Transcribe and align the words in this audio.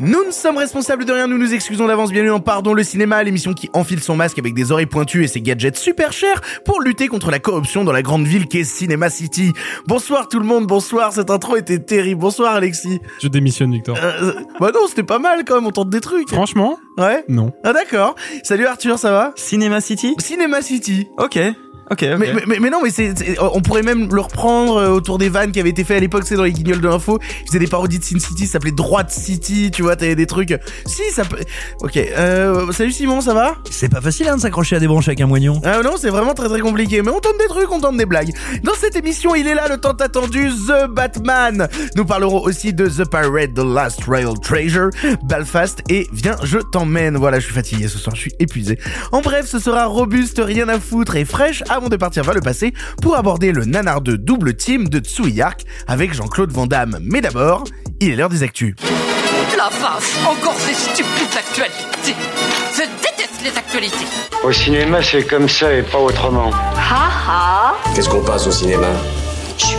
Nous 0.00 0.24
ne 0.24 0.32
sommes 0.32 0.56
responsables 0.56 1.04
de 1.04 1.12
rien, 1.12 1.28
nous 1.28 1.38
nous 1.38 1.54
excusons 1.54 1.86
d'avance, 1.86 2.10
bienvenue 2.10 2.32
en 2.32 2.40
Pardon 2.40 2.74
le 2.74 2.82
cinéma, 2.82 3.22
l'émission 3.22 3.52
qui 3.54 3.70
enfile 3.74 4.00
son 4.00 4.16
masque 4.16 4.40
avec 4.40 4.52
des 4.52 4.72
oreilles 4.72 4.86
pointues 4.86 5.22
et 5.22 5.28
ses 5.28 5.40
gadgets 5.40 5.76
super 5.76 6.12
chers 6.12 6.40
pour 6.64 6.80
lutter 6.80 7.06
contre 7.06 7.30
la 7.30 7.38
corruption 7.38 7.84
dans 7.84 7.92
la 7.92 8.02
grande 8.02 8.26
ville 8.26 8.48
qu'est 8.48 8.64
Cinema 8.64 9.08
City. 9.08 9.52
Bonsoir 9.86 10.28
tout 10.28 10.40
le 10.40 10.46
monde, 10.46 10.66
bonsoir, 10.66 11.12
cette 11.12 11.30
intro 11.30 11.56
était 11.56 11.78
terrible, 11.78 12.20
bonsoir 12.20 12.56
Alexis. 12.56 12.98
Je 13.22 13.28
démissionne, 13.28 13.70
Victor. 13.70 13.96
Euh, 14.02 14.32
bah 14.58 14.72
non, 14.74 14.88
c'était 14.88 15.04
pas 15.04 15.20
mal 15.20 15.44
quand 15.46 15.54
même, 15.54 15.66
on 15.66 15.70
tente 15.70 15.90
des 15.90 16.00
trucs. 16.00 16.28
Franchement, 16.28 16.76
Ouais 16.98 17.24
non. 17.28 17.52
Ah 17.62 17.72
d'accord. 17.72 18.16
Salut 18.42 18.66
Arthur, 18.66 18.98
ça 18.98 19.12
va? 19.12 19.32
Cinéma 19.36 19.80
City? 19.80 20.14
Cinema 20.18 20.60
City. 20.60 21.06
Ok, 21.18 21.38
ok, 21.90 22.02
ok. 22.12 22.18
Mais, 22.18 22.32
mais, 22.46 22.58
mais 22.60 22.70
non, 22.70 22.80
mais 22.82 22.90
c'est, 22.90 23.16
c'est- 23.16 23.36
on 23.40 23.60
pourrait 23.60 23.82
même 23.82 24.08
le 24.12 24.20
reprendre 24.20 24.76
euh, 24.76 24.88
autour 24.90 25.18
des 25.18 25.28
vannes 25.28 25.52
qui 25.52 25.60
avaient 25.60 25.70
été 25.70 25.84
fait 25.84 25.96
à 25.96 26.00
l'époque, 26.00 26.22
c'est 26.26 26.36
dans 26.36 26.44
les 26.44 26.52
guignols 26.52 26.80
de 26.80 26.88
l'info. 26.88 27.18
Ils 27.42 27.46
faisaient 27.48 27.58
des 27.58 27.66
parodies 27.66 27.98
de 27.98 28.04
Sin 28.04 28.18
City, 28.18 28.46
ça 28.46 28.52
s'appelait 28.54 28.70
Droite 28.72 29.10
City, 29.10 29.70
tu 29.72 29.82
vois, 29.82 29.96
t'avais 29.96 30.14
des 30.14 30.26
trucs. 30.26 30.54
Si, 30.86 31.02
ça 31.12 31.24
peut. 31.24 31.38
Ok, 31.80 31.96
euh, 31.96 32.72
salut 32.72 32.92
Simon, 32.92 33.20
ça 33.20 33.34
va? 33.34 33.56
C'est 33.70 33.88
pas 33.90 34.00
facile 34.00 34.28
hein, 34.28 34.36
de 34.36 34.40
s'accrocher 34.40 34.76
à 34.76 34.80
des 34.80 34.86
branches 34.86 35.08
avec 35.08 35.20
un 35.20 35.26
moignon. 35.26 35.60
Ah 35.64 35.80
non, 35.82 35.92
c'est 35.98 36.10
vraiment 36.10 36.34
très 36.34 36.48
très 36.48 36.60
compliqué, 36.60 37.02
mais 37.02 37.10
on 37.10 37.20
tente 37.20 37.38
des 37.38 37.46
trucs, 37.48 37.70
on 37.70 37.80
tente 37.80 37.96
des 37.96 38.06
blagues. 38.06 38.32
Dans 38.62 38.74
cette 38.74 38.96
émission, 38.96 39.34
il 39.34 39.46
est 39.46 39.54
là 39.54 39.68
le 39.68 39.78
tant 39.78 39.92
attendu 39.92 40.48
The 40.68 40.88
Batman. 40.90 41.68
Nous 41.96 42.04
parlerons 42.04 42.42
aussi 42.42 42.72
de 42.72 42.88
The 42.88 43.08
Pirate, 43.08 43.54
The 43.54 43.64
Last 43.64 44.04
Royal 44.04 44.34
Treasure, 44.42 44.90
Belfast 45.24 45.82
et 45.88 46.08
Viens, 46.12 46.36
je 46.42 46.58
t'emmène. 46.58 47.16
Voilà, 47.16 47.38
je 47.40 47.44
suis 47.46 47.54
fatigué 47.54 47.88
ce 47.88 47.98
soir, 47.98 48.14
je 48.14 48.20
suis 48.22 48.34
épuisé. 48.38 48.78
En 49.12 49.20
bref, 49.20 49.46
ce 49.46 49.58
sera 49.58 49.86
robuste, 49.86 50.40
rien 50.42 50.68
à 50.68 50.78
foutre 50.78 51.16
et 51.16 51.24
fraîche 51.24 51.62
avant 51.74 51.88
de 51.88 51.96
partir 51.96 52.22
vers 52.22 52.34
le 52.34 52.40
passé 52.40 52.72
pour 53.02 53.16
aborder 53.16 53.50
le 53.50 53.64
nanar 53.64 54.00
de 54.00 54.14
double 54.16 54.54
team 54.54 54.88
de 54.88 55.00
Tsuyark 55.00 55.64
avec 55.88 56.14
Jean-Claude 56.14 56.52
Van 56.52 56.66
Damme. 56.66 56.98
Mais 57.02 57.20
d'abord, 57.20 57.64
il 58.00 58.10
est 58.12 58.16
l'heure 58.16 58.28
des 58.28 58.42
actus. 58.44 58.76
La 59.56 59.68
vache, 59.68 60.14
encore 60.24 60.54
ces 60.58 60.74
stupides 60.74 61.36
actualités. 61.36 62.14
Je 62.72 62.82
déteste 63.02 63.42
les 63.42 63.58
actualités. 63.58 64.06
Au 64.44 64.52
cinéma, 64.52 65.02
c'est 65.02 65.24
comme 65.24 65.48
ça 65.48 65.72
et 65.74 65.82
pas 65.82 65.98
autrement. 65.98 66.50
Ha 66.76 67.10
ha 67.28 67.74
Qu'est-ce 67.94 68.08
qu'on 68.08 68.22
passe 68.22 68.46
au 68.46 68.52
cinéma? 68.52 68.86
Je 69.58 69.66
suis 69.66 69.76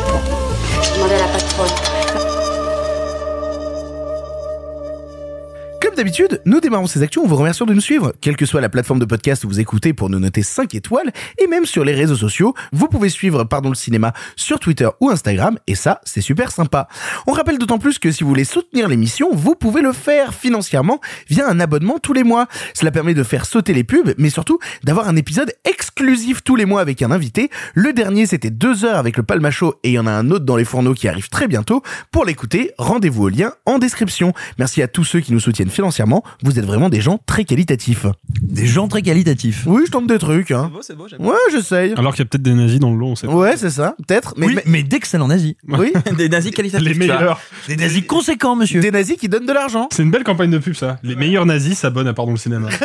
Comme 5.95 6.03
d'habitude, 6.03 6.41
nous 6.43 6.59
démarrons 6.59 6.87
ces 6.87 7.03
actions 7.03 7.23
en 7.23 7.25
vous 7.25 7.37
remerciant 7.37 7.65
de 7.65 7.73
nous 7.73 7.79
suivre. 7.79 8.11
Quelle 8.19 8.35
que 8.35 8.45
soit 8.45 8.59
la 8.59 8.67
plateforme 8.67 8.99
de 8.99 9.05
podcast 9.05 9.45
où 9.45 9.47
vous 9.47 9.61
écoutez 9.61 9.93
pour 9.93 10.09
nous 10.09 10.19
noter 10.19 10.43
5 10.43 10.75
étoiles, 10.75 11.13
et 11.41 11.47
même 11.47 11.65
sur 11.65 11.85
les 11.85 11.93
réseaux 11.93 12.17
sociaux, 12.17 12.53
vous 12.73 12.89
pouvez 12.89 13.07
suivre 13.07 13.45
Pardon 13.45 13.69
le 13.69 13.75
cinéma 13.75 14.11
sur 14.35 14.59
Twitter 14.59 14.89
ou 14.99 15.09
Instagram, 15.09 15.57
et 15.67 15.75
ça, 15.75 16.01
c'est 16.03 16.19
super 16.19 16.51
sympa. 16.51 16.89
On 17.27 17.31
rappelle 17.31 17.57
d'autant 17.57 17.77
plus 17.77 17.97
que 17.97 18.11
si 18.11 18.25
vous 18.25 18.29
voulez 18.29 18.43
soutenir 18.43 18.89
l'émission, 18.89 19.29
vous 19.31 19.55
pouvez 19.55 19.81
le 19.81 19.93
faire 19.93 20.33
financièrement 20.33 20.99
via 21.29 21.47
un 21.47 21.61
abonnement 21.61 21.97
tous 21.97 22.11
les 22.11 22.25
mois. 22.25 22.47
Cela 22.73 22.91
permet 22.91 23.13
de 23.13 23.23
faire 23.23 23.45
sauter 23.45 23.73
les 23.73 23.85
pubs, 23.85 24.15
mais 24.17 24.29
surtout 24.29 24.59
d'avoir 24.83 25.07
un 25.07 25.15
épisode 25.15 25.53
exclusif 25.63 26.43
tous 26.43 26.57
les 26.57 26.65
mois 26.65 26.81
avec 26.81 27.03
un 27.03 27.11
invité. 27.11 27.49
Le 27.73 27.93
dernier, 27.93 28.25
c'était 28.25 28.49
2 28.49 28.83
heures 28.83 28.97
avec 28.97 29.15
le 29.15 29.23
Palmacho, 29.23 29.75
et 29.85 29.91
il 29.91 29.93
y 29.93 29.99
en 29.99 30.07
a 30.07 30.11
un 30.11 30.29
autre 30.29 30.43
dans 30.43 30.57
les 30.57 30.65
fourneaux 30.65 30.93
qui 30.93 31.07
arrive 31.07 31.29
très 31.29 31.47
bientôt. 31.47 31.83
Pour 32.11 32.25
l'écouter, 32.25 32.73
rendez-vous 32.77 33.23
au 33.23 33.29
lien 33.29 33.53
en 33.65 33.79
description. 33.79 34.33
Merci 34.57 34.81
à 34.81 34.89
tous 34.89 35.05
ceux 35.05 35.21
qui 35.21 35.31
nous 35.31 35.39
soutiennent 35.39 35.69
financièrement. 35.69 35.84
Vous 36.43 36.59
êtes 36.59 36.65
vraiment 36.65 36.89
des 36.89 37.01
gens 37.01 37.19
très 37.25 37.45
qualitatifs. 37.45 38.05
Des 38.41 38.65
gens 38.65 38.87
très 38.87 39.01
qualitatifs. 39.01 39.63
Oui, 39.65 39.83
je 39.85 39.91
tente 39.91 40.07
des 40.07 40.17
trucs, 40.19 40.51
hein. 40.51 40.69
beau, 40.73 40.81
c'est 40.81 40.95
beau, 40.95 41.07
j'aime 41.07 41.21
Ouais, 41.25 41.35
j'essaye. 41.51 41.93
Alors 41.97 42.13
qu'il 42.13 42.23
y 42.23 42.27
a 42.27 42.29
peut-être 42.29 42.43
des 42.43 42.53
nazis 42.53 42.79
dans 42.79 42.91
le 42.91 42.97
lot, 42.97 43.07
on 43.07 43.15
sait 43.15 43.27
pas. 43.27 43.33
Ouais, 43.33 43.57
c'est 43.57 43.69
ça, 43.69 43.95
peut-être. 44.07 44.33
Mais, 44.37 44.47
oui, 44.47 44.53
mais- 44.55 44.63
mais, 44.65 44.83
d'excellents 44.83 45.27
nazis. 45.27 45.55
oui, 45.67 45.93
des 46.17 46.29
nazis 46.29 46.51
qualitatifs. 46.51 46.87
Les 46.87 46.93
tu 46.93 47.05
vois. 47.05 47.17
meilleurs. 47.17 47.39
Des 47.67 47.75
nazis 47.75 48.05
conséquents, 48.05 48.55
monsieur. 48.55 48.81
des 48.81 48.91
nazis 48.91 49.17
qui 49.17 49.29
donnent 49.29 49.45
de 49.45 49.53
l'argent. 49.53 49.87
C'est 49.91 50.03
une 50.03 50.11
belle 50.11 50.23
campagne 50.23 50.51
de 50.51 50.57
pub, 50.57 50.73
ça. 50.75 50.97
Les 51.03 51.15
meilleurs 51.15 51.45
nazis 51.45 51.77
s'abonnent 51.77 52.07
à 52.07 52.13
Pardon 52.13 52.31
le 52.31 52.37
cinéma. 52.37 52.69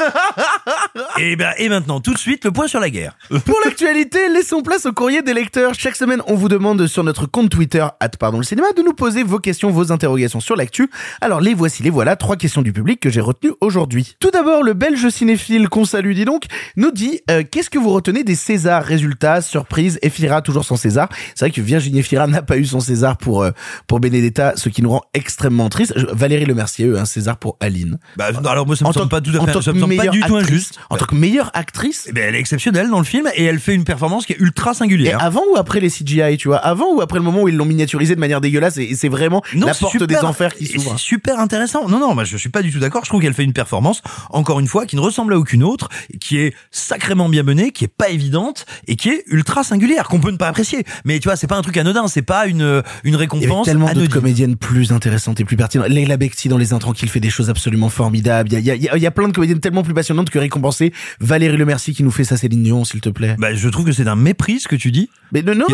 Et 1.18 1.36
ben, 1.36 1.52
et 1.58 1.68
maintenant, 1.68 2.00
tout 2.00 2.12
de 2.14 2.18
suite, 2.18 2.44
le 2.44 2.50
point 2.50 2.66
sur 2.66 2.80
la 2.80 2.90
guerre. 2.90 3.16
Pour 3.44 3.56
l'actualité, 3.64 4.18
laissons 4.32 4.62
place 4.62 4.86
au 4.86 4.92
courrier 4.92 5.22
des 5.22 5.34
lecteurs. 5.34 5.74
Chaque 5.74 5.94
semaine, 5.96 6.22
on 6.26 6.34
vous 6.34 6.48
demande 6.48 6.86
sur 6.86 7.04
notre 7.04 7.26
compte 7.26 7.50
Twitter, 7.50 7.86
at 8.00 8.08
pardon 8.08 8.38
le 8.38 8.44
cinéma, 8.44 8.68
de 8.76 8.82
nous 8.82 8.92
poser 8.94 9.22
vos 9.22 9.38
questions, 9.38 9.70
vos 9.70 9.92
interrogations 9.92 10.40
sur 10.40 10.56
l'actu. 10.56 10.90
Alors 11.20 11.40
les 11.40 11.54
voici, 11.54 11.82
les 11.82 11.90
voilà, 11.90 12.16
trois 12.16 12.36
questions 12.36 12.62
du 12.62 12.72
public 12.72 12.89
que 12.96 13.10
j'ai 13.10 13.20
retenues 13.20 13.52
aujourd'hui. 13.60 14.16
Tout 14.20 14.30
d'abord, 14.30 14.62
le 14.62 14.74
belge 14.74 15.08
cinéphile 15.08 15.68
qu'on 15.68 15.84
salue, 15.84 16.12
dis 16.14 16.24
donc, 16.24 16.44
nous 16.76 16.90
dit, 16.90 17.20
euh, 17.30 17.42
qu'est-ce 17.48 17.70
que 17.70 17.78
vous 17.78 17.90
retenez 17.90 18.24
des 18.24 18.34
Césars? 18.34 18.82
Résultats, 18.84 19.40
surprise, 19.42 19.98
Efira 20.02 20.42
toujours 20.42 20.64
sans 20.64 20.76
César. 20.76 21.08
C'est 21.34 21.46
vrai 21.46 21.50
que 21.50 21.60
Virginie 21.60 22.00
Efira 22.00 22.26
n'a 22.26 22.42
pas 22.42 22.56
eu 22.56 22.64
son 22.64 22.80
César 22.80 23.16
pour, 23.16 23.42
euh, 23.42 23.50
pour 23.86 24.00
Benedetta, 24.00 24.54
ce 24.56 24.68
qui 24.68 24.82
nous 24.82 24.90
rend 24.90 25.02
extrêmement 25.14 25.68
triste. 25.68 25.94
Valérie 26.12 26.44
Lemercier, 26.46 26.86
eux, 26.86 26.98
un 26.98 27.04
César 27.04 27.36
pour 27.36 27.56
Aline. 27.60 27.98
Bah, 28.16 28.32
non, 28.32 28.48
alors 28.48 28.66
moi, 28.66 28.76
ça 28.76 28.84
me 28.84 28.90
En 28.90 28.92
semble 28.92 29.08
pas 29.08 29.20
tout 29.20 29.30
à 29.30 29.44
fait, 29.46 29.62
ça 29.62 29.72
me 29.72 29.80
semble 29.80 29.96
pas 29.96 30.06
du 30.08 30.20
tout 30.20 30.36
injuste. 30.36 30.78
En 30.90 30.96
tant 30.96 31.06
que 31.06 31.14
meilleure 31.14 31.50
actrice, 31.54 32.06
Eh 32.08 32.12
ben, 32.12 32.24
elle 32.28 32.34
est 32.34 32.40
exceptionnelle 32.40 32.88
dans 32.90 32.98
le 32.98 33.04
film 33.04 33.28
et 33.34 33.44
elle 33.44 33.58
fait 33.60 33.74
une 33.74 33.84
performance 33.84 34.26
qui 34.26 34.32
est 34.32 34.38
ultra 34.40 34.72
Et 34.72 34.74
singulière. 34.74 35.22
avant 35.22 35.42
ou 35.52 35.56
après 35.56 35.80
les 35.80 35.88
CGI, 35.90 36.36
tu 36.38 36.48
vois? 36.48 36.58
Avant 36.58 36.94
ou 36.94 37.00
après 37.00 37.18
le 37.18 37.24
moment 37.24 37.42
où 37.42 37.48
ils 37.48 37.56
l'ont 37.56 37.64
miniaturisé 37.64 38.14
de 38.14 38.20
manière 38.20 38.40
dégueulasse 38.40 38.76
et, 38.78 38.84
et 38.84 38.94
c'est 38.94 39.08
vraiment 39.08 39.42
la 39.54 39.74
porte 39.74 39.92
super- 39.92 40.06
des 40.06 40.16
enfers 40.16 40.54
qui 40.54 40.66
s'ouvre. 40.66 40.92
C'est 40.92 40.98
super 40.98 41.38
intéressant. 41.38 41.88
Non, 41.88 41.98
non, 41.98 42.14
moi 42.14 42.24
je 42.24 42.36
suis 42.36 42.48
pas 42.48 42.62
du 42.62 42.72
tout 42.72 42.79
d'accord. 42.80 43.04
Je 43.04 43.10
trouve 43.10 43.20
qu'elle 43.20 43.34
fait 43.34 43.44
une 43.44 43.52
performance, 43.52 44.02
encore 44.30 44.60
une 44.60 44.66
fois, 44.66 44.86
qui 44.86 44.96
ne 44.96 45.00
ressemble 45.00 45.32
à 45.34 45.38
aucune 45.38 45.62
autre, 45.62 45.88
qui 46.20 46.38
est 46.38 46.54
sacrément 46.70 47.28
bien 47.28 47.42
menée, 47.42 47.70
qui 47.72 47.84
est 47.84 47.88
pas 47.88 48.08
évidente 48.10 48.66
et 48.86 48.96
qui 48.96 49.08
est 49.10 49.22
ultra 49.26 49.62
singulière, 49.64 50.08
qu'on 50.08 50.20
peut 50.20 50.30
ne 50.30 50.36
pas 50.36 50.48
apprécier. 50.48 50.84
Mais 51.04 51.18
tu 51.18 51.28
vois, 51.28 51.36
c'est 51.36 51.46
pas 51.46 51.56
un 51.56 51.62
truc 51.62 51.76
anodin, 51.76 52.08
c'est 52.08 52.22
pas 52.22 52.46
une 52.46 52.60
une 52.60 52.82
Il 53.04 53.10
y 53.10 53.14
avait 53.14 53.16
récompense. 53.16 53.66
tellement 53.66 53.92
d'autres 53.92 54.12
comédiennes 54.12 54.56
plus 54.56 54.92
intéressantes 54.92 55.40
et 55.40 55.44
plus 55.44 55.56
pertinentes. 55.56 55.88
Leila 55.88 56.16
Bekti 56.16 56.48
dans 56.48 56.58
Les 56.58 56.72
Intranquilles 56.72 57.08
fait 57.08 57.20
des 57.20 57.30
choses 57.30 57.50
absolument 57.50 57.88
formidables. 57.88 58.48
Il 58.50 58.52
y 58.54 58.56
a, 58.70 58.74
il 58.74 58.82
y 58.82 58.88
a- 58.88 58.96
il 58.96 59.02
y 59.02 59.06
a- 59.06 59.10
plein 59.10 59.28
de 59.28 59.32
comédiennes 59.32 59.60
tellement 59.60 59.82
plus 59.82 59.94
passionnantes 59.94 60.30
que 60.30 60.38
récompensées. 60.38 60.92
Valérie 61.20 61.56
Lemercier 61.56 61.92
qui 61.94 62.02
nous 62.02 62.10
fait 62.10 62.24
sa 62.24 62.36
Céline 62.36 62.62
Dion, 62.62 62.84
s'il 62.84 63.00
te 63.00 63.08
plaît. 63.08 63.36
Bah, 63.38 63.54
je 63.54 63.68
trouve 63.68 63.84
que 63.84 63.92
c'est 63.92 64.04
d'un 64.04 64.16
mépris 64.16 64.60
ce 64.60 64.68
que 64.68 64.76
tu 64.76 64.90
dis. 64.92 65.10
Mais 65.32 65.42
non, 65.42 65.54
non, 65.54 65.66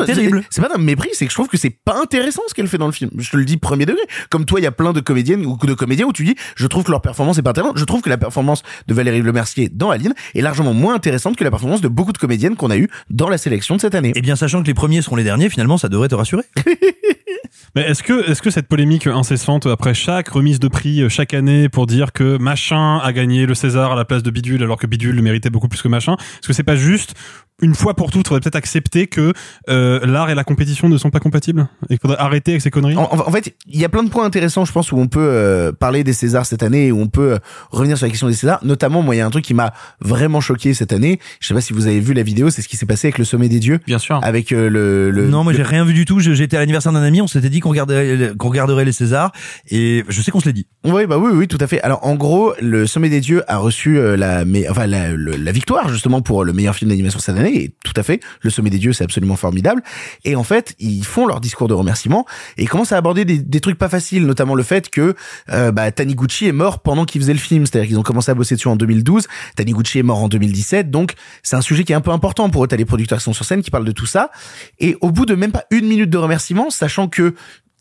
c'est 0.50 0.61
pas 0.61 0.69
d'un 0.69 0.78
mépris, 0.78 1.09
c'est 1.12 1.25
que 1.27 1.31
je 1.31 1.37
trouve 1.37 1.49
que 1.49 1.56
c'est 1.56 1.71
pas 1.71 1.99
intéressant 2.00 2.43
ce 2.49 2.55
qu'elle 2.55 2.69
fait 2.69 2.78
dans 2.78 2.87
le 2.87 2.93
film. 2.93 3.11
Je 3.19 3.31
te 3.31 3.37
le 3.37 3.45
dis 3.45 3.56
premier 3.56 3.87
degré. 3.87 4.03
Comme 4.31 4.45
toi, 4.45 4.61
il 4.61 4.65
y 4.65 4.66
a 4.66 4.72
plein 4.72 4.93
de 4.93 5.00
comédiennes 5.00 5.45
ou 5.47 5.56
de 5.56 5.75
comédiens 5.75 6.06
où 6.06 6.12
tu 6.12 6.25
dis, 6.25 6.34
je 6.56 6.66
trouve 6.66 6.84
que 6.84 6.91
leur 6.97 7.03
performance 7.03 7.37
est 7.37 7.43
pas 7.43 7.51
intéressante. 7.51 7.79
Je 7.79 7.84
trouve 7.84 8.01
que 8.01 8.09
la 8.09 8.17
performance 8.17 8.62
de 8.87 8.95
Valérie 8.95 9.21
Lemercier 9.21 9.69
dans 9.69 9.91
Aline 9.91 10.15
est 10.34 10.41
largement 10.41 10.73
moins 10.73 10.95
intéressante 10.95 11.37
que 11.37 11.45
la 11.45 11.51
performance 11.51 11.83
de 11.83 11.89
beaucoup 11.89 12.12
de 12.12 12.19
comédiennes 12.19 12.57
qu'on 12.57 12.71
a 12.71 12.79
eu 12.79 12.89
dans 13.11 13.29
la 13.29 13.37
sélection 13.37 13.77
de 13.77 13.81
cette 13.81 13.95
année. 13.95 14.12
Et 14.15 14.23
bien, 14.23 14.34
sachant 14.34 14.62
que 14.62 14.67
les 14.67 14.75
premiers 14.75 15.03
seront 15.03 15.17
les 15.17 15.25
derniers, 15.25 15.51
finalement, 15.51 15.77
ça 15.77 15.89
devrait 15.89 16.09
te 16.09 16.15
rassurer. 16.15 16.45
Mais 17.75 17.83
est-ce 17.83 18.03
que, 18.03 18.31
est-ce 18.31 18.41
que 18.41 18.51
cette 18.51 18.69
polémique 18.69 19.07
incessante 19.07 19.67
après 19.67 19.93
chaque 19.93 20.29
remise 20.29 20.59
de 20.59 20.69
prix, 20.69 21.03
euh, 21.03 21.11
chaque 21.11 21.34
année, 21.34 21.69
pour 21.69 21.87
dire 21.87 22.12
que 22.12 22.39
machin 22.39 22.99
a 22.99 23.13
gagné 23.13 23.45
le 23.45 23.55
César 23.55 23.93
à 23.93 23.97
la 23.97 24.07
place 24.07 24.23
de 24.23 24.31
bidule 24.31 24.63
alors 24.63 24.78
que 24.78 24.87
bidule 24.87 25.15
le 25.15 25.23
méritait 25.23 25.51
beaucoup 25.51 25.69
plus 25.69 25.83
que 25.83 25.89
machin, 25.89 26.15
est-ce 26.15 26.49
que 26.49 26.55
c'est 26.55 26.63
pas 26.63 26.77
juste 26.77 27.15
une 27.63 27.75
fois 27.75 27.95
pour 27.95 28.11
toutes, 28.11 28.28
faudrait 28.28 28.41
peut-être 28.41 28.57
accepter 28.57 29.07
que 29.07 29.33
euh, 29.69 30.05
l'art 30.05 30.28
et 30.28 30.34
la 30.34 30.45
compétition 30.45 30.89
ne 30.89 30.99
sont 30.99 31.11
pas 31.11 31.21
compatibles 31.21 31.69
et 31.84 31.95
qu'il 31.95 32.01
faudrait 32.01 32.19
arrêter 32.19 32.53
avec 32.53 32.63
ces 32.63 32.71
conneries? 32.71 32.97
En 32.97 33.31
fait, 33.31 33.55
il 33.67 33.81
y 33.81 33.84
a 33.84 33.89
plein 33.89 34.03
de 34.03 34.11
points 34.11 34.25
intéressants, 34.25 34.65
je 34.65 34.73
pense, 34.73 34.93
où 34.93 34.99
on 34.99 35.09
peut 35.09 35.21
euh, 35.21 35.73
parler 35.73 36.05
des 36.05 36.13
Césars 36.13 36.45
cette 36.45 36.63
année, 36.63 36.85
et 36.86 36.92
où 36.92 37.00
on 37.00 37.08
peut 37.08 37.32
euh, 37.34 37.38
revenir 37.70 37.97
sur 37.97 38.06
la 38.06 38.10
question 38.10 38.28
des 38.28 38.34
Césars. 38.34 38.60
Notamment, 38.64 39.02
moi, 39.02 39.14
il 39.14 39.19
y 39.19 39.20
a 39.20 39.26
un 39.26 39.30
truc 39.30 39.44
qui 39.44 39.54
m'a 39.54 39.72
vraiment 40.00 40.41
choqué 40.41 40.74
cette 40.74 40.92
année. 40.92 41.19
Je 41.41 41.47
sais 41.48 41.54
pas 41.54 41.60
si 41.60 41.72
vous 41.72 41.86
avez 41.86 42.00
vu 42.00 42.14
la 42.14 42.22
vidéo, 42.22 42.50
c'est 42.50 42.62
ce 42.62 42.69
qui 42.69 42.76
s'est 42.76 42.86
passé 42.86 43.08
avec 43.08 43.19
le 43.19 43.24
Sommet 43.24 43.48
des 43.48 43.60
Dieux, 43.60 43.80
Bien 43.86 43.98
sûr. 43.98 44.20
avec 44.22 44.52
euh, 44.52 44.69
le, 44.69 45.10
le. 45.10 45.28
non, 45.28 45.44
moi 45.44 45.52
le- 45.52 45.56
j'ai 45.58 45.62
rien 45.64 45.84
vu 45.84 45.92
du 45.94 46.04
tout. 46.04 46.20
J'étais 46.20 46.56
à 46.56 46.60
l'anniversaire 46.60 46.92
d'un 46.92 47.02
ami, 47.02 47.20
on 47.20 47.26
s'était 47.26 47.48
dit 47.50 47.60
qu'on 47.60 47.70
regarderait, 47.70 48.32
qu'on 48.38 48.48
regarderait 48.48 48.84
les 48.84 48.92
Césars, 48.92 49.33
et 49.71 50.04
je 50.09 50.22
sais 50.22 50.30
qu'on 50.30 50.41
se 50.41 50.47
l'est 50.47 50.53
dit. 50.53 50.66
Oui, 50.84 51.06
bah 51.06 51.18
oui, 51.18 51.30
oui, 51.34 51.48
tout 51.48 51.59
à 51.60 51.66
fait. 51.66 51.80
Alors, 51.83 52.04
en 52.06 52.15
gros, 52.15 52.53
le 52.60 52.86
Sommet 52.86 53.09
des 53.09 53.21
Dieux 53.21 53.42
a 53.48 53.56
reçu 53.59 53.98
euh, 53.98 54.16
la, 54.16 54.44
mais, 54.44 54.68
enfin, 54.68 54.86
la, 54.86 55.12
le- 55.12 55.36
la 55.36 55.53
victoire 55.53 55.89
justement 55.89 56.21
pour 56.22 56.44
le 56.44 56.53
meilleur 56.53 56.74
film 56.74 56.91
d'animation 56.91 57.18
cette 57.18 57.36
année. 57.36 57.56
Et 57.65 57.74
tout 57.84 57.92
à 57.97 58.03
fait, 58.03 58.21
le 58.42 58.50
Sommet 58.50 58.71
des 58.71 58.78
Dieux, 58.78 58.92
c'est 58.92 59.04
absolument 59.04 59.36
formidable. 59.36 59.82
Et 60.24 60.36
en 60.36 60.44
fait, 60.44 60.74
ils 60.78 61.04
font 61.04 61.27
leur 61.27 61.41
discours 61.41 61.68
de 61.68 61.74
remerciement 61.74 62.27
et 62.56 62.62
ils 62.62 62.68
commencent 62.68 62.92
à 62.92 62.97
aborder 62.97 63.24
des, 63.24 63.39
des 63.39 63.60
trucs 63.60 63.78
pas 63.78 63.89
faciles, 63.89 64.27
notamment 64.27 64.54
le 64.54 64.62
fait 64.62 64.89
que 64.91 65.15
euh, 65.53 65.72
bah, 65.72 65.91
Taniguchi 65.91 66.47
est 66.47 66.53
mort 66.53 66.76
pendant 66.78 67.05
qu'ils 67.05 67.21
faisaient 67.21 67.33
le 67.33 67.39
film. 67.39 67.67
C'est-à-dire 67.67 67.89
qu'ils 67.89 67.99
ont 67.99 68.03
commencé 68.03 68.31
à 68.31 68.34
bosser 68.34 68.55
dessus 68.55 68.69
en 68.69 68.77
2012. 68.77 69.27
Taniguchi 69.57 69.99
est 69.99 70.03
mort 70.03 70.23
en 70.23 70.28
2017, 70.28 70.91
donc 70.91 71.15
c'est 71.43 71.57
un 71.57 71.61
sujet 71.61 71.84
qui 71.84 71.93
est 71.93 71.97
un 71.97 72.01
peu 72.01 72.11
important 72.11 72.51
pour 72.51 72.65
eux. 72.65 72.69
T'as 72.69 72.77
les 72.77 72.84
producteurs 72.84 73.19
qui 73.19 73.25
sont 73.25 73.33
sur 73.33 73.45
scène 73.45 73.63
qui 73.63 73.71
parlent 73.71 73.84
de 73.84 73.93
tout 73.93 74.07
ça. 74.07 74.31
Et 74.78 74.97
au 75.01 75.11
bout 75.11 75.27
de 75.27 75.34
même 75.34 75.53
pas 75.53 75.65
une 75.71 75.87
minute 75.87 76.11
de 76.11 76.19
remerciement, 76.19 76.71
sachant 76.71 77.09
que 77.09 77.34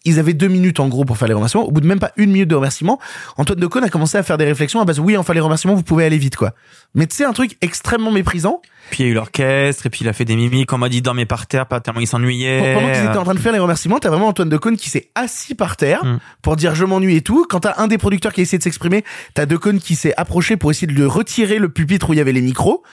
ils 0.06 0.20
avaient 0.20 0.34
deux 0.34 0.48
minutes 0.48 0.80
en 0.80 0.88
gros 0.88 1.04
pour 1.04 1.18
faire 1.18 1.28
les 1.28 1.34
remerciements. 1.34 1.66
Au 1.68 1.72
bout 1.72 1.82
de 1.82 1.88
même 1.88 2.00
pas 2.00 2.12
une 2.16 2.32
minute 2.32 2.48
de 2.48 2.56
remerciements, 2.56 3.00
Antoine 3.38 3.60
Decaune 3.60 3.84
a 3.84 3.90
commencé 3.90 4.18
à 4.18 4.24
faire 4.24 4.38
des 4.38 4.46
réflexions 4.46 4.80
à 4.80 4.86
base 4.86 5.00
oui, 5.00 5.18
enfin 5.18 5.34
les 5.34 5.40
remerciements, 5.40 5.76
vous 5.76 5.84
pouvez 5.84 6.06
aller 6.06 6.18
vite 6.18 6.36
quoi. 6.36 6.54
Mais 6.94 7.08
tu 7.08 7.16
sais 7.16 7.26
un 7.26 7.34
truc 7.34 7.58
extrêmement 7.62 8.12
méprisant. 8.12 8.62
Puis 8.92 9.04
il 9.04 9.06
y 9.08 9.10
a 9.10 9.12
eu 9.12 9.16
l'orchestre, 9.16 9.88
et 9.88 9.90
puis 9.90 10.02
il 10.04 10.08
a 10.08 10.14
fait 10.14 10.26
des 10.26 10.36
mimiques, 10.36 10.72
on 10.72 10.78
m'a 10.78 10.90
dit 10.90 11.02
dormir 11.02 11.26
par 11.26 11.48
terre, 11.48 11.66
pas 11.66 11.80
tellement 11.80 12.02
il 12.02 12.08
s'ennuyait. 12.08 12.76
Pendant 12.76 12.94
qu'ils 12.94 13.04
étaient 13.06 13.18
en 13.18 13.24
train 13.24 13.34
de 13.34 13.40
faire 13.40 13.52
les 13.54 13.60
remerciements, 13.60 14.00
t'as 14.00 14.10
vraiment 14.10 14.28
Antoine 14.28 14.50
Decaune 14.50 14.78
qui 14.78 14.90
s'est 14.90 15.10
assis 15.16 15.56
par 15.56 15.76
terre 15.76 16.04
Mm. 16.06 16.20
pour 16.42 16.56
dire 16.56 16.76
je 16.76 16.86
m'ennuie 16.86 17.16
et 17.16 17.22
tout. 17.22 17.46
Quand 17.50 17.62
t'as 17.62 17.82
un 17.82 17.88
des 17.88 17.98
producteurs 17.98 18.32
qui 18.34 18.42
a 18.42 18.44
essayé 18.44 18.58
de 18.60 18.64
s'exprimer, 18.64 19.04
t'as 19.34 19.46
Decaune 19.46 19.80
qui 19.80 19.96
s'est 19.96 20.14
approché 20.18 20.56
pour 20.58 20.70
essayer 20.72 20.88
de 20.88 20.94
lui 20.94 21.06
retirer 21.06 21.58
le 21.58 21.70
pupitre 21.70 22.10
où 22.10 22.14
il 22.14 22.18
y 22.18 22.22
avait 22.22 22.32
les 22.34 22.42
micros. 22.42 22.84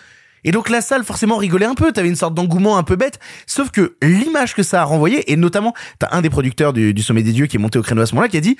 Et 0.45 0.51
donc 0.53 0.71
la 0.71 0.81
salle 0.81 1.05
forcément 1.05 1.37
rigolait 1.37 1.67
un 1.67 1.75
peu, 1.75 1.93
t'avais 1.93 2.09
une 2.09 2.17
sorte 2.17 2.35
d'engouement 2.35 2.79
un 2.79 2.83
peu 2.83 2.97
bête, 2.97 3.19
sauf 3.47 3.71
que 3.71 3.97
l'image 4.03 4.55
que 4.55 4.63
ça 4.63 4.83
a 4.83 4.85
renvoyé, 4.85 5.31
et 5.33 5.37
notamment 5.37 5.75
t'as 5.99 6.09
un 6.13 6.21
des 6.21 6.31
producteurs 6.31 6.73
du, 6.73 7.01
Sommet 7.03 7.23
des 7.23 7.33
Dieux 7.33 7.47
qui 7.47 7.57
est 7.57 7.61
monté 7.61 7.79
au 7.79 7.83
créneau 7.83 8.03
à 8.03 8.07
ce 8.07 8.15
moment-là, 8.15 8.29
qui 8.29 8.37
a 8.37 8.41
dit, 8.41 8.57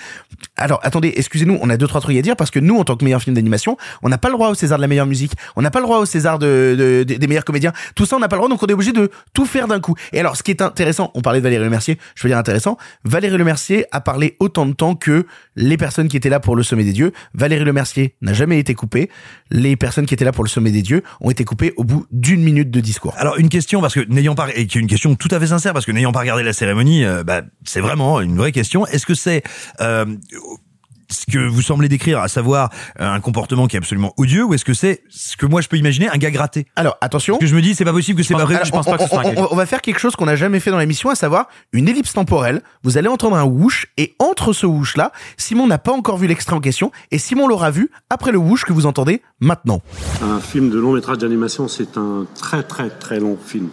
alors 0.57 0.81
attendez, 0.83 1.13
excusez-nous, 1.17 1.59
on 1.61 1.71
a 1.71 1.77
deux 1.77 1.87
trois 1.87 2.01
trucs 2.01 2.17
à 2.17 2.23
dire 2.23 2.37
parce 2.37 2.51
que 2.51 2.59
nous 2.59 2.77
en 2.77 2.85
tant 2.85 2.97
que 2.97 3.05
meilleur 3.05 3.23
film 3.23 3.35
d'animation, 3.35 3.77
on 4.03 4.09
n'a 4.09 4.19
pas 4.19 4.29
le 4.29 4.35
droit 4.35 4.49
au 4.49 4.55
César 4.55 4.79
de 4.79 4.83
la 4.83 4.89
meilleure 4.89 5.07
musique, 5.07 5.33
on 5.57 5.63
n'a 5.63 5.71
pas 5.71 5.81
le 5.81 5.85
droit 5.87 5.99
au 5.99 6.07
César 6.07 6.39
de- 6.39 7.05
des 7.07 7.27
meilleurs 7.27 7.45
comédiens, 7.45 7.73
tout 7.95 8.07
ça 8.07 8.17
on 8.17 8.21
n'a 8.21 8.29
pas 8.29 8.37
le 8.37 8.41
droit, 8.41 8.49
donc 8.49 8.63
on 8.63 8.67
est 8.67 8.73
obligé 8.73 8.93
de 8.93 9.11
tout 9.35 9.47
faire 9.47 9.69
d'un 9.69 9.81
coup. 9.81 9.95
Et 10.13 10.21
alors 10.21 10.37
ce 10.37 10.43
qui 10.43 10.51
est 10.51 10.63
intéressant, 10.63 11.11
on 11.15 11.21
parlait 11.21 11.41
de 11.41 11.45
Valérie 11.45 11.65
Lemercier, 11.65 11.99
je 12.15 12.23
veux 12.23 12.29
dire 12.29 12.39
intéressant, 12.39 12.77
Valérie 13.05 13.39
Lemercier 13.39 13.87
a 13.93 14.01
parlé 14.01 14.37
autant 14.41 14.67
de 14.67 14.73
temps 14.73 14.95
que 14.95 15.27
les 15.57 15.77
personnes 15.77 16.09
qui 16.09 16.17
étaient 16.17 16.29
là 16.31 16.41
pour 16.41 16.57
le 16.57 16.63
Sommet 16.63 16.85
des 16.85 16.93
Dieux. 16.93 17.13
Valérie 17.35 17.65
Lemercier 17.65 18.15
n'a 18.23 18.33
jamais 18.33 18.59
été 18.59 18.75
coupée, 18.75 19.11
les 19.51 19.77
personnes 19.77 20.07
qui 20.07 20.15
étaient 20.15 20.25
là 20.25 20.33
pour 20.33 20.45
le 20.45 20.49
Sommet 20.49 20.71
des 20.71 20.83
Dieux 20.83 21.03
ont 21.21 21.31
été 21.31 21.45
coupées 21.45 21.72
au 21.77 21.85
bout 21.85 22.07
d'une 22.11 22.43
minute 22.43 22.71
de 22.71 22.81
discours. 22.81 23.15
Alors 23.17 23.37
une 23.37 23.49
question 23.49 23.81
parce 23.81 23.95
que 23.95 24.01
n'ayant 24.09 24.35
pas 24.35 24.49
et 24.55 24.67
qui 24.67 24.79
est 24.79 24.81
une 24.81 24.87
question 24.87 25.15
tout 25.15 25.29
à 25.31 25.41
fait 25.41 25.49
sincère 25.49 25.73
parce 25.73 25.87
que 25.87 25.93
n'ayant 25.93 26.13
pas 26.13 26.21
regardé 26.21 26.43
la 26.43 26.53
cérémonie, 26.53 27.05
euh, 27.05 27.23
bah, 27.25 27.43
c'est 27.65 27.81
vraiment 27.81 28.21
une 28.21 28.37
vraie 28.37 28.53
question. 28.53 28.87
Est-ce 28.87 29.07
que 29.07 29.15
c'est 29.15 29.43
euh, 29.81 30.07
ce 31.13 31.25
que 31.31 31.39
vous 31.47 31.63
semblez 31.63 31.89
décrire, 31.89 32.19
à 32.21 32.29
savoir 32.29 32.71
euh, 33.01 33.09
un 33.11 33.21
comportement 33.21 33.67
qui 33.67 33.77
est 33.77 33.79
absolument 33.79 34.13
odieux, 34.17 34.45
ou 34.45 34.55
est-ce 34.55 34.65
que 34.65 34.75
c'est 34.75 35.03
ce 35.09 35.37
que 35.37 35.47
moi 35.47 35.61
je 35.61 35.69
peux 35.69 35.77
imaginer 35.77 36.09
un 36.09 36.17
gars 36.17 36.31
gratté? 36.31 36.67
Alors 36.77 36.97
attention. 37.01 37.35
Parce 37.35 37.41
que 37.43 37.47
je 37.51 37.55
me 37.55 37.63
dis 37.63 37.75
c'est 37.75 37.85
pas 37.85 37.93
possible 37.93 38.19
que 38.19 38.25
c'est 38.25 38.35
pas 38.35 38.45
vrai. 38.45 38.57
Alors, 38.57 38.69
on, 39.01 39.07
on- 39.39 39.45
on- 39.45 39.49
on 39.53 39.57
va 39.57 39.67
faire 39.67 39.81
quelque 39.83 39.99
chose 39.99 40.17
qu'on 40.17 40.27
n'a 40.27 40.37
jamais 40.37 40.61
fait 40.61 40.71
dans 40.71 40.79
l'émission, 40.79 41.11
à 41.11 41.15
savoir 41.15 41.49
une 41.73 41.89
ellipse 41.89 42.13
temporelle. 42.13 42.63
Vous 42.83 42.99
allez 42.99 43.09
entendre 43.09 43.37
un 43.37 43.45
whoosh 43.45 43.87
et 43.97 44.15
entre 44.19 44.53
ce 44.53 44.67
whoosh 44.67 44.97
là, 44.97 45.13
Simon 45.37 45.67
n'a 45.67 45.79
pas 45.79 45.93
encore 45.93 46.17
vu 46.17 46.27
l'extrait 46.27 46.57
en 46.57 46.61
question 46.61 46.91
et 47.11 47.19
Simon 47.19 47.47
l'aura 47.49 47.71
vu 47.71 47.91
après 48.11 48.33
le 48.33 48.39
whoosh 48.39 48.65
que 48.65 48.73
vous 48.73 48.87
entendez 48.87 49.23
maintenant. 49.41 49.83
Un 50.23 50.41
film 50.41 50.71
de 50.71 50.79
long 50.79 50.93
métrage 50.93 51.19
d'animation, 51.19 51.69
c'est 51.69 51.97
un 51.97 52.27
très 52.41 52.63
très 52.63 52.89
très 52.91 53.21
long 53.21 53.37
film. 53.45 53.69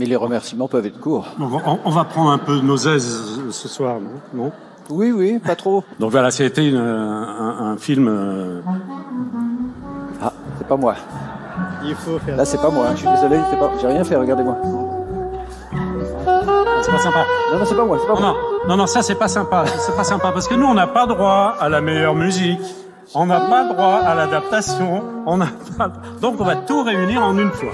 Mais 0.00 0.06
les 0.06 0.16
remerciements 0.16 0.68
peuvent 0.68 0.86
être 0.86 1.00
courts. 1.00 1.26
Donc 1.38 1.60
on, 1.66 1.80
on 1.84 1.90
va 1.90 2.04
prendre 2.04 2.30
un 2.30 2.38
peu 2.38 2.56
de 2.56 2.62
nos 2.62 2.76
aises 2.88 3.40
ce 3.50 3.68
soir, 3.68 3.96
non, 4.00 4.44
non? 4.44 4.52
Oui, 4.90 5.12
oui, 5.12 5.38
pas 5.38 5.54
trop. 5.56 5.84
Donc 6.00 6.10
voilà, 6.10 6.30
c'était 6.30 6.66
une- 6.68 6.76
un, 6.76 7.72
un 7.72 7.76
film. 7.76 8.08
euh, 8.08 8.60
Ah, 10.22 10.32
c'est 10.58 10.66
pas 10.66 10.76
moi. 10.76 10.94
Il 11.84 11.94
faut 11.94 12.18
faire. 12.18 12.36
Là, 12.36 12.44
c'est 12.44 12.58
pas 12.60 12.70
moi. 12.70 12.86
Je 12.92 12.96
suis 12.98 13.08
désolé, 13.08 13.38
c'est 13.50 13.58
pas... 13.58 13.70
j'ai 13.80 13.86
rien 13.86 14.04
fait, 14.04 14.16
regardez-moi. 14.16 14.56
C'est 16.82 16.90
pas 16.92 16.98
sympa. 16.98 17.24
Non, 17.52 17.58
non, 17.58 17.64
c'est 17.66 17.74
pas 17.76 17.84
moi, 17.84 17.98
c'est 18.00 18.06
pas 18.06 18.14
Non, 18.14 18.20
moi. 18.20 18.30
non, 18.62 18.68
non, 18.68 18.76
non, 18.76 18.86
ça 18.86 19.02
c'est 19.02 19.14
pas 19.16 19.28
sympa. 19.28 19.64
C'est 19.78 19.94
pas 19.96 20.04
sympa 20.04 20.30
parce 20.32 20.48
que 20.48 20.54
nous 20.54 20.66
on 20.66 20.74
n'a 20.74 20.86
pas 20.86 21.06
droit 21.06 21.54
à 21.60 21.68
la 21.68 21.80
meilleure 21.80 22.14
musique. 22.14 22.60
On 23.14 23.26
n'a 23.26 23.40
pas 23.40 23.64
droit 23.72 24.00
à 24.04 24.14
l'adaptation. 24.14 25.02
On 25.26 25.36
n'a 25.38 25.48
pas. 25.76 25.92
Donc 26.22 26.40
on 26.40 26.44
va 26.44 26.56
tout 26.56 26.82
réunir 26.82 27.22
en 27.22 27.36
une 27.36 27.50
fois. 27.50 27.70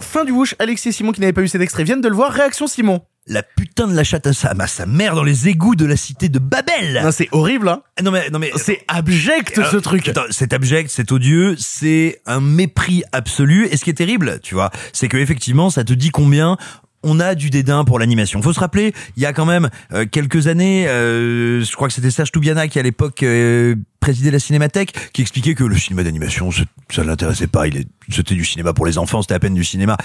Fin 0.00 0.24
du 0.24 0.32
whoosh, 0.32 0.54
Alexis 0.58 0.88
et 0.88 0.92
Simon 0.92 1.12
qui 1.12 1.20
n'avaient 1.20 1.32
pas 1.32 1.42
eu 1.42 1.48
cet 1.48 1.60
extrait 1.60 1.84
viennent 1.84 2.00
de 2.00 2.08
le 2.08 2.14
voir. 2.14 2.30
Réaction 2.30 2.66
Simon. 2.66 3.00
La 3.30 3.42
putain 3.42 3.86
de 3.86 3.94
la 3.94 4.04
chatte 4.04 4.26
à 4.26 4.32
sa, 4.32 4.54
à 4.58 4.66
sa 4.66 4.86
mère 4.86 5.14
dans 5.14 5.22
les 5.22 5.48
égouts 5.48 5.74
de 5.76 5.84
la 5.84 5.96
cité 5.96 6.28
de 6.30 6.38
Babel. 6.38 7.00
Non, 7.04 7.10
c'est 7.12 7.28
horrible, 7.32 7.68
hein. 7.68 7.82
Non 8.02 8.10
mais 8.10 8.30
non 8.30 8.38
mais 8.38 8.50
C'est 8.56 8.80
abject 8.88 9.54
ce 9.70 9.76
Euh, 9.76 9.80
truc. 9.80 10.08
attends, 10.08 10.22
C'est 10.30 10.54
abject, 10.54 10.90
c'est 10.90 11.12
odieux, 11.12 11.54
c'est 11.58 12.22
un 12.24 12.40
mépris 12.40 13.02
absolu. 13.12 13.66
Et 13.70 13.76
ce 13.76 13.84
qui 13.84 13.90
est 13.90 13.94
terrible, 13.94 14.40
tu 14.42 14.54
vois, 14.54 14.70
c'est 14.94 15.08
que 15.08 15.18
effectivement, 15.18 15.68
ça 15.68 15.84
te 15.84 15.92
dit 15.92 16.08
combien 16.10 16.56
on 17.04 17.20
a 17.20 17.34
du 17.36 17.50
dédain 17.50 17.84
pour 17.84 17.98
l'animation. 17.98 18.40
Faut 18.42 18.52
se 18.52 18.58
rappeler, 18.60 18.92
il 19.16 19.22
y 19.22 19.26
a 19.26 19.32
quand 19.32 19.46
même 19.46 19.68
euh, 19.92 20.04
quelques 20.10 20.46
années, 20.48 20.88
euh, 20.88 21.62
je 21.62 21.72
crois 21.72 21.86
que 21.86 21.94
c'était 21.94 22.10
Serge 22.10 22.32
Toubiana 22.32 22.66
qui 22.66 22.78
à 22.80 22.82
l'époque 22.82 23.22
euh, 23.22 23.76
présidait 24.00 24.30
la 24.32 24.40
Cinémathèque, 24.40 25.12
qui 25.12 25.20
expliquait 25.22 25.54
que 25.54 25.62
le 25.64 25.76
cinéma 25.76 26.02
d'animation, 26.02 26.50
ça, 26.50 26.62
ça 26.90 27.04
l'intéressait 27.04 27.46
pas. 27.46 27.68
Il 27.68 27.84
c'était 28.10 28.34
du 28.34 28.44
cinéma 28.44 28.72
pour 28.72 28.86
les 28.86 28.98
enfants, 28.98 29.22
c'était 29.22 29.34
à 29.34 29.38
peine 29.38 29.54
du 29.54 29.64
cinéma. 29.64 29.96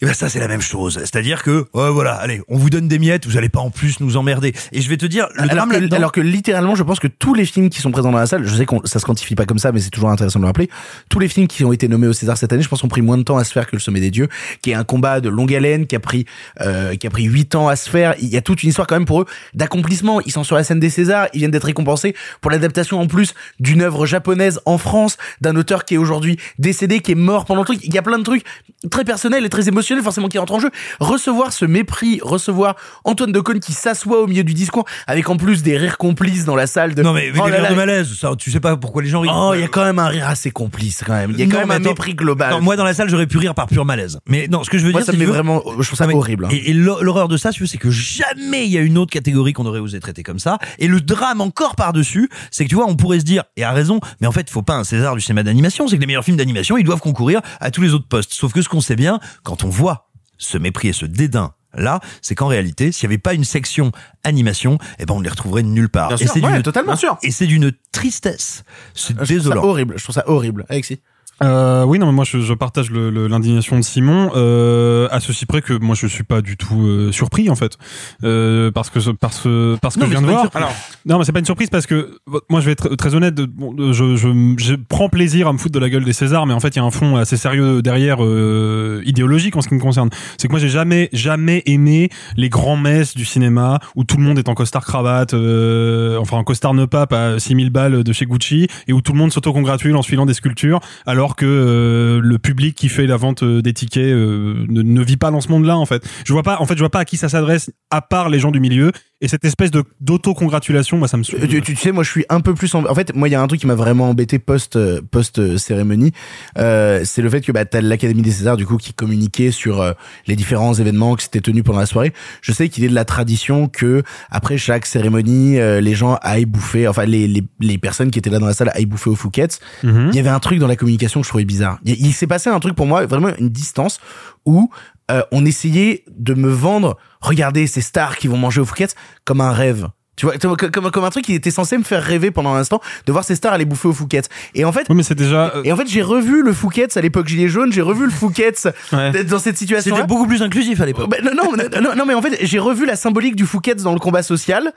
Et 0.00 0.06
ben 0.06 0.14
ça 0.14 0.28
c'est 0.28 0.40
la 0.40 0.48
même 0.48 0.60
chose, 0.60 0.98
c'est-à-dire 0.98 1.42
que 1.42 1.66
ouais, 1.72 1.90
voilà, 1.90 2.14
allez, 2.14 2.42
on 2.48 2.56
vous 2.56 2.70
donne 2.70 2.88
des 2.88 2.98
miettes, 2.98 3.26
vous 3.26 3.36
allez 3.36 3.48
pas 3.48 3.60
en 3.60 3.70
plus 3.70 4.00
nous 4.00 4.16
emmerder. 4.16 4.52
Et 4.72 4.80
je 4.80 4.88
vais 4.88 4.96
te 4.96 5.06
dire, 5.06 5.28
le 5.34 5.50
alors, 5.50 5.68
que, 5.68 5.94
alors 5.94 6.12
que 6.12 6.20
littéralement, 6.20 6.74
je 6.74 6.82
pense 6.82 7.00
que 7.00 7.06
tous 7.06 7.34
les 7.34 7.46
films 7.46 7.70
qui 7.70 7.80
sont 7.80 7.90
présents 7.90 8.12
dans 8.12 8.18
la 8.18 8.26
salle, 8.26 8.46
je 8.46 8.54
sais 8.54 8.66
qu'on 8.66 8.84
ça 8.84 8.98
se 8.98 9.06
quantifie 9.06 9.34
pas 9.34 9.46
comme 9.46 9.58
ça, 9.58 9.72
mais 9.72 9.80
c'est 9.80 9.90
toujours 9.90 10.10
intéressant 10.10 10.38
de 10.38 10.44
le 10.44 10.48
rappeler. 10.48 10.68
Tous 11.08 11.18
les 11.18 11.28
films 11.28 11.46
qui 11.46 11.64
ont 11.64 11.72
été 11.72 11.88
nommés 11.88 12.06
au 12.06 12.12
César 12.12 12.36
cette 12.36 12.52
année, 12.52 12.62
je 12.62 12.68
pense, 12.68 12.84
ont 12.84 12.88
pris 12.88 13.02
moins 13.02 13.16
de 13.16 13.22
temps 13.22 13.38
à 13.38 13.44
se 13.44 13.52
faire 13.52 13.66
que 13.66 13.74
le 13.74 13.80
Sommet 13.80 14.00
des 14.00 14.10
Dieux, 14.10 14.28
qui 14.60 14.72
est 14.72 14.74
un 14.74 14.84
combat 14.84 15.20
de 15.20 15.28
longue 15.28 15.54
haleine, 15.54 15.86
qui 15.86 15.96
a 15.96 16.00
pris 16.00 16.26
euh, 16.60 16.94
qui 16.96 17.06
a 17.06 17.10
pris 17.10 17.24
huit 17.24 17.54
ans 17.54 17.68
à 17.68 17.76
se 17.76 17.88
faire. 17.88 18.14
Il 18.20 18.28
y 18.28 18.36
a 18.36 18.42
toute 18.42 18.62
une 18.62 18.68
histoire 18.68 18.86
quand 18.86 18.96
même 18.96 19.06
pour 19.06 19.22
eux 19.22 19.26
d'accomplissement. 19.54 20.20
Ils 20.20 20.32
sont 20.32 20.44
sur 20.44 20.56
la 20.56 20.64
scène 20.64 20.80
des 20.80 20.90
Césars, 20.90 21.28
ils 21.32 21.38
viennent 21.38 21.50
d'être 21.50 21.64
récompensés 21.64 22.14
pour 22.40 22.50
l'adaptation 22.50 23.00
en 23.00 23.06
plus 23.06 23.34
d'une 23.60 23.80
œuvre 23.80 24.04
japonaise 24.04 24.60
en 24.66 24.78
France, 24.78 25.16
d'un 25.40 25.56
auteur 25.56 25.84
qui 25.84 25.94
est 25.94 25.98
aujourd'hui 25.98 26.38
décédé, 26.58 27.00
qui 27.00 27.12
est 27.12 27.16
mort 27.16 27.44
pendant 27.44 27.62
le 27.62 27.66
truc. 27.66 27.80
Il 27.82 27.94
y 27.94 27.98
a 27.98 28.02
plein 28.02 28.18
de 28.18 28.24
trucs 28.24 28.44
très 28.90 29.04
personnels 29.04 29.44
et 29.44 29.48
très 29.48 29.68
émotionnels 29.68 29.85
forcément 30.02 30.28
qui 30.28 30.38
rentrent 30.38 30.54
en 30.54 30.60
jeu. 30.60 30.70
Recevoir 31.00 31.52
ce 31.52 31.64
mépris, 31.64 32.20
recevoir 32.22 32.76
Antoine 33.04 33.32
Decaune 33.32 33.60
qui 33.60 33.72
s'assoit 33.72 34.20
au 34.22 34.26
milieu 34.26 34.44
du 34.44 34.54
discours 34.54 34.84
avec 35.06 35.28
en 35.28 35.36
plus 35.36 35.62
des 35.62 35.76
rires 35.76 35.98
complices 35.98 36.44
dans 36.44 36.56
la 36.56 36.66
salle 36.66 36.94
de 36.94 37.02
Non 37.02 37.12
mais, 37.12 37.30
mais 37.32 37.40
Oh 37.42 37.46
des 37.46 37.56
rires 37.56 37.70
de 37.70 37.74
malaise, 37.74 38.12
ça, 38.18 38.30
tu 38.38 38.50
sais 38.50 38.60
pas 38.60 38.76
pourquoi 38.76 39.02
les 39.02 39.08
gens 39.08 39.20
rient. 39.20 39.30
Oh, 39.32 39.52
il 39.54 39.60
y 39.60 39.64
a 39.64 39.68
quand 39.68 39.84
même 39.84 39.98
un 39.98 40.08
rire 40.08 40.26
assez 40.28 40.50
complice 40.50 41.02
quand 41.06 41.12
même. 41.14 41.30
Il 41.32 41.38
y 41.38 41.42
a 41.42 41.46
quand 41.46 41.52
Non, 41.52 41.58
même 41.60 41.70
un 41.70 41.74
attends. 41.76 41.88
mépris 41.90 42.14
global. 42.14 42.50
Non, 42.50 42.60
moi 42.60 42.76
dans 42.76 42.84
la 42.84 42.94
salle 42.94 43.08
j'aurais 43.08 43.26
pu 43.26 43.38
rire 43.38 43.54
par 43.54 43.66
pur 43.66 43.84
malaise. 43.84 44.18
Mais 44.28 44.48
non, 44.48 44.64
ce 44.64 44.70
que 44.70 44.78
je 44.78 44.84
veux 44.86 44.92
Moi, 44.92 45.00
dire, 45.00 45.06
ça 45.06 45.12
c'est 45.12 45.18
me 45.18 45.24
met 45.24 45.30
vraiment, 45.30 45.62
je 45.80 45.86
trouve 45.86 45.98
ça 45.98 46.06
mais- 46.06 46.14
horrible. 46.14 46.46
hein. 46.46 46.48
Et, 46.52 46.70
et 46.70 46.72
l'hor- 46.72 47.02
l'horreur 47.04 47.28
de 47.28 47.36
ça, 47.36 47.50
c'est 47.52 47.78
que 47.78 47.90
jamais 47.90 48.64
il 48.66 48.72
y 48.72 48.78
a 48.78 48.80
une 48.80 48.98
autre 48.98 49.12
catégorie 49.12 49.52
qu'on 49.52 49.66
aurait 49.66 49.80
osé 49.80 49.98
traiter 50.00 50.22
comme 50.22 50.38
ça. 50.38 50.58
Et 50.78 50.86
le 50.88 51.00
drame 51.00 51.40
encore 51.40 51.76
par-dessus, 51.76 52.28
c'est 52.50 52.64
que 52.64 52.68
tu 52.68 52.74
vois, 52.74 52.86
on 52.88 52.96
pourrait 52.96 53.20
se 53.20 53.24
dire, 53.24 53.44
et 53.56 53.64
à 53.64 53.72
raison, 53.72 54.00
mais 54.20 54.26
en 54.26 54.32
fait, 54.32 54.48
faut 54.50 54.62
pas 54.62 54.74
un 54.76 54.84
César 54.84 55.14
du 55.14 55.20
cinéma 55.20 55.42
d'animation, 55.42 55.88
c'est 55.88 55.96
que 55.96 56.00
les 56.00 56.06
meilleurs 56.06 56.24
films 56.24 56.36
d'animation, 56.36 56.76
ils 56.78 56.84
doivent 56.84 57.00
concourir 57.00 57.40
à 57.60 57.70
tous 57.70 57.82
les 57.82 57.92
autres 57.94 58.06
postes. 58.08 58.32
Sauf 58.32 58.52
que 58.52 58.62
ce 58.62 58.68
qu'on 58.68 58.80
sait 58.80 58.96
bien, 58.96 59.18
quand 59.42 59.64
on 59.64 59.68
voit 59.76 60.08
ce 60.38 60.58
mépris 60.58 60.88
et 60.88 60.92
ce 60.92 61.06
dédain 61.06 61.54
là, 61.78 62.00
c'est 62.22 62.34
qu'en 62.34 62.46
réalité, 62.46 62.92
s'il 62.92 63.08
n'y 63.08 63.14
avait 63.14 63.20
pas 63.20 63.34
une 63.34 63.44
section 63.44 63.92
animation, 64.24 64.78
eh 64.98 65.06
ben 65.06 65.14
on 65.14 65.20
les 65.20 65.28
retrouverait 65.28 65.62
nulle 65.62 65.88
part. 65.88 66.08
Bien 66.08 66.16
et 66.16 66.26
c'est 66.26 66.42
ouais, 66.42 66.52
d'une 66.52 66.62
totalement. 66.62 66.96
Sûr. 66.96 67.18
Et 67.22 67.30
c'est 67.30 67.46
d'une 67.46 67.72
tristesse. 67.92 68.64
C'est 68.94 69.16
désolant. 69.18 69.62
horrible. 69.62 69.94
Je 69.98 70.02
trouve 70.02 70.14
ça 70.14 70.24
horrible. 70.26 70.64
Alexis. 70.68 71.00
Euh, 71.42 71.84
oui, 71.84 71.98
non, 71.98 72.06
mais 72.06 72.12
moi 72.12 72.24
je, 72.24 72.38
je 72.40 72.54
partage 72.54 72.90
le- 72.90 73.10
le- 73.10 73.26
l'indignation 73.26 73.76
de 73.76 73.82
Simon, 73.82 74.30
euh, 74.36 75.06
à 75.10 75.20
ceci 75.20 75.44
près 75.44 75.60
que 75.60 75.74
moi 75.74 75.94
je 75.94 76.06
suis 76.06 76.24
pas 76.24 76.40
du 76.40 76.56
tout 76.56 76.80
euh, 76.86 77.12
surpris 77.12 77.50
en 77.50 77.54
fait, 77.56 77.76
euh, 78.24 78.70
parce 78.70 78.88
que 78.88 78.98
parce 79.12 79.40
que 79.42 79.76
parce 79.82 79.96
que 79.96 80.00
Non, 80.00 80.06
je 80.06 80.10
viens 80.12 80.22
de 80.22 80.26
voir. 80.26 80.40
surprise. 80.42 80.64
non, 81.04 81.18
mais 81.18 81.24
c'est 81.24 81.32
pas 81.32 81.38
une 81.40 81.44
surprise 81.44 81.68
parce 81.68 81.84
que 81.86 82.18
moi 82.48 82.60
je 82.60 82.66
vais 82.66 82.72
être 82.72 82.94
très 82.96 83.14
honnête, 83.14 83.34
bon, 83.34 83.74
de- 83.74 83.92
je, 83.92 84.16
je, 84.16 84.28
je 84.56 84.74
prends 84.88 85.10
plaisir 85.10 85.46
à 85.48 85.52
me 85.52 85.58
foutre 85.58 85.74
de 85.74 85.78
la 85.78 85.90
gueule 85.90 86.04
des 86.04 86.14
Césars, 86.14 86.46
mais 86.46 86.54
en 86.54 86.60
fait 86.60 86.68
il 86.68 86.76
y 86.78 86.80
a 86.82 86.84
un 86.84 86.90
fond 86.90 87.16
assez 87.16 87.36
sérieux 87.36 87.82
derrière, 87.82 88.24
euh, 88.24 89.02
idéologique 89.04 89.56
en 89.56 89.60
ce 89.60 89.68
qui 89.68 89.74
me 89.74 89.80
concerne. 89.80 90.08
C'est 90.38 90.48
que 90.48 90.52
moi 90.54 90.58
j'ai 90.60 90.70
jamais 90.70 91.10
jamais 91.12 91.62
aimé 91.66 92.08
les 92.38 92.48
grands 92.48 92.78
messes 92.78 93.14
du 93.14 93.26
cinéma 93.26 93.78
où 93.94 94.04
tout 94.04 94.16
le 94.16 94.22
monde 94.22 94.38
est 94.38 94.48
en 94.48 94.54
costard 94.54 94.86
cravate, 94.86 95.34
euh, 95.34 96.16
enfin 96.18 96.38
en 96.38 96.44
costard 96.44 96.72
ne 96.72 96.86
pape 96.86 97.12
à 97.12 97.38
6000 97.38 97.68
balles 97.68 98.04
de 98.04 98.12
chez 98.14 98.24
Gucci 98.24 98.68
et 98.88 98.94
où 98.94 99.02
tout 99.02 99.12
le 99.12 99.18
monde 99.18 99.32
s'auto-congratule 99.32 99.94
en 99.96 100.00
se 100.02 100.08
filant 100.08 100.24
des 100.24 100.32
sculptures 100.32 100.80
alors 101.04 101.25
que 101.34 101.46
euh, 101.46 102.20
le 102.22 102.38
public 102.38 102.76
qui 102.76 102.88
fait 102.88 103.06
la 103.06 103.16
vente 103.16 103.42
euh, 103.42 103.62
des 103.62 103.72
tickets 103.72 104.04
euh, 104.04 104.64
ne, 104.68 104.82
ne 104.82 105.02
vit 105.02 105.16
pas 105.16 105.32
dans 105.32 105.40
ce 105.40 105.48
monde-là 105.48 105.76
en 105.76 105.86
fait. 105.86 106.06
Je 106.24 106.32
vois 106.32 106.44
pas 106.44 106.58
en 106.60 106.66
fait 106.66 106.74
je 106.74 106.80
vois 106.80 106.90
pas 106.90 107.00
à 107.00 107.04
qui 107.04 107.16
ça 107.16 107.28
s'adresse 107.28 107.70
à 107.90 108.02
part 108.02 108.28
les 108.28 108.38
gens 108.38 108.50
du 108.52 108.60
milieu 108.60 108.92
et 109.20 109.28
cette 109.28 109.44
espèce 109.44 109.70
de 109.70 109.82
d'auto-congratulation 110.00 110.98
moi 110.98 111.08
ça 111.08 111.16
me 111.16 111.22
saoule. 111.22 111.40
Tu, 111.48 111.76
sais, 111.76 111.92
moi, 111.92 112.04
je 112.04 112.10
suis 112.10 112.24
un 112.28 112.40
peu 112.40 112.54
plus. 112.54 112.74
En, 112.74 112.84
en 112.84 112.94
fait, 112.94 113.14
moi, 113.14 113.28
il 113.28 113.32
y 113.32 113.34
a 113.34 113.42
un 113.42 113.46
truc 113.46 113.60
qui 113.60 113.66
m'a 113.66 113.74
vraiment 113.74 114.10
embêté 114.10 114.38
post 114.38 114.76
euh, 114.76 115.00
post 115.10 115.38
euh, 115.38 115.56
cérémonie, 115.56 116.12
euh, 116.58 117.00
c'est 117.04 117.22
le 117.22 117.30
fait 117.30 117.40
que 117.40 117.52
bah 117.52 117.64
t'as 117.64 117.80
l'Académie 117.80 118.22
des 118.22 118.30
Césars 118.30 118.56
du 118.56 118.66
coup 118.66 118.76
qui 118.76 118.92
communiquait 118.92 119.50
sur 119.50 119.80
euh, 119.80 119.92
les 120.26 120.36
différents 120.36 120.74
événements 120.74 121.14
qui 121.16 121.24
s'étaient 121.24 121.40
tenus 121.40 121.64
pendant 121.64 121.80
la 121.80 121.86
soirée. 121.86 122.12
Je 122.42 122.52
sais 122.52 122.68
qu'il 122.68 122.84
est 122.84 122.88
de 122.88 122.94
la 122.94 123.04
tradition 123.04 123.68
que 123.68 124.02
après 124.30 124.58
chaque 124.58 124.86
cérémonie, 124.86 125.58
euh, 125.58 125.80
les 125.80 125.94
gens 125.94 126.18
aillent 126.22 126.44
bouffer, 126.44 126.86
enfin 126.88 127.04
les, 127.04 127.26
les 127.26 127.42
les 127.60 127.78
personnes 127.78 128.10
qui 128.10 128.18
étaient 128.18 128.30
là 128.30 128.38
dans 128.38 128.46
la 128.46 128.54
salle 128.54 128.70
aillent 128.74 128.86
bouffer 128.86 129.10
au 129.10 129.16
Fouquet's. 129.16 129.60
Mhm. 129.82 130.10
Il 130.12 130.16
y 130.16 130.20
avait 130.20 130.28
un 130.28 130.40
truc 130.40 130.58
dans 130.58 130.68
la 130.68 130.76
communication 130.76 131.15
que 131.20 131.26
je 131.26 131.30
trouvais 131.30 131.44
bizarre. 131.44 131.78
Il, 131.84 131.94
il 132.06 132.12
s'est 132.12 132.26
passé 132.26 132.50
un 132.50 132.60
truc 132.60 132.74
pour 132.74 132.86
moi, 132.86 133.06
vraiment 133.06 133.30
une 133.38 133.48
distance 133.50 133.98
où 134.44 134.70
euh, 135.10 135.22
on 135.32 135.44
essayait 135.44 136.04
de 136.16 136.34
me 136.34 136.48
vendre, 136.50 136.96
regardez 137.20 137.66
ces 137.66 137.80
stars 137.80 138.16
qui 138.16 138.28
vont 138.28 138.36
manger 138.38 138.60
au 138.60 138.64
Fouquet's 138.64 138.94
comme 139.24 139.40
un 139.40 139.52
rêve. 139.52 139.88
Tu 140.16 140.24
vois, 140.24 140.38
comme, 140.38 140.90
comme 140.90 141.04
un 141.04 141.10
truc 141.10 141.26
qui 141.26 141.34
était 141.34 141.50
censé 141.50 141.76
me 141.76 141.82
faire 141.84 142.02
rêver 142.02 142.30
pendant 142.30 142.54
un 142.54 142.58
instant 142.58 142.80
de 143.04 143.12
voir 143.12 143.22
ces 143.22 143.34
stars 143.34 143.52
aller 143.52 143.66
bouffer 143.66 143.88
au 143.88 143.92
Fouquet's. 143.92 144.28
Et 144.54 144.64
en 144.64 144.72
fait, 144.72 144.86
Oui, 144.88 144.96
mais 144.96 145.02
c'est 145.02 145.14
déjà. 145.14 145.52
euh, 145.54 145.62
et 145.62 145.72
en 145.72 145.76
fait, 145.76 145.86
j'ai 145.86 146.00
revu 146.00 146.42
le 146.42 146.54
Fouquet's 146.54 146.96
à 146.96 147.02
l'époque 147.02 147.28
Gilet 147.28 147.48
jaune, 147.48 147.70
j'ai 147.70 147.82
revu 147.82 148.06
le 148.06 148.10
Fouquet's 148.10 148.66
d'être 148.92 149.26
dans 149.26 149.38
cette 149.38 149.58
situation. 149.58 149.94
C'était 149.94 150.06
beaucoup 150.06 150.26
plus 150.26 150.40
inclusif 150.42 150.80
à 150.80 150.86
l'époque. 150.86 151.10
Bah, 151.10 151.18
non, 151.22 151.32
non, 151.34 151.52
non, 151.54 151.80
non, 151.82 151.94
non, 151.94 152.06
mais 152.06 152.14
en 152.14 152.22
fait, 152.22 152.38
j'ai 152.40 152.58
revu 152.58 152.86
la 152.86 152.96
symbolique 152.96 153.36
du 153.36 153.44
Fouquet's 153.44 153.82
dans 153.82 153.92
le 153.92 153.98
combat 154.00 154.22
social. 154.22 154.72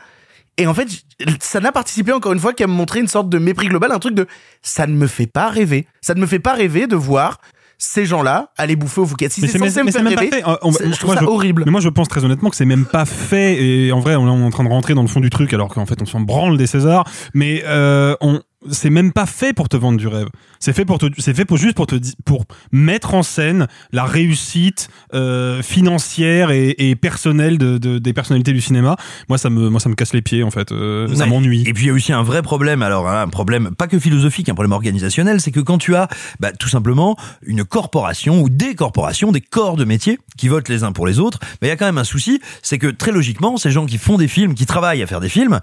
Et 0.59 0.67
en 0.67 0.73
fait, 0.73 0.87
ça 1.39 1.59
n'a 1.61 1.71
participé 1.71 2.11
encore 2.11 2.33
une 2.33 2.39
fois 2.39 2.53
qu'à 2.53 2.67
me 2.67 2.73
montrer 2.73 2.99
une 2.99 3.07
sorte 3.07 3.29
de 3.29 3.39
mépris 3.39 3.67
global, 3.67 3.91
un 3.91 3.99
truc 3.99 4.13
de 4.13 4.27
ça 4.61 4.85
ne 4.87 4.93
me 4.93 5.07
fait 5.07 5.25
pas 5.25 5.49
rêver. 5.49 5.87
Ça 6.01 6.13
ne 6.13 6.19
me 6.21 6.27
fait 6.27 6.39
pas 6.39 6.53
rêver 6.53 6.85
de 6.85 6.97
voir 6.97 7.39
ces 7.77 8.05
gens-là 8.05 8.51
aller 8.57 8.75
bouffer 8.75 8.99
au 8.99 9.05
Fouquet's. 9.05 9.33
Si 9.35 9.41
mais 9.41 9.47
c'est 9.47 9.57
me 9.57 9.85
mais 9.85 9.91
faire 9.93 10.03
même 10.03 10.15
pas 10.15 10.21
fait. 10.23 10.43
On- 10.61 10.71
je 10.71 10.97
trouve 10.97 11.13
moi, 11.13 11.15
ça 11.15 11.23
horrible. 11.23 11.63
Mais 11.65 11.71
moi, 11.71 11.79
je 11.79 11.87
pense 11.87 12.09
très 12.09 12.25
honnêtement 12.25 12.49
que 12.49 12.57
c'est 12.57 12.65
même 12.65 12.85
pas 12.85 13.05
fait. 13.05 13.63
Et 13.63 13.91
en 13.93 14.01
vrai, 14.01 14.17
on 14.17 14.27
est 14.27 14.45
en 14.45 14.49
train 14.49 14.65
de 14.65 14.69
rentrer 14.69 14.95
dans 14.95 15.01
le 15.01 15.07
fond 15.07 15.21
du 15.21 15.29
truc, 15.29 15.53
alors 15.53 15.69
qu'en 15.69 15.85
fait, 15.85 16.01
on 16.01 16.05
s'en 16.05 16.19
branle 16.19 16.57
des 16.57 16.67
Césars. 16.67 17.05
Mais 17.33 17.63
euh, 17.65 18.17
on, 18.19 18.41
c'est 18.69 18.89
même 18.89 19.13
pas 19.13 19.25
fait 19.25 19.53
pour 19.53 19.69
te 19.69 19.77
vendre 19.77 19.97
du 19.97 20.07
rêve. 20.07 20.27
C'est 20.59 20.73
fait 20.73 20.83
pour 20.83 20.97
te, 20.97 21.05
c'est 21.17 21.33
fait 21.33 21.45
pour 21.45 21.57
juste 21.57 21.75
pour 21.75 21.87
te, 21.87 21.95
pour 22.25 22.43
mettre 22.73 23.13
en 23.13 23.23
scène 23.23 23.67
la 23.93 24.03
réussite 24.03 24.89
euh, 25.13 25.61
financière 25.63 26.51
et, 26.51 26.75
et 26.77 26.95
personnelle 26.95 27.57
de, 27.57 27.77
de- 27.77 27.99
des 27.99 28.13
personnalités 28.13 28.51
du 28.51 28.59
cinéma. 28.61 28.97
Moi, 29.29 29.37
ça 29.37 29.49
me, 29.49 29.69
moi, 29.69 29.79
ça 29.79 29.87
me 29.89 29.95
casse 29.95 30.13
les 30.13 30.21
pieds 30.21 30.43
en 30.43 30.51
fait. 30.51 30.71
Euh, 30.71 31.07
ça 31.15 31.25
m'ennuie. 31.25 31.63
Et 31.67 31.73
puis 31.73 31.85
il 31.85 31.87
y 31.87 31.89
a 31.89 31.93
aussi 31.93 32.11
un 32.11 32.21
vrai 32.23 32.41
problème, 32.41 32.81
alors 32.81 33.07
hein, 33.09 33.21
un 33.21 33.27
problème 33.29 33.73
pas 33.75 33.87
que 33.87 33.97
philosophique, 33.97 34.49
un 34.49 34.53
problème 34.55 34.73
organisationnel, 34.73 35.39
c'est 35.39 35.51
que 35.51 35.61
quand 35.61 35.77
tu 35.77 35.95
as 35.95 36.09
bah, 36.41 36.51
tout 36.51 36.69
simplement 36.69 37.15
une 37.45 37.63
corporation 37.63 38.41
ou 38.41 38.49
des 38.49 38.75
corporations, 38.75 39.31
des 39.31 39.41
corps 39.41 39.77
de 39.77 39.85
métier 39.85 40.19
qui 40.37 40.49
votent 40.49 40.67
les 40.69 40.83
uns 40.83 40.91
pour 40.91 41.07
les 41.07 41.19
autres, 41.19 41.39
bah, 41.39 41.47
il 41.63 41.67
y 41.67 41.71
a 41.71 41.77
quand 41.77 41.85
même 41.85 41.97
un 41.97 42.03
souci, 42.03 42.41
c'est 42.61 42.77
que 42.77 42.87
très 42.87 43.11
logiquement, 43.11 43.55
ces 43.57 43.71
gens 43.71 43.85
qui 43.85 43.97
font 43.97 44.17
des 44.17 44.27
films, 44.27 44.53
qui 44.53 44.65
travaillent 44.65 45.01
à 45.01 45.07
faire 45.07 45.21
des 45.21 45.29
films, 45.29 45.59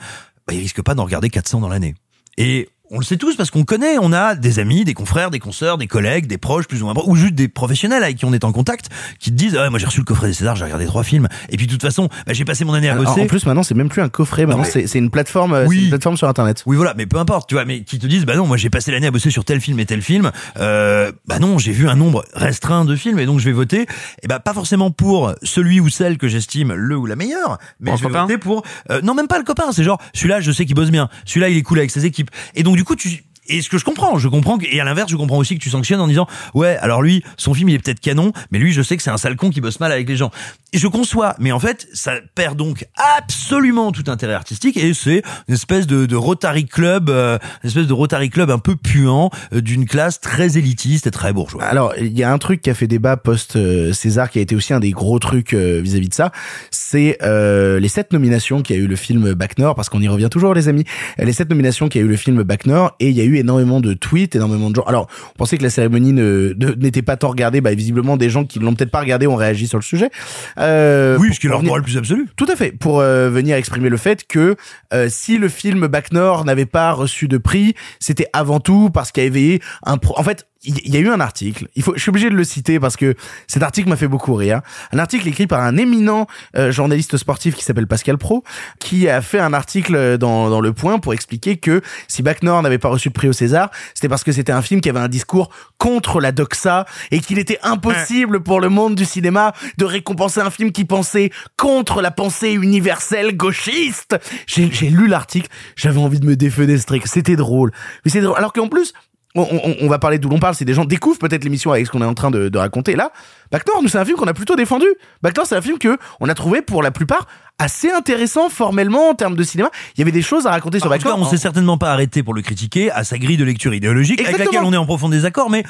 bah, 0.47 0.55
ils 0.55 0.61
risquent 0.61 0.83
pas 0.83 0.95
d'en 0.95 1.05
regarder 1.05 1.29
400 1.29 1.61
dans 1.61 1.69
l'année. 1.69 1.95
Et 2.39 2.69
on 2.91 2.99
le 2.99 3.05
sait 3.05 3.17
tous 3.17 3.37
parce 3.37 3.51
qu'on 3.51 3.65
connaît, 3.65 3.97
on 4.01 4.13
a 4.13 4.35
des 4.35 4.59
amis, 4.59 4.85
des 4.85 4.95
confrères, 4.95 5.31
des 5.31 5.39
consoeurs, 5.41 5.79
des 5.79 5.87
collègues, 5.87 6.27
des 6.27 6.39
proches 6.39 6.67
plus 6.69 6.83
ou 6.83 6.85
moins 6.85 6.95
proches, 6.95 7.07
ou 7.09 7.17
juste 7.17 7.35
des 7.35 7.49
professionnels 7.49 8.03
avec 8.03 8.17
qui 8.17 8.25
on 8.25 8.33
est 8.33 8.45
en 8.45 8.53
contact, 8.53 8.89
qui 9.19 9.31
te 9.31 9.37
disent 9.37 9.57
ah, 9.61 9.69
moi 9.71 9.79
j'ai 9.79 9.87
reçu 9.87 9.99
le 10.01 10.05
coffret 10.05 10.29
des 10.29 10.33
Césars, 10.35 10.57
j'ai 10.57 10.65
regardé 10.65 10.87
trois 10.87 11.03
films, 11.03 11.29
et 11.51 11.57
puis 11.57 11.67
de 11.67 11.73
toute 11.73 11.83
façon 11.83 12.09
bah, 12.27 12.33
j'ai 12.33 12.45
passé 12.45 12.65
mon 12.65 12.75
année 12.75 12.89
à 12.89 12.93
Alors, 12.93 13.05
bosser. 13.05 13.23
en 13.23 13.27
plus, 13.27 13.45
maintenant, 13.47 13.63
c'est 13.63 13.75
même 13.75 13.89
plus 13.89 14.03
un 14.03 14.09
coffret. 14.09 14.47
Maintenant, 14.47 14.63
mais- 14.63 14.71
c'est 14.71 14.87
c'est 14.87 14.99
une 14.99 15.11
plateforme. 15.11 15.53
euh, 15.55 15.67
Oui. 15.67 15.77
c'est 15.79 15.83
une 15.85 15.89
plateforme 15.91 16.17
sur 16.17 16.29
Internet. 16.29 16.63
Oui, 16.67 16.77
voilà, 16.77 16.95
mais 16.97 17.07
peu 17.07 17.19
importe, 17.19 17.49
tu 17.49 17.55
vois, 17.55 17.65
mais 17.65 17.83
qui 17.83 17.99
te 17.99 18.07
disent, 18.07 18.25
bah 18.25 18.37
non, 18.37 18.47
moi 18.47 18.57
j'ai 18.57 18.71
passé 18.71 18.93
l'année 18.93 19.07
à 19.09 19.11
bosser 19.11 19.31
sur 19.31 19.45
tel 19.45 19.61
film 19.61 19.79
et 19.81 19.87
tel 19.87 20.01
film, 20.03 20.31
euh, 20.59 21.11
bah 21.27 21.39
non, 21.39 21.59
j'ai 21.59 21.73
vu 21.73 21.89
un 21.89 21.97
nombre 21.97 22.25
restreint 22.35 22.85
de 22.85 22.95
films 22.97 23.19
et 23.19 23.27
donc 23.27 23.41
je 23.41 23.45
vais 23.47 23.53
voter, 23.53 23.87
et 24.23 24.29
bah 24.29 24.39
pas 24.39 24.55
forcément 24.55 24.91
pour 24.91 25.33
celui 25.43 25.81
ou 25.81 25.89
celle 25.89 26.19
que 26.19 26.29
j'estime 26.29 26.73
le 26.73 26.97
ou 26.97 27.07
la 27.07 27.17
meilleure, 27.17 27.59
mais 27.81 27.91
je 27.93 27.97
vais 28.03 28.07
copain 28.09 28.23
voter 28.23 28.39
pour, 28.39 28.63
euh, 28.91 29.01
non 29.03 29.15
même 29.15 29.29
pas 29.29 29.39
le 29.39 29.45
copain, 29.45 29.73
c'est 29.73 29.83
genre, 29.85 30.01
celui-là 30.15 30.41
je 30.41 30.53
sais 30.53 30.67
qu'il 30.67 30.75
bosse 30.75 30.91
bien, 30.91 31.09
celui-là 31.25 31.49
il 31.49 31.57
est 31.57 31.63
cool 31.63 31.79
avec 31.79 31.91
ses 31.91 32.05
équipes, 32.07 32.31
et 32.55 32.63
donc 32.63 32.76
du 32.77 32.85
coup 32.85 32.95
tu 32.95 33.25
et 33.49 33.63
ce 33.63 33.69
que 33.71 33.79
je 33.79 33.85
comprends, 33.85 34.19
je 34.19 34.29
comprends, 34.29 34.59
que- 34.59 34.67
et 34.71 34.81
à 34.81 34.85
l'inverse, 34.85 35.11
je 35.11 35.17
comprends 35.17 35.39
aussi 35.39 35.57
que 35.57 35.63
tu 35.63 35.71
sanctionnes 35.71 36.01
en 36.01 36.09
disant, 36.09 36.27
ouais, 36.55 36.77
alors 36.81 37.03
lui, 37.03 37.23
son 37.37 37.55
film, 37.55 37.69
il 37.69 37.75
est 37.75 37.79
peut-être 37.79 38.01
canon, 38.01 38.33
mais 38.51 38.59
lui, 38.59 38.73
je 38.73 38.83
sais 38.83 38.97
que 38.97 39.03
c'est 39.03 39.11
un 39.11 39.17
sale 39.19 39.37
con 39.37 39.51
qui 39.51 39.61
bosse 39.61 39.81
mal 39.81 39.93
avec 39.93 40.09
les 40.09 40.17
gens. 40.17 40.31
Et 40.73 40.79
je 40.79 40.89
conçois, 40.89 41.35
mais 41.39 41.53
en 41.53 41.61
fait, 41.61 41.89
ça 41.93 42.15
perd 42.35 42.57
donc 42.57 42.87
absolument 43.19 43.93
tout 43.93 44.05
intérêt 44.09 44.35
artistique, 44.35 44.77
et 44.77 44.95
c'est 44.95 45.23
une 45.49 45.55
espèce 45.55 45.87
de, 45.87 46.07
de 46.07 46.17
Rotary 46.17 46.67
Club, 46.67 47.11
euh, 47.11 47.39
une 47.63 47.69
espèce 47.69 47.87
de 47.87 47.93
Rotary 47.93 48.31
Club 48.31 48.51
un 48.51 48.59
peu 48.59 48.77
puant, 48.77 49.31
euh, 49.53 49.61
d'une 49.61 49.87
classe 49.87 50.21
très 50.21 50.59
élitiste 50.59 51.07
et 51.07 51.11
très 51.11 51.33
bourgeoise. 51.33 51.67
Alors, 51.69 51.95
il 51.99 52.17
y 52.19 52.23
a 52.23 52.33
un 52.33 52.39
truc 52.39 52.61
qui 52.61 52.71
a 52.71 52.75
fait 52.75 52.87
débat 52.87 53.17
post 53.17 53.57
euh, 53.57 53.93
César, 53.93 54.31
qui 54.31 54.39
a 54.39 54.43
été 54.43 54.55
aussi 54.55 54.73
un 54.73 54.81
des 54.81 54.91
gros 54.91 55.19
trucs 55.19 55.55
euh, 55.55 55.81
vis-à-vis 55.83 56.09
de 56.09 56.15
ça, 56.15 56.33
c'est 56.71 57.19
euh, 57.23 57.81
les 57.81 57.89
sept 57.89 58.13
nominations 58.13 58.63
qu'a 58.63 58.75
eu 58.75 58.87
le 58.87 58.97
film 58.97 59.35
Back 59.35 59.59
Nord, 59.59 59.75
parce 59.75 59.89
qu'on 59.89 60.03
y 60.03 60.09
revient 60.09 60.29
toujours, 60.31 60.55
les 60.55 60.69
amis. 60.69 60.85
Les 61.19 61.33
sept 61.33 61.49
nominations 61.49 61.89
qu'a 61.89 62.01
eu 62.01 62.09
le 62.09 62.17
film 62.17 62.43
Back 62.43 62.67
Nord, 62.67 62.95
et 63.01 63.09
il 63.09 63.17
y 63.17 63.21
a 63.21 63.25
eu 63.25 63.36
énormément 63.39 63.81
de 63.81 63.95
tweets, 63.95 64.37
énormément 64.37 64.71
de 64.71 64.77
gens. 64.77 64.85
Alors, 64.85 65.09
on 65.35 65.39
pensait 65.39 65.59
que 65.59 65.63
la 65.63 65.71
cérémonie 65.71 66.13
n'était 66.13 67.03
pas 67.03 67.17
tant 67.17 67.29
regardée, 67.29 67.61
bah 67.61 67.75
visiblement 67.75 68.17
des 68.17 68.31
gens 68.31 68.45
qui 68.45 68.59
l'ont 68.59 68.75
peut-être 68.75 68.91
pas 68.91 69.01
regardé 69.01 69.27
ont 69.27 69.37
réagi 69.37 69.67
sur 69.67 69.79
le 69.79 69.83
sujet. 69.83 70.11
Euh, 70.59 71.17
oui, 71.19 71.33
ce 71.33 71.41
qui 71.41 71.47
est 71.47 71.51
leur 71.51 71.59
venir- 71.59 71.69
droit 71.69 71.79
le 71.79 71.85
plus 71.85 71.97
absolu. 71.97 72.29
Tout 72.37 72.47
à 72.51 72.57
fait, 72.57 72.73
pour 72.73 73.01
euh, 73.01 73.31
venir 73.31 73.57
exprimer 73.57 73.89
le 73.89 73.97
fait 73.97 74.27
que 74.27 74.57
euh, 74.93 75.09
si 75.09 75.39
le 75.39 75.49
film 75.49 75.87
Back 75.87 76.13
Nord 76.13 76.45
n'avait 76.45 76.67
pas 76.67 76.93
reçu 76.93 77.29
de 77.29 77.39
prix, 77.39 77.75
c'était 78.01 78.29
avant 78.33 78.61
tout 78.61 78.91
parce 78.91 79.13
qu'il 79.13 79.25
y 79.25 79.27
avait 79.27 79.61
un 79.85 79.99
pro... 79.99 80.19
En 80.19 80.23
fait, 80.23 80.47
il 80.67 80.95
y 80.95 80.97
a 80.97 81.01
eu 81.01 81.09
un 81.09 81.21
article, 81.21 81.69
il 81.77 81.83
faut, 81.83 81.95
je 81.95 82.01
suis 82.01 82.11
obligé 82.11 82.29
de 82.29 82.35
le 82.35 82.45
citer 82.45 82.81
parce 82.81 82.97
que 82.97 83.15
cet 83.47 83.63
article 83.63 83.89
m'a 83.89 83.97
fait 83.97 84.09
beaucoup 84.09 84.35
rire. 84.35 84.61
Un 84.93 84.99
article 84.99 85.29
écrit 85.29 85.47
par 85.47 85.63
un 85.63 85.77
éminent 85.77 86.27
euh, 86.57 86.73
journaliste 86.73 87.17
sportif 87.17 87.55
qui 87.55 87.65
s'appelle 87.65 87.87
Pascal 87.87 88.19
Pro, 88.19 88.43
qui 88.79 89.09
a 89.09 89.23
fait 89.23 89.39
un 89.39 89.53
article 89.53 90.19
dans, 90.19 90.61
Le 90.61 90.73
Point 90.73 90.99
pour 90.99 91.13
expliquer 91.13 91.57
que 91.57 91.83
si 92.09 92.23
Back 92.23 92.43
Nord 92.43 92.63
n'avait 92.63 92.79
pas 92.79 92.89
reçu 92.89 93.09
de 93.09 93.15
prix 93.15 93.29
au 93.29 93.33
César, 93.33 93.71
c'était 93.95 94.09
parce 94.09 94.25
que 94.25 94.33
c'était 94.33 94.53
un 94.53 94.63
film 94.63 94.81
qui 94.81 94.89
avait 94.89 95.01
un 95.01 95.09
discours 95.09 95.51
contre 95.79 96.21
la 96.21 96.33
doxa 96.33 96.87
et 97.11 97.21
qu'il 97.21 97.39
était 97.39 97.59
impossible 97.63 98.41
pour 98.43 98.61
le 98.61 98.69
monde 98.69 98.95
du 98.95 99.05
cinéma 99.05 99.53
de 99.79 99.85
récompenser 99.85 100.41
un 100.41 100.51
film 100.51 100.73
qui 100.73 100.85
pensait 100.85 101.31
contre 101.57 102.03
la 102.03 102.11
pensée 102.11 102.53
universelle 102.53 103.37
gauchiste. 103.37 104.17
J'ai 104.47 104.69
lu 104.91 105.07
l'article, 105.07 105.49
j'avais 105.77 106.01
envie 106.01 106.21
de 106.21 106.27
me 106.27 106.37
défenestrer, 106.37 107.01
c'était 107.05 107.37
drôle. 107.37 107.73
Mais 108.05 108.11
c'est 108.11 108.21
drôle. 108.21 108.37
Alors 108.37 108.53
qu'en 108.53 108.69
plus, 108.69 108.93
on, 109.37 109.89
va 109.89 109.99
parler 109.99 110.19
d'où 110.19 110.29
l'on 110.29 110.39
parle, 110.39 110.55
c'est 110.55 110.65
des 110.65 110.75
gens 110.75 110.85
découvrent 110.85 111.19
peut-être 111.19 111.45
l'émission 111.45 111.73
avec 111.73 111.87
ce 111.87 111.93
qu'on 111.93 112.03
est 112.03 112.07
en 112.07 112.15
train 112.15 112.31
de, 112.31 112.49
de 112.49 112.59
raconter 112.59 112.97
là. 112.97 113.13
Back 113.51 113.67
Nord, 113.67 113.83
nous 113.83 113.89
c'est 113.89 113.99
un 113.99 114.05
film 114.05 114.17
qu'on 114.17 114.27
a 114.27 114.35
plutôt 114.35 114.57
défendu. 114.57 114.87
Back 115.23 115.37
Nord, 115.37 115.47
c'est 115.47 115.57
un 115.57 115.63
film 115.63 115.79
que 115.79 115.97
on 116.21 116.29
a 116.29 116.35
trouvé 116.35 116.63
pour 116.63 116.83
la 116.83 116.91
plupart 116.91 117.27
assez 117.59 117.91
intéressant 117.91 118.49
formellement 118.49 119.11
en 119.11 119.15
termes 119.15 119.37
de 119.37 119.43
cinéma. 119.43 119.71
Il 119.97 120.01
y 120.01 120.03
avait 120.03 120.13
des 120.13 120.23
choses 120.23 120.47
à 120.47 120.51
raconter 120.51 120.79
sur 120.79 120.87
En 120.87 120.91
Back 120.91 121.01
tout 121.01 121.09
cas, 121.09 121.17
Nord. 121.17 121.27
on 121.27 121.31
s'est 121.31 121.37
certainement 121.39 121.79
pas 121.79 121.93
arrêté 121.93 122.23
pour 122.23 122.35
le 122.35 122.43
critiquer 122.43 122.91
à 122.91 123.05
sa 123.05 123.19
grille 123.19 123.37
de 123.37 123.45
lecture 123.45 123.75
idéologique, 123.75 124.21
avec 124.21 124.39
laquelle 124.39 124.65
on 124.65 124.73
est 124.73 124.77
en 124.77 124.87
profond 124.87 125.09
désaccord, 125.09 125.51
mais 125.51 125.65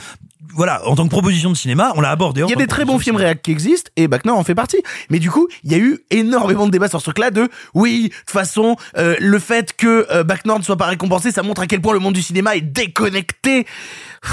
voilà, 0.54 0.86
en 0.88 0.96
tant 0.96 1.04
que 1.04 1.10
proposition 1.10 1.50
de 1.50 1.56
cinéma, 1.56 1.92
on 1.96 2.00
l'a 2.00 2.10
abordé. 2.10 2.42
Il 2.42 2.50
y 2.50 2.52
a 2.52 2.56
des 2.56 2.66
très 2.66 2.84
bons 2.84 2.98
films 2.98 3.16
réac 3.16 3.42
qui 3.42 3.50
existent 3.50 3.90
et 3.96 4.08
Back 4.08 4.24
Nord 4.24 4.38
en 4.38 4.44
fait 4.44 4.54
partie. 4.54 4.82
Mais 5.10 5.18
du 5.18 5.30
coup, 5.30 5.48
il 5.64 5.72
y 5.72 5.74
a 5.74 5.78
eu 5.78 6.00
énormément 6.10 6.66
de 6.66 6.70
débats 6.70 6.88
sur 6.88 7.00
ce 7.00 7.04
truc-là 7.04 7.30
de 7.30 7.48
oui, 7.74 8.04
de 8.04 8.08
toute 8.08 8.30
façon, 8.30 8.76
euh, 8.96 9.16
le 9.18 9.38
fait 9.38 9.74
que 9.74 10.06
euh, 10.10 10.24
Back 10.24 10.44
Nord 10.44 10.58
ne 10.58 10.64
soit 10.64 10.76
pas 10.76 10.86
récompensé, 10.86 11.30
ça 11.30 11.42
montre 11.42 11.62
à 11.62 11.66
quel 11.66 11.80
point 11.80 11.92
le 11.92 11.98
monde 11.98 12.14
du 12.14 12.22
cinéma 12.22 12.56
est 12.56 12.62
déconnecté. 12.62 13.66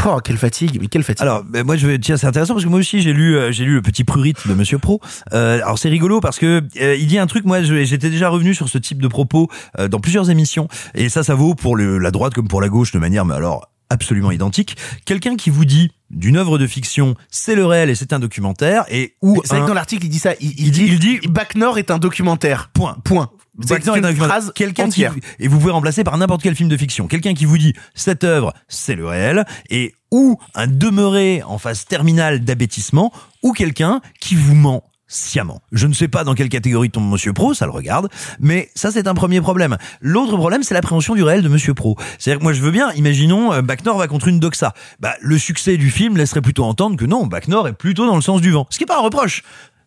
Oh, 0.05 0.19
quelle 0.23 0.37
fatigue, 0.37 0.79
mais 0.81 0.87
quelle 0.87 1.03
fatigue. 1.03 1.21
Alors, 1.23 1.43
ben, 1.43 1.65
moi, 1.65 1.75
je 1.77 1.87
vais, 1.87 1.99
tiens, 1.99 2.17
c'est 2.17 2.27
intéressant 2.27 2.53
parce 2.53 2.65
que 2.65 2.69
moi 2.69 2.79
aussi, 2.79 3.01
j'ai 3.01 3.13
lu, 3.13 3.35
euh, 3.35 3.51
j'ai 3.51 3.63
lu 3.65 3.75
le 3.75 3.81
petit 3.81 4.03
prurit 4.03 4.33
de 4.45 4.53
Monsieur 4.53 4.77
Pro. 4.77 4.99
Euh, 5.33 5.61
alors, 5.63 5.79
c'est 5.79 5.89
rigolo 5.89 6.19
parce 6.19 6.39
que 6.39 6.61
euh, 6.81 6.95
il 6.95 7.07
dit 7.07 7.17
un 7.17 7.27
truc. 7.27 7.45
Moi, 7.45 7.61
j'étais 7.63 8.09
déjà 8.09 8.29
revenu 8.29 8.53
sur 8.53 8.69
ce 8.69 8.77
type 8.77 9.01
de 9.01 9.07
propos 9.07 9.49
euh, 9.79 9.87
dans 9.87 9.99
plusieurs 9.99 10.29
émissions, 10.29 10.67
et 10.95 11.09
ça, 11.09 11.23
ça 11.23 11.35
vaut 11.35 11.55
pour 11.55 11.75
le, 11.75 11.97
la 11.97 12.11
droite 12.11 12.33
comme 12.33 12.47
pour 12.47 12.61
la 12.61 12.69
gauche 12.69 12.91
de 12.91 12.99
manière, 12.99 13.25
mais 13.25 13.35
alors 13.35 13.69
absolument 13.89 14.31
identique. 14.31 14.75
Quelqu'un 15.05 15.35
qui 15.35 15.49
vous 15.49 15.65
dit 15.65 15.91
d'une 16.09 16.37
œuvre 16.37 16.57
de 16.57 16.65
fiction, 16.65 17.15
c'est 17.29 17.55
le 17.55 17.65
réel 17.65 17.89
et 17.89 17.95
c'est 17.95 18.11
un 18.13 18.19
documentaire, 18.19 18.85
et 18.89 19.15
où 19.21 19.41
c'est 19.43 19.55
vrai 19.55 19.61
que 19.61 19.67
dans 19.67 19.73
l'article, 19.73 20.05
il 20.05 20.09
dit 20.09 20.19
ça. 20.19 20.33
Il, 20.39 20.53
il 20.57 20.71
dit, 20.71 20.85
il 20.85 20.99
dit 20.99 21.19
Back 21.27 21.55
Nord 21.55 21.77
est 21.77 21.91
un 21.91 21.99
documentaire. 21.99 22.69
Point. 22.73 22.97
Point. 23.03 23.29
C'est 23.61 23.85
une 23.85 24.15
phrase 24.15 24.51
quelqu'un 24.55 24.89
qui, 24.89 25.05
entière. 25.05 25.15
et 25.39 25.47
vous 25.47 25.59
pouvez 25.59 25.71
remplacer 25.71 26.03
par 26.03 26.17
n'importe 26.17 26.41
quel 26.41 26.55
film 26.55 26.69
de 26.69 26.77
fiction. 26.77 27.07
Quelqu'un 27.07 27.33
qui 27.33 27.45
vous 27.45 27.57
dit 27.57 27.73
cette 27.93 28.23
œuvre, 28.23 28.53
c'est 28.67 28.95
le 28.95 29.05
réel, 29.05 29.45
et 29.69 29.93
ou 30.11 30.39
un 30.55 30.67
demeuré 30.67 31.43
en 31.43 31.57
phase 31.57 31.85
terminale 31.85 32.43
d'abêtissement, 32.43 33.13
ou 33.43 33.53
quelqu'un 33.53 34.01
qui 34.19 34.35
vous 34.35 34.55
ment 34.55 34.83
sciemment. 35.07 35.61
Je 35.71 35.85
ne 35.85 35.93
sais 35.93 36.07
pas 36.07 36.23
dans 36.23 36.33
quelle 36.33 36.49
catégorie 36.49 36.89
tombe 36.89 37.09
Monsieur 37.09 37.33
Pro, 37.33 37.53
ça 37.53 37.65
le 37.65 37.71
regarde, 37.71 38.09
mais 38.39 38.69
ça 38.75 38.91
c'est 38.91 39.07
un 39.07 39.13
premier 39.13 39.41
problème. 39.41 39.77
L'autre 40.01 40.35
problème, 40.37 40.63
c'est 40.63 40.73
l'appréhension 40.73 41.13
du 41.13 41.23
réel 41.23 41.43
de 41.43 41.49
Monsieur 41.49 41.73
Pro. 41.73 41.95
C'est-à-dire 42.17 42.39
que 42.39 42.43
moi 42.43 42.53
je 42.53 42.61
veux 42.61 42.71
bien, 42.71 42.91
imaginons 42.93 43.53
euh, 43.53 43.61
Bac 43.61 43.85
Nord 43.85 43.97
va 43.97 44.07
contre 44.07 44.27
une 44.27 44.39
doxa. 44.39 44.73
Bah 44.99 45.13
le 45.21 45.37
succès 45.37 45.77
du 45.77 45.91
film 45.91 46.17
laisserait 46.17 46.41
plutôt 46.41 46.63
entendre 46.63 46.97
que 46.97 47.05
non, 47.05 47.27
Bac 47.27 47.47
Nord 47.47 47.67
est 47.67 47.73
plutôt 47.73 48.07
dans 48.07 48.15
le 48.15 48.21
sens 48.21 48.41
du 48.41 48.51
vent. 48.51 48.65
Ce 48.69 48.77
qui 48.77 48.83
est 48.83 48.87
pas 48.87 48.97
un 48.97 49.01
reproche 49.01 49.43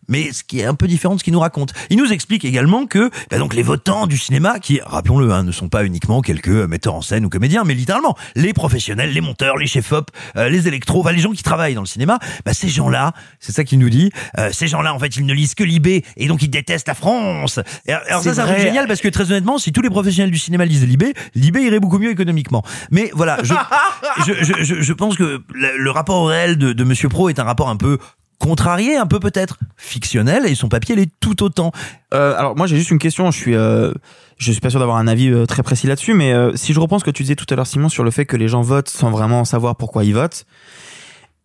mais 0.08 0.32
ce 0.32 0.44
qui 0.44 0.60
est 0.60 0.64
un 0.64 0.74
peu 0.74 0.86
différent 0.86 1.14
de 1.14 1.20
ce 1.20 1.24
qu'il 1.24 1.32
nous 1.32 1.40
raconte. 1.40 1.72
Il 1.90 1.98
nous 1.98 2.12
explique 2.12 2.44
également 2.44 2.86
que 2.86 3.10
bah 3.30 3.38
donc 3.38 3.54
les 3.54 3.62
votants 3.62 4.06
du 4.06 4.18
cinéma, 4.18 4.58
qui, 4.58 4.80
rappelons-le, 4.84 5.32
hein, 5.32 5.42
ne 5.42 5.52
sont 5.52 5.68
pas 5.68 5.84
uniquement 5.84 6.22
quelques 6.22 6.48
euh, 6.48 6.66
metteurs 6.66 6.94
en 6.94 7.02
scène 7.02 7.24
ou 7.24 7.28
comédiens, 7.28 7.64
mais 7.64 7.74
littéralement 7.74 8.16
les 8.34 8.52
professionnels, 8.52 9.12
les 9.12 9.20
monteurs, 9.20 9.56
les 9.56 9.66
chefs-op, 9.66 10.10
euh, 10.36 10.48
les 10.48 10.68
électros, 10.68 11.00
enfin, 11.00 11.12
les 11.12 11.20
gens 11.20 11.32
qui 11.32 11.42
travaillent 11.42 11.74
dans 11.74 11.82
le 11.82 11.86
cinéma, 11.86 12.18
bah, 12.44 12.54
ces 12.54 12.68
gens-là, 12.68 13.12
c'est 13.40 13.52
ça 13.52 13.64
qu'il 13.64 13.78
nous 13.78 13.90
dit, 13.90 14.10
euh, 14.38 14.50
ces 14.52 14.66
gens-là, 14.66 14.94
en 14.94 14.98
fait, 14.98 15.16
ils 15.16 15.26
ne 15.26 15.34
lisent 15.34 15.54
que 15.54 15.64
Libé 15.64 16.04
et 16.16 16.28
donc 16.28 16.42
ils 16.42 16.50
détestent 16.50 16.88
la 16.88 16.94
France. 16.94 17.60
Et 17.86 17.92
alors 17.92 18.22
ça, 18.22 18.32
truc 18.32 18.58
génial 18.58 18.86
parce 18.86 19.00
que 19.00 19.08
très 19.08 19.24
honnêtement, 19.24 19.58
si 19.58 19.72
tous 19.72 19.82
les 19.82 19.90
professionnels 19.90 20.30
du 20.30 20.38
cinéma 20.38 20.64
lisaient 20.64 20.86
Libé, 20.86 21.14
Libé 21.34 21.62
irait 21.62 21.80
beaucoup 21.80 21.98
mieux 21.98 22.10
économiquement. 22.10 22.62
Mais 22.90 23.10
voilà, 23.14 23.38
je, 23.42 23.54
je, 24.26 24.44
je, 24.44 24.62
je, 24.62 24.82
je 24.82 24.92
pense 24.92 25.16
que 25.16 25.42
le, 25.52 25.78
le 25.78 25.90
rapport 25.90 26.22
au 26.22 26.26
réel 26.26 26.56
de, 26.56 26.72
de 26.72 26.84
Monsieur 26.84 27.08
Pro 27.08 27.28
est 27.28 27.38
un 27.38 27.44
rapport 27.44 27.68
un 27.68 27.76
peu 27.76 27.98
contrarié, 28.38 28.96
un 28.96 29.06
peu 29.06 29.20
peut-être 29.20 29.58
fictionnel, 29.76 30.46
et 30.46 30.54
son 30.54 30.68
papier 30.68 30.94
l'est 30.96 31.10
tout 31.20 31.42
autant. 31.42 31.72
Euh, 32.14 32.34
alors 32.36 32.56
moi 32.56 32.66
j'ai 32.66 32.76
juste 32.76 32.90
une 32.90 32.98
question, 32.98 33.30
je 33.30 33.36
suis 33.38 33.54
euh, 33.54 33.92
je 34.38 34.52
suis 34.52 34.60
pas 34.60 34.70
sûr 34.70 34.78
d'avoir 34.80 34.98
un 34.98 35.06
avis 35.08 35.28
euh, 35.30 35.46
très 35.46 35.62
précis 35.62 35.86
là-dessus, 35.86 36.14
mais 36.14 36.32
euh, 36.32 36.52
si 36.54 36.72
je 36.72 36.80
reprends 36.80 36.98
ce 36.98 37.04
que 37.04 37.10
tu 37.10 37.22
disais 37.22 37.36
tout 37.36 37.46
à 37.50 37.56
l'heure 37.56 37.66
Simon 37.66 37.88
sur 37.88 38.04
le 38.04 38.10
fait 38.10 38.26
que 38.26 38.36
les 38.36 38.48
gens 38.48 38.62
votent 38.62 38.88
sans 38.88 39.10
vraiment 39.10 39.44
savoir 39.44 39.76
pourquoi 39.76 40.04
ils 40.04 40.12
votent, 40.14 40.44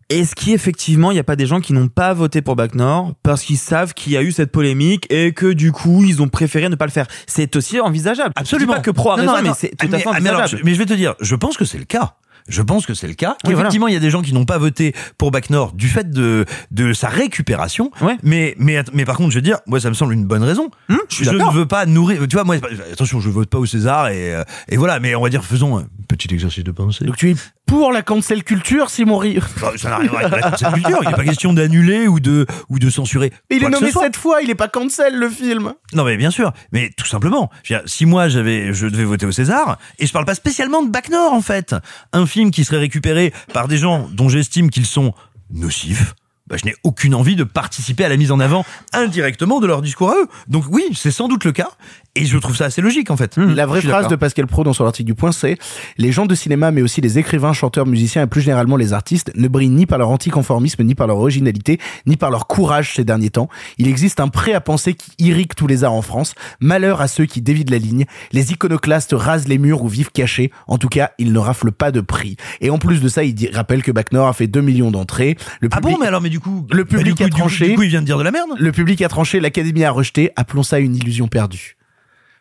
Est-ce 0.09 0.35
qu'effectivement, 0.35 1.09
il 1.11 1.13
n'y 1.13 1.21
a 1.21 1.23
pas 1.23 1.37
des 1.37 1.45
gens 1.45 1.61
qui 1.61 1.71
n'ont 1.71 1.87
pas 1.87 2.13
voté 2.13 2.41
pour 2.41 2.57
Bac 2.57 2.75
Nord 2.75 3.13
parce 3.23 3.43
qu'ils 3.43 3.57
savent 3.57 3.93
qu'il 3.93 4.11
y 4.11 4.17
a 4.17 4.21
eu 4.21 4.33
cette 4.33 4.51
polémique 4.51 5.07
et 5.09 5.31
que 5.31 5.53
du 5.53 5.71
coup, 5.71 6.03
ils 6.03 6.21
ont 6.21 6.27
préféré 6.27 6.67
ne 6.67 6.75
pas 6.75 6.85
le 6.85 6.91
faire? 6.91 7.07
C'est 7.27 7.55
aussi 7.55 7.79
envisageable. 7.79 8.33
Absolument. 8.35 8.73
Je 8.73 8.77
dis 8.79 8.81
pas 8.81 8.83
que 8.83 8.91
Pro 8.91 9.11
a 9.11 9.15
Non, 9.15 9.21
raison, 9.21 9.35
non, 9.37 9.41
mais 9.49 9.55
c'est 9.57 9.69
tout 9.69 9.85
à 9.85 9.89
mais- 9.89 9.99
fait 9.99 10.09
mais 10.21 10.27
alors, 10.29 10.41
envisageable. 10.41 10.57
je- 10.59 10.65
mais 10.65 10.73
je 10.73 10.79
vais 10.79 10.85
te 10.85 10.93
dire, 10.95 11.15
je 11.21 11.35
pense 11.35 11.55
que 11.55 11.63
c'est 11.63 11.77
le 11.77 11.85
cas. 11.85 12.15
Je 12.47 12.61
pense 12.61 12.85
que 12.85 12.93
c'est 12.93 13.07
le 13.07 13.13
cas. 13.13 13.37
Oui, 13.43 13.53
Qu'effectivement, 13.53 13.87
il 13.87 13.93
y 13.93 13.97
a 13.97 13.99
des 13.99 14.09
gens 14.09 14.21
qui 14.21 14.33
n'ont 14.33 14.45
pas 14.45 14.57
voté 14.57 14.93
pour 15.17 15.31
Bac 15.31 15.49
Nord 15.49 15.73
du 15.73 15.87
fait 15.87 16.09
de, 16.09 16.45
de 16.71 16.93
sa 16.93 17.09
récupération. 17.09 17.91
Ouais. 18.01 18.17
Mais, 18.23 18.55
mais, 18.57 18.83
mais 18.93 19.05
par 19.05 19.17
contre, 19.17 19.31
je 19.31 19.35
veux 19.35 19.41
dire, 19.41 19.59
moi, 19.67 19.79
ça 19.79 19.89
me 19.89 19.93
semble 19.93 20.13
une 20.13 20.25
bonne 20.25 20.43
raison. 20.43 20.69
Hum, 20.89 20.99
je 21.09 21.29
ne 21.29 21.53
veux 21.53 21.65
pas 21.65 21.85
nourrir. 21.85 22.27
Tu 22.27 22.35
vois, 22.35 22.43
moi, 22.43 22.57
attention, 22.91 23.19
je 23.19 23.29
vote 23.29 23.49
pas 23.49 23.57
au 23.59 23.65
César 23.65 24.09
et, 24.09 24.35
euh, 24.35 24.43
et 24.69 24.77
voilà. 24.77 24.99
Mais 24.99 25.15
on 25.15 25.21
va 25.21 25.29
dire, 25.29 25.43
faisons 25.43 25.79
un 25.79 25.85
petit 26.07 26.33
exercice 26.33 26.63
de 26.63 26.71
pensée. 26.71 27.05
Donc 27.05 27.17
tu 27.17 27.31
es 27.31 27.35
pour 27.65 27.93
la 27.93 28.01
cancel 28.01 28.43
culture, 28.43 28.89
Simon 28.89 29.17
Ri. 29.17 29.39
Bah, 29.61 29.71
ça 29.77 29.89
n'a 29.89 29.97
rien 29.97 30.07
à 30.07 30.11
voir 30.11 30.25
avec 30.25 30.43
la 30.43 30.51
cancel 30.51 30.73
culture. 30.73 30.99
Il 31.03 31.07
n'est 31.09 31.15
pas 31.15 31.23
question 31.23 31.53
d'annuler 31.53 32.07
ou 32.07 32.19
de, 32.19 32.45
ou 32.67 32.79
de 32.79 32.89
censurer. 32.89 33.31
Mais 33.49 33.57
il 33.57 33.63
est 33.63 33.69
nommé 33.69 33.91
sept 33.91 34.17
fois, 34.17 34.41
il 34.41 34.49
est 34.49 34.55
pas 34.55 34.67
cancel 34.67 35.15
le 35.15 35.29
film. 35.29 35.73
Non 35.93 36.03
mais 36.03 36.17
bien 36.17 36.31
sûr, 36.31 36.51
mais 36.71 36.91
tout 36.97 37.05
simplement. 37.05 37.49
Je 37.63 37.73
veux 37.73 37.79
dire, 37.79 37.89
si 37.89 38.05
moi 38.05 38.27
j'avais, 38.27 38.73
je 38.73 38.87
devais 38.87 39.05
voter 39.05 39.25
au 39.25 39.31
César, 39.31 39.77
et 39.99 40.05
je 40.05 40.11
parle 40.11 40.25
pas 40.25 40.35
spécialement 40.35 40.83
de 40.83 40.89
Bac 40.89 41.09
Nord 41.09 41.33
en 41.33 41.41
fait, 41.41 41.75
un 42.11 42.25
film 42.31 42.51
qui 42.51 42.63
serait 42.63 42.77
récupéré 42.77 43.33
par 43.53 43.67
des 43.67 43.77
gens 43.77 44.09
dont 44.11 44.29
j'estime 44.29 44.69
qu'ils 44.69 44.85
sont 44.85 45.13
nocifs. 45.51 46.15
Bah, 46.47 46.57
je 46.57 46.65
n'ai 46.65 46.75
aucune 46.83 47.13
envie 47.15 47.35
de 47.35 47.43
participer 47.43 48.03
à 48.03 48.09
la 48.09 48.17
mise 48.17 48.31
en 48.31 48.39
avant 48.39 48.65
indirectement 48.93 49.59
de 49.59 49.67
leur 49.67 49.81
discours 49.81 50.11
à 50.11 50.15
eux. 50.15 50.27
Donc 50.47 50.65
oui, 50.69 50.83
c'est 50.93 51.11
sans 51.11 51.27
doute 51.27 51.45
le 51.45 51.51
cas, 51.51 51.69
et 52.15 52.25
je 52.25 52.37
trouve 52.37 52.55
ça 52.55 52.65
assez 52.65 52.81
logique 52.81 53.09
en 53.09 53.17
fait. 53.17 53.37
La 53.37 53.65
vraie 53.65 53.81
phrase 53.81 54.07
de 54.07 54.15
Pascal 54.15 54.47
Pro 54.47 54.63
dans 54.63 54.73
son 54.73 54.85
article 54.85 55.07
du 55.07 55.15
Point, 55.15 55.31
c'est 55.31 55.57
les 55.97 56.11
gens 56.11 56.25
de 56.25 56.35
cinéma, 56.35 56.71
mais 56.71 56.81
aussi 56.81 56.99
les 57.01 57.17
écrivains, 57.19 57.53
chanteurs, 57.53 57.85
musiciens 57.85 58.23
et 58.23 58.27
plus 58.27 58.41
généralement 58.41 58.75
les 58.75 58.93
artistes 58.93 59.31
ne 59.35 59.47
brillent 59.47 59.69
ni 59.69 59.85
par 59.85 59.97
leur 59.97 60.09
anticonformisme, 60.09 60.83
ni 60.83 60.95
par 60.95 61.07
leur 61.07 61.17
originalité, 61.17 61.79
ni 62.05 62.17
par 62.17 62.31
leur 62.31 62.47
courage 62.47 62.93
ces 62.95 63.03
derniers 63.03 63.29
temps. 63.29 63.49
Il 63.77 63.87
existe 63.87 64.19
un 64.19 64.27
prêt 64.27 64.53
à 64.53 64.61
penser 64.61 64.93
qui 64.93 65.11
irrigue 65.19 65.53
tous 65.55 65.67
les 65.67 65.83
arts 65.83 65.93
en 65.93 66.01
France. 66.01 66.35
Malheur 66.59 67.01
à 67.01 67.07
ceux 67.07 67.25
qui 67.25 67.41
dévident 67.41 67.71
la 67.71 67.77
ligne. 67.79 68.05
Les 68.31 68.51
iconoclastes 68.51 69.13
rasent 69.17 69.47
les 69.47 69.57
murs 69.57 69.83
ou 69.83 69.87
vivent 69.87 70.11
cachés. 70.11 70.51
En 70.67 70.77
tout 70.77 70.89
cas, 70.89 71.11
ils 71.17 71.31
ne 71.31 71.39
raflent 71.39 71.71
pas 71.71 71.91
de 71.91 72.01
prix. 72.01 72.35
Et 72.59 72.69
en 72.69 72.77
plus 72.77 73.01
de 73.01 73.07
ça, 73.07 73.23
il 73.23 73.33
dit, 73.33 73.49
rappelle 73.51 73.83
que 73.83 73.91
Bac 73.91 74.11
Nord 74.11 74.27
a 74.27 74.33
fait 74.33 74.47
2 74.47 74.61
millions 74.61 74.91
d'entrées. 74.91 75.37
Le 75.61 75.69
Ah 75.71 75.77
public, 75.77 75.95
bon, 75.95 76.01
mais 76.01 76.07
alors 76.07 76.21
mais 76.21 76.29
du 76.29 76.39
coup, 76.39 76.65
Le 76.71 76.83
bah, 76.83 76.89
public 76.97 77.05
du 77.05 77.15
coup, 77.15 77.23
a 77.23 77.25
du 77.27 77.31
coup- 77.31 77.37
tranché. 77.39 77.69
Du 77.69 77.75
coup, 77.75 77.83
il 77.83 77.89
vient 77.89 78.01
de 78.01 78.05
dire 78.05 78.17
de 78.17 78.23
la 78.23 78.31
merde? 78.31 78.49
le 78.57 78.71
public 78.71 79.01
a 79.01 79.07
tranché, 79.07 79.39
l'académie 79.39 79.83
a 79.83 79.91
rejeté. 79.91 80.31
Appelons 80.35 80.63
ça 80.63 80.79
une 80.79 80.95
illusion 80.95 81.27
perdue. 81.27 81.77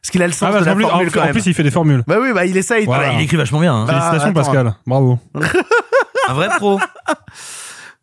Parce 0.03 0.11
qu'il 0.13 0.23
a 0.23 0.27
le 0.27 0.33
sens 0.33 0.49
Ah, 0.49 0.53
bah, 0.53 0.61
de 0.61 0.65
la 0.65 0.73
en, 0.73 0.75
plus, 0.77 0.85
formule 0.85 1.09
en- 1.09 1.11
quand 1.11 1.21
en 1.21 1.25
même. 1.25 1.33
plus, 1.33 1.47
il 1.47 1.55
fait 1.55 1.63
des 1.63 1.71
formules. 1.71 2.03
Bah 2.07 2.17
oui, 2.21 2.33
bah 2.33 2.47
il 2.47 2.57
essaye. 2.57 2.87
Voilà. 2.87 3.13
Il 3.13 3.21
écrit 3.21 3.37
vachement 3.37 3.61
bien. 3.61 3.75
Hein. 3.75 3.87
Félicitations, 3.87 4.31
attends. 4.31 4.33
Pascal. 4.33 4.75
Bravo. 4.87 5.19
Un 6.29 6.33
vrai 6.35 6.49
pro. 6.57 6.81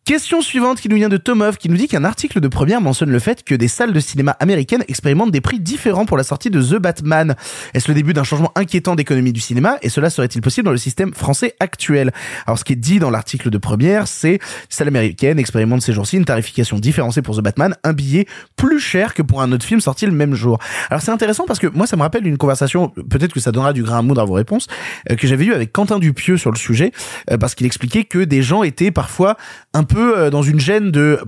Question 0.08 0.42
suivante 0.42 0.80
qui 0.80 0.88
nous 0.88 0.96
vient 0.96 1.10
de 1.10 1.18
Tomov 1.18 1.58
qui 1.58 1.68
nous 1.68 1.76
dit 1.76 1.90
qu'un 1.90 2.06
article 2.06 2.40
de 2.40 2.48
première 2.48 2.80
mentionne 2.80 3.10
le 3.10 3.20
fait 3.20 3.44
que 3.44 3.54
des 3.54 3.68
salles 3.68 3.92
de 3.92 4.00
cinéma 4.00 4.38
américaines 4.40 4.86
expérimentent 4.88 5.32
des 5.32 5.42
prix 5.42 5.60
différents 5.60 6.06
pour 6.06 6.16
la 6.16 6.24
sortie 6.24 6.50
de 6.50 6.62
The 6.62 6.76
Batman. 6.76 7.36
Est-ce 7.74 7.90
le 7.90 7.94
début 7.94 8.14
d'un 8.14 8.24
changement 8.24 8.54
inquiétant 8.56 8.96
d'économie 8.96 9.34
du 9.34 9.42
cinéma 9.42 9.78
et 9.82 9.90
cela 9.90 10.10
serait-il 10.10 10.40
possible 10.40 10.64
dans 10.64 10.72
le 10.72 10.78
système 10.78 11.14
français 11.14 11.56
actuel? 11.60 12.14
Alors 12.46 12.58
ce 12.58 12.64
qui 12.64 12.72
est 12.72 12.78
dit 12.78 13.00
dans 13.00 13.10
l'article 13.10 13.50
de 13.50 13.58
première, 13.58 14.08
c'est 14.08 14.32
les 14.32 14.40
salles 14.70 14.88
américaines 14.88 15.40
expérimentent 15.40 15.82
ces 15.82 15.92
jours-ci 15.92 16.16
une 16.16 16.24
tarification 16.24 16.80
différenciée 16.80 17.22
pour 17.22 17.36
The 17.36 17.42
Batman, 17.42 17.76
un 17.84 17.92
billet 17.92 18.28
plus 18.56 18.80
cher 18.80 19.14
que 19.14 19.22
pour 19.22 19.42
un 19.42 19.52
autre 19.52 19.66
film 19.66 19.82
sorti 19.82 20.06
le 20.06 20.14
même 20.14 20.36
jour. 20.36 20.58
Alors 20.90 21.02
c'est 21.02 21.12
intéressant 21.12 21.44
parce 21.46 21.60
que 21.60 21.68
moi 21.68 21.86
ça 21.86 21.98
me 21.98 22.02
rappelle 22.04 22.26
une 22.26 22.38
conversation, 22.38 22.94
peut-être 23.10 23.34
que 23.34 23.42
ça 23.42 23.52
donnera 23.52 23.74
du 23.74 23.84
grain 23.84 24.00
à 24.00 24.02
moudre 24.04 24.22
à 24.22 24.26
vos 24.26 24.36
réponses, 24.36 24.68
euh, 25.12 25.18
que 25.18 25.28
j'avais 25.28 25.44
eu 25.44 25.54
avec 25.54 25.74
Quentin 25.74 26.00
Dupieux 26.00 26.38
sur 26.38 26.52
le 26.52 26.58
sujet, 26.58 26.94
euh, 27.30 27.38
parce 27.38 27.56
qu'il 27.56 27.68
expliquait 27.68 28.06
que 28.06 28.20
des 28.20 28.42
gens 28.42 28.64
étaient 28.64 28.92
parfois 28.92 29.36
un 29.74 29.84
peu 29.84 29.97
euh, 30.01 30.30
dans 30.30 30.42
une 30.42 30.60
gêne 30.60 30.92
de 30.92 31.20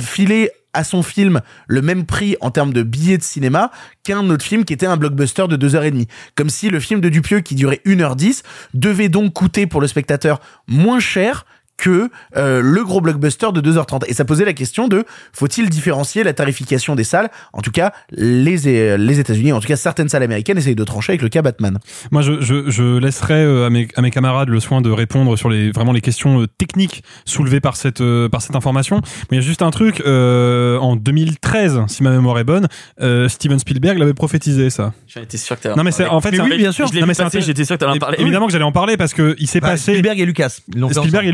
filer 0.00 0.50
à 0.72 0.84
son 0.84 1.02
film 1.02 1.40
le 1.66 1.82
même 1.82 2.06
prix 2.06 2.36
en 2.40 2.50
termes 2.50 2.72
de 2.72 2.82
billets 2.82 3.18
de 3.18 3.22
cinéma 3.22 3.70
qu'un 4.04 4.28
autre 4.30 4.44
film 4.44 4.64
qui 4.64 4.72
était 4.72 4.86
un 4.86 4.96
blockbuster 4.96 5.46
de 5.48 5.56
2h30. 5.56 6.06
Comme 6.34 6.50
si 6.50 6.70
le 6.70 6.80
film 6.80 7.00
de 7.00 7.08
Dupieux 7.08 7.40
qui 7.40 7.54
durait 7.54 7.80
1h10 7.84 8.42
devait 8.74 9.08
donc 9.08 9.32
coûter 9.32 9.66
pour 9.66 9.80
le 9.80 9.86
spectateur 9.86 10.40
moins 10.66 11.00
cher 11.00 11.46
que 11.78 12.10
euh, 12.36 12.60
le 12.62 12.84
gros 12.84 13.00
blockbuster 13.00 13.48
de 13.54 13.60
2h30. 13.62 14.02
Et 14.08 14.12
ça 14.12 14.24
posait 14.26 14.44
la 14.44 14.52
question 14.52 14.88
de 14.88 15.04
faut-il 15.32 15.70
différencier 15.70 16.24
la 16.24 16.32
tarification 16.34 16.94
des 16.94 17.04
salles? 17.04 17.30
En 17.52 17.62
tout 17.62 17.70
cas, 17.70 17.92
les, 18.10 18.66
euh, 18.66 18.96
les 18.98 19.20
États-Unis, 19.20 19.52
en 19.52 19.60
tout 19.60 19.68
cas 19.68 19.76
certaines 19.76 20.08
salles 20.10 20.22
américaines 20.24 20.58
essayent 20.58 20.74
de 20.74 20.84
trancher 20.84 21.12
avec 21.12 21.22
le 21.22 21.28
cas 21.30 21.40
Batman. 21.40 21.78
Moi, 22.10 22.20
je, 22.22 22.40
je, 22.40 22.68
je 22.68 22.98
laisserai 22.98 23.34
euh, 23.44 23.66
à 23.66 23.70
mes, 23.70 23.88
à 23.96 24.02
mes 24.02 24.10
camarades 24.10 24.48
le 24.50 24.60
soin 24.60 24.80
de 24.80 24.90
répondre 24.90 25.36
sur 25.38 25.48
les 25.48 25.70
vraiment 25.70 25.92
les 25.92 26.00
questions 26.00 26.46
techniques 26.58 27.02
soulevées 27.24 27.60
par 27.60 27.76
cette 27.76 28.02
par 28.30 28.42
cette 28.42 28.56
information. 28.56 29.00
Mais 29.30 29.36
il 29.36 29.40
y 29.40 29.44
a 29.44 29.46
juste 29.46 29.62
un 29.62 29.70
truc. 29.70 30.02
euh, 30.06 30.78
en 30.78 30.96
2013, 30.96 31.82
si 31.86 32.02
ma 32.02 32.10
mémoire 32.10 32.38
est 32.38 32.44
bonne, 32.44 32.66
euh, 33.00 33.28
Steven 33.28 33.58
Spielberg 33.58 33.98
l'avait 33.98 34.14
prophétisé 34.14 34.70
ça. 34.70 34.92
J'en 35.06 35.20
étais 35.22 35.36
sûr 35.36 35.56
que 35.56 35.62
t'allais 35.62 35.74
Non 35.76 35.84
mais 35.84 35.92
c'est 35.92 36.06
en 36.06 36.20
fait 36.20 36.32
Mais 36.32 36.40
oui, 36.40 36.54
un- 36.54 36.56
bien 36.56 36.72
sûr. 36.72 36.86
Je 36.88 36.98
Non, 36.98 37.06
mais 37.06 37.14
j'étais 37.40 37.64
sûr 37.64 37.76
que 37.76 37.80
t'allais 37.80 37.92
en 37.96 37.98
parler. 37.98 38.18
Évidemment 38.20 38.46
que 38.46 38.52
j'allais 38.52 38.64
en 38.64 38.72
parler 38.72 38.96
parce 38.96 39.14
que 39.14 39.36
il 39.38 39.46
s'est 39.46 39.60
Bah, 39.60 39.68
passé 39.70 39.92
Spielberg 39.92 40.18
et 40.18 40.26
Lucas. 40.26 40.48
Spielberg 40.50 41.26
et 41.26 41.30
ensemble. 41.30 41.32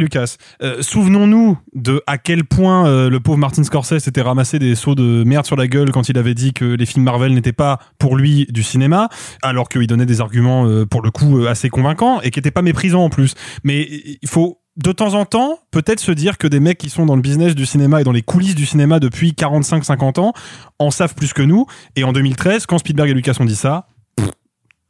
Euh, 0.62 0.83
Souvenons-nous 0.83 1.59
de 1.75 2.03
à 2.07 2.18
quel 2.18 2.44
point 2.44 2.87
euh, 2.87 3.11
le 3.11 3.20
pauvre 3.20 3.38
Martin 3.38 3.64
Scorsese 3.64 3.99
s'était 3.99 4.23
ramassé 4.23 4.59
des 4.59 4.75
seaux 4.75 4.94
de 4.94 5.25
merde 5.25 5.47
sur 5.47 5.57
la 5.57 5.66
gueule 5.66 5.90
quand 5.92 6.09
il 6.09 6.18
avait 6.18 6.35
dit 6.35 6.53
que 6.53 6.64
les 6.64 6.87
films 6.87 7.05
Marvel 7.05 7.35
n'étaient 7.35 7.53
pas 7.53 7.79
pour 7.99 8.16
lui 8.16 8.47
du 8.51 8.62
cinéma, 8.62 9.09
alors 9.42 9.68
qu'il 9.68 9.87
donnait 9.87 10.07
des 10.07 10.20
arguments 10.20 10.66
euh, 10.66 10.87
pour 10.87 11.03
le 11.03 11.11
coup 11.11 11.47
assez 11.47 11.68
convaincants 11.70 12.20
et 12.20 12.31
qui 12.31 12.38
n'étaient 12.38 12.51
pas 12.51 12.62
méprisants 12.62 13.05
en 13.05 13.11
plus. 13.11 13.35
Mais 13.62 13.88
il 14.23 14.29
faut 14.29 14.61
de 14.77 14.92
temps 14.92 15.14
en 15.14 15.25
temps 15.25 15.59
peut-être 15.70 16.01
se 16.01 16.12
dire 16.12 16.38
que 16.38 16.47
des 16.47 16.61
mecs 16.61 16.79
qui 16.79 16.90
sont 16.90 17.07
dans 17.07 17.16
le 17.16 17.23
business 17.23 17.55
du 17.55 17.66
cinéma 17.66 18.01
et 18.01 18.05
dans 18.05 18.12
les 18.12 18.23
coulisses 18.23 18.55
du 18.55 18.66
cinéma 18.66 18.99
depuis 18.99 19.33
45-50 19.33 20.20
ans 20.20 20.33
en 20.79 20.90
savent 20.90 21.14
plus 21.14 21.33
que 21.33 21.42
nous. 21.42 21.66
Et 21.97 22.05
en 22.05 22.12
2013, 22.12 22.66
quand 22.66 22.79
Spielberg 22.79 23.11
et 23.11 23.14
Lucas 23.14 23.37
ont 23.38 23.44
dit 23.44 23.57
ça, 23.57 23.87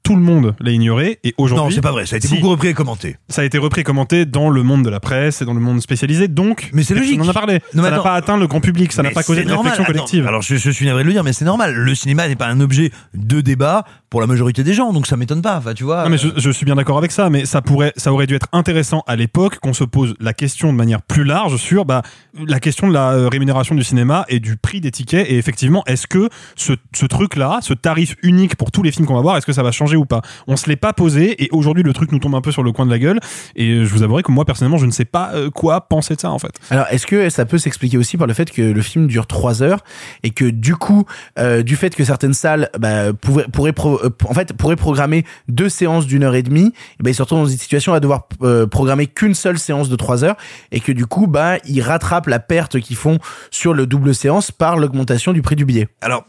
tout 0.04 0.14
le 0.14 0.22
monde 0.22 0.54
l'a 0.60 0.70
ignoré 0.70 1.18
et 1.24 1.30
Non, 1.38 1.44
aujourd'hui 1.44 1.74
c'est 1.74 1.80
pas 1.80 1.90
vrai. 1.90 2.06
Ça 2.06 2.14
a 2.14 2.18
été 2.18 2.28
Si. 2.28 2.34
beaucoup 2.36 2.50
repris 2.50 2.68
et 2.68 2.74
commenté. 2.74 3.16
ça 3.28 3.42
a 3.42 3.44
été 3.44 3.58
repris 3.58 3.80
et 3.80 3.84
commenté 3.84 4.24
dans 4.26 4.50
le 4.50 4.62
monde 4.62 4.84
de 4.84 4.90
la 4.90 5.00
presse 5.00 5.42
et 5.42 5.44
dans 5.44 5.54
le 5.54 5.60
monde 5.60 5.80
spécialisé, 5.80 6.28
donc 6.28 6.70
Mais 6.72 6.82
c'est 6.84 6.94
logique. 6.94 7.18
n'en 7.18 7.26
a 7.28 7.32
parlé. 7.32 7.58
Non, 7.74 7.82
ça 7.82 7.90
n'a 7.90 7.98
pas 8.00 8.14
atteint 8.14 8.36
le 8.36 8.46
grand 8.46 8.60
public, 8.60 8.92
ça 8.92 9.02
n'a 9.02 9.10
pas 9.10 9.22
causé 9.24 9.42
de 9.42 9.48
normal. 9.48 9.72
réflexion 9.72 9.82
Attends, 9.84 9.92
collective. 9.92 10.26
alors 10.28 10.42
je, 10.42 10.56
je 10.56 10.70
suis 10.70 10.86
navré 10.86 11.02
de 11.02 11.08
le 11.08 11.12
dire, 11.14 11.24
mais 11.24 11.32
c'est 11.32 11.44
normal. 11.44 11.74
Le 11.74 11.94
cinéma 11.94 12.28
n'est 12.28 12.36
pas 12.36 12.46
un 12.46 12.60
objet 12.60 12.92
de 13.14 13.40
débat 13.40 13.84
pour 14.14 14.20
la 14.20 14.28
majorité 14.28 14.62
des 14.62 14.74
gens, 14.74 14.92
donc 14.92 15.08
ça 15.08 15.16
m'étonne 15.16 15.42
pas. 15.42 15.56
Enfin, 15.56 15.74
tu 15.74 15.82
vois. 15.82 16.04
Non 16.04 16.10
mais 16.10 16.18
je, 16.18 16.28
je 16.36 16.50
suis 16.52 16.64
bien 16.64 16.76
d'accord 16.76 16.98
avec 16.98 17.10
ça, 17.10 17.30
mais 17.30 17.46
ça 17.46 17.62
pourrait, 17.62 17.92
ça 17.96 18.12
aurait 18.12 18.28
dû 18.28 18.36
être 18.36 18.46
intéressant 18.52 19.02
à 19.08 19.16
l'époque 19.16 19.58
qu'on 19.58 19.72
se 19.72 19.82
pose 19.82 20.14
la 20.20 20.32
question 20.32 20.72
de 20.72 20.78
manière 20.78 21.02
plus 21.02 21.24
large 21.24 21.56
sur 21.56 21.84
bah, 21.84 22.02
la 22.46 22.60
question 22.60 22.86
de 22.86 22.92
la 22.92 23.10
euh, 23.10 23.26
rémunération 23.28 23.74
du 23.74 23.82
cinéma 23.82 24.24
et 24.28 24.38
du 24.38 24.56
prix 24.56 24.80
des 24.80 24.92
tickets. 24.92 25.28
Et 25.28 25.36
effectivement, 25.36 25.82
est-ce 25.86 26.06
que 26.06 26.28
ce, 26.54 26.74
ce 26.94 27.06
truc-là, 27.06 27.58
ce 27.60 27.74
tarif 27.74 28.14
unique 28.22 28.54
pour 28.54 28.70
tous 28.70 28.84
les 28.84 28.92
films 28.92 29.04
qu'on 29.04 29.16
va 29.16 29.20
voir, 29.20 29.36
est-ce 29.36 29.46
que 29.46 29.52
ça 29.52 29.64
va 29.64 29.72
changer 29.72 29.96
ou 29.96 30.04
pas? 30.04 30.22
On 30.46 30.56
se 30.56 30.68
l'est 30.68 30.76
pas 30.76 30.92
posé 30.92 31.42
et 31.42 31.48
aujourd'hui 31.50 31.82
le 31.82 31.92
truc 31.92 32.12
nous 32.12 32.20
tombe 32.20 32.36
un 32.36 32.40
peu 32.40 32.52
sur 32.52 32.62
le 32.62 32.70
coin 32.70 32.86
de 32.86 32.92
la 32.92 33.00
gueule. 33.00 33.18
Et 33.56 33.84
je 33.84 33.92
vous 33.92 34.04
avouerai 34.04 34.22
que 34.22 34.30
moi 34.30 34.44
personnellement, 34.44 34.78
je 34.78 34.86
ne 34.86 34.92
sais 34.92 35.06
pas 35.06 35.32
euh, 35.34 35.50
quoi 35.50 35.88
penser 35.88 36.14
de 36.14 36.20
ça 36.20 36.30
en 36.30 36.38
fait. 36.38 36.54
Alors, 36.70 36.86
est-ce 36.92 37.08
que 37.08 37.30
ça 37.30 37.46
peut 37.46 37.58
s'expliquer 37.58 37.98
aussi 37.98 38.16
par 38.16 38.28
le 38.28 38.34
fait 38.34 38.52
que 38.52 38.62
le 38.62 38.82
film 38.82 39.08
dure 39.08 39.26
trois 39.26 39.60
heures 39.64 39.80
et 40.22 40.30
que 40.30 40.44
du 40.44 40.76
coup, 40.76 41.04
euh, 41.40 41.64
du 41.64 41.74
fait 41.74 41.96
que 41.96 42.04
certaines 42.04 42.32
salles 42.32 42.70
bah, 42.78 43.12
pouvaient, 43.12 43.46
pourraient, 43.52 43.72
pro- 43.72 43.98
euh, 44.03 44.03
en 44.28 44.34
fait, 44.34 44.52
pourraient 44.52 44.76
programmer 44.76 45.24
deux 45.48 45.68
séances 45.68 46.06
d'une 46.06 46.22
heure 46.24 46.34
et 46.34 46.42
demie, 46.42 46.72
et 46.98 47.02
ben 47.02 47.10
ils 47.10 47.14
se 47.14 47.22
retrouvent 47.22 47.40
dans 47.40 47.46
une 47.46 47.58
situation 47.58 47.92
à 47.94 48.00
devoir 48.00 48.28
euh, 48.42 48.66
programmer 48.66 49.06
qu'une 49.06 49.34
seule 49.34 49.58
séance 49.58 49.88
de 49.88 49.96
trois 49.96 50.24
heures 50.24 50.36
et 50.72 50.80
que 50.80 50.92
du 50.92 51.06
coup, 51.06 51.26
bah, 51.26 51.58
ils 51.66 51.80
rattrapent 51.82 52.26
la 52.28 52.38
perte 52.38 52.80
qu'ils 52.80 52.96
font 52.96 53.18
sur 53.50 53.74
le 53.74 53.86
double 53.86 54.14
séance 54.14 54.50
par 54.50 54.76
l'augmentation 54.76 55.32
du 55.32 55.42
prix 55.42 55.56
du 55.56 55.64
billet. 55.64 55.88
Alors, 56.00 56.24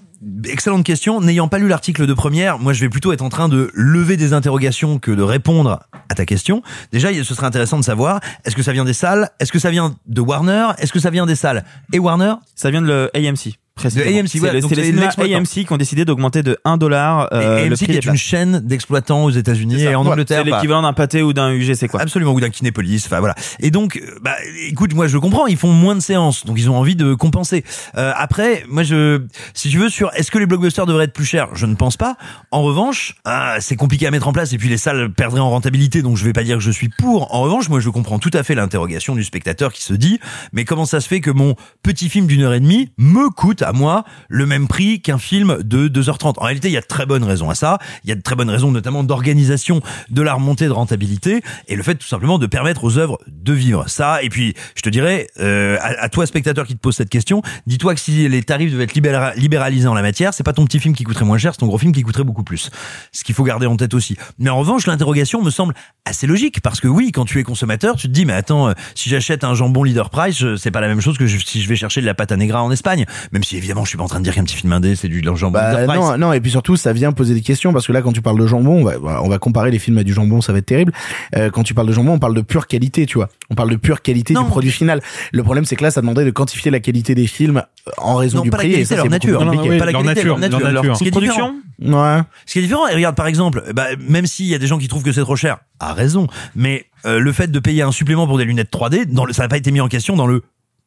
excellente 0.46 0.84
question. 0.86 1.22
N'ayant 1.22 1.48
pas 1.48 1.60
lu 1.60 1.68
l'article 1.68 2.08
de 2.08 2.14
première, 2.14 2.58
moi 2.58 2.74
je 2.74 2.82
vais 2.82 2.90
plutôt 2.90 3.12
être 3.14 3.22
en 3.22 3.30
train 3.30 3.50
de 3.50 3.70
lever 3.74 4.18
des 4.18 4.34
interrogations 4.34 4.98
que 4.98 5.12
de 5.12 5.22
répondre 5.22 5.80
à 6.10 6.16
ta 6.16 6.26
question. 6.26 6.64
Déjà, 6.92 7.12
il- 7.12 7.24
ce 7.26 7.36
serait 7.36 7.48
intéressant 7.48 7.78
de 7.78 7.84
savoir, 7.84 8.20
est-ce 8.46 8.56
que 8.56 8.64
ça 8.64 8.72
vient 8.72 8.86
des 8.86 8.94
salles? 8.94 9.30
Est-ce 9.40 9.52
que 9.52 9.60
ça 9.60 9.70
vient 9.70 9.96
de 10.08 10.22
Warner? 10.22 10.68
Est-ce 10.80 10.94
que 10.94 11.00
ça 11.00 11.10
vient 11.10 11.26
des 11.26 11.36
salles? 11.36 11.64
Et 11.94 12.00
Warner? 12.00 12.34
Ça 12.56 12.72
vient 12.72 12.82
de 12.82 12.88
le 12.88 13.10
AMC. 13.16 13.56
De 13.84 13.88
AMC, 14.02 14.28
c'est 14.30 14.40
voilà, 14.40 14.62
c'est 14.62 14.74
les. 14.76 15.36
AMC 15.36 15.46
qui 15.48 15.68
ont 15.70 15.76
décidé 15.78 16.06
d'augmenter 16.06 16.44
de 16.44 16.58
1 16.64 16.78
dollar 16.78 17.28
euh, 17.34 17.66
le 17.68 17.74
AMC 17.74 17.76
prix 17.76 17.86
qui 17.88 17.92
des 17.92 17.98
est 17.98 18.06
une 18.06 18.16
chaîne 18.16 18.62
d'exploitants 18.62 19.26
aux 19.26 19.32
États-Unis 19.32 19.82
et 19.84 19.94
en 19.96 20.06
Ouais. 20.06 20.12
Angleterre. 20.12 20.44
C'est 20.46 20.50
bah, 20.50 20.58
l'équivalent 20.58 20.82
d'un 20.82 20.94
pâté 20.94 21.22
ou 21.22 21.34
d'un 21.34 21.52
UGC 21.52 21.90
quoi. 21.90 22.00
Absolument, 22.00 22.32
ou 22.32 22.40
d'un 22.40 22.50
kinépolis, 22.50 23.04
enfin 23.06 23.20
voilà. 23.20 23.36
Et 23.60 23.72
donc, 23.72 23.98
euh, 23.98 24.18
bah, 24.22 24.36
écoute, 24.70 24.94
moi 24.94 25.08
je 25.08 25.18
comprends, 25.18 25.46
ils 25.48 25.58
font 25.58 25.74
moins 25.74 25.94
de 25.94 26.00
séances, 26.00 26.46
donc 26.46 26.58
ils 26.58 26.70
ont 26.70 26.78
envie 26.78 26.96
de 26.96 27.16
compenser. 27.16 27.66
Euh, 27.98 28.14
après, 28.16 28.64
moi 28.70 28.84
je, 28.84 29.22
si 29.54 29.70
tu 29.70 29.78
veux, 29.78 29.90
sur 29.90 30.10
est-ce 30.16 30.32
que 30.32 30.40
les 30.40 30.46
blockbusters 30.46 30.86
devraient 30.86 31.04
être 31.04 31.14
plus 31.14 31.26
chers, 31.26 31.54
je 31.54 31.66
ne 31.66 31.76
pense 31.76 31.98
pas. 31.98 32.16
En 32.52 32.62
revanche, 32.64 33.16
ah, 33.26 33.58
c'est 33.60 33.76
compliqué 33.76 34.08
à 34.08 34.12
mettre 34.12 34.30
en 34.30 34.34
place 34.34 34.54
et 34.54 34.58
puis 34.58 34.70
les 34.70 34.78
salles 34.78 35.12
perdraient 35.12 35.42
en 35.42 35.50
rentabilité, 35.50 36.02
donc 36.02 36.16
je 36.16 36.24
vais 36.24 36.34
pas 36.34 36.44
dire 36.44 36.58
que 36.58 36.64
je 36.64 36.72
suis 36.72 36.88
pour. 36.90 37.36
En 37.36 37.42
revanche, 37.42 37.68
moi 37.68 37.82
je 37.82 37.90
comprends 37.90 38.20
tout 38.20 38.32
à 38.34 38.42
fait 38.44 38.56
l'interrogation 38.56 39.16
du 39.16 39.26
spectateur 39.26 39.74
qui 39.74 39.84
se 39.84 39.94
dit, 39.94 40.22
mais 40.54 40.64
comment 40.64 40.86
ça 40.86 41.02
se 41.02 41.10
fait 41.10 41.20
que 41.20 41.30
mon 41.32 41.56
petit 41.84 42.08
film 42.08 42.26
d'une 42.26 42.42
heure 42.44 42.54
et 42.54 42.62
demie 42.62 42.90
me 42.98 43.30
coûte 43.30 43.64
à 43.66 43.74
moi 43.74 44.04
le 44.30 44.46
même 44.46 44.68
prix 44.68 45.02
qu'un 45.02 45.18
film 45.18 45.58
de 45.64 45.88
2h30. 45.88 46.36
En 46.38 46.44
réalité, 46.46 46.70
il 46.70 46.72
y 46.74 46.78
a 46.78 46.82
de 46.82 46.86
très 46.86 47.06
bonnes 47.06 47.24
raisons 47.24 47.50
à 47.50 47.56
ça. 47.56 47.78
Il 48.04 48.10
y 48.10 48.14
a 48.14 48.16
de 48.16 48.22
très 48.22 48.36
bonnes 48.36 48.50
raisons, 48.50 48.72
notamment 48.72 49.04
d'organisation 49.04 49.82
de 50.10 50.22
la 50.22 50.34
remontée 50.34 50.66
de 50.66 50.72
rentabilité 50.72 51.42
et 51.68 51.76
le 51.76 51.84
fait 51.84 51.96
tout 51.96 52.08
simplement 52.08 52.38
de 52.40 52.46
permettre 52.48 52.84
aux 52.84 52.98
œuvres 52.98 53.20
de 53.28 53.54
vivre. 53.54 53.86
Ça, 53.90 54.22
et 54.24 54.30
puis 54.30 54.54
je 54.76 54.82
te 54.82 54.90
dirais, 54.90 55.28
euh, 55.40 55.78
à, 55.82 56.10
toi 56.10 56.26
spectateur 56.26 56.66
qui 56.68 56.76
te 56.76 56.80
pose 56.80 56.96
cette 56.96 57.10
question, 57.10 57.42
dis-toi 57.68 57.96
que 57.96 58.02
si 58.02 58.28
les 58.30 58.44
tarifs 58.44 58.72
devaient 58.72 58.84
être 58.86 58.94
libéra- 58.96 59.34
libéralisés 59.36 59.88
en 59.88 59.94
la 59.94 60.02
matière, 60.02 60.34
c'est 60.34 60.44
pas 60.44 60.54
ton 60.54 60.66
petit 60.66 60.80
film 60.80 60.96
qui 60.96 61.04
coûterait 61.04 61.26
moins 61.26 61.38
cher, 61.38 61.54
c'est 61.54 61.60
ton 61.60 61.68
gros 61.68 61.78
film 61.78 61.92
qui 61.92 62.02
coûterait 62.04 62.24
beaucoup 62.24 62.44
plus. 62.44 62.70
Ce 63.12 63.24
qu'il 63.24 63.36
faut 63.36 63.44
garder 63.44 63.66
en 63.66 63.76
tête 63.78 63.94
aussi. 63.94 64.18
Mais 64.40 64.50
en 64.50 64.58
revanche, 64.58 64.88
l'interrogation 64.88 65.42
me 65.42 65.50
semble 65.50 65.74
assez 66.06 66.28
logique 66.28 66.62
parce 66.62 66.80
que 66.80 66.88
oui, 66.88 67.12
quand 67.12 67.26
tu 67.26 67.40
es 67.40 67.44
consommateur, 67.44 67.96
tu 67.96 68.08
te 68.08 68.14
dis 68.14 68.26
mais 68.26 68.34
attends, 68.34 68.70
euh, 68.70 68.74
si 68.94 69.10
j'achète 69.10 69.44
un 69.44 69.54
jambon 69.56 69.84
leader 69.84 70.10
price, 70.10 70.38
je- 70.38 70.56
c'est 70.56 70.72
pas 70.72 70.82
la 70.82 70.88
même 70.88 71.02
chose 71.02 71.18
que 71.18 71.28
si 71.28 71.62
je 71.62 71.68
vais 71.70 71.76
chercher 71.76 72.02
de 72.02 72.06
la 72.06 72.14
pâte 72.14 72.32
à 72.32 72.38
negra 72.38 72.64
en 72.64 72.72
Espagne. 72.72 73.06
Même 73.32 73.44
si 73.44 73.55
évidemment, 73.56 73.84
je 73.84 73.90
suis 73.90 73.98
pas 73.98 74.04
en 74.04 74.08
train 74.08 74.20
de 74.20 74.24
dire 74.24 74.34
qu'un 74.36 74.44
petit 74.44 74.56
film 74.56 74.72
indé 74.74 74.96
c'est 74.96 75.08
du 75.08 75.24
jambon 75.24 75.52
Bah, 75.52 75.86
non, 75.88 76.18
non, 76.18 76.34
et 76.34 76.40
puis 76.42 76.52
surtout, 76.52 76.76
ça 76.76 76.94
vient 76.94 77.12
poser 77.12 77.34
des 77.34 77.42
questions 77.42 77.74
parce 77.74 77.88
que 77.88 77.92
là, 77.94 78.02
quand 78.02 78.12
tu 78.14 78.22
parles 78.22 78.40
de 78.40 78.48
jambon, 78.48 78.82
on 78.82 78.84
va, 78.84 79.22
on 79.24 79.28
va 79.30 79.38
comparer 79.38 79.72
les 79.72 79.80
films 79.80 79.98
à 79.98 80.04
du 80.04 80.14
jambon, 80.14 80.42
ça 80.42 80.54
va 80.54 80.60
être 80.60 80.66
terrible. 80.66 80.92
Euh, 81.36 81.50
quand 81.50 81.64
tu 81.64 81.74
parles 81.74 81.88
de 81.88 81.94
jambon, 81.94 82.14
on 82.14 82.20
parle 82.20 82.36
de 82.36 82.42
pure 82.42 82.68
qualité, 82.68 83.06
tu 83.06 83.18
vois. 83.18 83.30
On 83.50 83.56
parle 83.56 83.70
de 83.72 83.76
pure 83.76 84.02
qualité 84.02 84.34
du 84.34 84.44
produit 84.46 84.72
final. 84.72 85.02
Le 85.32 85.44
problème, 85.44 85.66
c'est 85.66 85.76
que 85.76 85.84
là, 85.84 85.92
ça 85.92 86.02
demandait 86.02 86.26
de 86.26 86.32
quantifier 86.32 86.72
la 86.72 86.80
qualité 86.80 87.16
des 87.16 87.28
films 87.28 87.64
en 87.98 88.16
raison 88.16 88.38
Non, 88.40 88.44
du 88.44 88.50
pas 88.50 88.58
la 88.58 88.64
prix. 88.64 88.72
qualité, 88.72 88.82
et 88.82 88.86
ça, 88.86 88.96
leur 88.96 89.10
nature. 89.10 89.46
Non, 89.46 89.52
oui, 89.62 89.78
Pas 89.78 89.86
la 89.86 89.92
leur 89.92 90.02
qualité, 90.02 90.16
nature, 90.24 90.38
leur 90.38 90.40
nature, 90.40 90.60
leur 90.60 90.84
nature. 90.84 90.98
C'est 90.98 91.12
production. 91.12 91.56
Ouais. 91.82 92.20
Ce 92.46 92.54
qui 92.54 92.60
est 92.60 92.62
différent, 92.62 92.88
et 92.88 92.96
regarde 92.96 93.16
par 93.16 93.28
exemple, 93.28 93.64
bah, 93.74 93.88
même 94.08 94.26
s'il 94.26 94.46
y 94.46 94.56
a 94.56 94.58
des 94.58 94.68
gens 94.68 94.78
qui 94.78 94.88
trouvent 94.88 95.04
que 95.04 95.12
c'est 95.12 95.22
trop 95.22 95.36
cher, 95.36 95.58
à 95.80 95.94
raison, 95.94 96.28
mais 96.56 96.86
euh, 97.06 97.20
le 97.20 97.32
fait 97.32 97.52
de 97.52 97.60
payer 97.60 97.82
un 97.82 97.92
supplément 97.92 98.28
pour 98.28 98.38
des 98.38 98.46
lunettes 98.46 98.72
3D, 98.72 99.06
dans 99.06 99.26
le, 99.26 99.34
ça 99.34 99.44
n'a 99.44 99.50
pas 99.50 99.58
été 99.58 99.72
mis 99.72 99.82
en 99.82 99.88
question 99.88 100.16
dans 100.16 100.28
le 100.28 100.44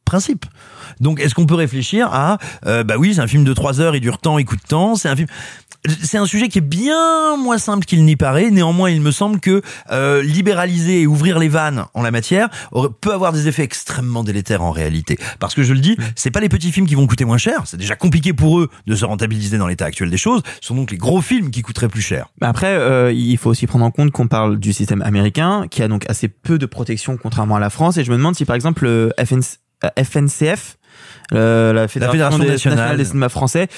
principe. 0.08 0.46
Donc 1.00 1.20
est-ce 1.20 1.34
qu'on 1.34 1.46
peut 1.46 1.54
réfléchir 1.54 2.08
à, 2.12 2.38
euh, 2.66 2.82
bah 2.82 2.94
oui, 2.98 3.14
c'est 3.14 3.20
un 3.20 3.26
film 3.26 3.44
de 3.44 3.52
3 3.52 3.80
heures, 3.80 3.94
il 3.94 4.00
dure 4.00 4.18
tant, 4.18 4.38
il 4.38 4.44
coûte 4.44 4.60
tant, 4.66 4.94
c'est 4.94 5.08
un 5.08 5.16
film... 5.16 5.28
C'est 6.02 6.18
un 6.18 6.26
sujet 6.26 6.48
qui 6.48 6.58
est 6.58 6.60
bien 6.60 7.36
moins 7.36 7.56
simple 7.56 7.84
qu'il 7.84 8.04
n'y 8.04 8.16
paraît. 8.16 8.50
Néanmoins, 8.50 8.90
il 8.90 9.00
me 9.00 9.12
semble 9.12 9.38
que 9.38 9.62
euh, 9.92 10.22
libéraliser 10.24 11.02
et 11.02 11.06
ouvrir 11.06 11.38
les 11.38 11.48
vannes 11.48 11.84
en 11.94 12.02
la 12.02 12.10
matière 12.10 12.48
peut 13.00 13.12
avoir 13.12 13.32
des 13.32 13.46
effets 13.46 13.62
extrêmement 13.62 14.24
délétères 14.24 14.62
en 14.62 14.72
réalité. 14.72 15.18
Parce 15.38 15.54
que 15.54 15.62
je 15.62 15.72
le 15.72 15.78
dis, 15.78 15.96
c'est 16.16 16.32
pas 16.32 16.40
les 16.40 16.48
petits 16.48 16.72
films 16.72 16.88
qui 16.88 16.96
vont 16.96 17.06
coûter 17.06 17.24
moins 17.24 17.38
cher. 17.38 17.62
C'est 17.64 17.76
déjà 17.76 17.94
compliqué 17.94 18.32
pour 18.32 18.58
eux 18.58 18.68
de 18.88 18.94
se 18.96 19.04
rentabiliser 19.04 19.56
dans 19.56 19.68
l'état 19.68 19.84
actuel 19.84 20.10
des 20.10 20.16
choses. 20.16 20.42
Ce 20.60 20.66
sont 20.66 20.74
donc 20.74 20.90
les 20.90 20.98
gros 20.98 21.22
films 21.22 21.52
qui 21.52 21.62
coûteraient 21.62 21.88
plus 21.88 22.02
cher. 22.02 22.26
Après, 22.40 22.74
euh, 22.74 23.12
il 23.12 23.38
faut 23.38 23.50
aussi 23.50 23.68
prendre 23.68 23.84
en 23.84 23.92
compte 23.92 24.10
qu'on 24.10 24.26
parle 24.26 24.58
du 24.58 24.72
système 24.72 25.02
américain, 25.02 25.66
qui 25.70 25.82
a 25.82 25.88
donc 25.88 26.10
assez 26.10 26.26
peu 26.26 26.58
de 26.58 26.66
protection 26.66 27.16
contrairement 27.16 27.54
à 27.54 27.60
la 27.60 27.70
France. 27.70 27.98
Et 27.98 28.04
je 28.04 28.10
me 28.10 28.16
demande 28.16 28.34
si, 28.34 28.44
par 28.44 28.56
exemple, 28.56 28.84
le 28.84 29.12
FNC, 29.16 29.38
euh, 29.38 29.67
FNCF, 30.02 30.76
euh, 31.34 31.72
la 31.72 31.88
Fédération, 31.88 32.12
Fédération 32.12 32.38
des- 32.38 32.50
nationale. 32.50 32.76
nationale 32.78 32.96
des 32.96 33.04
cinémas 33.04 33.28
français, 33.28 33.68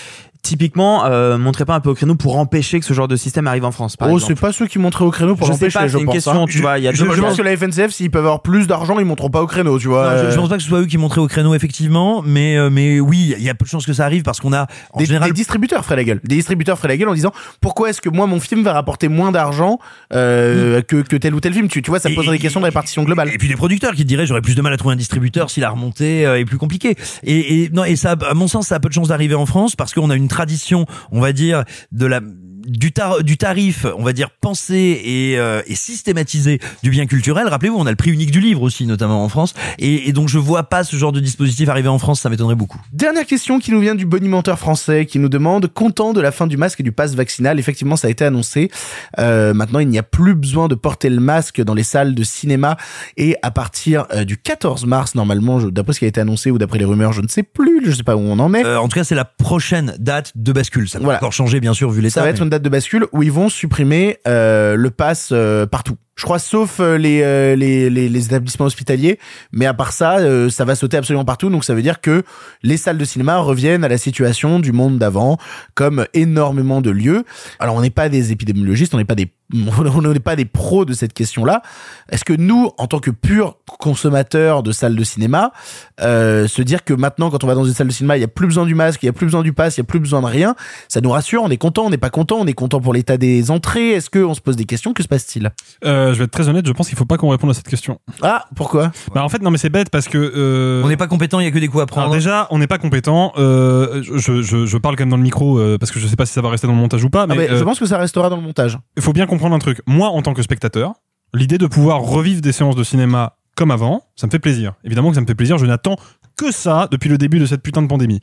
typiquement, 0.42 1.04
euh, 1.06 1.38
montrait 1.38 1.64
pas 1.64 1.74
un 1.74 1.80
peu 1.80 1.90
au 1.90 1.94
créneau 1.94 2.14
pour 2.14 2.38
empêcher 2.38 2.80
que 2.80 2.86
ce 2.86 2.94
genre 2.94 3.08
de 3.08 3.16
système 3.16 3.46
arrive 3.46 3.64
en 3.64 3.70
France. 3.72 3.96
Par 3.96 4.08
Oh, 4.08 4.14
exemple. 4.14 4.32
c'est 4.34 4.40
pas 4.40 4.52
ceux 4.52 4.66
qui 4.66 4.78
montraient 4.78 5.04
au 5.04 5.10
créneau 5.10 5.36
pour 5.36 5.46
Je 5.46 5.52
sais 5.52 5.58
l'empêcher, 5.58 5.78
pas, 5.78 5.86
je 5.86 5.92
c'est 5.92 5.98
une 6.00 6.06
pense. 6.06 6.14
question, 6.14 6.42
hein. 6.42 6.46
tu 6.48 6.60
vois, 6.60 6.78
il 6.78 6.84
y 6.84 6.88
a 6.88 6.92
je, 6.92 7.04
deux 7.04 7.12
je 7.14 7.20
pense 7.20 7.36
que 7.36 7.42
la 7.42 7.56
FNCF, 7.56 7.90
s'ils 7.90 8.10
peuvent 8.10 8.24
avoir 8.24 8.40
plus 8.42 8.66
d'argent, 8.66 8.98
ils 8.98 9.04
monteront 9.04 9.30
pas 9.30 9.42
au 9.42 9.46
créneau, 9.46 9.78
tu 9.78 9.88
vois. 9.88 10.14
Non, 10.16 10.24
je, 10.24 10.30
je 10.30 10.36
pense 10.36 10.48
pas 10.48 10.56
que 10.56 10.62
ce 10.62 10.68
soit 10.68 10.80
eux 10.80 10.86
qui 10.86 10.98
montraient 10.98 11.20
au 11.20 11.26
créneau 11.28 11.54
effectivement, 11.54 12.22
mais 12.26 12.56
euh, 12.56 12.70
mais 12.70 13.00
oui, 13.00 13.34
il 13.38 13.44
y 13.44 13.50
a 13.50 13.54
peu 13.54 13.64
de 13.64 13.70
chances 13.70 13.86
que 13.86 13.92
ça 13.92 14.04
arrive 14.04 14.22
parce 14.22 14.40
qu'on 14.40 14.52
a 14.52 14.66
en 14.92 14.98
des, 14.98 15.06
général 15.06 15.28
des 15.30 15.34
distributeurs 15.34 15.84
feraient 15.84 15.96
la 15.96 16.04
gueule. 16.04 16.20
Des 16.24 16.36
distributeurs 16.36 16.76
feraient 16.78 16.88
la 16.88 16.96
gueule 16.96 17.08
en 17.10 17.14
disant 17.14 17.32
pourquoi 17.60 17.90
est-ce 17.90 18.00
que 18.00 18.08
moi 18.08 18.26
mon 18.26 18.40
film 18.40 18.62
va 18.62 18.72
rapporter 18.72 19.08
moins 19.08 19.32
d'argent 19.32 19.78
euh, 20.14 20.82
que, 20.82 20.96
que 21.02 21.16
tel 21.16 21.34
ou 21.34 21.40
tel 21.40 21.52
film? 21.54 21.68
Tu, 21.68 21.82
tu 21.82 21.90
vois, 21.90 22.00
ça 22.00 22.10
poserait 22.10 22.36
des 22.36 22.42
questions 22.42 22.60
de 22.60 22.64
répartition 22.66 23.02
globale. 23.04 23.28
Et 23.32 23.38
puis 23.38 23.48
des 23.48 23.56
producteurs 23.56 23.92
qui 23.92 24.02
te 24.02 24.08
diraient 24.08 24.26
j'aurais 24.26 24.40
plus 24.42 24.54
de 24.54 24.62
mal 24.62 24.72
à 24.72 24.76
trouver 24.76 24.94
un 24.94 24.98
distributeur 24.98 25.50
si 25.50 25.60
la 25.60 25.70
remontée 25.70 26.26
euh, 26.26 26.38
est 26.38 26.44
plus 26.44 26.58
compliquée. 26.58 26.96
Et, 27.24 27.62
et 27.64 27.70
non 27.70 27.84
et 27.84 27.96
ça 27.96 28.16
à 28.28 28.34
mon 28.34 28.48
sens 28.48 28.68
ça 28.68 28.76
a 28.76 28.80
peu 28.80 28.88
de 28.88 28.94
chances 28.94 29.08
d'arriver 29.08 29.34
en 29.34 29.46
France 29.46 29.76
parce 29.76 29.92
qu'on 29.94 30.10
a 30.10 30.16
une 30.16 30.28
tradition 30.30 30.86
on 31.12 31.20
va 31.20 31.32
dire 31.32 31.64
de 31.92 32.06
la 32.06 32.20
du, 32.66 32.92
tar- 32.92 33.22
du 33.22 33.36
tarif, 33.36 33.86
on 33.96 34.02
va 34.02 34.12
dire 34.12 34.30
pensé 34.40 35.00
et, 35.04 35.38
euh, 35.38 35.62
et 35.66 35.74
systématisé 35.74 36.60
du 36.82 36.90
bien 36.90 37.06
culturel. 37.06 37.46
Rappelez-vous, 37.48 37.76
on 37.78 37.86
a 37.86 37.90
le 37.90 37.96
prix 37.96 38.10
unique 38.10 38.30
du 38.30 38.40
livre 38.40 38.62
aussi, 38.62 38.86
notamment 38.86 39.24
en 39.24 39.28
France. 39.28 39.54
Et, 39.78 40.08
et 40.08 40.12
donc 40.12 40.28
je 40.28 40.38
vois 40.38 40.64
pas 40.64 40.84
ce 40.84 40.96
genre 40.96 41.12
de 41.12 41.20
dispositif 41.20 41.68
arriver 41.68 41.88
en 41.88 41.98
France, 41.98 42.20
ça 42.20 42.28
m'étonnerait 42.30 42.54
beaucoup. 42.54 42.80
Dernière 42.92 43.26
question 43.26 43.58
qui 43.58 43.70
nous 43.70 43.80
vient 43.80 43.94
du 43.94 44.06
bonimenteur 44.06 44.58
français 44.58 45.06
qui 45.06 45.18
nous 45.18 45.28
demande 45.28 45.66
content 45.68 46.12
de 46.12 46.20
la 46.20 46.32
fin 46.32 46.46
du 46.46 46.56
masque 46.56 46.80
et 46.80 46.82
du 46.82 46.92
pass 46.92 47.14
vaccinal. 47.14 47.58
Effectivement, 47.58 47.96
ça 47.96 48.08
a 48.08 48.10
été 48.10 48.24
annoncé. 48.24 48.70
Euh, 49.18 49.54
maintenant, 49.54 49.78
il 49.78 49.88
n'y 49.88 49.98
a 49.98 50.02
plus 50.02 50.34
besoin 50.34 50.68
de 50.68 50.74
porter 50.74 51.08
le 51.10 51.20
masque 51.20 51.60
dans 51.62 51.74
les 51.74 51.82
salles 51.82 52.14
de 52.14 52.22
cinéma 52.22 52.76
et 53.16 53.36
à 53.42 53.50
partir 53.50 54.06
euh, 54.12 54.24
du 54.24 54.36
14 54.36 54.84
mars, 54.86 55.14
normalement, 55.14 55.60
d'après 55.60 55.92
ce 55.92 55.98
qui 56.00 56.04
a 56.04 56.08
été 56.08 56.20
annoncé 56.20 56.50
ou 56.50 56.58
d'après 56.58 56.78
les 56.78 56.84
rumeurs, 56.84 57.12
je 57.12 57.20
ne 57.22 57.28
sais 57.28 57.42
plus, 57.42 57.82
je 57.84 57.92
sais 57.92 58.02
pas 58.02 58.16
où 58.16 58.20
on 58.20 58.38
en 58.38 58.52
est. 58.54 58.64
Euh, 58.64 58.80
en 58.80 58.88
tout 58.88 58.96
cas, 58.96 59.04
c'est 59.04 59.14
la 59.14 59.24
prochaine 59.24 59.94
date 59.98 60.32
de 60.36 60.52
bascule. 60.52 60.88
Ça 60.88 60.98
va 60.98 61.16
encore 61.16 61.32
changer, 61.32 61.60
bien 61.60 61.74
sûr, 61.74 61.90
vu 61.90 62.00
l'état. 62.00 62.14
Ça 62.14 62.20
va 62.20 62.26
mais- 62.26 62.32
être 62.32 62.42
une 62.42 62.49
date 62.50 62.62
de 62.62 62.68
bascule 62.68 63.06
où 63.12 63.22
ils 63.22 63.32
vont 63.32 63.48
supprimer 63.48 64.18
euh, 64.28 64.76
le 64.76 64.90
pass 64.90 65.30
euh, 65.32 65.66
partout. 65.66 65.96
Je 66.16 66.24
crois 66.26 66.38
sauf 66.38 66.80
euh, 66.80 66.98
les, 66.98 67.22
euh, 67.22 67.56
les, 67.56 67.88
les 67.88 68.10
les 68.10 68.24
établissements 68.26 68.66
hospitaliers, 68.66 69.18
mais 69.52 69.64
à 69.64 69.72
part 69.72 69.92
ça, 69.92 70.18
euh, 70.18 70.50
ça 70.50 70.66
va 70.66 70.74
sauter 70.74 70.98
absolument 70.98 71.24
partout. 71.24 71.48
Donc 71.48 71.64
ça 71.64 71.74
veut 71.74 71.80
dire 71.80 72.02
que 72.02 72.24
les 72.62 72.76
salles 72.76 72.98
de 72.98 73.04
cinéma 73.06 73.38
reviennent 73.38 73.84
à 73.84 73.88
la 73.88 73.96
situation 73.96 74.60
du 74.60 74.72
monde 74.72 74.98
d'avant, 74.98 75.38
comme 75.74 76.04
énormément 76.12 76.82
de 76.82 76.90
lieux. 76.90 77.24
Alors 77.58 77.76
on 77.76 77.80
n'est 77.80 77.88
pas 77.88 78.10
des 78.10 78.32
épidémiologistes, 78.32 78.92
on 78.94 78.98
n'est 78.98 79.06
pas 79.06 79.14
des 79.14 79.32
on 79.94 80.00
n'est 80.02 80.20
pas 80.20 80.36
des 80.36 80.44
pros 80.44 80.84
de 80.84 80.92
cette 80.92 81.12
question-là. 81.12 81.62
Est-ce 82.10 82.24
que 82.24 82.32
nous, 82.32 82.70
en 82.78 82.86
tant 82.86 82.98
que 83.00 83.10
purs 83.10 83.56
consommateurs 83.78 84.62
de 84.62 84.72
salles 84.72 84.96
de 84.96 85.04
cinéma, 85.04 85.52
euh, 86.00 86.46
se 86.48 86.62
dire 86.62 86.84
que 86.84 86.94
maintenant, 86.94 87.30
quand 87.30 87.44
on 87.44 87.46
va 87.46 87.54
dans 87.54 87.64
une 87.64 87.74
salle 87.74 87.88
de 87.88 87.92
cinéma, 87.92 88.16
il 88.16 88.20
y 88.20 88.24
a 88.24 88.28
plus 88.28 88.46
besoin 88.46 88.66
du 88.66 88.74
masque, 88.74 89.02
il 89.02 89.06
y 89.06 89.08
a 89.08 89.12
plus 89.12 89.26
besoin 89.26 89.42
du 89.42 89.52
pass, 89.52 89.76
il 89.76 89.80
y 89.80 89.82
a 89.82 89.84
plus 89.84 90.00
besoin 90.00 90.20
de 90.20 90.26
rien, 90.26 90.54
ça 90.88 91.00
nous 91.00 91.10
rassure. 91.10 91.42
On 91.42 91.50
est 91.50 91.56
content, 91.56 91.84
on 91.86 91.90
n'est 91.90 91.98
pas 91.98 92.10
content, 92.10 92.36
on 92.40 92.46
est 92.46 92.52
content 92.52 92.80
pour 92.80 92.92
l'état 92.92 93.16
des 93.16 93.50
entrées. 93.50 93.90
Est-ce 93.90 94.10
qu'on 94.10 94.34
se 94.34 94.40
pose 94.40 94.56
des 94.56 94.64
questions? 94.64 94.92
Que 94.92 95.02
se 95.02 95.08
passe-t-il? 95.08 95.50
Euh, 95.84 96.12
je 96.12 96.18
vais 96.18 96.24
être 96.24 96.30
très 96.30 96.48
honnête, 96.48 96.66
je 96.66 96.72
pense 96.72 96.88
qu'il 96.88 96.98
faut 96.98 97.04
pas 97.04 97.16
qu'on 97.16 97.28
réponde 97.30 97.50
à 97.50 97.54
cette 97.54 97.68
question. 97.68 97.98
Ah, 98.22 98.46
pourquoi? 98.54 98.92
Bah 99.14 99.24
en 99.24 99.28
fait 99.28 99.42
non 99.42 99.50
mais 99.50 99.58
c'est 99.58 99.70
bête 99.70 99.90
parce 99.90 100.08
que 100.08 100.18
euh... 100.18 100.82
on 100.84 100.88
n'est 100.88 100.96
pas 100.96 101.06
compétent, 101.06 101.40
il 101.40 101.44
y 101.44 101.48
a 101.48 101.50
que 101.50 101.58
des 101.58 101.68
coups 101.68 101.82
à 101.82 101.86
prendre. 101.86 102.06
Alors 102.06 102.14
déjà, 102.14 102.46
on 102.50 102.58
n'est 102.58 102.66
pas 102.66 102.78
compétent. 102.78 103.32
Euh, 103.38 104.02
je, 104.02 104.42
je, 104.42 104.66
je 104.66 104.78
parle 104.78 104.96
quand 104.96 105.02
même 105.02 105.10
dans 105.10 105.16
le 105.16 105.22
micro 105.22 105.58
euh, 105.58 105.78
parce 105.78 105.90
que 105.90 105.98
je 105.98 106.06
sais 106.06 106.16
pas 106.16 106.26
si 106.26 106.32
ça 106.32 106.40
va 106.42 106.50
rester 106.50 106.66
dans 106.66 106.72
le 106.72 106.78
montage 106.78 107.04
ou 107.04 107.10
pas. 107.10 107.26
Mais, 107.26 107.34
Ah, 107.34 107.36
mais 107.38 107.50
euh, 107.50 107.58
Je 107.58 107.64
pense 107.64 107.78
que 107.78 107.86
ça 107.86 107.98
restera 107.98 108.28
dans 108.30 108.36
le 108.36 108.42
montage. 108.42 108.78
il 108.96 109.02
faut 109.02 109.12
bien 109.12 109.26
comprendre 109.26 109.39
un 109.46 109.58
truc. 109.58 109.80
Moi, 109.86 110.08
en 110.08 110.22
tant 110.22 110.34
que 110.34 110.42
spectateur, 110.42 110.94
l'idée 111.34 111.58
de 111.58 111.66
pouvoir 111.66 112.00
revivre 112.00 112.40
des 112.40 112.52
séances 112.52 112.76
de 112.76 112.84
cinéma 112.84 113.36
comme 113.56 113.70
avant, 113.70 114.02
ça 114.16 114.26
me 114.26 114.30
fait 114.30 114.38
plaisir. 114.38 114.74
Évidemment 114.84 115.10
que 115.10 115.16
ça 115.16 115.20
me 115.20 115.26
fait 115.26 115.34
plaisir. 115.34 115.58
Je 115.58 115.66
n'attends 115.66 115.96
que 116.36 116.50
ça 116.52 116.88
depuis 116.90 117.08
le 117.08 117.18
début 117.18 117.38
de 117.38 117.46
cette 117.46 117.62
putain 117.62 117.82
de 117.82 117.86
pandémie. 117.86 118.20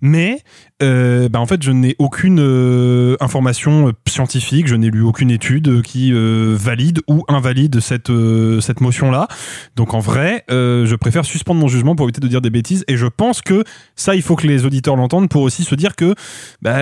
Mais, 0.00 0.42
euh, 0.82 1.28
bah 1.28 1.40
en 1.40 1.46
fait, 1.46 1.62
je 1.62 1.72
n'ai 1.72 1.96
aucune 1.98 2.38
euh, 2.40 3.16
information 3.20 3.88
euh, 3.88 3.92
scientifique, 4.06 4.68
je 4.68 4.76
n'ai 4.76 4.90
lu 4.90 5.02
aucune 5.02 5.30
étude 5.30 5.82
qui 5.82 6.12
valide 6.12 7.00
ou 7.08 7.24
invalide 7.28 7.80
cette 7.80 8.12
cette 8.60 8.80
motion-là. 8.80 9.28
Donc 9.76 9.94
en 9.94 10.00
vrai, 10.00 10.44
je 10.48 10.94
préfère 10.94 11.24
suspendre 11.24 11.60
mon 11.60 11.68
jugement 11.68 11.96
pour 11.96 12.06
éviter 12.06 12.20
de 12.20 12.28
dire 12.28 12.40
des 12.40 12.50
bêtises. 12.50 12.84
Et 12.88 12.96
je 12.96 13.06
pense 13.06 13.42
que 13.42 13.64
ça, 13.96 14.14
il 14.14 14.22
faut 14.22 14.36
que 14.36 14.46
les 14.46 14.64
auditeurs 14.64 14.96
l'entendent 14.96 15.28
pour 15.28 15.42
aussi 15.42 15.64
se 15.64 15.74
dire 15.74 15.96
que, 15.96 16.14
bah, 16.62 16.78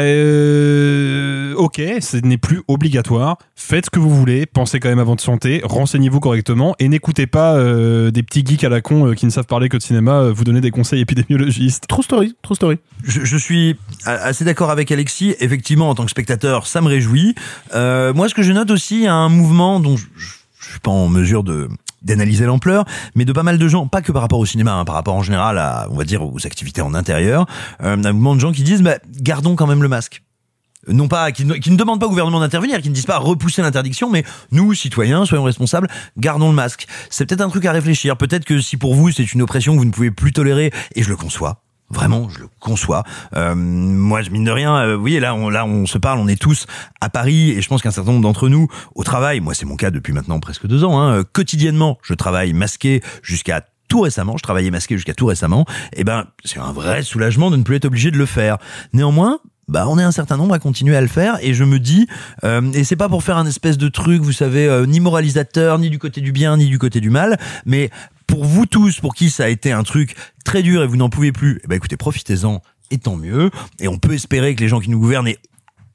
ok, 1.57 1.81
ce 2.01 2.17
n'est 2.19 2.39
plus 2.39 2.63
obligatoire. 2.69 3.39
Faites 3.55 3.87
ce 3.87 3.91
que 3.91 3.99
vous 3.99 4.15
voulez, 4.15 4.47
pensez 4.47 4.81
quand 4.81 4.89
même 4.89 4.99
à 4.99 5.05
votre 5.05 5.23
santé, 5.23 5.61
renseignez-vous 5.65 6.21
correctement 6.21 6.75
et 6.79 6.89
n'écoutez 6.89 7.27
pas 7.27 7.57
des 8.11 8.23
petits 8.23 8.45
geeks 8.45 8.65
à 8.65 8.69
la 8.69 8.81
con 8.81 9.13
qui 9.15 9.27
ne 9.27 9.31
savent 9.31 9.47
parler 9.47 9.69
que 9.69 9.77
de 9.77 9.83
cinéma 9.83 10.31
vous 10.31 10.45
donner 10.45 10.61
des 10.61 10.71
conseils 10.71 11.01
épidémiologistes. 11.01 11.87
True 11.89 12.03
story, 12.03 12.37
true 12.43 12.55
story. 12.55 12.79
Je, 13.07 13.25
je 13.25 13.37
suis 13.37 13.77
assez 14.05 14.45
d'accord 14.45 14.71
avec 14.71 14.91
Alexis. 14.91 15.35
Effectivement, 15.41 15.89
en 15.89 15.95
tant 15.95 16.05
que 16.05 16.11
spectateur, 16.11 16.67
ça 16.67 16.81
me 16.81 16.89
réjouit. 16.89 17.35
Euh, 17.75 18.13
moi, 18.13 18.29
ce 18.29 18.35
que 18.35 18.43
je 18.43 18.53
note 18.53 18.71
aussi, 18.71 19.07
un 19.07 19.29
mouvement 19.29 19.81
dont 19.81 19.97
je, 19.97 20.07
je, 20.17 20.29
je 20.59 20.71
suis 20.71 20.81
pas 20.81 20.91
en 20.91 21.09
mesure 21.09 21.43
de 21.43 21.69
d'analyser 22.03 22.45
l'ampleur, 22.45 22.85
mais 23.17 23.25
de 23.25 23.33
pas 23.33 23.43
mal 23.43 23.59
de 23.59 23.69
gens, 23.69 23.89
pas 23.89 24.01
que 24.01 24.13
par 24.13 24.23
rapport 24.23 24.39
au 24.39 24.47
cinéma, 24.47 24.75
hein, 24.75 24.85
par 24.85 24.95
rapport 24.95 25.15
en 25.15 25.23
général 25.23 25.59
à, 25.59 25.89
on 25.91 25.97
va 25.97 26.05
dire, 26.05 26.23
aux 26.23 26.47
activités 26.47 26.81
en 26.81 26.95
intérieur, 26.95 27.47
euh, 27.83 27.97
un 27.97 28.13
mouvement 28.13 28.37
de 28.37 28.41
gens 28.41 28.53
qui 28.53 28.63
disent, 28.63 28.83
bah, 28.83 28.99
gardons 29.21 29.57
quand 29.57 29.67
même 29.67 29.83
le 29.83 29.89
masque. 29.89 30.23
Non 30.89 31.09
pas, 31.09 31.33
qui 31.33 31.45
ne, 31.45 31.55
qui 31.55 31.73
ne 31.73 31.77
demandent 31.77 31.99
pas 31.99 32.07
au 32.07 32.11
gouvernement 32.11 32.39
d'intervenir, 32.39 32.81
qui 32.81 32.91
ne 32.91 32.95
disent 32.95 33.07
pas 33.07 33.19
repousser 33.19 33.61
l'interdiction, 33.61 34.09
mais 34.09 34.25
nous, 34.53 34.73
citoyens, 34.73 35.25
soyons 35.25 35.43
responsables, 35.43 35.89
gardons 36.17 36.49
le 36.49 36.55
masque. 36.55 36.87
C'est 37.11 37.27
peut-être 37.27 37.41
un 37.41 37.49
truc 37.49 37.65
à 37.65 37.73
réfléchir. 37.73 38.17
Peut-être 38.17 38.45
que 38.45 38.61
si 38.61 38.77
pour 38.77 38.95
vous, 38.95 39.11
c'est 39.11 39.33
une 39.33 39.43
oppression 39.43 39.73
que 39.73 39.79
vous 39.79 39.85
ne 39.85 39.91
pouvez 39.91 40.13
plus 40.13 40.33
tolérer, 40.33 40.73
et 40.95 41.03
je 41.03 41.09
le 41.09 41.17
conçois, 41.17 41.65
Vraiment, 41.91 42.29
je 42.29 42.41
le 42.41 42.49
conçois. 42.59 43.05
Euh, 43.37 43.55
moi, 43.55 44.23
je 44.23 44.31
mine 44.31 44.45
de 44.45 44.51
rien, 44.51 44.77
euh, 44.77 44.95
vous 44.97 45.01
voyez, 45.01 45.21
là, 45.21 45.35
on, 45.35 45.49
là, 45.49 45.65
on 45.65 45.87
se 45.87 45.99
parle, 45.99 46.19
on 46.19 46.27
est 46.27 46.41
tous 46.41 46.67
à 47.01 47.09
Paris, 47.09 47.51
et 47.51 47.63
je 47.63 47.69
pense 47.69 47.81
qu'un 47.81 47.93
certain 47.93 48.11
nombre 48.11 48.23
d'entre 48.23 48.49
nous, 48.49 48.69
au 48.95 49.05
travail, 49.05 49.41
moi, 49.41 49.55
c'est 49.55 49.67
mon 49.67 49.77
cas 49.77 49.91
depuis 49.91 50.13
maintenant 50.13 50.41
presque 50.41 50.67
deux 50.67 50.83
ans, 50.83 50.99
hein, 50.99 51.19
euh, 51.19 51.25
quotidiennement, 51.33 51.99
je 52.03 52.15
travaille 52.15 52.53
masqué 52.55 53.03
jusqu'à 53.23 53.63
tout 53.89 54.01
récemment, 54.01 54.37
je 54.37 54.43
travaillais 54.43 54.73
masqué 54.73 54.97
jusqu'à 54.97 55.15
tout 55.15 55.27
récemment, 55.27 55.65
et 55.95 56.03
ben, 56.03 56.27
c'est 56.45 56.59
un 56.59 56.73
vrai 56.73 57.05
soulagement 57.05 57.53
de 57.53 57.57
ne 57.57 57.63
plus 57.63 57.77
être 57.77 57.85
obligé 57.85 58.11
de 58.11 58.19
le 58.19 58.27
faire. 58.27 58.59
Néanmoins, 58.93 59.39
bah 59.69 59.87
on 59.89 59.99
est 59.99 60.03
un 60.03 60.13
certain 60.13 60.37
nombre 60.37 60.55
à 60.55 60.59
continuer 60.59 60.97
à 60.97 61.01
le 61.01 61.09
faire 61.09 61.39
et 61.43 61.53
je 61.53 61.65
me 61.65 61.81
dis 61.81 62.07
euh, 62.45 62.71
et 62.73 62.85
c'est 62.85 62.97
pas 62.97 63.09
pour 63.09 63.25
faire 63.25 63.37
un 63.37 63.47
espèce 63.47 63.79
de 63.79 63.89
truc 63.89 64.23
vous 64.23 64.33
savez 64.33 64.67
euh, 64.67 64.87
ni 64.87 65.01
moralisateur 65.01 65.81
ni 65.81 65.91
du 65.91 65.99
côté 65.99 66.21
du 66.21 66.31
bien 66.31 66.57
ni 66.57 66.67
du 66.67 66.79
côté 66.79 67.01
du 67.01 67.11
mal 67.11 67.37
mais 67.65 67.91
pour 68.27 68.45
vous 68.45 68.67
tous 68.67 69.01
pour 69.01 69.15
qui 69.15 69.31
ça 69.31 69.45
a 69.45 69.49
été 69.49 69.73
un 69.73 69.83
truc 69.83 70.15
très 70.45 70.63
dur 70.63 70.83
et 70.83 70.87
vous 70.87 70.97
n'en 70.97 71.09
pouvez 71.09 71.33
plus 71.33 71.61
eh 71.65 71.67
ben 71.67 71.77
écoutez 71.77 71.97
profitez-en 71.97 72.61
et 72.91 72.99
tant 72.99 73.17
mieux. 73.17 73.51
Et 73.81 73.89
on 73.89 73.99
peut 73.99 74.13
espérer 74.13 74.55
que 74.55 74.61
les 74.61 74.69
gens 74.69 74.81
qui 74.81 74.91
nous 74.91 74.99
gouvernent 74.99 75.33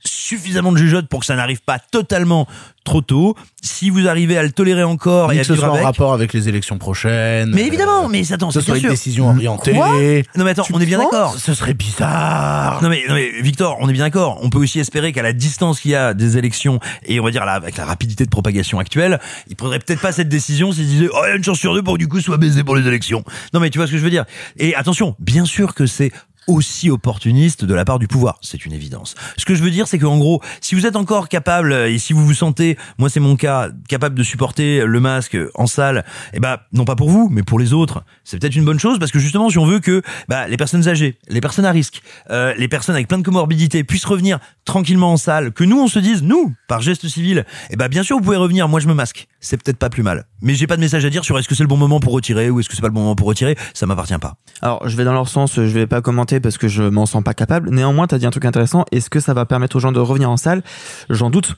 suffisamment 0.03 0.71
de 0.71 0.77
jugeote 0.77 1.07
pour 1.07 1.21
que 1.21 1.25
ça 1.25 1.35
n'arrive 1.35 1.61
pas 1.61 1.79
totalement 1.79 2.47
trop 2.83 3.01
tôt. 3.01 3.35
Si 3.61 3.89
vous 3.89 4.07
arrivez 4.07 4.37
à 4.37 4.43
le 4.43 4.51
tolérer 4.51 4.83
encore 4.83 5.31
Ni 5.31 5.37
et 5.37 5.39
à 5.39 5.41
que 5.43 5.47
ce 5.47 5.55
soit 5.55 5.69
en 5.69 5.83
rapport 5.83 6.13
avec 6.13 6.33
les 6.33 6.49
élections 6.49 6.77
prochaines. 6.77 7.51
mais 7.53 7.67
évidemment, 7.67 8.09
mais 8.09 8.31
attends, 8.31 8.51
ce 8.51 8.61
soit 8.61 8.77
une 8.77 8.89
décision 8.89 9.29
orientée. 9.29 9.73
Quoi? 9.73 9.89
Non 10.35 10.45
mais 10.45 10.51
attends, 10.51 10.63
Tu 10.63 10.73
on 10.73 10.79
est 10.79 10.85
bien 10.85 10.97
d'accord. 10.97 11.35
Ce 11.37 11.53
serait 11.53 11.73
bizarre. 11.73 12.81
Non 12.81 12.89
mais, 12.89 13.03
non 13.07 13.13
mais 13.15 13.29
Victor, 13.41 13.77
on 13.79 13.89
est 13.89 13.93
bien 13.93 14.05
d'accord. 14.05 14.39
On 14.41 14.49
peut 14.49 14.57
aussi 14.59 14.79
espérer 14.79 15.11
qu'à 15.11 15.21
la 15.21 15.33
distance 15.33 15.79
qu'il 15.79 15.91
y 15.91 15.95
a 15.95 16.13
des 16.13 16.37
élections 16.37 16.79
et 17.05 17.19
on 17.19 17.23
va 17.23 17.31
dire 17.31 17.45
là, 17.45 17.53
avec 17.53 17.77
la 17.77 17.85
rapidité 17.85 18.25
de 18.25 18.29
propagation 18.29 18.79
actuelle, 18.79 19.19
il 19.47 19.55
prendrait 19.55 19.79
peut-être 19.79 20.01
pas 20.01 20.11
cette 20.11 20.29
décision 20.29 20.71
s'il 20.71 20.87
disait 20.87 21.09
oh 21.13 21.19
il 21.25 21.29
y 21.29 21.31
a 21.33 21.35
une 21.35 21.43
chance 21.43 21.59
sur 21.59 21.73
deux 21.73 21.83
pour 21.83 21.93
que 21.95 21.99
du 21.99 22.07
coup 22.07 22.19
soit 22.19 22.37
baisé 22.37 22.63
pour 22.63 22.75
les 22.75 22.87
élections. 22.87 23.23
Non 23.53 23.59
mais 23.59 23.69
tu 23.69 23.77
vois 23.77 23.87
ce 23.87 23.91
que 23.91 23.97
je 23.97 24.03
veux 24.03 24.09
dire? 24.09 24.25
Et 24.57 24.75
attention, 24.75 25.15
bien 25.19 25.45
sûr 25.45 25.75
que 25.75 25.85
c'est 25.85 26.11
aussi 26.47 26.89
opportuniste 26.89 27.65
de 27.65 27.73
la 27.73 27.85
part 27.85 27.99
du 27.99 28.07
pouvoir, 28.07 28.37
c'est 28.41 28.65
une 28.65 28.73
évidence. 28.73 29.15
Ce 29.37 29.45
que 29.45 29.55
je 29.55 29.63
veux 29.63 29.71
dire, 29.71 29.87
c'est 29.87 29.99
qu'en 29.99 30.17
gros, 30.17 30.41
si 30.59 30.75
vous 30.75 30.85
êtes 30.85 30.95
encore 30.95 31.29
capable 31.29 31.73
et 31.73 31.99
si 31.99 32.13
vous 32.13 32.25
vous 32.25 32.33
sentez, 32.33 32.77
moi 32.97 33.09
c'est 33.09 33.19
mon 33.19 33.35
cas, 33.35 33.69
capable 33.87 34.15
de 34.15 34.23
supporter 34.23 34.85
le 34.85 34.99
masque 34.99 35.37
en 35.55 35.67
salle, 35.67 36.03
eh 36.33 36.39
ben 36.39 36.57
non 36.73 36.85
pas 36.85 36.95
pour 36.95 37.09
vous, 37.09 37.29
mais 37.31 37.43
pour 37.43 37.59
les 37.59 37.73
autres, 37.73 38.03
c'est 38.23 38.39
peut-être 38.39 38.55
une 38.55 38.65
bonne 38.65 38.79
chose 38.79 38.99
parce 38.99 39.11
que 39.11 39.19
justement, 39.19 39.49
si 39.49 39.57
on 39.57 39.65
veut 39.65 39.79
que 39.79 40.01
bah, 40.27 40.47
les 40.47 40.57
personnes 40.57 40.87
âgées, 40.87 41.17
les 41.27 41.41
personnes 41.41 41.65
à 41.65 41.71
risque, 41.71 42.01
euh, 42.29 42.53
les 42.57 42.67
personnes 42.67 42.95
avec 42.95 43.07
plein 43.07 43.17
de 43.17 43.23
comorbidités 43.23 43.83
puissent 43.83 44.05
revenir 44.05 44.39
tranquillement 44.65 45.13
en 45.13 45.17
salle, 45.17 45.51
que 45.51 45.63
nous 45.63 45.79
on 45.79 45.87
se 45.87 45.99
dise, 45.99 46.23
nous, 46.23 46.53
par 46.67 46.81
geste 46.81 47.07
civil, 47.07 47.45
eh 47.69 47.75
ben 47.75 47.87
bien 47.87 48.03
sûr 48.03 48.17
vous 48.17 48.23
pouvez 48.23 48.37
revenir, 48.37 48.67
moi 48.67 48.79
je 48.79 48.87
me 48.87 48.93
masque, 48.93 49.27
c'est 49.41 49.61
peut-être 49.61 49.77
pas 49.77 49.89
plus 49.89 50.03
mal. 50.03 50.25
Mais 50.41 50.53
j'ai 50.55 50.67
pas 50.67 50.75
de 50.77 50.81
message 50.81 51.03
à 51.03 51.09
dire 51.09 51.25
sur 51.25 51.37
est-ce 51.37 51.47
que 51.49 51.55
c'est 51.55 51.63
le 51.63 51.67
bon 51.67 51.75
moment 51.77 51.99
pour 51.99 52.13
retirer 52.13 52.49
ou 52.49 52.59
est-ce 52.59 52.69
que 52.69 52.75
c'est 52.75 52.81
pas 52.81 52.87
le 52.87 52.93
bon 52.93 53.01
moment 53.01 53.15
pour 53.15 53.27
retirer, 53.27 53.57
ça 53.73 53.85
m'appartient 53.85 54.17
pas. 54.17 54.35
Alors, 54.61 54.87
je 54.87 54.95
vais 54.95 55.03
dans 55.03 55.13
leur 55.13 55.27
sens, 55.27 55.55
je 55.55 55.61
vais 55.61 55.87
pas 55.87 56.01
commenter 56.01 56.39
parce 56.39 56.57
que 56.57 56.67
je 56.67 56.83
m'en 56.83 57.05
sens 57.05 57.23
pas 57.23 57.33
capable. 57.33 57.69
Néanmoins, 57.71 58.07
t'as 58.07 58.17
dit 58.19 58.25
un 58.25 58.29
truc 58.31 58.45
intéressant. 58.45 58.85
Est-ce 58.91 59.09
que 59.09 59.19
ça 59.19 59.33
va 59.33 59.45
permettre 59.45 59.75
aux 59.75 59.79
gens 59.79 59.91
de 59.91 59.99
revenir 59.99 60.29
en 60.29 60.37
salle? 60.37 60.63
J'en 61.09 61.29
doute. 61.29 61.55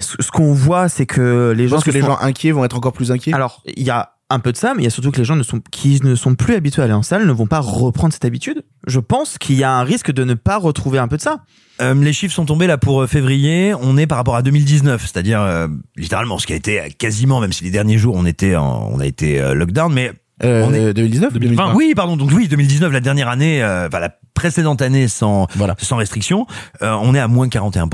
Ce 0.00 0.30
qu'on 0.32 0.52
voit, 0.52 0.88
c'est 0.88 1.06
que 1.06 1.52
les 1.56 1.64
Je 1.64 1.68
gens 1.68 1.76
pense 1.76 1.84
que 1.84 1.90
les 1.92 2.00
sont- 2.00 2.06
gens 2.08 2.18
inquiets 2.20 2.50
vont 2.52 2.64
être 2.64 2.76
encore 2.76 2.92
plus 2.92 3.12
inquiets? 3.12 3.32
Alors, 3.32 3.62
il 3.76 3.84
y 3.84 3.90
a 3.90 4.13
un 4.34 4.40
peu 4.40 4.52
de 4.52 4.56
ça, 4.56 4.74
mais 4.74 4.82
il 4.82 4.84
y 4.84 4.88
a 4.88 4.90
surtout 4.90 5.10
que 5.10 5.18
les 5.18 5.24
gens 5.24 5.36
ne 5.36 5.42
sont, 5.42 5.60
qui 5.70 6.00
ne 6.04 6.14
sont 6.14 6.34
plus 6.34 6.54
habitués 6.54 6.82
à 6.82 6.84
aller 6.84 6.94
en 6.94 7.02
salle 7.02 7.26
ne 7.26 7.32
vont 7.32 7.46
pas 7.46 7.60
reprendre 7.60 8.12
cette 8.12 8.24
habitude. 8.24 8.62
Je 8.86 9.00
pense 9.00 9.38
qu'il 9.38 9.56
y 9.56 9.64
a 9.64 9.72
un 9.72 9.82
risque 9.84 10.12
de 10.12 10.24
ne 10.24 10.34
pas 10.34 10.58
retrouver 10.58 10.98
un 10.98 11.08
peu 11.08 11.16
de 11.16 11.22
ça. 11.22 11.40
Euh, 11.80 11.94
les 11.94 12.12
chiffres 12.12 12.34
sont 12.34 12.44
tombés 12.44 12.66
là 12.66 12.76
pour 12.78 13.02
euh, 13.02 13.06
février. 13.06 13.74
On 13.80 13.96
est 13.96 14.06
par 14.06 14.18
rapport 14.18 14.36
à 14.36 14.42
2019, 14.42 15.00
c'est-à-dire 15.00 15.40
euh, 15.40 15.66
littéralement 15.96 16.38
ce 16.38 16.46
qui 16.46 16.52
a 16.52 16.56
été 16.56 16.94
quasiment, 16.98 17.40
même 17.40 17.52
si 17.52 17.64
les 17.64 17.70
derniers 17.70 17.98
jours 17.98 18.14
on 18.16 18.26
était, 18.26 18.54
en, 18.56 18.90
on 18.92 19.00
a 19.00 19.06
été 19.06 19.40
euh, 19.40 19.54
lockdown, 19.54 19.92
mais 19.92 20.12
Euh, 20.42 20.64
on 20.66 20.74
est 20.74 20.92
2019 20.92 21.32
2020. 21.34 21.74
Oui, 21.74 21.94
pardon. 21.94 22.16
Donc 22.16 22.30
oui, 22.32 22.48
2019, 22.48 22.92
la 22.92 23.00
dernière 23.00 23.28
année, 23.28 23.62
euh, 23.62 23.86
enfin 23.86 24.00
la 24.00 24.10
précédente 24.34 24.82
année 24.82 25.06
sans 25.08 25.46
sans 25.78 25.96
restriction, 25.96 26.46
euh, 26.82 26.92
on 27.02 27.14
est 27.14 27.20
à 27.20 27.28
moins 27.28 27.48
41 27.48 27.88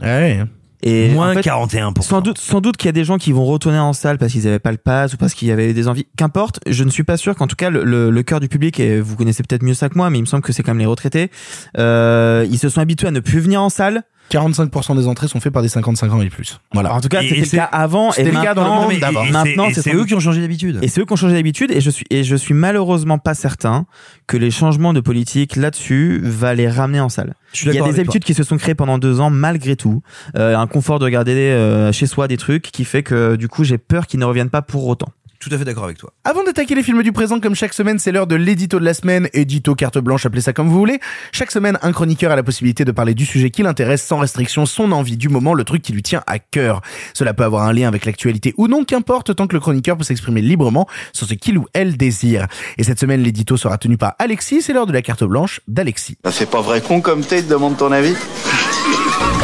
Ouais. 0.00 0.44
Et 0.82 1.10
Moins 1.10 1.30
en 1.30 1.34
fait, 1.34 1.42
41 1.42 1.92
Sans 2.00 2.20
doute, 2.20 2.38
sans 2.38 2.60
doute 2.60 2.76
qu'il 2.76 2.86
y 2.86 2.88
a 2.90 2.92
des 2.92 3.04
gens 3.04 3.18
qui 3.18 3.32
vont 3.32 3.44
retourner 3.44 3.78
en 3.78 3.92
salle 3.92 4.18
parce 4.18 4.32
qu'ils 4.32 4.44
n'avaient 4.44 4.58
pas 4.58 4.70
le 4.70 4.78
pass 4.78 5.14
ou 5.14 5.16
parce 5.16 5.34
qu'il 5.34 5.48
y 5.48 5.50
avait 5.50 5.72
des 5.72 5.88
envies. 5.88 6.06
Qu'importe, 6.16 6.60
je 6.66 6.84
ne 6.84 6.90
suis 6.90 7.02
pas 7.02 7.16
sûr 7.16 7.34
qu'en 7.34 7.46
tout 7.46 7.56
cas 7.56 7.70
le, 7.70 7.84
le, 7.84 8.10
le 8.10 8.22
cœur 8.22 8.40
du 8.40 8.48
public, 8.48 8.78
et 8.78 9.00
vous 9.00 9.16
connaissez 9.16 9.42
peut-être 9.42 9.62
mieux 9.62 9.74
ça 9.74 9.88
que 9.88 9.96
moi, 9.96 10.08
mais 10.10 10.18
il 10.18 10.22
me 10.22 10.26
semble 10.26 10.42
que 10.42 10.52
c'est 10.52 10.62
quand 10.62 10.72
même 10.72 10.78
les 10.78 10.86
retraités, 10.86 11.30
euh, 11.78 12.46
ils 12.48 12.58
se 12.58 12.68
sont 12.68 12.80
habitués 12.80 13.08
à 13.08 13.10
ne 13.10 13.20
plus 13.20 13.40
venir 13.40 13.60
en 13.62 13.70
salle. 13.70 14.04
45% 14.30 14.96
des 14.96 15.06
entrées 15.08 15.28
sont 15.28 15.40
faites 15.40 15.52
par 15.52 15.62
des 15.62 15.68
55 15.68 16.12
ans 16.12 16.20
et 16.20 16.28
plus. 16.30 16.60
Voilà. 16.72 16.92
En 16.94 17.00
tout 17.00 17.08
cas, 17.08 17.22
c'était 17.22 17.40
le 17.40 17.46
cas 17.46 17.64
avant. 17.64 18.12
c'était 18.12 18.28
et 18.28 18.32
le 18.32 18.40
cas 18.42 18.54
dans 18.54 18.62
le 18.64 18.68
maintenant- 18.70 18.90
monde 18.90 19.00
d'avant. 19.00 19.24
Maintenant, 19.24 19.68
c'est- 19.72 19.94
eux 19.94 20.04
qui 20.04 20.14
ont 20.14 20.20
changé 20.20 20.40
d'habitude. 20.40 20.78
Et 20.82 20.88
c'est 20.88 21.00
eux 21.00 21.04
qui 21.04 21.12
ont 21.12 21.16
changé 21.16 21.34
d'habitude 21.34 21.70
et 21.70 21.80
je 21.80 21.90
suis 21.90 22.04
et 22.10 22.24
je 22.24 22.36
suis 22.36 22.54
malheureusement 22.54 23.18
pas 23.18 23.34
certain 23.34 23.86
que 24.26 24.36
les 24.36 24.50
changements 24.50 24.92
de 24.92 25.00
politique 25.00 25.56
là-dessus 25.56 26.20
va 26.22 26.54
les 26.54 26.68
ramener 26.68 27.00
en 27.00 27.08
salle. 27.08 27.34
Je 27.52 27.58
suis 27.58 27.70
Il 27.70 27.74
y 27.74 27.78
a 27.78 27.82
des 27.82 27.98
habitudes 28.00 28.24
qui 28.24 28.34
se 28.34 28.42
sont 28.42 28.58
créées 28.58 28.74
pendant 28.74 28.98
deux 28.98 29.20
ans 29.20 29.30
malgré 29.30 29.76
tout, 29.76 30.02
Euh, 30.36 30.56
un 30.56 30.66
confort 30.66 30.98
de 30.98 31.04
regarder 31.04 31.32
euh, 31.32 31.90
chez 31.92 32.06
soi 32.06 32.28
des 32.28 32.36
trucs 32.36 32.70
qui 32.70 32.84
fait 32.84 33.02
que 33.02 33.36
du 33.36 33.48
coup 33.48 33.64
j'ai 33.64 33.78
peur 33.78 34.06
qu'ils 34.06 34.20
ne 34.20 34.24
reviennent 34.26 34.50
pas 34.50 34.62
pour 34.62 34.86
autant. 34.86 35.08
Tout 35.40 35.50
à 35.52 35.58
fait 35.58 35.64
d'accord 35.64 35.84
avec 35.84 35.98
toi. 35.98 36.12
Avant 36.24 36.42
d'attaquer 36.42 36.74
les 36.74 36.82
films 36.82 37.02
du 37.04 37.12
présent, 37.12 37.38
comme 37.38 37.54
chaque 37.54 37.72
semaine, 37.72 38.00
c'est 38.00 38.10
l'heure 38.10 38.26
de 38.26 38.34
l'édito 38.34 38.80
de 38.80 38.84
la 38.84 38.92
semaine, 38.92 39.28
édito 39.32 39.76
carte 39.76 39.98
blanche, 39.98 40.26
appelez 40.26 40.40
ça 40.40 40.52
comme 40.52 40.68
vous 40.68 40.78
voulez. 40.78 40.98
Chaque 41.30 41.52
semaine, 41.52 41.78
un 41.82 41.92
chroniqueur 41.92 42.32
a 42.32 42.36
la 42.36 42.42
possibilité 42.42 42.84
de 42.84 42.90
parler 42.90 43.14
du 43.14 43.24
sujet 43.24 43.50
qui 43.50 43.62
l'intéresse 43.62 44.02
sans 44.02 44.18
restriction, 44.18 44.66
son 44.66 44.90
envie 44.90 45.16
du 45.16 45.28
moment, 45.28 45.54
le 45.54 45.62
truc 45.62 45.82
qui 45.82 45.92
lui 45.92 46.02
tient 46.02 46.24
à 46.26 46.40
cœur. 46.40 46.80
Cela 47.14 47.34
peut 47.34 47.44
avoir 47.44 47.62
un 47.62 47.72
lien 47.72 47.86
avec 47.86 48.04
l'actualité 48.04 48.52
ou 48.56 48.66
non, 48.66 48.84
qu'importe, 48.84 49.36
tant 49.36 49.46
que 49.46 49.54
le 49.54 49.60
chroniqueur 49.60 49.96
peut 49.96 50.04
s'exprimer 50.04 50.42
librement 50.42 50.88
sur 51.12 51.28
ce 51.28 51.34
qu'il 51.34 51.56
ou 51.56 51.66
elle 51.72 51.96
désire. 51.96 52.48
Et 52.76 52.82
cette 52.82 52.98
semaine, 52.98 53.22
l'édito 53.22 53.56
sera 53.56 53.78
tenu 53.78 53.96
par 53.96 54.16
Alexis, 54.18 54.62
c'est 54.62 54.72
l'heure 54.72 54.86
de 54.86 54.92
la 54.92 55.02
carte 55.02 55.22
blanche 55.22 55.60
d'Alexis. 55.68 56.16
Ça 56.24 56.32
fait 56.32 56.46
pas 56.46 56.62
vrai 56.62 56.80
con 56.80 57.00
comme 57.00 57.20
t'es, 57.20 57.42
te 57.42 57.48
demande 57.48 57.76
ton 57.76 57.92
avis 57.92 58.14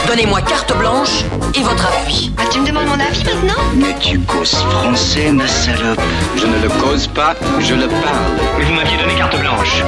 Donnez-moi 0.07 0.43
carte 0.43 0.77
blanche 0.77 1.25
et 1.55 1.63
votre 1.63 1.87
avis. 2.01 2.31
Ah, 2.37 2.43
tu 2.51 2.61
me 2.61 2.67
demandes 2.67 2.87
mon 2.87 3.01
avis 3.01 3.25
maintenant 3.25 3.63
Mais 3.77 3.95
tu 3.99 4.21
causes 4.21 4.55
français, 4.55 5.33
ma 5.33 5.47
salope. 5.47 6.01
Je 6.37 6.47
ne 6.47 6.63
le 6.63 6.69
cause 6.83 7.07
pas, 7.07 7.35
je 7.61 7.75
le 7.75 7.89
parle. 7.89 8.59
Mais 8.59 8.65
vous 8.65 8.75
m'aviez 8.75 8.97
donné 8.99 9.15
carte 9.15 9.39
blanche. 9.41 9.83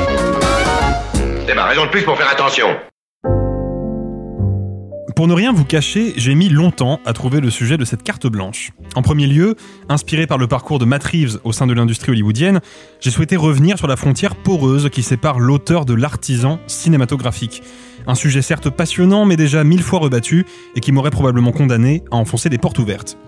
C'est 1.47 1.55
ma 1.55 1.67
raison 1.67 1.85
de 1.85 1.91
plus 1.91 2.03
pour 2.03 2.17
faire 2.17 2.31
attention. 2.31 2.67
Pour 5.17 5.29
ne 5.29 5.33
rien 5.33 5.51
vous 5.51 5.65
cacher, 5.65 6.13
j'ai 6.19 6.35
mis 6.35 6.51
longtemps 6.51 7.01
à 7.07 7.15
trouver 7.15 7.41
le 7.41 7.49
sujet 7.49 7.79
de 7.79 7.87
cette 7.87 8.03
carte 8.03 8.27
blanche. 8.27 8.73
En 8.97 9.03
premier 9.03 9.27
lieu, 9.27 9.57
inspiré 9.89 10.27
par 10.27 10.37
le 10.37 10.47
parcours 10.47 10.79
de 10.79 10.85
Matt 10.85 11.05
Reeves 11.05 11.39
au 11.43 11.53
sein 11.53 11.67
de 11.67 11.73
l'industrie 11.73 12.13
hollywoodienne, 12.13 12.61
j'ai 13.01 13.11
souhaité 13.11 13.37
revenir 13.37 13.79
sur 13.79 13.87
la 13.87 13.97
frontière 13.97 14.35
poreuse 14.35 14.91
qui 14.91 15.03
sépare 15.03 15.39
l'auteur 15.39 15.87
de 15.87 15.95
l'artisan 15.95 16.59
cinématographique. 16.67 17.63
Un 18.07 18.15
sujet 18.15 18.43
certes 18.43 18.71
passionnant, 18.71 19.25
mais 19.25 19.37
déjà 19.37 19.65
mille 19.65 19.83
fois 19.83 19.99
rebattu, 19.99 20.47
et 20.75 20.81
qui 20.81 20.93
m'aurait 20.93 21.11
probablement 21.11 21.53
condamné 21.53 22.05
à 22.11 22.17
enfoncer 22.17 22.49
des 22.49 22.59
portes 22.59 22.79
ouvertes. 22.79 23.19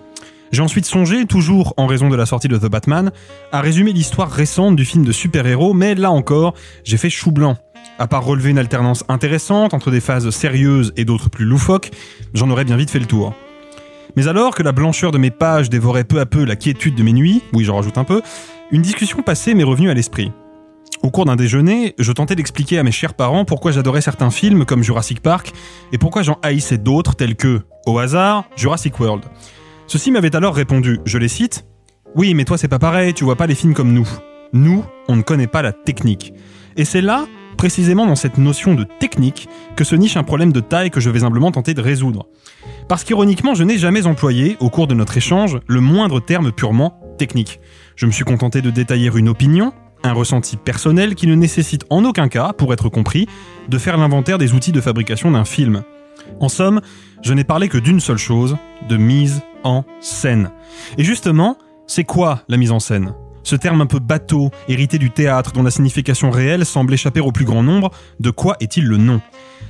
J'ai 0.51 0.61
ensuite 0.61 0.85
songé, 0.85 1.25
toujours 1.25 1.73
en 1.77 1.85
raison 1.85 2.09
de 2.09 2.15
la 2.15 2.25
sortie 2.25 2.47
de 2.47 2.57
The 2.57 2.65
Batman, 2.65 3.11
à 3.51 3.61
résumer 3.61 3.93
l'histoire 3.93 4.31
récente 4.31 4.75
du 4.75 4.85
film 4.85 5.05
de 5.05 5.11
super-héros, 5.11 5.73
mais 5.73 5.95
là 5.95 6.11
encore, 6.11 6.55
j'ai 6.83 6.97
fait 6.97 7.09
chou 7.09 7.31
blanc. 7.31 7.57
À 7.99 8.07
part 8.07 8.23
relever 8.23 8.49
une 8.49 8.57
alternance 8.57 9.03
intéressante 9.09 9.73
entre 9.73 9.91
des 9.91 9.99
phases 9.99 10.29
sérieuses 10.31 10.93
et 10.97 11.05
d'autres 11.05 11.29
plus 11.29 11.45
loufoques, 11.45 11.91
j'en 12.33 12.49
aurais 12.49 12.65
bien 12.65 12.77
vite 12.77 12.89
fait 12.89 12.99
le 12.99 13.05
tour. 13.05 13.35
Mais 14.15 14.27
alors 14.27 14.55
que 14.55 14.63
la 14.63 14.71
blancheur 14.71 15.11
de 15.11 15.17
mes 15.17 15.31
pages 15.31 15.69
dévorait 15.69 16.03
peu 16.03 16.19
à 16.19 16.25
peu 16.25 16.45
la 16.45 16.55
quiétude 16.55 16.95
de 16.95 17.03
mes 17.03 17.13
nuits, 17.13 17.43
oui 17.53 17.63
j'en 17.63 17.75
rajoute 17.75 17.97
un 17.97 18.03
peu, 18.03 18.21
une 18.71 18.81
discussion 18.81 19.21
passée 19.21 19.53
m'est 19.53 19.63
revenue 19.63 19.89
à 19.89 19.93
l'esprit. 19.93 20.31
Au 21.01 21.11
cours 21.11 21.23
d'un 21.23 21.37
déjeuner, 21.37 21.95
je 21.97 22.11
tentais 22.11 22.35
d'expliquer 22.35 22.77
à 22.77 22.83
mes 22.83 22.91
chers 22.91 23.13
parents 23.13 23.45
pourquoi 23.45 23.71
j'adorais 23.71 24.01
certains 24.01 24.31
films 24.31 24.65
comme 24.65 24.83
Jurassic 24.83 25.21
Park 25.21 25.53
et 25.93 25.97
pourquoi 25.97 26.23
j'en 26.23 26.37
haïssais 26.43 26.77
d'autres 26.77 27.15
tels 27.15 27.37
que, 27.37 27.61
au 27.85 27.99
hasard, 27.99 28.43
Jurassic 28.57 28.99
World. 28.99 29.23
Ceux-ci 29.87 30.11
m'avaient 30.11 30.35
alors 30.35 30.53
répondu, 30.53 30.99
je 31.05 31.17
les 31.17 31.29
cite, 31.29 31.65
Oui, 32.15 32.33
mais 32.33 32.43
toi 32.43 32.57
c'est 32.57 32.67
pas 32.67 32.79
pareil, 32.79 33.13
tu 33.13 33.23
vois 33.23 33.37
pas 33.37 33.47
les 33.47 33.55
films 33.55 33.73
comme 33.73 33.93
nous. 33.93 34.09
Nous, 34.51 34.83
on 35.07 35.15
ne 35.15 35.21
connaît 35.21 35.47
pas 35.47 35.61
la 35.61 35.71
technique. 35.71 36.33
Et 36.75 36.83
c'est 36.83 37.01
là, 37.01 37.27
précisément 37.57 38.05
dans 38.05 38.15
cette 38.15 38.37
notion 38.37 38.75
de 38.75 38.83
technique, 38.83 39.47
que 39.77 39.85
se 39.85 39.95
niche 39.95 40.17
un 40.17 40.23
problème 40.23 40.51
de 40.51 40.59
taille 40.59 40.91
que 40.91 40.99
je 40.99 41.09
vais 41.09 41.23
humblement 41.23 41.51
tenter 41.51 41.73
de 41.73 41.81
résoudre. 41.81 42.27
Parce 42.89 43.05
qu'ironiquement, 43.05 43.53
je 43.53 43.63
n'ai 43.63 43.77
jamais 43.77 44.05
employé, 44.05 44.57
au 44.59 44.69
cours 44.69 44.87
de 44.87 44.95
notre 44.95 45.15
échange, 45.15 45.59
le 45.65 45.79
moindre 45.79 46.19
terme 46.19 46.51
purement 46.51 46.99
technique. 47.17 47.61
Je 47.95 48.05
me 48.05 48.11
suis 48.11 48.25
contenté 48.25 48.61
de 48.61 48.69
détailler 48.69 49.09
une 49.15 49.29
opinion, 49.29 49.73
un 50.03 50.13
ressenti 50.13 50.57
personnel 50.57 51.15
qui 51.15 51.27
ne 51.27 51.35
nécessite 51.35 51.85
en 51.89 52.05
aucun 52.05 52.27
cas, 52.27 52.53
pour 52.53 52.73
être 52.73 52.89
compris, 52.89 53.27
de 53.67 53.77
faire 53.77 53.97
l'inventaire 53.97 54.37
des 54.37 54.53
outils 54.53 54.71
de 54.71 54.81
fabrication 54.81 55.31
d'un 55.31 55.45
film. 55.45 55.83
En 56.39 56.49
somme, 56.49 56.81
je 57.23 57.33
n'ai 57.33 57.43
parlé 57.43 57.69
que 57.69 57.77
d'une 57.77 57.99
seule 57.99 58.17
chose, 58.17 58.57
de 58.87 58.97
mise 58.97 59.41
en 59.63 59.83
scène. 59.99 60.51
Et 60.97 61.03
justement, 61.03 61.57
c'est 61.87 62.03
quoi 62.03 62.43
la 62.47 62.57
mise 62.57 62.71
en 62.71 62.79
scène? 62.79 63.13
Ce 63.43 63.55
terme 63.55 63.81
un 63.81 63.85
peu 63.85 63.99
bateau, 63.99 64.51
hérité 64.67 64.97
du 64.97 65.11
théâtre 65.11 65.53
dont 65.53 65.63
la 65.63 65.71
signification 65.71 66.29
réelle 66.29 66.65
semble 66.65 66.93
échapper 66.93 67.19
au 67.19 67.31
plus 67.31 67.45
grand 67.45 67.63
nombre, 67.63 67.91
de 68.19 68.29
quoi 68.29 68.55
est-il 68.59 68.85
le 68.85 68.97
nom? 68.97 69.21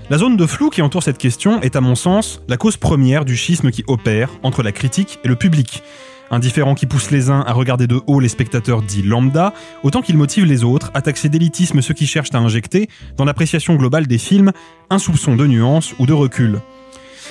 La 0.09 0.17
zone 0.17 0.37
de 0.37 0.45
flou 0.45 0.69
qui 0.69 0.81
entoure 0.81 1.03
cette 1.03 1.17
question 1.17 1.61
est 1.61 1.75
à 1.75 1.81
mon 1.81 1.95
sens 1.95 2.41
la 2.47 2.57
cause 2.57 2.77
première 2.77 3.25
du 3.25 3.37
schisme 3.37 3.71
qui 3.71 3.83
opère 3.87 4.31
entre 4.43 4.63
la 4.63 4.71
critique 4.71 5.19
et 5.23 5.27
le 5.27 5.35
public. 5.35 5.83
Un 6.31 6.39
différent 6.39 6.75
qui 6.75 6.85
pousse 6.85 7.09
les 7.09 7.29
uns 7.29 7.41
à 7.41 7.53
regarder 7.53 7.87
de 7.87 8.01
haut 8.05 8.19
les 8.19 8.29
spectateurs 8.29 8.83
dits 8.83 9.01
lambda, 9.01 9.53
autant 9.83 10.01
qu'il 10.01 10.17
motive 10.17 10.45
les 10.45 10.63
autres 10.63 10.91
à 10.93 11.01
taxer 11.01 11.27
d'élitisme 11.29 11.81
ceux 11.81 11.93
qui 11.93 12.05
cherchent 12.05 12.33
à 12.33 12.37
injecter, 12.37 12.87
dans 13.17 13.25
l'appréciation 13.25 13.75
globale 13.75 14.05
des 14.05 14.19
films, 14.19 14.51
un 14.89 14.99
soupçon 14.99 15.35
de 15.35 15.47
nuance 15.47 15.95
ou 15.97 16.05
de 16.05 16.13
recul. 16.13 16.59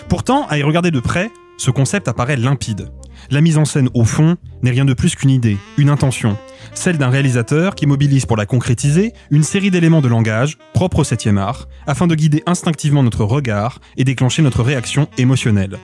Pourtant, 0.08 0.46
à 0.48 0.58
y 0.58 0.62
regarder 0.62 0.90
de 0.90 1.00
près, 1.00 1.30
ce 1.58 1.70
concept 1.70 2.08
apparaît 2.08 2.36
limpide. 2.36 2.88
La 3.30 3.40
mise 3.40 3.58
en 3.58 3.64
scène, 3.64 3.88
au 3.94 4.04
fond, 4.04 4.36
n'est 4.62 4.70
rien 4.70 4.84
de 4.84 4.94
plus 4.94 5.14
qu'une 5.14 5.30
idée, 5.30 5.58
une 5.76 5.90
intention, 5.90 6.36
celle 6.72 6.98
d'un 6.98 7.10
réalisateur 7.10 7.74
qui 7.74 7.86
mobilise 7.86 8.26
pour 8.26 8.36
la 8.36 8.46
concrétiser 8.46 9.12
une 9.30 9.42
série 9.42 9.70
d'éléments 9.70 10.00
de 10.00 10.08
langage, 10.08 10.56
propres 10.72 11.00
au 11.00 11.04
7 11.04 11.26
art, 11.36 11.68
afin 11.86 12.06
de 12.06 12.14
guider 12.14 12.42
instinctivement 12.46 13.02
notre 13.02 13.24
regard 13.24 13.80
et 13.96 14.04
déclencher 14.04 14.42
notre 14.42 14.62
réaction 14.62 15.08
émotionnelle. 15.18 15.78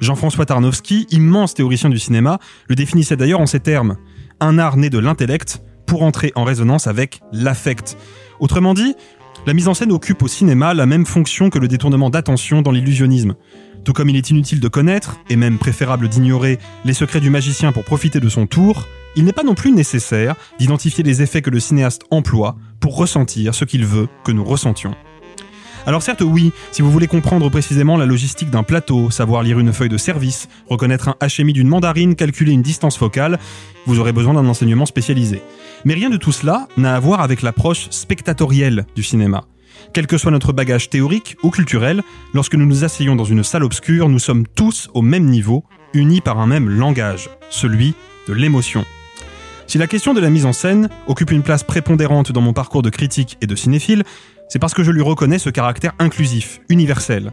Jean-François 0.00 0.46
Tarnowski, 0.46 1.06
immense 1.10 1.54
théoricien 1.54 1.90
du 1.90 1.98
cinéma, 1.98 2.38
le 2.68 2.74
définissait 2.74 3.16
d'ailleurs 3.16 3.40
en 3.40 3.46
ces 3.46 3.60
termes 3.60 3.96
un 4.40 4.58
art 4.58 4.76
né 4.76 4.90
de 4.90 4.98
l'intellect 4.98 5.62
pour 5.86 6.02
entrer 6.02 6.32
en 6.34 6.44
résonance 6.44 6.86
avec 6.86 7.20
l'affect. 7.32 7.96
Autrement 8.40 8.74
dit, 8.74 8.94
La 9.46 9.54
mise 9.54 9.68
en 9.68 9.74
scène 9.74 9.92
occupe 9.92 10.22
au 10.22 10.28
cinéma 10.28 10.74
la 10.74 10.86
même 10.86 11.06
fonction 11.06 11.50
que 11.50 11.58
le 11.58 11.68
détournement 11.68 12.10
d'attention 12.10 12.62
dans 12.62 12.72
l'illusionnisme. 12.72 13.34
Tout 13.84 13.92
comme 13.92 14.08
il 14.08 14.16
est 14.16 14.30
inutile 14.30 14.58
de 14.58 14.66
connaître, 14.66 15.18
et 15.30 15.36
même 15.36 15.58
préférable 15.58 16.08
d'ignorer, 16.08 16.58
les 16.84 16.94
secrets 16.94 17.20
du 17.20 17.30
magicien 17.30 17.70
pour 17.70 17.84
profiter 17.84 18.18
de 18.18 18.28
son 18.28 18.48
tour, 18.48 18.88
il 19.14 19.24
n'est 19.24 19.32
pas 19.32 19.44
non 19.44 19.54
plus 19.54 19.70
nécessaire 19.70 20.34
d'identifier 20.58 21.04
les 21.04 21.22
effets 21.22 21.42
que 21.42 21.50
le 21.50 21.60
cinéaste 21.60 22.02
emploie 22.10 22.56
pour 22.80 22.96
ressentir 22.96 23.54
ce 23.54 23.64
qu'il 23.64 23.86
veut 23.86 24.08
que 24.24 24.32
nous 24.32 24.44
ressentions. 24.44 24.96
Alors 25.86 26.02
certes 26.02 26.22
oui, 26.22 26.52
si 26.72 26.82
vous 26.82 26.90
voulez 26.90 27.06
comprendre 27.06 27.48
précisément 27.48 27.96
la 27.96 28.06
logistique 28.06 28.50
d'un 28.50 28.64
plateau, 28.64 29.08
savoir 29.12 29.44
lire 29.44 29.60
une 29.60 29.72
feuille 29.72 29.88
de 29.88 29.96
service, 29.96 30.48
reconnaître 30.68 31.08
un 31.08 31.16
HMI 31.24 31.52
d'une 31.52 31.68
mandarine, 31.68 32.16
calculer 32.16 32.50
une 32.50 32.62
distance 32.62 32.98
focale, 32.98 33.38
vous 33.86 34.00
aurez 34.00 34.12
besoin 34.12 34.34
d'un 34.34 34.46
enseignement 34.48 34.84
spécialisé. 34.84 35.40
Mais 35.84 35.94
rien 35.94 36.10
de 36.10 36.16
tout 36.16 36.32
cela 36.32 36.66
n'a 36.76 36.96
à 36.96 37.00
voir 37.00 37.20
avec 37.20 37.40
l'approche 37.40 37.86
spectatorielle 37.90 38.84
du 38.96 39.04
cinéma. 39.04 39.44
Quel 39.92 40.08
que 40.08 40.18
soit 40.18 40.32
notre 40.32 40.52
bagage 40.52 40.90
théorique 40.90 41.36
ou 41.44 41.50
culturel, 41.50 42.02
lorsque 42.34 42.56
nous 42.56 42.66
nous 42.66 42.82
asseyons 42.82 43.14
dans 43.14 43.24
une 43.24 43.44
salle 43.44 43.62
obscure, 43.62 44.08
nous 44.08 44.18
sommes 44.18 44.44
tous 44.44 44.90
au 44.92 45.02
même 45.02 45.26
niveau, 45.26 45.62
unis 45.94 46.20
par 46.20 46.40
un 46.40 46.48
même 46.48 46.68
langage, 46.68 47.30
celui 47.48 47.94
de 48.26 48.32
l'émotion. 48.32 48.84
Si 49.68 49.78
la 49.78 49.86
question 49.88 50.14
de 50.14 50.20
la 50.20 50.30
mise 50.30 50.46
en 50.46 50.52
scène 50.52 50.88
occupe 51.08 51.32
une 51.32 51.42
place 51.42 51.64
prépondérante 51.64 52.30
dans 52.30 52.40
mon 52.40 52.52
parcours 52.52 52.82
de 52.82 52.90
critique 52.90 53.36
et 53.40 53.46
de 53.46 53.56
cinéphile, 53.56 54.04
c'est 54.48 54.58
parce 54.58 54.74
que 54.74 54.82
je 54.82 54.90
lui 54.90 55.02
reconnais 55.02 55.38
ce 55.38 55.50
caractère 55.50 55.94
inclusif, 55.98 56.60
universel. 56.68 57.32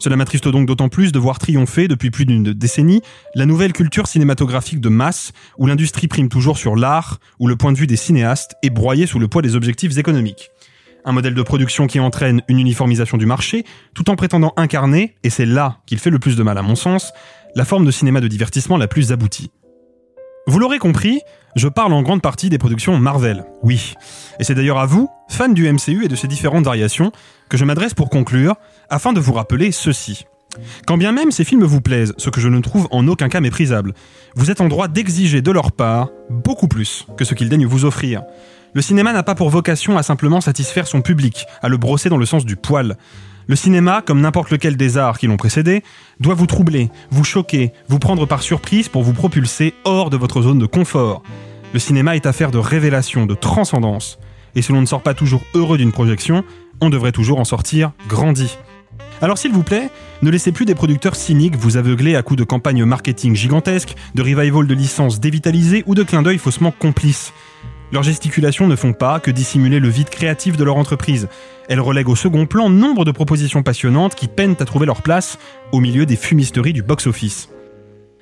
Cela 0.00 0.16
m'attriste 0.16 0.48
donc 0.48 0.66
d'autant 0.66 0.88
plus 0.88 1.12
de 1.12 1.18
voir 1.18 1.38
triompher 1.38 1.86
depuis 1.86 2.10
plus 2.10 2.24
d'une 2.24 2.54
décennie 2.54 3.02
la 3.34 3.44
nouvelle 3.44 3.74
culture 3.74 4.06
cinématographique 4.06 4.80
de 4.80 4.88
masse 4.88 5.32
où 5.58 5.66
l'industrie 5.66 6.08
prime 6.08 6.30
toujours 6.30 6.56
sur 6.56 6.74
l'art, 6.74 7.18
où 7.38 7.46
le 7.46 7.56
point 7.56 7.70
de 7.70 7.76
vue 7.76 7.86
des 7.86 7.96
cinéastes 7.96 8.54
est 8.62 8.70
broyé 8.70 9.06
sous 9.06 9.18
le 9.18 9.28
poids 9.28 9.42
des 9.42 9.56
objectifs 9.56 9.98
économiques. 9.98 10.50
Un 11.04 11.12
modèle 11.12 11.34
de 11.34 11.42
production 11.42 11.86
qui 11.86 12.00
entraîne 12.00 12.42
une 12.48 12.58
uniformisation 12.58 13.18
du 13.18 13.26
marché, 13.26 13.64
tout 13.94 14.08
en 14.10 14.16
prétendant 14.16 14.54
incarner, 14.56 15.16
et 15.22 15.30
c'est 15.30 15.46
là 15.46 15.78
qu'il 15.86 15.98
fait 15.98 16.10
le 16.10 16.18
plus 16.18 16.36
de 16.36 16.42
mal 16.42 16.56
à 16.56 16.62
mon 16.62 16.76
sens, 16.76 17.12
la 17.54 17.66
forme 17.66 17.84
de 17.84 17.90
cinéma 17.90 18.20
de 18.20 18.28
divertissement 18.28 18.78
la 18.78 18.88
plus 18.88 19.12
aboutie. 19.12 19.50
Vous 20.46 20.58
l'aurez 20.58 20.78
compris, 20.78 21.20
je 21.54 21.68
parle 21.68 21.92
en 21.92 22.02
grande 22.02 22.22
partie 22.22 22.48
des 22.48 22.58
productions 22.58 22.96
Marvel, 22.98 23.44
oui. 23.62 23.94
Et 24.38 24.44
c'est 24.44 24.54
d'ailleurs 24.54 24.78
à 24.78 24.86
vous, 24.86 25.08
fans 25.28 25.48
du 25.48 25.70
MCU 25.70 26.04
et 26.04 26.08
de 26.08 26.16
ses 26.16 26.28
différentes 26.28 26.64
variations, 26.64 27.12
que 27.48 27.56
je 27.56 27.64
m'adresse 27.64 27.94
pour 27.94 28.08
conclure, 28.08 28.56
afin 28.88 29.12
de 29.12 29.20
vous 29.20 29.32
rappeler 29.32 29.70
ceci. 29.70 30.24
Quand 30.86 30.96
bien 30.96 31.12
même 31.12 31.30
ces 31.30 31.44
films 31.44 31.64
vous 31.64 31.80
plaisent, 31.80 32.14
ce 32.16 32.30
que 32.30 32.40
je 32.40 32.48
ne 32.48 32.60
trouve 32.60 32.88
en 32.90 33.06
aucun 33.06 33.28
cas 33.28 33.40
méprisable, 33.40 33.92
vous 34.34 34.50
êtes 34.50 34.60
en 34.60 34.68
droit 34.68 34.88
d'exiger 34.88 35.42
de 35.42 35.52
leur 35.52 35.72
part 35.72 36.08
beaucoup 36.30 36.68
plus 36.68 37.06
que 37.16 37.24
ce 37.24 37.34
qu'ils 37.34 37.48
daignent 37.48 37.66
vous 37.66 37.84
offrir. 37.84 38.22
Le 38.72 38.82
cinéma 38.82 39.12
n'a 39.12 39.22
pas 39.22 39.34
pour 39.34 39.50
vocation 39.50 39.98
à 39.98 40.02
simplement 40.02 40.40
satisfaire 40.40 40.86
son 40.86 41.02
public, 41.02 41.46
à 41.60 41.68
le 41.68 41.76
brosser 41.76 42.08
dans 42.08 42.16
le 42.16 42.26
sens 42.26 42.44
du 42.44 42.56
poil. 42.56 42.96
Le 43.50 43.56
cinéma, 43.56 44.00
comme 44.00 44.20
n'importe 44.20 44.52
lequel 44.52 44.76
des 44.76 44.96
arts 44.96 45.18
qui 45.18 45.26
l'ont 45.26 45.36
précédé, 45.36 45.82
doit 46.20 46.34
vous 46.34 46.46
troubler, 46.46 46.88
vous 47.10 47.24
choquer, 47.24 47.72
vous 47.88 47.98
prendre 47.98 48.24
par 48.24 48.42
surprise 48.42 48.88
pour 48.88 49.02
vous 49.02 49.12
propulser 49.12 49.74
hors 49.82 50.08
de 50.08 50.16
votre 50.16 50.40
zone 50.40 50.60
de 50.60 50.66
confort. 50.66 51.24
Le 51.72 51.80
cinéma 51.80 52.14
est 52.14 52.26
affaire 52.26 52.52
de 52.52 52.58
révélation, 52.58 53.26
de 53.26 53.34
transcendance. 53.34 54.20
Et 54.54 54.62
si 54.62 54.70
l'on 54.70 54.80
ne 54.80 54.86
sort 54.86 55.02
pas 55.02 55.14
toujours 55.14 55.42
heureux 55.54 55.78
d'une 55.78 55.90
projection, 55.90 56.44
on 56.80 56.90
devrait 56.90 57.10
toujours 57.10 57.40
en 57.40 57.44
sortir 57.44 57.90
grandi. 58.08 58.56
Alors 59.20 59.36
s'il 59.36 59.50
vous 59.50 59.64
plaît, 59.64 59.90
ne 60.22 60.30
laissez 60.30 60.52
plus 60.52 60.64
des 60.64 60.76
producteurs 60.76 61.16
cyniques 61.16 61.56
vous 61.56 61.76
aveugler 61.76 62.14
à 62.14 62.22
coups 62.22 62.38
de 62.38 62.44
campagnes 62.44 62.84
marketing 62.84 63.34
gigantesques, 63.34 63.96
de 64.14 64.22
revival 64.22 64.68
de 64.68 64.74
licences 64.74 65.18
dévitalisées 65.18 65.82
ou 65.88 65.96
de 65.96 66.04
clins 66.04 66.22
d'œil 66.22 66.38
faussement 66.38 66.70
complices. 66.70 67.32
Leurs 67.92 68.04
gesticulations 68.04 68.68
ne 68.68 68.76
font 68.76 68.92
pas 68.92 69.18
que 69.18 69.30
dissimuler 69.30 69.80
le 69.80 69.88
vide 69.88 70.10
créatif 70.10 70.56
de 70.56 70.62
leur 70.62 70.76
entreprise. 70.76 71.28
Elles 71.68 71.80
relèguent 71.80 72.10
au 72.10 72.16
second 72.16 72.46
plan 72.46 72.70
nombre 72.70 73.04
de 73.04 73.10
propositions 73.10 73.64
passionnantes 73.64 74.14
qui 74.14 74.28
peinent 74.28 74.56
à 74.60 74.64
trouver 74.64 74.86
leur 74.86 75.02
place 75.02 75.38
au 75.72 75.80
milieu 75.80 76.06
des 76.06 76.16
fumisteries 76.16 76.72
du 76.72 76.82
box-office. 76.82 77.48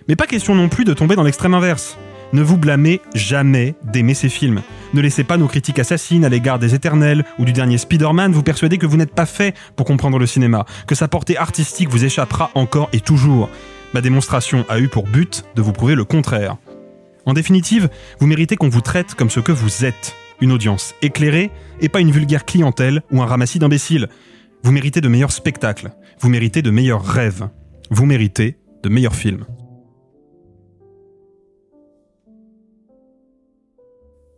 Mais 0.08 0.16
pas 0.16 0.26
question 0.26 0.54
non 0.54 0.70
plus 0.70 0.84
de 0.84 0.94
tomber 0.94 1.16
dans 1.16 1.22
l'extrême 1.22 1.52
inverse. 1.52 1.98
Ne 2.32 2.42
vous 2.42 2.56
blâmez 2.56 3.00
jamais 3.14 3.74
d'aimer 3.84 4.14
ces 4.14 4.30
films. 4.30 4.62
Ne 4.94 5.02
laissez 5.02 5.24
pas 5.24 5.36
nos 5.36 5.48
critiques 5.48 5.78
assassines 5.78 6.24
à 6.24 6.30
l'égard 6.30 6.58
des 6.58 6.74
Éternels 6.74 7.24
ou 7.38 7.44
du 7.44 7.52
dernier 7.52 7.78
Spider-Man 7.78 8.32
vous 8.32 8.42
persuader 8.42 8.78
que 8.78 8.86
vous 8.86 8.96
n'êtes 8.96 9.14
pas 9.14 9.26
fait 9.26 9.54
pour 9.76 9.86
comprendre 9.86 10.18
le 10.18 10.26
cinéma, 10.26 10.64
que 10.86 10.94
sa 10.94 11.08
portée 11.08 11.36
artistique 11.36 11.90
vous 11.90 12.04
échappera 12.04 12.50
encore 12.54 12.88
et 12.94 13.00
toujours. 13.00 13.50
Ma 13.94 14.00
démonstration 14.00 14.64
a 14.68 14.78
eu 14.78 14.88
pour 14.88 15.04
but 15.04 15.44
de 15.56 15.62
vous 15.62 15.72
prouver 15.72 15.94
le 15.94 16.04
contraire. 16.04 16.56
En 17.28 17.34
définitive, 17.34 17.90
vous 18.20 18.26
méritez 18.26 18.56
qu'on 18.56 18.70
vous 18.70 18.80
traite 18.80 19.14
comme 19.14 19.28
ce 19.28 19.38
que 19.38 19.52
vous 19.52 19.84
êtes, 19.84 20.16
une 20.40 20.50
audience 20.50 20.94
éclairée 21.02 21.50
et 21.78 21.90
pas 21.90 22.00
une 22.00 22.10
vulgaire 22.10 22.46
clientèle 22.46 23.02
ou 23.10 23.20
un 23.20 23.26
ramassis 23.26 23.58
d'imbéciles. 23.58 24.08
Vous 24.62 24.72
méritez 24.72 25.02
de 25.02 25.08
meilleurs 25.08 25.30
spectacles, 25.30 25.90
vous 26.20 26.30
méritez 26.30 26.62
de 26.62 26.70
meilleurs 26.70 27.04
rêves, 27.04 27.50
vous 27.90 28.06
méritez 28.06 28.56
de 28.82 28.88
meilleurs 28.88 29.14
films. 29.14 29.44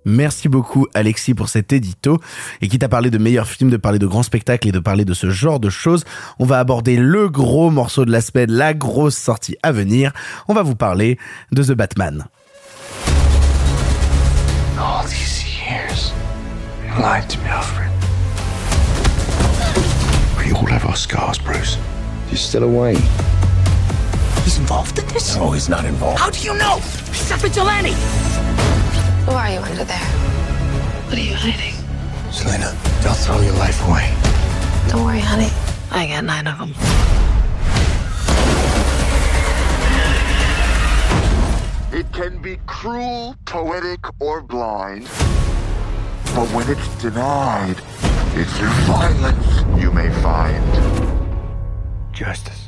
Merci 0.04 0.48
beaucoup 0.48 0.88
Alexis 0.92 1.34
pour 1.34 1.48
cet 1.48 1.72
édito 1.72 2.18
et 2.60 2.66
qui 2.66 2.80
t'a 2.80 2.88
parlé 2.88 3.10
de 3.10 3.18
meilleurs 3.18 3.46
films, 3.46 3.70
de 3.70 3.76
parler 3.76 4.00
de 4.00 4.08
grands 4.08 4.24
spectacles 4.24 4.66
et 4.66 4.72
de 4.72 4.80
parler 4.80 5.04
de 5.04 5.14
ce 5.14 5.30
genre 5.30 5.60
de 5.60 5.70
choses. 5.70 6.04
On 6.40 6.44
va 6.44 6.58
aborder 6.58 6.96
le 6.96 7.28
gros 7.28 7.70
morceau 7.70 8.04
de 8.04 8.10
la 8.10 8.20
semaine, 8.20 8.50
la 8.50 8.74
grosse 8.74 9.16
sortie 9.16 9.56
à 9.62 9.70
venir. 9.70 10.12
On 10.48 10.54
va 10.54 10.64
vous 10.64 10.74
parler 10.74 11.18
de 11.52 11.62
The 11.62 11.72
Batman. 11.72 12.26
All 14.80 15.02
these 15.04 15.44
years, 15.60 16.10
you 16.82 16.88
lied 17.02 17.28
to 17.28 17.38
me, 17.38 17.44
Alfred. 17.48 17.90
We 20.38 20.52
all 20.52 20.64
have 20.66 20.86
our 20.86 20.96
scars, 20.96 21.38
Bruce. 21.38 21.76
You're 22.28 22.38
still 22.38 22.64
away. 22.64 22.94
He's 24.42 24.58
involved 24.58 24.98
in 24.98 25.06
this? 25.08 25.36
No, 25.36 25.50
he's 25.50 25.68
not 25.68 25.84
involved. 25.84 26.18
How 26.18 26.30
do 26.30 26.40
you 26.40 26.56
know? 26.56 26.78
He's 27.08 27.30
a 27.30 27.36
vigilante. 27.36 27.92
Who 29.26 29.32
are 29.32 29.50
you 29.50 29.58
under 29.58 29.84
there? 29.84 29.98
What 31.06 31.18
are 31.18 31.20
you 31.20 31.34
hiding? 31.34 31.74
Selena, 32.32 32.74
don't 33.02 33.16
throw 33.16 33.40
your 33.40 33.52
life 33.54 33.86
away. 33.86 34.14
Don't 34.88 35.04
worry, 35.04 35.20
honey. 35.20 35.50
I 35.90 36.06
got 36.06 36.24
nine 36.24 36.46
of 36.46 36.58
them. 36.58 36.74
It 41.92 42.12
can 42.12 42.40
be 42.40 42.56
cruel, 42.66 43.34
poetic, 43.46 43.98
or 44.20 44.42
blind. 44.42 45.06
But 46.36 46.48
when 46.54 46.70
it's 46.70 47.02
denied, 47.02 47.82
it's 48.34 48.60
in 48.60 48.68
violence 48.86 49.82
you 49.82 49.90
may 49.90 50.08
find. 50.22 50.62
Justice. 52.12 52.59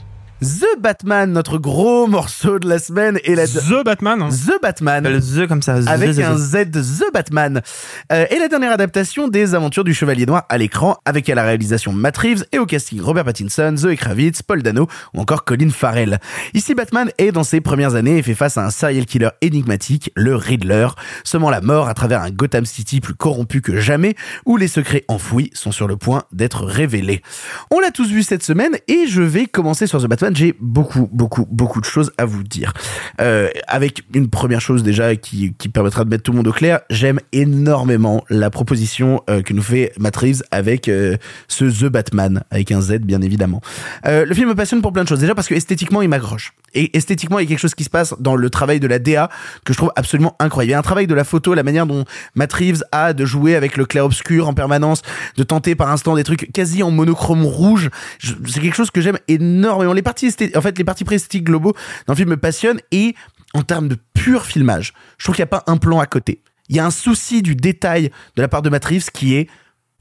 The 0.42 0.80
Batman, 0.80 1.30
notre 1.30 1.56
gros 1.56 2.08
morceau 2.08 2.58
de 2.58 2.68
la 2.68 2.80
semaine 2.80 3.20
et 3.22 3.36
la 3.36 3.46
The 3.46 3.84
Batman. 3.84 4.28
The 4.28 4.60
Batman. 4.60 5.04
Le 5.04 5.20
The 5.20 5.46
comme 5.46 5.62
ça. 5.62 5.80
The, 5.80 5.86
avec 5.86 6.16
the, 6.16 6.18
un. 6.18 6.36
Z, 6.36 6.70
The 6.72 7.12
Batman. 7.14 7.62
Euh, 8.10 8.26
et 8.28 8.40
la 8.40 8.48
dernière 8.48 8.72
adaptation 8.72 9.28
des 9.28 9.54
aventures 9.54 9.84
du 9.84 9.94
Chevalier 9.94 10.26
Noir 10.26 10.44
à 10.48 10.58
l'écran, 10.58 10.96
avec 11.04 11.30
à 11.30 11.36
la 11.36 11.44
réalisation 11.44 11.92
Matt 11.92 12.18
Reeves 12.18 12.44
et 12.50 12.58
au 12.58 12.66
casting 12.66 13.00
Robert 13.00 13.24
Pattinson, 13.24 13.74
Zoe 13.76 13.94
Kravitz, 13.94 14.42
Paul 14.42 14.64
Dano 14.64 14.88
ou 15.14 15.20
encore 15.20 15.44
Colin 15.44 15.70
Farrell. 15.70 16.18
Ici, 16.54 16.74
Batman 16.74 17.10
est 17.18 17.30
dans 17.30 17.44
ses 17.44 17.60
premières 17.60 17.94
années 17.94 18.18
et 18.18 18.22
fait 18.24 18.34
face 18.34 18.58
à 18.58 18.64
un 18.64 18.70
serial 18.70 19.06
killer 19.06 19.30
énigmatique, 19.42 20.10
le 20.16 20.34
Riddler, 20.34 20.88
semant 21.22 21.50
la 21.50 21.60
mort 21.60 21.86
à 21.86 21.94
travers 21.94 22.20
un 22.20 22.30
Gotham 22.30 22.66
City 22.66 23.00
plus 23.00 23.14
corrompu 23.14 23.60
que 23.60 23.78
jamais, 23.78 24.16
où 24.44 24.56
les 24.56 24.66
secrets 24.68 25.04
enfouis 25.06 25.50
sont 25.54 25.70
sur 25.70 25.86
le 25.86 25.96
point 25.96 26.24
d'être 26.32 26.64
révélés. 26.64 27.22
On 27.70 27.78
l'a 27.78 27.92
tous 27.92 28.08
vu 28.08 28.24
cette 28.24 28.42
semaine 28.42 28.76
et 28.88 29.06
je 29.06 29.22
vais 29.22 29.46
commencer 29.46 29.86
sur 29.86 30.02
The 30.02 30.06
Batman. 30.06 30.31
J'ai 30.34 30.54
beaucoup, 30.60 31.08
beaucoup, 31.12 31.46
beaucoup 31.50 31.80
de 31.80 31.84
choses 31.84 32.12
à 32.18 32.24
vous 32.24 32.42
dire. 32.42 32.72
Euh, 33.20 33.48
avec 33.66 34.02
une 34.14 34.28
première 34.28 34.60
chose 34.60 34.82
déjà 34.82 35.14
qui, 35.16 35.54
qui 35.54 35.68
permettra 35.68 36.04
de 36.04 36.10
mettre 36.10 36.22
tout 36.22 36.32
le 36.32 36.36
monde 36.36 36.48
au 36.48 36.52
clair, 36.52 36.80
j'aime 36.90 37.20
énormément 37.32 38.24
la 38.28 38.50
proposition 38.50 39.22
euh, 39.28 39.42
que 39.42 39.52
nous 39.52 39.62
fait 39.62 39.92
Matt 39.98 40.16
avec 40.50 40.88
euh, 40.88 41.16
ce 41.48 41.64
The 41.64 41.90
Batman, 41.90 42.44
avec 42.50 42.70
un 42.70 42.80
Z 42.80 42.98
bien 42.98 43.22
évidemment. 43.22 43.60
Le 44.04 44.32
film 44.34 44.48
me 44.48 44.54
passionne 44.54 44.82
pour 44.82 44.92
plein 44.92 45.04
de 45.04 45.08
choses. 45.08 45.20
Déjà 45.20 45.34
parce 45.34 45.48
que 45.48 45.54
esthétiquement 45.54 46.02
il 46.02 46.08
m'accroche. 46.08 46.52
Et 46.74 46.96
esthétiquement 46.96 47.38
il 47.38 47.44
y 47.44 47.46
a 47.46 47.48
quelque 47.48 47.58
chose 47.58 47.74
qui 47.74 47.84
se 47.84 47.90
passe 47.90 48.14
dans 48.18 48.36
le 48.36 48.50
travail 48.50 48.80
de 48.80 48.86
la 48.86 48.98
DA 48.98 49.28
que 49.64 49.72
je 49.72 49.78
trouve 49.78 49.92
absolument 49.96 50.36
incroyable. 50.38 50.70
Il 50.70 50.72
y 50.72 50.74
a 50.74 50.78
un 50.78 50.82
travail 50.82 51.06
de 51.06 51.14
la 51.14 51.24
photo, 51.24 51.54
la 51.54 51.62
manière 51.62 51.86
dont 51.86 52.04
Matt 52.34 52.52
a 52.92 53.12
de 53.12 53.24
jouer 53.24 53.56
avec 53.56 53.76
le 53.76 53.84
clair-obscur 53.84 54.48
en 54.48 54.54
permanence, 54.54 55.02
de 55.36 55.42
tenter 55.42 55.74
par 55.74 55.90
instant 55.90 56.14
des 56.14 56.24
trucs 56.24 56.50
quasi 56.52 56.82
en 56.82 56.90
monochrome 56.90 57.44
rouge. 57.44 57.90
C'est 58.20 58.60
quelque 58.60 58.76
chose 58.76 58.90
que 58.90 59.00
j'aime 59.00 59.18
énormément. 59.28 59.92
Les 59.92 60.02
parties 60.02 60.34
en 60.54 60.60
fait, 60.60 60.78
les 60.78 60.84
parties 60.84 61.04
préesthétiques 61.04 61.44
globaux 61.44 61.74
dans 62.06 62.14
le 62.14 62.16
film 62.16 62.30
me 62.30 62.36
passionnent 62.36 62.80
et 62.90 63.14
en 63.54 63.62
termes 63.62 63.88
de 63.88 63.96
pur 64.14 64.46
filmage, 64.46 64.94
je 65.18 65.24
trouve 65.24 65.36
qu'il 65.36 65.42
n'y 65.42 65.48
a 65.48 65.58
pas 65.58 65.64
un 65.66 65.76
plan 65.76 66.00
à 66.00 66.06
côté. 66.06 66.40
Il 66.68 66.76
y 66.76 66.80
a 66.80 66.86
un 66.86 66.90
souci 66.90 67.42
du 67.42 67.54
détail 67.54 68.10
de 68.36 68.42
la 68.42 68.48
part 68.48 68.62
de 68.62 68.70
Matt 68.70 68.86
qui 69.12 69.34
est 69.34 69.48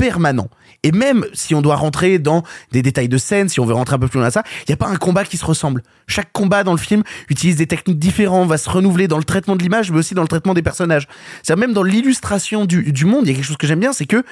permanent. 0.01 0.49
Et 0.81 0.91
même 0.91 1.27
si 1.31 1.53
on 1.53 1.61
doit 1.61 1.75
rentrer 1.75 2.17
dans 2.17 2.41
des 2.71 2.81
détails 2.81 3.07
de 3.07 3.19
scène, 3.19 3.49
si 3.49 3.59
on 3.59 3.67
veut 3.67 3.75
rentrer 3.75 3.97
un 3.97 3.99
peu 3.99 4.07
plus 4.07 4.17
loin 4.17 4.25
dans 4.25 4.31
ça, 4.31 4.41
il 4.61 4.71
n'y 4.71 4.73
a 4.73 4.77
pas 4.77 4.87
un 4.87 4.95
combat 4.95 5.25
qui 5.25 5.37
se 5.37 5.45
ressemble. 5.45 5.83
Chaque 6.07 6.31
combat 6.31 6.63
dans 6.63 6.71
le 6.71 6.79
film 6.79 7.03
utilise 7.29 7.55
des 7.55 7.67
techniques 7.67 7.99
différentes, 7.99 8.49
va 8.49 8.57
se 8.57 8.67
renouveler 8.67 9.07
dans 9.07 9.19
le 9.19 9.23
traitement 9.23 9.55
de 9.55 9.61
l'image, 9.61 9.91
mais 9.91 9.99
aussi 9.99 10.15
dans 10.15 10.23
le 10.23 10.27
traitement 10.27 10.55
des 10.55 10.63
personnages. 10.63 11.07
C'est 11.43 11.55
même 11.55 11.73
dans 11.73 11.83
l'illustration 11.83 12.65
du, 12.65 12.91
du 12.91 13.05
monde, 13.05 13.27
il 13.27 13.29
y 13.29 13.31
a 13.33 13.35
quelque 13.35 13.45
chose 13.45 13.57
que 13.57 13.67
j'aime 13.67 13.79
bien, 13.79 13.93
c'est 13.93 14.07
que 14.07 14.23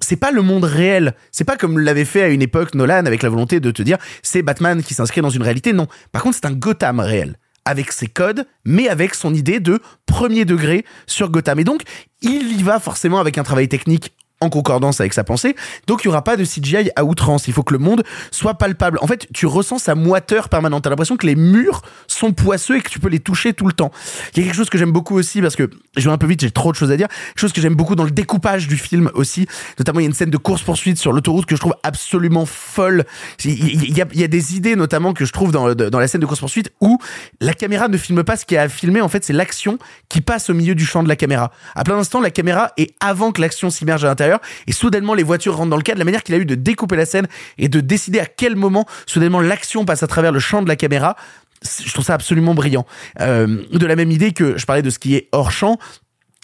c'est 0.00 0.16
pas 0.16 0.32
le 0.32 0.42
monde 0.42 0.64
réel. 0.64 1.14
C'est 1.32 1.44
pas 1.44 1.56
comme 1.56 1.78
l'avait 1.78 2.04
fait 2.04 2.22
à 2.22 2.28
une 2.28 2.42
époque 2.42 2.74
Nolan 2.74 3.06
avec 3.06 3.22
la 3.22 3.30
volonté 3.30 3.58
de 3.58 3.70
te 3.70 3.80
dire 3.80 3.96
c'est 4.22 4.42
Batman 4.42 4.82
qui 4.82 4.92
s'inscrit 4.92 5.22
dans 5.22 5.30
une 5.30 5.42
réalité. 5.42 5.72
Non. 5.72 5.86
Par 6.12 6.22
contre, 6.22 6.36
c'est 6.36 6.46
un 6.46 6.52
Gotham 6.52 7.00
réel 7.00 7.38
avec 7.64 7.90
ses 7.90 8.06
codes, 8.06 8.46
mais 8.66 8.88
avec 8.88 9.14
son 9.14 9.32
idée 9.32 9.60
de 9.60 9.80
premier 10.04 10.44
degré 10.44 10.84
sur 11.06 11.30
Gotham. 11.30 11.58
Et 11.58 11.64
donc, 11.64 11.82
il 12.20 12.60
y 12.60 12.62
va 12.62 12.78
forcément 12.80 13.18
avec 13.18 13.38
un 13.38 13.42
travail 13.42 13.68
technique 13.68 14.12
en 14.40 14.50
concordance 14.50 15.00
avec 15.00 15.14
sa 15.14 15.24
pensée. 15.24 15.56
Donc 15.86 16.02
il 16.04 16.06
y 16.06 16.08
aura 16.08 16.22
pas 16.22 16.36
de 16.36 16.44
CGI 16.44 16.90
à 16.94 17.04
outrance. 17.04 17.48
Il 17.48 17.54
faut 17.54 17.62
que 17.62 17.72
le 17.72 17.78
monde 17.78 18.04
soit 18.30 18.54
palpable. 18.54 18.98
En 19.00 19.06
fait, 19.06 19.26
tu 19.32 19.46
ressens 19.46 19.78
sa 19.78 19.94
moiteur 19.94 20.48
permanente. 20.48 20.84
T'as 20.84 20.90
l'impression 20.90 21.16
que 21.16 21.26
les 21.26 21.36
murs 21.36 21.82
sont 22.06 22.32
poisseux 22.32 22.76
et 22.76 22.80
que 22.82 22.90
tu 22.90 22.98
peux 22.98 23.08
les 23.08 23.18
toucher 23.18 23.54
tout 23.54 23.66
le 23.66 23.72
temps. 23.72 23.90
Il 24.34 24.40
y 24.40 24.42
a 24.42 24.46
quelque 24.46 24.56
chose 24.56 24.68
que 24.68 24.76
j'aime 24.76 24.92
beaucoup 24.92 25.16
aussi 25.16 25.40
parce 25.40 25.56
que 25.56 25.70
je 25.96 26.04
vais 26.04 26.12
un 26.12 26.18
peu 26.18 26.26
vite, 26.26 26.42
j'ai 26.42 26.50
trop 26.50 26.70
de 26.70 26.76
choses 26.76 26.92
à 26.92 26.96
dire. 26.96 27.08
Quelque 27.08 27.40
chose 27.40 27.52
que 27.52 27.62
j'aime 27.62 27.74
beaucoup 27.74 27.96
dans 27.96 28.04
le 28.04 28.10
découpage 28.10 28.68
du 28.68 28.76
film 28.76 29.10
aussi. 29.14 29.46
Notamment, 29.78 30.00
il 30.00 30.02
y 30.02 30.06
a 30.06 30.08
une 30.08 30.14
scène 30.14 30.30
de 30.30 30.36
course 30.36 30.62
poursuite 30.62 30.98
sur 30.98 31.12
l'autoroute 31.12 31.46
que 31.46 31.56
je 31.56 31.60
trouve 31.60 31.74
absolument 31.82 32.44
folle. 32.44 33.04
Il 33.44 33.96
y 33.96 34.02
a, 34.02 34.28
des 34.28 34.56
idées 34.56 34.76
notamment 34.76 35.14
que 35.14 35.24
je 35.24 35.32
trouve 35.32 35.50
dans, 35.50 35.74
dans 35.74 35.98
la 35.98 36.08
scène 36.08 36.20
de 36.20 36.26
course 36.26 36.40
poursuite 36.40 36.72
où 36.80 36.98
la 37.40 37.54
caméra 37.54 37.88
ne 37.88 37.96
filme 37.96 38.22
pas 38.22 38.36
ce 38.36 38.44
qui 38.44 38.56
a 38.58 38.68
filmé. 38.68 39.00
En 39.00 39.08
fait, 39.08 39.24
c'est 39.24 39.32
l'action 39.32 39.78
qui 40.10 40.20
passe 40.20 40.50
au 40.50 40.54
milieu 40.54 40.74
du 40.74 40.84
champ 40.84 41.02
de 41.02 41.08
la 41.08 41.16
caméra. 41.16 41.52
À 41.74 41.84
plein 41.84 41.96
d'instants, 41.96 42.20
la 42.20 42.30
caméra 42.30 42.72
est 42.76 42.94
avant 43.00 43.32
que 43.32 43.40
l'action 43.40 43.70
s'immerge 43.70 44.04
à 44.04 44.08
l'intérieur 44.08 44.25
et 44.66 44.72
soudainement 44.72 45.14
les 45.14 45.22
voitures 45.22 45.56
rentrent 45.56 45.70
dans 45.70 45.76
le 45.76 45.82
cadre. 45.82 45.98
La 45.98 46.04
manière 46.04 46.22
qu'il 46.22 46.34
a 46.34 46.38
eu 46.38 46.46
de 46.46 46.54
découper 46.54 46.96
la 46.96 47.06
scène 47.06 47.26
et 47.58 47.68
de 47.68 47.80
décider 47.80 48.20
à 48.20 48.26
quel 48.26 48.56
moment 48.56 48.86
soudainement 49.06 49.40
l'action 49.40 49.84
passe 49.84 50.02
à 50.02 50.06
travers 50.06 50.32
le 50.32 50.38
champ 50.38 50.62
de 50.62 50.68
la 50.68 50.76
caméra, 50.76 51.16
je 51.62 51.92
trouve 51.92 52.04
ça 52.04 52.14
absolument 52.14 52.54
brillant. 52.54 52.86
Euh, 53.20 53.62
de 53.72 53.86
la 53.86 53.96
même 53.96 54.10
idée 54.10 54.32
que 54.32 54.58
je 54.58 54.66
parlais 54.66 54.82
de 54.82 54.90
ce 54.90 54.98
qui 54.98 55.14
est 55.14 55.28
hors 55.32 55.50
champ, 55.50 55.78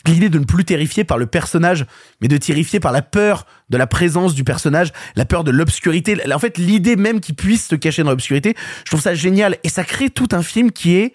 l'idée 0.06 0.28
de 0.28 0.38
ne 0.38 0.44
plus 0.44 0.64
terrifier 0.64 1.04
par 1.04 1.18
le 1.18 1.26
personnage, 1.26 1.86
mais 2.20 2.28
de 2.28 2.36
terrifier 2.36 2.80
par 2.80 2.92
la 2.92 3.02
peur 3.02 3.46
de 3.70 3.76
la 3.76 3.86
présence 3.86 4.34
du 4.34 4.44
personnage, 4.44 4.92
la 5.16 5.24
peur 5.24 5.44
de 5.44 5.50
l'obscurité. 5.50 6.16
En 6.32 6.38
fait, 6.38 6.58
l'idée 6.58 6.96
même 6.96 7.20
qu'il 7.20 7.34
puisse 7.34 7.68
se 7.68 7.76
cacher 7.76 8.02
dans 8.02 8.10
l'obscurité, 8.10 8.54
je 8.84 8.90
trouve 8.90 9.00
ça 9.00 9.14
génial. 9.14 9.56
Et 9.64 9.68
ça 9.68 9.84
crée 9.84 10.10
tout 10.10 10.28
un 10.32 10.42
film 10.42 10.72
qui 10.72 10.96
est 10.96 11.14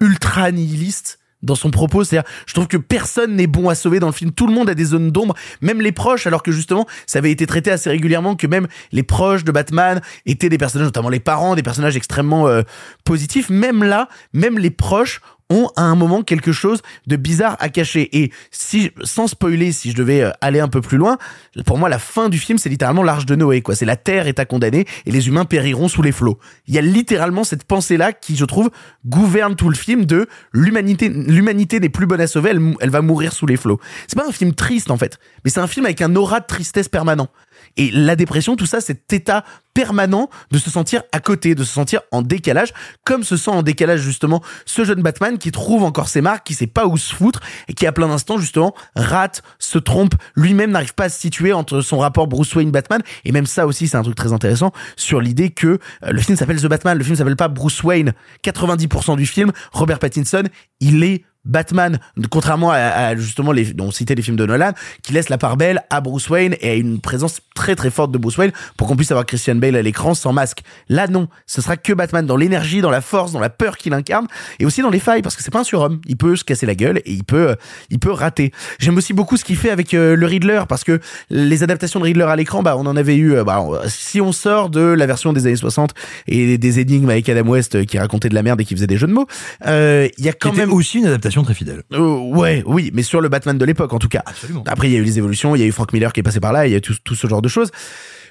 ultra 0.00 0.50
nihiliste 0.50 1.18
dans 1.44 1.54
son 1.54 1.70
propos. 1.70 2.04
C'est-à-dire, 2.04 2.28
je 2.46 2.54
trouve 2.54 2.66
que 2.66 2.76
personne 2.76 3.36
n'est 3.36 3.46
bon 3.46 3.68
à 3.68 3.74
sauver 3.74 4.00
dans 4.00 4.06
le 4.06 4.12
film. 4.12 4.32
Tout 4.32 4.46
le 4.46 4.52
monde 4.52 4.68
a 4.68 4.74
des 4.74 4.84
zones 4.84 5.10
d'ombre, 5.10 5.34
même 5.60 5.80
les 5.80 5.92
proches, 5.92 6.26
alors 6.26 6.42
que 6.42 6.52
justement, 6.52 6.86
ça 7.06 7.18
avait 7.18 7.30
été 7.30 7.46
traité 7.46 7.70
assez 7.70 7.90
régulièrement 7.90 8.34
que 8.34 8.46
même 8.46 8.66
les 8.92 9.02
proches 9.02 9.44
de 9.44 9.52
Batman 9.52 10.00
étaient 10.26 10.48
des 10.48 10.58
personnages, 10.58 10.86
notamment 10.86 11.10
les 11.10 11.20
parents, 11.20 11.54
des 11.54 11.62
personnages 11.62 11.96
extrêmement 11.96 12.48
euh, 12.48 12.62
positifs. 13.04 13.50
Même 13.50 13.84
là, 13.84 14.08
même 14.32 14.58
les 14.58 14.70
proches 14.70 15.20
ont 15.50 15.70
à 15.76 15.82
un 15.82 15.94
moment 15.94 16.22
quelque 16.22 16.52
chose 16.52 16.82
de 17.06 17.16
bizarre 17.16 17.56
à 17.60 17.68
cacher. 17.68 18.08
Et 18.18 18.32
si, 18.50 18.90
sans 19.02 19.26
spoiler, 19.26 19.72
si 19.72 19.90
je 19.90 19.96
devais 19.96 20.22
euh, 20.22 20.30
aller 20.40 20.60
un 20.60 20.68
peu 20.68 20.80
plus 20.80 20.96
loin, 20.96 21.18
pour 21.66 21.78
moi, 21.78 21.88
la 21.88 21.98
fin 21.98 22.28
du 22.28 22.38
film, 22.38 22.58
c'est 22.58 22.68
littéralement 22.68 23.02
l'arche 23.02 23.26
de 23.26 23.34
Noé, 23.34 23.60
quoi. 23.60 23.74
C'est 23.74 23.84
la 23.84 23.96
terre 23.96 24.26
est 24.26 24.38
à 24.38 24.44
condamner 24.44 24.86
et 25.06 25.10
les 25.10 25.28
humains 25.28 25.44
périront 25.44 25.88
sous 25.88 26.02
les 26.02 26.12
flots. 26.12 26.38
Il 26.66 26.74
y 26.74 26.78
a 26.78 26.82
littéralement 26.82 27.44
cette 27.44 27.64
pensée-là 27.64 28.12
qui, 28.12 28.36
je 28.36 28.44
trouve, 28.44 28.70
gouverne 29.06 29.54
tout 29.54 29.68
le 29.68 29.76
film 29.76 30.06
de 30.06 30.26
l'humanité, 30.52 31.08
l'humanité 31.08 31.80
n'est 31.80 31.88
plus 31.88 32.06
bonne 32.06 32.20
à 32.20 32.26
sauver, 32.26 32.50
elle, 32.50 32.74
elle 32.80 32.90
va 32.90 33.02
mourir 33.02 33.32
sous 33.32 33.46
les 33.46 33.56
flots. 33.56 33.80
C'est 34.08 34.18
pas 34.18 34.26
un 34.26 34.32
film 34.32 34.54
triste, 34.54 34.90
en 34.90 34.96
fait, 34.96 35.18
mais 35.44 35.50
c'est 35.50 35.60
un 35.60 35.66
film 35.66 35.84
avec 35.84 36.00
un 36.00 36.14
aura 36.16 36.40
de 36.40 36.46
tristesse 36.46 36.88
permanent. 36.88 37.28
Et 37.76 37.90
la 37.90 38.16
dépression, 38.16 38.56
tout 38.56 38.66
ça, 38.66 38.80
cet 38.80 39.12
état 39.12 39.44
permanent 39.74 40.30
de 40.52 40.58
se 40.58 40.70
sentir 40.70 41.02
à 41.12 41.18
côté, 41.18 41.54
de 41.54 41.64
se 41.64 41.72
sentir 41.72 42.00
en 42.12 42.22
décalage, 42.22 42.72
comme 43.04 43.24
se 43.24 43.36
sent 43.36 43.50
en 43.50 43.62
décalage 43.62 44.00
justement 44.00 44.42
ce 44.64 44.84
jeune 44.84 45.02
Batman 45.02 45.36
qui 45.36 45.50
trouve 45.50 45.82
encore 45.82 46.08
ses 46.08 46.20
marques, 46.20 46.46
qui 46.46 46.54
sait 46.54 46.68
pas 46.68 46.86
où 46.86 46.96
se 46.96 47.12
foutre 47.12 47.40
et 47.68 47.74
qui 47.74 47.86
à 47.86 47.92
plein 47.92 48.06
d'instants 48.06 48.38
justement 48.38 48.74
rate, 48.94 49.42
se 49.58 49.78
trompe, 49.78 50.14
lui-même 50.36 50.70
n'arrive 50.70 50.94
pas 50.94 51.04
à 51.04 51.08
se 51.08 51.20
situer 51.20 51.52
entre 51.52 51.80
son 51.80 51.98
rapport 51.98 52.28
Bruce 52.28 52.54
Wayne 52.54 52.70
Batman 52.70 53.02
et 53.24 53.32
même 53.32 53.46
ça 53.46 53.66
aussi 53.66 53.88
c'est 53.88 53.96
un 53.96 54.02
truc 54.02 54.14
très 54.14 54.32
intéressant 54.32 54.72
sur 54.96 55.20
l'idée 55.20 55.50
que 55.50 55.66
euh, 55.66 55.78
le 56.12 56.20
film 56.20 56.38
s'appelle 56.38 56.60
The 56.60 56.66
Batman, 56.66 56.96
le 56.96 57.04
film 57.04 57.16
s'appelle 57.16 57.36
pas 57.36 57.48
Bruce 57.48 57.82
Wayne. 57.82 58.12
90% 58.44 59.16
du 59.16 59.26
film, 59.26 59.50
Robert 59.72 59.98
Pattinson, 59.98 60.44
il 60.80 61.02
est 61.02 61.24
Batman, 61.44 61.98
contrairement 62.30 62.70
à, 62.72 63.14
justement 63.16 63.52
les, 63.52 63.74
on 63.80 63.90
citait 63.90 64.14
les 64.14 64.22
films 64.22 64.36
de 64.36 64.46
Nolan, 64.46 64.72
qui 65.02 65.12
laisse 65.12 65.28
la 65.28 65.38
part 65.38 65.56
belle 65.56 65.82
à 65.90 66.00
Bruce 66.00 66.28
Wayne 66.28 66.56
et 66.60 66.70
à 66.70 66.74
une 66.74 67.00
présence 67.00 67.40
très 67.54 67.76
très 67.76 67.90
forte 67.90 68.10
de 68.12 68.18
Bruce 68.18 68.36
Wayne 68.38 68.52
pour 68.76 68.88
qu'on 68.88 68.96
puisse 68.96 69.10
avoir 69.10 69.26
Christian 69.26 69.56
Bale 69.56 69.76
à 69.76 69.82
l'écran 69.82 70.14
sans 70.14 70.32
masque. 70.32 70.62
Là 70.88 71.06
non, 71.06 71.28
ce 71.46 71.60
sera 71.60 71.76
que 71.76 71.92
Batman 71.92 72.26
dans 72.26 72.36
l'énergie, 72.36 72.80
dans 72.80 72.90
la 72.90 73.00
force, 73.00 73.32
dans 73.32 73.40
la 73.40 73.50
peur 73.50 73.76
qu'il 73.76 73.92
incarne 73.92 74.26
et 74.58 74.66
aussi 74.66 74.82
dans 74.82 74.90
les 74.90 74.98
failles 74.98 75.22
parce 75.22 75.36
que 75.36 75.42
c'est 75.42 75.50
pas 75.50 75.60
un 75.60 75.64
surhomme. 75.64 76.00
Il 76.06 76.16
peut 76.16 76.36
se 76.36 76.44
casser 76.44 76.66
la 76.66 76.74
gueule 76.74 76.98
et 77.04 77.12
il 77.12 77.24
peut, 77.24 77.56
il 77.90 77.98
peut 77.98 78.10
rater. 78.10 78.52
J'aime 78.78 78.96
aussi 78.96 79.12
beaucoup 79.12 79.36
ce 79.36 79.44
qu'il 79.44 79.56
fait 79.56 79.70
avec 79.70 79.94
euh, 79.94 80.16
le 80.16 80.26
Riddler 80.26 80.62
parce 80.68 80.84
que 80.84 81.00
les 81.30 81.62
adaptations 81.62 82.00
de 82.00 82.04
Riddler 82.04 82.24
à 82.24 82.36
l'écran, 82.36 82.62
bah 82.62 82.76
on 82.78 82.86
en 82.86 82.96
avait 82.96 83.16
eu. 83.16 83.34
Euh, 83.34 83.44
bah, 83.44 83.64
si 83.88 84.20
on 84.20 84.32
sort 84.32 84.70
de 84.70 84.80
la 84.80 85.06
version 85.06 85.32
des 85.32 85.46
années 85.46 85.56
60 85.56 85.94
et 86.26 86.58
des 86.58 86.80
énigmes 86.80 87.10
avec 87.10 87.28
Adam 87.28 87.48
West 87.48 87.74
euh, 87.74 87.84
qui 87.84 87.98
racontait 87.98 88.28
de 88.28 88.34
la 88.34 88.42
merde 88.42 88.60
et 88.60 88.64
qui 88.64 88.74
faisait 88.74 88.86
des 88.86 88.96
jeux 88.96 89.06
de 89.06 89.12
mots, 89.12 89.26
il 89.66 90.24
y 90.24 90.28
a 90.28 90.32
quand 90.32 90.52
même 90.52 90.72
aussi 90.72 90.98
une 90.98 91.06
adaptation 91.06 91.33
très 91.42 91.54
fidèle. 91.54 91.82
Euh, 91.92 92.18
ouais, 92.18 92.62
oui, 92.66 92.90
mais 92.94 93.02
sur 93.02 93.20
le 93.20 93.28
Batman 93.28 93.58
de 93.58 93.64
l'époque 93.64 93.92
en 93.92 93.98
tout 93.98 94.08
cas. 94.08 94.22
Absolument. 94.26 94.62
Après, 94.66 94.88
il 94.88 94.92
y 94.92 94.96
a 94.96 95.00
eu 95.00 95.04
les 95.04 95.18
évolutions, 95.18 95.56
il 95.56 95.60
y 95.60 95.62
a 95.62 95.66
eu 95.66 95.72
Frank 95.72 95.92
Miller 95.92 96.12
qui 96.12 96.20
est 96.20 96.22
passé 96.22 96.40
par 96.40 96.52
là, 96.52 96.66
il 96.66 96.72
y 96.72 96.76
a 96.76 96.80
tout, 96.80 96.94
tout 97.02 97.14
ce 97.14 97.26
genre 97.26 97.42
de 97.42 97.48
choses. 97.48 97.70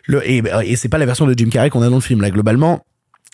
Le, 0.06 0.28
et, 0.30 0.44
et 0.66 0.76
c'est 0.76 0.90
pas 0.90 0.98
la 0.98 1.06
version 1.06 1.26
de 1.26 1.34
Jim 1.38 1.50
Carrey 1.50 1.70
qu'on 1.70 1.82
a 1.82 1.90
dans 1.90 1.96
le 1.96 2.02
film 2.02 2.22
là. 2.22 2.30
Globalement, 2.30 2.86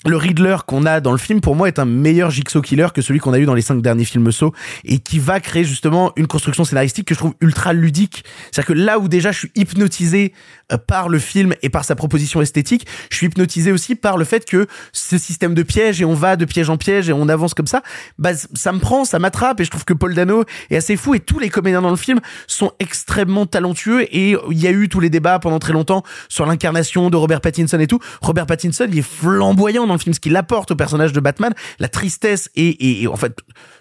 le 0.06 0.16
Riddler 0.16 0.56
qu'on 0.66 0.86
a 0.86 1.02
dans 1.02 1.12
le 1.12 1.18
film, 1.18 1.41
pour 1.41 1.58
moi, 1.58 1.68
est 1.68 1.78
un 1.78 1.84
meilleur 1.84 2.32
Jigsaw 2.32 2.62
Killer 2.62 2.88
que 2.93 3.02
celui 3.02 3.20
qu'on 3.20 3.34
a 3.34 3.39
eu 3.39 3.45
dans 3.45 3.54
les 3.54 3.62
cinq 3.62 3.82
derniers 3.82 4.06
films 4.06 4.32
Saw 4.32 4.54
et 4.86 5.00
qui 5.00 5.20
va 5.20 5.41
créer 5.41 5.66
justement 5.66 6.14
une 6.16 6.26
construction 6.26 6.64
scénaristique 6.64 7.06
que 7.06 7.14
je 7.14 7.20
trouve 7.20 7.34
ultra 7.41 7.74
ludique. 7.74 8.24
C'est-à-dire 8.50 8.68
que 8.68 8.80
là 8.80 8.97
où 8.97 9.10
déjà 9.10 9.34
je 9.34 9.39
suis 9.39 9.52
hypnotisé 9.56 10.34
euh, 10.72 10.78
par 10.78 11.10
le 11.10 11.20
film 11.20 11.54
et 11.64 11.70
par 11.70 11.84
sa 11.84 11.95
proposition 11.95 12.41
esthétique, 12.41 12.88
je 13.12 13.18
suis 13.18 13.26
hypnotisé 13.26 13.74
aussi 13.74 13.95
par 13.95 14.18
le 14.18 14.24
fait 14.24 14.45
que 14.45 14.68
ce 14.93 15.18
système 15.18 15.54
de 15.54 15.64
piège 15.64 16.02
et 16.02 16.06
on 16.06 16.14
va 16.14 16.38
de 16.38 16.45
piège 16.45 16.70
en 16.70 16.78
piège 16.78 17.10
et 17.10 17.14
on 17.14 17.28
avance 17.28 17.54
comme 17.54 17.68
ça, 17.68 17.82
bah, 18.18 18.32
ça 18.54 18.72
me 18.72 18.80
prend, 18.80 19.04
ça 19.04 19.20
m'attrape 19.20 19.60
et 19.60 19.66
je 19.66 19.70
trouve 19.70 19.84
que 19.84 19.93
Paul 19.93 20.16
Dano 20.16 20.45
est 20.70 20.78
assez 20.78 20.95
fou 20.95 21.14
et 21.14 21.20
tous 21.20 21.39
les 21.39 21.50
comédiens 21.50 21.82
dans 21.82 21.89
le 21.89 21.97
film 21.97 22.22
sont 22.47 22.72
extrêmement 22.80 23.45
talentueux 23.45 24.04
et 24.16 24.38
il 24.50 24.60
y 24.60 24.68
a 24.68 24.72
eu 24.72 24.88
tous 24.88 25.02
les 25.02 25.10
débats 25.10 25.39
pendant 25.39 25.60
très 25.60 25.74
longtemps 25.74 26.04
sur 26.30 26.45
l'incarnation 26.45 27.10
de 27.10 27.18
Robert 27.18 27.41
Pattinson 27.41 27.80
et 27.82 27.88
tout. 27.88 28.00
Robert 28.22 28.45
Pattinson, 28.45 28.88
il 28.89 28.97
est 28.97 29.02
flamboyant 29.02 29.89
dans 29.90 29.96
le 29.96 30.00
film, 30.00 30.14
ce 30.14 30.20
qu'il 30.20 30.36
apporte 30.36 30.72
au 30.72 30.76
personnage 30.76 31.14
de 31.14 31.20
Batman, 31.20 31.54
la 31.80 31.90
tristesse 31.90 32.50
et, 32.56 33.08
en 33.08 33.18
fait 33.18 33.36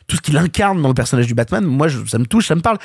tout 0.06 0.16
ce 0.16 0.22
qu'il 0.22 0.38
incarne 0.38 0.80
dans 0.80 0.88
le 0.88 0.94
personnage 0.94 1.26
du 1.26 1.34
Batman, 1.34 1.62
moi 1.66 1.86
ça 2.06 2.18
me 2.18 2.24
touche, 2.24 2.46
ça 2.46 2.54
me 2.54 2.62
parle. 2.62 2.78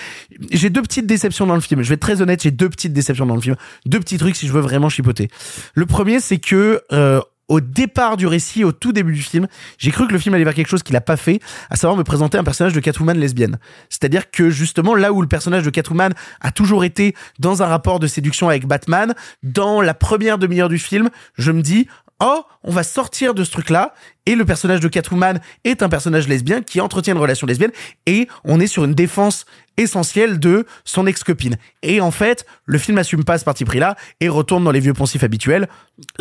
J'ai 0.51 0.69
deux 0.69 0.81
petites 0.81 1.07
déceptions 1.07 1.47
dans 1.47 1.55
le 1.55 1.61
film. 1.61 1.81
Je 1.81 1.87
vais 1.87 1.95
être 1.95 2.01
très 2.01 2.21
honnête, 2.21 2.43
j'ai 2.43 2.51
deux 2.51 2.69
petites 2.69 2.91
déceptions 2.91 3.25
dans 3.25 3.35
le 3.35 3.41
film, 3.41 3.55
deux 3.85 4.01
petits 4.01 4.17
trucs 4.17 4.35
si 4.35 4.45
je 4.45 4.51
veux 4.51 4.59
vraiment 4.59 4.89
chipoter. 4.89 5.29
Le 5.73 5.85
premier, 5.85 6.19
c'est 6.19 6.37
que 6.37 6.81
euh, 6.91 7.21
au 7.47 7.59
départ 7.59 8.17
du 8.17 8.25
récit, 8.25 8.63
au 8.63 8.71
tout 8.71 8.91
début 8.91 9.13
du 9.13 9.21
film, 9.21 9.47
j'ai 9.77 9.91
cru 9.91 10.07
que 10.07 10.13
le 10.13 10.19
film 10.19 10.33
allait 10.33 10.43
vers 10.43 10.53
quelque 10.53 10.69
chose 10.69 10.83
qu'il 10.83 10.95
a 10.95 11.01
pas 11.01 11.17
fait, 11.17 11.39
à 11.69 11.75
savoir 11.75 11.97
me 11.97 12.03
présenter 12.03 12.37
un 12.37 12.43
personnage 12.43 12.73
de 12.73 12.79
Catwoman 12.79 13.17
lesbienne. 13.17 13.59
C'est-à-dire 13.89 14.31
que 14.31 14.49
justement, 14.49 14.95
là 14.95 15.11
où 15.11 15.21
le 15.21 15.27
personnage 15.27 15.63
de 15.63 15.69
Catwoman 15.69 16.13
a 16.41 16.51
toujours 16.51 16.83
été 16.83 17.15
dans 17.39 17.61
un 17.61 17.67
rapport 17.67 17.99
de 17.99 18.07
séduction 18.07 18.49
avec 18.49 18.65
Batman, 18.65 19.13
dans 19.43 19.81
la 19.81 19.93
première 19.93 20.37
demi-heure 20.37 20.69
du 20.69 20.79
film, 20.79 21.09
je 21.37 21.51
me 21.51 21.61
dis, 21.61 21.87
oh, 22.19 22.43
on 22.63 22.71
va 22.71 22.83
sortir 22.83 23.33
de 23.33 23.43
ce 23.43 23.51
truc-là, 23.51 23.93
et 24.25 24.35
le 24.35 24.45
personnage 24.45 24.79
de 24.79 24.87
Catwoman 24.87 25.41
est 25.63 25.83
un 25.83 25.89
personnage 25.89 26.27
lesbien 26.27 26.61
qui 26.61 26.79
entretient 26.81 27.13
une 27.13 27.19
relation 27.19 27.45
lesbienne, 27.47 27.71
et 28.05 28.27
on 28.43 28.59
est 28.59 28.67
sur 28.67 28.85
une 28.85 28.93
défense 28.93 29.45
essentielle 29.77 30.39
de 30.39 30.65
son 30.85 31.07
ex-copine. 31.07 31.57
Et 31.81 31.99
en 31.99 32.11
fait, 32.11 32.45
le 32.65 32.77
film 32.77 32.97
assume 32.97 33.23
pas 33.23 33.37
ce 33.37 33.45
parti 33.45 33.65
pris-là, 33.65 33.95
et 34.19 34.29
retourne 34.29 34.63
dans 34.63 34.71
les 34.71 34.79
vieux 34.79 34.93
poncifs 34.93 35.23
habituels. 35.23 35.67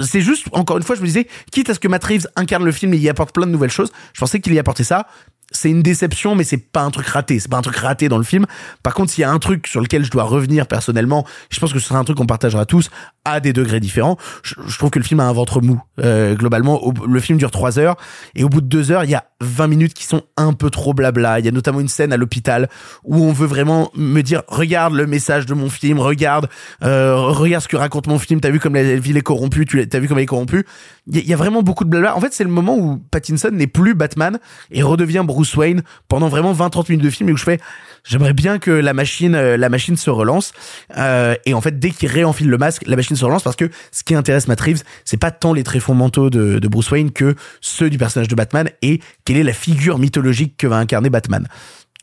C'est 0.02 0.22
juste, 0.22 0.46
encore 0.52 0.78
une 0.78 0.82
fois, 0.82 0.96
je 0.96 1.00
me 1.00 1.06
disais, 1.06 1.28
quitte 1.50 1.70
à 1.70 1.74
ce 1.74 1.80
que 1.80 1.88
Matt 1.88 2.04
Reeves 2.04 2.26
incarne 2.36 2.64
le 2.64 2.72
film 2.72 2.94
et 2.94 2.98
y 2.98 3.08
apporte 3.08 3.32
plein 3.32 3.46
de 3.46 3.52
nouvelles 3.52 3.70
choses, 3.70 3.92
je 4.12 4.20
pensais 4.20 4.40
qu'il 4.40 4.54
y 4.54 4.58
apportait 4.58 4.84
ça 4.84 5.06
c'est 5.52 5.70
une 5.70 5.82
déception, 5.82 6.34
mais 6.34 6.44
c'est 6.44 6.58
pas 6.58 6.82
un 6.82 6.90
truc 6.90 7.06
raté. 7.06 7.38
C'est 7.38 7.50
pas 7.50 7.58
un 7.58 7.62
truc 7.62 7.76
raté 7.76 8.08
dans 8.08 8.18
le 8.18 8.24
film. 8.24 8.46
Par 8.82 8.94
contre, 8.94 9.12
s'il 9.12 9.22
y 9.22 9.24
a 9.24 9.30
un 9.30 9.38
truc 9.38 9.66
sur 9.66 9.80
lequel 9.80 10.04
je 10.04 10.10
dois 10.10 10.24
revenir 10.24 10.66
personnellement, 10.66 11.26
je 11.50 11.60
pense 11.60 11.72
que 11.72 11.78
ce 11.78 11.88
sera 11.88 11.98
un 11.98 12.04
truc 12.04 12.18
qu'on 12.18 12.26
partagera 12.26 12.66
tous 12.66 12.90
à 13.24 13.40
des 13.40 13.52
degrés 13.52 13.80
différents. 13.80 14.16
Je, 14.42 14.54
trouve 14.78 14.90
que 14.90 14.98
le 14.98 15.04
film 15.04 15.20
a 15.20 15.24
un 15.24 15.32
ventre 15.32 15.60
mou. 15.60 15.80
Euh, 16.00 16.34
globalement, 16.34 16.80
le 17.06 17.20
film 17.20 17.38
dure 17.38 17.50
trois 17.50 17.78
heures 17.78 17.96
et 18.34 18.44
au 18.44 18.48
bout 18.48 18.60
de 18.60 18.66
deux 18.66 18.90
heures, 18.90 19.04
il 19.04 19.10
y 19.10 19.14
a 19.14 19.24
20 19.40 19.66
minutes 19.68 19.94
qui 19.94 20.04
sont 20.04 20.22
un 20.36 20.52
peu 20.52 20.70
trop 20.70 20.94
blabla. 20.94 21.38
Il 21.38 21.44
y 21.44 21.48
a 21.48 21.52
notamment 21.52 21.80
une 21.80 21.88
scène 21.88 22.12
à 22.12 22.16
l'hôpital 22.16 22.68
où 23.04 23.16
on 23.16 23.32
veut 23.32 23.46
vraiment 23.46 23.90
me 23.94 24.22
dire 24.22 24.42
regarde 24.48 24.94
le 24.94 25.06
message 25.06 25.46
de 25.46 25.54
mon 25.54 25.70
film, 25.70 25.98
regarde, 26.00 26.48
euh, 26.82 27.16
regarde 27.16 27.62
ce 27.62 27.68
que 27.68 27.76
raconte 27.76 28.06
mon 28.06 28.18
film. 28.18 28.40
T'as 28.40 28.50
vu 28.50 28.58
comme 28.58 28.74
la 28.74 28.96
ville 28.96 29.16
est 29.16 29.22
corrompue, 29.22 29.66
tu 29.66 29.86
t'as 29.88 29.98
vu 29.98 30.08
comme 30.08 30.18
elle 30.18 30.24
est 30.24 30.26
corrompue. 30.26 30.66
Il 31.08 31.26
y, 31.26 31.34
a 31.34 31.36
vraiment 31.36 31.64
beaucoup 31.64 31.82
de 31.84 31.90
blabla. 31.90 32.16
En 32.16 32.20
fait, 32.20 32.32
c'est 32.32 32.44
le 32.44 32.50
moment 32.50 32.76
où 32.76 32.96
Pattinson 33.10 33.50
n'est 33.52 33.66
plus 33.66 33.94
Batman 33.94 34.38
et 34.70 34.84
redevient 34.84 35.24
Bruce 35.26 35.56
Wayne 35.56 35.82
pendant 36.06 36.28
vraiment 36.28 36.52
20-30 36.52 36.90
minutes 36.90 37.04
de 37.04 37.10
film 37.10 37.28
et 37.28 37.32
où 37.32 37.36
je 37.36 37.42
fais 37.42 37.58
j'aimerais 38.04 38.32
bien 38.32 38.58
que 38.58 38.70
la 38.70 38.94
machine 38.94 39.34
euh, 39.34 39.56
la 39.56 39.68
machine 39.68 39.96
se 39.96 40.10
relance 40.10 40.52
euh, 40.96 41.34
et 41.44 41.54
en 41.54 41.60
fait 41.60 41.78
dès 41.78 41.90
qu'il 41.90 42.08
réenfile 42.08 42.48
le 42.48 42.58
masque 42.58 42.82
la 42.86 42.96
machine 42.96 43.16
se 43.16 43.24
relance 43.24 43.42
parce 43.42 43.56
que 43.56 43.70
ce 43.90 44.02
qui 44.02 44.14
intéresse 44.14 44.48
Matt 44.48 44.60
Reeves 44.60 44.82
c'est 45.04 45.16
pas 45.16 45.30
tant 45.30 45.52
les 45.52 45.62
tréfonds 45.62 45.94
mentaux 45.94 46.30
de, 46.30 46.58
de 46.58 46.68
Bruce 46.68 46.90
Wayne 46.90 47.12
que 47.12 47.34
ceux 47.60 47.90
du 47.90 47.98
personnage 47.98 48.28
de 48.28 48.34
Batman 48.34 48.68
et 48.82 49.00
quelle 49.24 49.36
est 49.36 49.44
la 49.44 49.52
figure 49.52 49.98
mythologique 49.98 50.56
que 50.56 50.66
va 50.66 50.76
incarner 50.76 51.10
Batman 51.10 51.46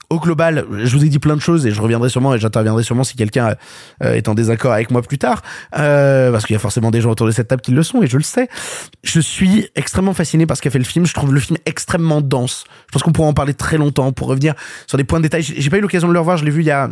Au 0.10 0.20
global, 0.20 0.66
je 0.72 0.98
vous 0.98 1.06
ai 1.06 1.10
dit 1.10 1.20
plein 1.20 1.36
de 1.36 1.42
choses 1.42 1.68
et 1.68 1.72
je 1.72 1.80
reviendrai 1.80 2.10
sûrement 2.10 2.34
et 2.34 2.40
j'interviendrai 2.40 2.82
sûrement 2.82 3.04
si 3.04 3.16
quelqu'un 3.16 3.56
euh, 4.04 4.14
est 4.14 4.28
en 4.28 4.34
désaccord 4.34 4.72
avec 4.72 4.90
moi 4.90 5.04
plus 5.04 5.20
tard, 5.20 5.44
euh, 5.78 6.32
parce 6.32 6.48
qu'il 6.48 6.56
y 6.56 6.58
a 6.58 6.60
forcément 6.60 6.90
des 6.90 7.00
gens 7.00 7.12
autour 7.12 7.28
de 7.28 7.32
cette 7.32 7.48
table 7.48 7.62
qui 7.62 7.72
le 7.72 7.84
sont 7.84 8.02
et 8.02 8.08
je 8.08 8.18
le 8.18 8.24
sais. 8.24 8.50
Je 9.04 9.20
suis 9.20 9.68
extrêmement 9.76 10.16
fasciné 10.16 10.48
par 10.48 10.58
ce 10.58 10.64
qu'a 10.64 10.72
fait 10.72 10.80
le 10.80 10.84
film. 10.84 11.06
Je 11.06 11.14
trouve 11.14 11.32
le 11.32 11.40
film 11.40 11.60
extrêmement 11.68 12.22
dense. 12.22 12.64
Je 12.88 12.94
pense 12.94 13.04
qu'on 13.04 13.12
pourra 13.12 13.28
en 13.28 13.34
parler 13.34 13.54
très 13.54 13.78
longtemps 13.78 14.12
pour 14.12 14.28
revenir 14.28 14.56
sur 14.88 14.98
des 14.98 15.04
points 15.04 15.20
de 15.20 15.24
détail. 15.24 15.44
J'ai 15.44 15.70
pas 15.70 15.78
eu 15.78 15.82
l'occasion 15.82 16.08
de 16.08 16.14
le 16.14 16.20
revoir. 16.20 16.38
Je 16.38 16.46
l'ai 16.46 16.52
vu 16.52 16.62
il 16.62 16.68
y 16.68 16.72
a 16.72 16.90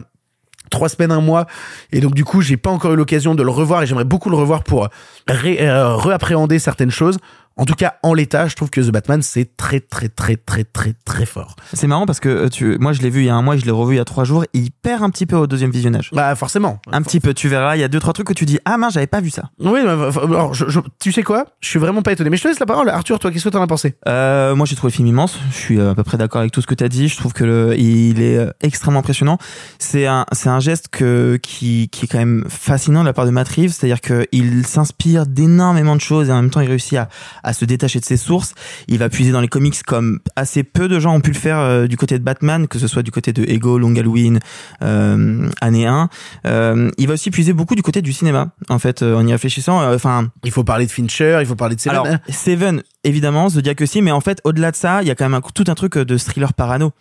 trois 0.70 0.89
semaines, 0.89 1.11
un 1.11 1.22
mois, 1.22 1.47
et 1.91 1.99
donc 1.99 2.13
du 2.13 2.26
coup 2.26 2.41
j'ai 2.41 2.57
pas 2.57 2.70
encore 2.70 2.93
eu 2.93 2.95
l'occasion 2.95 3.36
de 3.36 3.43
le 3.43 3.49
revoir 3.49 3.84
et 3.84 3.88
j'aimerais 3.88 4.03
beaucoup 4.03 4.30
le 4.30 4.36
revoir 4.36 4.63
pour 4.63 4.89
euh, 5.30 5.95
réappréhender 5.95 6.59
certaines 6.59 6.91
choses. 6.91 7.18
En 7.58 7.66
tout 7.66 7.74
cas, 7.76 7.95
en 8.03 8.14
l'état, 8.14 8.47
je 8.47 8.55
trouve 8.55 8.70
que 8.70 8.82
The 8.82 8.91
Batman 8.91 9.22
c'est 9.22 9.58
très 9.58 9.80
très 9.80 10.10
très 10.10 10.36
très 10.38 10.64
très 10.64 10.93
très 11.05 11.26
fort. 11.26 11.55
C'est 11.74 11.88
marrant 11.88 12.05
parce 12.05 12.20
que 12.20 12.30
euh, 12.30 12.49
tu, 12.49 12.78
moi 12.80 12.93
je 12.93 13.01
l'ai 13.01 13.10
vu 13.10 13.22
il 13.22 13.26
y 13.26 13.30
a 13.30 13.36
un 13.36 13.41
mois, 13.41 13.58
je 13.58 13.66
l'ai 13.66 13.72
revu 13.72 13.95
il 13.95 13.97
y 13.97 14.01
a 14.01 14.05
trois 14.05 14.24
jours, 14.24 14.43
et 14.43 14.49
il 14.53 14.72
perd 14.72 15.03
un 15.03 15.10
petit 15.10 15.26
peu 15.26 15.36
au 15.36 15.47
deuxième 15.47 15.72
visionnage. 15.72 16.10
Bah 16.14 16.36
forcément. 16.36 16.80
Un 16.91 17.01
petit 17.01 17.20
peu, 17.20 17.34
tu 17.34 17.47
verras, 17.47 17.76
il 17.76 17.80
y 17.80 17.84
a 17.84 17.88
deux 17.88 17.99
trois 17.99 18.14
trucs 18.14 18.28
que 18.28 18.34
tu 18.34 18.45
dis 18.45 18.60
ah 18.66 18.78
mince 18.78 18.93
j'avais 18.93 19.08
pas 19.08 19.22
vu 19.22 19.30
ça. 19.30 19.49
Oui, 19.60 19.80
bah, 19.84 20.10
alors, 20.24 20.53
je- 20.53 20.70
je- 20.70 20.80
tu 21.01 21.12
sais 21.12 21.24
quoi? 21.24 21.45
Je 21.62 21.68
suis 21.70 21.80
vraiment 21.80 22.01
pas 22.01 22.12
étonné. 22.12 22.30
Mais 22.30 22.38
je 22.38 22.43
te 22.43 22.47
laisse 22.47 22.60
la 22.60 22.66
parole. 22.66 22.89
Arthur, 22.89 23.20
toi, 23.20 23.32
qu'est-ce 23.32 23.43
que 23.45 23.49
t'en 23.49 23.62
as 23.62 23.68
pensé? 23.68 23.95
Euh, 24.08 24.55
moi 24.55 24.66
j'ai 24.66 24.76
trouvé 24.76 24.91
le 24.91 24.95
film 24.95 25.08
immense, 25.08 25.38
je 25.51 25.55
suis 25.58 25.80
euh, 25.80 25.91
à 25.91 25.95
peu 25.95 26.03
près 26.03 26.18
d'accord 26.18 26.41
avec 26.41 26.51
tout 26.51 26.62
ce 26.62 26.68
que 26.68 26.76
tu 26.76 26.84
as 26.84 26.89
dit, 26.89 27.08
je 27.08 27.18
trouve 27.18 27.34
que 27.34 27.43
le, 27.43 27.76
il 27.78 28.22
est 28.22 28.38
euh, 28.38 28.51
extrêmement 28.62 28.99
impressionnant. 28.99 29.38
C'est 29.80 30.05
un 30.05 30.26
c'est 30.32 30.49
un 30.49 30.60
geste 30.60 30.89
que 30.89 31.39
qui 31.41 31.89
qui 31.89 32.05
est 32.05 32.08
quand 32.08 32.18
même 32.20 32.45
fascinant 32.49 33.01
de 33.01 33.05
la 33.08 33.14
part 33.14 33.26
de 33.26 33.32
Matt 33.32 33.47
Reeves, 33.49 33.72
c'est-à-dire 33.72 34.01
que 34.01 34.28
il 34.32 34.66
s'inspire 34.66 35.26
d'énormément 35.26 35.95
de 35.95 36.01
choses 36.01 36.30
et 36.30 36.32
en 36.32 36.41
même 36.41 36.51
temps 36.51 36.62
il 36.62 36.68
réussit 36.70 36.97
à 36.97 37.10
à 37.43 37.47
se 37.54 37.66
détacher 37.66 38.00
de 38.00 38.06
ses 38.06 38.18
sources. 38.18 38.54
Il 38.88 38.98
va 39.00 39.10
puiser 39.10 39.32
dans 39.32 39.41
les 39.41 39.48
comics 39.48 39.82
comme 39.84 40.20
assez 40.36 40.64
peu 40.64 40.88
de 40.88 41.00
gens 41.00 41.16
ont 41.16 41.22
pu 41.22 41.32
le 41.32 41.38
faire 41.38 41.60
euh, 41.60 41.88
du 41.88 41.98
côté 41.98 42.18
de 42.20 42.24
Batman, 42.24 42.68
que 42.68 42.80
ce 42.80 42.88
soit 42.88 43.04
du 43.04 43.12
côté 43.12 43.34
de 43.34 43.43
Ego, 43.43 43.78
Long 43.78 43.95
Halloween, 43.95 44.39
euh, 44.84 45.50
année 45.62 45.86
1. 45.86 46.10
Euh, 46.45 46.89
il 46.98 47.08
va 47.08 47.14
aussi 47.14 47.32
puiser 47.32 47.54
beaucoup 47.54 47.76
du 47.76 47.82
côté 47.82 48.02
du 48.02 48.14
cinéma 48.14 48.50
en 48.70 48.80
fait 48.80 49.02
euh, 49.02 49.16
en 49.16 49.26
y 49.26 49.32
réfléchissant 49.32 49.82
euh, 49.82 49.95
enfin 49.95 50.30
Il 50.43 50.52
faut 50.52 50.64
parler 50.64 50.86
de 50.86 50.91
Fincher, 50.91 51.38
il 51.41 51.45
faut 51.45 51.56
parler 51.56 51.76
de 51.76 51.82
Seven. 51.82 52.00
alors, 52.00 52.18
Seven, 52.30 52.84
évidemment, 53.04 53.50
Zodiac 53.50 53.82
aussi, 53.82 54.02
mais 54.02 54.12
en 54.12 54.22
fait, 54.22 54.39
au-delà 54.43 54.72
de 54.72 54.76
ça, 54.76 55.02
il 55.02 55.08
y 55.08 55.12
a 55.12 55.16
quand 55.16 55.26
même 55.26 55.34
un, 55.34 55.41
tout 55.41 55.66
un 55.68 55.76
truc 55.76 55.98
de 55.98 56.18
thriller 56.18 56.54
parano. 56.54 56.91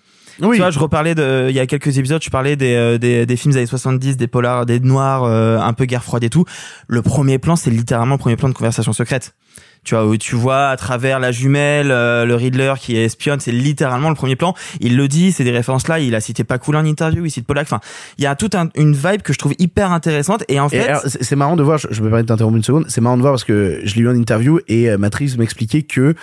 Oui. 0.41 0.57
Tu 0.57 0.63
vois, 0.63 0.71
je 0.71 0.79
reparlais 0.79 1.15
de, 1.15 1.47
il 1.49 1.55
y 1.57 1.61
a 1.61 1.67
quelques 1.67 1.99
épisodes, 1.99 2.23
je 2.23 2.31
parlais 2.31 2.57
des, 2.57 2.75
euh, 2.75 2.99
des, 2.99 3.25
des 3.27 3.37
films 3.37 3.53
des 3.53 3.59
années 3.59 3.67
70, 3.67 4.17
des 4.17 4.27
polars, 4.27 4.67
des 4.67 4.81
noirs, 4.81 5.25
euh, 5.25 5.59
un 5.59 5.73
peu 5.73 5.87
guerre 5.87 6.05
froide 6.05 6.25
et 6.25 6.31
tout. 6.31 6.45
Le 6.89 7.03
premier 7.03 7.39
plan, 7.39 7.57
c'est 7.57 7.71
littéralement 7.71 8.15
le 8.15 8.19
premier 8.19 8.37
plan 8.37 8.49
de 8.49 8.55
conversation 8.55 8.93
secrète. 8.93 9.35
Tu 9.87 9.95
vois, 9.95 10.05
où 10.05 10.17
tu 10.17 10.35
vois 10.35 10.67
à 10.69 10.77
travers 10.77 11.21
la 11.21 11.31
jumelle, 11.31 11.91
euh, 11.93 12.25
le 12.25 12.35
Riddler 12.35 12.75
qui 12.79 12.97
espionne, 12.97 13.39
c'est 13.41 13.53
littéralement 13.53 14.09
le 14.09 14.17
premier 14.17 14.35
plan. 14.35 14.53
Il 14.81 14.97
le 14.97 15.07
dit, 15.07 15.31
c'est 15.31 15.45
des 15.45 15.53
références 15.53 15.87
là, 15.87 16.01
il 16.01 16.15
a 16.17 16.21
cité 16.21 16.43
Pakula 16.45 16.81
en 16.81 16.85
interview, 16.85 17.25
il 17.25 17.31
cite 17.31 17.47
Pollack. 17.47 17.67
Enfin, 17.69 17.81
il 18.19 18.25
y 18.25 18.27
a 18.27 18.35
toute 18.35 18.57
un- 18.57 18.69
une 18.75 18.93
vibe 18.95 19.23
que 19.23 19.33
je 19.33 19.39
trouve 19.39 19.55
hyper 19.61 19.93
intéressante. 19.93 20.43
Et 20.49 20.59
en 20.59 20.69
fait, 20.69 20.91
c'est 21.07 21.37
marrant 21.37 21.55
de 21.57 21.63
voir, 21.63 21.79
je, 21.79 21.87
je 21.93 22.03
me 22.03 22.09
permets 22.09 22.23
de 22.25 22.27
t'interrompre 22.29 22.57
une 22.57 22.65
seconde, 22.65 22.87
c'est 22.89 23.01
marrant 23.01 23.17
de 23.17 23.23
voir 23.23 23.33
parce 23.35 23.45
que 23.45 23.81
je 23.85 23.95
l'ai 23.95 24.01
eu 24.03 24.09
en 24.09 24.15
interview 24.17 24.59
et 24.67 24.91
euh, 24.91 24.99
Matrice 24.99 25.39
m'expliquait 25.39 25.83
que 25.83 26.15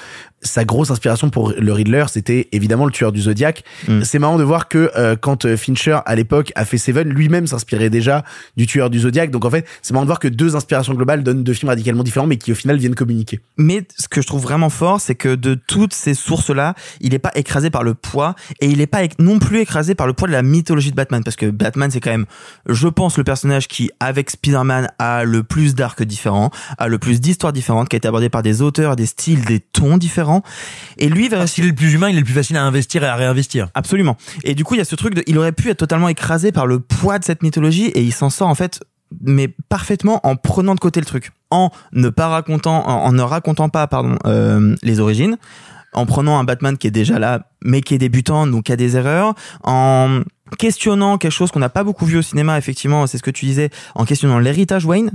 sa 0.43 0.65
grosse 0.65 0.91
inspiration 0.91 1.29
pour 1.29 1.53
le 1.57 1.73
Riddler, 1.73 2.05
c'était 2.09 2.47
évidemment 2.51 2.85
le 2.85 2.91
tueur 2.91 3.11
du 3.11 3.21
Zodiac. 3.21 3.63
Mm. 3.87 4.03
C'est 4.03 4.19
marrant 4.19 4.37
de 4.37 4.43
voir 4.43 4.67
que 4.67 4.91
euh, 4.95 5.15
quand 5.15 5.45
euh, 5.45 5.57
Fincher, 5.57 5.99
à 6.05 6.15
l'époque, 6.15 6.51
a 6.55 6.65
fait 6.65 6.77
Seven, 6.77 7.09
lui-même 7.09 7.47
s'inspirait 7.47 7.89
déjà 7.89 8.23
du 8.57 8.65
tueur 8.65 8.89
du 8.89 8.99
Zodiac. 8.99 9.31
Donc 9.31 9.45
en 9.45 9.49
fait, 9.49 9.65
c'est 9.81 9.93
marrant 9.93 10.05
de 10.05 10.09
voir 10.09 10.19
que 10.19 10.27
deux 10.27 10.55
inspirations 10.55 10.93
globales 10.93 11.23
donnent 11.23 11.43
deux 11.43 11.53
films 11.53 11.69
radicalement 11.69 12.03
différents, 12.03 12.27
mais 12.27 12.37
qui 12.37 12.51
au 12.51 12.55
final 12.55 12.77
viennent 12.77 12.95
communiquer. 12.95 13.39
Mais 13.57 13.85
ce 13.97 14.07
que 14.07 14.21
je 14.21 14.27
trouve 14.27 14.41
vraiment 14.41 14.69
fort, 14.69 14.99
c'est 15.01 15.15
que 15.15 15.35
de 15.35 15.55
toutes 15.55 15.93
ces 15.93 16.13
sources-là, 16.13 16.75
il 17.01 17.11
n'est 17.11 17.19
pas 17.19 17.31
écrasé 17.35 17.69
par 17.69 17.83
le 17.83 17.93
poids 17.93 18.35
et 18.59 18.67
il 18.67 18.77
n'est 18.77 18.87
pas 18.87 19.01
non 19.19 19.39
plus 19.39 19.59
écrasé 19.59 19.95
par 19.95 20.07
le 20.07 20.13
poids 20.13 20.27
de 20.27 20.33
la 20.33 20.43
mythologie 20.43 20.91
de 20.91 20.95
Batman. 20.95 21.23
Parce 21.23 21.35
que 21.35 21.49
Batman, 21.49 21.89
c'est 21.91 21.99
quand 21.99 22.11
même, 22.11 22.25
je 22.67 22.87
pense, 22.87 23.17
le 23.17 23.23
personnage 23.23 23.67
qui, 23.67 23.91
avec 23.99 24.29
Spider-Man, 24.29 24.89
a 24.99 25.23
le 25.23 25.43
plus 25.43 25.75
d'arcs 25.75 26.03
différents, 26.03 26.51
a 26.77 26.87
le 26.87 26.97
plus 26.97 27.21
d'histoires 27.21 27.53
différentes, 27.53 27.89
qui 27.89 27.95
a 27.95 27.97
été 27.97 28.07
abordé 28.07 28.29
par 28.29 28.41
des 28.41 28.61
auteurs, 28.61 28.95
des 28.95 29.05
styles, 29.05 29.45
des 29.45 29.59
tons 29.59 29.97
différents. 29.97 30.32
Et 30.97 31.09
lui, 31.09 31.29
va 31.29 31.45
S'il 31.45 31.65
est 31.65 31.67
le 31.67 31.75
plus 31.75 31.93
humain, 31.93 32.09
il 32.09 32.15
est 32.15 32.19
le 32.19 32.25
plus 32.25 32.33
facile 32.33 32.57
à 32.57 32.63
investir 32.63 33.03
et 33.03 33.07
à 33.07 33.15
réinvestir. 33.15 33.67
Absolument. 33.73 34.17
Et 34.43 34.55
du 34.55 34.63
coup, 34.63 34.75
il 34.75 34.77
y 34.77 34.81
a 34.81 34.85
ce 34.85 34.95
truc 34.95 35.13
de, 35.13 35.23
il 35.27 35.37
aurait 35.37 35.51
pu 35.51 35.69
être 35.69 35.77
totalement 35.77 36.09
écrasé 36.09 36.51
par 36.51 36.65
le 36.65 36.79
poids 36.79 37.19
de 37.19 37.23
cette 37.23 37.43
mythologie 37.43 37.87
et 37.87 38.01
il 38.01 38.13
s'en 38.13 38.29
sort 38.29 38.47
en 38.47 38.55
fait, 38.55 38.79
mais 39.21 39.53
parfaitement 39.69 40.19
en 40.25 40.35
prenant 40.35 40.75
de 40.75 40.79
côté 40.79 40.99
le 40.99 41.05
truc, 41.05 41.31
en 41.51 41.69
ne 41.91 42.09
pas 42.09 42.27
racontant, 42.27 42.87
en, 42.87 43.05
en 43.05 43.11
ne 43.11 43.21
racontant 43.21 43.69
pas, 43.69 43.87
pardon, 43.87 44.17
euh, 44.25 44.75
les 44.81 44.99
origines, 44.99 45.37
en 45.93 46.05
prenant 46.05 46.39
un 46.39 46.43
Batman 46.43 46.77
qui 46.77 46.87
est 46.87 46.91
déjà 46.91 47.19
là, 47.19 47.47
mais 47.63 47.81
qui 47.81 47.93
est 47.93 47.99
débutant, 47.99 48.47
donc 48.47 48.63
qui 48.63 48.71
a 48.71 48.75
des 48.75 48.97
erreurs, 48.97 49.35
en 49.63 50.21
questionnant 50.57 51.17
quelque 51.17 51.31
chose 51.31 51.51
qu'on 51.51 51.59
n'a 51.59 51.69
pas 51.69 51.83
beaucoup 51.83 52.05
vu 52.05 52.17
au 52.17 52.21
cinéma, 52.21 52.57
effectivement, 52.57 53.07
c'est 53.07 53.17
ce 53.17 53.23
que 53.23 53.31
tu 53.31 53.45
disais, 53.45 53.69
en 53.95 54.05
questionnant 54.05 54.39
l'héritage 54.39 54.85
Wayne 54.85 55.11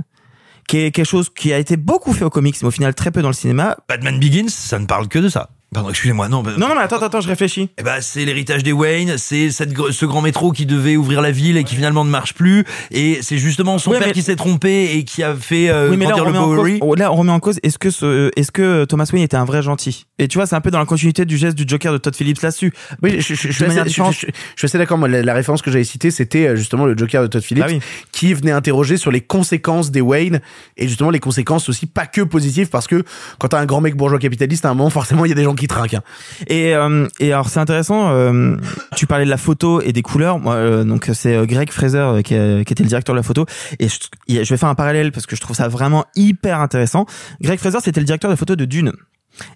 quelque 0.69 1.03
chose 1.03 1.29
qui 1.29 1.51
a 1.51 1.57
été 1.57 1.77
beaucoup 1.77 2.13
fait 2.13 2.23
au 2.23 2.29
comics, 2.29 2.55
mais 2.61 2.67
au 2.67 2.71
final 2.71 2.93
très 2.93 3.11
peu 3.11 3.21
dans 3.21 3.29
le 3.29 3.33
cinéma. 3.33 3.77
Batman 3.87 4.19
Begins, 4.19 4.49
ça 4.49 4.77
ne 4.77 4.85
parle 4.85 5.07
que 5.07 5.19
de 5.19 5.27
ça. 5.27 5.49
Pardon, 5.71 5.91
excusez-moi, 5.91 6.29
non. 6.29 6.41
bah- 6.41 6.53
Non, 6.57 6.67
non, 6.67 6.73
mais 6.75 6.81
attends, 6.81 6.95
attends, 6.95 7.05
attends, 7.05 7.21
je 7.21 7.27
réfléchis. 7.27 7.69
Eh 7.77 7.83
ben, 7.83 8.01
c'est 8.01 8.25
l'héritage 8.25 8.63
des 8.63 8.71
Wayne, 8.71 9.15
c'est 9.17 9.51
cette, 9.51 9.71
ce 9.91 10.05
grand 10.07 10.21
métro 10.21 10.51
qui 10.51 10.65
devait 10.65 10.95
ouvrir 10.95 11.21
la 11.21 11.29
ville 11.29 11.57
et 11.57 11.63
qui 11.63 11.75
finalement 11.75 12.03
ne 12.03 12.09
marche 12.09 12.33
plus, 12.33 12.65
et 12.89 13.19
c'est 13.21 13.37
justement 13.37 13.77
son 13.77 13.91
Ouais, 13.91 13.99
père 13.99 14.07
mais- 14.07 14.13
qui 14.13 14.23
s'est 14.23 14.35
trompé 14.35 14.95
et 14.95 15.03
qui 15.03 15.21
a 15.21 15.35
fait 15.35 15.69
euh, 15.69 15.91
oui, 15.91 15.97
mais 15.97 16.05
là 16.05 16.13
on, 16.15 16.17
le 16.31 16.39
remet 16.39 16.79
cause, 16.79 16.97
là, 16.97 17.11
on 17.11 17.15
remet 17.17 17.31
en 17.31 17.39
cause 17.39 17.59
est-ce 17.61 17.77
que 17.77 17.91
ce, 17.91 18.31
est-ce 18.35 18.51
que 18.51 18.85
Thomas 18.85 19.07
Wayne 19.13 19.23
était 19.23 19.37
un 19.37 19.45
vrai 19.45 19.61
gentil? 19.61 20.07
Et 20.17 20.27
tu 20.27 20.39
vois, 20.39 20.47
c'est 20.47 20.55
un 20.55 20.61
peu 20.61 20.71
dans 20.71 20.79
la 20.79 20.85
continuité 20.85 21.23
du 21.25 21.37
geste 21.37 21.55
du 21.55 21.65
Joker 21.67 21.93
de 21.93 21.99
Todd 21.99 22.15
Phillips 22.15 22.41
là-dessus. 22.41 22.73
Oui, 23.03 23.17
je, 23.19 23.35
je- 23.35 23.35
je- 23.35 23.47
je 23.49 23.51
suis 23.53 23.65
assez- 23.65 23.77
je- 23.77 23.83
différente. 23.83 24.13
je- 24.15 24.19
je- 24.21 24.25
je 24.55 24.57
suis 24.59 24.65
assez 24.65 24.77
d'accord. 24.79 24.97
Moi, 24.97 25.07
la, 25.07 25.21
la 25.21 25.33
référence 25.35 25.61
que 25.61 25.69
j'avais 25.69 25.83
citée, 25.83 26.09
c'était 26.09 26.47
euh, 26.47 26.55
justement 26.55 26.85
le 26.87 26.97
Joker 26.97 27.21
de 27.21 27.27
Todd 27.27 27.43
Phillips, 27.43 27.63
Ah 27.67 27.71
oui. 27.71 27.79
qui 28.11 28.33
venait 28.33 28.51
interroger 28.51 28.97
sur 28.97 29.11
les 29.11 29.21
conséquences 29.21 29.91
des 29.91 30.01
Wayne 30.01 30.41
et 30.77 30.87
justement 30.87 31.11
les 31.11 31.19
conséquences 31.19 31.69
aussi 31.69 31.85
pas 31.85 32.07
que 32.07 32.21
positives, 32.21 32.69
parce 32.69 32.87
que 32.87 33.03
quand 33.37 33.49
t'as 33.49 33.59
un 33.59 33.65
grand 33.67 33.81
mec 33.81 33.95
bourgeois 33.95 34.17
capitaliste, 34.19 34.65
à 34.65 34.69
un 34.71 34.73
moment, 34.73 34.89
forcément, 34.89 35.25
il 35.25 35.29
y 35.29 35.31
a 35.31 35.35
des 35.35 35.43
gens 35.43 35.55
qui 35.67 35.95
hein. 35.95 36.01
Et, 36.47 36.75
euh, 36.75 37.07
et 37.19 37.31
alors 37.33 37.49
c'est 37.49 37.59
intéressant. 37.59 38.11
euh, 38.11 38.55
tu 38.95 39.07
parlais 39.07 39.25
de 39.25 39.29
la 39.29 39.37
photo 39.37 39.81
et 39.81 39.93
des 39.93 40.01
couleurs. 40.01 40.39
Moi, 40.39 40.55
euh, 40.55 40.83
donc 40.83 41.09
c'est 41.13 41.35
euh, 41.35 41.45
Greg 41.45 41.71
Fraser 41.71 41.97
euh, 41.97 42.21
qui, 42.21 42.35
qui 42.65 42.73
était 42.73 42.83
le 42.83 42.89
directeur 42.89 43.13
de 43.13 43.19
la 43.19 43.23
photo. 43.23 43.45
Et 43.79 43.87
je, 43.87 43.97
je 44.27 44.49
vais 44.49 44.57
faire 44.57 44.69
un 44.69 44.75
parallèle 44.75 45.11
parce 45.11 45.25
que 45.25 45.35
je 45.35 45.41
trouve 45.41 45.55
ça 45.55 45.67
vraiment 45.67 46.05
hyper 46.15 46.59
intéressant. 46.59 47.05
Greg 47.41 47.59
Fraser 47.59 47.79
c'était 47.81 47.99
le 47.99 48.05
directeur 48.05 48.29
de 48.29 48.33
la 48.33 48.37
photo 48.37 48.55
de 48.55 48.65
Dune. 48.65 48.93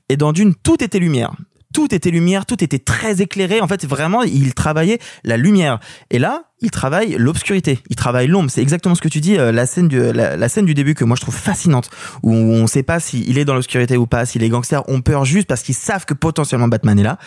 Et 0.10 0.18
dans 0.18 0.34
Dune 0.34 0.54
tout 0.62 0.84
était 0.84 1.00
lumière. 1.00 1.34
Tout 1.74 1.94
était 1.94 2.12
lumière, 2.12 2.46
tout 2.46 2.64
était 2.64 2.80
très 2.80 3.22
éclairé. 3.22 3.62
En 3.62 3.68
fait, 3.68 3.86
vraiment, 3.86 4.22
il 4.22 4.54
travaillait 4.54 5.00
la 5.24 5.38
lumière. 5.38 5.80
Et 6.12 6.20
là, 6.20 6.44
il 6.62 6.72
travaille 6.72 7.16
l'obscurité. 7.18 7.80
Il 7.90 7.96
travaille 7.96 8.28
l'ombre. 8.28 8.50
C'est 8.50 8.62
exactement 8.62 8.96
ce 8.96 9.02
que 9.02 9.08
tu 9.10 9.20
dis. 9.20 9.38
euh, 9.38 9.52
la 9.52 9.66
scène 9.66 9.88
du, 9.88 10.00
la, 10.14 10.50
scène 10.50 10.66
du 10.66 10.74
début 10.74 10.96
que 10.96 11.04
moi 11.04 11.16
je 11.16 11.22
trouve 11.22 11.36
fascinante, 11.36 11.90
où 12.24 12.34
on 12.34 12.62
ne 12.62 12.68
sait 12.68 12.84
pas 12.84 13.00
s'il 13.00 13.38
est 13.38 13.46
dans 13.46 13.54
l'obscurité 13.54 13.98
ou 13.98 14.08
pas, 14.08 14.26
si 14.26 14.40
les 14.40 14.50
gangsters 14.50 14.88
ont 14.90 15.02
peur 15.02 15.26
juste 15.26 15.48
parce 15.48 15.62
qu'ils 15.62 15.76
savent 15.76 16.06
que 16.06 16.14
potentiellement 16.14 16.68
Batman 16.68 16.98
est 17.00 17.04
là. 17.04 17.18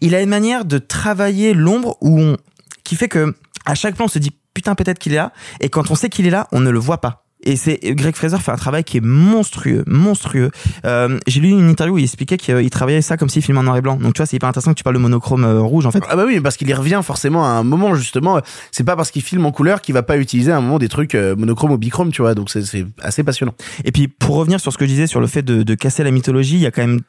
Il 0.00 0.14
a 0.14 0.22
une 0.22 0.28
manière 0.28 0.64
de 0.64 0.78
travailler 0.78 1.54
l'ombre 1.54 1.96
où 2.00 2.20
on, 2.20 2.36
qui 2.84 2.96
fait 2.96 3.08
que 3.08 3.34
à 3.66 3.74
chaque 3.74 3.96
plan 3.96 4.04
on 4.04 4.08
se 4.08 4.18
dit 4.18 4.32
putain 4.54 4.74
peut-être 4.74 4.98
qu'il 4.98 5.12
est 5.12 5.16
là, 5.16 5.32
et 5.60 5.68
quand 5.68 5.90
on 5.90 5.94
sait 5.94 6.08
qu'il 6.08 6.26
est 6.26 6.30
là, 6.30 6.46
on 6.52 6.60
ne 6.60 6.70
le 6.70 6.78
voit 6.78 7.00
pas. 7.00 7.23
Et 7.42 7.56
c'est 7.56 7.78
Greg 7.82 8.14
Fraser 8.16 8.38
fait 8.38 8.52
un 8.52 8.56
travail 8.56 8.84
qui 8.84 8.96
est 8.96 9.04
monstrueux, 9.04 9.84
monstrueux. 9.86 10.50
Euh, 10.86 11.18
J'ai 11.26 11.40
lu 11.40 11.48
une 11.50 11.68
interview 11.68 11.96
où 11.96 11.98
il 11.98 12.04
expliquait 12.04 12.38
qu'il 12.38 12.70
travaillait 12.70 13.02
ça 13.02 13.18
comme 13.18 13.28
s'il 13.28 13.42
filmait 13.42 13.60
en 13.60 13.64
noir 13.64 13.76
et 13.76 13.82
blanc. 13.82 13.96
Donc 13.96 14.14
tu 14.14 14.18
vois, 14.18 14.26
c'est 14.26 14.36
hyper 14.36 14.48
intéressant 14.48 14.72
que 14.72 14.78
tu 14.78 14.82
parles 14.84 14.96
de 14.96 15.00
monochrome 15.00 15.44
euh, 15.44 15.60
rouge 15.60 15.84
en 15.84 15.90
fait. 15.90 16.02
Ah 16.08 16.16
bah 16.16 16.24
oui, 16.26 16.40
parce 16.40 16.56
qu'il 16.56 16.68
y 16.70 16.72
revient 16.74 17.00
forcément 17.04 17.44
à 17.44 17.48
un 17.50 17.62
moment 17.62 17.94
justement. 17.96 18.40
C'est 18.70 18.84
pas 18.84 18.96
parce 18.96 19.10
qu'il 19.10 19.20
filme 19.22 19.44
en 19.44 19.52
couleur 19.52 19.82
qu'il 19.82 19.92
va 19.92 20.02
pas 20.02 20.16
utiliser 20.16 20.52
à 20.52 20.56
un 20.56 20.60
moment 20.62 20.78
des 20.78 20.88
trucs 20.88 21.14
euh, 21.14 21.36
monochrome 21.36 21.72
ou 21.72 21.76
bichrome, 21.78 22.12
tu 22.12 22.22
vois. 22.22 22.34
Donc 22.34 22.48
c'est- 22.48 22.62
c'est 22.64 22.86
assez 23.02 23.22
passionnant. 23.24 23.54
Et 23.84 23.92
puis 23.92 24.08
pour 24.08 24.36
revenir 24.36 24.58
sur 24.58 24.72
ce 24.72 24.78
que 24.78 24.86
je 24.86 24.90
disais 24.90 25.06
sur 25.06 25.20
le 25.20 25.26
fait 25.26 25.42
de, 25.42 25.62
de 25.62 25.74
casser 25.74 26.02
la 26.02 26.12
mythologie, 26.12 26.54
il 26.54 26.60
y 26.62 26.66
a 26.66 26.70
quand 26.70 26.82
même 26.86 27.00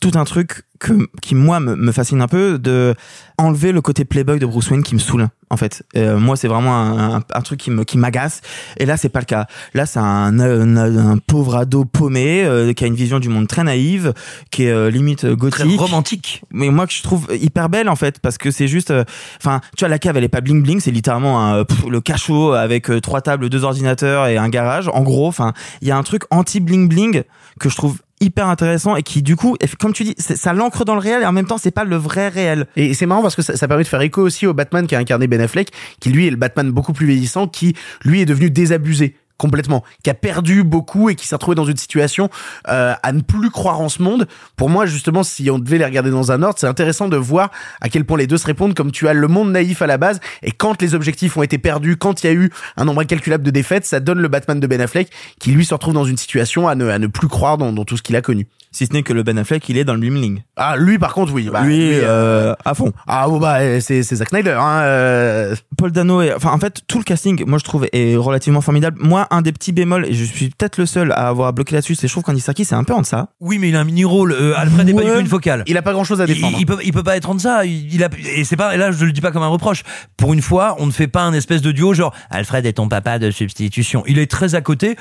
tout 0.00 0.12
un 0.14 0.24
truc 0.24 0.62
que, 0.82 1.08
qui 1.22 1.34
moi 1.34 1.60
me, 1.60 1.76
me 1.76 1.92
fascine 1.92 2.20
un 2.20 2.28
peu 2.28 2.58
de 2.58 2.94
enlever 3.38 3.72
le 3.72 3.80
côté 3.80 4.04
playboy 4.04 4.38
de 4.38 4.46
Bruce 4.46 4.68
Wayne 4.70 4.82
qui 4.82 4.94
me 4.94 5.00
saoule 5.00 5.28
en 5.48 5.56
fait. 5.56 5.82
Euh, 5.96 6.18
moi 6.18 6.36
c'est 6.36 6.48
vraiment 6.48 6.74
un, 6.76 7.16
un, 7.16 7.22
un 7.34 7.40
truc 7.42 7.60
qui 7.60 7.70
me 7.70 7.84
qui 7.84 7.98
m'agace. 7.98 8.40
Et 8.78 8.86
là 8.86 8.96
c'est 8.96 9.08
pas 9.08 9.20
le 9.20 9.24
cas. 9.26 9.46
Là 9.74 9.86
c'est 9.86 9.98
un, 10.00 10.38
un, 10.40 10.76
un 10.76 11.18
pauvre 11.18 11.56
ado 11.56 11.84
paumé 11.84 12.44
euh, 12.44 12.72
qui 12.72 12.84
a 12.84 12.86
une 12.88 12.94
vision 12.94 13.20
du 13.20 13.28
monde 13.28 13.46
très 13.48 13.62
naïve, 13.64 14.12
qui 14.50 14.64
est 14.64 14.70
euh, 14.72 14.90
limite 14.90 15.24
euh, 15.24 15.36
gothique, 15.36 15.64
Très 15.66 15.76
romantique. 15.76 16.42
mais 16.50 16.68
moi 16.70 16.86
que 16.86 16.92
je 16.92 17.02
trouve 17.02 17.28
hyper 17.32 17.68
belle 17.68 17.88
en 17.88 17.96
fait 17.96 18.18
parce 18.18 18.36
que 18.38 18.50
c'est 18.50 18.68
juste 18.68 18.90
euh, 18.90 19.04
enfin 19.38 19.60
tu 19.76 19.84
vois 19.84 19.88
la 19.88 19.98
cave 19.98 20.16
elle 20.16 20.24
est 20.24 20.28
pas 20.28 20.40
bling 20.40 20.62
bling 20.62 20.80
c'est 20.80 20.90
littéralement 20.90 21.40
un, 21.40 21.58
euh, 21.58 21.64
pff, 21.64 21.84
le 21.88 22.00
cachot 22.00 22.52
avec 22.52 22.90
trois 23.02 23.20
tables 23.20 23.48
deux 23.48 23.64
ordinateurs 23.64 24.26
et 24.26 24.36
un 24.36 24.48
garage 24.48 24.88
en 24.88 25.02
gros 25.02 25.26
enfin 25.28 25.52
il 25.80 25.88
y 25.88 25.90
a 25.90 25.96
un 25.96 26.02
truc 26.02 26.22
anti 26.30 26.60
bling 26.60 26.88
bling 26.88 27.22
que 27.60 27.68
je 27.68 27.76
trouve 27.76 27.98
hyper 28.22 28.48
intéressant 28.48 28.96
et 28.96 29.02
qui 29.02 29.22
du 29.22 29.36
coup 29.36 29.56
comme 29.78 29.92
tu 29.92 30.04
dis 30.04 30.14
ça 30.18 30.52
l'ancre 30.52 30.84
dans 30.84 30.94
le 30.94 31.00
réel 31.00 31.22
et 31.22 31.26
en 31.26 31.32
même 31.32 31.46
temps 31.46 31.58
c'est 31.58 31.70
pas 31.70 31.84
le 31.84 31.96
vrai 31.96 32.28
réel. 32.28 32.66
Et 32.76 32.94
c'est 32.94 33.06
marrant 33.06 33.22
parce 33.22 33.36
que 33.36 33.42
ça, 33.42 33.56
ça 33.56 33.68
permet 33.68 33.82
de 33.84 33.88
faire 33.88 34.00
écho 34.00 34.22
aussi 34.22 34.46
au 34.46 34.54
Batman 34.54 34.86
qui 34.86 34.94
a 34.94 34.98
incarné 34.98 35.26
Ben 35.26 35.40
Affleck, 35.40 35.70
qui 36.00 36.10
lui 36.10 36.26
est 36.26 36.30
le 36.30 36.36
Batman 36.36 36.70
beaucoup 36.70 36.92
plus 36.92 37.06
vieillissant, 37.06 37.48
qui 37.48 37.74
lui 38.04 38.20
est 38.20 38.26
devenu 38.26 38.50
désabusé 38.50 39.16
complètement, 39.42 39.82
qui 40.04 40.10
a 40.10 40.14
perdu 40.14 40.62
beaucoup 40.62 41.10
et 41.10 41.16
qui 41.16 41.26
s'est 41.26 41.34
retrouvé 41.34 41.56
dans 41.56 41.64
une 41.64 41.76
situation 41.76 42.30
euh, 42.68 42.94
à 43.02 43.12
ne 43.12 43.20
plus 43.20 43.50
croire 43.50 43.80
en 43.80 43.88
ce 43.88 44.00
monde. 44.00 44.28
Pour 44.54 44.70
moi, 44.70 44.86
justement, 44.86 45.24
si 45.24 45.50
on 45.50 45.58
devait 45.58 45.78
les 45.78 45.84
regarder 45.84 46.10
dans 46.10 46.30
un 46.30 46.44
ordre, 46.44 46.60
c'est 46.60 46.68
intéressant 46.68 47.08
de 47.08 47.16
voir 47.16 47.50
à 47.80 47.88
quel 47.88 48.04
point 48.04 48.18
les 48.18 48.28
deux 48.28 48.38
se 48.38 48.46
répondent. 48.46 48.74
Comme 48.74 48.92
tu 48.92 49.08
as 49.08 49.14
le 49.14 49.26
monde 49.26 49.50
naïf 49.50 49.82
à 49.82 49.88
la 49.88 49.98
base, 49.98 50.20
et 50.44 50.52
quand 50.52 50.80
les 50.80 50.94
objectifs 50.94 51.36
ont 51.36 51.42
été 51.42 51.58
perdus, 51.58 51.96
quand 51.96 52.22
il 52.22 52.26
y 52.28 52.30
a 52.30 52.32
eu 52.32 52.50
un 52.76 52.84
nombre 52.84 53.00
incalculable 53.00 53.42
de 53.42 53.50
défaites, 53.50 53.84
ça 53.84 53.98
donne 53.98 54.20
le 54.20 54.28
Batman 54.28 54.60
de 54.60 54.66
Ben 54.68 54.80
Affleck 54.80 55.10
qui 55.40 55.50
lui 55.50 55.64
se 55.64 55.74
retrouve 55.74 55.94
dans 55.94 56.04
une 56.04 56.16
situation 56.16 56.68
à 56.68 56.76
ne, 56.76 56.88
à 56.88 57.00
ne 57.00 57.08
plus 57.08 57.28
croire 57.28 57.58
dans, 57.58 57.72
dans 57.72 57.84
tout 57.84 57.96
ce 57.96 58.02
qu'il 58.02 58.14
a 58.14 58.22
connu. 58.22 58.46
Si 58.72 58.86
ce 58.86 58.92
n'est 58.92 59.02
que 59.02 59.12
le 59.12 59.22
Ben 59.22 59.38
Affleck, 59.38 59.68
il 59.68 59.76
est 59.76 59.84
dans 59.84 59.92
le 59.92 60.00
Blimling. 60.00 60.42
Ah, 60.56 60.76
lui, 60.78 60.98
par 60.98 61.12
contre, 61.12 61.32
oui. 61.32 61.50
Bah, 61.52 61.62
lui, 61.62 61.90
lui, 61.90 62.00
euh, 62.02 62.54
à 62.64 62.74
fond. 62.74 62.92
Ah, 63.06 63.28
bon, 63.28 63.38
bah, 63.38 63.58
euh, 63.60 63.80
c'est, 63.80 64.02
c'est 64.02 64.16
Zack 64.16 64.30
Snyder, 64.30 64.56
hein. 64.58 64.80
euh. 64.80 65.54
Paul 65.76 65.92
Dano 65.92 66.22
et, 66.22 66.32
enfin, 66.34 66.50
en 66.50 66.58
fait, 66.58 66.80
tout 66.88 66.98
le 66.98 67.04
casting, 67.04 67.44
moi, 67.46 67.58
je 67.58 67.64
trouve, 67.64 67.86
est 67.92 68.16
relativement 68.16 68.62
formidable. 68.62 68.98
Moi, 69.00 69.26
un 69.30 69.42
des 69.42 69.52
petits 69.52 69.72
bémols, 69.72 70.06
et 70.06 70.14
je 70.14 70.24
suis 70.24 70.48
peut-être 70.48 70.78
le 70.78 70.86
seul 70.86 71.12
à 71.12 71.28
avoir 71.28 71.52
bloqué 71.52 71.74
là-dessus, 71.74 71.94
c'est 71.94 72.08
je 72.08 72.12
trouve 72.12 72.24
qu'Andy 72.24 72.40
Serkis, 72.40 72.64
c'est 72.64 72.74
un 72.74 72.84
peu 72.84 72.94
en 72.94 73.02
deçà. 73.02 73.28
Oui, 73.40 73.58
mais 73.58 73.68
il 73.68 73.76
a 73.76 73.80
un 73.80 73.84
mini 73.84 74.04
rôle. 74.04 74.32
Euh, 74.32 74.54
Alfred 74.56 74.86
n'est 74.86 74.94
pas 74.94 75.02
du 75.02 75.10
tout 75.10 75.20
une 75.20 75.26
focale. 75.26 75.64
Il 75.66 75.76
a 75.76 75.82
pas 75.82 75.92
grand 75.92 76.04
chose 76.04 76.22
à 76.22 76.26
défendre. 76.26 76.56
Il, 76.56 76.60
il 76.60 76.66
peut, 76.66 76.78
il 76.82 76.92
peut 76.92 77.02
pas 77.02 77.16
être 77.16 77.28
en. 77.28 77.36
Il, 77.64 77.94
il 77.94 78.02
a, 78.02 78.08
et 78.34 78.44
c'est 78.44 78.56
pas, 78.56 78.74
et 78.74 78.78
là, 78.78 78.90
je 78.90 79.04
le 79.04 79.12
dis 79.12 79.20
pas 79.20 79.32
comme 79.32 79.42
un 79.42 79.48
reproche. 79.48 79.82
Pour 80.16 80.32
une 80.32 80.42
fois, 80.42 80.76
on 80.78 80.86
ne 80.86 80.92
fait 80.92 81.08
pas 81.08 81.22
un 81.22 81.34
espèce 81.34 81.60
de 81.60 81.72
duo 81.72 81.92
genre 81.92 82.14
Alfred 82.30 82.64
est 82.64 82.74
ton 82.74 82.88
papa 82.88 83.18
de 83.18 83.30
substitution. 83.30 84.02
Il 84.06 84.18
est 84.18 84.30
très 84.30 84.54
à 84.54 84.60
côté. 84.62 84.96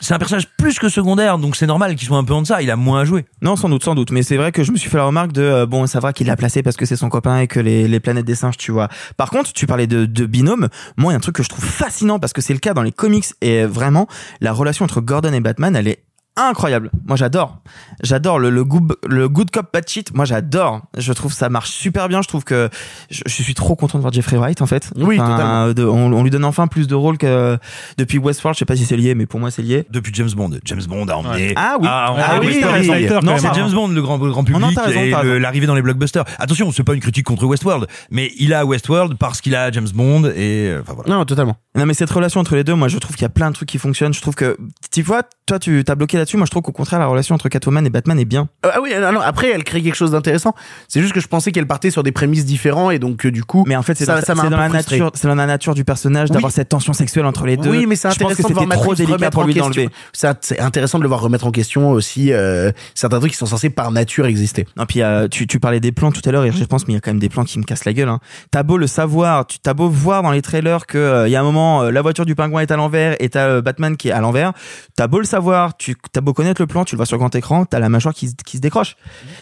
C'est 0.00 0.14
un 0.14 0.18
personnage 0.18 0.48
plus 0.56 0.78
que 0.78 0.88
secondaire, 0.88 1.36
donc 1.36 1.56
c'est 1.56 1.66
normal 1.66 1.94
qu'il 1.94 2.08
soit 2.08 2.16
un 2.16 2.24
peu 2.24 2.32
en 2.32 2.40
deçà. 2.40 2.62
Il 2.62 2.70
a 2.70 2.76
moins 2.76 3.02
à 3.02 3.04
jouer. 3.04 3.26
Non, 3.42 3.54
sans 3.54 3.68
doute, 3.68 3.84
sans 3.84 3.94
doute. 3.94 4.12
Mais 4.12 4.22
c'est 4.22 4.38
vrai 4.38 4.50
que 4.50 4.64
je 4.64 4.72
me 4.72 4.78
suis 4.78 4.88
fait 4.88 4.96
la 4.96 5.04
remarque 5.04 5.32
de 5.32 5.42
euh, 5.42 5.66
bon, 5.66 5.86
ça 5.86 6.00
va 6.00 6.14
qu'il 6.14 6.26
l'a 6.26 6.36
placé 6.36 6.62
parce 6.62 6.76
que 6.76 6.86
c'est 6.86 6.96
son 6.96 7.10
copain 7.10 7.38
et 7.40 7.46
que 7.46 7.60
les, 7.60 7.86
les 7.86 8.00
planètes 8.00 8.24
des 8.24 8.34
singes, 8.34 8.56
tu 8.56 8.72
vois. 8.72 8.88
Par 9.18 9.30
contre, 9.30 9.52
tu 9.52 9.66
parlais 9.66 9.86
de, 9.86 10.06
de 10.06 10.26
binôme. 10.26 10.68
Moi, 10.96 11.12
il 11.12 11.14
y 11.14 11.16
a 11.16 11.18
un 11.18 11.20
truc 11.20 11.36
que 11.36 11.42
je 11.42 11.50
trouve 11.50 11.64
fascinant 11.64 12.18
parce 12.18 12.32
que 12.32 12.40
c'est 12.40 12.54
le 12.54 12.60
cas 12.60 12.72
dans 12.72 12.82
les 12.82 12.92
comics 12.92 13.26
et 13.42 13.64
vraiment 13.64 14.08
la 14.40 14.52
relation 14.52 14.84
entre 14.84 15.02
Gordon 15.02 15.32
et 15.34 15.40
Batman, 15.40 15.76
elle 15.76 15.88
est 15.88 16.02
incroyable. 16.36 16.90
Moi, 17.06 17.16
j'adore. 17.16 17.58
J'adore 18.02 18.38
le, 18.38 18.50
le, 18.50 18.64
good, 18.64 18.96
le 19.06 19.28
good 19.28 19.50
cop 19.50 19.66
bad 19.72 19.88
cheat. 19.88 20.14
Moi, 20.14 20.24
j'adore. 20.24 20.82
Je 20.96 21.12
trouve 21.12 21.32
ça 21.32 21.48
marche 21.48 21.70
super 21.70 22.08
bien. 22.08 22.22
Je 22.22 22.28
trouve 22.28 22.44
que 22.44 22.68
je, 23.10 23.22
je 23.26 23.42
suis 23.42 23.54
trop 23.54 23.76
content 23.76 23.98
de 23.98 24.02
voir 24.02 24.12
Jeffrey 24.12 24.36
Wright 24.36 24.62
en 24.62 24.66
fait. 24.66 24.90
Oui, 24.96 25.16
totalement. 25.18 25.72
de- 25.72 25.84
on, 25.84 26.12
on 26.12 26.22
lui 26.22 26.30
donne 26.30 26.44
enfin 26.44 26.66
plus 26.66 26.86
de 26.86 26.94
rôle 26.94 27.18
que 27.18 27.58
depuis 27.98 28.18
Westworld. 28.18 28.54
Je 28.54 28.60
sais 28.60 28.64
pas 28.64 28.76
si 28.76 28.84
c'est 28.86 28.96
lié, 28.96 29.14
mais 29.14 29.26
pour 29.26 29.40
moi, 29.40 29.50
c'est 29.50 29.62
lié. 29.62 29.86
Depuis 29.90 30.12
James 30.14 30.30
Bond. 30.34 30.50
James 30.64 30.82
Bond 30.88 31.06
a 31.08 31.14
emmené. 31.16 31.52
Ah 31.56 31.76
oui. 31.80 31.86
a 31.88 32.10
emmené 32.12 32.24
Ah 32.26 32.38
oui, 32.40 32.46
Westworld. 32.46 32.80
oui, 32.82 32.90
oui. 32.90 33.26
Non, 33.26 33.36
c'est. 33.38 33.54
James 33.54 33.72
Bond, 33.72 33.88
le 33.88 34.02
grand, 34.02 34.16
le 34.18 34.30
grand 34.30 34.44
public, 34.44 34.60
Non, 34.62 34.68
non, 34.68 34.74
t'as 34.74 34.84
raison, 34.86 35.00
et 35.00 35.38
l'arrivée 35.40 35.66
dans 35.66 35.74
les 35.74 35.82
blockbusters. 35.82 36.24
Attention, 36.38 36.70
c'est 36.72 36.84
pas 36.84 36.94
une 36.94 37.00
critique 37.00 37.26
contre 37.26 37.44
Westworld, 37.44 37.86
mais 38.10 38.30
il 38.38 38.54
a 38.54 38.64
Westworld 38.64 39.16
parce 39.18 39.40
qu'il 39.40 39.54
a 39.54 39.70
James 39.70 39.88
Bond 39.94 40.24
et, 40.34 40.68
euh, 40.68 40.80
enfin 40.82 40.94
voilà. 40.94 41.10
Non, 41.14 41.24
totalement. 41.24 41.56
Non 41.76 41.86
mais 41.86 41.94
cette 41.94 42.10
relation 42.10 42.40
entre 42.40 42.56
les 42.56 42.64
deux, 42.64 42.74
moi 42.74 42.88
je 42.88 42.98
trouve 42.98 43.14
qu'il 43.14 43.22
y 43.22 43.26
a 43.26 43.30
plein 43.30 43.48
de 43.50 43.54
trucs 43.54 43.68
qui 43.68 43.78
fonctionnent. 43.78 44.12
Je 44.12 44.20
trouve 44.20 44.34
que 44.34 44.56
tu 44.90 45.02
vois, 45.02 45.22
toi 45.46 45.58
tu 45.58 45.82
t'as 45.84 45.94
bloqué 45.94 46.18
là-dessus. 46.20 46.36
Moi 46.36 46.46
je 46.46 46.50
trouve 46.50 46.62
qu'au 46.62 46.72
contraire 46.72 47.00
la 47.00 47.06
relation 47.06 47.34
entre 47.34 47.48
Catwoman 47.48 47.84
et 47.86 47.90
Batman 47.90 48.18
est 48.18 48.24
bien. 48.24 48.48
Euh, 48.64 48.70
Ah 48.74 48.80
oui, 48.80 48.90
non, 49.00 49.12
non, 49.12 49.20
après, 49.20 49.50
elle 49.50 49.64
crée 49.64 49.82
quelque 49.82 49.94
chose 49.96 50.12
d'intéressant. 50.12 50.54
C'est 50.88 51.00
juste 51.00 51.12
que 51.12 51.20
je 51.20 51.26
pensais 51.28 51.52
qu'elle 51.52 51.66
partait 51.66 51.90
sur 51.90 52.02
des 52.02 52.12
prémices 52.12 52.44
différents 52.44 52.90
et 52.90 52.98
donc, 52.98 53.26
euh, 53.26 53.30
du 53.30 53.44
coup. 53.44 53.64
Mais 53.66 53.76
en 53.76 53.82
fait 53.82 53.94
c'est 53.94 54.06
dans, 54.06 54.20
ça 54.20 54.34
dans 54.34 54.42
la 54.50 54.68
frustré. 54.68 54.98
nature, 54.98 55.10
c'est 55.14 55.28
dans 55.28 55.34
la 55.34 55.46
nature 55.46 55.74
du 55.74 55.84
personnage 55.84 56.28
Oui. 56.30 56.34
d'avoir 56.34 56.52
cette 56.52 56.68
tension 56.68 56.92
sexuelle 56.92 57.26
entre 57.26 57.46
les 57.46 57.56
deux. 57.56 57.70
Oui, 57.70 57.86
mais 57.86 57.96
c'est 57.96 58.08
intéressant 58.08 58.48
de 58.48 58.54
voir 58.54 58.68
trop 58.70 58.94
délicat 58.94 59.30
pour 59.30 59.42
en 59.42 59.46
lui 59.46 59.54
question. 59.54 59.70
d'enlever. 59.70 59.88
C'est 60.12 60.60
intéressant 60.60 60.98
de 60.98 61.02
le 61.02 61.08
voir 61.08 61.20
remettre 61.20 61.46
en 61.46 61.50
question 61.50 61.90
aussi 61.90 62.32
euh, 62.32 62.70
certains 62.94 63.18
trucs 63.18 63.32
qui 63.32 63.38
sont 63.38 63.46
censés 63.46 63.70
par 63.70 63.90
nature 63.90 64.26
exister. 64.26 64.66
Non, 64.76 64.86
puis 64.86 65.02
euh, 65.02 65.28
tu, 65.28 65.46
tu 65.46 65.58
parlais 65.60 65.80
des 65.80 65.92
plans 65.92 66.12
tout 66.12 66.22
à 66.24 66.30
l'heure 66.32 66.44
et 66.44 66.52
je 66.52 66.64
pense 66.64 66.86
mais 66.86 66.94
il 66.94 66.96
y 66.96 66.98
a 66.98 67.00
quand 67.00 67.10
même 67.10 67.18
des 67.20 67.28
plans 67.28 67.44
qui 67.44 67.58
me 67.58 67.64
cassent 67.64 67.84
la 67.84 67.92
gueule. 67.92 68.08
Hein. 68.08 68.20
T'as 68.50 68.62
beau 68.62 68.76
le 68.76 68.86
savoir, 68.86 69.46
tu 69.46 69.58
t'as 69.58 69.74
beau 69.74 69.88
voir 69.88 70.22
dans 70.22 70.30
les 70.30 70.42
trailers 70.42 70.86
que 70.86 70.98
euh, 70.98 71.28
il 71.28 71.30
y 71.30 71.36
a 71.36 71.40
un 71.40 71.44
moment 71.44 71.82
la 71.84 72.02
voiture 72.02 72.26
du 72.26 72.34
pingouin 72.34 72.60
est 72.62 72.70
à 72.70 72.76
l'envers 72.76 73.16
et 73.20 73.28
t'as 73.28 73.60
Batman 73.60 73.96
qui 73.96 74.08
est 74.08 74.12
à 74.12 74.20
l'envers. 74.20 74.52
T'as 74.96 75.06
beau 75.06 75.18
le 75.18 75.24
savoir, 75.24 75.76
tu 75.76 75.94
t'as 76.12 76.20
beau 76.20 76.32
connaître 76.32 76.60
le 76.60 76.66
plan, 76.66 76.84
tu 76.84 76.94
le 76.94 76.98
vois 76.98 77.06
sur 77.06 77.18
grand 77.18 77.34
écran, 77.34 77.64
t'as 77.64 77.78
la 77.78 77.88
mâchoire 77.88 78.14
qui, 78.14 78.28
se- 78.28 78.34
qui 78.44 78.56
se 78.56 78.62
décroche. 78.62 78.96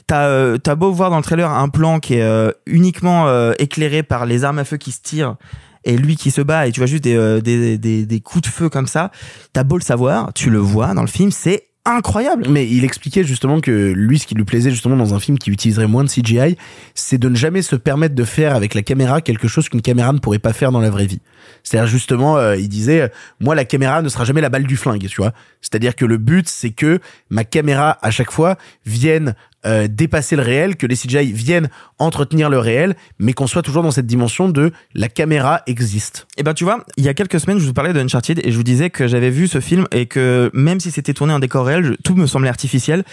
T'as 0.07 0.27
euh, 0.27 0.59
t'as 0.59 0.75
beau 0.75 0.93
voir 0.93 1.11
dans 1.11 1.17
le 1.17 1.23
trailer 1.23 1.51
un 1.51 1.69
plan 1.69 2.01
qui 2.01 2.15
est 2.15 2.23
euh, 2.23 2.51
uniquement 2.67 3.29
euh, 3.29 3.53
éclairé 3.59 4.03
par 4.03 4.27
les 4.27 4.45
armes 4.45 4.59
à 4.59 4.65
feu 4.65 4.77
qui 4.77 4.93
se 4.93 5.01
tirent. 5.03 5.37
Et 5.85 5.97
lui 5.97 6.17
qui 6.17 6.31
se 6.31 6.41
bat 6.43 6.67
et 6.67 6.73
tu 6.73 6.81
vois 6.81 6.87
juste 6.87 7.05
des, 7.05 7.41
des, 7.41 7.79
des, 7.79 8.05
des 8.05 8.21
coups 8.21 8.43
de 8.43 8.49
feu 8.53 8.69
comme 8.69 8.89
ça, 8.89 9.11
t'as 9.53 9.63
beau 9.63 9.77
le 9.77 9.83
savoir, 9.83 10.33
tu 10.35 10.51
le 10.51 10.59
vois 10.59 10.93
dans 10.93 11.01
le 11.03 11.09
film, 11.09 11.31
c'est 11.31 11.68
incroyable. 11.85 12.47
Mais 12.49 12.69
il 12.69 12.85
expliquait 12.85 13.25
justement 13.25 13.61
que 13.61 13.93
lui, 13.95 14.19
ce 14.19 14.27
qui 14.27 14.35
lui 14.35 14.45
plaisait 14.45 14.71
justement 14.71 14.97
dans 14.97 15.15
un 15.15 15.21
film 15.21 15.39
qui 15.39 15.51
utiliserait 15.51 15.87
moins 15.87 16.05
de 16.05 16.09
CGI, 16.09 16.57
c'est 16.95 17.19
de 17.19 17.29
ne 17.29 17.37
jamais 17.37 17.63
se 17.63 17.77
permettre 17.77 18.15
de 18.15 18.25
faire 18.25 18.55
avec 18.55 18.75
la 18.75 18.83
caméra 18.83 19.21
quelque 19.21 19.49
chose 19.49 19.69
qu'une 19.69 19.83
caméra 19.83 20.13
ne 20.13 20.19
pourrait 20.19 20.39
pas 20.39 20.53
faire 20.53 20.73
dans 20.73 20.81
la 20.81 20.91
vraie 20.91 21.07
vie. 21.07 21.21
C'est-à-dire 21.63 21.89
justement, 21.89 22.37
euh, 22.37 22.57
il 22.57 22.69
disait, 22.69 23.03
euh, 23.03 23.09
moi 23.41 23.55
la 23.55 23.65
caméra 23.65 24.03
ne 24.03 24.09
sera 24.09 24.25
jamais 24.25 24.41
la 24.41 24.49
balle 24.49 24.65
du 24.65 24.77
flingue, 24.77 25.07
tu 25.07 25.21
vois. 25.21 25.33
C'est-à-dire 25.61 25.97
que 25.97 26.05
le 26.05 26.19
but, 26.19 26.49
c'est 26.49 26.71
que 26.71 27.01
ma 27.31 27.45
caméra 27.45 27.99
à 28.03 28.11
chaque 28.11 28.31
fois 28.31 28.57
vienne 28.85 29.35
euh, 29.67 29.89
dépasser 29.89 30.37
le 30.37 30.43
réel, 30.43 30.77
que 30.77 30.87
les 30.87 30.95
CGI 30.97 31.33
viennent 31.33 31.69
entretenir 31.99 32.49
le 32.49 32.59
réel, 32.59 32.95
mais 33.19 33.33
qu'on 33.33 33.47
soit 33.49 33.63
toujours 33.63 33.83
dans 33.83 33.91
cette 33.91 34.07
dimension 34.07 34.49
de 34.49 34.73
la 34.95 35.09
caméra 35.09 35.63
existe. 35.67 36.27
Et 36.37 36.43
ben 36.45 36.55
tu 36.55 36.65
vois, 36.65 36.85
il 36.97 37.05
y 37.05 37.09
a 37.09 37.15
quelques 37.15 37.41
semaines, 37.41 37.59
je 37.59 37.67
vous 37.67 37.73
parlais 37.73 37.93
de 37.93 37.99
Uncharted 38.01 38.41
et 38.45 38.53
je 38.53 38.57
vous 38.57 38.63
disais 38.63 38.89
que 38.91 39.09
j'avais 39.09 39.31
vu 39.31 39.49
ce 39.49 39.61
film 39.61 39.87
et 39.91 40.07
que 40.07 40.51
même 40.55 40.79
si 40.81 40.91
c'était 40.93 41.13
tourné 41.15 41.33
en 41.33 41.39
décor 41.41 41.67
réel, 41.67 41.85
je- 41.85 41.93
tout 42.05 42.15
me 42.15 42.27
semblait 42.27 42.49
artificiel. 42.49 43.05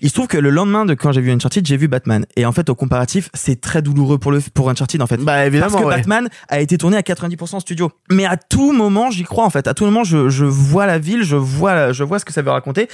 Il 0.00 0.08
se 0.08 0.14
trouve 0.14 0.26
que 0.26 0.38
le 0.38 0.50
lendemain 0.50 0.84
de 0.84 0.94
quand 0.94 1.12
j'ai 1.12 1.20
vu 1.20 1.30
Uncharted, 1.30 1.64
j'ai 1.66 1.76
vu 1.76 1.86
Batman. 1.88 2.26
Et 2.36 2.44
en 2.46 2.52
fait, 2.52 2.68
au 2.68 2.74
comparatif, 2.74 3.30
c'est 3.34 3.60
très 3.60 3.80
douloureux 3.82 4.18
pour 4.18 4.32
le 4.32 4.40
pour 4.54 4.68
Uncharted 4.70 5.00
en 5.02 5.06
fait. 5.06 5.18
Bah 5.18 5.46
évidemment. 5.46 5.70
Parce 5.70 5.82
que 5.82 5.88
ouais. 5.88 5.96
Batman 5.96 6.28
a 6.48 6.60
été 6.60 6.78
tourné 6.78 6.96
à 6.96 7.02
90% 7.02 7.54
en 7.56 7.60
studio. 7.60 7.90
Mais 8.10 8.24
à 8.24 8.36
tout 8.36 8.72
moment, 8.72 9.10
j'y 9.10 9.22
crois 9.22 9.44
en 9.44 9.50
fait. 9.50 9.68
À 9.68 9.74
tout 9.74 9.84
moment, 9.84 10.02
je, 10.04 10.28
je 10.28 10.44
vois 10.44 10.86
la 10.86 10.98
ville, 10.98 11.22
je 11.22 11.36
vois 11.36 11.92
je 11.92 12.02
vois 12.02 12.18
ce 12.18 12.24
que 12.24 12.32
ça 12.32 12.42
veut 12.42 12.50
raconter. 12.50 12.88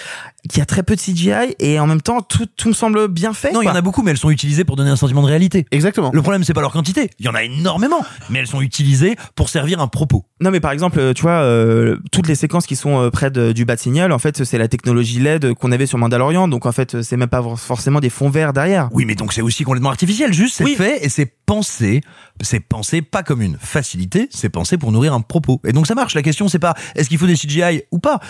Qu'il 0.50 0.58
y 0.58 0.62
a 0.62 0.66
très 0.66 0.82
peu 0.82 0.94
de 0.94 1.00
CGI 1.00 1.54
et 1.58 1.80
en 1.80 1.86
même 1.86 2.02
temps, 2.02 2.20
tout, 2.20 2.46
tout 2.56 2.68
me 2.68 2.74
semble 2.74 2.97
bien 3.06 3.32
fait. 3.32 3.52
Non, 3.52 3.62
il 3.62 3.66
y 3.66 3.68
en 3.68 3.74
a 3.74 3.80
beaucoup, 3.80 4.02
mais 4.02 4.10
elles 4.10 4.16
sont 4.18 4.30
utilisées 4.30 4.64
pour 4.64 4.76
donner 4.76 4.90
un 4.90 4.96
sentiment 4.96 5.22
de 5.22 5.26
réalité. 5.28 5.66
Exactement. 5.70 6.10
Le 6.12 6.22
problème, 6.22 6.42
c'est 6.44 6.54
pas 6.54 6.60
leur 6.60 6.72
quantité. 6.72 7.10
Il 7.18 7.26
y 7.26 7.28
en 7.28 7.34
a 7.34 7.42
énormément, 7.44 8.04
mais 8.30 8.40
elles 8.40 8.46
sont 8.46 8.60
utilisées 8.60 9.16
pour 9.36 9.48
servir 9.48 9.80
un 9.80 9.86
propos. 9.88 10.24
Non 10.40 10.50
mais 10.50 10.60
par 10.60 10.70
exemple, 10.72 11.12
tu 11.14 11.22
vois, 11.22 11.40
euh, 11.42 11.96
toutes 12.12 12.28
les 12.28 12.34
séquences 12.34 12.66
qui 12.66 12.76
sont 12.76 13.00
euh, 13.00 13.10
près 13.10 13.30
de- 13.30 13.52
du 13.52 13.64
bas 13.64 13.74
de 13.76 13.80
signal, 13.80 14.12
en 14.12 14.18
fait, 14.18 14.44
c'est 14.44 14.58
la 14.58 14.68
technologie 14.68 15.20
LED 15.20 15.54
qu'on 15.54 15.72
avait 15.72 15.86
sur 15.86 15.98
Mandalorian, 15.98 16.48
donc 16.48 16.64
en 16.66 16.72
fait, 16.72 17.02
c'est 17.02 17.16
même 17.16 17.28
pas 17.28 17.42
forcément 17.56 18.00
des 18.00 18.10
fonds 18.10 18.30
verts 18.30 18.52
derrière. 18.52 18.88
Oui, 18.92 19.04
mais 19.04 19.14
donc 19.14 19.32
c'est 19.32 19.42
aussi 19.42 19.64
complètement 19.64 19.90
artificiel. 19.90 20.32
Juste, 20.32 20.56
c'est 20.56 20.64
Oui. 20.64 20.74
fait 20.76 21.04
et 21.04 21.08
c'est 21.08 21.26
pensé. 21.46 22.00
C'est 22.40 22.60
pensé 22.60 23.02
pas 23.02 23.22
comme 23.24 23.42
une 23.42 23.56
facilité, 23.60 24.28
c'est 24.30 24.48
pensé 24.48 24.78
pour 24.78 24.92
nourrir 24.92 25.12
un 25.12 25.20
propos. 25.20 25.60
Et 25.66 25.72
donc 25.72 25.86
ça 25.88 25.94
marche. 25.94 26.14
La 26.14 26.22
question, 26.22 26.46
c'est 26.48 26.58
pas 26.60 26.74
est-ce 26.94 27.08
qu'il 27.08 27.18
faut 27.18 27.26
des 27.26 27.34
CGI 27.34 27.82
ou 27.90 27.98
pas? 27.98 28.20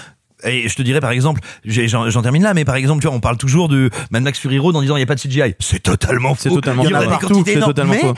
Et 0.45 0.68
je 0.68 0.74
te 0.76 0.82
dirais 0.82 1.01
par 1.01 1.11
exemple, 1.11 1.41
j'en 1.64 2.22
termine 2.22 2.43
là, 2.43 2.55
mais 2.55 2.64
par 2.64 2.76
exemple, 2.76 3.01
tu 3.03 3.09
vois, 3.09 3.16
on 3.16 3.20
parle 3.20 3.36
toujours 3.39 3.68
de 3.68 3.91
Mad 4.11 4.22
Max 4.22 4.39
Fury 4.39 4.59
Road 4.59 4.76
en 4.76 4.82
disant 4.82 4.95
il 4.97 5.01
n'y 5.01 5.05
a 5.05 5.07
pas 5.07 5.14
de 5.16 5.20
CGI. 5.20 5.55
C'est 5.59 5.82
totalement 5.82 6.34
faux. 6.34 6.41
C'est 6.45 6.49
totalement 6.51 6.82
il 6.84 6.91
y 6.91 6.95
en 6.95 6.99
a 7.01 7.07
des 7.07 7.26
quantités 7.26 7.53
énormes, 7.55 7.70
totalement 7.72 7.93
mais 7.95 8.01
faux. 8.01 8.14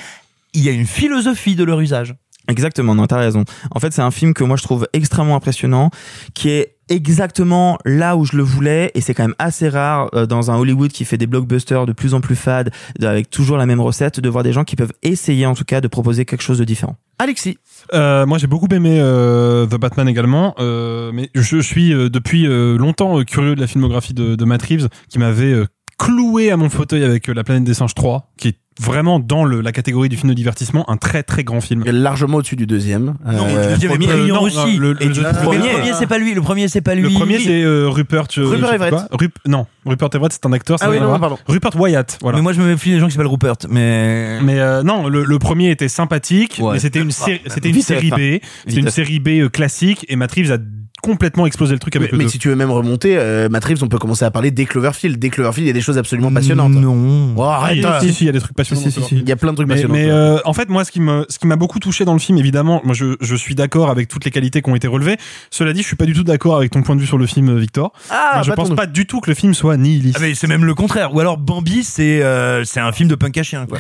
il 0.54 0.62
y 0.62 0.68
a 0.68 0.72
une 0.72 0.86
philosophie 0.86 1.54
de 1.56 1.64
leur 1.64 1.80
usage. 1.80 2.14
Exactement, 2.48 2.94
non, 2.96 3.06
t'as 3.06 3.18
raison. 3.18 3.44
En 3.70 3.78
fait, 3.80 3.92
c'est 3.92 4.02
un 4.02 4.10
film 4.10 4.34
que 4.34 4.42
moi 4.42 4.56
je 4.56 4.62
trouve 4.64 4.88
extrêmement 4.92 5.36
impressionnant, 5.36 5.90
qui 6.34 6.48
est 6.50 6.74
exactement 6.88 7.78
là 7.84 8.16
où 8.16 8.24
je 8.24 8.36
le 8.36 8.42
voulais, 8.42 8.90
et 8.94 9.00
c'est 9.00 9.14
quand 9.14 9.22
même 9.22 9.36
assez 9.38 9.68
rare 9.68 10.08
euh, 10.14 10.26
dans 10.26 10.50
un 10.50 10.56
Hollywood 10.56 10.90
qui 10.90 11.04
fait 11.04 11.16
des 11.16 11.28
blockbusters 11.28 11.86
de 11.86 11.92
plus 11.92 12.12
en 12.14 12.20
plus 12.20 12.34
fades, 12.34 12.70
de- 12.98 13.06
avec 13.06 13.30
toujours 13.30 13.56
la 13.56 13.66
même 13.66 13.80
recette, 13.80 14.18
de 14.18 14.28
voir 14.28 14.42
des 14.42 14.52
gens 14.52 14.64
qui 14.64 14.74
peuvent 14.74 14.92
essayer 15.04 15.46
en 15.46 15.54
tout 15.54 15.64
cas 15.64 15.80
de 15.80 15.86
proposer 15.86 16.24
quelque 16.24 16.42
chose 16.42 16.58
de 16.58 16.64
différent. 16.64 16.96
Alexis. 17.20 17.58
Euh, 17.92 18.24
moi, 18.24 18.38
j'ai 18.38 18.46
beaucoup 18.46 18.66
aimé 18.74 18.98
euh, 18.98 19.66
The 19.66 19.76
Batman 19.76 20.08
également, 20.08 20.54
euh, 20.58 21.10
mais 21.12 21.28
je 21.34 21.58
suis 21.58 21.92
euh, 21.92 22.08
depuis 22.08 22.46
euh, 22.46 22.78
longtemps 22.78 23.22
curieux 23.24 23.54
de 23.54 23.60
la 23.60 23.66
filmographie 23.66 24.14
de, 24.14 24.36
de 24.36 24.44
Matt 24.46 24.62
Reeves, 24.62 24.88
qui 25.10 25.18
m'avait 25.18 25.54
cloué 25.98 26.50
à 26.50 26.56
mon 26.56 26.70
fauteuil 26.70 27.04
avec 27.04 27.28
La 27.28 27.44
planète 27.44 27.64
des 27.64 27.74
singes 27.74 27.94
3, 27.94 28.32
qui 28.38 28.48
est 28.48 28.56
vraiment 28.81 29.18
dans 29.20 29.45
le, 29.45 29.61
la 29.61 29.72
catégorie 29.72 30.09
du 30.09 30.16
film 30.16 30.31
de 30.31 30.35
divertissement, 30.35 30.89
un 30.91 30.97
très 30.97 31.22
très 31.22 31.45
grand 31.45 31.61
film. 31.61 31.85
Largement 31.85 32.39
au-dessus 32.39 32.57
du 32.57 32.66
deuxième. 32.66 33.14
Non, 33.24 33.47
Euh, 33.49 33.76
est 33.76 33.87
premier- 33.87 34.07
brillant 34.07 34.37
non, 34.37 34.43
aussi. 34.43 34.57
non, 34.57 34.66
le- 34.78 35.03
Et 35.03 35.07
le- 35.07 35.12
du- 35.12 35.20
le 35.20 35.26
le 35.28 35.33
premier- 35.43 35.68
premier, 35.68 35.93
c'est 35.95 36.07
pas 36.07 36.18
lui. 36.18 36.35
Le 36.35 36.41
premier, 36.41 36.68
c'est 36.68 36.81
pas 36.81 36.95
lui. 36.95 37.03
Le 37.03 37.11
premier, 37.11 37.39
c'est 37.39 37.62
euh, 37.62 37.89
Rupert. 37.89 38.24
euh, 38.39 38.45
Rupert 38.47 38.72
Everett. 38.74 38.95
Rup- 39.12 39.39
non, 39.47 39.66
Rupert 39.85 40.09
Everett, 40.14 40.33
c'est 40.33 40.47
un 40.47 40.53
acteur. 40.53 40.78
ça 40.78 40.87
Ah 40.87 40.91
oui, 40.91 40.99
non, 41.01 41.18
pardon. 41.18 41.39
Rupert 41.47 41.78
Wyatt, 41.78 42.18
voilà. 42.22 42.39
Mais 42.39 42.43
moi, 42.43 42.53
je 42.53 42.61
me 42.61 42.66
méfie 42.66 42.91
des 42.91 43.01
gens 43.01 43.07
qui 43.07 43.12
s'appellent 43.12 43.26
Rupert. 43.26 43.55
Mais 43.68 44.41
Mais 44.43 44.59
euh, 44.59 44.83
non, 44.83 45.09
le, 45.09 45.24
le 45.24 45.39
premier 45.39 45.70
était 45.70 45.89
sympathique, 45.89 46.59
Ouais. 46.61 46.74
mais 46.74 46.78
c'était 46.78 47.01
une 47.01 47.11
série, 47.11 47.41
c'était 47.47 47.68
une 47.70 47.83
série. 47.83 48.11
B, 48.11 48.41
c'était 48.66 48.81
une 48.81 48.91
série 48.91 49.18
B 49.20 49.28
euh, 49.28 49.49
classique, 49.49 50.07
et 50.09 50.16
Matt 50.16 50.33
Reeves 50.33 50.53
a 50.53 50.59
complètement 51.01 51.46
explosé 51.46 51.72
le 51.72 51.78
truc 51.78 51.94
Mais, 51.94 52.01
avec 52.01 52.12
le 52.12 52.18
mais 52.18 52.24
deux. 52.24 52.30
si 52.30 52.38
tu 52.38 52.48
veux 52.48 52.57
même 52.57 52.70
remonter, 52.70 53.16
euh, 53.16 53.48
Matt 53.48 53.64
Reeves, 53.64 53.82
on 53.82 53.88
peut 53.88 53.98
commencer 53.98 54.24
à 54.24 54.30
parler 54.30 54.51
des 54.51 54.66
Cloverfield. 54.66 55.18
Des 55.18 55.30
Cloverfield, 55.30 55.64
il 55.64 55.68
y 55.68 55.70
a 55.70 55.74
des 55.74 55.80
choses 55.80 55.98
absolument 55.98 56.32
passionnantes. 56.32 56.72
Non. 56.72 57.34
Oh, 57.36 57.42
arrête. 57.42 57.84
Ah, 57.84 58.01
si, 58.01 58.12
si, 58.12 58.24
il 58.24 58.26
y 58.26 58.30
a 58.30 58.32
des 58.32 58.40
trucs 58.40 58.55
passionnants. 58.57 58.82
Si, 58.82 58.90
si. 58.90 59.16
Il 59.16 59.28
y 59.28 59.32
a 59.32 59.36
plein 59.36 59.51
de 59.51 59.57
trucs 59.57 59.68
Mais, 59.68 59.74
passionnants. 59.74 59.94
mais, 59.94 60.11
euh, 60.11 60.38
en 60.44 60.53
fait, 60.53 60.68
moi, 60.68 60.84
ce 60.84 60.90
qui 60.92 61.01
me, 61.01 61.26
ce 61.28 61.38
qui 61.38 61.46
m'a 61.46 61.57
beaucoup 61.57 61.78
touché 61.78 62.05
dans 62.05 62.12
le 62.12 62.18
film, 62.18 62.38
évidemment, 62.38 62.80
moi, 62.84 62.94
je, 62.94 63.16
je 63.20 63.34
suis 63.36 63.55
d'accord 63.55 63.90
avec 63.90 64.09
toutes 64.09 64.24
les 64.24 64.30
qualités 64.30 64.62
qui 64.62 64.70
ont 64.70 64.74
été 64.76 64.86
relevées. 64.88 65.16
Cela 65.51 65.72
dit, 65.72 65.82
je 65.82 65.86
suis 65.86 65.96
pas 65.96 66.07
du 66.07 66.12
tout 66.12 66.24
d'accord 66.24 66.57
avec 66.57 66.70
ton 66.70 66.82
point 66.82 66.96
de 66.96 67.01
vue 67.01 67.07
sur 67.07 67.18
le 67.18 67.26
film, 67.26 67.59
Victor. 67.59 67.92
Ah, 68.11 68.30
Moi, 68.34 68.42
je 68.42 68.53
pense 68.53 68.70
pas 68.74 68.86
du 68.86 69.07
tout 69.07 69.20
que 69.20 69.30
le 69.30 69.34
film 69.34 69.55
soit 69.55 69.76
nihiliste. 69.76 70.16
Ah 70.18 70.22
mais 70.22 70.34
c'est 70.34 70.46
même 70.46 70.64
le 70.64 70.74
contraire. 70.74 71.14
Ou 71.14 71.20
alors 71.20 71.38
Bambi, 71.38 71.84
c'est 71.84 72.22
euh, 72.22 72.64
c'est 72.64 72.80
un 72.80 72.92
film 72.92 73.09
de 73.09 73.14
punk 73.14 73.36
à 73.38 73.42
chien. 73.42 73.66
Quoi. 73.66 73.78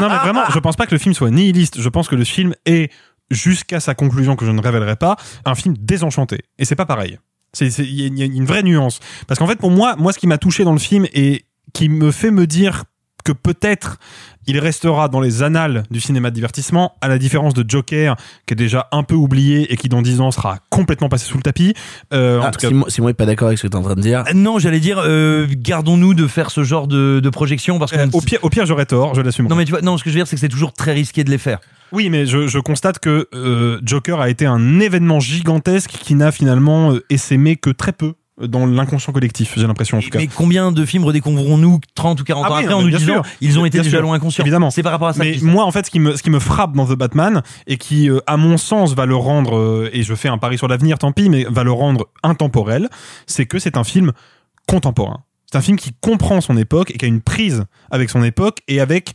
Non, 0.00 0.08
mais 0.08 0.16
vraiment, 0.18 0.42
je 0.52 0.58
pense 0.58 0.76
pas 0.76 0.86
que 0.86 0.94
le 0.94 0.98
film 0.98 1.14
soit 1.14 1.30
nihiliste. 1.30 1.80
Je 1.80 1.88
pense 1.88 2.08
que 2.08 2.14
le 2.14 2.24
film 2.24 2.54
est 2.66 2.90
jusqu'à 3.30 3.80
sa 3.80 3.94
conclusion 3.94 4.36
que 4.36 4.46
je 4.46 4.50
ne 4.50 4.60
révélerai 4.60 4.96
pas, 4.96 5.16
un 5.44 5.54
film 5.54 5.76
désenchanté. 5.78 6.40
Et 6.58 6.64
c'est 6.64 6.76
pas 6.76 6.86
pareil. 6.86 7.18
Il 7.60 7.66
y, 7.66 8.18
y 8.18 8.22
a 8.22 8.26
une 8.26 8.44
vraie 8.44 8.62
nuance. 8.62 9.00
Parce 9.26 9.38
qu'en 9.38 9.46
fait, 9.46 9.56
pour 9.56 9.70
moi, 9.70 9.96
moi, 9.96 10.12
ce 10.12 10.18
qui 10.18 10.26
m'a 10.26 10.38
touché 10.38 10.64
dans 10.64 10.72
le 10.72 10.78
film 10.78 11.06
et 11.12 11.44
qui 11.72 11.88
me 11.88 12.10
fait 12.10 12.30
me 12.30 12.46
dire 12.46 12.84
que 13.24 13.32
peut-être 13.32 13.98
il 14.48 14.58
restera 14.58 15.08
dans 15.08 15.20
les 15.20 15.42
annales 15.42 15.84
du 15.90 16.00
cinéma 16.00 16.30
de 16.30 16.34
divertissement, 16.34 16.92
à 17.00 17.08
la 17.08 17.18
différence 17.18 17.54
de 17.54 17.64
Joker, 17.68 18.16
qui 18.46 18.54
est 18.54 18.56
déjà 18.56 18.88
un 18.92 19.02
peu 19.02 19.14
oublié 19.14 19.72
et 19.72 19.76
qui 19.76 19.88
dans 19.88 20.02
10 20.02 20.20
ans 20.20 20.30
sera 20.30 20.58
complètement 20.70 21.08
passé 21.08 21.26
sous 21.26 21.36
le 21.36 21.42
tapis. 21.42 21.74
Euh, 22.12 22.40
en 22.40 22.44
Ah, 22.44 22.50
tout 22.50 22.58
cas, 22.60 22.68
Simon, 22.68 22.84
Simon 22.88 23.08
est 23.10 23.14
pas 23.14 23.26
d'accord 23.26 23.48
avec 23.48 23.58
ce 23.58 23.64
que 23.64 23.68
t'es 23.68 23.76
en 23.76 23.82
train 23.82 23.94
de 23.94 24.00
dire. 24.00 24.24
Non, 24.34 24.58
j'allais 24.58 24.80
dire, 24.80 24.98
euh, 25.04 25.46
gardons-nous 25.50 26.14
de 26.14 26.26
faire 26.26 26.50
ce 26.50 26.64
genre 26.64 26.88
de, 26.88 27.20
de 27.20 27.30
projection 27.30 27.78
parce 27.78 27.92
que. 27.92 27.98
euh, 27.98 28.06
au 28.12 28.20
pire, 28.20 28.38
au 28.42 28.48
pire, 28.50 28.66
j'aurais 28.66 28.86
tort, 28.86 29.14
je 29.14 29.20
l'assume. 29.20 29.46
Non, 29.48 29.56
mais 29.56 29.64
tu 29.64 29.70
vois, 29.72 29.82
non, 29.82 29.96
ce 29.98 30.04
que 30.04 30.10
je 30.10 30.14
veux 30.14 30.18
dire, 30.20 30.26
c'est 30.26 30.36
que 30.36 30.40
c'est 30.40 30.48
toujours 30.48 30.72
très 30.72 30.92
risqué 30.92 31.24
de 31.24 31.30
les 31.30 31.38
faire. 31.38 31.58
Oui, 31.92 32.10
mais 32.10 32.26
je, 32.26 32.46
je 32.48 32.58
constate 32.58 32.98
que 32.98 33.28
euh, 33.34 33.80
Joker 33.82 34.20
a 34.20 34.28
été 34.28 34.44
un 34.44 34.78
événement 34.80 35.20
gigantesque 35.20 35.90
qui 35.90 36.14
n'a 36.14 36.32
finalement 36.32 36.92
euh, 36.92 37.04
essaimé 37.08 37.56
que 37.56 37.70
très 37.70 37.92
peu 37.92 38.12
dans 38.46 38.66
l'inconscient 38.66 39.12
collectif, 39.12 39.54
j'ai 39.56 39.66
l'impression 39.66 39.98
en 39.98 40.00
tout 40.00 40.10
cas. 40.10 40.18
Mais 40.18 40.28
combien 40.28 40.70
de 40.72 40.84
films 40.84 41.04
redécouvrirons-nous 41.04 41.80
30 41.94 42.20
ou 42.20 42.24
40 42.24 42.44
Ah 42.46 42.50
ans 42.52 42.56
oui, 42.56 42.62
après 42.62 42.74
en 42.74 42.82
nous 42.82 42.90
disant 42.90 43.22
sûr. 43.22 43.22
ils 43.40 43.58
ont 43.58 43.64
été 43.64 43.78
déjà 43.78 43.90
sûr. 43.90 44.02
loin 44.02 44.14
inconscients 44.16 44.44
Évidemment. 44.44 44.70
C'est 44.70 44.82
par 44.82 44.92
rapport 44.92 45.08
à 45.08 45.12
ça. 45.12 45.24
Mais 45.24 45.38
moi, 45.42 45.64
en 45.64 45.70
fait, 45.72 45.86
ce 45.86 45.90
qui 45.90 45.98
me, 46.00 46.16
ce 46.16 46.22
qui 46.22 46.30
me 46.30 46.38
frappe 46.38 46.74
dans 46.74 46.86
The 46.86 46.96
Batman 46.96 47.42
et 47.66 47.76
qui, 47.78 48.08
euh, 48.10 48.20
à 48.26 48.36
mon 48.36 48.56
sens, 48.56 48.94
va 48.94 49.06
le 49.06 49.16
rendre, 49.16 49.56
euh, 49.56 49.90
et 49.92 50.02
je 50.02 50.14
fais 50.14 50.28
un 50.28 50.38
pari 50.38 50.56
sur 50.58 50.68
l'avenir, 50.68 50.98
tant 50.98 51.12
pis, 51.12 51.28
mais 51.30 51.44
va 51.48 51.64
le 51.64 51.72
rendre 51.72 52.06
intemporel, 52.22 52.88
c'est 53.26 53.46
que 53.46 53.58
c'est 53.58 53.76
un 53.76 53.84
film 53.84 54.12
contemporain. 54.66 55.22
C'est 55.50 55.56
un 55.56 55.62
film 55.62 55.78
qui 55.78 55.92
comprend 56.00 56.40
son 56.42 56.56
époque 56.58 56.90
et 56.90 56.98
qui 56.98 57.04
a 57.06 57.08
une 57.08 57.22
prise 57.22 57.64
avec 57.90 58.10
son 58.10 58.22
époque 58.22 58.58
et 58.68 58.80
avec 58.80 59.14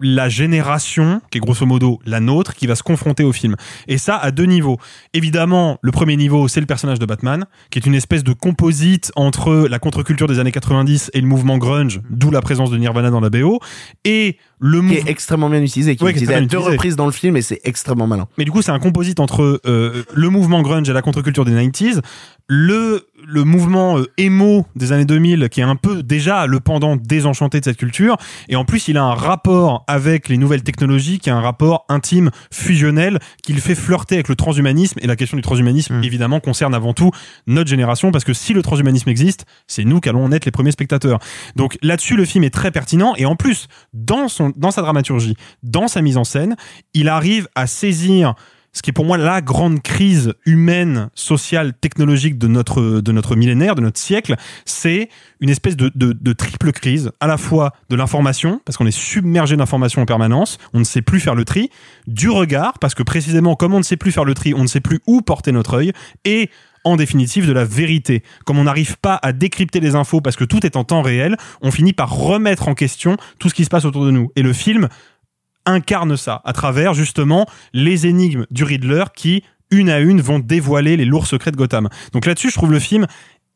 la 0.00 0.28
génération, 0.28 1.20
qui 1.30 1.38
est 1.38 1.40
grosso 1.40 1.64
modo 1.66 2.00
la 2.04 2.20
nôtre, 2.20 2.54
qui 2.54 2.66
va 2.66 2.74
se 2.74 2.82
confronter 2.82 3.22
au 3.24 3.32
film. 3.32 3.56
Et 3.88 3.98
ça 3.98 4.16
à 4.16 4.30
deux 4.30 4.44
niveaux. 4.46 4.78
Évidemment, 5.14 5.78
le 5.82 5.92
premier 5.92 6.16
niveau, 6.16 6.48
c'est 6.48 6.60
le 6.60 6.66
personnage 6.66 6.98
de 6.98 7.06
Batman, 7.06 7.44
qui 7.70 7.78
est 7.78 7.86
une 7.86 7.94
espèce 7.94 8.24
de 8.24 8.32
composite 8.32 9.12
entre 9.16 9.66
la 9.68 9.78
contre-culture 9.78 10.26
des 10.26 10.38
années 10.38 10.52
90 10.52 11.10
et 11.14 11.20
le 11.20 11.26
mouvement 11.26 11.58
grunge, 11.58 12.00
d'où 12.10 12.30
la 12.30 12.40
présence 12.40 12.70
de 12.70 12.78
Nirvana 12.78 13.10
dans 13.10 13.20
la 13.20 13.30
BO, 13.30 13.60
et 14.04 14.38
le 14.58 14.80
Qui 14.80 14.94
est 14.94 15.08
extrêmement 15.08 15.50
bien 15.50 15.60
utilisé, 15.62 15.96
qui 15.96 16.04
Ouais, 16.04 16.10
est 16.10 16.14
utilisé 16.14 16.34
à 16.34 16.40
deux 16.40 16.46
utilisé. 16.46 16.70
reprises 16.70 16.96
dans 16.96 17.06
le 17.06 17.12
film 17.12 17.36
et 17.36 17.42
c'est 17.42 17.60
extrêmement 17.64 18.06
malin. 18.06 18.28
Mais 18.38 18.44
du 18.44 18.50
coup, 18.52 18.62
c'est 18.62 18.70
un 18.70 18.78
composite 18.78 19.18
entre 19.20 19.60
euh, 19.66 20.04
le 20.14 20.28
mouvement 20.28 20.62
grunge 20.62 20.88
et 20.88 20.92
la 20.92 21.02
contre-culture 21.02 21.44
des 21.44 21.52
90s, 21.52 22.00
le, 22.48 23.06
le 23.26 23.44
mouvement 23.44 23.98
euh, 23.98 24.06
emo 24.18 24.66
des 24.76 24.92
années 24.92 25.04
2000, 25.04 25.48
qui 25.48 25.60
est 25.60 25.64
un 25.64 25.76
peu 25.76 26.02
déjà 26.02 26.46
le 26.46 26.60
pendant 26.60 26.96
désenchanté 26.96 27.60
de 27.60 27.64
cette 27.64 27.76
culture, 27.76 28.16
et 28.48 28.56
en 28.56 28.64
plus, 28.64 28.88
il 28.88 28.96
a 28.96 29.04
un 29.04 29.14
rapport 29.14 29.84
avec 29.86 30.28
les 30.28 30.38
nouvelles 30.38 30.62
technologies, 30.62 31.18
qui 31.18 31.30
a 31.30 31.36
un 31.36 31.40
rapport 31.40 31.84
intime, 31.88 32.30
fusionnel, 32.52 33.18
qui 33.42 33.52
le 33.52 33.60
fait 33.60 33.74
flirter 33.74 34.16
avec 34.16 34.28
le 34.28 34.36
transhumanisme, 34.36 34.98
et 35.02 35.06
la 35.06 35.16
question 35.16 35.36
du 35.36 35.42
transhumanisme, 35.42 36.02
évidemment, 36.02 36.40
concerne 36.40 36.74
avant 36.74 36.92
tout 36.92 37.10
notre 37.46 37.70
génération, 37.70 38.10
parce 38.10 38.24
que 38.24 38.32
si 38.32 38.52
le 38.52 38.62
transhumanisme 38.62 39.08
existe, 39.08 39.44
c'est 39.66 39.84
nous 39.84 40.00
qu'allons 40.00 40.24
en 40.24 40.32
être 40.32 40.44
les 40.44 40.52
premiers 40.52 40.72
spectateurs. 40.72 41.18
Donc 41.56 41.78
là-dessus, 41.82 42.16
le 42.16 42.24
film 42.24 42.44
est 42.44 42.50
très 42.50 42.70
pertinent, 42.70 43.14
et 43.16 43.26
en 43.26 43.36
plus, 43.36 43.68
dans, 43.92 44.28
son, 44.28 44.52
dans 44.56 44.70
sa 44.70 44.82
dramaturgie, 44.82 45.36
dans 45.62 45.88
sa 45.88 46.02
mise 46.02 46.16
en 46.16 46.24
scène, 46.24 46.56
il 46.94 47.08
arrive 47.08 47.48
à 47.54 47.66
saisir 47.66 48.34
ce 48.72 48.82
qui 48.82 48.90
est 48.90 48.92
pour 48.92 49.04
moi 49.04 49.18
la 49.18 49.40
grande 49.40 49.82
crise 49.82 50.32
humaine, 50.46 51.10
sociale, 51.14 51.74
technologique 51.74 52.38
de 52.38 52.46
notre, 52.46 53.00
de 53.00 53.12
notre 53.12 53.36
millénaire, 53.36 53.74
de 53.74 53.82
notre 53.82 53.98
siècle, 53.98 54.36
c'est 54.64 55.08
une 55.40 55.50
espèce 55.50 55.76
de, 55.76 55.90
de, 55.94 56.12
de 56.12 56.32
triple 56.32 56.72
crise, 56.72 57.12
à 57.20 57.26
la 57.26 57.36
fois 57.36 57.72
de 57.90 57.96
l'information, 57.96 58.60
parce 58.64 58.76
qu'on 58.76 58.86
est 58.86 58.90
submergé 58.90 59.56
d'informations 59.56 60.02
en 60.02 60.06
permanence, 60.06 60.58
on 60.72 60.78
ne 60.78 60.84
sait 60.84 61.02
plus 61.02 61.20
faire 61.20 61.34
le 61.34 61.44
tri, 61.44 61.70
du 62.06 62.30
regard, 62.30 62.78
parce 62.78 62.94
que 62.94 63.02
précisément 63.02 63.56
comme 63.56 63.74
on 63.74 63.78
ne 63.78 63.84
sait 63.84 63.96
plus 63.96 64.12
faire 64.12 64.24
le 64.24 64.34
tri, 64.34 64.54
on 64.54 64.62
ne 64.62 64.68
sait 64.68 64.80
plus 64.80 65.00
où 65.06 65.20
porter 65.20 65.52
notre 65.52 65.74
œil, 65.74 65.92
et 66.24 66.50
en 66.84 66.96
définitive 66.96 67.46
de 67.46 67.52
la 67.52 67.64
vérité. 67.64 68.22
Comme 68.44 68.58
on 68.58 68.64
n'arrive 68.64 68.98
pas 68.98 69.18
à 69.22 69.32
décrypter 69.32 69.80
les 69.80 69.94
infos 69.94 70.20
parce 70.20 70.36
que 70.36 70.44
tout 70.44 70.64
est 70.66 70.76
en 70.76 70.84
temps 70.84 71.02
réel, 71.02 71.36
on 71.60 71.70
finit 71.70 71.92
par 71.92 72.10
remettre 72.10 72.68
en 72.68 72.74
question 72.74 73.16
tout 73.38 73.48
ce 73.48 73.54
qui 73.54 73.64
se 73.64 73.70
passe 73.70 73.84
autour 73.84 74.04
de 74.04 74.10
nous. 74.10 74.32
Et 74.36 74.42
le 74.42 74.52
film 74.52 74.88
incarne 75.66 76.16
ça 76.16 76.40
à 76.44 76.52
travers 76.52 76.94
justement 76.94 77.46
les 77.72 78.06
énigmes 78.06 78.46
du 78.50 78.64
Riddler 78.64 79.04
qui, 79.14 79.42
une 79.70 79.90
à 79.90 80.00
une, 80.00 80.20
vont 80.20 80.38
dévoiler 80.38 80.96
les 80.96 81.04
lourds 81.04 81.26
secrets 81.26 81.52
de 81.52 81.56
Gotham. 81.56 81.88
Donc 82.12 82.26
là-dessus, 82.26 82.50
je 82.50 82.54
trouve 82.54 82.72
le 82.72 82.78
film 82.78 83.06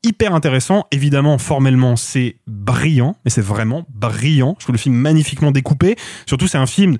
hyper 0.03 0.35
intéressant. 0.35 0.87
Évidemment, 0.93 1.39
formellement, 1.39 1.97
c'est 1.97 2.37
brillant, 2.47 3.17
mais 3.25 3.31
c'est 3.31 3.43
vraiment 3.45 3.87
brillant. 3.93 4.55
Je 4.59 4.65
trouve 4.65 4.75
le 4.75 4.79
film 4.81 4.95
magnifiquement 4.95 5.51
découpé. 5.51 5.97
Surtout, 6.27 6.47
c'est 6.47 6.59
un 6.59 6.67
film 6.67 6.97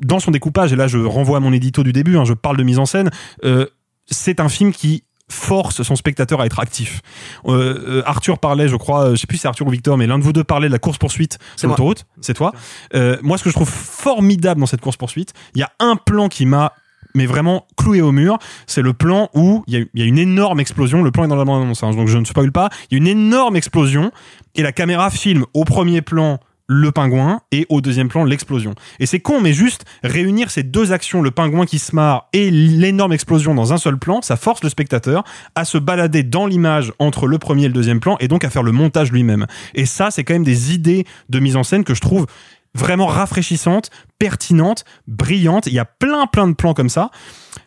dans 0.00 0.20
son 0.20 0.30
découpage. 0.30 0.72
Et 0.72 0.76
là, 0.76 0.86
je 0.86 0.98
renvoie 0.98 1.38
à 1.38 1.40
mon 1.40 1.52
édito 1.52 1.82
du 1.82 1.92
début. 1.92 2.16
hein, 2.16 2.24
je 2.24 2.34
parle 2.34 2.56
de 2.56 2.62
mise 2.62 2.78
en 2.78 2.86
scène. 2.86 3.10
euh, 3.44 3.66
c'est 4.08 4.38
un 4.38 4.48
film 4.48 4.72
qui 4.72 5.02
force 5.28 5.82
son 5.82 5.96
spectateur 5.96 6.40
à 6.40 6.46
être 6.46 6.60
actif. 6.60 7.00
Euh, 7.46 7.98
euh, 7.98 8.02
Arthur 8.06 8.38
parlait, 8.38 8.68
je 8.68 8.76
crois, 8.76 9.06
euh, 9.06 9.10
je 9.14 9.16
sais 9.16 9.26
plus 9.26 9.38
si 9.38 9.42
c'est 9.42 9.48
Arthur 9.48 9.66
ou 9.66 9.70
Victor, 9.70 9.96
mais 9.96 10.06
l'un 10.06 10.18
de 10.18 10.24
vous 10.24 10.32
deux 10.32 10.44
parlait 10.44 10.68
de 10.68 10.72
la 10.72 10.78
course 10.78 10.98
poursuite 10.98 11.38
C'est 11.52 11.60
sur 11.60 11.68
l'autoroute. 11.68 12.06
C'est 12.20 12.34
toi. 12.34 12.52
Euh, 12.94 13.16
moi, 13.22 13.38
ce 13.38 13.44
que 13.44 13.50
je 13.50 13.54
trouve 13.54 13.68
formidable 13.68 14.60
dans 14.60 14.66
cette 14.66 14.80
course 14.80 14.96
poursuite, 14.96 15.32
il 15.54 15.60
y 15.60 15.64
a 15.64 15.72
un 15.80 15.96
plan 15.96 16.28
qui 16.28 16.46
m'a 16.46 16.72
mais 17.14 17.24
vraiment 17.24 17.66
cloué 17.78 18.02
au 18.02 18.12
mur, 18.12 18.38
c'est 18.66 18.82
le 18.82 18.92
plan 18.92 19.30
où 19.32 19.64
il 19.68 19.78
y, 19.78 20.00
y 20.00 20.02
a 20.02 20.04
une 20.04 20.18
énorme 20.18 20.60
explosion. 20.60 21.02
Le 21.02 21.10
plan 21.10 21.24
est 21.24 21.28
dans 21.28 21.36
la 21.36 21.46
bande 21.46 21.62
annonce, 21.62 21.82
hein, 21.82 21.92
donc 21.92 22.08
je 22.08 22.18
ne 22.18 22.26
spoil 22.26 22.52
pas. 22.52 22.68
Il 22.90 22.94
y 22.94 22.96
a 22.96 22.98
une 22.98 23.06
énorme 23.06 23.56
explosion 23.56 24.12
et 24.54 24.62
la 24.62 24.72
caméra 24.72 25.08
filme 25.08 25.46
au 25.54 25.64
premier 25.64 26.02
plan 26.02 26.40
le 26.68 26.90
pingouin 26.92 27.40
et 27.52 27.66
au 27.68 27.80
deuxième 27.80 28.08
plan 28.08 28.24
l'explosion. 28.24 28.74
Et 28.98 29.06
c'est 29.06 29.20
con, 29.20 29.40
mais 29.40 29.52
juste 29.52 29.84
réunir 30.02 30.50
ces 30.50 30.62
deux 30.62 30.92
actions, 30.92 31.22
le 31.22 31.30
pingouin 31.30 31.66
qui 31.66 31.78
se 31.78 31.94
marre 31.94 32.28
et 32.32 32.50
l'énorme 32.50 33.12
explosion 33.12 33.54
dans 33.54 33.72
un 33.72 33.78
seul 33.78 33.98
plan, 33.98 34.22
ça 34.22 34.36
force 34.36 34.62
le 34.62 34.68
spectateur 34.68 35.24
à 35.54 35.64
se 35.64 35.78
balader 35.78 36.22
dans 36.22 36.46
l'image 36.46 36.92
entre 36.98 37.26
le 37.26 37.38
premier 37.38 37.64
et 37.64 37.68
le 37.68 37.74
deuxième 37.74 38.00
plan 38.00 38.16
et 38.20 38.28
donc 38.28 38.44
à 38.44 38.50
faire 38.50 38.62
le 38.62 38.72
montage 38.72 39.12
lui-même. 39.12 39.46
Et 39.74 39.86
ça, 39.86 40.10
c'est 40.10 40.24
quand 40.24 40.34
même 40.34 40.44
des 40.44 40.74
idées 40.74 41.04
de 41.28 41.38
mise 41.38 41.56
en 41.56 41.62
scène 41.62 41.84
que 41.84 41.94
je 41.94 42.00
trouve 42.00 42.26
vraiment 42.74 43.06
rafraîchissantes, 43.06 43.90
pertinentes, 44.18 44.84
brillantes. 45.06 45.66
Il 45.66 45.72
y 45.72 45.78
a 45.78 45.84
plein 45.84 46.26
plein 46.26 46.48
de 46.48 46.54
plans 46.54 46.74
comme 46.74 46.88
ça. 46.88 47.10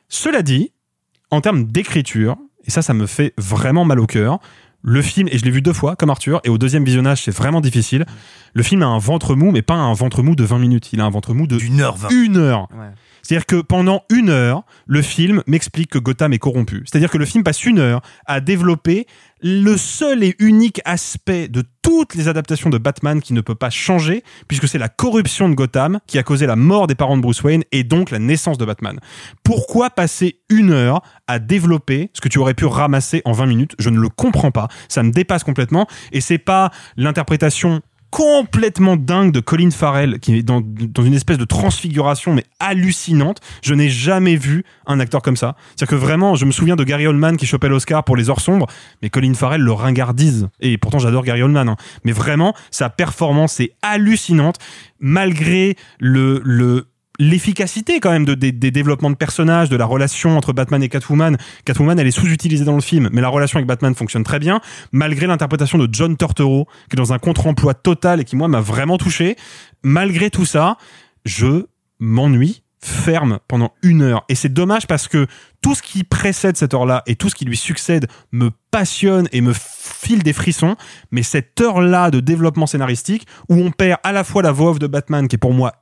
Cela 0.07 0.41
dit, 0.41 0.71
en 1.31 1.41
termes 1.41 1.65
d'écriture, 1.65 2.37
et 2.65 2.71
ça, 2.71 2.81
ça 2.81 2.93
me 2.93 3.07
fait 3.07 3.33
vraiment 3.37 3.85
mal 3.85 3.99
au 3.99 4.05
cœur. 4.05 4.39
Le 4.81 5.01
film, 5.01 5.27
et 5.29 5.37
je 5.37 5.43
l'ai 5.43 5.51
vu 5.51 5.61
deux 5.61 5.73
fois, 5.73 5.95
comme 5.95 6.09
Arthur, 6.09 6.39
et 6.45 6.49
au 6.49 6.57
deuxième 6.57 6.85
visionnage, 6.85 7.23
c'est 7.23 7.35
vraiment 7.35 7.59
difficile. 7.59 8.05
Le 8.53 8.63
film 8.63 8.81
a 8.81 8.85
un 8.87 8.97
ventre 8.97 9.35
mou, 9.35 9.51
mais 9.51 9.61
pas 9.61 9.73
un 9.75 9.93
ventre 9.93 10.23
mou 10.23 10.35
de 10.35 10.43
20 10.43 10.57
minutes. 10.59 10.93
Il 10.93 11.01
a 11.01 11.05
un 11.05 11.09
ventre 11.09 11.33
mou 11.33 11.47
de 11.47 11.57
D'une 11.57 11.81
heure 11.81 11.97
vingt. 11.97 12.07
une 12.09 12.37
heure. 12.37 12.67
C'est-à-dire 13.21 13.45
que 13.45 13.57
pendant 13.61 14.03
une 14.09 14.29
heure, 14.29 14.63
le 14.87 15.01
film 15.01 15.43
m'explique 15.47 15.89
que 15.91 15.99
Gotham 15.99 16.31
est 16.33 16.39
corrompu. 16.39 16.83
C'est-à-dire 16.85 17.11
que 17.11 17.17
le 17.17 17.25
film 17.25 17.43
passe 17.43 17.65
une 17.65 17.77
heure 17.79 18.01
à 18.25 18.39
développer 18.39 19.05
le 19.41 19.77
seul 19.77 20.23
et 20.23 20.35
unique 20.39 20.81
aspect 20.85 21.47
de 21.47 21.63
toutes 21.81 22.15
les 22.15 22.27
adaptations 22.27 22.69
de 22.69 22.77
Batman 22.77 23.21
qui 23.21 23.33
ne 23.33 23.41
peut 23.41 23.55
pas 23.55 23.69
changer, 23.69 24.23
puisque 24.47 24.67
c'est 24.67 24.77
la 24.77 24.89
corruption 24.89 25.49
de 25.49 25.55
Gotham 25.55 25.99
qui 26.07 26.17
a 26.17 26.23
causé 26.23 26.45
la 26.45 26.55
mort 26.55 26.87
des 26.87 26.95
parents 26.95 27.17
de 27.17 27.21
Bruce 27.21 27.41
Wayne 27.43 27.63
et 27.71 27.83
donc 27.83 28.11
la 28.11 28.19
naissance 28.19 28.57
de 28.57 28.65
Batman. 28.65 28.99
Pourquoi 29.43 29.89
passer 29.89 30.41
une 30.49 30.71
heure 30.71 31.01
à 31.27 31.39
développer 31.39 32.11
ce 32.13 32.21
que 32.21 32.29
tu 32.29 32.39
aurais 32.39 32.53
pu 32.53 32.65
ramasser 32.65 33.21
en 33.25 33.31
20 33.31 33.45
minutes? 33.45 33.75
Je 33.79 33.89
ne 33.89 33.99
le 33.99 34.09
comprends 34.09 34.51
pas. 34.51 34.67
Ça 34.87 35.03
me 35.03 35.11
dépasse 35.11 35.43
complètement. 35.43 35.87
Et 36.11 36.21
c'est 36.21 36.37
pas 36.37 36.71
l'interprétation 36.97 37.81
complètement 38.11 38.95
dingue 38.97 39.31
de 39.31 39.39
Colin 39.39 39.71
Farrell 39.71 40.19
qui 40.19 40.35
est 40.35 40.43
dans, 40.43 40.61
dans 40.63 41.03
une 41.03 41.13
espèce 41.13 41.37
de 41.37 41.45
transfiguration 41.45 42.33
mais 42.33 42.43
hallucinante. 42.59 43.39
Je 43.61 43.73
n'ai 43.73 43.89
jamais 43.89 44.35
vu 44.35 44.63
un 44.87 44.99
acteur 44.99 45.21
comme 45.21 45.37
ça. 45.37 45.55
C'est-à-dire 45.75 45.87
que 45.89 45.95
vraiment, 45.95 46.35
je 46.35 46.45
me 46.45 46.51
souviens 46.51 46.75
de 46.75 46.83
Gary 46.83 47.07
Oldman 47.07 47.37
qui 47.37 47.45
chopait 47.45 47.69
l'Oscar 47.69 48.03
pour 48.03 48.17
Les 48.17 48.29
Heures 48.29 48.41
Sombres, 48.41 48.67
mais 49.01 49.09
Colin 49.09 49.33
Farrell 49.33 49.61
le 49.61 49.71
ringardise. 49.71 50.49
Et 50.59 50.77
pourtant, 50.77 50.99
j'adore 50.99 51.23
Gary 51.23 51.41
Oldman. 51.41 51.69
hein. 51.69 51.77
Mais 52.03 52.11
vraiment, 52.11 52.53
sa 52.71 52.89
performance 52.89 53.59
est 53.59 53.73
hallucinante 53.81 54.57
malgré 54.99 55.75
le, 55.99 56.41
le, 56.43 56.87
l'efficacité 57.19 57.99
quand 57.99 58.11
même 58.11 58.25
de, 58.25 58.33
des, 58.33 58.51
développements 58.71 59.09
de 59.09 59.15
personnages, 59.15 59.69
de 59.69 59.75
la 59.75 59.85
relation 59.85 60.37
entre 60.37 60.53
Batman 60.53 60.81
et 60.81 60.89
Catwoman. 60.89 61.37
Catwoman, 61.65 61.99
elle 61.99 62.07
est 62.07 62.11
sous-utilisée 62.11 62.65
dans 62.65 62.75
le 62.75 62.81
film, 62.81 63.09
mais 63.11 63.21
la 63.21 63.29
relation 63.29 63.57
avec 63.57 63.67
Batman 63.67 63.93
fonctionne 63.93 64.23
très 64.23 64.39
bien, 64.39 64.61
malgré 64.91 65.27
l'interprétation 65.27 65.77
de 65.77 65.87
John 65.91 66.15
Turturro, 66.17 66.67
qui 66.89 66.95
est 66.95 66.97
dans 66.97 67.13
un 67.13 67.19
contre-emploi 67.19 67.73
total 67.73 68.21
et 68.21 68.23
qui, 68.23 68.35
moi, 68.35 68.47
m'a 68.47 68.61
vraiment 68.61 68.97
touché. 68.97 69.35
Malgré 69.83 70.29
tout 70.29 70.45
ça, 70.45 70.77
je 71.25 71.65
m'ennuie 71.99 72.63
ferme 72.81 73.39
pendant 73.49 73.73
une 73.83 74.01
heure. 74.01 74.23
Et 74.29 74.35
c'est 74.35 74.53
dommage 74.53 74.87
parce 74.87 75.09
que 75.09 75.27
tout 75.61 75.75
ce 75.75 75.81
qui 75.81 76.05
précède 76.05 76.55
cette 76.55 76.73
heure-là 76.73 77.03
et 77.07 77.15
tout 77.15 77.27
ce 77.27 77.35
qui 77.35 77.43
lui 77.43 77.57
succède 77.57 78.07
me 78.31 78.51
passionne 78.71 79.27
et 79.33 79.41
me 79.41 79.53
file 79.53 80.23
des 80.23 80.31
frissons. 80.31 80.77
Mais 81.11 81.23
cette 81.23 81.59
heure-là 81.59 82.09
de 82.09 82.21
développement 82.21 82.67
scénaristique, 82.67 83.27
où 83.49 83.55
on 83.55 83.71
perd 83.71 83.99
à 84.03 84.13
la 84.13 84.23
fois 84.23 84.41
la 84.41 84.53
voix 84.53 84.71
off 84.71 84.79
de 84.79 84.87
Batman, 84.87 85.27
qui 85.27 85.35
est 85.35 85.39
pour 85.39 85.53
moi 85.53 85.73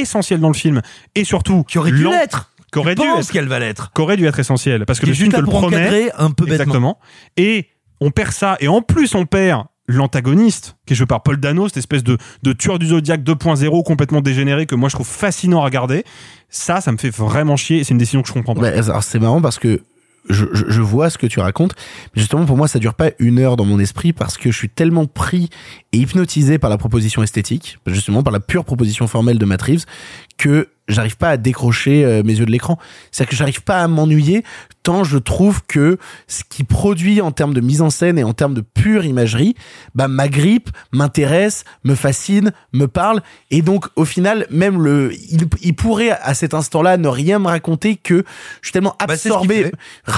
essentielle 0.00 0.40
dans 0.40 0.48
le 0.48 0.54
film, 0.54 0.82
et 1.14 1.24
surtout... 1.24 1.64
Qui 1.64 1.78
aurait 1.78 1.92
dû 1.92 2.04
l'être. 2.04 2.52
Qu'aurait 2.72 2.94
dû 2.94 3.02
être 3.02 3.30
qu'elle 3.30 3.48
va 3.48 3.58
l'être. 3.58 3.92
qu'aurait 3.94 4.16
dû 4.16 4.26
être 4.26 4.38
essentiel 4.38 4.84
parce 4.86 4.98
que 4.98 5.06
le 5.06 5.14
film 5.14 5.32
te 5.32 5.38
le 5.38 5.46
promet 5.46 6.10
un 6.18 6.30
peu 6.30 6.44
bêtement. 6.44 6.64
exactement 6.64 6.98
et 7.36 7.68
on 8.00 8.10
perd 8.10 8.32
ça 8.32 8.56
et 8.60 8.68
en 8.68 8.82
plus 8.82 9.14
on 9.14 9.24
perd 9.24 9.64
l'antagoniste, 9.88 10.76
qui 10.84 10.94
est 10.94 10.96
joué 10.96 11.06
par 11.06 11.22
Paul 11.22 11.38
Dano, 11.38 11.68
cette 11.68 11.76
espèce 11.76 12.02
de, 12.02 12.18
de 12.42 12.52
tueur 12.52 12.78
du 12.78 12.88
Zodiac 12.88 13.22
2.0 13.22 13.84
complètement 13.84 14.20
dégénéré 14.20 14.66
que 14.66 14.74
moi 14.74 14.88
je 14.88 14.96
trouve 14.96 15.06
fascinant 15.06 15.60
à 15.60 15.64
regarder, 15.64 16.04
ça, 16.48 16.80
ça 16.80 16.90
me 16.92 16.96
fait 16.96 17.10
vraiment 17.10 17.56
chier 17.56 17.78
et 17.78 17.84
c'est 17.84 17.92
une 17.92 17.98
décision 17.98 18.22
que 18.22 18.28
je 18.28 18.32
comprends 18.32 18.54
pas. 18.54 18.68
Alors 18.68 19.02
c'est 19.02 19.20
marrant 19.20 19.40
parce 19.40 19.58
que 19.58 19.80
je, 20.28 20.44
je, 20.52 20.80
vois 20.80 21.10
ce 21.10 21.18
que 21.18 21.26
tu 21.26 21.40
racontes, 21.40 21.74
mais 22.14 22.20
justement 22.20 22.44
pour 22.44 22.56
moi 22.56 22.68
ça 22.68 22.78
dure 22.78 22.94
pas 22.94 23.10
une 23.18 23.38
heure 23.38 23.56
dans 23.56 23.64
mon 23.64 23.78
esprit 23.78 24.12
parce 24.12 24.36
que 24.36 24.50
je 24.50 24.56
suis 24.56 24.68
tellement 24.68 25.06
pris 25.06 25.50
et 25.92 25.98
hypnotisé 25.98 26.58
par 26.58 26.70
la 26.70 26.78
proposition 26.78 27.22
esthétique, 27.22 27.78
justement 27.86 28.22
par 28.22 28.32
la 28.32 28.40
pure 28.40 28.64
proposition 28.64 29.06
formelle 29.06 29.38
de 29.38 29.44
Matt 29.44 29.62
Reeves, 29.62 29.84
que 30.36 30.68
j'arrive 30.88 31.16
pas 31.16 31.30
à 31.30 31.36
décrocher 31.36 32.04
euh, 32.04 32.22
mes 32.22 32.34
yeux 32.34 32.46
de 32.46 32.50
l'écran. 32.50 32.78
C'est-à-dire 33.10 33.30
que 33.30 33.36
j'arrive 33.36 33.62
pas 33.62 33.82
à 33.82 33.88
m'ennuyer 33.88 34.44
tant 34.86 35.02
je 35.02 35.18
trouve 35.18 35.62
que 35.66 35.98
ce 36.28 36.42
qui 36.48 36.62
produit 36.62 37.20
en 37.20 37.32
termes 37.32 37.54
de 37.54 37.60
mise 37.60 37.82
en 37.82 37.90
scène 37.90 38.18
et 38.20 38.24
en 38.24 38.32
termes 38.34 38.54
de 38.54 38.60
pure 38.60 39.04
imagerie, 39.04 39.56
bah 39.96 40.06
m'agrippe, 40.06 40.70
m'intéresse, 40.92 41.64
me 41.82 41.96
fascine, 41.96 42.52
me 42.72 42.86
parle 42.86 43.20
et 43.50 43.62
donc 43.62 43.86
au 43.96 44.04
final 44.04 44.46
même 44.50 44.80
le 44.80 45.12
il, 45.30 45.48
il 45.62 45.74
pourrait 45.74 46.10
à 46.22 46.34
cet 46.34 46.54
instant-là 46.54 46.98
ne 46.98 47.08
rien 47.08 47.40
me 47.40 47.48
raconter 47.48 47.96
que 47.96 48.22
je 48.60 48.68
suis 48.68 48.72
tellement 48.72 48.94
Bah, 49.00 49.06
absorbé. 49.14 49.72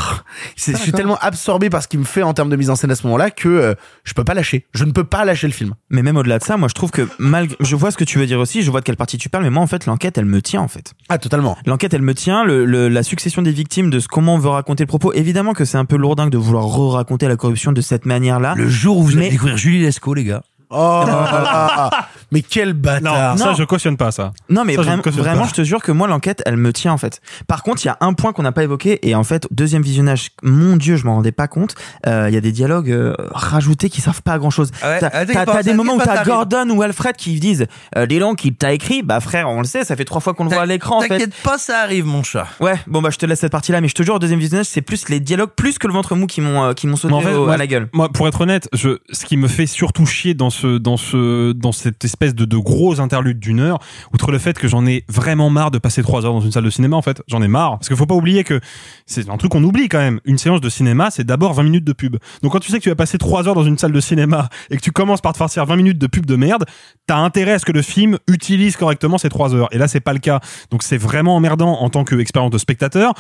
C'est- 0.57 0.73
je 0.77 0.83
suis 0.83 0.93
tellement 0.93 1.17
absorbé 1.21 1.71
par 1.71 1.83
ce 1.83 1.89
qu'il 1.89 2.01
me 2.01 2.05
fait 2.05 2.23
en 2.23 2.35
termes 2.35 2.51
de 2.51 2.57
mise 2.57 2.69
en 2.71 2.77
scène 2.77 2.91
à 2.91 2.95
ce 2.95 3.05
moment-là 3.05 3.31
que 3.31 3.49
euh, 3.49 3.75
je 4.05 4.13
peux 4.13 4.25
pas 4.25 4.35
lâcher. 4.35 4.67
Je 4.75 4.85
ne 4.85 4.93
peux 4.93 5.05
pas 5.05 5.25
lâcher 5.25 5.47
le 5.47 5.53
film. 5.55 5.75
Mais 5.89 6.03
même 6.03 6.17
au-delà 6.19 6.39
de 6.39 6.45
ça, 6.45 6.57
moi 6.59 6.69
je 6.69 6.75
trouve 6.75 6.91
que 6.91 7.09
malgré, 7.19 7.57
je 7.61 7.75
vois 7.75 7.91
ce 7.91 7.97
que 7.97 8.05
tu 8.05 8.19
veux 8.19 8.27
dire 8.27 8.39
aussi, 8.39 8.63
je 8.63 8.71
vois 8.71 8.81
de 8.81 8.85
quelle 8.85 8.97
partie 8.97 9.17
tu 9.19 9.29
parles, 9.31 9.45
mais 9.45 9.51
moi 9.51 9.63
en 9.63 9.67
fait 9.67 9.87
l'enquête 9.87 10.19
elle 10.19 10.27
me 10.27 10.43
tient 10.43 10.61
en 10.61 10.69
fait. 10.69 10.93
Ah 11.09 11.17
totalement. 11.19 11.57
L'enquête 11.67 11.95
elle 11.95 12.03
me 12.03 12.15
tient, 12.15 12.45
le, 12.45 12.65
le- 12.67 12.89
la 12.89 13.03
succession 13.03 13.41
des 13.43 13.51
victimes, 13.53 13.89
de 13.91 13.99
ce 14.01 14.09
comment 14.09 14.35
on 14.35 14.39
veut 14.39 14.49
raconter 14.59 14.85
le 14.85 14.89
propos. 14.89 15.13
Évidemment 15.13 15.55
que 15.55 15.65
c'est 15.65 15.79
un 15.79 15.85
peu 15.85 15.97
lourdingue 15.97 16.31
de 16.31 16.39
vouloir 16.39 16.65
re-raconter 16.65 17.27
la 17.29 17.37
corruption 17.37 17.73
de 17.73 17.81
cette 17.81 18.07
manière-là. 18.07 18.55
Le 18.57 18.69
jour 18.69 18.99
où 18.99 19.03
vous 19.03 19.17
allez 19.17 19.31
découvrir 19.31 19.57
Julie 19.57 19.81
Lescaut, 19.81 20.15
les 20.15 20.25
gars. 20.25 20.43
Oh, 20.71 21.05
mais 22.31 22.43
quel 22.43 22.73
bâtard. 22.75 23.37
Non, 23.37 23.37
ça 23.39 23.45
non. 23.51 23.55
je 23.55 23.65
cautionne 23.65 23.97
pas 23.97 24.11
ça. 24.11 24.33
Non 24.49 24.65
mais 24.65 24.75
Ça, 24.75 24.83
je 24.83 24.87
vraiment, 24.87 24.99
ne 24.99 25.03
cautionne 25.03 25.23
vraiment 25.25 25.43
pas. 25.43 25.49
je 25.49 25.55
te 25.55 25.63
jure 25.63 25.83
que 25.83 25.93
moi 25.93 26.07
l'enquête 26.09 26.43
elle 26.47 26.57
me 26.57 26.73
tient 26.73 26.93
en 26.93 26.99
fait. 26.99 27.21
Par 27.47 27.63
contre 27.63 27.83
il 27.85 27.87
y 27.87 27.91
a 27.91 27.97
un 28.01 28.13
point 28.13 28.33
qu'on 28.33 28.43
n'a 28.43 28.53
pas 28.53 28.63
évoqué 28.65 28.99
et 29.09 29.15
en 29.15 29.25
fait 29.25 29.47
deuxième 29.51 29.83
visionnage, 29.83 30.31
mon 30.43 30.77
dieu 30.77 30.97
je 30.97 31.05
m'en 31.07 31.15
rendais 31.17 31.33
pas 31.33 31.49
compte. 31.49 31.75
Euh, 32.07 32.27
Il 32.29 32.35
y 32.35 32.37
a 32.37 32.41
des 32.41 32.53
dialogues 32.53 32.91
euh, 32.91 33.15
rajoutés 33.31 33.89
qui 33.89 34.01
servent 34.01 34.23
pas 34.23 34.33
à 34.35 34.39
grand 34.39 34.51
chose. 34.51 34.71
Ah 34.83 34.89
ouais, 34.91 35.01
t'as 35.01 35.11
ah, 35.13 35.25
t'as- 35.27 35.47
t'as 35.47 35.63
des 35.63 35.75
moments 35.75 35.95
où 35.95 36.01
t'as. 36.03 36.25
Gordon 36.25 36.69
ou 36.71 36.83
Alfred 36.83 37.17
qui 37.17 37.39
disent 37.41 37.67
euh, 37.97 38.07
dis 38.07 38.19
donc 38.19 38.39
qui 38.39 38.53
t'a 38.55 38.73
écrit 38.73 39.03
bah 39.03 39.21
frère 39.21 39.49
on 39.49 39.61
le 39.61 39.67
sait 39.67 39.85
ça 39.85 39.97
fait 39.97 40.05
trois 40.05 40.21
fois 40.21 40.35
qu'on 40.35 40.45
le 40.45 40.51
voit 40.51 40.63
à 40.63 40.67
l'écran 40.67 40.99
en 40.99 41.01
fait. 41.01 41.09
T'inquiète 41.09 41.35
pas, 41.43 41.57
ça 41.59 41.79
arrive, 41.81 42.05
mon 42.05 42.23
chat. 42.23 42.47
Ouais 42.61 42.75
bon 42.87 43.01
bah 43.01 43.11
je 43.11 43.19
te 43.19 43.25
laisse 43.27 43.41
cette 43.41 43.53
partie 43.53 43.73
là 43.73 43.81
mais 43.81 43.89
je 43.89 43.95
te 43.95 44.03
jure 44.03 44.17
au 44.17 44.19
deuxième 44.19 44.39
visionnage 44.41 44.67
c'est 44.67 44.83
plus 44.83 45.09
les 45.09 45.21
dialogues 45.21 45.51
plus 45.57 45.79
que 45.79 45.87
le 45.87 45.93
ventre 45.95 46.15
mou 46.15 46.27
qui 46.27 46.41
m'ont 46.41 46.63
euh, 46.65 46.73
qui 46.75 46.87
m'ont 46.87 46.97
sauté 46.97 47.15
Mais 47.15 47.21
en 47.21 47.23
fait, 47.23 47.35
au- 47.35 47.45
moi, 47.47 47.55
à 47.55 47.57
la 47.57 47.67
gueule. 47.67 47.89
Moi, 47.93 48.09
pour 48.11 48.29
être 48.29 48.41
honnête, 48.43 48.69
je, 48.75 48.99
ce 49.11 49.25
qui 49.25 49.37
me 49.37 49.49
fait 49.49 49.67
surtout 49.67 50.05
chier 50.07 50.35
dans 50.35 50.51
dans 50.67 50.97
ce, 50.97 51.53
dans 51.53 51.73
cette 51.73 52.05
espèce 52.05 52.35
de, 52.35 52.45
de 52.45 52.57
gros 52.57 53.01
interlude 53.01 53.39
d'une 53.39 53.61
heure, 53.61 53.79
outre 54.13 54.31
le 54.31 54.39
fait 54.39 54.59
que 54.59 54.69
j'en 54.69 54.87
ai 54.87 55.05
vraiment 55.09 55.51
marre 55.51 55.71
de 55.71 55.79
passer 55.79 56.03
trois 56.03 56.25
heures 56.25 56.33
dans 56.33 56.41
une 56.41 56.53
salle 56.53 56.65
de 56.65 56.71
cinéma, 56.71 56.97
en 56.97 57.03
fait, 57.03 57.23
j'en 57.29 57.43
ai 57.43 57.49
marre. 57.49 57.79
Parce 57.79 57.89
qu'il 57.89 57.97
faut 57.97 58.07
pas 58.07 58.15
oublier 58.15 58.45
que 58.45 58.61
c'est 59.07 59.29
un 59.29 59.37
truc 59.37 59.53
qu'on 59.53 59.65
oublie 59.65 59.89
quand 59.89 59.99
même. 59.99 60.21
Une 60.25 60.39
séance 60.39 60.61
de 60.61 60.69
cinéma, 60.69 61.11
c'est 61.11 61.25
d'abord 61.25 61.55
20 61.55 61.63
minutes 61.63 61.85
de 61.85 61.93
pub. 61.93 62.17
Donc 62.43 62.53
quand 62.53 62.61
tu 62.61 62.71
sais 62.71 62.79
que 62.79 62.83
tu 62.83 62.89
vas 62.89 62.97
passer 62.97 63.19
trois 63.19 63.47
heures 63.49 63.55
dans 63.55 63.65
une 63.65 63.79
salle 63.79 63.93
de 63.93 64.01
cinéma 64.01 64.49
et 64.71 64.77
que 64.77 64.83
tu 64.83 64.93
commences 64.93 65.21
par 65.21 65.33
te 65.33 65.39
farcir 65.39 65.65
20 65.65 65.77
minutes 65.77 65.99
de 65.99 66.07
pub 66.07 66.27
de 66.27 66.37
merde, 66.37 66.65
t'as 67.07 67.19
intérêt 67.19 67.53
à 67.53 67.59
ce 67.59 67.65
que 67.65 67.73
le 67.73 67.83
film 67.83 68.19
utilise 68.29 68.77
correctement 68.77 69.19
ces 69.19 69.29
trois 69.29 69.55
heures. 69.55 69.69
Et 69.73 69.79
là, 69.79 69.89
c'est 69.89 70.01
pas 70.01 70.13
le 70.13 70.19
cas. 70.19 70.41
Donc 70.71 70.83
c'est 70.83 70.99
vraiment 70.99 71.37
emmerdant 71.37 71.81
en 71.81 71.91
tant 71.91 72.05
qu'expérience 72.05 72.51
de 72.51 72.59
spectateur. 72.59 73.15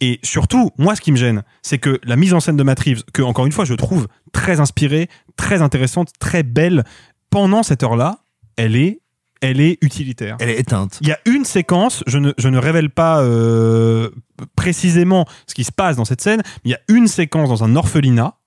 Et 0.00 0.20
surtout, 0.22 0.70
moi, 0.76 0.96
ce 0.96 1.00
qui 1.00 1.12
me 1.12 1.16
gêne, 1.16 1.42
c'est 1.62 1.78
que 1.78 2.00
la 2.04 2.16
mise 2.16 2.34
en 2.34 2.40
scène 2.40 2.56
de 2.56 2.62
Matt 2.62 2.80
Reeves, 2.80 3.04
que 3.12 3.22
encore 3.22 3.46
une 3.46 3.52
fois, 3.52 3.64
je 3.64 3.74
trouve 3.74 4.08
très 4.32 4.60
inspirée, 4.60 5.08
très 5.36 5.62
intéressante, 5.62 6.10
très 6.18 6.42
belle, 6.42 6.84
pendant 7.30 7.62
cette 7.62 7.82
heure-là, 7.82 8.18
elle 8.56 8.76
est, 8.76 9.00
elle 9.40 9.60
est 9.60 9.78
utilitaire. 9.82 10.36
Elle 10.40 10.50
est 10.50 10.58
éteinte. 10.58 10.98
Il 11.00 11.08
y 11.08 11.12
a 11.12 11.18
une 11.26 11.44
séquence, 11.44 12.02
je 12.06 12.18
ne, 12.18 12.32
je 12.38 12.48
ne 12.48 12.58
révèle 12.58 12.90
pas 12.90 13.22
euh, 13.22 14.10
précisément 14.56 15.26
ce 15.46 15.54
qui 15.54 15.64
se 15.64 15.72
passe 15.72 15.96
dans 15.96 16.04
cette 16.04 16.20
scène, 16.20 16.42
mais 16.64 16.70
il 16.70 16.72
y 16.72 16.74
a 16.74 16.80
une 16.88 17.08
séquence 17.08 17.48
dans 17.48 17.64
un 17.64 17.76
orphelinat 17.76 18.38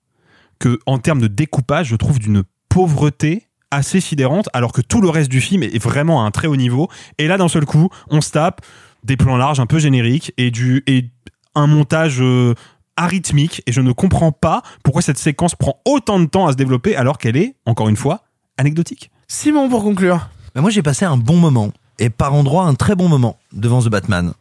que, 0.59 0.79
en 0.85 0.97
termes 0.97 1.21
de 1.21 1.27
découpage, 1.27 1.87
je 1.87 1.95
trouve 1.95 2.19
d'une 2.19 2.43
pauvreté 2.69 3.47
assez 3.71 3.99
sidérante, 3.99 4.49
alors 4.53 4.71
que 4.71 4.81
tout 4.81 5.01
le 5.01 5.09
reste 5.09 5.29
du 5.29 5.41
film 5.41 5.63
est 5.63 5.81
vraiment 5.81 6.23
à 6.23 6.27
un 6.27 6.31
très 6.31 6.47
haut 6.47 6.55
niveau. 6.55 6.89
Et 7.17 7.27
là, 7.27 7.37
d'un 7.37 7.47
seul 7.47 7.65
coup, 7.65 7.89
on 8.09 8.21
se 8.21 8.31
tape 8.31 8.61
des 9.03 9.17
plans 9.17 9.37
larges, 9.37 9.59
un 9.59 9.65
peu 9.65 9.79
génériques, 9.79 10.33
et 10.37 10.51
du 10.51 10.83
et 10.87 11.09
un 11.57 11.67
montage 11.67 12.21
euh, 12.21 12.53
arythmique. 12.95 13.61
Et 13.65 13.71
je 13.71 13.81
ne 13.81 13.91
comprends 13.91 14.31
pas 14.31 14.61
pourquoi 14.83 15.01
cette 15.01 15.17
séquence 15.17 15.55
prend 15.55 15.79
autant 15.85 16.19
de 16.19 16.25
temps 16.25 16.47
à 16.47 16.51
se 16.51 16.57
développer, 16.57 16.95
alors 16.95 17.17
qu'elle 17.17 17.37
est, 17.37 17.55
encore 17.65 17.89
une 17.89 17.97
fois, 17.97 18.23
anecdotique. 18.57 19.11
Simon 19.27 19.69
pour 19.69 19.83
conclure. 19.83 20.29
Bah, 20.55 20.61
moi, 20.61 20.69
j'ai 20.69 20.81
passé 20.81 21.05
un 21.05 21.17
bon 21.17 21.37
moment 21.37 21.71
et 21.99 22.09
par 22.09 22.33
endroit 22.33 22.65
un 22.65 22.75
très 22.75 22.95
bon 22.95 23.09
moment 23.09 23.37
devant 23.53 23.81
The 23.81 23.89
Batman. 23.89 24.33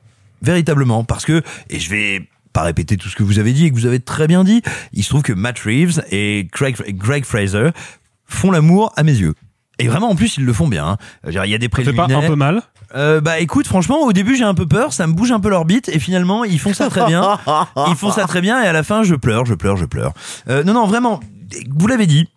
Véritablement, 0.43 1.05
parce 1.05 1.25
que 1.25 1.43
et 1.71 1.79
je 1.79 1.91
vais 1.91 2.29
pas 2.53 2.63
répéter 2.63 2.97
tout 2.97 3.09
ce 3.09 3.17
que 3.17 3.23
vous 3.23 3.39
avez 3.39 3.53
dit 3.53 3.67
et 3.67 3.71
que 3.71 3.75
vous 3.75 3.87
avez 3.87 4.01
très 4.01 4.27
bien 4.27 4.45
dit. 4.45 4.63
Il 4.93 5.03
se 5.03 5.11
trouve 5.11 5.23
que 5.23 5.33
Matt 5.33 5.59
Reeves 5.61 6.03
et 6.11 6.49
Craig, 6.53 6.77
Greg 6.97 7.25
Fraser 7.25 7.71
font 8.27 8.51
l'amour 8.51 8.93
à 8.97 9.03
mes 9.03 9.13
yeux. 9.13 9.35
Et 9.79 9.89
vraiment, 9.89 10.09
en 10.11 10.15
plus, 10.17 10.39
ils 10.39 10.45
le 10.45 10.53
font 10.53 10.69
bien. 10.69 10.87
hein. 10.87 10.97
Je 11.23 11.27
veux 11.29 11.33
dire, 11.33 11.45
Il 11.45 11.51
y 11.51 11.55
a 11.55 11.59
des 11.59 11.65
C'est 11.67 11.69
pas 11.69 11.83
préliminaires. 11.83 12.19
un 12.19 12.27
peu 12.29 12.37
mal 12.37 12.63
Euh, 12.95 13.21
bah 13.21 13.41
écoute, 13.41 13.67
franchement, 13.67 14.03
au 14.05 14.13
début 14.13 14.37
j'ai 14.37 14.45
un 14.45 14.55
peu 14.55 14.67
peur, 14.67 14.93
ça 14.93 15.07
me 15.07 15.13
bouge 15.13 15.33
un 15.33 15.41
peu 15.41 15.49
l'orbite 15.51 15.89
et 15.89 15.99
finalement 15.99 16.45
ils 16.45 16.59
font 16.59 16.73
ça 16.73 16.89
très 16.89 17.05
bien. 17.07 17.39
ils 17.89 17.95
font 17.97 18.11
ça 18.11 18.25
très 18.27 18.41
bien 18.41 18.63
et 18.63 18.67
à 18.67 18.73
la 18.73 18.83
fin 18.83 19.03
je 19.03 19.15
pleure, 19.17 19.45
je 19.45 19.55
pleure, 19.55 19.77
je 19.77 19.85
pleure. 19.85 20.13
Euh, 20.49 20.63
non, 20.65 20.73
non, 20.73 20.87
vraiment, 20.87 21.21
vous 21.77 21.87
l'avez 21.89 22.07
dit, 22.07 22.29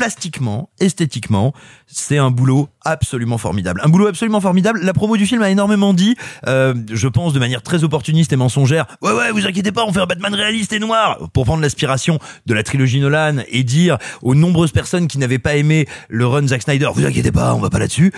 plastiquement, 0.00 0.70
esthétiquement, 0.80 1.52
c'est 1.86 2.16
un 2.16 2.30
boulot 2.30 2.70
absolument 2.86 3.36
formidable. 3.36 3.82
Un 3.84 3.90
boulot 3.90 4.06
absolument 4.06 4.40
formidable. 4.40 4.80
La 4.82 4.94
promo 4.94 5.18
du 5.18 5.26
film 5.26 5.42
a 5.42 5.50
énormément 5.50 5.92
dit, 5.92 6.16
euh, 6.46 6.72
je 6.90 7.06
pense 7.06 7.34
de 7.34 7.38
manière 7.38 7.60
très 7.60 7.84
opportuniste 7.84 8.32
et 8.32 8.36
mensongère, 8.36 8.86
ouais 9.02 9.12
ouais, 9.12 9.30
vous 9.30 9.46
inquiétez 9.46 9.72
pas, 9.72 9.84
on 9.84 9.92
fait 9.92 10.00
un 10.00 10.06
Batman 10.06 10.32
réaliste 10.34 10.72
et 10.72 10.78
noir, 10.78 11.28
pour 11.34 11.44
prendre 11.44 11.60
l'aspiration 11.60 12.18
de 12.46 12.54
la 12.54 12.62
trilogie 12.62 12.98
Nolan 12.98 13.42
et 13.48 13.62
dire 13.62 13.98
aux 14.22 14.34
nombreuses 14.34 14.72
personnes 14.72 15.06
qui 15.06 15.18
n'avaient 15.18 15.38
pas 15.38 15.56
aimé 15.56 15.86
le 16.08 16.26
run 16.26 16.46
Zack 16.46 16.62
Snyder, 16.62 16.88
vous 16.94 17.04
inquiétez 17.04 17.30
pas, 17.30 17.54
on 17.54 17.60
va 17.60 17.68
pas 17.68 17.78
là-dessus. 17.78 18.10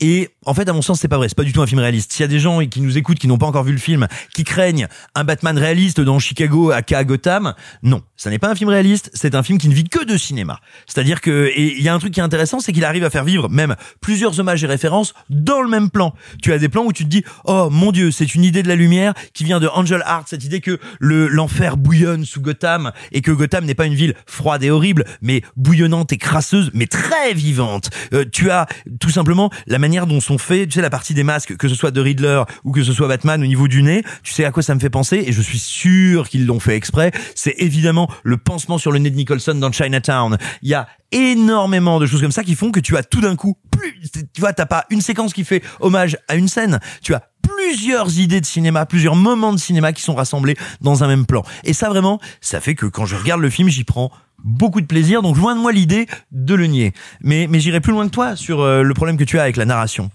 Et 0.00 0.30
en 0.44 0.54
fait, 0.54 0.68
à 0.68 0.72
mon 0.72 0.82
sens, 0.82 1.00
c'est 1.00 1.08
pas 1.08 1.16
vrai. 1.16 1.28
C'est 1.28 1.36
pas 1.36 1.44
du 1.44 1.52
tout 1.52 1.62
un 1.62 1.66
film 1.66 1.80
réaliste. 1.80 2.12
S'il 2.12 2.22
y 2.22 2.24
a 2.24 2.28
des 2.28 2.38
gens 2.38 2.64
qui 2.66 2.80
nous 2.80 2.96
écoutent, 2.98 3.18
qui 3.18 3.26
n'ont 3.26 3.38
pas 3.38 3.46
encore 3.46 3.64
vu 3.64 3.72
le 3.72 3.78
film, 3.78 4.06
qui 4.32 4.44
craignent 4.44 4.86
un 5.14 5.24
Batman 5.24 5.58
réaliste 5.58 6.00
dans 6.00 6.18
Chicago 6.18 6.70
à 6.70 7.04
Gotham, 7.04 7.54
non, 7.82 8.02
ça 8.16 8.30
n'est 8.30 8.38
pas 8.38 8.48
un 8.48 8.54
film 8.54 8.70
réaliste. 8.70 9.10
C'est 9.12 9.34
un 9.34 9.42
film 9.42 9.58
qui 9.58 9.68
ne 9.68 9.74
vit 9.74 9.84
que 9.84 10.04
de 10.04 10.16
cinéma. 10.16 10.60
C'est-à-dire 10.86 11.20
que 11.20 11.27
et 11.28 11.76
il 11.76 11.82
y 11.82 11.88
a 11.88 11.94
un 11.94 11.98
truc 11.98 12.14
qui 12.14 12.20
est 12.20 12.22
intéressant, 12.22 12.60
c'est 12.60 12.72
qu'il 12.72 12.84
arrive 12.84 13.04
à 13.04 13.10
faire 13.10 13.24
vivre 13.24 13.48
même 13.48 13.76
plusieurs 14.00 14.40
hommages 14.40 14.62
et 14.64 14.66
références 14.66 15.14
dans 15.30 15.60
le 15.60 15.68
même 15.68 15.90
plan. 15.90 16.14
Tu 16.42 16.52
as 16.52 16.58
des 16.58 16.68
plans 16.68 16.84
où 16.84 16.92
tu 16.92 17.04
te 17.04 17.08
dis, 17.08 17.24
oh 17.44 17.68
mon 17.70 17.92
dieu, 17.92 18.10
c'est 18.10 18.34
une 18.34 18.44
idée 18.44 18.62
de 18.62 18.68
la 18.68 18.76
lumière 18.76 19.14
qui 19.34 19.44
vient 19.44 19.60
de 19.60 19.68
Angel 19.68 20.02
Art, 20.04 20.24
cette 20.26 20.44
idée 20.44 20.60
que 20.60 20.78
le 21.00 21.28
l'enfer 21.28 21.76
bouillonne 21.76 22.24
sous 22.24 22.40
Gotham 22.40 22.92
et 23.12 23.20
que 23.20 23.30
Gotham 23.30 23.64
n'est 23.64 23.74
pas 23.74 23.86
une 23.86 23.94
ville 23.94 24.14
froide 24.26 24.62
et 24.62 24.70
horrible, 24.70 25.04
mais 25.22 25.42
bouillonnante 25.56 26.12
et 26.12 26.16
crasseuse, 26.16 26.70
mais 26.74 26.86
très 26.86 27.34
vivante. 27.34 27.90
Euh, 28.12 28.24
tu 28.30 28.50
as 28.50 28.66
tout 29.00 29.10
simplement 29.10 29.50
la 29.66 29.78
manière 29.78 30.06
dont 30.06 30.20
sont 30.20 30.38
faits, 30.38 30.68
tu 30.68 30.74
sais, 30.74 30.82
la 30.82 30.90
partie 30.90 31.14
des 31.14 31.24
masques, 31.24 31.56
que 31.56 31.68
ce 31.68 31.74
soit 31.74 31.90
de 31.90 32.00
Riddler 32.00 32.42
ou 32.64 32.72
que 32.72 32.82
ce 32.82 32.92
soit 32.92 33.08
Batman 33.08 33.42
au 33.42 33.46
niveau 33.46 33.68
du 33.68 33.82
nez, 33.82 34.02
tu 34.22 34.32
sais 34.32 34.44
à 34.44 34.50
quoi 34.50 34.62
ça 34.62 34.74
me 34.74 34.80
fait 34.80 34.90
penser 34.90 35.22
et 35.26 35.32
je 35.32 35.42
suis 35.42 35.58
sûr 35.58 36.28
qu'ils 36.28 36.46
l'ont 36.46 36.60
fait 36.60 36.76
exprès. 36.76 37.12
C'est 37.34 37.54
évidemment 37.58 38.10
le 38.22 38.36
pansement 38.36 38.78
sur 38.78 38.92
le 38.92 38.98
nez 38.98 39.10
de 39.10 39.16
Nicholson 39.16 39.54
dans 39.54 39.72
Chinatown. 39.72 40.36
Il 40.62 40.68
y 40.68 40.74
a 40.74 40.88
énormément 41.12 41.98
de 41.98 42.06
choses 42.06 42.20
comme 42.20 42.32
ça 42.32 42.44
qui 42.44 42.54
font 42.54 42.70
que 42.70 42.80
tu 42.80 42.96
as 42.96 43.02
tout 43.02 43.20
d'un 43.20 43.36
coup 43.36 43.56
plus, 43.70 44.10
tu 44.32 44.40
vois, 44.40 44.52
t'as 44.52 44.66
pas 44.66 44.84
une 44.90 45.00
séquence 45.00 45.32
qui 45.32 45.44
fait 45.44 45.62
hommage 45.80 46.16
à 46.28 46.34
une 46.36 46.48
scène, 46.48 46.80
tu 47.02 47.14
as 47.14 47.22
plusieurs 47.42 48.18
idées 48.18 48.40
de 48.40 48.46
cinéma, 48.46 48.86
plusieurs 48.86 49.16
moments 49.16 49.52
de 49.52 49.58
cinéma 49.58 49.92
qui 49.92 50.02
sont 50.02 50.14
rassemblés 50.14 50.56
dans 50.80 51.04
un 51.04 51.08
même 51.08 51.26
plan. 51.26 51.44
Et 51.64 51.72
ça 51.72 51.88
vraiment, 51.88 52.20
ça 52.40 52.60
fait 52.60 52.74
que 52.74 52.86
quand 52.86 53.06
je 53.06 53.16
regarde 53.16 53.40
le 53.40 53.50
film, 53.50 53.68
j'y 53.68 53.84
prends 53.84 54.10
beaucoup 54.44 54.80
de 54.80 54.86
plaisir. 54.86 55.22
Donc 55.22 55.36
loin 55.36 55.54
de 55.54 55.60
moi 55.60 55.72
l'idée 55.72 56.06
de 56.30 56.54
le 56.54 56.66
nier. 56.66 56.92
Mais, 57.20 57.46
mais 57.48 57.60
j'irai 57.60 57.80
plus 57.80 57.92
loin 57.92 58.06
que 58.06 58.12
toi 58.12 58.36
sur 58.36 58.60
euh, 58.60 58.82
le 58.82 58.94
problème 58.94 59.16
que 59.16 59.24
tu 59.24 59.38
as 59.38 59.42
avec 59.42 59.56
la 59.56 59.64
narration. 59.64 60.10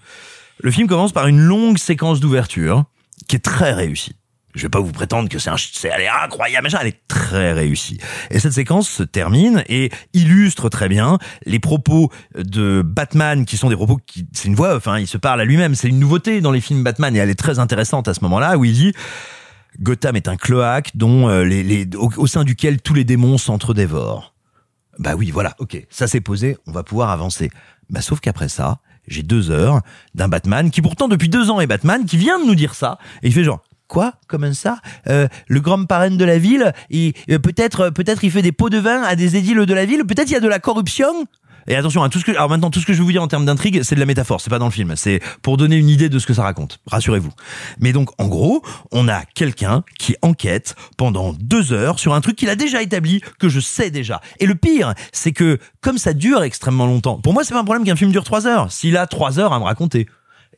Le 0.59 0.71
film 0.71 0.87
commence 0.87 1.11
par 1.11 1.27
une 1.27 1.39
longue 1.39 1.77
séquence 1.77 2.19
d'ouverture 2.19 2.85
qui 3.27 3.35
est 3.35 3.39
très 3.39 3.73
réussie. 3.73 4.15
Je 4.53 4.61
vais 4.61 4.69
pas 4.69 4.79
vous 4.79 4.91
prétendre 4.91 5.29
que 5.29 5.39
c'est 5.39 5.49
un, 5.49 5.55
c'est, 5.57 5.89
elle 5.89 6.01
est 6.01 6.07
incroyable, 6.07 6.69
elle 6.79 6.87
est 6.87 7.07
très 7.07 7.53
réussie. 7.53 7.99
Et 8.29 8.39
cette 8.39 8.53
séquence 8.53 8.87
se 8.87 9.01
termine 9.01 9.63
et 9.67 9.91
illustre 10.13 10.69
très 10.69 10.87
bien 10.89 11.17
les 11.45 11.59
propos 11.59 12.11
de 12.35 12.83
Batman 12.85 13.45
qui 13.45 13.57
sont 13.57 13.69
des 13.69 13.75
propos 13.75 13.97
qui, 14.05 14.27
c'est 14.31 14.47
une 14.47 14.55
voix, 14.55 14.75
enfin, 14.75 14.99
il 14.99 15.07
se 15.07 15.17
parle 15.17 15.41
à 15.41 15.45
lui-même. 15.45 15.73
C'est 15.73 15.89
une 15.89 15.99
nouveauté 15.99 16.39
dans 16.39 16.51
les 16.51 16.61
films 16.61 16.83
Batman 16.83 17.15
et 17.15 17.19
elle 17.19 17.31
est 17.31 17.35
très 17.35 17.57
intéressante 17.57 18.07
à 18.07 18.13
ce 18.13 18.21
moment-là 18.21 18.57
où 18.57 18.65
il 18.65 18.73
dit, 18.73 18.93
Gotham 19.81 20.15
est 20.15 20.27
un 20.27 20.35
cloaque 20.35 20.91
dont 20.93 21.29
euh, 21.29 21.43
les, 21.43 21.63
les, 21.63 21.87
au, 21.95 22.11
au 22.17 22.27
sein 22.27 22.43
duquel 22.43 22.79
tous 22.79 22.93
les 22.93 23.03
démons 23.03 23.39
s'entre-dévorent. 23.39 24.35
Bah 24.99 25.15
oui, 25.15 25.31
voilà, 25.31 25.55
ok, 25.57 25.83
ça 25.89 26.05
s'est 26.05 26.21
posé, 26.21 26.57
on 26.67 26.71
va 26.71 26.83
pouvoir 26.83 27.09
avancer. 27.09 27.49
Bah 27.89 28.01
sauf 28.01 28.19
qu'après 28.19 28.49
ça, 28.49 28.77
j'ai 29.07 29.23
deux 29.23 29.49
heures 29.49 29.81
d'un 30.13 30.27
Batman 30.27 30.69
qui 30.69 30.83
pourtant 30.83 31.07
depuis 31.07 31.29
deux 31.29 31.49
ans 31.49 31.59
est 31.59 31.65
Batman, 31.65 32.05
qui 32.05 32.17
vient 32.17 32.39
de 32.39 32.45
nous 32.45 32.55
dire 32.55 32.75
ça, 32.75 32.99
et 33.23 33.27
il 33.27 33.33
fait 33.33 33.43
genre, 33.43 33.63
quoi? 33.87 34.13
Comment 34.27 34.53
ça 34.53 34.79
euh, 35.07 35.27
Le 35.47 35.59
grand 35.59 35.85
parrain 35.85 36.11
de 36.11 36.25
la 36.25 36.37
ville, 36.37 36.73
il, 36.89 37.13
euh, 37.29 37.39
peut-être 37.39 37.89
peut-être 37.89 38.23
il 38.23 38.31
fait 38.31 38.41
des 38.41 38.51
pots 38.51 38.69
de 38.69 38.77
vin 38.77 39.01
à 39.03 39.15
des 39.15 39.35
édiles 39.35 39.65
de 39.65 39.73
la 39.73 39.85
ville, 39.85 40.03
peut-être 40.05 40.29
il 40.29 40.33
y 40.33 40.37
a 40.37 40.41
de 40.41 40.47
la 40.47 40.59
corruption? 40.59 41.27
Et 41.67 41.75
attention, 41.75 42.03
hein, 42.03 42.09
tout 42.09 42.19
ce 42.19 42.25
que, 42.25 42.31
alors 42.31 42.49
maintenant, 42.49 42.69
tout 42.69 42.79
ce 42.79 42.85
que 42.85 42.93
je 42.93 42.97
vais 42.97 43.03
vous 43.03 43.11
dire 43.11 43.23
en 43.23 43.27
termes 43.27 43.45
d'intrigue, 43.45 43.83
c'est 43.83 43.95
de 43.95 43.99
la 43.99 44.05
métaphore, 44.05 44.41
c'est 44.41 44.49
pas 44.49 44.59
dans 44.59 44.65
le 44.65 44.71
film. 44.71 44.95
C'est 44.95 45.21
pour 45.41 45.57
donner 45.57 45.77
une 45.77 45.89
idée 45.89 46.09
de 46.09 46.19
ce 46.19 46.27
que 46.27 46.33
ça 46.33 46.43
raconte. 46.43 46.79
Rassurez-vous. 46.87 47.31
Mais 47.79 47.93
donc, 47.93 48.09
en 48.21 48.27
gros, 48.27 48.61
on 48.91 49.07
a 49.07 49.23
quelqu'un 49.33 49.83
qui 49.97 50.15
enquête 50.21 50.75
pendant 50.97 51.33
deux 51.33 51.71
heures 51.71 51.99
sur 51.99 52.13
un 52.13 52.21
truc 52.21 52.35
qu'il 52.35 52.49
a 52.49 52.55
déjà 52.55 52.81
établi, 52.81 53.21
que 53.39 53.49
je 53.49 53.59
sais 53.59 53.91
déjà. 53.91 54.21
Et 54.39 54.45
le 54.45 54.55
pire, 54.55 54.93
c'est 55.11 55.31
que, 55.31 55.57
comme 55.81 55.97
ça 55.97 56.13
dure 56.13 56.43
extrêmement 56.43 56.85
longtemps, 56.85 57.19
pour 57.19 57.33
moi, 57.33 57.43
c'est 57.43 57.53
pas 57.53 57.61
un 57.61 57.65
problème 57.65 57.85
qu'un 57.85 57.95
film 57.95 58.11
dure 58.11 58.23
trois 58.23 58.45
heures. 58.45 58.71
S'il 58.71 58.97
a 58.97 59.07
trois 59.07 59.39
heures 59.39 59.53
à 59.53 59.59
me 59.59 59.65
raconter. 59.65 60.07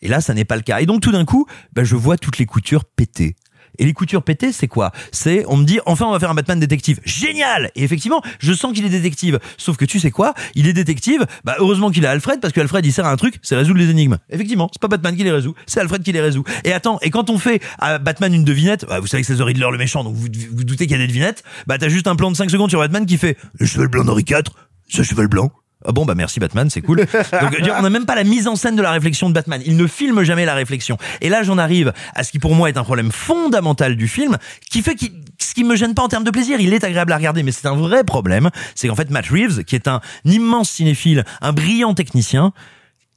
Et 0.06 0.08
là, 0.08 0.22
ça 0.22 0.36
n'est 0.36 0.45
pas 0.45 0.56
le 0.56 0.62
cas. 0.62 0.82
Et 0.82 0.86
donc, 0.86 1.01
tout 1.01 1.12
d'un 1.12 1.26
coup, 1.26 1.47
ben, 1.74 1.84
je 1.84 1.95
vois 1.95 2.16
toutes 2.16 2.38
les 2.38 2.45
coutures 2.45 2.86
péter. 2.86 3.36
Et 3.80 3.86
les 3.86 3.93
coutures 3.93 4.22
pétées, 4.22 4.51
c'est 4.51 4.68
quoi? 4.68 4.91
C'est, 5.12 5.43
on 5.47 5.58
me 5.58 5.66
dit, 5.66 5.80
enfin, 5.88 6.06
on 6.06 6.12
va 6.12 6.20
faire 6.20 6.30
un 6.30 6.36
Batman 6.36 6.60
détective. 6.60 6.99
Génial 7.06 7.72
Et 7.76 7.84
effectivement, 7.84 8.22
je 8.38 8.53
sens 8.53 8.72
qu'il 8.72 8.86
est 8.86 8.89
détective. 8.89 9.39
Sauf 9.58 9.78
que 9.78 9.86
tu 9.86 9.99
sais 9.99 10.12
quoi? 10.12 10.36
Il 10.53 10.68
est 10.68 10.74
détective. 10.74 11.26
Bah, 11.43 11.56
heureusement 11.58 11.89
qu'il 11.89 12.06
a 12.06 12.12
Alfred, 12.12 12.39
parce 12.39 12.53
que 12.53 12.62
Alfred, 12.62 12.86
il 12.86 12.93
sert 12.93 13.08
à 13.08 13.12
un 13.12 13.16
truc, 13.16 13.39
c'est 13.41 13.56
résoudre 13.56 13.80
les 13.80 13.89
énigmes. 13.89 14.20
Effectivement, 14.30 14.70
c'est 14.72 14.80
pas 14.80 14.88
Batman 14.88 15.18
qui 15.18 15.24
les 15.24 15.32
résout, 15.32 15.56
c'est 15.66 15.80
Alfred 15.80 16.03
qui 16.03 16.12
les 16.12 16.22
résout. 16.22 16.43
Et 16.66 16.72
attends, 16.72 16.99
et 17.01 17.10
quand 17.10 17.32
on 17.32 17.39
fait 17.39 17.60
à 17.80 17.97
Batman 17.97 18.32
une 18.32 18.43
devinette, 18.45 18.86
bah, 18.88 18.99
vous 18.99 19.08
savez 19.08 19.24
que 19.24 19.28
c'est 19.28 19.38
The 19.38 19.41
Riddler 19.41 19.70
le 19.72 19.80
méchant, 19.80 20.03
donc 20.03 20.14
vous 20.14 20.28
vous 20.51 20.64
doutez 20.64 20.86
qu'il 20.86 20.95
y 20.95 20.99
a 21.01 21.03
des 21.03 21.08
devinettes, 21.08 21.43
bah, 21.66 21.80
t'as 21.80 21.89
juste 21.89 22.06
un 22.06 22.16
plan 22.16 22.30
de 22.30 22.38
5 22.38 22.51
secondes 22.51 22.70
sur 22.70 22.80
Batman 22.80 23.08
qui 23.08 23.18
fait 23.18 23.38
le 23.60 23.66
cheval 23.66 23.88
blanc 23.88 24.06
d'Henri 24.06 24.24
IV, 24.30 24.43
ce 24.88 25.01
cheval 25.01 25.28
blanc. 25.28 25.51
Ah 25.88 25.92
bon 25.92 26.06
bah 26.06 26.16
merci 26.16 26.40
Batman, 26.40 26.70
c'est 26.70 26.82
cool. 26.82 26.98
Donc 27.42 27.58
on 27.78 27.82
n'a 27.82 27.90
même 27.90 28.06
pas 28.06 28.16
la 28.16 28.24
mise 28.24 28.48
en 28.48 28.56
scène 28.56 28.76
de 28.76 28.82
la 28.82 28.92
réflexion 28.92 29.30
de 29.30 29.34
Batman. 29.34 29.62
Il 29.66 29.78
ne 29.78 29.88
filme 29.88 30.24
jamais 30.24 30.46
la 30.46 30.56
réflexion. 30.56 30.98
Et 31.22 31.30
là 31.30 31.44
j'en 31.44 31.58
arrive 31.58 31.94
à 32.14 32.24
ce 32.24 32.32
qui 32.32 32.40
pour 32.40 32.56
moi 32.56 32.70
est 32.70 32.78
un 32.78 32.84
problème 32.84 33.12
fondamental 33.12 33.96
du 33.96 34.08
film, 34.08 34.38
qui 34.70 34.82
fait 34.82 34.96
qu'il 34.96 35.12
ce 35.40 35.54
qui 35.54 35.64
me 35.64 35.76
gêne 35.76 35.94
pas 35.94 36.02
en 36.02 36.08
termes 36.08 36.24
de 36.24 36.32
plaisir, 36.32 36.60
il 36.60 36.74
est 36.74 36.84
agréable 36.84 37.12
à 37.12 37.18
regarder, 37.18 37.44
mais 37.44 37.52
c'est 37.52 37.68
un 37.68 37.76
vrai 37.76 38.04
problème. 38.04 38.50
C'est 38.74 38.88
qu'en 38.88 38.96
fait 38.96 39.10
Matt 39.10 39.28
Reeves, 39.28 39.64
qui 39.64 39.76
est 39.76 39.88
un 39.88 40.02
immense 40.24 40.70
cinéphile, 40.70 41.24
un 41.42 41.54
brillant 41.54 41.94
technicien, 41.94 42.54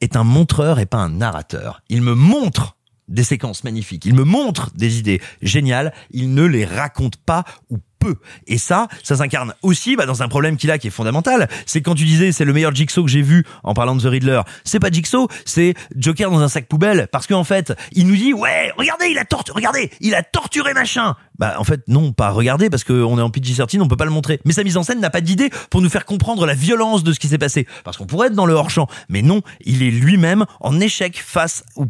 est 0.01 0.17
un 0.17 0.25
montreur 0.25 0.79
et 0.79 0.87
pas 0.87 0.99
un 0.99 1.11
narrateur. 1.11 1.81
Il 1.89 2.03
me 2.03 2.15
montre 2.15 2.77
des 3.09 3.25
séquences 3.25 3.65
magnifiques. 3.65 4.05
Il 4.05 4.15
me 4.15 4.25
montre 4.25 4.71
des 4.75 4.99
idées 4.99 5.21
géniales. 5.43 5.93
Il 6.11 6.35
ne 6.35 6.45
les 6.45 6.65
raconte 6.65 7.17
pas 7.17 7.45
ou 7.71 7.79
peu. 7.99 8.17
Et 8.47 8.59
ça, 8.59 8.89
ça 9.03 9.17
s'incarne 9.17 9.55
aussi 9.63 9.97
bah, 9.97 10.07
dans 10.07 10.23
un 10.23 10.29
problème 10.29 10.57
qu'il 10.57 10.71
a 10.71 10.79
qui 10.79 10.89
est 10.89 10.91
fondamental. 10.91 11.49
C'est 11.67 11.81
quand 11.83 11.95
tu 11.95 12.05
disais 12.05 12.33
c'est 12.33 12.45
le 12.45 12.53
meilleur 12.53 12.75
Jigsaw 12.75 13.05
que 13.05 13.11
j'ai 13.11 13.23
vu 13.23 13.45
en 13.65 13.75
parlant 13.75 13.95
de 13.97 14.03
The 14.03 14.07
Riddler. 14.07 14.41
C'est 14.65 14.81
pas 14.81 14.91
Jigsaw, 14.91 15.29
c'est 15.45 15.75
Joker 15.97 16.31
dans 16.31 16.41
un 16.41 16.49
sac 16.49 16.67
poubelle. 16.67 17.09
Parce 17.13 17.27
qu'en 17.27 17.45
fait, 17.45 17.73
il 17.93 18.07
nous 18.07 18.17
dit 18.17 18.33
ouais, 18.33 18.73
regardez, 18.77 19.07
il 19.11 19.19
a 19.19 19.25
torturé, 19.25 19.57
regardez, 19.57 19.91
il 20.01 20.15
a 20.15 20.23
torturé 20.23 20.75
machin. 20.75 21.15
Bah 21.39 21.55
en 21.59 21.65
fait 21.65 21.83
non, 21.87 22.13
pas 22.13 22.31
regarder 22.31 22.69
parce 22.69 22.83
qu'on 22.83 23.17
est 23.19 23.23
en 23.23 23.31
PG-13, 23.31 23.81
on 23.81 23.89
peut 23.89 23.97
pas 23.97 24.05
le 24.05 24.11
montrer. 24.11 24.41
Mais 24.45 24.53
sa 24.53 24.65
mise 24.65 24.77
en 24.77 24.83
scène 24.83 25.01
n'a 25.01 25.11
pas 25.11 25.21
d'idée 25.21 25.51
pour 25.71 25.81
nous 25.83 25.89
faire 25.91 26.05
comprendre 26.05 26.47
la 26.47 26.55
violence 26.55 27.05
de 27.05 27.13
ce 27.13 27.21
qui 27.21 27.29
s'est 27.29 27.39
passé. 27.39 27.67
Parce 27.85 27.97
qu'on 27.97 28.07
pourrait 28.07 28.29
être 28.29 28.35
dans 28.35 28.47
le 28.47 28.55
hors 28.55 28.71
champ, 28.71 28.89
mais 29.09 29.23
non, 29.23 29.43
il 29.65 29.83
est 29.83 29.91
lui-même 29.91 30.47
en 30.61 30.81
échec 30.81 31.23
face 31.25 31.65
au. 31.77 31.87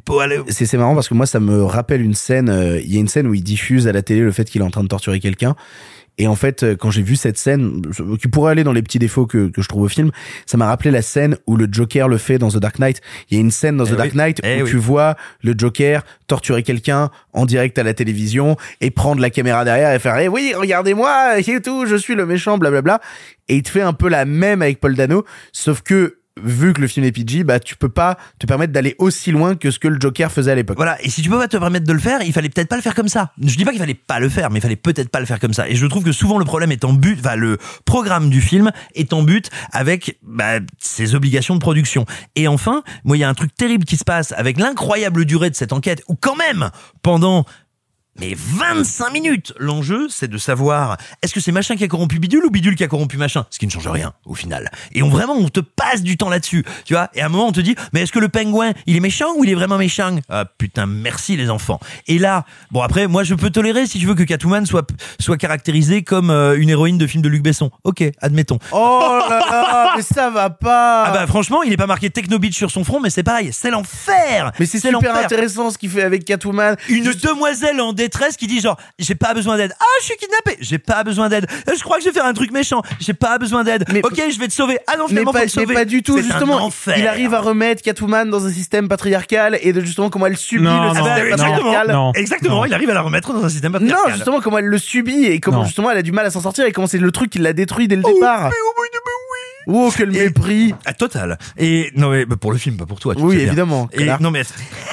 C'est 0.48 0.74
marrant 0.74 0.94
parce 0.94 1.08
que 1.08 1.14
moi 1.14 1.26
ça 1.26 1.40
me 1.40 1.64
rappelle 1.64 2.02
une 2.02 2.14
scène. 2.14 2.48
euh, 2.48 2.80
Il 2.80 2.92
y 2.92 2.96
a 2.96 3.00
une 3.00 3.08
scène 3.08 3.26
où 3.26 3.34
il 3.34 3.42
diffuse 3.42 3.86
à 3.86 3.92
la 3.92 4.02
télé 4.02 4.20
le 4.20 4.32
fait 4.32 4.44
qu'il 4.48 4.60
est 4.60 4.64
en 4.64 4.70
train 4.70 4.82
de 4.82 4.88
torturer 4.88 5.20
quelqu'un. 5.20 5.54
Et 6.18 6.26
en 6.26 6.34
fait, 6.34 6.62
euh, 6.62 6.76
quand 6.76 6.90
j'ai 6.90 7.02
vu 7.02 7.16
cette 7.16 7.38
scène, 7.38 7.82
qui 8.20 8.28
pourrait 8.28 8.52
aller 8.52 8.64
dans 8.64 8.72
les 8.72 8.82
petits 8.82 8.98
défauts 8.98 9.26
que, 9.26 9.48
que 9.48 9.62
je 9.62 9.68
trouve 9.68 9.82
au 9.82 9.88
film, 9.88 10.10
ça 10.46 10.56
m'a 10.56 10.66
rappelé 10.66 10.90
la 10.90 11.02
scène 11.02 11.36
où 11.46 11.56
le 11.56 11.68
Joker 11.70 12.08
le 12.08 12.18
fait 12.18 12.38
dans 12.38 12.48
The 12.50 12.58
Dark 12.58 12.78
Knight. 12.78 13.00
Il 13.30 13.36
y 13.36 13.38
a 13.38 13.40
une 13.40 13.50
scène 13.50 13.76
dans 13.76 13.84
Eh 13.84 13.92
The 13.92 13.96
Dark. 13.96 14.14
Knight 14.14 14.40
Eh 14.42 14.62
où 14.62 14.64
oui. 14.64 14.70
tu 14.70 14.76
vois 14.76 15.16
le 15.42 15.54
Joker 15.56 16.04
torturer 16.26 16.62
quelqu'un 16.62 17.10
en 17.32 17.46
direct 17.46 17.78
à 17.78 17.82
la 17.82 17.94
télévision 17.94 18.56
et 18.80 18.90
prendre 18.90 19.20
la 19.20 19.30
caméra 19.30 19.64
derrière 19.64 19.92
et 19.92 19.98
faire 19.98 20.18
eh 20.18 20.28
oui 20.28 20.52
regardez-moi 20.54 21.38
et 21.38 21.60
tout 21.62 21.86
je 21.86 21.96
suis 21.96 22.14
le 22.14 22.26
méchant 22.26 22.58
blablabla 22.58 23.00
et 23.48 23.56
il 23.56 23.62
te 23.62 23.70
fait 23.70 23.80
un 23.80 23.94
peu 23.94 24.08
la 24.08 24.24
même 24.26 24.60
avec 24.60 24.78
Paul 24.80 24.94
Dano 24.94 25.24
sauf 25.52 25.80
que 25.80 26.17
vu 26.42 26.72
que 26.72 26.80
le 26.80 26.86
film 26.86 27.04
est 27.06 27.12
PG 27.12 27.44
bah 27.44 27.60
tu 27.60 27.76
peux 27.76 27.88
pas 27.88 28.18
te 28.38 28.46
permettre 28.46 28.72
d'aller 28.72 28.94
aussi 28.98 29.30
loin 29.30 29.54
que 29.54 29.70
ce 29.70 29.78
que 29.78 29.88
le 29.88 30.00
Joker 30.00 30.30
faisait 30.30 30.52
à 30.52 30.54
l'époque 30.54 30.76
Voilà, 30.76 31.02
et 31.02 31.10
si 31.10 31.22
tu 31.22 31.30
peux 31.30 31.38
pas 31.38 31.48
te 31.48 31.56
permettre 31.56 31.86
de 31.86 31.92
le 31.92 31.98
faire, 31.98 32.22
il 32.22 32.32
fallait 32.32 32.48
peut-être 32.48 32.68
pas 32.68 32.76
le 32.76 32.82
faire 32.82 32.94
comme 32.94 33.08
ça. 33.08 33.32
Je 33.42 33.56
dis 33.56 33.64
pas 33.64 33.70
qu'il 33.70 33.80
fallait 33.80 33.94
pas 33.94 34.20
le 34.20 34.28
faire, 34.28 34.50
mais 34.50 34.58
il 34.58 34.62
fallait 34.62 34.76
peut-être 34.76 35.08
pas 35.08 35.20
le 35.20 35.26
faire 35.26 35.40
comme 35.40 35.52
ça. 35.52 35.68
Et 35.68 35.76
je 35.76 35.86
trouve 35.86 36.04
que 36.04 36.12
souvent 36.12 36.38
le 36.38 36.44
problème 36.44 36.72
est 36.72 36.84
en 36.84 36.92
but, 36.92 37.18
enfin 37.20 37.36
le 37.36 37.58
programme 37.84 38.30
du 38.30 38.40
film 38.40 38.70
est 38.94 39.12
en 39.12 39.22
but 39.22 39.50
avec 39.72 40.18
bah, 40.22 40.60
ses 40.78 41.14
obligations 41.14 41.54
de 41.54 41.60
production. 41.60 42.04
Et 42.36 42.48
enfin, 42.48 42.82
moi 43.04 43.16
il 43.16 43.20
y 43.20 43.24
a 43.24 43.28
un 43.28 43.34
truc 43.34 43.54
terrible 43.54 43.84
qui 43.84 43.96
se 43.96 44.04
passe 44.04 44.32
avec 44.32 44.58
l'incroyable 44.58 45.24
durée 45.24 45.50
de 45.50 45.56
cette 45.56 45.72
enquête, 45.72 46.02
où 46.08 46.14
quand 46.14 46.36
même 46.36 46.70
pendant 47.02 47.44
mais 48.20 48.34
25 48.36 49.10
minutes 49.12 49.52
L'enjeu, 49.58 50.08
c'est 50.08 50.28
de 50.28 50.38
savoir 50.38 50.96
est-ce 51.22 51.32
que 51.34 51.40
c'est 51.40 51.52
machin 51.52 51.76
qui 51.76 51.84
a 51.84 51.88
corrompu 51.88 52.18
bidule 52.18 52.44
ou 52.44 52.50
bidule 52.50 52.74
qui 52.76 52.84
a 52.84 52.88
corrompu 52.88 53.16
machin? 53.16 53.46
Ce 53.50 53.58
qui 53.58 53.66
ne 53.66 53.70
change 53.70 53.86
rien 53.88 54.12
au 54.26 54.34
final. 54.34 54.70
Et 54.92 55.02
on 55.02 55.08
vraiment, 55.08 55.34
on 55.34 55.48
te 55.48 55.60
passe 55.60 56.02
du 56.02 56.16
temps 56.16 56.28
là-dessus, 56.28 56.64
tu 56.84 56.94
vois? 56.94 57.08
Et 57.14 57.20
à 57.22 57.26
un 57.26 57.28
moment, 57.28 57.46
on 57.46 57.52
te 57.52 57.60
dit 57.60 57.74
mais 57.92 58.02
est-ce 58.02 58.12
que 58.12 58.18
le 58.18 58.28
pingouin, 58.28 58.72
il 58.86 58.96
est 58.96 59.00
méchant 59.00 59.34
ou 59.36 59.44
il 59.44 59.50
est 59.50 59.54
vraiment 59.54 59.78
méchant? 59.78 60.16
Ah 60.28 60.44
putain, 60.44 60.86
merci 60.86 61.36
les 61.36 61.50
enfants. 61.50 61.80
Et 62.06 62.18
là, 62.18 62.44
bon 62.70 62.82
après, 62.82 63.06
moi 63.06 63.24
je 63.24 63.34
peux 63.34 63.50
tolérer 63.50 63.86
si 63.86 63.98
tu 63.98 64.06
veux 64.06 64.14
que 64.14 64.22
Catwoman 64.24 64.66
soit 64.66 64.86
soit 65.20 65.36
caractérisée 65.36 66.02
comme 66.02 66.30
euh, 66.30 66.58
une 66.58 66.70
héroïne 66.70 66.98
de 66.98 67.06
film 67.06 67.22
de 67.22 67.28
Luc 67.28 67.42
Besson. 67.42 67.70
Ok, 67.84 68.02
admettons. 68.20 68.58
oh 68.72 69.20
là 69.28 69.38
là 69.50 69.92
mais 69.96 70.02
ça 70.02 70.30
va 70.30 70.50
pas 70.50 71.04
Ah 71.06 71.10
bah 71.12 71.26
franchement, 71.26 71.62
il 71.62 71.72
est 71.72 71.76
pas 71.76 71.86
marqué 71.86 72.10
Techno 72.10 72.38
Beach 72.38 72.56
sur 72.56 72.70
son 72.70 72.84
front, 72.84 73.00
mais 73.00 73.10
c'est 73.10 73.22
pareil, 73.22 73.50
c'est 73.52 73.70
l'enfer. 73.70 74.52
mais 74.58 74.66
c'est 74.66 74.78
super 74.78 74.92
l'enfer. 74.92 75.16
intéressant 75.16 75.70
ce 75.70 75.78
qu'il 75.78 75.90
fait 75.90 76.02
avec 76.02 76.24
Catwoman 76.24 76.76
Une 76.88 77.12
demoiselle 77.12 77.80
en 77.80 77.92
détresse 78.08 78.36
qui 78.36 78.46
dit 78.46 78.60
genre 78.60 78.76
j'ai 78.98 79.14
pas 79.14 79.34
besoin 79.34 79.56
d'aide. 79.56 79.72
Ah 79.80 79.84
je 80.00 80.04
suis 80.06 80.16
kidnappé. 80.16 80.56
J'ai 80.60 80.78
pas 80.78 81.04
besoin 81.04 81.28
d'aide. 81.28 81.46
Euh, 81.68 81.72
Je 81.76 81.82
crois 81.82 81.98
que 81.98 82.02
je 82.04 82.08
vais 82.08 82.14
faire 82.14 82.26
un 82.26 82.32
truc 82.34 82.50
méchant. 82.50 82.82
J'ai 83.00 83.14
pas 83.14 83.38
besoin 83.38 83.64
d'aide. 83.64 83.84
Mais- 83.92 84.02
ok 84.04 84.20
je 84.30 84.38
vais 84.38 84.48
te 84.48 84.52
sauver. 84.52 84.78
Ah 84.86 84.96
non 84.96 85.04
mais 85.04 85.08
finalement 85.10 85.32
pas, 85.32 85.40
faut 85.40 85.46
te 85.46 85.56
mais 85.60 85.62
sauver. 85.64 85.74
pas 85.74 85.84
du 85.84 86.02
tout 86.02 86.18
justement 86.20 86.70
il 86.96 87.06
arrive 87.06 87.34
à 87.34 87.40
remettre 87.40 87.82
Catwoman 87.82 88.28
dans 88.30 88.44
un 88.46 88.52
système 88.52 88.88
patriarcal 88.88 89.58
et 89.62 89.72
de 89.72 89.80
justement 89.80 90.10
comment 90.10 90.26
elle 90.26 90.36
subit 90.36 90.62
Non, 90.64 90.70
le 90.70 90.88
non, 90.88 90.92
Ah 90.96 91.02
bah, 91.02 91.14
système 91.16 91.30
patriarcal 91.36 91.92
non. 91.92 92.12
Exactement. 92.14 92.56
Non. 92.56 92.64
Il 92.64 92.74
arrive 92.74 92.90
à 92.90 92.94
la 92.94 93.02
remettre 93.02 93.32
dans 93.32 93.44
un 93.44 93.48
système 93.48 93.72
non 93.72 93.78
patriarcal. 93.78 94.14
justement 94.14 94.40
comment 94.40 94.58
elle 94.58 94.64
le 94.66 94.78
subit 94.78 95.24
et 95.26 95.40
comment 95.40 95.58
Non. 95.58 95.64
justement 95.64 95.90
elle 95.90 95.98
a 95.98 96.02
du 96.02 96.12
mal 96.12 96.26
à 96.26 96.30
s'en 96.30 96.40
sortir 96.40 96.64
et 96.66 96.72
comment 96.72 96.86
c'est 96.86 96.98
le 96.98 97.12
truc 97.12 97.30
qui 97.30 97.38
l'a 97.38 97.52
détruit 97.52 97.88
dès 97.88 97.96
le 97.96 98.02
départ 98.02 98.50
oh 98.50 98.82
quel 99.96 100.14
Et- 100.16 100.24
mépris 100.24 100.74
Ah, 100.86 100.94
total. 100.94 101.38
Et 101.56 101.90
non 101.96 102.10
mais 102.10 102.24
bah, 102.26 102.36
pour 102.40 102.52
le 102.52 102.58
film, 102.58 102.76
pas 102.76 102.86
pour 102.86 103.00
toi. 103.00 103.14
tu 103.14 103.20
oui 103.22 103.32
sais 103.32 103.36
bien. 103.40 103.46
évidemment 103.48 103.88
Et 103.92 104.06
non 104.20 104.30
mais 104.30 104.42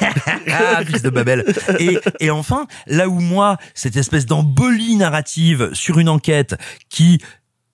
ah 0.52 0.84
fils 0.84 1.02
de 1.02 1.10
Babel. 1.10 1.44
Et 1.78 1.98
et 2.20 2.30
enfin 2.30 2.66
là 2.86 3.08
où 3.08 3.20
moi 3.20 3.56
cette 3.74 3.96
espèce 3.96 4.26
d'embolie 4.26 4.96
narrative 4.96 5.70
sur 5.72 5.98
une 5.98 6.08
enquête 6.08 6.56
qui 6.88 7.18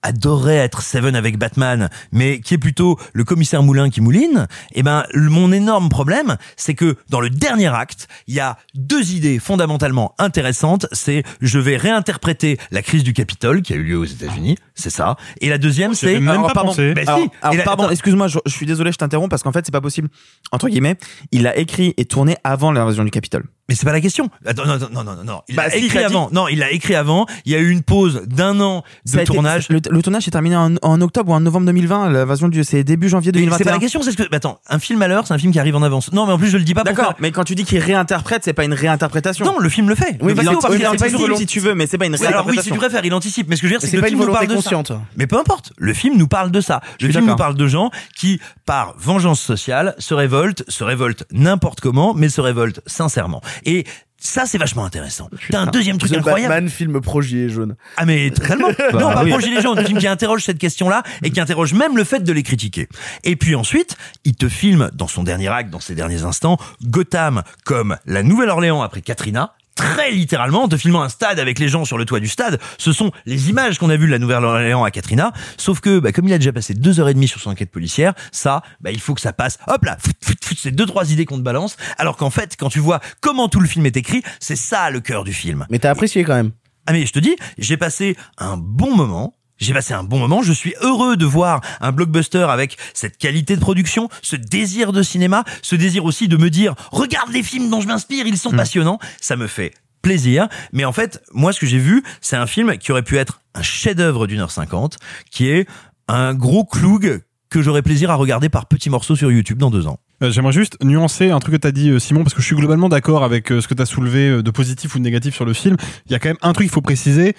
adorerait 0.02 0.56
être 0.56 0.82
Seven 0.82 1.14
avec 1.16 1.38
Batman, 1.38 1.88
mais 2.12 2.40
qui 2.40 2.54
est 2.54 2.58
plutôt 2.58 2.98
le 3.12 3.24
commissaire 3.24 3.62
Moulin 3.62 3.90
qui 3.90 4.00
mouline, 4.00 4.46
eh 4.74 4.82
ben, 4.82 5.04
mon 5.14 5.52
énorme 5.52 5.88
problème, 5.88 6.36
c'est 6.56 6.74
que 6.74 6.96
dans 7.08 7.20
le 7.20 7.30
dernier 7.30 7.68
acte, 7.68 8.08
il 8.26 8.34
y 8.34 8.40
a 8.40 8.58
deux 8.74 9.12
idées 9.12 9.38
fondamentalement 9.38 10.14
intéressantes. 10.18 10.86
C'est, 10.92 11.22
je 11.40 11.58
vais 11.58 11.76
réinterpréter 11.76 12.58
la 12.70 12.82
crise 12.82 13.04
du 13.04 13.12
Capitole 13.12 13.62
qui 13.62 13.72
a 13.72 13.76
eu 13.76 13.82
lieu 13.84 13.98
aux 13.98 14.04
États-Unis, 14.04 14.56
c'est 14.74 14.90
ça. 14.90 15.16
Et 15.40 15.48
la 15.48 15.58
deuxième, 15.58 15.94
c'est, 15.94 16.14
même 16.20 16.28
Alors, 16.28 16.46
pas 16.48 16.54
pardon. 16.54 16.70
pensé. 16.70 16.94
Ben 16.94 17.08
Alors, 17.08 17.20
si. 17.20 17.28
alors, 17.42 17.54
la- 17.56 17.62
pardon, 17.64 17.90
excuse-moi, 17.90 18.28
je, 18.28 18.38
je 18.46 18.52
suis 18.52 18.66
désolé, 18.66 18.92
je 18.92 18.98
t'interromps 18.98 19.30
parce 19.30 19.42
qu'en 19.42 19.52
fait, 19.52 19.64
c'est 19.64 19.72
pas 19.72 19.80
possible. 19.80 20.08
Entre 20.50 20.68
guillemets, 20.68 20.96
il 21.30 21.46
a 21.46 21.56
écrit 21.56 21.94
et 21.96 22.04
tourné 22.04 22.36
avant 22.44 22.72
l'invasion 22.72 23.04
du 23.04 23.10
Capitole. 23.10 23.44
Mais 23.72 23.76
c'est 23.76 23.86
pas 23.86 23.92
la 23.92 24.02
question. 24.02 24.28
Attends, 24.44 24.66
non, 24.66 24.76
non, 24.76 24.88
non, 24.92 25.02
non, 25.16 25.24
non. 25.24 25.40
Il 25.48 25.56
Bah, 25.56 25.62
a 25.62 25.74
écrit 25.74 25.88
dit- 25.88 26.04
avant. 26.04 26.28
Non, 26.30 26.46
il 26.46 26.58
l'a 26.58 26.70
écrit 26.72 26.94
avant. 26.94 27.24
Il 27.46 27.52
y 27.52 27.54
a 27.54 27.58
eu 27.58 27.70
une 27.70 27.80
pause 27.82 28.20
d'un 28.26 28.60
an 28.60 28.84
Ça 29.06 29.16
de 29.16 29.22
été- 29.22 29.32
tournage. 29.32 29.68
le, 29.70 29.80
le 29.90 30.02
tournage 30.02 30.24
s'est 30.24 30.30
terminé 30.30 30.56
en, 30.56 30.74
en 30.82 31.00
octobre 31.00 31.30
ou 31.32 31.34
en 31.34 31.40
novembre 31.40 31.64
2020. 31.64 32.10
L'invasion 32.10 32.48
du, 32.48 32.62
c'est 32.64 32.84
début 32.84 33.08
janvier 33.08 33.32
Mais 33.32 33.38
C'est 33.38 33.44
2021. 33.46 33.64
pas 33.64 33.70
la 33.72 33.78
question, 33.78 34.02
c'est 34.02 34.12
ce 34.12 34.16
que. 34.18 34.24
bah, 34.24 34.36
Attends, 34.36 34.60
un 34.68 34.78
film 34.78 35.00
à 35.00 35.08
l'heure, 35.08 35.26
c'est 35.26 35.32
un 35.32 35.38
film 35.38 35.54
qui 35.54 35.58
arrive 35.58 35.74
en 35.74 35.82
avance. 35.82 36.12
Non, 36.12 36.26
mais 36.26 36.32
en 36.34 36.38
plus, 36.38 36.50
je 36.50 36.58
le 36.58 36.64
dis 36.64 36.74
pas 36.74 36.82
D'accord, 36.82 37.06
faire- 37.06 37.14
mais 37.20 37.30
quand 37.30 37.44
tu 37.44 37.54
dis 37.54 37.64
qu'il 37.64 37.78
réinterprète, 37.78 38.42
c'est 38.44 38.52
pas 38.52 38.64
une 38.64 38.74
réinterprétation. 38.74 39.46
Non, 39.46 39.58
le 39.58 39.68
film 39.70 39.88
le 39.88 39.94
fait. 39.94 40.18
oui, 40.20 40.34
parce 40.34 40.46
qu'il 40.46 40.56
anticipe 40.86 40.86
anticipe 41.16 41.36
si 41.38 41.46
tu 41.46 41.60
veux, 41.60 41.74
mais 41.74 41.86
c'est 41.86 41.96
pas 41.96 42.04
une 42.04 42.12
Oui, 42.16 42.26
alors 42.26 42.44
oui, 42.46 42.52
si 42.52 42.70
réinterprétation. 42.70 42.74
tu 42.74 42.78
préfères, 42.78 43.04
il 43.06 43.14
anticipe. 43.14 43.48
Mais 43.48 43.56
ce 43.56 43.62
que 43.62 43.68
je 43.68 43.72
veux 43.72 43.78
dire, 43.78 43.88
c'est 43.88 43.96
que 43.96 44.02
le 44.02 44.06
film 44.06 44.20
nous 44.20 44.32
parle 44.32 44.46
de 44.48 44.60
ça. 44.60 44.70
Mais 45.16 45.26
peu 45.26 45.38
importe, 45.38 45.72
le 45.78 45.94
film 45.94 46.18
nous 46.18 46.28
parle 46.28 46.50
de 46.50 46.60
ça. 46.60 46.82
Le 47.00 47.08
film 47.10 47.24
nous 47.26 47.36
parle 47.36 47.54
de 47.54 47.66
gens 47.66 47.90
qui, 48.18 48.38
par 48.66 48.94
vengeance 48.98 49.40
sociale, 49.40 49.94
se 49.98 50.12
révoltent, 50.12 50.64
se 50.68 50.84
révoltent 50.84 51.24
n'importe 51.32 51.80
comment, 51.80 52.12
mais 52.14 52.28
se 52.28 52.40
révoltent 52.40 52.80
sincèrement. 52.86 53.40
Et 53.64 53.84
ça, 54.24 54.46
c'est 54.46 54.58
vachement 54.58 54.84
intéressant. 54.84 55.28
T'as 55.50 55.60
un 55.60 55.66
deuxième 55.66 55.98
truc 55.98 56.12
The 56.12 56.18
incroyable. 56.18 56.54
Batman 56.54 56.70
film 56.70 57.00
pro 57.00 57.20
gilet 57.22 57.48
jaune 57.48 57.74
Ah 57.96 58.04
mais 58.06 58.30
totalement. 58.30 58.68
non, 58.92 59.08
Bah 59.08 59.14
pas 59.14 59.24
oui. 59.24 59.30
pour 59.30 59.40
Gilets 59.40 59.60
jaunes, 59.60 59.78
un 59.78 59.84
film 59.84 59.98
qui 59.98 60.06
interroge 60.06 60.44
cette 60.44 60.58
question-là 60.58 61.02
et 61.24 61.30
qui 61.30 61.40
interroge 61.40 61.74
même 61.74 61.96
le 61.96 62.04
fait 62.04 62.20
de 62.20 62.32
les 62.32 62.44
critiquer. 62.44 62.88
Et 63.24 63.34
puis 63.34 63.56
ensuite, 63.56 63.96
il 64.24 64.36
te 64.36 64.48
filme 64.48 64.90
dans 64.94 65.08
son 65.08 65.24
dernier 65.24 65.48
acte, 65.48 65.70
dans 65.70 65.80
ses 65.80 65.96
derniers 65.96 66.22
instants, 66.22 66.56
Gotham 66.84 67.42
comme 67.64 67.96
la 68.06 68.22
Nouvelle-Orléans 68.22 68.82
après 68.82 69.02
Katrina. 69.02 69.54
Très 69.74 70.10
littéralement, 70.10 70.64
en 70.64 70.68
te 70.68 70.76
filmant 70.76 71.02
un 71.02 71.08
stade 71.08 71.38
avec 71.38 71.58
les 71.58 71.68
gens 71.68 71.84
sur 71.84 71.96
le 71.96 72.04
toit 72.04 72.20
du 72.20 72.28
stade, 72.28 72.60
ce 72.78 72.92
sont 72.92 73.10
les 73.24 73.48
images 73.48 73.78
qu'on 73.78 73.90
a 73.90 73.96
vues 73.96 74.06
de 74.06 74.12
la 74.12 74.18
Nouvelle-Orléans 74.18 74.84
à 74.84 74.90
Katrina. 74.90 75.32
Sauf 75.56 75.80
que, 75.80 75.98
bah, 75.98 76.12
comme 76.12 76.28
il 76.28 76.32
a 76.32 76.38
déjà 76.38 76.52
passé 76.52 76.74
deux 76.74 77.00
heures 77.00 77.08
et 77.08 77.14
demie 77.14 77.28
sur 77.28 77.40
son 77.40 77.50
enquête 77.50 77.70
policière, 77.70 78.12
ça, 78.32 78.62
bah, 78.80 78.90
il 78.90 79.00
faut 79.00 79.14
que 79.14 79.20
ça 79.20 79.32
passe. 79.32 79.58
Hop 79.68 79.84
là, 79.84 79.96
fout, 79.98 80.14
fout, 80.22 80.44
fout, 80.44 80.58
c'est 80.60 80.72
deux 80.72 80.86
trois 80.86 81.10
idées 81.10 81.24
qu'on 81.24 81.38
te 81.38 81.42
balance. 81.42 81.76
Alors 81.98 82.16
qu'en 82.16 82.30
fait, 82.30 82.56
quand 82.58 82.68
tu 82.68 82.80
vois 82.80 83.00
comment 83.20 83.48
tout 83.48 83.60
le 83.60 83.68
film 83.68 83.86
est 83.86 83.96
écrit, 83.96 84.22
c'est 84.40 84.56
ça 84.56 84.90
le 84.90 85.00
cœur 85.00 85.24
du 85.24 85.32
film. 85.32 85.66
mais 85.70 85.78
t'as 85.78 85.90
apprécié 85.90 86.24
quand 86.24 86.34
même 86.34 86.52
Ah 86.86 86.92
mais 86.92 87.06
je 87.06 87.12
te 87.12 87.18
dis, 87.18 87.36
j'ai 87.58 87.76
passé 87.76 88.16
un 88.38 88.56
bon 88.56 88.94
moment. 88.94 89.34
J'ai 89.62 89.74
passé 89.74 89.94
un 89.94 90.02
bon 90.02 90.18
moment, 90.18 90.42
je 90.42 90.52
suis 90.52 90.74
heureux 90.80 91.16
de 91.16 91.24
voir 91.24 91.60
un 91.80 91.92
blockbuster 91.92 92.46
avec 92.50 92.78
cette 92.94 93.16
qualité 93.16 93.54
de 93.54 93.60
production, 93.60 94.08
ce 94.20 94.34
désir 94.34 94.90
de 94.90 95.04
cinéma, 95.04 95.44
ce 95.62 95.76
désir 95.76 96.04
aussi 96.04 96.26
de 96.26 96.36
me 96.36 96.50
dire 96.50 96.74
regarde 96.90 97.30
les 97.30 97.44
films 97.44 97.70
dont 97.70 97.80
je 97.80 97.86
m'inspire, 97.86 98.26
ils 98.26 98.36
sont 98.36 98.50
passionnants, 98.50 98.98
ça 99.20 99.36
me 99.36 99.46
fait 99.46 99.72
plaisir. 100.02 100.48
Mais 100.72 100.84
en 100.84 100.90
fait, 100.90 101.22
moi 101.32 101.52
ce 101.52 101.60
que 101.60 101.66
j'ai 101.66 101.78
vu, 101.78 102.02
c'est 102.20 102.34
un 102.34 102.48
film 102.48 102.76
qui 102.76 102.90
aurait 102.90 103.04
pu 103.04 103.18
être 103.18 103.40
un 103.54 103.62
chef-d'œuvre 103.62 104.26
d'une 104.26 104.40
heure 104.40 104.50
cinquante, 104.50 104.98
qui 105.30 105.48
est 105.48 105.68
un 106.08 106.34
gros 106.34 106.64
cloug 106.64 107.22
que 107.52 107.62
j'aurais 107.62 107.82
plaisir 107.82 108.10
à 108.10 108.14
regarder 108.14 108.48
par 108.48 108.66
petits 108.66 108.90
morceaux 108.90 109.14
sur 109.14 109.30
YouTube 109.30 109.58
dans 109.58 109.70
deux 109.70 109.86
ans. 109.86 109.98
Euh, 110.22 110.30
J'aimerais 110.30 110.52
juste 110.52 110.82
nuancer 110.82 111.30
un 111.30 111.38
truc 111.38 111.54
que 111.54 111.60
t'as 111.60 111.70
dit, 111.70 111.90
euh, 111.90 111.98
Simon, 111.98 112.22
parce 112.22 112.34
que 112.34 112.40
je 112.40 112.46
suis 112.46 112.56
globalement 112.56 112.88
d'accord 112.88 113.24
avec 113.24 113.52
euh, 113.52 113.60
ce 113.60 113.68
que 113.68 113.74
t'as 113.74 113.84
soulevé 113.84 114.42
de 114.42 114.50
positif 114.50 114.94
ou 114.94 114.98
de 114.98 115.04
négatif 115.04 115.34
sur 115.34 115.44
le 115.44 115.52
film. 115.52 115.76
Il 116.06 116.12
y 116.12 116.14
a 116.14 116.18
quand 116.18 116.30
même 116.30 116.38
un 116.40 116.52
truc 116.52 116.64
qu'il 116.64 116.72
faut 116.72 116.80
préciser 116.80 117.36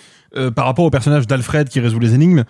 par 0.55 0.66
rapport 0.66 0.84
au 0.84 0.89
personnage 0.89 1.28
d'Alfred 1.28 1.70
qui 1.70 1.80
résout 1.80 1.99
les 1.99 2.16
énigmes. 2.16 2.43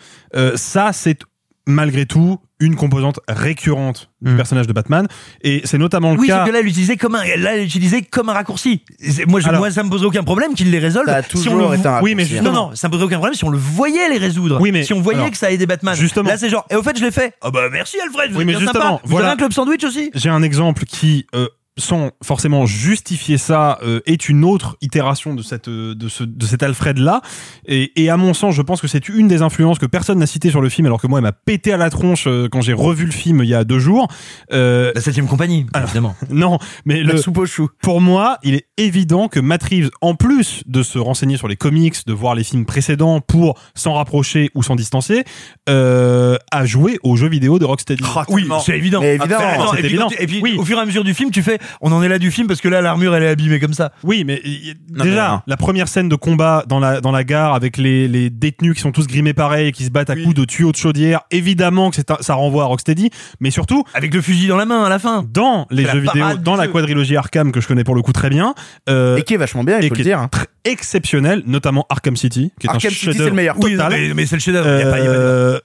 Ça, 0.55 0.93
c'est 0.93 1.19
malgré 1.67 2.05
tout 2.05 2.39
une 2.59 2.75
composante 2.75 3.19
récurrente 3.27 4.09
du 4.21 4.35
personnage 4.35 4.67
de 4.67 4.73
Batman, 4.73 5.07
et 5.41 5.61
c'est 5.65 5.77
notamment 5.77 6.11
le 6.11 6.17
Hmm. 6.17 6.21
Oui, 6.21 6.27
cas. 6.27 6.45
que 6.45 6.51
là, 6.51 6.59
elle 6.59 6.65
l'utilisait 6.65 6.95
comme 6.97 7.15
un, 7.15 7.23
là, 7.37 7.55
elle 7.55 7.63
l'utilisait 7.63 8.01
comme 8.03 8.29
un 8.29 8.33
raccourci. 8.33 8.83
Moi, 9.27 9.41
je, 9.41 9.47
Alors- 9.49 9.59
moi, 9.59 9.71
ça 9.71 9.83
me 9.83 9.89
pose 9.89 10.03
aucun 10.05 10.23
problème 10.23 10.53
qu'il 10.53 10.71
les 10.71 10.79
résolve. 10.79 11.07
Ça 11.07 11.17
a 11.17 11.23
si 11.23 11.49
on 11.49 11.69
le 11.69 11.75
été 11.77 11.87
un 11.87 12.01
oui, 12.01 12.15
mais 12.15 12.23
justement, 12.25 12.49
hein. 12.49 12.53
non, 12.69 12.75
ça 12.75 12.87
me 12.87 12.93
pose 12.93 13.03
aucun 13.03 13.17
problème 13.17 13.33
si 13.35 13.43
on 13.43 13.49
le 13.49 13.57
voyait 13.57 14.07
les 14.09 14.17
résoudre. 14.17 14.59
Oui, 14.61 14.71
mais- 14.71 14.83
si 14.83 14.93
on 14.93 15.01
voyait 15.01 15.19
alors, 15.19 15.31
que 15.31 15.37
ça 15.37 15.51
aidait 15.51 15.65
Batman. 15.65 15.95
justement. 15.95 16.29
Là, 16.29 16.37
c'est 16.37 16.49
genre, 16.49 16.65
et 16.69 16.75
au 16.75 16.83
fait, 16.83 16.97
je 16.97 17.03
l'ai 17.03 17.11
fait. 17.11 17.33
Ah 17.41 17.51
bah, 17.51 17.67
merci 17.71 17.97
Alfred, 17.99 18.31
vous 18.31 18.37
Oui, 18.37 18.41
êtes 18.43 18.47
mais 18.47 18.53
bien 18.53 18.59
justement, 18.61 18.83
sympa. 18.83 19.01
Vous 19.03 19.11
voilà. 19.11 19.27
avez 19.27 19.33
un 19.33 19.37
club 19.37 19.51
sandwich 19.51 19.83
aussi? 19.83 20.09
J'ai 20.15 20.29
un 20.29 20.41
exemple 20.43 20.85
qui, 20.85 21.25
euh, 21.35 21.47
sans 21.77 22.11
forcément 22.23 22.65
justifier 22.65 23.37
ça, 23.37 23.79
euh, 23.83 23.99
est 24.05 24.29
une 24.29 24.43
autre 24.45 24.77
itération 24.81 25.33
de 25.33 25.41
cette 25.41 25.67
euh, 25.69 25.95
de 25.95 26.07
ce 26.07 26.23
de 26.23 26.45
cet 26.45 26.61
Alfred 26.63 26.97
là. 26.99 27.21
Et, 27.65 28.03
et 28.03 28.09
à 28.09 28.17
mon 28.17 28.33
sens, 28.33 28.53
je 28.55 28.61
pense 28.61 28.79
que 28.81 28.87
c'est 28.87 29.09
une 29.09 29.27
des 29.27 29.41
influences 29.41 29.79
que 29.79 29.85
personne 29.85 30.19
n'a 30.19 30.27
cité 30.27 30.49
sur 30.49 30.61
le 30.61 30.69
film, 30.69 30.85
alors 30.85 31.01
que 31.01 31.07
moi, 31.07 31.19
elle 31.19 31.23
m'a 31.23 31.31
pété 31.31 31.73
à 31.73 31.77
la 31.77 31.89
tronche 31.89 32.25
euh, 32.27 32.47
quand 32.51 32.61
j'ai 32.61 32.73
revu 32.73 33.05
le 33.05 33.11
film 33.11 33.41
il 33.43 33.49
y 33.49 33.55
a 33.55 33.63
deux 33.63 33.79
jours. 33.79 34.07
Euh, 34.51 34.91
La 34.95 35.01
septième 35.01 35.27
compagnie, 35.27 35.65
évidemment. 35.83 36.15
non, 36.29 36.59
mais 36.85 37.01
La 37.03 37.13
le, 37.13 37.17
soupe 37.17 37.37
au 37.39 37.45
chou. 37.45 37.69
pour 37.81 38.01
moi, 38.01 38.37
il 38.43 38.53
est 38.55 38.67
évident 38.77 39.27
que 39.27 39.39
Matt 39.39 39.63
Reeves, 39.63 39.89
en 40.01 40.15
plus 40.15 40.63
de 40.67 40.83
se 40.83 40.99
renseigner 40.99 41.37
sur 41.37 41.47
les 41.47 41.55
comics, 41.55 41.95
de 42.05 42.13
voir 42.13 42.35
les 42.35 42.43
films 42.43 42.65
précédents 42.65 43.19
pour 43.21 43.59
s'en 43.75 43.93
rapprocher 43.93 44.49
ou 44.55 44.63
s'en 44.63 44.75
distancer, 44.75 45.23
euh, 45.69 46.37
a 46.51 46.65
joué 46.65 46.99
aux 47.03 47.15
jeux 47.15 47.29
vidéo 47.29 47.59
de 47.59 47.65
Rocksteady. 47.65 48.03
Oui, 48.29 48.47
c'est 48.65 48.77
évident. 48.77 49.01
Attends, 49.01 49.71
C'est 49.73 49.79
et 49.79 49.81
puis, 49.81 49.85
évident. 49.87 50.07
et 50.19 50.27
puis, 50.27 50.39
Oui. 50.41 50.55
au 50.57 50.65
fur 50.65 50.77
et 50.77 50.81
à 50.81 50.85
mesure 50.85 51.03
du 51.03 51.13
film, 51.13 51.31
tu 51.31 51.41
fais, 51.41 51.57
on 51.81 51.91
en 51.91 52.01
est 52.03 52.07
là 52.09 52.19
du 52.19 52.31
film 52.31 52.47
parce 52.47 52.61
que 52.61 52.67
là, 52.67 52.81
l'armure, 52.81 53.15
elle 53.15 53.23
est 53.23 53.29
abîmée 53.29 53.59
comme 53.59 53.73
ça. 53.73 53.91
Oui, 54.03 54.23
mais 54.25 54.41
y- 54.43 54.69
y- 54.69 54.75
Non, 54.91 55.03
déjà, 55.03 55.31
mais 55.47 55.51
la 55.51 55.57
première 55.57 55.87
scène 55.87 56.09
de 56.09 56.15
combat 56.15 56.63
dans 56.67 56.79
la, 56.79 57.01
dans 57.01 57.11
la 57.11 57.23
gare 57.23 57.53
avec 57.53 57.77
les, 57.77 58.07
les 58.07 58.29
détenus 58.29 58.75
qui 58.75 58.81
sont 58.81 58.91
tous 58.91 59.07
grimés 59.07 59.33
pareil 59.33 59.67
et 59.67 59.71
qui 59.71 59.83
se 59.85 59.89
battent 59.89 60.09
à 60.09 60.15
coups 60.15 60.35
de 60.35 60.45
tuyaux 60.45 60.71
de 60.71 60.77
chaudière, 60.77 61.21
évidemment 61.31 61.89
que 61.89 61.95
c'est 61.95 62.11
un- 62.11 62.17
ça 62.21 62.33
renvoie 62.35 62.63
à 62.63 62.65
Rocksteady, 62.67 63.09
mais 63.39 63.51
surtout, 63.51 63.83
Avec 63.93 64.13
le 64.13 64.21
fusil 64.21 64.47
dans 64.47 64.57
la 64.57 64.65
main 64.65 64.83
à 64.83 64.89
la 64.89 64.99
fin. 64.99 65.23
dans 65.31 65.67
les 65.71 65.85
jeux 65.85 65.99
vidéo, 65.99 66.25
dans 66.43 66.55
la 66.55 66.65
jeu. 66.65 66.71
quadrilogie 66.71 67.15
Arkham 67.15 67.51
que 67.51 67.61
je 67.61 67.67
connais 67.67 67.83
pour 67.83 67.95
le 67.95 68.01
coup 68.01 68.13
très 68.13 68.29
bien, 68.29 68.53
euh, 68.89 69.17
Et 69.17 69.23
qui 69.23 69.33
est 69.33 69.37
vachement 69.37 69.63
bien, 69.63 69.79
il 69.79 69.85
et 69.85 69.89
faut 69.89 69.95
qui 69.95 70.01
le 70.03 70.07
est 70.07 70.11
dire. 70.11 70.19
hein. 70.19 70.29
exceptionnel, 70.65 71.43
notamment 71.45 71.85
Arkham 71.89 72.15
City, 72.15 72.51
qui 72.59 72.67
est 72.67 72.69
Arkham 72.69 72.91
un 72.91 72.93
City, 72.95 73.13
c'est 73.17 73.25
le 73.25 73.31
meilleur. 73.31 73.55
Oui, 73.59 73.71
total. 73.73 73.91
mais, 73.91 74.13
mais 74.13 74.25
c'est 74.25 74.35
le 74.35 74.41
chef-d'œuvre. 74.41 74.67
Euh, 74.69 75.59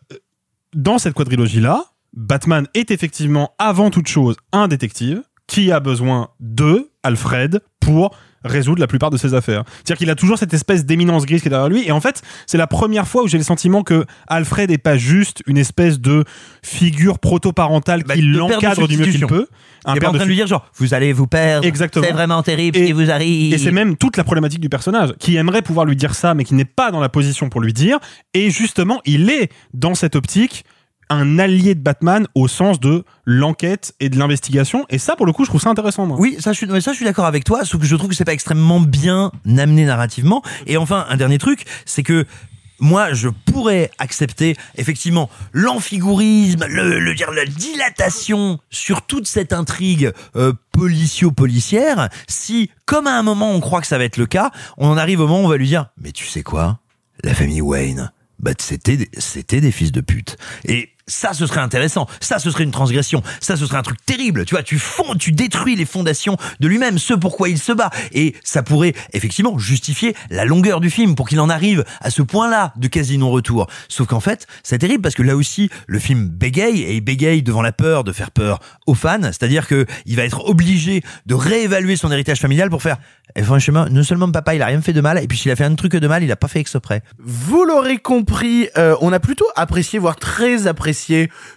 dans 0.74 0.98
cette 0.98 1.14
quadrilogie-là, 1.14 1.84
Batman 2.16 2.66
est 2.74 2.90
effectivement 2.90 3.52
avant 3.58 3.90
toute 3.90 4.08
chose 4.08 4.36
un 4.52 4.68
détective 4.68 5.22
qui 5.48 5.72
a 5.72 5.80
besoin 5.80 6.28
de 6.38 6.90
Alfred 7.02 7.60
pour 7.80 8.14
résoudre 8.44 8.78
la 8.80 8.86
plupart 8.86 9.10
de 9.10 9.16
ses 9.16 9.34
affaires. 9.34 9.64
C'est-à-dire 9.78 9.96
qu'il 9.96 10.10
a 10.10 10.14
toujours 10.14 10.38
cette 10.38 10.54
espèce 10.54 10.84
d'éminence 10.86 11.26
grise 11.26 11.42
qui 11.42 11.48
est 11.48 11.50
derrière 11.50 11.68
lui 11.68 11.84
et 11.88 11.90
en 11.90 12.00
fait, 12.00 12.22
c'est 12.46 12.56
la 12.58 12.68
première 12.68 13.08
fois 13.08 13.24
où 13.24 13.28
j'ai 13.28 13.36
le 13.38 13.42
sentiment 13.44 13.82
que 13.82 14.04
Alfred 14.28 14.70
n'est 14.70 14.78
pas 14.78 14.96
juste 14.96 15.42
une 15.46 15.58
espèce 15.58 15.98
de 15.98 16.22
figure 16.62 17.18
proto-parentale 17.18 18.04
Bah, 18.04 18.14
qui 18.14 18.22
l'encadre 18.22 18.86
du 18.86 18.96
mieux 18.96 19.06
qu'il 19.06 19.26
peut. 19.26 19.48
Un 19.84 19.94
Il 19.94 19.96
est 19.96 20.00
pas 20.00 20.08
en 20.10 20.12
train 20.12 20.22
de 20.22 20.28
lui 20.28 20.36
dire 20.36 20.46
genre, 20.46 20.70
vous 20.76 20.94
allez 20.94 21.12
vous 21.12 21.26
perdre. 21.26 21.66
Exactement. 21.66 22.04
C'est 22.06 22.12
vraiment 22.12 22.42
terrible 22.42 22.76
ce 22.76 22.82
Et- 22.82 22.86
qui 22.86 22.92
vous 22.92 23.10
arrive. 23.10 23.54
Et 23.54 23.58
c'est 23.58 23.72
même 23.72 23.96
toute 23.96 24.16
la 24.16 24.24
problématique 24.24 24.60
du 24.60 24.68
personnage, 24.68 25.14
qui 25.18 25.36
aimerait 25.36 25.62
pouvoir 25.62 25.86
lui 25.86 25.96
dire 25.96 26.14
ça, 26.14 26.34
mais 26.34 26.44
qui 26.44 26.54
n'est 26.54 26.64
pas 26.64 26.90
dans 26.92 27.00
la 27.00 27.08
position 27.08 27.48
pour 27.48 27.60
lui 27.60 27.72
dire. 27.72 27.98
Et 28.34 28.50
justement, 28.50 29.00
il 29.04 29.30
est 29.30 29.50
dans 29.74 29.94
cette 29.94 30.14
optique 30.14 30.64
un 31.10 31.38
allié 31.38 31.74
de 31.74 31.80
Batman 31.80 32.26
au 32.34 32.48
sens 32.48 32.80
de 32.80 33.04
l'enquête 33.24 33.94
et 34.00 34.08
de 34.08 34.18
l'investigation. 34.18 34.86
Et 34.90 34.98
ça, 34.98 35.16
pour 35.16 35.26
le 35.26 35.32
coup, 35.32 35.44
je 35.44 35.50
trouve 35.50 35.60
ça 35.60 35.70
intéressant. 35.70 36.06
Moi. 36.06 36.16
Oui, 36.18 36.36
ça 36.40 36.52
je 36.52 36.56
suis, 36.92 37.04
d'accord 37.04 37.26
avec 37.26 37.44
toi, 37.44 37.64
sauf 37.64 37.80
que 37.80 37.86
je 37.86 37.96
trouve 37.96 38.10
que 38.10 38.16
c'est 38.16 38.24
pas 38.24 38.32
extrêmement 38.32 38.80
bien 38.80 39.32
amené 39.46 39.84
narrativement. 39.84 40.42
Et 40.66 40.76
enfin, 40.76 41.06
un 41.08 41.16
dernier 41.16 41.38
truc, 41.38 41.64
c'est 41.84 42.02
que 42.02 42.26
moi, 42.80 43.12
je 43.12 43.28
pourrais 43.28 43.90
accepter 43.98 44.56
effectivement 44.76 45.28
l'amphigourisme, 45.52 46.64
le, 46.68 47.14
dire 47.14 47.32
la 47.32 47.44
dilatation 47.44 48.60
sur 48.70 49.02
toute 49.02 49.26
cette 49.26 49.52
intrigue 49.52 50.12
euh, 50.36 50.52
policio-policière, 50.72 52.08
si, 52.28 52.70
comme 52.86 53.06
à 53.06 53.18
un 53.18 53.22
moment 53.22 53.50
on 53.50 53.60
croit 53.60 53.80
que 53.80 53.86
ça 53.86 53.98
va 53.98 54.04
être 54.04 54.16
le 54.16 54.26
cas, 54.26 54.50
on 54.76 54.88
en 54.88 54.96
arrive 54.96 55.20
au 55.20 55.26
moment 55.26 55.42
où 55.42 55.46
on 55.46 55.48
va 55.48 55.56
lui 55.56 55.66
dire, 55.66 55.86
mais 56.00 56.12
tu 56.12 56.26
sais 56.26 56.42
quoi, 56.42 56.78
la 57.24 57.34
famille 57.34 57.60
Wayne, 57.60 58.12
bah 58.38 58.52
c'était 58.58 58.96
des- 58.96 59.10
c'était 59.18 59.60
des 59.60 59.72
fils 59.72 59.90
de 59.90 60.00
pute. 60.00 60.36
Et 60.64 60.90
ça, 61.08 61.32
ce 61.32 61.46
serait 61.46 61.60
intéressant. 61.60 62.06
Ça, 62.20 62.38
ce 62.38 62.50
serait 62.50 62.64
une 62.64 62.70
transgression. 62.70 63.22
Ça, 63.40 63.56
ce 63.56 63.66
serait 63.66 63.78
un 63.78 63.82
truc 63.82 63.98
terrible. 64.04 64.44
Tu 64.44 64.54
vois, 64.54 64.62
tu 64.62 64.78
fonds, 64.78 65.14
tu 65.18 65.32
détruis 65.32 65.74
les 65.74 65.84
fondations 65.84 66.36
de 66.60 66.68
lui-même, 66.68 66.98
ce 66.98 67.14
pourquoi 67.14 67.48
il 67.48 67.58
se 67.58 67.72
bat. 67.72 67.90
Et 68.12 68.34
ça 68.44 68.62
pourrait 68.62 68.94
effectivement 69.12 69.58
justifier 69.58 70.14
la 70.30 70.44
longueur 70.44 70.80
du 70.80 70.90
film 70.90 71.14
pour 71.14 71.28
qu'il 71.28 71.40
en 71.40 71.48
arrive 71.48 71.84
à 72.00 72.10
ce 72.10 72.22
point-là 72.22 72.72
de 72.76 72.88
quasi 72.88 73.18
non-retour. 73.18 73.66
Sauf 73.88 74.06
qu'en 74.06 74.20
fait, 74.20 74.46
c'est 74.62 74.78
terrible 74.78 75.02
parce 75.02 75.14
que 75.14 75.22
là 75.22 75.36
aussi, 75.36 75.70
le 75.86 75.98
film 75.98 76.28
bégaye 76.28 76.82
et 76.82 76.96
il 76.96 77.00
bégaye 77.00 77.42
devant 77.42 77.62
la 77.62 77.72
peur 77.72 78.04
de 78.04 78.12
faire 78.12 78.30
peur 78.30 78.60
aux 78.86 78.94
fans. 78.94 79.22
C'est-à-dire 79.22 79.66
que 79.66 79.86
il 80.06 80.16
va 80.16 80.24
être 80.24 80.46
obligé 80.48 81.02
de 81.26 81.34
réévaluer 81.34 81.96
son 81.96 82.12
héritage 82.12 82.38
familial 82.38 82.70
pour 82.70 82.82
faire. 82.82 82.98
Et 83.34 83.42
franchement, 83.42 83.86
non 83.90 84.02
seulement 84.02 84.30
papa, 84.30 84.54
il 84.54 84.62
a 84.62 84.66
rien 84.66 84.80
fait 84.80 84.92
de 84.92 85.00
mal, 85.00 85.22
et 85.22 85.26
puis 85.26 85.38
s'il 85.38 85.50
a 85.50 85.56
fait 85.56 85.64
un 85.64 85.74
truc 85.74 85.92
de 85.92 86.08
mal, 86.08 86.22
il 86.22 86.32
a 86.32 86.36
pas 86.36 86.48
fait 86.48 86.60
exprès. 86.60 87.02
Vous 87.18 87.64
l'aurez 87.64 87.98
compris, 87.98 88.68
euh, 88.76 88.96
on 89.00 89.12
a 89.12 89.20
plutôt 89.20 89.46
apprécié, 89.56 89.98
voire 89.98 90.16
très 90.16 90.66
apprécié 90.66 90.97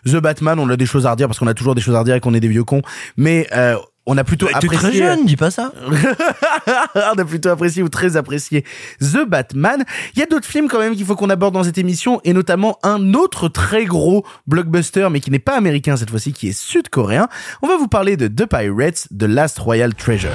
The 0.06 0.18
Batman. 0.18 0.60
On 0.60 0.70
a 0.70 0.78
des 0.78 0.86
choses 0.86 1.06
à 1.06 1.12
redire 1.12 1.28
parce 1.28 1.40
qu'on 1.40 1.48
a 1.48 1.54
toujours 1.54 1.76
des 1.76 1.82
choses 1.82 1.96
à 1.96 2.00
redire 2.00 2.16
et 2.16 2.20
qu'on 2.20 2.34
est 2.34 2.40
des 2.40 2.48
vieux 2.48 2.64
cons. 2.64 2.82
Mais 3.18 3.48
euh, 3.54 3.76
on 4.06 4.18
a 4.18 4.24
plutôt 4.24 4.48
Bah, 4.48 4.54
T'es 4.60 4.68
apprécié. 4.68 4.90
très 4.90 4.98
jeune, 4.98 5.26
dis 5.26 5.36
pas 5.38 5.52
ça. 5.52 5.72
on 6.96 7.20
a 7.20 7.26
plutôt 7.26 7.50
apprécié 7.50 7.84
ou 7.84 7.90
très 7.90 8.18
apprécié 8.18 8.64
The 9.00 9.26
Batman. 9.28 9.84
Il 10.16 10.20
y 10.20 10.24
a 10.24 10.26
d'autres 10.26 10.48
films 10.48 10.68
quand 10.68 10.80
même 10.80 10.96
qu'il 10.96 11.06
faut 11.06 11.16
qu'on 11.16 11.30
aborde 11.30 11.54
dans 11.54 11.64
cette 11.64 11.78
émission 11.78 12.20
et 12.24 12.34
notamment 12.34 12.78
un 12.84 13.14
autre 13.14 13.48
très 13.48 13.86
gros 13.86 14.26
blockbuster 14.48 15.08
mais 15.12 15.20
qui 15.20 15.30
n'est 15.32 15.40
pas 15.40 15.56
américain 15.56 15.98
cette 15.98 16.10
fois-ci, 16.10 16.34
qui 16.34 16.50
est 16.50 16.60
sud-coréen. 16.60 17.28
On 17.62 17.68
va 17.68 17.78
vous 17.78 17.88
parler 17.88 18.18
de 18.18 18.28
The 18.28 18.46
Pirates, 18.48 19.08
The 19.18 19.24
Last 19.24 19.60
Royal 19.60 19.94
Treasure. 19.94 20.32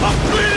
통 0.00 0.49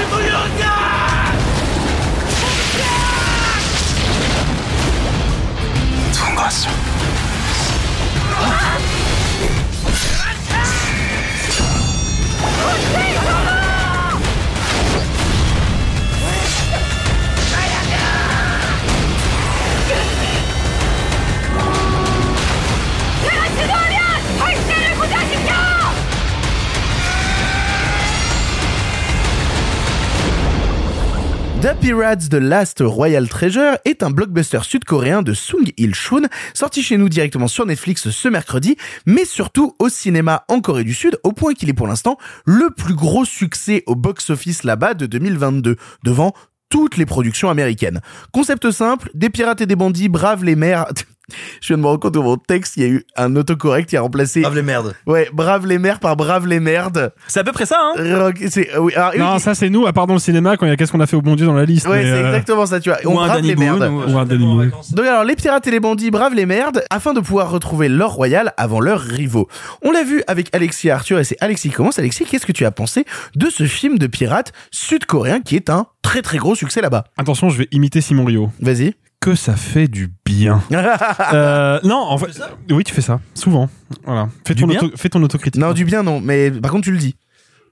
The 31.64 31.80
Pirates 31.80 32.28
The 32.28 32.34
Last 32.34 32.84
Royal 32.86 33.30
Treasure 33.30 33.78
est 33.86 34.03
un 34.03 34.11
blockbuster 34.11 34.59
sud-coréen 34.66 35.22
de 35.22 35.34
Sung 35.34 35.72
Il-shun, 35.78 36.24
sorti 36.53 36.84
chez 36.84 36.97
nous 36.97 37.07
directement 37.07 37.47
sur 37.47 37.66
Netflix 37.66 38.09
ce 38.09 38.28
mercredi, 38.28 38.76
mais 39.05 39.24
surtout 39.24 39.74
au 39.80 39.88
cinéma 39.88 40.43
en 40.49 40.59
Corée 40.59 40.84
du 40.84 40.93
Sud, 40.93 41.18
au 41.24 41.32
point 41.32 41.53
qu'il 41.53 41.70
est 41.70 41.74
pour 41.74 41.88
l'instant 41.88 42.18
le 42.45 42.70
plus 42.70 42.95
gros 42.95 43.24
succès 43.24 43.84
au 43.86 43.95
box-office 43.95 44.66
là-bas 44.66 44.93
de 44.93 45.05
2022, 45.05 45.78
devant 46.03 46.34
toutes 46.68 46.97
les 46.97 47.05
productions 47.05 47.49
américaines. 47.49 48.01
Concept 48.34 48.70
simple, 48.72 49.09
des 49.14 49.30
pirates 49.30 49.61
et 49.61 49.66
des 49.66 49.78
bandits 49.78 50.09
bravent 50.09 50.43
les 50.43 50.57
mers... 50.57 50.88
Je 51.62 51.68
viens 51.68 51.78
de 51.78 51.82
me 51.82 51.88
rendre 51.88 52.00
compte 52.00 52.14
dans 52.14 52.24
mon 52.24 52.38
texte, 52.38 52.78
il 52.78 52.84
y 52.84 52.86
a 52.86 52.90
eu 52.90 53.04
un 53.16 53.36
autocorrect 53.36 53.90
qui 53.90 53.98
a 53.98 54.02
remplacé... 54.02 54.42
Brave 54.42 54.56
les 54.56 54.62
merdes. 54.62 54.96
Ouais, 55.06 55.30
brave 55.34 55.66
les 55.68 55.80
mers 55.80 56.00
par 56.00 56.16
brave 56.16 56.48
les 56.48 56.60
merdes. 56.60 57.12
C'est 57.28 57.40
à 57.40 57.44
peu 57.44 57.52
près 57.52 57.66
ça, 57.66 57.78
hein 57.80 58.18
Rock- 58.18 58.44
c'est- 58.50 58.74
euh, 58.76 58.80
oui, 58.80 58.94
alors, 58.96 59.12
Non, 59.18 59.34
oui, 59.36 59.40
ça 59.40 59.56
c'est 59.56 59.70
nous, 59.70 59.86
à 59.88 59.94
part 59.94 60.08
dans 60.08 60.14
le 60.14 60.20
cinéma, 60.20 60.58
quand 60.58 60.66
il 60.66 60.70
y 60.70 60.72
a 60.72 60.76
qu'est-ce 60.78 60.92
qu'on 60.92 61.00
a 61.00 61.08
fait 61.08 61.16
au 61.16 61.22
bon 61.22 61.36
Dieu 61.36 61.46
dans 61.46 61.54
la 61.54 61.66
liste. 61.66 61.88
Ouais, 61.88 61.97
mais, 61.97 62.04
c'est 62.04 62.12
euh, 62.24 62.28
exactement 62.28 62.66
ça, 62.66 62.80
tu 62.80 62.89
vois. 62.89 63.00
Ou 63.05 63.10
On 63.10 63.20
un 63.22 63.26
brave 63.28 63.36
Danny 63.38 63.47
les 63.50 63.55
Boone, 63.55 63.66
merdes. 63.80 63.92
ou- 63.92 64.12
ou 64.14 64.18
un 64.18 64.26
Danny 64.26 64.46
Boone. 64.46 64.72
Donc 64.92 65.05
alors, 65.05 65.24
les 65.24 65.36
pirates 65.36 65.66
et 65.68 65.72
les 65.72 65.80
bandits 65.80 66.12
bravent 66.12 66.34
les 66.36 66.46
merdes 66.46 66.84
afin 66.89 67.14
de 67.14 67.20
pouvoir 67.20 67.50
retrouver 67.51 67.89
l'or 67.89 68.14
royal 68.14 68.54
avant 68.58 68.80
leurs 68.80 69.00
rivaux. 69.01 69.47
On 69.82 69.92
l'a 69.92 70.04
vu 70.04 70.24
avec 70.28 70.54
Alexis 70.55 70.88
et 70.88 70.92
Arthur 70.92 71.20
et 71.20 71.24
c'est 71.24 71.38
Alexis 71.42 71.70
qui 71.70 71.76
commence. 71.76 72.00
Alexis, 72.00 72.26
qu'est-ce 72.26 72.46
que 72.46 72.51
tu 72.51 72.66
as 72.66 72.72
pensé 72.72 73.05
de 73.36 73.50
ce 73.50 73.66
film 73.66 73.97
de 73.97 74.08
pirates 74.08 74.51
sud-coréen 74.72 75.42
qui 75.42 75.55
est 75.55 75.70
un 75.70 75.88
très 76.01 76.22
très 76.22 76.38
gros 76.38 76.55
succès 76.55 76.82
là-bas? 76.82 77.05
Attention, 77.18 77.50
je 77.50 77.58
vais 77.60 77.68
imiter 77.72 78.01
Simon 78.01 78.26
Rio. 78.26 78.51
Vas-y. 78.60 78.93
Que 79.24 79.36
ça 79.36 79.55
fait 79.55 79.87
du 79.87 80.12
bien. 80.25 80.62
Euh, 81.33 81.79
non, 81.83 81.95
en 81.97 82.17
fait, 82.17 82.28
oui, 82.71 82.83
tu 82.83 82.93
fais 82.93 83.01
ça 83.01 83.20
souvent. 83.33 83.70
Voilà, 84.05 84.29
fais 84.45 84.54
Du 84.54 84.62
ton, 84.63 84.67
bien? 84.67 84.79
auto- 84.82 84.95
fais 84.97 85.09
ton 85.09 85.21
autocritique. 85.24 85.59
Non, 85.62 85.74
du 85.74 85.86
bien, 85.86 86.04
non. 86.04 86.20
Mais 86.20 86.51
par 86.51 86.71
contre, 86.71 86.83
tu 86.86 86.91
le 86.91 86.97
dis. 86.97 87.16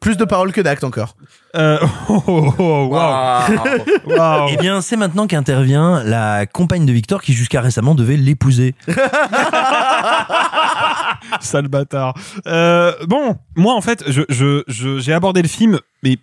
Plus 0.01 0.17
de 0.17 0.25
paroles 0.25 0.51
que 0.51 0.59
d'actes 0.61 0.83
encore. 0.83 1.15
Euh, 1.55 1.77
oh, 2.09 2.21
oh, 2.27 2.89
oh. 2.97 4.47
Eh 4.51 4.57
bien, 4.57 4.81
c'est 4.81 4.97
maintenant 4.97 5.27
qu'intervient 5.27 6.03
la 6.03 6.45
compagne 6.47 6.85
de 6.87 6.91
Victor 6.91 7.21
qui 7.21 7.33
jusqu'à 7.33 7.61
récemment 7.61 7.93
devait 7.95 8.17
l'épouser. 8.17 8.73
Sale 11.39 11.67
bâtard. 11.67 12.15
Euh, 12.47 12.93
bon, 13.07 13.37
moi 13.55 13.75
en 13.75 13.81
fait, 13.81 14.03
je, 14.07 14.23
je, 14.29 14.63
je- 14.67 14.99
j'ai 14.99 15.13
abordé 15.13 15.41
le 15.43 15.47
film, 15.47 15.79
mais 16.03 16.17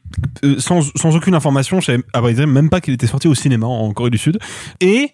euh, 0.45 0.57
sans, 0.59 0.81
sans 0.97 1.15
aucune 1.17 1.35
information. 1.35 1.81
Je 1.81 1.87
savais 1.87 2.03
à 2.13 2.21
vrai 2.21 2.35
dire, 2.35 2.47
même 2.47 2.71
pas 2.71 2.81
qu'il 2.81 2.95
était 2.95 3.07
sorti 3.07 3.29
au 3.29 3.35
cinéma 3.35 3.67
en 3.67 3.93
Corée 3.93 4.11
du 4.11 4.19
Sud. 4.19 4.39
Et, 4.81 5.13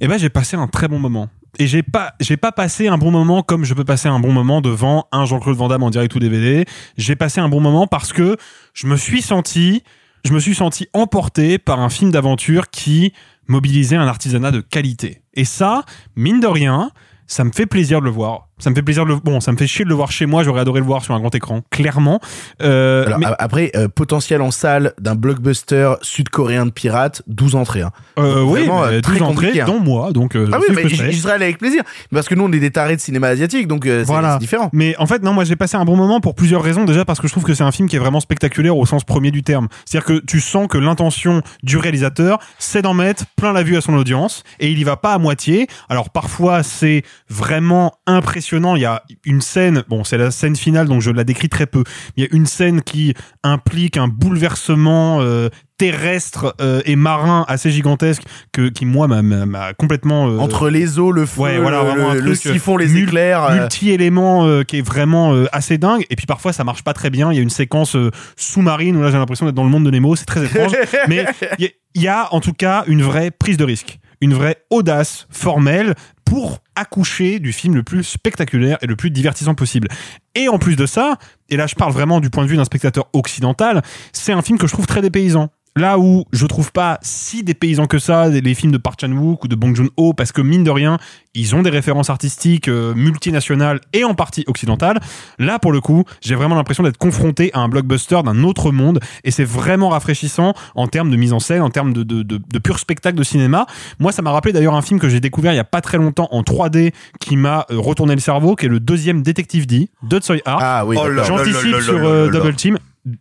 eh 0.00 0.08
ben, 0.08 0.18
j'ai 0.18 0.28
passé 0.28 0.56
un 0.56 0.66
très 0.66 0.88
bon 0.88 0.98
moment. 0.98 1.28
Et 1.58 1.66
j'ai 1.66 1.82
pas, 1.82 2.14
j'ai 2.20 2.36
pas 2.36 2.52
passé 2.52 2.88
un 2.88 2.98
bon 2.98 3.10
moment 3.10 3.42
comme 3.42 3.64
je 3.64 3.74
peux 3.74 3.84
passer 3.84 4.08
un 4.08 4.18
bon 4.18 4.32
moment 4.32 4.60
devant 4.60 5.06
un 5.12 5.24
Jean-Claude 5.24 5.56
Van 5.56 5.68
Damme 5.68 5.84
en 5.84 5.90
direct 5.90 6.14
ou 6.14 6.18
DVD. 6.18 6.64
J'ai 6.96 7.16
passé 7.16 7.40
un 7.40 7.48
bon 7.48 7.60
moment 7.60 7.86
parce 7.86 8.12
que 8.12 8.36
je 8.72 8.86
me 8.86 8.96
suis 8.96 9.22
senti, 9.22 9.82
je 10.24 10.32
me 10.32 10.40
suis 10.40 10.54
senti 10.54 10.88
emporté 10.92 11.58
par 11.58 11.80
un 11.80 11.90
film 11.90 12.10
d'aventure 12.10 12.70
qui 12.70 13.12
mobilisait 13.46 13.96
un 13.96 14.08
artisanat 14.08 14.50
de 14.50 14.60
qualité. 14.60 15.22
Et 15.34 15.44
ça, 15.44 15.84
mine 16.16 16.40
de 16.40 16.46
rien, 16.46 16.90
ça 17.26 17.44
me 17.44 17.52
fait 17.52 17.66
plaisir 17.66 18.00
de 18.00 18.06
le 18.06 18.10
voir. 18.10 18.48
Ça 18.58 18.70
me 18.70 18.74
fait 18.74 18.82
plaisir 18.82 19.04
de 19.04 19.10
le 19.10 19.16
bon, 19.16 19.40
ça 19.40 19.50
me 19.52 19.56
fait 19.56 19.66
chier 19.66 19.84
de 19.84 19.88
le 19.90 19.96
voir 19.96 20.12
chez 20.12 20.26
moi. 20.26 20.44
J'aurais 20.44 20.60
adoré 20.60 20.78
le 20.80 20.86
voir 20.86 21.02
sur 21.04 21.12
un 21.14 21.18
grand 21.20 21.34
écran, 21.34 21.62
clairement. 21.70 22.20
Euh, 22.62 23.04
Alors, 23.06 23.18
mais- 23.18 23.26
a- 23.26 23.36
après, 23.38 23.72
euh, 23.74 23.88
potentiel 23.88 24.40
en 24.42 24.50
salle 24.52 24.92
d'un 25.00 25.16
blockbuster 25.16 25.94
sud-coréen 26.02 26.66
de 26.66 26.70
pirates, 26.70 27.22
12 27.26 27.56
entrées. 27.56 27.82
Hein. 27.82 27.90
euh, 28.18 28.42
oui, 28.42 28.60
Vraiment, 28.60 28.82
mais 28.82 28.86
euh, 28.96 29.00
12 29.00 29.02
très 29.02 29.22
entrées, 29.22 29.60
hein. 29.60 29.64
dont 29.66 29.80
moi, 29.80 30.12
donc. 30.12 30.36
Ah 30.36 30.58
oui, 30.60 30.74
mais 30.74 30.88
je 30.88 31.16
serais 31.18 31.32
allé 31.34 31.44
avec 31.46 31.58
plaisir. 31.58 31.82
Parce 32.12 32.28
que 32.28 32.34
nous, 32.36 32.44
on 32.44 32.52
est 32.52 32.60
des 32.60 32.70
tarés 32.70 32.94
de 32.96 33.00
cinéma 33.00 33.26
asiatique, 33.28 33.66
donc 33.66 33.82
c'est 33.84 34.04
Voilà. 34.04 34.34
c'est 34.34 34.38
différent. 34.38 34.70
Mais 34.72 34.94
en 34.98 35.06
fait, 35.06 35.22
non, 35.22 35.32
moi 35.32 35.42
j'ai 35.44 35.56
passé 35.56 35.76
un 35.76 35.84
bon 35.84 35.96
moment 35.96 36.20
pour 36.20 36.34
plusieurs 36.36 36.62
raisons. 36.62 36.84
Déjà 36.84 37.04
parce 37.04 37.20
que 37.20 37.26
je 37.26 37.32
trouve 37.32 37.44
que 37.44 37.54
c'est 37.54 37.64
un 37.64 37.72
film 37.72 37.88
qui 37.88 37.96
est 37.96 38.00
vraiment 38.00 38.20
spectaculaire 38.20 38.76
au 38.76 38.86
sens 38.86 39.02
premier 39.04 39.32
du 39.32 39.42
terme. 39.42 39.66
C'est-à-dire 39.84 40.06
que 40.20 40.24
tu 40.24 40.40
sens 40.40 40.68
que 40.68 40.78
l'intention 40.78 41.42
du 41.64 41.76
réalisateur, 41.76 42.38
c'est 42.58 42.82
d'en 42.82 42.94
mettre 42.94 43.24
plein 43.36 43.52
la 43.52 43.62
vue 43.64 43.76
à 43.76 43.80
son 43.80 43.94
audience 43.94 44.44
et 44.60 44.70
il 44.70 44.78
y 44.78 44.84
va 44.84 44.96
pas 44.96 45.12
à 45.14 45.18
moitié. 45.18 45.66
Alors 45.88 46.10
parfois 46.10 46.62
c'est 46.62 47.02
vraiment 47.28 47.94
impressionnant. 48.06 48.43
Il 48.76 48.82
y 48.82 48.84
a 48.84 49.02
une 49.24 49.40
scène, 49.40 49.84
bon 49.88 50.04
c'est 50.04 50.18
la 50.18 50.30
scène 50.30 50.56
finale 50.56 50.86
donc 50.88 51.00
je 51.02 51.10
la 51.10 51.24
décris 51.24 51.48
très 51.48 51.66
peu. 51.66 51.84
Il 52.16 52.24
y 52.24 52.26
a 52.26 52.30
une 52.32 52.46
scène 52.46 52.82
qui 52.82 53.14
implique 53.42 53.96
un 53.96 54.08
bouleversement 54.08 55.18
euh, 55.20 55.48
terrestre 55.78 56.54
euh, 56.60 56.80
et 56.84 56.96
marin 56.96 57.44
assez 57.48 57.70
gigantesque 57.70 58.22
que 58.52 58.68
qui 58.68 58.86
moi 58.86 59.08
m'a- 59.08 59.72
complètement 59.74 60.28
euh, 60.28 60.38
Entre 60.38 60.68
les 60.70 60.98
eaux, 60.98 61.10
le 61.12 61.26
feu, 61.26 61.40
Ouais, 61.40 61.58
voilà, 61.58 61.82
le, 62.14 62.34
siphon, 62.34 62.76
les 62.76 62.86
mul- 62.86 63.04
éclairs. 63.08 63.50
multi-élément 63.52 64.46
euh, 64.46 64.62
qui 64.62 64.78
est 64.78 64.82
vraiment 64.86 65.34
assez 65.52 65.78
dingue. 65.78 66.04
Et 66.10 66.16
puis 66.16 66.26
parfois 66.26 66.52
ça 66.52 66.64
marche 66.64 66.84
pas 66.84 66.92
très 66.94 67.10
bien. 67.10 67.32
Il 67.32 67.36
y 67.36 67.38
a 67.38 67.42
une 67.42 67.50
séquence 67.50 67.96
sous-marine 68.36 68.96
où 68.96 69.02
là 69.02 69.10
j'ai 69.10 69.18
l'impression 69.18 69.46
d'être 69.46 69.54
dans 69.54 69.64
le 69.64 69.70
monde 69.70 69.84
de 69.84 69.90
Nemo. 69.90 70.16
C'est 70.16 70.24
très 70.26 70.44
étrange. 70.44 70.72
Mais 71.08 71.24
il 71.58 71.64
y, 71.64 71.66
a- 71.66 71.70
il 71.94 72.02
y 72.02 72.08
a 72.08 72.32
en 72.32 72.40
tout 72.40 72.52
cas 72.52 72.84
une 72.86 73.02
vraie 73.02 73.30
prise 73.30 73.56
de 73.56 73.64
risque. 73.64 73.98
Une 74.20 74.32
vraie 74.32 74.56
audace 74.70 75.26
formelle 75.30 75.94
pour 76.24 76.60
accoucher 76.76 77.38
du 77.38 77.52
film 77.52 77.74
le 77.74 77.82
plus 77.82 78.04
spectaculaire 78.04 78.78
et 78.82 78.86
le 78.86 78.96
plus 78.96 79.10
divertissant 79.10 79.54
possible. 79.54 79.88
Et 80.34 80.48
en 80.48 80.58
plus 80.58 80.76
de 80.76 80.86
ça, 80.86 81.16
et 81.48 81.56
là 81.56 81.66
je 81.66 81.74
parle 81.74 81.92
vraiment 81.92 82.20
du 82.20 82.30
point 82.30 82.44
de 82.44 82.48
vue 82.48 82.56
d'un 82.56 82.64
spectateur 82.64 83.08
occidental, 83.12 83.82
c'est 84.12 84.32
un 84.32 84.42
film 84.42 84.58
que 84.58 84.66
je 84.66 84.72
trouve 84.72 84.86
très 84.86 85.02
dépaysant. 85.02 85.50
Là 85.76 85.98
où 85.98 86.24
je 86.32 86.46
trouve 86.46 86.70
pas 86.70 86.98
si 87.02 87.42
dépaysant 87.42 87.86
que 87.86 87.98
ça 87.98 88.28
les 88.28 88.54
films 88.54 88.70
de 88.70 88.78
Park 88.78 89.00
Chan-wook 89.00 89.44
ou 89.44 89.48
de 89.48 89.56
Bong 89.56 89.74
Joon-ho 89.74 90.12
parce 90.12 90.30
que 90.30 90.40
mine 90.40 90.62
de 90.62 90.70
rien, 90.70 90.98
ils 91.34 91.56
ont 91.56 91.62
des 91.62 91.70
références 91.70 92.10
artistiques 92.10 92.68
euh, 92.68 92.94
multinationales 92.94 93.80
et 93.92 94.04
en 94.04 94.14
partie 94.14 94.44
occidentales. 94.46 95.00
Là 95.38 95.58
pour 95.58 95.72
le 95.72 95.80
coup, 95.80 96.04
j'ai 96.20 96.36
vraiment 96.36 96.54
l'impression 96.54 96.84
d'être 96.84 96.98
confronté 96.98 97.50
à 97.54 97.60
un 97.60 97.68
blockbuster 97.68 98.22
d'un 98.24 98.44
autre 98.44 98.70
monde 98.70 99.00
et 99.24 99.32
c'est 99.32 99.44
vraiment 99.44 99.88
rafraîchissant 99.88 100.54
en 100.76 100.86
termes 100.86 101.10
de 101.10 101.16
mise 101.16 101.32
en 101.32 101.40
scène, 101.40 101.62
en 101.62 101.70
termes 101.70 101.92
de, 101.92 102.04
de, 102.04 102.22
de, 102.22 102.38
de 102.38 102.58
pur 102.60 102.78
spectacle 102.78 103.18
de 103.18 103.24
cinéma. 103.24 103.66
Moi, 103.98 104.12
ça 104.12 104.22
m'a 104.22 104.30
rappelé 104.30 104.52
d'ailleurs 104.52 104.74
un 104.74 104.82
film 104.82 105.00
que 105.00 105.08
j'ai 105.08 105.20
découvert 105.20 105.52
il 105.52 105.56
y 105.56 105.60
a 105.60 105.64
pas 105.64 105.80
très 105.80 105.98
longtemps 105.98 106.28
en 106.30 106.42
3D 106.42 106.92
qui 107.20 107.36
m'a 107.36 107.66
euh, 107.70 107.78
retourné 107.78 108.14
le 108.14 108.20
cerveau, 108.20 108.54
qui 108.54 108.66
est 108.66 108.68
le 108.68 108.80
deuxième 108.80 109.22
Détective 109.22 109.66
D 109.66 109.88
de 110.02 110.20
Hark. 110.44 110.60
Ah 110.62 110.86
oui, 110.86 110.96
Oh 110.98 111.08
J'anticipe 111.24 111.80
sur 111.80 112.04
euh. 112.04 112.30
Double 112.30 112.54
Team. 112.54 112.78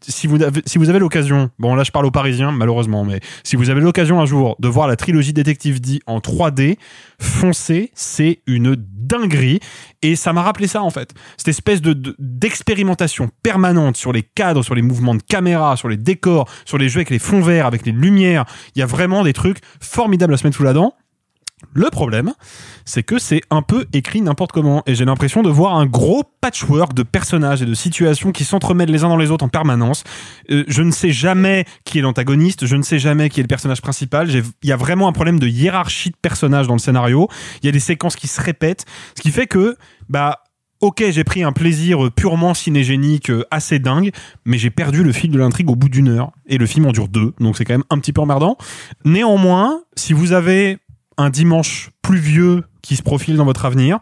Si 0.08 0.28
vous 0.28 0.42
avez, 0.42 0.62
si 0.66 0.78
vous 0.78 0.90
avez 0.90 1.00
l'occasion, 1.00 1.50
bon 1.60 1.76
là 1.76 1.84
je 1.84 1.92
parle 1.92 2.06
aux 2.06 2.12
Parisiens 2.12 2.52
malheureusement, 2.52 3.04
mais 3.04 3.20
si 3.44 3.56
vous 3.58 3.70
avez 3.70 3.82
l'occasion 3.82 4.22
un 4.22 4.26
jour 4.26 4.56
de 4.60 4.68
voir 4.70 4.88
la 4.88 4.96
trilogie 4.96 5.34
Détective 5.34 5.82
D 5.82 6.00
en 6.08 6.20
3D, 6.20 6.78
foncez, 7.20 7.92
c'est 7.94 8.40
une 8.48 8.76
dinguerie 8.78 9.60
et 10.02 10.16
ça 10.16 10.32
m'a 10.32 10.42
rappelé 10.42 10.68
ça 10.68 10.82
en 10.84 10.90
fait. 10.90 11.14
Cette 11.38 11.50
espèce 11.50 11.82
de 11.82 11.92
de- 11.94 12.16
d'expérimentation 12.20 13.30
permanente 13.44 13.98
sur 13.98 14.14
les 14.14 14.24
cadres, 14.24 14.64
sur 14.64 14.76
les 14.76 14.82
mouvements 14.82 15.16
de 15.16 15.22
caméra, 15.22 15.76
sur 15.76 15.90
les 15.90 15.98
décors, 15.98 16.48
sur 16.66 16.78
les 16.78 16.88
jeux 16.88 17.00
avec 17.00 17.10
les 17.10 17.20
fonds 17.20 17.42
verts, 17.42 17.66
avec 17.66 17.86
les 17.86 17.92
lumières. 17.92 18.46
Il 18.76 18.80
y 18.80 18.82
a 18.84 18.86
vraiment 18.86 19.24
des 19.24 19.34
trucs 19.34 19.58
formidables 19.82 20.34
à 20.34 20.38
se 20.38 20.46
mettre 20.48 20.56
sous 20.58 20.64
la 20.64 20.74
dent. 20.74 20.94
Le 21.74 21.90
problème, 21.90 22.34
c'est 22.86 23.04
que 23.04 23.18
c'est 23.18 23.42
un 23.50 23.62
peu 23.62 23.86
écrit 23.94 24.22
n'importe 24.22 24.52
comment 24.52 24.84
et 24.86 24.96
j'ai 24.96 25.06
l'impression 25.06 25.42
de 25.42 25.50
voir 25.50 25.76
un 25.76 25.86
gros 25.86 26.24
patchwork 26.42 26.94
de 26.94 27.04
personnages 27.04 27.62
et 27.62 27.66
de 27.66 27.74
situations 27.74 28.32
qui 28.32 28.44
s'entremêlent 28.44 28.92
les 28.92 29.04
uns 29.04 29.10
dans 29.10 29.18
les 29.18 29.32
autres 29.32 29.46
en 29.46 29.50
permanence. 29.50 30.04
Euh, 30.52 30.64
je 30.68 30.82
ne 30.82 30.92
sais 30.92 31.12
jamais 31.12 31.66
qui 31.86 32.00
est 32.00 32.02
l'antagoniste, 32.02 32.66
je 32.66 32.76
ne 32.76 32.84
sais 32.84 33.00
jamais 33.00 33.30
qui 33.30 33.40
est 33.40 33.44
le 33.44 33.48
personnage 33.48 33.82
principal. 33.82 34.30
Il 34.30 34.70
y 34.70 34.72
a 34.72 34.78
vraiment 34.78 35.08
un 35.08 35.14
problème 35.14 35.40
de 35.40 35.48
hiérarchie 35.48 36.10
de 36.12 36.18
personnages 36.22 36.68
dans 36.68 36.74
le 36.74 36.80
scénario. 36.80 37.28
Il 37.62 37.66
y 37.66 37.70
a 37.70 37.72
des 37.72 37.80
séquences 37.80 38.16
qui 38.16 38.28
se 38.28 38.42
répètent, 38.42 38.86
ce 39.16 39.22
qui 39.22 39.32
fait 39.32 39.48
que 39.48 39.78
bah 40.10 40.40
Ok, 40.84 41.02
j'ai 41.12 41.24
pris 41.24 41.44
un 41.44 41.54
plaisir 41.54 42.12
purement 42.14 42.54
cinégénique 42.54 43.30
euh, 43.30 43.46
assez 43.52 43.80
dingue, 43.80 44.12
mais 44.44 44.58
j'ai 44.58 44.70
perdu 44.70 45.02
le 45.02 45.14
fil 45.14 45.32
de 45.32 45.40
l'intrigue 45.40 45.70
au 45.70 45.78
bout 45.78 45.88
d'une 45.88 46.10
heure 46.10 46.34
et 46.46 46.58
le 46.58 46.66
film 46.66 46.86
en 46.86 46.92
dure 46.92 47.08
deux, 47.08 47.34
donc 47.40 47.56
c'est 47.56 47.64
quand 47.64 47.76
même 47.76 47.86
un 47.90 48.00
petit 48.00 48.12
peu 48.12 48.20
emmerdant. 48.20 48.58
Néanmoins, 49.06 49.80
si 49.96 50.12
vous 50.12 50.34
avez 50.34 50.80
un 51.18 51.30
dimanche 51.30 51.92
pluvieux 52.02 52.64
qui 52.82 52.96
se 52.96 53.04
profile 53.04 53.38
dans 53.38 53.46
votre 53.46 53.66
avenir, 53.66 54.00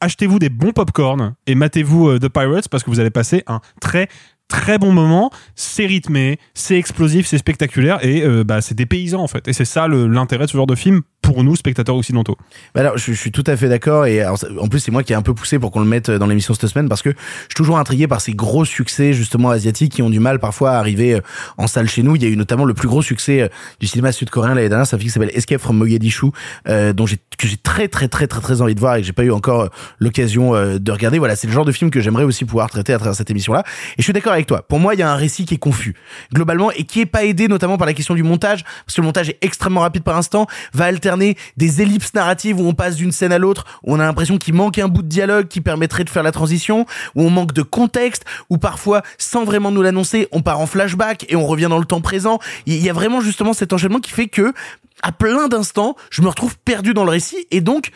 achetez-vous 0.00 0.38
des 0.38 0.50
bons 0.50 0.72
popcorn 0.72 1.34
et 1.46 1.54
matez-vous 1.54 2.08
euh, 2.08 2.18
The 2.18 2.28
Pirates 2.28 2.68
parce 2.68 2.82
que 2.82 2.90
vous 2.90 3.00
allez 3.00 3.10
passer 3.10 3.42
un 3.46 3.60
très 3.80 4.08
très 4.48 4.78
bon 4.78 4.92
moment. 4.92 5.30
C'est 5.54 5.86
rythmé, 5.86 6.38
c'est 6.54 6.76
explosif, 6.76 7.26
c'est 7.26 7.38
spectaculaire 7.38 8.04
et 8.04 8.22
euh, 8.22 8.44
bah, 8.44 8.60
c'est 8.60 8.74
dépaysant 8.74 9.22
en 9.22 9.28
fait. 9.28 9.48
Et 9.48 9.52
c'est 9.52 9.64
ça 9.64 9.88
l'intérêt 9.88 10.44
de 10.44 10.50
ce 10.50 10.56
genre 10.56 10.66
de 10.66 10.74
film 10.74 11.02
pour 11.24 11.42
nous 11.42 11.56
spectateurs 11.56 11.96
occidentaux. 11.96 12.36
Bah 12.74 12.82
alors, 12.82 12.98
je, 12.98 13.12
je 13.12 13.18
suis 13.18 13.32
tout 13.32 13.44
à 13.46 13.56
fait 13.56 13.68
d'accord 13.68 14.04
et 14.06 14.24
en 14.26 14.68
plus 14.68 14.78
c'est 14.78 14.90
moi 14.90 15.02
qui 15.02 15.12
ai 15.12 15.16
un 15.16 15.22
peu 15.22 15.32
poussé 15.32 15.58
pour 15.58 15.70
qu'on 15.70 15.80
le 15.80 15.86
mette 15.86 16.10
dans 16.10 16.26
l'émission 16.26 16.52
cette 16.52 16.68
semaine 16.68 16.88
parce 16.88 17.00
que 17.00 17.10
je 17.10 17.16
suis 17.16 17.54
toujours 17.54 17.78
intrigué 17.78 18.06
par 18.06 18.20
ces 18.20 18.34
gros 18.34 18.66
succès 18.66 19.14
justement 19.14 19.50
asiatiques 19.50 19.92
qui 19.92 20.02
ont 20.02 20.10
du 20.10 20.20
mal 20.20 20.38
parfois 20.38 20.72
à 20.72 20.78
arriver 20.78 21.14
euh, 21.14 21.20
en 21.56 21.66
salle 21.66 21.88
chez 21.88 22.02
nous. 22.02 22.14
Il 22.16 22.22
y 22.22 22.26
a 22.26 22.28
eu 22.28 22.36
notamment 22.36 22.66
le 22.66 22.74
plus 22.74 22.88
gros 22.88 23.00
succès 23.00 23.40
euh, 23.40 23.48
du 23.80 23.86
cinéma 23.86 24.12
sud-coréen 24.12 24.54
l'année 24.54 24.68
dernière, 24.68 24.86
c'est 24.86 24.96
un 24.96 24.98
film 24.98 25.08
qui 25.08 25.14
s'appelle 25.14 25.32
Escape 25.34 25.60
from 25.60 25.78
Mogadishu, 25.78 26.26
euh, 26.68 26.92
dont 26.92 27.06
j'ai 27.06 27.16
que 27.38 27.46
j'ai 27.46 27.56
très 27.56 27.88
très 27.88 28.08
très 28.08 28.26
très 28.26 28.40
très 28.40 28.62
envie 28.62 28.74
de 28.74 28.80
voir 28.80 28.96
et 28.96 29.00
que 29.00 29.06
j'ai 29.06 29.12
pas 29.12 29.24
eu 29.24 29.30
encore 29.30 29.62
euh, 29.62 29.68
l'occasion 29.98 30.54
euh, 30.54 30.78
de 30.78 30.92
regarder. 30.92 31.18
Voilà, 31.18 31.36
c'est 31.36 31.46
le 31.46 31.52
genre 31.52 31.64
de 31.64 31.72
film 31.72 31.90
que 31.90 32.00
j'aimerais 32.00 32.24
aussi 32.24 32.44
pouvoir 32.44 32.70
traiter 32.70 32.92
à 32.92 32.98
travers 32.98 33.14
cette 33.14 33.30
émission-là. 33.30 33.64
Et 33.66 33.98
je 33.98 34.04
suis 34.04 34.12
d'accord 34.12 34.32
avec 34.32 34.46
toi. 34.46 34.62
Pour 34.62 34.78
moi, 34.78 34.94
il 34.94 35.00
y 35.00 35.02
a 35.02 35.10
un 35.10 35.16
récit 35.16 35.44
qui 35.44 35.54
est 35.54 35.58
confus 35.58 35.94
globalement 36.32 36.70
et 36.72 36.84
qui 36.84 37.00
est 37.00 37.06
pas 37.06 37.24
aidé 37.24 37.48
notamment 37.48 37.76
par 37.76 37.86
la 37.86 37.94
question 37.94 38.14
du 38.14 38.22
montage 38.22 38.64
parce 38.64 38.96
que 38.96 39.00
le 39.00 39.06
montage 39.06 39.28
est 39.30 39.38
extrêmement 39.42 39.80
rapide 39.80 40.02
par 40.02 40.16
instant, 40.16 40.46
va 40.72 40.86
des 41.16 41.82
ellipses 41.82 42.14
narratives 42.14 42.60
où 42.60 42.66
on 42.66 42.74
passe 42.74 42.96
d'une 42.96 43.12
scène 43.12 43.32
à 43.32 43.38
l'autre, 43.38 43.64
où 43.82 43.94
on 43.94 44.00
a 44.00 44.04
l'impression 44.04 44.38
qu'il 44.38 44.54
manque 44.54 44.78
un 44.78 44.88
bout 44.88 45.02
de 45.02 45.08
dialogue 45.08 45.48
qui 45.48 45.60
permettrait 45.60 46.04
de 46.04 46.10
faire 46.10 46.22
la 46.22 46.32
transition, 46.32 46.86
où 47.14 47.22
on 47.22 47.30
manque 47.30 47.52
de 47.52 47.62
contexte, 47.62 48.24
où 48.50 48.58
parfois, 48.58 49.02
sans 49.18 49.44
vraiment 49.44 49.70
nous 49.70 49.82
l'annoncer, 49.82 50.28
on 50.32 50.42
part 50.42 50.60
en 50.60 50.66
flashback 50.66 51.26
et 51.28 51.36
on 51.36 51.46
revient 51.46 51.68
dans 51.70 51.78
le 51.78 51.84
temps 51.84 52.00
présent. 52.00 52.38
Il 52.66 52.82
y 52.82 52.90
a 52.90 52.92
vraiment 52.92 53.20
justement 53.20 53.52
cet 53.52 53.72
enchaînement 53.72 54.00
qui 54.00 54.10
fait 54.12 54.28
que, 54.28 54.52
à 55.02 55.12
plein 55.12 55.48
d'instants, 55.48 55.96
je 56.10 56.22
me 56.22 56.28
retrouve 56.28 56.56
perdu 56.58 56.94
dans 56.94 57.04
le 57.04 57.10
récit 57.10 57.46
et 57.50 57.60
donc, 57.60 57.90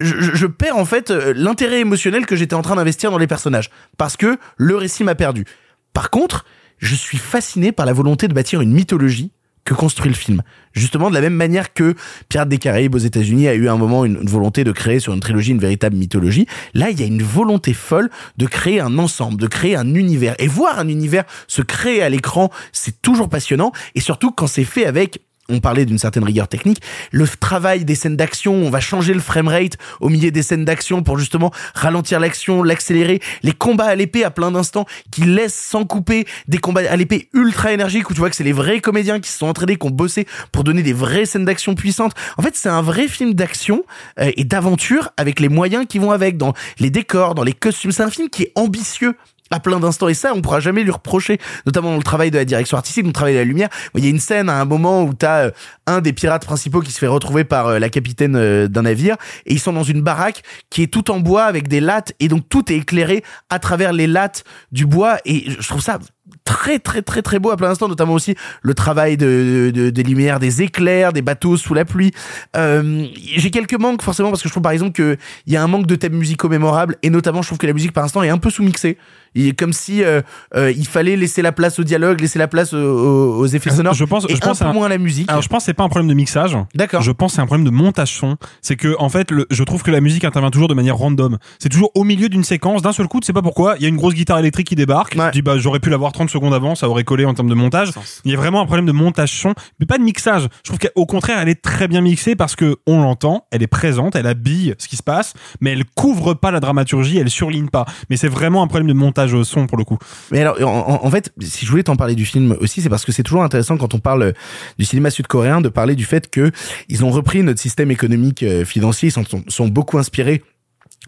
je, 0.00 0.20
je- 0.20 0.34
je 0.34 0.46
perds 0.46 0.76
en 0.76 0.84
fait 0.84 1.10
euh, 1.10 1.32
l'intérêt 1.36 1.80
émotionnel 1.80 2.26
que 2.26 2.34
j'étais 2.36 2.54
en 2.54 2.62
train 2.62 2.74
d'investir 2.76 3.10
dans 3.10 3.18
les 3.18 3.26
personnages. 3.28 3.70
Parce 3.96 4.16
que 4.16 4.38
le 4.56 4.76
récit 4.76 5.04
m'a 5.04 5.14
perdu. 5.14 5.44
Par 5.92 6.10
contre, 6.10 6.44
je 6.78 6.94
suis 6.96 7.18
fasciné 7.18 7.70
par 7.70 7.86
la 7.86 7.92
volonté 7.92 8.26
de 8.26 8.34
bâtir 8.34 8.60
une 8.60 8.72
mythologie 8.72 9.30
que 9.64 9.74
construit 9.74 10.10
le 10.10 10.16
film. 10.16 10.42
Justement, 10.72 11.08
de 11.08 11.14
la 11.14 11.20
même 11.20 11.34
manière 11.34 11.72
que 11.72 11.94
Pirates 12.28 12.48
des 12.48 12.58
Caraïbes 12.58 12.94
aux 12.94 12.98
États-Unis 12.98 13.48
a 13.48 13.54
eu 13.54 13.68
un 13.68 13.76
moment 13.76 14.04
une 14.04 14.18
volonté 14.18 14.64
de 14.64 14.72
créer 14.72 14.98
sur 14.98 15.14
une 15.14 15.20
trilogie 15.20 15.52
une 15.52 15.60
véritable 15.60 15.96
mythologie. 15.96 16.46
Là, 16.74 16.90
il 16.90 17.00
y 17.00 17.02
a 17.02 17.06
une 17.06 17.22
volonté 17.22 17.72
folle 17.72 18.10
de 18.36 18.46
créer 18.46 18.80
un 18.80 18.98
ensemble, 18.98 19.40
de 19.40 19.46
créer 19.46 19.76
un 19.76 19.94
univers. 19.94 20.34
Et 20.38 20.48
voir 20.48 20.78
un 20.78 20.88
univers 20.88 21.24
se 21.46 21.62
créer 21.62 22.02
à 22.02 22.08
l'écran, 22.08 22.50
c'est 22.72 23.00
toujours 23.02 23.28
passionnant. 23.28 23.72
Et 23.94 24.00
surtout 24.00 24.32
quand 24.32 24.46
c'est 24.46 24.64
fait 24.64 24.84
avec 24.84 25.20
on 25.48 25.60
parlait 25.60 25.84
d'une 25.84 25.98
certaine 25.98 26.24
rigueur 26.24 26.48
technique. 26.48 26.80
Le 27.12 27.26
travail 27.28 27.84
des 27.84 27.94
scènes 27.94 28.16
d'action, 28.16 28.54
on 28.54 28.70
va 28.70 28.80
changer 28.80 29.12
le 29.12 29.20
framerate 29.20 29.76
au 30.00 30.08
milieu 30.08 30.30
des 30.30 30.42
scènes 30.42 30.64
d'action 30.64 31.02
pour 31.02 31.18
justement 31.18 31.50
ralentir 31.74 32.20
l'action, 32.20 32.62
l'accélérer. 32.62 33.20
Les 33.42 33.52
combats 33.52 33.84
à 33.84 33.94
l'épée 33.94 34.24
à 34.24 34.30
plein 34.30 34.50
d'instants 34.50 34.86
qui 35.10 35.22
laissent 35.22 35.54
sans 35.54 35.84
couper 35.84 36.26
des 36.48 36.58
combats 36.58 36.82
à 36.88 36.96
l'épée 36.96 37.28
ultra 37.34 37.72
énergiques 37.72 38.08
où 38.10 38.14
tu 38.14 38.20
vois 38.20 38.30
que 38.30 38.36
c'est 38.36 38.44
les 38.44 38.52
vrais 38.52 38.80
comédiens 38.80 39.20
qui 39.20 39.30
se 39.30 39.38
sont 39.38 39.46
entraînés, 39.46 39.76
qui 39.76 39.86
ont 39.86 39.90
bossé 39.90 40.26
pour 40.52 40.64
donner 40.64 40.82
des 40.82 40.92
vraies 40.92 41.26
scènes 41.26 41.44
d'action 41.44 41.74
puissantes. 41.74 42.14
En 42.38 42.42
fait, 42.42 42.56
c'est 42.56 42.68
un 42.68 42.82
vrai 42.82 43.08
film 43.08 43.34
d'action 43.34 43.84
euh, 44.20 44.30
et 44.36 44.44
d'aventure 44.44 45.10
avec 45.16 45.40
les 45.40 45.48
moyens 45.48 45.86
qui 45.86 45.98
vont 45.98 46.10
avec 46.10 46.36
dans 46.36 46.54
les 46.78 46.90
décors, 46.90 47.34
dans 47.34 47.44
les 47.44 47.52
costumes. 47.52 47.92
C'est 47.92 48.02
un 48.02 48.10
film 48.10 48.30
qui 48.30 48.44
est 48.44 48.52
ambitieux 48.54 49.14
à 49.54 49.60
plein 49.60 49.78
d'instants 49.80 50.08
et 50.08 50.14
ça 50.14 50.32
on 50.34 50.42
pourra 50.42 50.60
jamais 50.60 50.82
lui 50.82 50.90
reprocher 50.90 51.38
notamment 51.66 51.90
dans 51.90 51.96
le 51.96 52.02
travail 52.02 52.30
de 52.30 52.36
la 52.38 52.44
direction 52.44 52.76
artistique 52.76 53.04
dans 53.04 53.08
le 53.10 53.12
travail 53.14 53.34
de 53.34 53.38
la 53.38 53.44
lumière. 53.44 53.68
Il 53.94 54.04
y 54.04 54.06
a 54.06 54.10
une 54.10 54.18
scène 54.18 54.48
à 54.50 54.60
un 54.60 54.64
moment 54.64 55.04
où 55.04 55.14
t'as 55.14 55.46
euh, 55.46 55.50
un 55.86 56.00
des 56.00 56.12
pirates 56.12 56.44
principaux 56.44 56.80
qui 56.80 56.90
se 56.92 56.98
fait 56.98 57.06
retrouver 57.06 57.44
par 57.44 57.68
euh, 57.68 57.78
la 57.78 57.88
capitaine 57.88 58.36
euh, 58.36 58.68
d'un 58.68 58.82
navire 58.82 59.16
et 59.46 59.52
ils 59.54 59.60
sont 59.60 59.72
dans 59.72 59.84
une 59.84 60.02
baraque 60.02 60.42
qui 60.70 60.82
est 60.82 60.88
tout 60.88 61.10
en 61.10 61.20
bois 61.20 61.44
avec 61.44 61.68
des 61.68 61.80
lattes 61.80 62.12
et 62.20 62.28
donc 62.28 62.48
tout 62.48 62.70
est 62.72 62.76
éclairé 62.76 63.22
à 63.48 63.58
travers 63.58 63.92
les 63.92 64.06
lattes 64.06 64.44
du 64.72 64.86
bois 64.86 65.18
et 65.24 65.44
je 65.50 65.66
trouve 65.68 65.80
ça 65.80 65.98
très 66.44 66.78
très 66.78 67.02
très 67.02 67.22
très 67.22 67.38
beau 67.38 67.50
à 67.50 67.56
plein 67.56 67.68
d'instants 67.68 67.88
notamment 67.88 68.14
aussi 68.14 68.34
le 68.62 68.74
travail 68.74 69.16
de, 69.16 69.70
de- 69.72 69.90
des 69.90 70.02
lumières 70.02 70.40
des 70.40 70.62
éclairs 70.62 71.12
des 71.12 71.22
bateaux 71.22 71.56
sous 71.56 71.74
la 71.74 71.84
pluie. 71.84 72.12
J'ai 72.54 73.50
quelques 73.50 73.78
manques 73.78 74.02
forcément 74.02 74.30
parce 74.30 74.42
que 74.42 74.48
je 74.48 74.52
trouve 74.52 74.62
par 74.62 74.72
exemple 74.72 74.92
que 74.92 75.16
il 75.46 75.52
y 75.52 75.56
a 75.56 75.62
un 75.62 75.66
manque 75.68 75.86
de 75.86 75.94
thèmes 75.96 76.14
musicaux 76.14 76.48
mémorables 76.48 76.96
et 77.02 77.10
notamment 77.10 77.42
je 77.42 77.48
trouve 77.48 77.58
que 77.58 77.66
la 77.66 77.72
musique 77.72 77.92
par 77.92 78.04
instant 78.04 78.22
est 78.22 78.28
un 78.30 78.38
peu 78.38 78.50
sous-mixée 78.50 78.98
il 79.34 79.48
est 79.48 79.52
comme 79.58 79.72
si 79.72 80.02
euh, 80.02 80.20
euh, 80.54 80.70
il 80.70 80.86
fallait 80.86 81.16
laisser 81.16 81.42
la 81.42 81.52
place 81.52 81.78
au 81.78 81.84
dialogue 81.84 82.20
laisser 82.20 82.38
la 82.38 82.48
place 82.48 82.72
aux, 82.72 83.46
effets 83.46 83.70
sonores 83.70 83.94
Je 83.94 84.04
pense, 84.04 84.24
et 84.28 84.34
je 84.34 84.40
pense 84.40 84.60
un 84.62 84.66
peu 84.66 84.70
à- 84.70 84.72
moins 84.74 84.86
à 84.86 84.88
la 84.88 84.98
musique 84.98 85.28
Alors 85.30 85.42
je 85.42 85.48
pense 85.48 85.62
que 85.62 85.66
c'est 85.66 85.74
pas 85.74 85.84
un 85.84 85.88
problème 85.88 86.08
de 86.08 86.14
mixage. 86.14 86.56
D'accord. 86.74 87.02
Je 87.02 87.12
pense 87.12 87.32
que 87.32 87.36
c'est 87.36 87.42
un 87.42 87.46
problème 87.46 87.64
de 87.64 87.70
montage 87.70 88.12
son. 88.12 88.36
C'est 88.62 88.76
que 88.76 88.94
en 88.98 89.08
fait, 89.08 89.30
le- 89.30 89.46
je 89.50 89.62
trouve 89.64 89.82
que 89.82 89.90
la 89.90 90.00
musique 90.00 90.24
intervient 90.24 90.50
toujours 90.50 90.68
de 90.68 90.74
manière 90.74 90.96
random. 90.96 91.38
C'est 91.58 91.68
toujours 91.68 91.90
au 91.94 92.04
milieu 92.04 92.28
d'une 92.28 92.44
séquence, 92.44 92.82
d'un 92.82 92.92
seul 92.92 93.08
coup, 93.08 93.20
tu 93.20 93.26
sais 93.26 93.32
pas 93.32 93.42
pourquoi. 93.42 93.74
Il 93.78 93.82
y 93.82 93.86
a 93.86 93.88
une 93.88 93.96
grosse 93.96 94.14
guitare 94.14 94.38
électrique 94.38 94.68
qui 94.68 94.74
débarque. 94.76 95.12
Tu 95.14 95.30
dis 95.32 95.42
bah 95.42 95.58
j'aurais 95.58 95.80
pu 95.80 95.90
l'avoir 95.90 96.12
30 96.12 96.30
secondes 96.30 96.54
avant, 96.54 96.74
ça 96.74 96.88
aurait 96.88 97.04
collé 97.04 97.24
en 97.24 97.34
termes 97.34 97.48
de 97.48 97.54
montage. 97.54 97.90
Il 98.24 98.30
y 98.30 98.34
a 98.34 98.36
vraiment 98.36 98.60
un 98.60 98.66
problème 98.66 98.86
de 98.86 98.92
montage 98.92 99.32
son, 99.32 99.54
mais 99.80 99.86
pas 99.86 99.98
de 99.98 100.02
mixage. 100.02 100.48
Je 100.64 100.70
trouve 100.72 100.78
qu'au 100.78 101.06
contraire, 101.06 101.38
elle 101.40 101.48
est 101.48 101.60
très 101.62 101.88
bien 101.88 102.00
mixée 102.00 102.36
parce 102.36 102.56
que 102.56 102.76
on 102.86 103.02
l'entend, 103.02 103.46
elle 103.50 103.62
est 103.62 103.66
présente, 103.68 104.16
elle 104.16 104.26
habille 104.26 104.74
ce 104.78 104.88
qui 104.88 104.96
se 104.96 105.02
passe, 105.02 105.34
mais 105.60 105.72
elle 105.72 105.84
couvre 105.84 106.34
pas 106.34 106.50
la 106.50 106.60
dramaturgie, 106.60 107.18
elle 107.18 107.30
surligne 107.30 107.68
pas. 107.68 107.84
Mais 108.10 108.16
c'est 108.16 108.28
vraiment 108.28 108.62
un 108.62 108.66
problème 108.66 108.88
de 108.88 108.92
montage 108.94 109.23
son 109.44 109.66
pour 109.66 109.78
le 109.78 109.84
coup. 109.84 109.98
Mais 110.30 110.40
alors, 110.40 110.56
en, 110.62 111.00
en- 111.02 111.06
en 111.06 111.10
fait, 111.10 111.32
si 111.40 111.64
je 111.66 111.70
voulais 111.70 111.82
t'en 111.82 111.96
parler 111.96 112.14
du 112.14 112.24
film 112.26 112.56
aussi, 112.60 112.80
c'est 112.82 112.88
parce 112.88 113.04
que 113.04 113.12
c'est 113.12 113.22
toujours 113.22 113.42
intéressant 113.42 113.76
quand 113.76 113.94
on 113.94 113.98
parle 113.98 114.34
du 114.78 114.84
cinéma 114.84 115.10
sud-coréen 115.10 115.60
de 115.60 115.68
parler 115.68 115.94
du 115.94 116.04
fait 116.04 116.30
que 116.30 116.50
ils 116.88 117.04
ont 117.04 117.10
repris 117.10 117.42
notre 117.42 117.60
système 117.60 117.90
économique 117.90 118.42
euh, 118.42 118.64
financier, 118.64 119.08
ils 119.08 119.12
sont, 119.12 119.24
sont, 119.24 119.42
sont 119.48 119.68
beaucoup 119.68 119.98
inspirés 119.98 120.42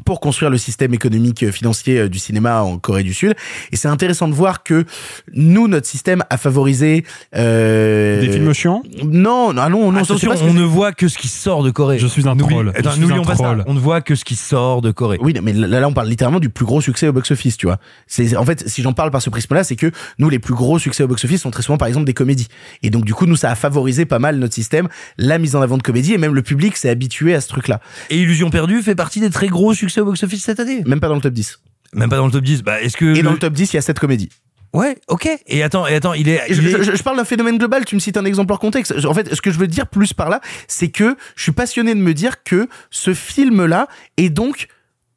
pour 0.05 0.21
construire 0.21 0.51
le 0.51 0.59
système 0.59 0.95
économique 0.95 1.43
euh, 1.43 1.53
financier 1.53 1.99
euh, 1.99 2.09
du 2.09 2.19
cinéma 2.19 2.63
en 2.63 2.79
Corée 2.79 3.03
du 3.03 3.15
Sud. 3.15 3.35
Et 3.73 3.77
c'est 3.77 3.89
intéressant 3.89 4.29
de 4.29 4.35
voir 4.35 4.63
que 4.63 4.85
nous, 5.33 5.69
notre 5.69 5.87
système 5.87 6.23
a 6.31 6.37
favorisé... 6.37 7.05
Euh... 7.35 8.21
Des 8.21 8.31
films 8.31 8.53
chiants? 8.53 8.83
Non, 9.05 9.53
non, 9.53 9.71
non, 9.71 9.93
non. 9.93 9.99
Attention, 10.03 10.33
on 10.43 10.53
ne 10.53 10.63
voit 10.63 10.93
que 10.93 11.09
ce 11.09 11.19
qui 11.19 11.29
sort 11.29 11.63
de 11.63 11.71
Corée. 11.71 11.99
Je 11.99 12.07
suis 12.07 12.29
un 12.29 12.37
troll. 12.37 12.73
N'oublions 12.99 13.23
un 13.23 13.25
pas 13.25 13.37
ça. 13.37 13.57
On 13.67 13.75
ne 13.75 13.81
voit 13.81 14.01
que 14.01 14.15
ce 14.15 14.25
qui 14.25 14.37
sort 14.37 14.83
de 14.83 14.91
Corée. 14.91 15.19
Oui, 15.21 15.35
mais 15.43 15.53
là, 15.53 15.81
là, 15.81 15.89
on 15.89 15.93
parle 15.93 16.09
littéralement 16.09 16.41
du 16.41 16.51
plus 16.51 16.65
gros 16.65 16.81
succès 16.81 17.09
au 17.09 17.13
box-office, 17.13 17.57
tu 17.57 17.67
vois. 17.67 17.79
C'est 18.07 18.37
en 18.37 18.45
fait, 18.45 18.69
si 18.69 18.83
j'en 18.83 18.93
parle 18.93 19.11
par 19.11 19.23
ce 19.23 19.31
prisme-là, 19.31 19.65
c'est 19.65 19.77
que 19.77 19.91
nous, 20.19 20.29
les 20.29 20.39
plus 20.39 20.55
gros 20.55 20.79
succès 20.79 21.03
au 21.03 21.09
box-office 21.09 21.43
sont 21.43 21.51
très 21.51 21.63
souvent, 21.63 21.79
par 21.79 21.89
exemple, 21.89 22.07
des 22.07 22.15
comédies. 22.15 22.49
Et 22.83 22.91
donc, 22.91 23.05
du 23.05 23.15
coup, 23.15 23.27
nous, 23.27 23.37
ça 23.37 23.51
a 23.51 23.55
favorisé 23.55 24.05
pas 24.05 24.19
mal 24.19 24.37
notre 24.37 24.55
système, 24.55 24.89
la 25.17 25.39
mise 25.39 25.57
en 25.57 25.63
avant 25.63 25.79
de 25.79 25.83
comédies, 25.83 26.15
et 26.15 26.19
même 26.19 26.35
le 26.35 26.43
public 26.43 26.77
s'est 26.77 26.91
habitué 26.91 27.35
à 27.35 27.41
ce 27.41 27.49
truc-là. 27.49 27.81
Et 28.11 28.19
Illusion 28.19 28.51
perdue 28.51 28.83
fait 28.83 28.95
partie 28.95 29.21
des 29.21 29.31
très 29.31 29.49
gros 29.49 29.73
succès 29.75 29.86
au 30.01 30.05
box-office 30.05 30.43
cette 30.45 30.61
année? 30.61 30.83
Même 30.87 31.01
pas 31.01 31.09
dans 31.09 31.15
le 31.17 31.21
top 31.21 31.33
10. 31.33 31.59
Même 31.95 32.09
pas 32.11 32.17
dans 32.17 32.27
le 32.27 32.33
top 32.33 32.43
10. 32.45 32.63
Bah, 32.63 32.81
est-ce 32.83 32.97
que 32.97 33.17
Et 33.17 33.23
dans 33.23 33.33
le- 33.33 33.39
top 33.39 33.53
10, 33.53 33.73
il 33.73 33.77
y 33.77 33.79
a 33.79 33.83
cette 33.83 33.99
comédies. 33.99 34.29
Ouais, 34.75 34.99
ok. 35.09 35.29
Et 35.47 35.63
attends, 35.63 35.87
et 35.87 35.95
attends, 35.95 36.13
il 36.13 36.29
est. 36.29 36.41
Et 36.49 36.55
Je, 36.55 36.61
il 36.61 36.69
est- 36.69 36.83
je- 36.83 36.97
je 36.97 37.03
parle 37.03 37.17
d'un 37.17 37.25
phénomène 37.25 37.57
global, 37.57 37.85
tu 37.85 37.95
me 37.95 38.01
cites 38.01 38.17
un 38.17 38.25
exemple 38.25 38.53
hors 38.53 38.59
contexte. 38.59 38.93
En 39.07 39.15
fait, 39.15 39.35
ce 39.35 39.41
que 39.41 39.51
je 39.51 39.59
veux 39.59 39.69
dire 39.69 39.87
plus 39.87 40.13
par 40.13 40.29
là, 40.29 40.41
c'est 40.69 40.89
que 40.89 41.17
je 41.37 41.43
suis 41.45 41.53
passionné 41.53 41.95
de 41.95 42.01
me 42.01 42.13
dire 42.13 42.43
que 42.43 42.69
ce 42.91 43.15
film-là 43.15 43.89
est 44.19 44.29
donc 44.29 44.69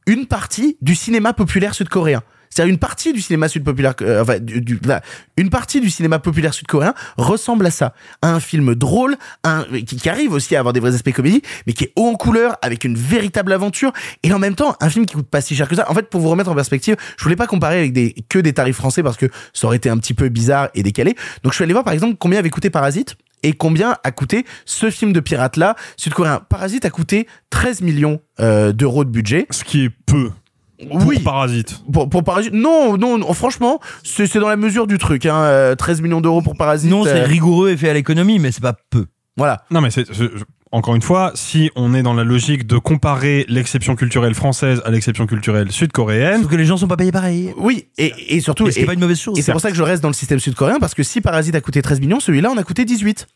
une 0.08 0.28
partie 0.28 0.78
du 0.82 0.96
cinéma 0.96 1.34
populaire 1.34 1.74
sud-coréen. 1.76 2.22
C'est-à-dire 2.50 2.72
une 2.74 2.80
partie 2.80 3.14
du 3.14 3.22
cinéma 3.22 3.48
sud 3.48 3.64
populaire, 3.64 3.94
euh, 4.02 4.22
enfin, 4.22 4.40
du, 4.40 4.62
du- 4.62 4.80
voilà, 4.84 5.02
une 5.38 5.50
partie 5.50 5.82
du 5.82 5.90
cinéma 5.90 6.20
populaire 6.20 6.54
sud-coréen 6.54 6.94
ressemble 7.18 7.66
à 7.66 7.72
ça, 7.72 7.94
à 8.22 8.34
un 8.34 8.40
film 8.40 8.76
drôle, 8.76 9.16
un, 9.44 9.64
qui, 9.86 9.98
qui 9.98 10.10
arrive 10.10 10.34
aussi 10.34 10.56
à 10.56 10.60
avoir 10.60 10.74
des 10.74 10.80
vrais 10.80 10.96
aspects 10.96 11.12
comédie, 11.14 11.42
mais 11.68 11.74
qui 11.74 11.86
est 11.86 11.94
haut 11.96 12.08
en 12.08 12.16
couleur, 12.16 12.58
avec 12.62 12.84
une 12.84 12.96
véritable 12.98 13.54
aventure, 13.54 13.94
et 14.24 14.34
en 14.34 14.40
même 14.40 14.56
temps 14.56 14.76
un 14.82 14.90
film 14.90 15.06
qui 15.06 15.16
coûte 15.16 15.30
pas 15.30 15.42
si 15.42 15.56
cher 15.56 15.68
que 15.68 15.76
ça. 15.76 15.90
En 15.90 15.94
fait, 15.94 16.10
pour 16.10 16.22
vous 16.22 16.30
remettre 16.30 16.50
en 16.50 16.56
perspective, 16.56 16.96
je 17.18 17.24
voulais 17.24 17.36
pas 17.36 17.48
comparer 17.48 17.78
avec 17.80 17.94
des 17.94 18.16
que 18.30 18.40
des 18.40 18.54
tarifs 18.54 18.76
français 18.78 19.04
parce 19.04 19.18
que 19.18 19.28
ça 19.54 19.68
aurait 19.68 19.78
été 19.78 19.90
un 19.90 19.98
petit 19.98 20.14
peu 20.14 20.30
bizarre 20.30 20.70
et 20.74 20.84
décalé. 20.84 21.16
Donc 21.44 21.54
je 21.54 21.56
suis 21.58 21.64
allé 21.64 21.74
voir 21.74 21.84
par 21.86 21.94
exemple 21.94 22.16
combien 22.20 22.40
avait 22.40 22.50
coûté 22.50 22.70
Parasite 22.70 23.16
et 23.44 23.54
combien 23.54 23.96
a 24.04 24.12
coûté 24.12 24.46
ce 24.66 24.90
film 24.90 25.14
de 25.14 25.20
pirate 25.20 25.56
là 25.56 25.76
sud-coréen. 25.98 26.42
Parasite 26.50 26.84
a 26.86 26.90
coûté 26.90 27.28
13 27.52 27.82
millions 27.82 28.20
euh, 28.40 28.72
d'euros 28.74 29.06
de 29.06 29.10
budget. 29.10 29.46
Ce 29.52 29.64
qui 29.64 29.86
est 29.86 29.90
peu. 29.90 30.32
Oui. 30.82 31.16
Pour 31.16 31.34
Parasite. 31.34 31.84
Pour, 31.92 32.10
pour 32.10 32.24
Parasite, 32.24 32.54
non, 32.54 32.98
non, 32.98 33.18
non, 33.18 33.34
franchement, 33.34 33.80
c'est 34.04 34.34
dans 34.40 34.48
la 34.48 34.56
mesure 34.56 34.88
du 34.88 34.98
truc. 34.98 35.26
Hein, 35.26 35.36
euh, 35.36 35.76
13 35.76 36.02
millions 36.02 36.22
d'euros 36.22 36.42
pour 36.42 36.56
Parasite. 36.56 36.90
Non, 36.90 37.04
c'est 37.04 37.22
euh, 37.22 37.26
rigoureux 37.26 37.70
et 37.70 37.78
fait 37.78 37.90
à 37.90 37.94
l'économie, 37.94 38.40
mais 38.40 38.52
c'est 38.52 38.62
pas 38.62 38.76
peu. 38.90 39.06
Voilà. 39.36 39.64
Non, 39.72 39.82
mais 39.82 39.90
c'est, 39.90 40.06
encore 40.72 40.96
une 40.96 41.02
fois, 41.02 41.32
si 41.34 41.72
on 41.76 41.94
est 41.96 42.04
dans 42.04 42.14
la 42.14 42.24
logique 42.24 42.68
de 42.68 42.78
comparer 42.78 43.46
l'exception 43.50 43.96
culturelle 43.96 44.36
française 44.36 44.82
à 44.86 44.92
l'exception 44.92 45.26
culturelle 45.26 45.72
sud-coréenne. 45.72 46.42
Sauf 46.44 46.52
que 46.52 46.56
les 46.56 46.66
gens 46.66 46.78
sont 46.78 46.88
pas 46.88 46.96
payés 46.98 47.12
pareil. 47.12 47.54
Oui, 47.58 47.88
et, 47.98 48.14
et 48.36 48.40
surtout, 48.40 48.68
Et 48.68 48.72
c'est 48.72 48.86
pas 48.86 48.94
une 48.94 49.00
mauvaise 49.00 49.20
chose. 49.20 49.38
Et 49.40 49.42
c'est 49.42 49.52
pour 49.52 49.62
ça 49.62 49.70
que 49.72 49.76
je 49.76 49.82
reste 49.84 50.04
dans 50.04 50.10
le 50.10 50.14
système 50.14 50.40
sud-coréen 50.40 50.78
parce 50.80 50.94
que 50.94 51.02
si 51.02 51.22
Parasite 51.22 51.56
a 51.56 51.62
coûté 51.62 51.82
13 51.82 52.00
millions, 52.02 52.20
celui-là 52.20 52.52
en 52.52 52.58
a 52.58 52.64
coûté 52.64 52.86
18. 52.86 53.28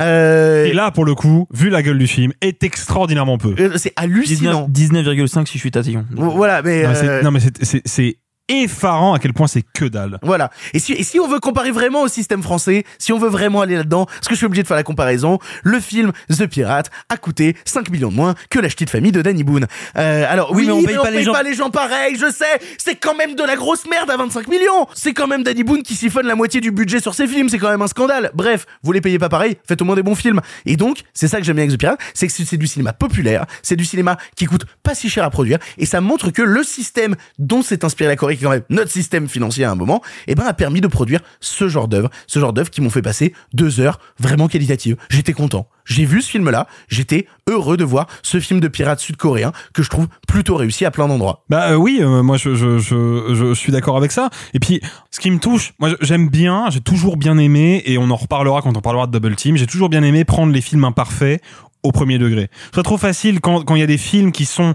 Euh, 0.00 0.66
Et 0.66 0.72
là, 0.74 0.90
pour 0.90 1.04
le 1.04 1.14
coup, 1.14 1.46
vu 1.52 1.70
la 1.70 1.82
gueule 1.82 1.98
du 1.98 2.06
film, 2.06 2.32
est 2.40 2.62
extraordinairement 2.62 3.38
peu. 3.38 3.54
euh, 3.58 3.72
c'est 3.76 3.92
hallucinant. 3.96 4.66
19 4.68 5.04
19,5 5.06 5.46
si 5.46 5.54
je 5.54 5.58
suis 5.60 5.70
tatillon. 5.70 6.04
Voilà, 6.10 6.62
mais 6.62 6.84
Non, 7.22 7.30
mais 7.30 7.40
c'est- 7.62 8.18
mais 8.52 8.62
effarant 8.64 9.14
à 9.14 9.18
quel 9.18 9.32
point 9.32 9.46
c'est 9.46 9.62
que 9.62 9.84
dalle. 9.84 10.18
Voilà. 10.22 10.50
Et 10.74 10.78
si, 10.78 10.92
et 10.92 11.02
si 11.02 11.20
on 11.20 11.28
veut 11.28 11.40
comparer 11.40 11.70
vraiment 11.70 12.02
au 12.02 12.08
système 12.08 12.42
français, 12.42 12.84
si 12.98 13.12
on 13.12 13.18
veut 13.18 13.28
vraiment 13.28 13.60
aller 13.60 13.76
là-dedans, 13.76 14.06
parce 14.06 14.28
que 14.28 14.34
je 14.34 14.38
suis 14.38 14.46
obligé 14.46 14.62
de 14.62 14.68
faire 14.68 14.76
la 14.76 14.82
comparaison, 14.82 15.38
le 15.62 15.80
film 15.80 16.12
The 16.30 16.46
Pirate 16.46 16.90
a 17.08 17.16
coûté 17.16 17.56
5 17.64 17.90
millions 17.90 18.10
de 18.10 18.14
moins 18.16 18.34
que 18.50 18.58
La 18.58 18.68
Petite 18.68 18.90
Famille 18.90 19.12
de 19.12 19.22
Danny 19.22 19.44
Boone. 19.44 19.66
Euh, 19.96 20.24
alors 20.28 20.52
Oui, 20.52 20.62
oui, 20.62 20.66
mais 20.66 20.72
on 20.72 20.82
paye 20.84 20.96
pas 20.96 21.10
les 21.10 21.22
gens- 21.22 21.32
pas 21.32 21.42
les 21.42 21.54
gens 21.54 21.70
pareil, 21.70 22.16
je 22.18 22.30
sais, 22.30 22.60
c'est 22.78 22.96
quand 22.96 23.14
même 23.16 23.34
de 23.34 23.42
la 23.44 23.56
grosse 23.56 23.86
merde 23.88 24.10
à 24.10 24.16
25 24.16 24.48
millions. 24.48 24.86
C'est 24.94 25.12
quand 25.14 25.26
même 25.26 25.42
Danny 25.42 25.64
Boone 25.64 25.82
qui 25.82 25.94
siphonne 25.94 26.26
la 26.26 26.34
moitié 26.34 26.60
du 26.60 26.70
budget 26.70 27.00
sur 27.00 27.14
ses 27.14 27.26
films, 27.26 27.48
c'est 27.48 27.58
quand 27.58 27.70
même 27.70 27.82
un 27.82 27.86
scandale. 27.86 28.30
Bref, 28.34 28.66
vous 28.82 28.92
les 28.92 29.00
payez 29.00 29.18
pas 29.18 29.28
pareil, 29.28 29.56
faites 29.66 29.80
au 29.82 29.84
moins 29.84 29.96
des 29.96 30.02
bons 30.02 30.14
films. 30.14 30.40
Et 30.66 30.76
donc, 30.76 30.98
c'est 31.14 31.28
ça 31.28 31.38
que 31.38 31.44
j'aime 31.44 31.56
bien 31.56 31.64
avec 31.64 31.76
The 31.76 31.80
Pirate, 31.80 32.00
c'est 32.14 32.26
que 32.26 32.32
c'est 32.32 32.44
c'est 32.44 32.56
du 32.56 32.66
cinéma 32.66 32.92
populaire, 32.92 33.46
c'est 33.62 33.76
du 33.76 33.84
cinéma 33.84 34.16
qui 34.36 34.44
coûte 34.46 34.64
pas 34.82 34.94
si 34.94 35.08
cher 35.08 35.24
à 35.24 35.30
produire, 35.30 35.58
et 35.78 35.86
ça 35.86 36.00
montre 36.00 36.30
que 36.30 36.42
le 36.42 36.62
système 36.62 37.14
dont 37.38 37.62
s'est 37.62 37.84
inspiré 37.84 38.08
la 38.08 38.16
Corée, 38.16 38.36
même 38.50 38.62
notre 38.70 38.90
système 38.90 39.28
financier 39.28 39.64
à 39.64 39.70
un 39.70 39.74
moment, 39.74 40.02
eh 40.26 40.34
ben, 40.34 40.44
a 40.44 40.54
permis 40.54 40.80
de 40.80 40.86
produire 40.86 41.20
ce 41.40 41.68
genre 41.68 41.88
d'œuvre, 41.88 42.10
ce 42.26 42.38
genre 42.38 42.52
d'œuvre 42.52 42.70
qui 42.70 42.80
m'ont 42.80 42.90
fait 42.90 43.02
passer 43.02 43.32
deux 43.52 43.80
heures 43.80 43.98
vraiment 44.18 44.48
qualitatives. 44.48 44.96
J'étais 45.10 45.32
content. 45.32 45.66
J'ai 45.84 46.04
vu 46.04 46.22
ce 46.22 46.30
film-là, 46.30 46.68
j'étais 46.88 47.26
heureux 47.48 47.76
de 47.76 47.84
voir 47.84 48.06
ce 48.22 48.38
film 48.38 48.60
de 48.60 48.68
pirate 48.68 49.00
sud-coréen 49.00 49.52
que 49.74 49.82
je 49.82 49.90
trouve 49.90 50.06
plutôt 50.28 50.56
réussi 50.56 50.84
à 50.84 50.90
plein 50.90 51.08
d'endroits. 51.08 51.44
Bah 51.48 51.72
euh, 51.72 51.74
oui, 51.74 51.98
euh, 52.00 52.22
moi 52.22 52.36
je, 52.36 52.54
je, 52.54 52.78
je, 52.78 53.54
suis 53.54 53.72
d'accord 53.72 53.96
avec 53.96 54.12
ça. 54.12 54.30
Et 54.54 54.60
puis, 54.60 54.80
ce 55.10 55.18
qui 55.18 55.30
me 55.30 55.38
touche, 55.38 55.72
moi 55.80 55.90
j'aime 56.00 56.28
bien, 56.28 56.70
j'ai 56.70 56.80
toujours 56.80 57.16
bien 57.16 57.36
aimé, 57.38 57.82
et 57.84 57.98
on 57.98 58.10
en 58.10 58.16
reparlera 58.16 58.62
quand 58.62 58.76
on 58.76 58.80
parlera 58.80 59.06
de 59.06 59.12
Double 59.12 59.34
Team, 59.34 59.56
j'ai 59.56 59.66
toujours 59.66 59.88
bien 59.88 60.02
aimé 60.02 60.24
prendre 60.24 60.52
les 60.52 60.60
films 60.60 60.84
imparfaits 60.84 61.42
au 61.82 61.90
premier 61.90 62.18
degré. 62.18 62.48
C'est 62.74 62.82
trop 62.82 62.98
facile 62.98 63.40
quand 63.40 63.74
il 63.74 63.80
y 63.80 63.82
a 63.82 63.86
des 63.86 63.98
films 63.98 64.30
qui 64.30 64.44
sont 64.44 64.74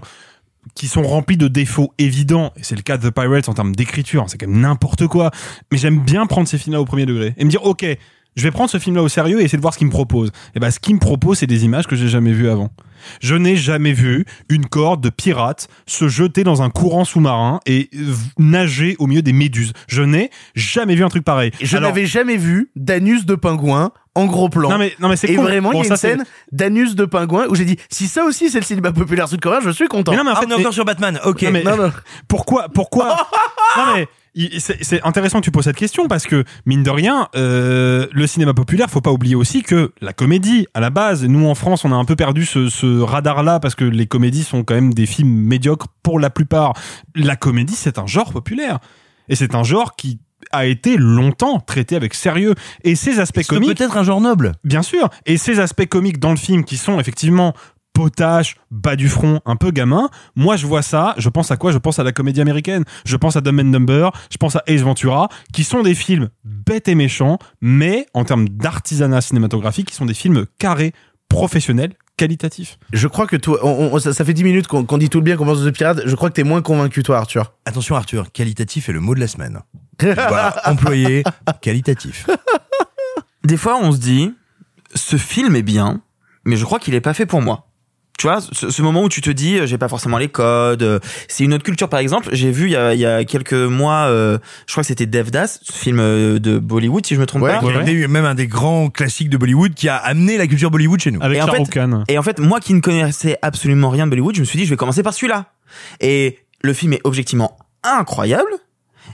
qui 0.74 0.88
sont 0.88 1.02
remplis 1.02 1.36
de 1.36 1.48
défauts 1.48 1.92
évidents, 1.98 2.52
et 2.56 2.62
c'est 2.62 2.76
le 2.76 2.82
cas 2.82 2.96
de 2.96 3.08
The 3.08 3.12
Pirates 3.12 3.48
en 3.48 3.54
termes 3.54 3.74
d'écriture, 3.74 4.24
c'est 4.28 4.38
quand 4.38 4.48
même 4.48 4.60
n'importe 4.60 5.06
quoi, 5.06 5.30
mais 5.70 5.78
j'aime 5.78 6.00
bien 6.00 6.26
prendre 6.26 6.48
ces 6.48 6.58
films-là 6.58 6.80
au 6.80 6.84
premier 6.84 7.06
degré, 7.06 7.34
et 7.36 7.44
me 7.44 7.50
dire, 7.50 7.64
ok, 7.64 7.84
je 8.36 8.42
vais 8.42 8.50
prendre 8.50 8.70
ce 8.70 8.78
film-là 8.78 9.02
au 9.02 9.08
sérieux 9.08 9.40
et 9.40 9.44
essayer 9.44 9.58
de 9.58 9.62
voir 9.62 9.74
ce 9.74 9.78
qu'il 9.78 9.88
me 9.88 9.92
propose. 9.92 10.30
Et 10.54 10.60
ben, 10.60 10.70
ce 10.70 10.78
qu'il 10.78 10.94
me 10.94 11.00
propose, 11.00 11.38
c'est 11.38 11.48
des 11.48 11.64
images 11.64 11.88
que 11.88 11.96
j'ai 11.96 12.08
jamais 12.08 12.32
vues 12.32 12.48
avant. 12.48 12.70
Je 13.20 13.34
n'ai 13.34 13.56
jamais 13.56 13.92
vu 13.92 14.24
une 14.48 14.66
corde 14.66 15.00
de 15.02 15.10
pirate 15.10 15.68
se 15.86 16.08
jeter 16.08 16.44
dans 16.44 16.62
un 16.62 16.70
courant 16.70 17.04
sous-marin 17.04 17.60
et 17.66 17.90
nager 18.38 18.96
au 18.98 19.06
milieu 19.06 19.22
des 19.22 19.32
méduses. 19.32 19.72
Je 19.88 20.02
n'ai 20.02 20.30
jamais 20.54 20.94
vu 20.94 21.04
un 21.04 21.08
truc 21.08 21.24
pareil. 21.24 21.50
Je 21.60 21.76
Alors- 21.76 21.90
n'avais 21.90 22.06
jamais 22.06 22.36
vu 22.36 22.70
d'anus 22.76 23.26
de 23.26 23.34
pingouin 23.34 23.92
en 24.14 24.26
gros 24.26 24.48
plan. 24.48 24.68
Non 24.70 24.78
mais 24.78 24.94
non 24.98 25.08
mais 25.08 25.16
c'est 25.16 25.28
Et 25.30 25.36
con. 25.36 25.42
vraiment, 25.42 25.70
Bon, 25.70 25.82
il 25.82 25.86
y 25.86 25.88
a 25.88 25.90
une 25.92 25.96
scène 25.96 26.24
d'anus 26.50 26.94
de 26.96 27.04
pingouin 27.04 27.46
où 27.48 27.54
j'ai 27.54 27.64
dit, 27.64 27.76
si 27.88 28.08
ça 28.08 28.24
aussi 28.24 28.50
c'est 28.50 28.58
le 28.58 28.64
cinéma 28.64 28.90
populaire 28.92 29.28
sud-coréen, 29.28 29.60
je 29.62 29.70
suis 29.70 29.86
content. 29.86 30.10
Mais 30.12 30.18
non 30.18 30.24
mais 30.24 30.30
en 30.30 30.34
Ah, 30.34 30.40
fait 30.40 30.46
on 30.46 30.50
est 30.50 30.54
mais- 30.56 30.60
encore 30.60 30.74
sur 30.74 30.84
Batman. 30.84 31.20
Ok. 31.24 31.42
Non, 31.42 31.50
mais- 31.52 31.62
Non, 31.62 31.76
non. 31.76 31.92
pourquoi 32.26 32.68
pourquoi 32.68 33.16
Non 33.76 33.82
mais 33.94 34.02
il- 34.02 34.06
c'est 34.58 35.02
intéressant 35.04 35.40
que 35.40 35.44
tu 35.44 35.50
poses 35.50 35.64
cette 35.64 35.76
question 35.76 36.06
parce 36.08 36.24
que 36.24 36.44
mine 36.66 36.82
de 36.82 36.90
rien, 36.90 37.28
euh, 37.36 38.06
le 38.12 38.26
cinéma 38.26 38.54
populaire, 38.54 38.88
faut 38.90 39.00
pas 39.00 39.12
oublier 39.12 39.34
aussi 39.34 39.62
que 39.62 39.92
la 40.00 40.12
comédie, 40.12 40.66
à 40.74 40.80
la 40.80 40.90
base, 40.90 41.24
nous 41.24 41.46
en 41.46 41.54
France, 41.54 41.84
on 41.84 41.92
a 41.92 41.96
un 41.96 42.04
peu 42.04 42.16
perdu 42.16 42.44
ce, 42.44 42.68
ce 42.68 43.00
radar-là 43.00 43.60
parce 43.60 43.74
que 43.74 43.84
les 43.84 44.06
comédies 44.06 44.44
sont 44.44 44.64
quand 44.64 44.74
même 44.74 44.94
des 44.94 45.06
films 45.06 45.28
médiocres 45.30 45.88
pour 46.02 46.20
la 46.20 46.30
plupart. 46.30 46.74
La 47.14 47.36
comédie, 47.36 47.74
c'est 47.74 47.98
un 47.98 48.06
genre 48.06 48.32
populaire 48.32 48.78
et 49.28 49.36
c'est 49.36 49.54
un 49.54 49.64
genre 49.64 49.96
qui 49.96 50.20
a 50.52 50.66
été 50.66 50.96
longtemps 50.96 51.60
traité 51.60 51.96
avec 51.96 52.14
sérieux 52.14 52.54
et 52.84 52.94
ces 52.94 53.20
aspects 53.20 53.44
comiques 53.46 53.76
peut-être 53.76 53.96
un 53.96 54.04
genre 54.04 54.20
noble? 54.20 54.52
Bien 54.64 54.82
sûr. 54.82 55.08
Et 55.26 55.36
ces 55.36 55.60
aspects 55.60 55.86
comiques 55.86 56.18
dans 56.18 56.30
le 56.30 56.36
film 56.36 56.64
qui 56.64 56.76
sont 56.76 57.00
effectivement 57.00 57.54
potache, 58.02 58.54
bas 58.70 58.94
du 58.94 59.08
front, 59.08 59.40
un 59.44 59.56
peu 59.56 59.72
gamin. 59.72 60.08
Moi, 60.36 60.54
je 60.56 60.66
vois 60.68 60.82
ça. 60.82 61.14
Je 61.18 61.28
pense 61.28 61.50
à 61.50 61.56
quoi? 61.56 61.72
Je 61.72 61.78
pense 61.78 61.98
à 61.98 62.04
la 62.04 62.12
comédie 62.12 62.40
américaine. 62.40 62.84
Je 63.04 63.16
pense 63.16 63.34
à 63.34 63.40
Dumb 63.40 63.58
and 63.58 63.64
Number. 63.64 64.12
Je 64.30 64.36
pense 64.36 64.54
à 64.54 64.62
Ace 64.68 64.82
Ventura, 64.82 65.28
qui 65.52 65.64
sont 65.64 65.82
des 65.82 65.96
films 65.96 66.28
bêtes 66.44 66.86
et 66.86 66.94
méchants, 66.94 67.38
mais 67.60 68.06
en 68.14 68.22
termes 68.24 68.48
d'artisanat 68.48 69.20
cinématographique, 69.20 69.88
qui 69.88 69.96
sont 69.96 70.06
des 70.06 70.14
films 70.14 70.46
carrés, 70.60 70.92
professionnels, 71.28 71.94
qualitatifs. 72.16 72.78
Je 72.92 73.08
crois 73.08 73.26
que 73.26 73.34
toi, 73.36 73.58
on- 73.64 73.90
on- 73.92 73.98
ça, 73.98 74.12
ça 74.12 74.24
fait 74.24 74.32
10 74.32 74.44
minutes 74.44 74.68
qu'on 74.68 74.98
dit 74.98 75.08
tout 75.08 75.18
le 75.18 75.24
bien 75.24 75.36
qu'on 75.36 75.44
pense 75.44 75.62
de 75.62 75.70
Pirate. 75.70 76.02
Je 76.06 76.14
crois 76.14 76.30
que 76.30 76.34
t'es 76.34 76.44
moins 76.44 76.62
convaincu, 76.62 77.02
toi, 77.02 77.18
Arthur. 77.18 77.52
Attention 77.64 77.96
Arthur, 77.96 78.30
qualitatif 78.30 78.88
est 78.88 78.92
le 78.92 79.00
mot 79.00 79.16
de 79.16 79.20
la 79.20 79.26
semaine. 79.26 79.58
voilà, 80.00 80.54
employé 80.66 81.24
qualitatif. 81.60 82.28
Des 83.44 83.56
fois, 83.56 83.78
on 83.82 83.90
se 83.90 83.98
dit, 83.98 84.32
ce 84.94 85.16
film 85.16 85.56
est 85.56 85.62
bien, 85.62 86.00
mais 86.44 86.56
je 86.56 86.64
crois 86.64 86.78
qu'il 86.78 86.94
est 86.94 87.00
pas 87.00 87.14
fait 87.14 87.26
pour 87.26 87.42
moi. 87.42 87.64
Tu 88.18 88.26
vois, 88.26 88.40
ce, 88.40 88.68
ce 88.70 88.82
moment 88.82 89.04
où 89.04 89.08
tu 89.08 89.20
te 89.20 89.30
dis, 89.30 89.58
euh, 89.58 89.66
j'ai 89.66 89.78
pas 89.78 89.88
forcément 89.88 90.18
les 90.18 90.28
codes, 90.28 90.82
euh, 90.82 90.98
c'est 91.28 91.44
une 91.44 91.54
autre 91.54 91.62
culture. 91.62 91.88
Par 91.88 92.00
exemple, 92.00 92.28
j'ai 92.32 92.50
vu 92.50 92.64
il 92.66 92.72
y 92.72 92.76
a, 92.76 92.92
il 92.92 92.98
y 92.98 93.06
a 93.06 93.24
quelques 93.24 93.52
mois, 93.52 94.06
euh, 94.08 94.38
je 94.66 94.72
crois 94.72 94.82
que 94.82 94.88
c'était 94.88 95.06
Devdas, 95.06 95.60
ce 95.62 95.72
film 95.72 96.00
euh, 96.00 96.40
de 96.40 96.58
Bollywood, 96.58 97.06
si 97.06 97.14
je 97.14 97.20
me 97.20 97.26
trompe 97.26 97.42
Ouais, 97.42 97.52
pas. 97.52 97.60
qui 97.60 97.68
est 97.68 97.72
devenu 97.74 98.08
même 98.08 98.24
un 98.24 98.34
des 98.34 98.48
grands 98.48 98.90
classiques 98.90 99.30
de 99.30 99.36
Bollywood 99.36 99.72
qui 99.74 99.88
a 99.88 99.94
amené 99.96 100.36
la 100.36 100.48
culture 100.48 100.70
Bollywood 100.72 101.00
chez 101.00 101.12
nous. 101.12 101.22
Avec 101.22 101.38
Et 101.38 101.42
en 101.42 101.46
fait-. 101.46 101.80
Et 102.08 102.18
en 102.18 102.22
fait, 102.24 102.40
moi 102.40 102.58
qui 102.58 102.74
ne 102.74 102.80
connaissais 102.80 103.38
absolument 103.40 103.88
rien 103.88 104.06
de 104.06 104.10
Bollywood, 104.10 104.34
je 104.34 104.40
me 104.40 104.44
suis 104.46 104.58
dit, 104.58 104.64
je 104.64 104.70
vais 104.70 104.76
commencer 104.76 105.04
par 105.04 105.14
celui-là. 105.14 105.52
Et 106.00 106.38
le 106.62 106.72
film 106.72 106.94
est 106.94 107.00
objectivement 107.04 107.56
incroyable, 107.84 108.50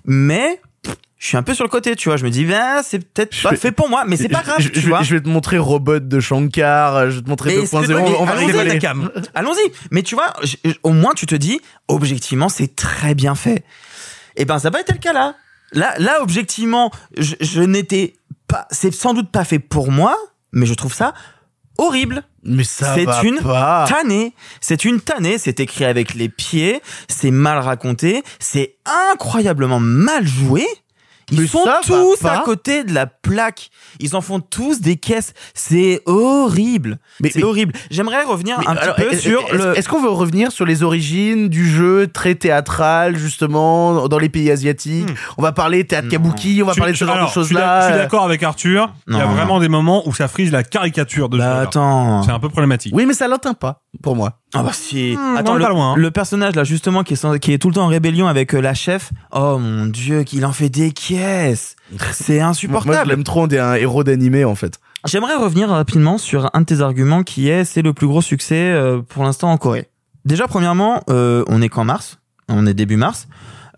mais 0.06 0.60
je 1.24 1.28
suis 1.30 1.38
un 1.38 1.42
peu 1.42 1.54
sur 1.54 1.64
le 1.64 1.70
côté, 1.70 1.96
tu 1.96 2.10
vois. 2.10 2.18
Je 2.18 2.24
me 2.26 2.28
dis, 2.28 2.44
ben, 2.44 2.82
c'est 2.84 2.98
peut-être 2.98 3.34
pas 3.42 3.52
vais- 3.52 3.56
fait 3.56 3.72
pour 3.72 3.88
moi, 3.88 4.04
mais 4.06 4.18
c'est 4.18 4.28
pas 4.28 4.42
grave, 4.42 4.56
je, 4.58 4.68
tu 4.68 4.78
je 4.78 4.88
vois. 4.88 5.02
je 5.02 5.14
vais 5.14 5.22
te 5.22 5.28
montrer 5.30 5.56
Robot 5.56 5.98
de 6.00 6.20
Shankar, 6.20 7.10
je 7.10 7.16
vais 7.16 7.22
te 7.22 7.28
montrer 7.30 7.56
Mais 7.56 7.62
est-ce 7.62 7.70
que 7.70 7.76
2.0. 7.78 7.86
toi, 7.86 8.00
mais 8.02 8.16
On 8.18 8.24
va 8.26 8.32
allons-y. 8.32 8.86
Allons-y. 9.34 9.72
Mais 9.90 10.02
tu 10.02 10.16
vois, 10.16 10.34
au 10.82 10.90
moins 10.90 11.14
tu 11.14 11.24
te 11.24 11.34
dis, 11.34 11.62
objectivement, 11.88 12.50
c'est 12.50 12.76
très 12.76 13.14
bien 13.14 13.34
fait. 13.34 13.64
Et 14.36 14.44
ben, 14.44 14.58
ça 14.58 14.68
va 14.68 14.80
être 14.80 14.92
le 14.92 14.98
cas 14.98 15.14
là. 15.14 15.34
Là, 15.72 15.94
là, 15.98 16.18
objectivement, 16.20 16.90
je, 17.16 17.36
je 17.40 17.62
n'étais 17.62 18.16
pas, 18.46 18.66
c'est 18.70 18.92
sans 18.92 19.14
doute 19.14 19.30
pas 19.32 19.44
fait 19.44 19.58
pour 19.58 19.90
moi, 19.90 20.14
mais 20.52 20.66
je 20.66 20.74
trouve 20.74 20.92
ça 20.92 21.14
horrible. 21.78 22.22
Mais 22.44 22.64
ça 22.64 22.94
C'est 22.94 23.26
une 23.26 23.38
pas. 23.40 23.86
tannée. 23.88 24.34
C'est 24.60 24.84
une 24.84 25.00
tannée. 25.00 25.38
C'est 25.38 25.58
écrit 25.60 25.86
avec 25.86 26.12
les 26.12 26.28
pieds. 26.28 26.82
C'est 27.08 27.30
mal 27.30 27.58
raconté. 27.60 28.22
C'est 28.38 28.76
incroyablement 29.10 29.80
mal 29.80 30.26
joué. 30.26 30.66
Ils 31.30 31.40
Mais 31.40 31.46
sont 31.46 31.64
tous 31.86 32.24
à 32.26 32.38
côté 32.44 32.84
de 32.84 32.92
la 32.92 33.06
plaque. 33.06 33.70
Ils 34.00 34.14
en 34.16 34.20
font 34.20 34.40
tous 34.40 34.80
des 34.80 34.96
caisses. 34.96 35.32
C'est 35.54 36.02
horrible. 36.06 36.98
Mais- 37.20 37.30
c'est 37.30 37.42
horrible. 37.42 37.72
J'aimerais 37.90 38.22
revenir 38.24 38.58
Mais 38.58 38.66
un 38.66 38.76
alors, 38.76 38.94
petit 38.96 39.06
peu 39.06 39.12
est- 39.14 39.16
sur 39.18 39.40
est-ce- 39.42 39.54
le. 39.56 39.78
Est-ce 39.78 39.88
qu'on 39.88 40.02
veut 40.02 40.10
revenir 40.10 40.52
sur 40.52 40.64
les 40.66 40.82
origines 40.82 41.48
du 41.48 41.68
jeu 41.68 42.08
très 42.08 42.34
théâtral, 42.34 43.16
justement, 43.16 44.08
dans 44.08 44.18
les 44.18 44.28
pays 44.28 44.50
asiatiques? 44.50 45.08
On 45.38 45.42
va 45.42 45.52
parler 45.52 45.84
théâtre 45.84 46.08
kabuki, 46.08 46.60
on 46.62 46.66
va 46.66 46.72
Tu- 46.74 46.78
parler 46.80 46.92
de 46.92 46.98
ce 46.98 47.04
genre 47.04 47.14
alors, 47.16 47.28
de 47.30 47.34
d'ac- 47.34 47.40
Je 47.42 47.46
suis 47.46 47.54
choses-là. 47.54 47.96
d'accord 47.96 48.24
avec 48.24 48.42
Arthur? 48.42 48.92
Il 49.08 49.14
y 49.14 49.20
a 49.20 49.24
Non, 49.26 49.32
vraiment 49.32 49.60
des 49.60 49.68
moments 49.68 50.06
où 50.06 50.14
ça 50.14 50.28
frise 50.28 50.52
la 50.52 50.62
caricature 50.62 51.28
de 51.28 51.38
ce 51.38 51.42
Bah, 51.42 51.50
jeu-là. 51.50 51.60
attends. 51.62 52.22
C'est 52.22 52.30
un 52.32 52.38
peu 52.40 52.48
problématique. 52.48 52.92
Oui, 52.94 53.06
mais 53.06 53.14
ça 53.14 53.28
l'atteint 53.28 53.54
pas, 53.54 53.82
pour 54.02 54.16
moi. 54.16 54.40
Ah 54.54 54.62
bah 54.62 54.70
si. 54.72 55.16
Hmm, 55.16 55.36
Attends, 55.36 55.54
le, 55.56 55.62
pas 55.64 55.68
loin, 55.70 55.92
hein. 55.92 55.94
le 55.96 56.10
personnage 56.10 56.54
là 56.54 56.64
justement 56.64 57.02
qui 57.02 57.14
est, 57.14 57.16
sans- 57.16 57.38
qui 57.38 57.52
est 57.52 57.58
tout 57.58 57.68
le 57.68 57.74
temps 57.74 57.84
en 57.84 57.88
rébellion 57.88 58.28
avec 58.28 58.54
euh, 58.54 58.60
la 58.60 58.72
chef. 58.74 59.10
Oh 59.32 59.58
mon 59.58 59.86
dieu, 59.86 60.22
qu'il 60.22 60.46
en 60.46 60.52
fait 60.52 60.68
des 60.68 60.92
caisses. 60.92 61.76
C'est 62.12 62.34
Moi, 62.38 62.42
moi, 62.44 62.46
je 62.46 62.50
insupportable. 62.50 63.10
l'aime 63.10 63.24
trop, 63.24 63.42
on 63.44 63.48
est 63.48 63.58
un 63.58 63.74
héros 63.74 64.04
d'animé, 64.04 64.44
en 64.44 64.54
fait. 64.54 64.78
J'aimerais 65.06 65.34
revenir 65.36 65.68
rapidement 65.68 66.16
sur 66.18 66.48
un 66.54 66.60
de 66.60 66.66
tes 66.66 66.80
arguments 66.80 67.22
qui 67.24 67.48
est 67.50 67.64
c'est 67.64 67.82
le 67.82 67.92
plus 67.92 68.06
gros 68.06 68.22
succès 68.22 68.70
euh, 68.72 69.00
pour 69.06 69.24
l'instant 69.24 69.50
en 69.50 69.58
Corée. 69.58 69.88
Déjà 70.24 70.46
premièrement, 70.46 71.02
euh, 71.10 71.44
on 71.48 71.60
est 71.60 71.68
qu'en 71.68 71.84
mars, 71.84 72.18
on 72.48 72.66
est 72.66 72.72
début 72.74 72.96
mars. 72.96 73.26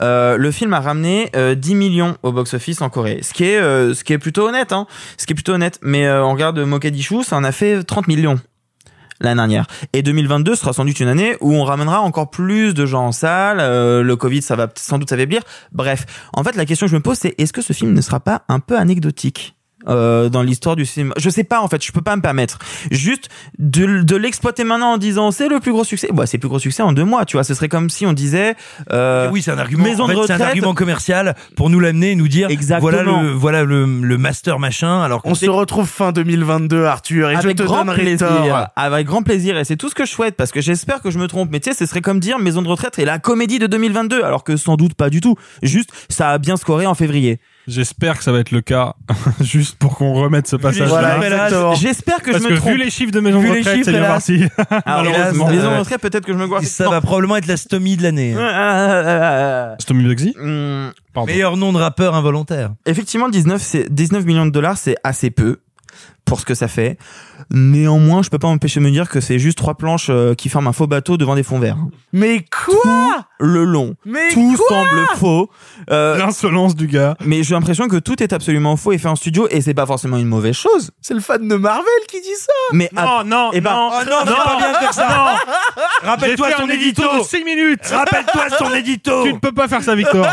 Euh, 0.02 0.36
le 0.36 0.50
film 0.50 0.74
a 0.74 0.80
ramené 0.80 1.30
euh, 1.34 1.54
10 1.54 1.74
millions 1.74 2.16
au 2.22 2.30
box-office 2.30 2.82
en 2.82 2.90
Corée, 2.90 3.20
ce 3.22 3.32
qui 3.32 3.44
est 3.44 3.56
euh, 3.56 3.94
ce 3.94 4.04
qui 4.04 4.12
est 4.12 4.18
plutôt 4.18 4.46
honnête, 4.46 4.70
hein. 4.72 4.86
Ce 5.16 5.24
qui 5.26 5.32
est 5.32 5.34
plutôt 5.34 5.54
honnête. 5.54 5.78
Mais 5.82 6.06
euh, 6.06 6.22
on 6.24 6.32
regarde 6.34 6.58
Mogadishu, 6.60 7.24
ça 7.24 7.36
en 7.36 7.44
a 7.44 7.50
fait 7.50 7.82
30 7.82 8.06
millions 8.06 8.38
l'année 9.20 9.36
dernière. 9.36 9.66
Et 9.92 10.02
2022 10.02 10.54
sera 10.54 10.72
sans 10.72 10.84
doute 10.84 11.00
une 11.00 11.08
année 11.08 11.36
où 11.40 11.52
on 11.52 11.64
ramènera 11.64 12.00
encore 12.00 12.30
plus 12.30 12.74
de 12.74 12.86
gens 12.86 13.06
en 13.06 13.12
salle. 13.12 13.58
euh, 13.60 14.02
le 14.02 14.16
Covid, 14.16 14.42
ça 14.42 14.56
va 14.56 14.68
sans 14.76 14.98
doute 14.98 15.10
s'affaiblir. 15.10 15.42
Bref, 15.72 16.06
en 16.32 16.42
fait, 16.44 16.56
la 16.56 16.64
question 16.64 16.86
que 16.86 16.90
je 16.90 16.96
me 16.96 17.02
pose, 17.02 17.18
c'est 17.18 17.34
est-ce 17.38 17.52
que 17.52 17.62
ce 17.62 17.72
film 17.72 17.92
ne 17.92 18.00
sera 18.00 18.20
pas 18.20 18.42
un 18.48 18.60
peu 18.60 18.76
anecdotique? 18.76 19.55
Euh, 19.88 20.28
dans 20.28 20.42
l'histoire 20.42 20.76
du 20.76 20.84
cinéma 20.86 21.14
Je 21.16 21.30
sais 21.30 21.44
pas 21.44 21.60
en 21.60 21.68
fait, 21.68 21.84
je 21.84 21.92
peux 21.92 22.02
pas 22.02 22.16
me 22.16 22.22
permettre. 22.22 22.58
Juste 22.90 23.28
de, 23.58 24.02
de 24.02 24.16
l'exploiter 24.16 24.64
maintenant 24.64 24.92
en 24.94 24.98
disant 24.98 25.30
c'est 25.30 25.48
le 25.48 25.60
plus 25.60 25.72
gros 25.72 25.84
succès. 25.84 26.08
Bah, 26.12 26.26
c'est 26.26 26.36
le 26.36 26.40
plus 26.40 26.48
gros 26.48 26.58
succès 26.58 26.82
en 26.82 26.92
deux 26.92 27.04
mois, 27.04 27.24
tu 27.24 27.36
vois. 27.36 27.44
Ce 27.44 27.54
serait 27.54 27.68
comme 27.68 27.90
si 27.90 28.06
on 28.06 28.12
disait 28.12 28.54
euh, 28.92 29.28
oui, 29.32 29.42
c'est 29.42 29.50
un 29.50 29.58
argument. 29.58 29.84
maison 29.84 30.04
en 30.04 30.08
fait, 30.08 30.14
de 30.14 30.22
c'est 30.22 30.32
un 30.32 30.34
retraite. 30.34 30.48
argument 30.48 30.74
commercial 30.74 31.34
pour 31.56 31.70
nous 31.70 31.80
l'amener 31.80 32.12
et 32.12 32.14
nous 32.16 32.28
dire 32.28 32.48
Exactement. 32.50 32.80
voilà 32.90 33.02
le 33.02 33.32
voilà 33.32 33.64
le, 33.64 33.84
le 33.84 34.18
master 34.18 34.58
machin. 34.58 35.02
Alors 35.02 35.22
qu'on 35.22 35.30
On 35.30 35.34
se 35.34 35.46
retrouve 35.48 35.86
fin 35.88 36.12
2022, 36.12 36.84
Arthur, 36.84 37.30
et 37.30 37.34
je 37.34 37.38
avec 37.40 37.56
te 37.56 37.62
grand 37.62 37.78
donnerai 37.84 38.02
plaisir, 38.02 38.26
tort. 38.28 38.66
avec 38.76 39.06
grand 39.06 39.22
plaisir, 39.22 39.56
et 39.58 39.64
c'est 39.64 39.76
tout 39.76 39.88
ce 39.88 39.94
que 39.94 40.04
je 40.04 40.10
souhaite 40.10 40.36
parce 40.36 40.52
que 40.52 40.60
j'espère 40.60 41.00
que 41.02 41.10
je 41.10 41.18
me 41.18 41.26
trompe. 41.28 41.50
Mais 41.52 41.60
tu 41.60 41.70
sais, 41.70 41.76
ce 41.76 41.86
serait 41.86 42.00
comme 42.00 42.20
dire 42.20 42.38
Maison 42.38 42.62
de 42.62 42.68
retraite 42.68 42.98
et 42.98 43.04
la 43.04 43.18
comédie 43.18 43.58
de 43.58 43.66
2022, 43.66 44.22
alors 44.22 44.44
que 44.44 44.56
sans 44.56 44.76
doute 44.76 44.94
pas 44.94 45.10
du 45.10 45.20
tout. 45.20 45.36
Juste, 45.62 45.90
ça 46.08 46.30
a 46.30 46.38
bien 46.38 46.56
scoré 46.56 46.86
en 46.86 46.94
février. 46.94 47.38
J'espère 47.68 48.16
que 48.18 48.24
ça 48.24 48.30
va 48.32 48.38
être 48.38 48.52
le 48.52 48.60
cas, 48.60 48.94
juste 49.40 49.76
pour 49.76 49.96
qu'on 49.96 50.12
remette 50.14 50.46
ce 50.46 50.54
passage 50.56 50.88
Voilà, 50.88 51.18
là. 51.18 51.74
J'espère 51.74 52.22
que 52.22 52.30
Parce 52.30 52.42
je 52.42 52.48
que 52.48 52.52
me 52.52 52.58
trompe. 52.58 52.72
vu 52.74 52.78
les 52.78 52.90
chiffres 52.90 53.10
de 53.12 53.20
maison 53.20 53.40
de 53.40 53.44
les 53.46 53.50
retraite, 53.58 53.74
chiffres, 53.78 53.84
c'est 53.86 53.92
bien 53.92 54.04
parti. 54.04 54.44
Alors, 54.84 55.04
Malheureusement, 55.04 55.48
Maison 55.48 55.62
de 55.62 55.68
ouais. 55.72 55.78
retraite, 55.78 56.00
peut-être 56.00 56.24
que 56.24 56.32
je 56.32 56.38
me 56.38 56.46
gourre. 56.46 56.62
ça 56.62 56.88
va 56.88 57.00
probablement 57.00 57.36
être 57.36 57.46
la 57.46 57.56
stomie 57.56 57.96
de 57.96 58.02
l'année. 58.04 58.34
hein. 58.38 59.74
Stomy 59.80 60.04
Bugsy 60.04 60.34
Hum, 60.40 60.92
Pardon. 61.12 61.26
Meilleur 61.32 61.56
nom 61.56 61.72
de 61.72 61.78
rappeur 61.78 62.14
involontaire. 62.14 62.70
Effectivement, 62.86 63.28
19, 63.28 63.60
c'est 63.62 63.92
19 63.92 64.24
millions 64.24 64.46
de 64.46 64.50
dollars, 64.50 64.76
c'est 64.78 64.96
assez 65.02 65.30
peu 65.30 65.58
pour 66.26 66.40
ce 66.40 66.44
que 66.44 66.54
ça 66.54 66.68
fait. 66.68 66.98
Néanmoins, 67.50 68.22
je 68.22 68.28
peux 68.30 68.38
pas 68.38 68.48
m'empêcher 68.48 68.80
de 68.80 68.84
me 68.84 68.90
dire 68.90 69.08
que 69.08 69.20
c'est 69.20 69.38
juste 69.38 69.56
trois 69.56 69.74
planches 69.76 70.08
euh, 70.10 70.34
qui 70.34 70.48
forment 70.48 70.66
un 70.66 70.72
faux 70.72 70.86
bateau 70.88 71.16
devant 71.16 71.36
des 71.36 71.44
fonds 71.44 71.58
verts. 71.60 71.76
Mais 72.12 72.44
quoi 72.50 73.24
Le 73.38 73.64
long. 73.64 73.94
Mais 74.04 74.28
Tout 74.32 74.56
quoi 74.56 74.66
semble 74.84 75.06
faux. 75.16 75.50
Euh, 75.90 76.18
L'insolence 76.18 76.74
du 76.74 76.88
gars. 76.88 77.16
mais 77.24 77.42
j'ai 77.44 77.54
l'impression 77.54 77.86
que 77.88 77.96
tout 77.96 78.20
est 78.22 78.32
absolument 78.32 78.76
faux 78.76 78.92
et 78.92 78.98
fait 78.98 79.08
en 79.08 79.14
studio 79.16 79.46
et 79.50 79.60
c'est 79.60 79.74
pas 79.74 79.86
forcément 79.86 80.16
une 80.16 80.26
mauvaise 80.26 80.56
chose. 80.56 80.90
C'est 81.00 81.14
le 81.14 81.20
fan 81.20 81.46
de 81.46 81.54
Marvel 81.54 81.84
qui 82.08 82.20
dit 82.20 82.34
ça 82.36 82.52
Mais 82.72 82.90
Non, 82.92 83.22
non, 83.24 83.50
eh 83.52 83.60
ben, 83.60 83.70
non, 83.72 83.90
Oh 83.92 84.04
non, 84.10 84.16
c'est 84.26 84.34
pas 84.44 84.56
bien 84.58 84.72
de 84.72 84.76
faire 84.78 84.94
ça. 84.94 85.36
Rappelle-toi 86.02 86.48
son 86.58 86.68
édito 86.68 87.02
édito. 87.02 87.18
de 87.20 87.24
6 87.24 87.44
minutes. 87.44 87.86
Rappelle-toi 87.86 88.44
son 88.58 88.74
édito. 88.74 89.22
Tu 89.24 89.32
ne 89.32 89.38
peux 89.38 89.52
pas 89.52 89.68
faire 89.68 89.82
ça, 89.82 89.94
Victor. 89.94 90.26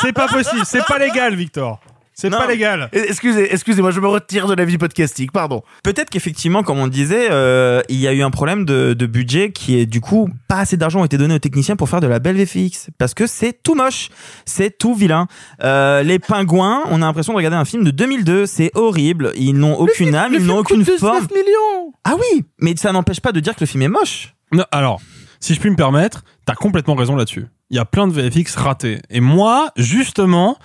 C'est 0.00 0.12
pas 0.12 0.26
possible. 0.26 0.62
C'est 0.64 0.84
pas 0.84 0.98
légal, 0.98 1.34
Victor. 1.36 1.80
C'est 2.20 2.30
pas 2.30 2.48
légal. 2.48 2.88
Excusez, 2.92 3.54
excusez-moi, 3.54 3.92
je 3.92 4.00
me 4.00 4.08
retire 4.08 4.48
de 4.48 4.54
la 4.54 4.64
vie 4.64 4.76
podcastique, 4.76 5.30
pardon. 5.30 5.62
Peut-être 5.84 6.10
qu'effectivement, 6.10 6.64
comme 6.64 6.80
on 6.80 6.88
disait, 6.88 7.28
euh, 7.30 7.80
il 7.88 8.00
y 8.00 8.08
a 8.08 8.12
eu 8.12 8.22
un 8.22 8.30
problème 8.32 8.64
de, 8.64 8.92
de 8.92 9.06
budget 9.06 9.52
qui 9.52 9.78
est 9.78 9.86
du 9.86 10.00
coup 10.00 10.28
pas 10.48 10.56
assez 10.56 10.76
d'argent 10.76 11.00
ont 11.00 11.04
été 11.04 11.16
donné 11.16 11.36
aux 11.36 11.38
techniciens 11.38 11.76
pour 11.76 11.88
faire 11.88 12.00
de 12.00 12.08
la 12.08 12.18
belle 12.18 12.34
VFX 12.34 12.88
parce 12.98 13.14
que 13.14 13.28
c'est 13.28 13.62
tout 13.62 13.76
moche, 13.76 14.08
c'est 14.46 14.76
tout 14.76 14.96
vilain. 14.96 15.28
Euh, 15.62 16.02
les 16.02 16.18
pingouins, 16.18 16.82
on 16.86 17.02
a 17.02 17.06
l'impression 17.06 17.34
de 17.34 17.36
regarder 17.36 17.56
un 17.56 17.64
film 17.64 17.84
de 17.84 17.92
2002, 17.92 18.46
c'est 18.46 18.72
horrible. 18.74 19.30
Ils 19.36 19.52
n'ont 19.52 19.78
aucune 19.78 20.16
âme, 20.16 20.34
ils 20.34 20.44
n'ont 20.44 20.58
aucune 20.58 20.78
coûte 20.78 20.96
19 20.96 20.98
forme. 20.98 21.28
millions 21.32 21.92
Ah 22.02 22.16
oui, 22.16 22.42
mais 22.58 22.74
ça 22.74 22.90
n'empêche 22.90 23.20
pas 23.20 23.30
de 23.30 23.38
dire 23.38 23.54
que 23.54 23.60
le 23.60 23.66
film 23.66 23.82
est 23.84 23.88
moche. 23.88 24.34
Non, 24.50 24.64
alors, 24.72 25.00
si 25.38 25.54
je 25.54 25.60
puis 25.60 25.70
me 25.70 25.76
permettre, 25.76 26.24
t'as 26.46 26.54
complètement 26.54 26.96
raison 26.96 27.14
là-dessus. 27.14 27.46
Il 27.70 27.76
y 27.76 27.80
a 27.80 27.84
plein 27.84 28.08
de 28.08 28.12
VFX 28.12 28.56
ratés. 28.56 28.98
Et 29.08 29.20
moi, 29.20 29.70
justement, 29.76 30.58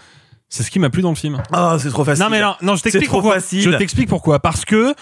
c'est 0.54 0.64
ce 0.64 0.70
qui 0.72 0.78
m'a 0.80 0.90
plu 0.90 1.02
dans 1.02 1.10
le 1.10 1.16
film. 1.16 1.42
Oh, 1.52 1.76
c'est 1.80 1.90
trop 1.90 2.04
facile. 2.04 2.24
Non 2.24 2.30
mais 2.30 2.40
non, 2.42 2.54
non, 2.62 2.76
je 2.76 2.84
t'explique 2.84 3.10
pourquoi. 3.10 3.34
facile. 3.36 3.62
Je 3.62 3.72
t'explique 3.72 4.08
pourquoi. 4.10 4.40
Parce 4.40 4.66
que 4.66 4.94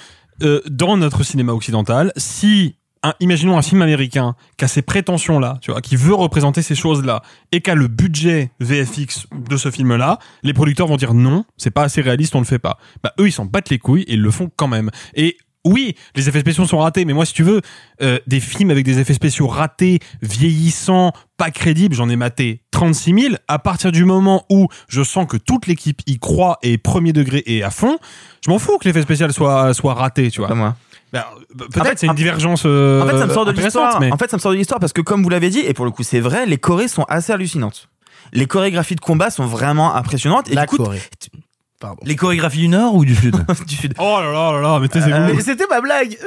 euh, 0.43 0.61
dans 0.69 0.95
notre 0.97 1.23
cinéma 1.23 1.51
occidental, 1.53 2.13
si 2.15 2.75
un- 3.03 3.13
imaginons 3.19 3.57
un 3.57 3.61
film 3.61 3.81
américain 3.81 4.35
qui 4.57 4.63
a 4.65 4.67
ces 4.67 4.81
prétentions 4.81 5.39
là, 5.39 5.57
tu 5.61 5.71
vois, 5.71 5.81
qui 5.81 5.95
veut 5.97 6.13
représenter 6.13 6.61
ces 6.61 6.75
choses 6.75 7.03
là, 7.03 7.21
et 7.51 7.59
qui 7.61 7.69
a 7.69 7.75
le 7.75 7.87
budget 7.87 8.51
VFX 8.61 9.25
de 9.49 9.57
ce 9.57 9.71
film 9.71 9.95
là, 9.97 10.19
les 10.43 10.53
producteurs 10.53 10.87
vont 10.87 10.97
dire 10.97 11.13
non, 11.13 11.43
c'est 11.57 11.71
pas 11.71 11.83
assez 11.83 12.01
réaliste, 12.01 12.33
on 12.35 12.39
le 12.39 12.45
fait 12.45 12.59
pas. 12.59 12.77
Bah 13.03 13.11
eux 13.19 13.27
ils 13.27 13.31
s'en 13.33 13.45
battent 13.45 13.69
les 13.71 13.79
couilles 13.79 14.03
et 14.03 14.13
ils 14.13 14.21
le 14.21 14.31
font 14.31 14.49
quand 14.55 14.67
même. 14.69 14.89
Et 15.15 15.35
oui, 15.65 15.95
les 16.15 16.27
effets 16.27 16.39
spéciaux 16.39 16.65
sont 16.65 16.79
ratés, 16.79 17.05
mais 17.05 17.13
moi, 17.13 17.25
si 17.25 17.33
tu 17.33 17.43
veux, 17.43 17.61
euh, 18.01 18.17
des 18.27 18.39
films 18.39 18.71
avec 18.71 18.83
des 18.85 18.99
effets 18.99 19.13
spéciaux 19.13 19.47
ratés, 19.47 19.99
vieillissants, 20.21 21.11
pas 21.37 21.51
crédibles, 21.51 21.95
j'en 21.95 22.09
ai 22.09 22.15
maté 22.15 22.63
36 22.71 23.13
000. 23.21 23.35
À 23.47 23.59
partir 23.59 23.91
du 23.91 24.05
moment 24.05 24.45
où 24.49 24.67
je 24.87 25.03
sens 25.03 25.27
que 25.27 25.37
toute 25.37 25.67
l'équipe 25.67 26.01
y 26.07 26.17
croit 26.19 26.57
et 26.63 26.77
premier 26.77 27.13
degré 27.13 27.43
et 27.45 27.63
à 27.63 27.69
fond, 27.69 27.97
je 28.43 28.49
m'en 28.49 28.57
fous 28.59 28.77
que 28.79 28.85
l'effet 28.87 29.01
spécial 29.01 29.31
soit, 29.33 29.73
soit 29.73 29.93
raté, 29.93 30.31
tu 30.31 30.39
vois. 30.39 30.47
Pas 30.47 30.55
moi. 30.55 30.75
Ben, 31.13 31.23
Peut-être 31.57 31.81
En 31.81 31.83
fait, 31.83 31.99
c'est 31.99 32.05
une 32.07 32.11
en- 32.11 32.15
divergence. 32.15 32.63
euh, 32.65 33.01
En 33.03 33.05
fait, 33.07 33.17
ça 33.19 33.27
me 33.27 33.33
sort 33.33 33.45
de 33.45 33.51
intéressante, 33.51 33.83
l'histoire. 33.83 33.99
mais- 34.01 34.11
En 34.13 34.17
fait, 34.17 34.31
ça 34.31 34.37
me 34.37 34.41
sort 34.41 34.51
de 34.51 34.57
l'histoire 34.57 34.79
parce 34.79 34.93
que, 34.93 35.01
comme 35.01 35.21
vous 35.23 35.29
l'avez 35.29 35.49
dit, 35.49 35.59
et 35.59 35.73
pour 35.73 35.83
le 35.85 35.91
coup, 35.91 36.03
c'est 36.03 36.21
vrai, 36.21 36.45
les 36.45 36.57
chorés 36.57 36.87
sont 36.87 37.03
assez 37.09 37.33
hallucinantes. 37.33 37.89
Les 38.33 38.45
chorégraphies 38.45 38.95
de 38.95 39.01
combat 39.01 39.29
sont 39.29 39.45
vraiment 39.45 39.93
impressionnantes. 39.93 40.49
Et 40.49 40.53
La 40.55 40.61
du 40.61 40.67
coup, 40.69 40.77
Corée. 40.77 41.01
Les 42.03 42.15
chorégraphies 42.15 42.59
du 42.59 42.67
Nord 42.67 42.95
ou 42.95 43.05
du 43.05 43.15
Sud 43.15 43.35
du 43.67 43.75
sud. 43.75 43.93
Oh 43.97 44.17
là 44.19 44.31
là 44.31 44.51
là 44.53 44.61
là, 44.61 44.79
mais 44.79 44.87
t'es 44.87 44.99
Euh, 45.01 45.33
Mais 45.35 45.41
c'était 45.41 45.67
ma 45.69 45.81
blague. 45.81 46.17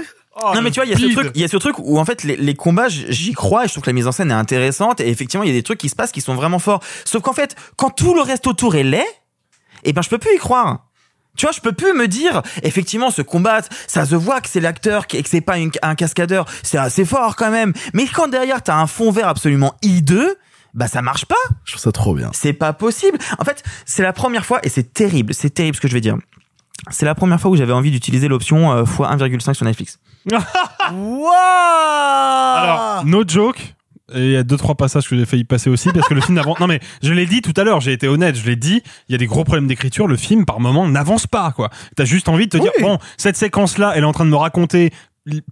non 0.54 0.62
mais 0.62 0.70
tu 0.70 0.80
vois, 0.80 0.86
il 0.86 0.90
y 0.90 0.94
a 0.94 0.96
ce 0.98 1.12
truc, 1.12 1.30
il 1.34 1.40
y 1.40 1.44
a 1.44 1.48
ce 1.48 1.56
truc 1.56 1.76
où 1.78 1.98
en 1.98 2.04
fait 2.04 2.24
les, 2.24 2.36
les 2.36 2.54
combats, 2.54 2.88
j'y 2.88 3.32
crois 3.32 3.64
et 3.64 3.68
je 3.68 3.72
trouve 3.72 3.84
que 3.84 3.90
la 3.90 3.94
mise 3.94 4.06
en 4.08 4.12
scène 4.12 4.30
est 4.30 4.34
intéressante 4.34 5.00
et 5.00 5.08
effectivement 5.08 5.44
il 5.44 5.48
y 5.48 5.52
a 5.52 5.54
des 5.54 5.62
trucs 5.62 5.78
qui 5.78 5.88
se 5.88 5.94
passent 5.96 6.12
qui 6.12 6.20
sont 6.20 6.34
vraiment 6.34 6.58
forts. 6.58 6.80
Sauf 7.04 7.22
qu'en 7.22 7.32
fait, 7.32 7.54
quand 7.76 7.90
tout 7.90 8.14
le 8.14 8.20
reste 8.20 8.46
autour 8.46 8.74
est 8.74 8.82
laid, 8.82 9.04
et 9.84 9.92
ben 9.92 10.02
je 10.02 10.08
peux 10.08 10.18
plus 10.18 10.34
y 10.34 10.38
croire. 10.38 10.86
Tu 11.36 11.46
vois, 11.46 11.52
je 11.52 11.60
peux 11.60 11.72
plus 11.72 11.92
me 11.94 12.06
dire, 12.06 12.42
effectivement, 12.62 13.10
ce 13.10 13.20
combat, 13.20 13.60
ça 13.88 14.06
se 14.06 14.14
voit 14.14 14.40
que 14.40 14.48
c'est 14.48 14.60
l'acteur 14.60 15.04
et 15.12 15.20
que 15.22 15.28
c'est 15.28 15.40
pas 15.40 15.58
une- 15.58 15.72
un 15.82 15.96
cascadeur, 15.96 16.46
c'est 16.62 16.78
assez 16.78 17.04
fort 17.04 17.34
quand 17.34 17.50
même. 17.50 17.72
Mais 17.92 18.06
quand 18.06 18.28
derrière 18.28 18.62
t'as 18.62 18.76
un 18.76 18.86
fond 18.86 19.10
vert 19.10 19.26
absolument 19.26 19.74
hideux, 19.82 20.36
bah 20.74 20.88
ça 20.88 21.02
marche 21.02 21.24
pas. 21.24 21.36
Je 21.64 21.72
trouve 21.72 21.82
ça 21.82 21.92
trop 21.92 22.14
bien. 22.14 22.30
C'est 22.32 22.52
pas 22.52 22.72
possible. 22.72 23.18
En 23.38 23.44
fait, 23.44 23.62
c'est 23.86 24.02
la 24.02 24.12
première 24.12 24.44
fois, 24.44 24.60
et 24.62 24.68
c'est 24.68 24.92
terrible, 24.92 25.32
c'est 25.32 25.50
terrible 25.50 25.76
ce 25.76 25.80
que 25.80 25.88
je 25.88 25.94
vais 25.94 26.00
dire. 26.00 26.16
C'est 26.90 27.06
la 27.06 27.14
première 27.14 27.40
fois 27.40 27.50
où 27.50 27.56
j'avais 27.56 27.72
envie 27.72 27.90
d'utiliser 27.90 28.28
l'option 28.28 28.72
euh, 28.72 28.84
x1,5 28.84 29.54
sur 29.54 29.64
Netflix. 29.64 29.98
Alors, 32.60 33.04
no 33.06 33.22
joke. 33.26 33.74
Et 34.12 34.18
il 34.18 34.30
y 34.32 34.36
a 34.36 34.42
deux 34.42 34.58
trois 34.58 34.74
passages 34.74 35.08
que 35.08 35.16
j'ai 35.16 35.24
failli 35.24 35.44
passer 35.44 35.70
aussi 35.70 35.90
parce 35.90 36.06
que 36.06 36.12
le 36.12 36.20
film 36.20 36.34
n'avance. 36.34 36.60
Non 36.60 36.66
mais 36.66 36.78
je 37.02 37.10
l'ai 37.14 37.24
dit 37.24 37.40
tout 37.40 37.54
à 37.56 37.64
l'heure, 37.64 37.80
j'ai 37.80 37.92
été 37.92 38.06
honnête, 38.06 38.36
je 38.36 38.44
l'ai 38.44 38.54
dit. 38.54 38.82
Il 39.08 39.12
y 39.12 39.14
a 39.14 39.18
des 39.18 39.26
gros 39.26 39.44
problèmes 39.44 39.66
d'écriture. 39.66 40.06
Le 40.06 40.18
film 40.18 40.44
par 40.44 40.60
moment 40.60 40.86
n'avance 40.86 41.26
pas 41.26 41.52
quoi. 41.52 41.70
T'as 41.96 42.04
juste 42.04 42.28
envie 42.28 42.44
de 42.44 42.50
te 42.50 42.58
dire 42.58 42.70
bon 42.82 42.98
cette 43.16 43.38
séquence 43.38 43.78
là, 43.78 43.92
elle 43.96 44.02
est 44.02 44.06
en 44.06 44.12
train 44.12 44.26
de 44.26 44.30
me 44.30 44.36
raconter 44.36 44.92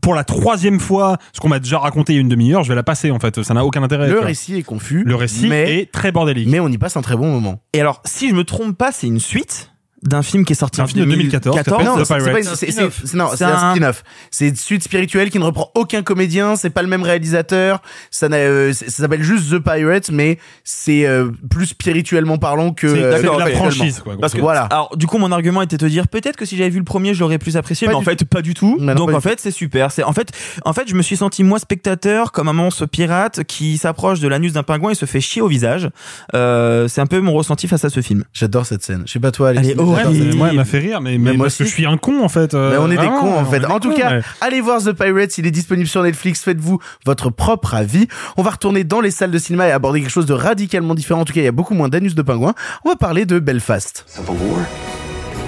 pour 0.00 0.14
la 0.14 0.24
troisième 0.24 0.80
fois 0.80 1.18
ce 1.32 1.40
qu'on 1.40 1.48
m'a 1.48 1.58
déjà 1.58 1.78
raconté 1.78 2.12
il 2.12 2.16
y 2.16 2.18
a 2.18 2.22
une 2.22 2.28
demi-heure. 2.28 2.62
Je 2.62 2.68
vais 2.68 2.74
la 2.74 2.82
passer 2.82 3.10
en 3.10 3.18
fait. 3.18 3.42
Ça 3.42 3.54
n'a 3.54 3.64
aucun 3.64 3.82
intérêt. 3.82 4.08
Le 4.08 4.20
récit 4.20 4.56
est 4.56 4.62
confus. 4.62 5.02
Le 5.04 5.14
récit 5.14 5.48
mais, 5.48 5.80
est 5.80 5.92
très 5.92 6.12
bordélique. 6.12 6.48
mais 6.48 6.60
on 6.60 6.68
y 6.68 6.78
passe 6.78 6.96
un 6.96 7.02
très 7.02 7.16
bon 7.16 7.30
moment. 7.30 7.60
Et 7.72 7.80
alors, 7.80 8.02
si 8.04 8.28
je 8.28 8.34
me 8.34 8.44
trompe 8.44 8.76
pas, 8.76 8.92
c'est 8.92 9.06
une 9.06 9.20
suite? 9.20 9.71
D'un 10.02 10.22
film 10.22 10.44
qui 10.44 10.52
est 10.52 10.56
sorti 10.56 10.80
en 10.80 10.86
film 10.86 11.04
de 11.04 11.10
2014 11.10 11.56
qui 11.56 11.64
s'appelle 11.64 11.86
Non, 11.86 11.96
The 11.96 13.36
c'est 13.36 13.44
un 13.44 13.74
spin-off. 13.74 14.04
C'est 14.30 14.48
une 14.48 14.56
suite 14.56 14.82
spirituelle 14.82 15.30
qui 15.30 15.38
ne 15.38 15.44
reprend 15.44 15.70
aucun 15.74 16.02
comédien, 16.02 16.56
c'est 16.56 16.70
pas 16.70 16.82
le 16.82 16.88
même 16.88 17.02
réalisateur, 17.02 17.82
ça, 18.10 18.26
euh, 18.26 18.72
ça 18.72 18.88
s'appelle 18.88 19.22
juste 19.22 19.50
The 19.50 19.58
Pirates, 19.58 20.10
mais 20.10 20.38
c'est 20.64 21.06
euh, 21.06 21.30
plus 21.50 21.66
spirituellement 21.66 22.38
parlant 22.38 22.72
que... 22.72 22.86
Euh, 22.86 23.38
la 23.38 23.50
franchise 23.50 24.00
quoi. 24.00 24.16
Parce 24.20 24.32
que, 24.32 24.38
grosso 24.38 24.52
Voilà. 24.52 24.62
alors, 24.64 24.96
du 24.96 25.06
coup, 25.06 25.18
mon 25.18 25.30
argument 25.30 25.62
était 25.62 25.76
de 25.76 25.86
te 25.86 25.90
dire 25.90 26.08
peut-être 26.08 26.36
que 26.36 26.44
si 26.44 26.56
j'avais 26.56 26.70
vu 26.70 26.78
le 26.78 26.84
premier, 26.84 27.14
j'aurais 27.14 27.38
plus 27.38 27.56
apprécié, 27.56 27.86
Pas 27.86 27.92
mais 27.92 27.98
en 27.98 28.02
fait, 28.02 28.24
pas 28.24 28.42
du 28.42 28.54
tout. 28.54 28.76
Non, 28.80 28.94
Donc, 28.94 29.12
en 29.12 29.20
fait, 29.20 29.40
c'est 29.40 29.50
super. 29.50 29.90
C'est, 29.92 30.02
en 30.02 30.12
fait, 30.12 30.32
en 30.64 30.72
fait, 30.72 30.88
je 30.88 30.94
me 30.94 31.02
suis 31.02 31.16
senti, 31.16 31.44
moi, 31.44 31.58
spectateur, 31.58 32.32
comme 32.32 32.48
un 32.48 32.52
monstre 32.52 32.86
pirate 32.86 33.44
qui 33.44 33.78
s'approche 33.78 34.20
de 34.20 34.28
l'anus 34.28 34.52
d'un 34.52 34.62
pingouin 34.62 34.90
et 34.90 34.94
se 34.94 35.06
fait 35.06 35.20
chier 35.20 35.42
au 35.42 35.48
visage. 35.48 35.88
C'est 36.32 37.00
un 37.00 37.06
peu 37.06 37.20
mon 37.20 37.32
ressenti 37.32 37.68
face 37.68 37.84
à 37.84 37.90
ce 37.90 38.00
film. 38.00 38.24
J'adore 38.32 38.66
cette 38.66 38.82
scène. 38.82 39.02
Je 39.06 39.12
sais 39.12 39.20
pas 39.20 39.30
toi, 39.30 39.52
est 39.54 39.74
Ouais, 39.92 40.02
mais 40.12 40.34
moi, 40.34 40.48
elle 40.50 40.56
m'a 40.56 40.64
fait 40.64 40.78
rire, 40.78 41.00
mais, 41.00 41.12
mais, 41.18 41.30
Mais 41.30 41.36
moi 41.36 41.46
parce 41.46 41.56
que 41.56 41.64
je 41.64 41.68
suis 41.70 41.86
un 41.86 41.96
con 41.96 42.22
en 42.22 42.28
fait. 42.28 42.54
euh, 42.54 42.70
Mais 42.72 42.76
on 42.78 42.86
est 42.86 42.90
des 42.90 42.96
vraiment, 42.96 43.20
cons 43.20 43.34
en 43.38 43.44
fait. 43.44 43.64
En 43.66 43.78
tout 43.80 43.90
cons, 43.90 43.96
cas, 43.96 44.20
allez 44.40 44.60
voir 44.60 44.80
The 44.82 44.92
Pirates, 44.92 45.38
il 45.38 45.46
est 45.46 45.50
disponible 45.50 45.88
sur 45.88 46.02
Netflix, 46.02 46.42
faites-vous 46.42 46.78
votre 47.06 47.30
propre 47.30 47.74
avis. 47.74 48.06
On 48.36 48.42
va 48.42 48.50
retourner 48.50 48.84
dans 48.84 49.00
les 49.00 49.10
salles 49.10 49.30
de 49.30 49.38
cinéma 49.38 49.68
et 49.68 49.72
aborder 49.72 50.00
quelque 50.00 50.10
chose 50.10 50.26
de 50.26 50.34
radicalement 50.34 50.94
différent. 50.94 51.20
En 51.20 51.24
tout 51.24 51.32
cas, 51.32 51.40
il 51.40 51.44
y 51.44 51.48
a 51.48 51.52
beaucoup 51.52 51.74
moins 51.74 51.88
d'anus 51.88 52.14
de 52.14 52.22
pingouin. 52.22 52.54
On 52.84 52.88
va 52.90 52.96
parler 52.96 53.24
de 53.26 53.38
Belfast. 53.38 54.04
Civil 54.06 54.30
War? 54.30 54.58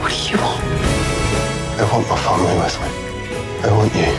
What 0.03 0.09
do 0.11 0.15
you 0.33 0.39
want? 0.39 0.61
I 1.79 1.83
want 1.93 2.05
my 2.09 2.17
family 2.17 2.55
with 2.63 2.79
me. 2.81 2.89
I 3.65 3.71
want 3.73 3.91
you. 3.95 4.13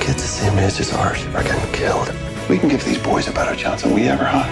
Kids 0.00 0.16
the 0.22 0.26
same 0.26 0.58
age 0.58 0.80
as 0.80 0.92
ours 0.94 1.18
are 1.34 1.42
getting 1.42 1.70
killed. 1.72 2.10
We 2.48 2.58
can 2.58 2.68
give 2.68 2.84
these 2.84 2.98
boys 2.98 3.28
a 3.28 3.32
better 3.32 3.54
chance 3.54 3.82
than 3.82 3.94
we 3.94 4.08
ever 4.08 4.24
had. 4.24 4.48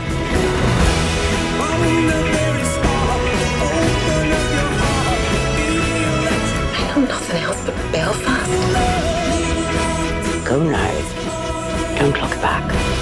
Nothing 7.07 7.43
else 7.45 7.65
but 7.65 7.77
Belfast. 7.93 8.51
Go 10.45 10.61
now. 10.63 11.99
Don't 11.99 12.21
look 12.21 12.43
back. 12.43 12.98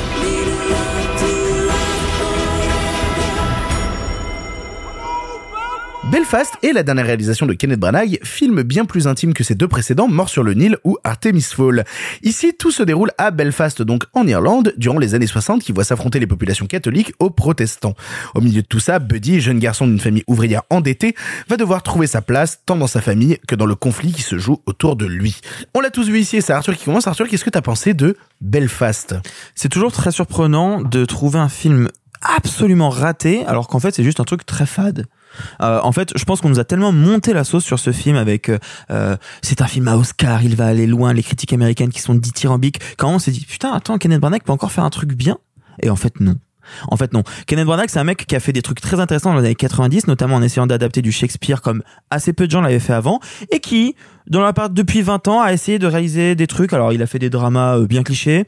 Belfast 6.11 6.55
est 6.63 6.73
la 6.73 6.85
dernière 6.85 7.07
réalisation 7.07 7.47
de 7.47 7.53
Kenneth 7.53 7.81
Branagh, 7.81 8.21
film 8.23 8.63
bien 8.63 8.85
plus 8.85 9.09
intime 9.09 9.35
que 9.35 9.43
ses 9.43 9.57
deux 9.57 9.67
précédents, 9.67 10.07
Mort 10.07 10.29
sur 10.29 10.45
le 10.45 10.55
Nil 10.55 10.79
ou 10.85 10.97
Artemis 11.03 11.43
Fall. 11.43 11.85
Ici, 12.23 12.53
tout 12.57 12.71
se 12.71 12.85
déroule 12.85 13.11
à 13.19 13.33
Belfast, 13.33 13.83
donc 13.83 14.05
en 14.13 14.25
Irlande, 14.25 14.73
durant 14.77 15.01
les 15.01 15.17
années 15.17 15.27
60 15.27 15.63
qui 15.63 15.73
voient 15.73 15.83
s'affronter 15.83 16.21
les 16.21 16.29
populations 16.29 16.67
catholiques 16.67 17.13
aux 17.19 17.31
protestants. 17.31 17.95
Au 18.37 18.41
milieu 18.41 18.63
de 18.63 18.67
tout 18.67 18.79
ça, 18.79 19.01
Buddy, 19.01 19.41
jeune 19.41 19.59
garçon 19.59 19.89
d'une 19.89 19.99
famille 19.99 20.23
ouvrière 20.29 20.63
endettée, 20.71 21.17
va 21.49 21.57
devoir 21.57 21.83
trouver 21.83 22.07
sa 22.07 22.23
place 22.23 22.61
tant 22.65 22.77
dans 22.77 22.87
sa 22.87 23.01
famille 23.01 23.39
que 23.49 23.57
dans 23.57 23.67
le 23.67 23.75
conflit 23.75 24.13
qui 24.13 24.23
se 24.23 24.39
joue 24.39 24.63
autour 24.67 24.95
de 24.95 25.07
lui. 25.07 25.41
On 25.75 25.81
l'a 25.81 25.91
tous 25.91 26.09
vu 26.09 26.21
ici, 26.21 26.41
c'est 26.41 26.53
Arthur 26.53 26.77
qui 26.77 26.85
commence. 26.85 27.09
Arthur, 27.09 27.27
qu'est-ce 27.27 27.45
que 27.45 27.51
t'as 27.51 27.63
pensé 27.63 27.95
de 27.95 28.17
Belfast? 28.41 29.17
C'est 29.57 29.69
toujours 29.69 29.91
très 29.91 30.13
surprenant 30.13 30.83
de 30.83 31.05
trouver 31.05 31.41
un 31.41 31.49
film 31.49 31.89
absolument 32.23 32.91
raté, 32.91 33.45
alors 33.47 33.67
qu'en 33.67 33.81
fait, 33.81 33.95
c'est 33.95 34.05
juste 34.05 34.21
un 34.21 34.25
truc 34.25 34.47
très 34.47 34.67
fade. 34.67 35.07
Euh, 35.61 35.81
en 35.83 35.93
fait, 35.93 36.13
je 36.17 36.25
pense 36.25 36.41
qu'on 36.41 36.49
nous 36.49 36.61
a 36.61 36.65
tellement 36.65 36.93
monté 36.93 37.33
la 37.33 37.45
sauce 37.45 37.65
sur 37.65 37.79
ce 37.79 37.93
film 37.93 38.17
avec 38.17 38.49
euh, 38.49 38.59
euh, 38.91 39.17
c'est 39.43 39.61
un 39.63 39.67
film 39.67 39.89
à 39.89 39.97
Oscar, 39.97 40.43
il 40.43 40.57
va 40.57 40.67
aller 40.67 40.87
loin, 40.87 41.13
les 41.13 41.23
critiques 41.23 41.53
américaines 41.53 41.91
qui 41.91 42.01
sont 42.01 42.15
dithyrambiques. 42.15 42.81
Quand 42.97 43.11
on 43.11 43.19
s'est 43.19 43.31
dit 43.31 43.45
putain, 43.45 43.73
attends, 43.73 43.99
Kenneth 43.99 44.21
Branagh 44.21 44.43
peut 44.43 44.53
encore 44.53 44.73
faire 44.73 44.85
un 44.85 44.91
truc 44.91 45.13
bien? 45.13 45.39
Et 45.83 45.91
en 45.91 45.97
fait, 45.97 46.21
non. 46.21 46.37
En 46.89 46.97
fait, 46.97 47.13
non. 47.13 47.23
Kenneth 47.47 47.67
Branagh, 47.67 47.89
c'est 47.89 47.99
un 47.99 48.05
mec 48.05 48.27
qui 48.27 48.35
a 48.35 48.41
fait 48.41 48.53
des 48.53 48.63
trucs 48.63 48.81
très 48.81 49.01
intéressants 49.01 49.33
dans 49.33 49.41
les 49.41 49.47
années 49.47 49.55
90, 49.55 50.07
notamment 50.07 50.37
en 50.37 50.43
essayant 50.43 50.67
d'adapter 50.67 51.03
du 51.03 51.13
Shakespeare 51.13 51.63
comme 51.63 51.83
assez 52.11 52.33
peu 52.33 52.47
de 52.47 52.51
gens 52.51 52.61
l'avaient 52.61 52.79
fait 52.79 52.93
avant, 52.93 53.21
et 53.53 53.61
qui, 53.61 53.95
dans 54.27 54.41
la 54.41 54.53
part 54.53 54.71
depuis 54.71 55.03
20 55.03 55.29
ans, 55.29 55.41
a 55.41 55.53
essayé 55.53 55.79
de 55.79 55.87
réaliser 55.87 56.35
des 56.35 56.47
trucs. 56.47 56.73
Alors, 56.73 56.93
il 56.93 57.03
a 57.03 57.07
fait 57.07 57.19
des 57.19 57.31
dramas 57.31 57.79
euh, 57.79 57.87
bien 57.87 58.03
clichés. 58.03 58.47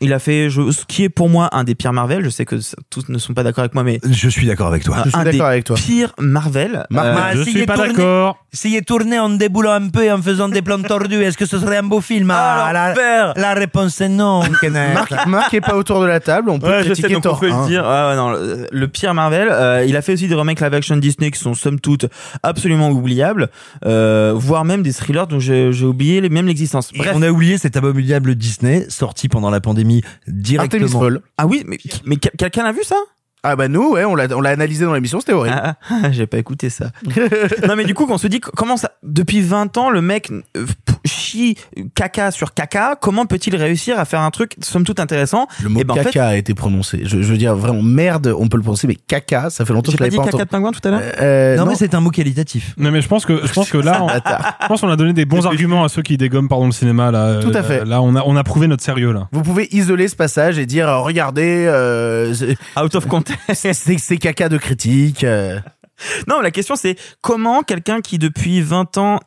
Il 0.00 0.12
a 0.12 0.18
fait 0.18 0.50
je- 0.50 0.70
ce 0.70 0.84
qui 0.86 1.04
est 1.04 1.08
pour 1.08 1.28
moi 1.28 1.48
un 1.52 1.64
des 1.64 1.74
pires 1.74 1.92
Marvel. 1.92 2.22
Je 2.24 2.28
sais 2.30 2.44
que 2.44 2.60
ça- 2.60 2.76
tous 2.90 3.08
ne 3.08 3.18
sont 3.18 3.34
pas 3.34 3.42
d'accord 3.42 3.62
avec 3.62 3.74
moi, 3.74 3.82
mais 3.82 4.00
Je 4.08 4.28
suis 4.28 4.46
d'accord 4.46 4.66
avec 4.68 4.84
toi. 4.84 4.96
Je 5.04 5.10
suis 5.10 5.18
un 5.18 5.24
des 5.24 5.40
avec 5.40 5.64
toi. 5.64 5.76
pires 5.76 6.12
Marvel. 6.18 6.84
Mar- 6.90 7.04
Euh, 7.06 7.14
Mar- 7.14 7.30
Je 7.36 7.42
suis 7.42 7.64
pas 7.66 7.76
d'accord. 7.76 8.38
S'il 8.52 8.74
est 8.74 8.86
tourné 8.86 9.18
en 9.18 9.28
déboulant 9.30 9.72
un 9.72 9.88
peu 9.88 10.04
et 10.04 10.12
en 10.12 10.20
faisant 10.20 10.48
des 10.48 10.62
plans 10.62 10.80
tordus, 10.82 11.22
est-ce 11.22 11.36
que 11.36 11.46
ce 11.46 11.58
serait 11.58 11.76
un 11.78 11.82
beau 11.82 12.00
film? 12.00 12.30
Alors, 12.30 12.72
la, 12.72 12.92
père 12.94 13.32
la 13.36 13.54
réponse 13.54 14.00
est 14.00 14.08
non. 14.08 14.40
Marc, 14.94 15.26
Marc 15.26 15.54
est 15.54 15.60
pas 15.60 15.76
autour 15.76 16.00
de 16.00 16.06
la 16.06 16.20
table, 16.20 16.50
on 16.50 16.58
peut 16.58 16.66
Ouais, 16.68 16.78
je 16.84 16.94
sais, 16.94 17.02
critiquer 17.02 17.28
on 17.28 17.40
le 17.40 17.52
1. 17.52 17.66
dire. 17.66 17.84
Ah 17.86 18.08
ouais, 18.10 18.16
non, 18.16 18.30
le, 18.30 18.66
le 18.70 18.88
pire 18.88 19.12
Marvel. 19.14 19.48
euh, 19.50 19.84
il 19.86 19.96
a 19.96 20.02
fait 20.02 20.14
aussi 20.14 20.26
des 20.28 20.34
remakes 20.34 20.60
live 20.60 20.74
action 20.74 20.96
Disney 20.96 21.30
qui 21.30 21.38
sont 21.38 21.54
somme 21.54 21.80
toute 21.80 22.06
absolument 22.42 22.90
oubliables, 22.90 23.50
euh, 23.84 24.32
voire 24.34 24.64
même 24.64 24.82
des 24.82 24.92
thrillers 24.92 25.26
dont 25.26 25.38
j'ai 25.40 25.72
j'ai 25.72 25.84
oublié 25.86 26.20
les- 26.20 26.28
même 26.30 26.46
l'existence. 26.46 26.90
Et 26.94 26.98
Bref. 26.98 27.12
on 27.14 27.22
a 27.22 27.28
oublié 27.30 27.58
cet 27.58 27.76
abominable 27.76 28.34
Disney 28.34 28.86
sorti 28.88 29.28
pendant 29.28 29.50
la 29.50 29.60
pandémie 29.60 29.85
Artemis 29.86 30.02
directement. 30.28 31.00
Fall. 31.00 31.20
Ah 31.38 31.46
oui, 31.46 31.62
mais, 31.66 31.78
mais 32.04 32.16
quel- 32.16 32.32
quelqu'un 32.32 32.64
a 32.64 32.72
vu 32.72 32.82
ça? 32.84 32.96
Ah 33.42 33.54
bah 33.54 33.68
nous, 33.68 33.90
ouais, 33.92 34.04
on 34.04 34.16
l'a 34.16 34.26
on 34.36 34.40
l'a 34.40 34.50
analysé 34.50 34.84
dans 34.84 34.94
l'émission, 34.94 35.20
c'était 35.20 35.32
horrible. 35.32 35.56
Ah, 35.56 35.76
ah, 35.88 36.10
J'ai 36.10 36.26
pas 36.26 36.38
écouté 36.38 36.68
ça. 36.68 36.90
non 37.68 37.76
mais 37.76 37.84
du 37.84 37.94
coup, 37.94 38.06
qu'on 38.06 38.18
se 38.18 38.26
dit 38.26 38.40
comment 38.40 38.76
ça 38.76 38.92
depuis 39.04 39.40
20 39.40 39.76
ans 39.76 39.90
le 39.90 40.02
mec 40.02 40.32
euh, 40.56 40.66
chie 41.26 41.56
caca 41.94 42.30
sur 42.30 42.54
caca, 42.54 42.96
comment 43.00 43.26
peut-il 43.26 43.56
réussir 43.56 43.98
à 43.98 44.04
faire 44.04 44.20
un 44.20 44.30
truc 44.30 44.52
somme 44.60 44.84
toute 44.84 45.00
intéressant 45.00 45.46
Le 45.62 45.68
mot 45.68 45.80
Eh 45.80 45.84
ben, 45.84 45.92
en 45.92 45.96
caca 45.96 46.10
fait- 46.10 46.18
a 46.20 46.36
été 46.36 46.54
prononcé. 46.54 47.00
Je, 47.04 47.20
je 47.22 47.28
veux 47.32 47.36
dire 47.38 47.54
vraiment 47.56 47.82
merde, 47.82 48.32
on 48.38 48.48
peut 48.48 48.56
le 48.56 48.62
prononcer, 48.62 48.86
mais 48.86 48.96
caca, 48.96 49.50
ça 49.50 49.64
fait 49.64 49.72
longtemps 49.72 49.86
que 49.86 49.92
je 49.92 49.96
pas 49.98 50.04
l'avais 50.04 50.10
dit 50.10 50.16
pas 50.16 50.24
caca 50.30 50.44
de 50.44 50.48
pingouin 50.48 50.72
tout 50.72 50.86
à 50.86 50.90
l'heure 50.90 51.00
Euh, 51.20 51.56
non, 51.56 51.64
non, 51.64 51.70
mais 51.70 51.76
c'est 51.76 51.94
un 51.94 52.00
mot 52.00 52.10
qualitatif. 52.10 52.74
Non 52.76 52.90
mais 52.90 53.00
je 53.00 53.08
pense 53.08 53.24
que 53.26 53.46
je 53.46 53.52
pense 53.52 53.70
que 53.70 53.78
là, 53.78 54.02
on, 54.02 54.08
je 54.08 54.66
pense 54.68 54.80
qu'on 54.80 54.88
a 54.90 54.96
donné 54.96 55.12
des 55.12 55.24
bons 55.24 55.46
arguments 55.46 55.84
à 55.84 55.88
ceux 55.88 56.02
qui 56.02 56.16
dégomment 56.16 56.48
pardon 56.48 56.66
le 56.66 56.72
cinéma 56.72 57.10
là. 57.10 57.40
Tout 57.40 57.50
à 57.54 57.58
Euh, 57.58 57.62
fait. 57.62 57.84
Là, 57.84 58.00
on 58.02 58.14
a 58.16 58.22
on 58.24 58.36
a 58.36 58.44
prouvé 58.44 58.66
notre 58.68 58.82
sérieux 58.84 59.12
là. 59.12 59.28
vous 59.32 59.42
pouvez 59.42 59.68
isoler 59.72 60.08
ce 60.08 60.16
passage 60.16 60.58
et 60.58 60.66
dire 60.66 60.88
euh, 60.88 60.98
regardez, 61.00 61.66
euh, 61.66 62.32
c'est- 62.34 62.56
Out 62.80 62.94
of 62.94 63.06
context. 63.06 63.40
c'est 63.54 63.72
c'est 63.98 64.16
caca 64.18 64.48
de 64.48 64.58
critique. 64.58 65.24
euh. 65.24 65.58
Non, 66.28 66.40
la 66.40 66.50
question 66.50 66.76
c'est 66.76 66.96
comment 67.20 67.62
quelqu'un 67.62 68.00
qui 68.00 68.18
depuis 68.18 68.60
20 68.60 68.98
ans 68.98 69.20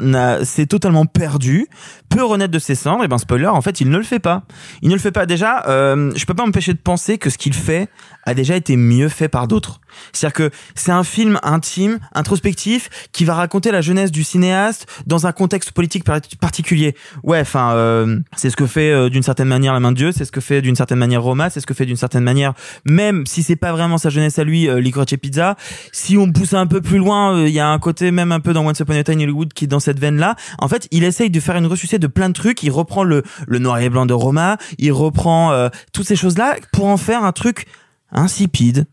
s'est 0.44 0.66
totalement 0.66 1.06
perdu 1.06 1.68
peut 2.10 2.24
renaître 2.24 2.52
de 2.52 2.60
ses 2.60 2.76
cendres? 2.76 3.04
Et 3.04 3.08
ben 3.08 3.18
spoiler, 3.18 3.48
en 3.48 3.62
fait, 3.62 3.82
il 3.82 3.90
ne 3.90 3.98
le 3.98 4.04
fait 4.04 4.20
pas. 4.20 4.44
Il 4.82 4.90
ne 4.90 4.94
le 4.94 5.00
fait 5.00 5.12
pas. 5.12 5.26
Déjà, 5.26 5.66
euh, 5.68 6.12
je 6.16 6.26
peux 6.26 6.34
pas 6.34 6.46
m'empêcher 6.46 6.74
de 6.74 6.80
penser 6.80 7.18
que 7.18 7.30
ce 7.30 7.38
qu'il 7.38 7.54
fait 7.54 7.90
a 8.26 8.34
déjà 8.34 8.56
été 8.56 8.76
mieux 8.76 9.10
fait 9.10 9.30
par 9.30 9.48
d'autres. 9.48 9.80
C'est-à-dire 10.14 10.34
que 10.34 10.52
c'est 10.76 10.92
un 10.92 11.04
film 11.04 11.40
intime, 11.44 12.00
introspectif, 12.14 12.90
qui 13.12 13.26
va 13.26 13.34
raconter 13.34 13.72
la 13.72 13.82
jeunesse 13.82 14.12
du 14.12 14.24
cinéaste 14.24 14.86
dans 15.08 15.26
un 15.26 15.32
contexte 15.32 15.72
politique 15.72 16.04
par- 16.04 16.20
particulier. 16.40 16.96
Ouais, 17.24 17.40
enfin, 17.42 17.74
euh, 17.74 18.20
c'est 18.36 18.50
ce 18.50 18.56
que 18.56 18.68
fait 18.68 18.92
euh, 18.92 19.10
d'une 19.10 19.24
certaine 19.24 19.48
manière 19.48 19.74
La 19.74 19.80
Main 19.80 19.92
de 19.92 19.98
Dieu, 19.98 20.12
c'est 20.12 20.26
ce 20.26 20.32
que 20.32 20.42
fait 20.42 20.62
d'une 20.62 20.76
certaine 20.76 21.00
manière 21.00 21.22
Roma, 21.24 21.50
c'est 21.50 21.60
ce 21.60 21.66
que 21.66 21.74
fait 21.74 21.86
d'une 21.86 21.96
certaine 21.98 22.24
manière, 22.24 22.54
même 22.86 23.26
si 23.26 23.42
c'est 23.44 23.56
pas 23.56 23.72
vraiment 23.72 23.98
sa 23.98 24.10
jeunesse 24.10 24.38
à 24.40 24.44
lui, 24.44 24.70
euh, 24.70 24.80
Licorice 24.80 25.18
Pizza. 25.20 25.56
Si 25.92 26.18
on 26.18 26.32
pousse 26.32 26.54
un 26.54 26.59
peu 26.68 26.82
plus 26.82 26.98
loin, 26.98 27.36
euh, 27.36 27.48
il 27.48 27.54
y 27.54 27.60
a 27.60 27.68
un 27.68 27.80
côté 27.80 28.12
même 28.12 28.32
un 28.32 28.40
peu 28.40 28.54
dans 28.54 28.66
Once 28.66 28.80
Upon 28.80 28.94
a 28.94 29.04
Time 29.04 29.20
Hollywood 29.20 29.54
qui 29.54 29.66
est 29.66 29.68
dans 29.68 29.80
cette 29.80 30.00
veine-là. 30.00 30.36
En 30.60 30.68
fait, 30.68 30.88
il 30.92 31.04
essaye 31.04 31.30
de 31.30 31.40
faire 31.40 31.56
une 31.56 31.66
ressuscité 31.66 32.00
de 32.00 32.08
plein 32.08 32.30
de 32.30 32.34
trucs. 32.34 32.64
Il 32.64 32.72
reprend 32.72 33.04
le, 33.04 33.24
le 33.48 33.60
noir 33.60 33.80
et 33.80 33.90
blanc 33.90 34.06
de 34.06 34.14
Roma, 34.14 34.58
il 34.78 34.92
reprend 34.92 35.52
euh, 35.52 35.70
toutes 35.94 36.08
ces 36.08 36.16
choses-là 36.16 36.56
pour 36.74 36.86
en 36.88 36.98
faire 36.98 37.24
un 37.24 37.32
truc 37.32 37.66
insipide, 38.12 38.88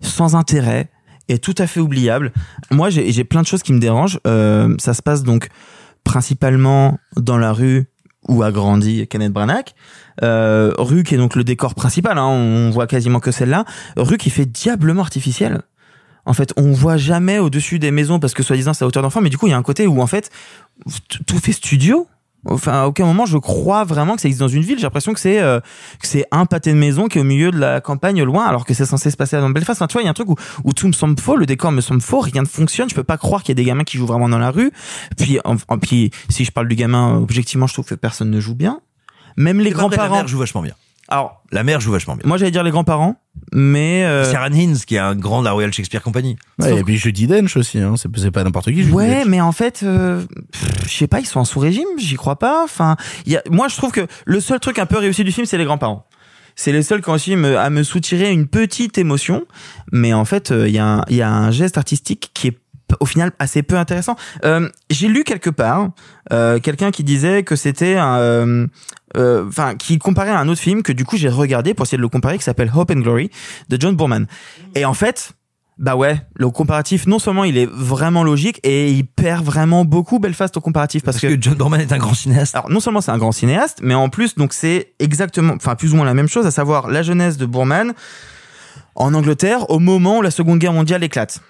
sans 0.00 0.36
intérêt 0.36 0.90
et 1.28 1.38
tout 1.38 1.54
à 1.58 1.66
fait 1.66 1.80
oubliable. 1.80 2.32
Moi, 2.70 2.90
j'ai 2.90 3.24
plein 3.24 3.42
de 3.42 3.46
choses 3.46 3.62
qui 3.62 3.72
me 3.72 3.80
dérangent. 3.80 4.20
Euh, 4.26 4.74
ça 4.78 4.94
se 4.94 5.02
passe 5.02 5.22
donc 5.22 5.48
principalement 6.04 6.98
dans 7.16 7.38
la 7.38 7.52
rue 7.52 7.86
où 8.28 8.42
a 8.42 8.52
grandi 8.52 9.06
Kenneth 9.08 9.32
Branagh. 9.32 9.70
Rue 10.20 11.02
qui 11.02 11.14
est 11.14 11.18
donc 11.18 11.34
le 11.34 11.44
décor 11.44 11.74
principal, 11.74 12.18
hein, 12.18 12.26
on 12.26 12.70
voit 12.70 12.86
quasiment 12.86 13.20
que 13.20 13.30
celle-là. 13.30 13.64
Rue 13.96 14.18
qui 14.18 14.30
fait 14.30 14.46
diablement 14.46 15.02
artificielle. 15.02 15.62
En 16.26 16.32
fait, 16.32 16.52
on 16.56 16.72
voit 16.72 16.96
jamais 16.96 17.38
au-dessus 17.38 17.78
des 17.78 17.90
maisons 17.90 18.18
parce 18.18 18.32
que 18.34 18.42
soi-disant 18.42 18.72
c'est 18.72 18.84
à 18.84 18.88
hauteur 18.88 19.02
d'enfant, 19.02 19.20
mais 19.20 19.30
du 19.30 19.38
coup 19.38 19.46
il 19.46 19.50
y 19.50 19.52
a 19.52 19.58
un 19.58 19.62
côté 19.62 19.86
où 19.86 20.00
en 20.00 20.06
fait 20.06 20.30
tout 21.26 21.38
fait 21.38 21.52
studio. 21.52 22.06
Enfin, 22.46 22.72
à 22.82 22.86
aucun 22.86 23.06
moment 23.06 23.24
je 23.24 23.38
crois 23.38 23.84
vraiment 23.84 24.16
que 24.16 24.20
ça 24.20 24.28
existe 24.28 24.40
dans 24.40 24.48
une 24.48 24.60
ville. 24.62 24.76
J'ai 24.76 24.82
l'impression 24.82 25.14
que 25.14 25.20
c'est 25.20 25.40
euh, 25.40 25.60
que 25.98 26.06
c'est 26.06 26.26
un 26.30 26.44
pâté 26.44 26.72
de 26.72 26.76
maison 26.78 27.08
qui 27.08 27.16
est 27.16 27.20
au 27.22 27.24
milieu 27.24 27.50
de 27.50 27.58
la 27.58 27.80
campagne 27.80 28.22
loin, 28.22 28.44
alors 28.44 28.66
que 28.66 28.74
c'est 28.74 28.84
censé 28.84 29.10
se 29.10 29.16
passer 29.16 29.36
dans 29.38 29.48
Belfast. 29.48 29.80
Enfin, 29.80 29.86
tu 29.86 29.94
vois, 29.94 30.02
il 30.02 30.04
y 30.04 30.08
a 30.08 30.10
un 30.10 30.14
truc 30.14 30.28
où, 30.28 30.36
où 30.64 30.74
tout 30.74 30.86
me 30.86 30.92
semble 30.92 31.18
faux, 31.18 31.36
le 31.36 31.46
décor 31.46 31.72
me 31.72 31.80
semble 31.80 32.02
faux, 32.02 32.20
rien 32.20 32.42
ne 32.42 32.46
fonctionne. 32.46 32.90
Je 32.90 32.94
peux 32.94 33.02
pas 33.04 33.16
croire 33.16 33.42
qu'il 33.42 33.50
y 33.50 33.52
a 33.52 33.62
des 33.62 33.64
gamins 33.64 33.84
qui 33.84 33.96
jouent 33.96 34.06
vraiment 34.06 34.28
dans 34.28 34.38
la 34.38 34.50
rue. 34.50 34.72
Puis, 35.16 35.38
en, 35.46 35.56
en- 35.68 35.78
puis 35.78 36.10
si 36.28 36.44
je 36.44 36.50
parle 36.52 36.68
du 36.68 36.74
gamin, 36.74 37.16
objectivement, 37.16 37.66
je 37.66 37.72
trouve 37.72 37.86
que 37.86 37.94
personne 37.94 38.30
ne 38.30 38.40
joue 38.40 38.54
bien. 38.54 38.80
Même 39.38 39.58
les 39.60 39.70
grands-parents. 39.70 40.16
mère 40.16 40.28
joue 40.28 40.38
vachement 40.38 40.60
bien. 40.62 40.74
Alors, 41.08 41.42
La 41.52 41.62
mère 41.64 41.80
joue 41.80 41.92
vachement 41.92 42.16
bien. 42.16 42.22
moi 42.26 42.38
j'allais 42.38 42.50
dire 42.50 42.62
les 42.62 42.70
grands-parents, 42.70 43.16
mais 43.52 44.04
euh, 44.04 44.24
Sarah 44.24 44.48
Hines, 44.48 44.76
qui 44.86 44.94
est 44.96 44.98
un 45.00 45.14
grand 45.14 45.40
de 45.40 45.44
la 45.44 45.52
Royal 45.52 45.72
Shakespeare 45.72 46.02
Company. 46.02 46.36
Ouais, 46.58 46.78
et 46.78 46.82
puis 46.82 46.96
Judy 46.96 47.26
Dench 47.26 47.56
aussi, 47.56 47.78
hein. 47.78 47.94
c'est 47.96 48.08
c'est 48.16 48.30
pas 48.30 48.42
n'importe 48.42 48.66
qui. 48.70 48.82
Judy 48.82 48.90
Ouais, 48.92 49.16
Dench. 49.20 49.26
mais 49.26 49.40
en 49.40 49.52
fait, 49.52 49.80
euh, 49.82 50.22
je 50.86 50.90
sais 50.94 51.06
pas, 51.06 51.20
ils 51.20 51.26
sont 51.26 51.40
en 51.40 51.44
sous-régime, 51.44 51.86
j'y 51.98 52.16
crois 52.16 52.38
pas. 52.38 52.64
Enfin, 52.64 52.96
il 53.26 53.32
y 53.32 53.36
a, 53.36 53.42
moi, 53.50 53.68
je 53.68 53.76
trouve 53.76 53.92
que 53.92 54.06
le 54.24 54.40
seul 54.40 54.60
truc 54.60 54.78
un 54.78 54.86
peu 54.86 54.96
réussi 54.98 55.24
du 55.24 55.32
film, 55.32 55.46
c'est 55.46 55.58
les 55.58 55.64
grands-parents. 55.66 56.06
C'est 56.56 56.72
les 56.72 56.82
seuls 56.82 57.02
qui 57.02 57.08
ont 57.10 57.12
réussi 57.12 57.34
à 57.34 57.68
me 57.70 57.82
soutirer 57.82 58.30
une 58.30 58.46
petite 58.46 58.96
émotion, 58.96 59.44
mais 59.92 60.14
en 60.14 60.24
fait, 60.24 60.52
euh, 60.52 60.68
il 60.68 60.74
y, 60.74 60.78
a 60.78 60.86
un- 60.86 61.04
il 61.10 61.16
y 61.16 61.22
a 61.22 61.28
un 61.30 61.50
geste 61.50 61.76
artistique 61.78 62.30
qui 62.32 62.46
est 62.48 62.58
au 63.00 63.06
final 63.06 63.32
assez 63.40 63.62
peu 63.64 63.76
intéressant. 63.76 64.14
Euh, 64.44 64.68
J'ai 64.88 65.08
lu 65.08 65.24
quelque 65.24 65.50
part 65.50 65.90
euh, 66.32 66.60
quelqu'un 66.60 66.90
qui 66.92 67.02
disait 67.02 67.42
que 67.42 67.56
c'était 67.56 67.96
un, 67.96 68.66
euh, 69.16 69.24
euh, 69.24 69.48
enfin, 69.48 69.74
qui 69.74 69.98
comparait 69.98 70.30
à 70.30 70.38
un 70.38 70.48
autre 70.48 70.60
film 70.60 70.82
que 70.82 70.92
du 70.92 71.04
coup 71.04 71.16
j'ai 71.16 71.28
regardé 71.28 71.74
pour 71.74 71.86
essayer 71.86 71.98
de 71.98 72.02
le 72.02 72.08
comparer, 72.08 72.38
qui 72.38 72.44
s'appelle 72.44 72.70
Hope 72.74 72.90
and 72.90 73.00
Glory 73.00 73.30
de 73.68 73.80
John 73.80 73.96
Boorman. 73.96 74.26
Et 74.74 74.84
en 74.84 74.94
fait, 74.94 75.32
bah 75.78 75.96
ouais, 75.96 76.20
le 76.34 76.48
comparatif, 76.50 77.06
non 77.06 77.18
seulement 77.18 77.44
il 77.44 77.58
est 77.58 77.66
vraiment 77.66 78.22
logique 78.22 78.60
et 78.62 78.90
il 78.90 79.04
perd 79.04 79.44
vraiment 79.44 79.84
beaucoup 79.84 80.18
Belfast 80.18 80.56
au 80.56 80.60
comparatif 80.60 81.02
parce, 81.02 81.20
Parce 81.20 81.34
que 81.34 81.40
John 81.40 81.54
Boorman 81.54 81.80
est 81.80 81.92
un 81.92 81.98
grand 81.98 82.14
cinéaste. 82.14 82.54
Alors 82.54 82.70
non 82.70 82.80
seulement 82.80 83.00
c'est 83.00 83.10
un 83.10 83.18
grand 83.18 83.32
cinéaste, 83.32 83.80
mais 83.82 83.94
en 83.94 84.08
plus 84.08 84.36
donc 84.36 84.52
c'est 84.52 84.94
exactement, 84.98 85.54
enfin 85.54 85.74
plus 85.74 85.92
ou 85.92 85.96
moins 85.96 86.06
la 86.06 86.14
même 86.14 86.28
chose, 86.28 86.46
à 86.46 86.50
savoir 86.50 86.88
la 86.88 87.02
jeunesse 87.02 87.36
de 87.36 87.46
Boorman 87.46 87.94
en 88.94 89.14
Angleterre 89.14 89.68
au 89.70 89.80
moment 89.80 90.18
où 90.18 90.22
la 90.22 90.30
Seconde 90.30 90.60
Guerre 90.60 90.72
mondiale 90.72 91.02
éclate, 91.02 91.40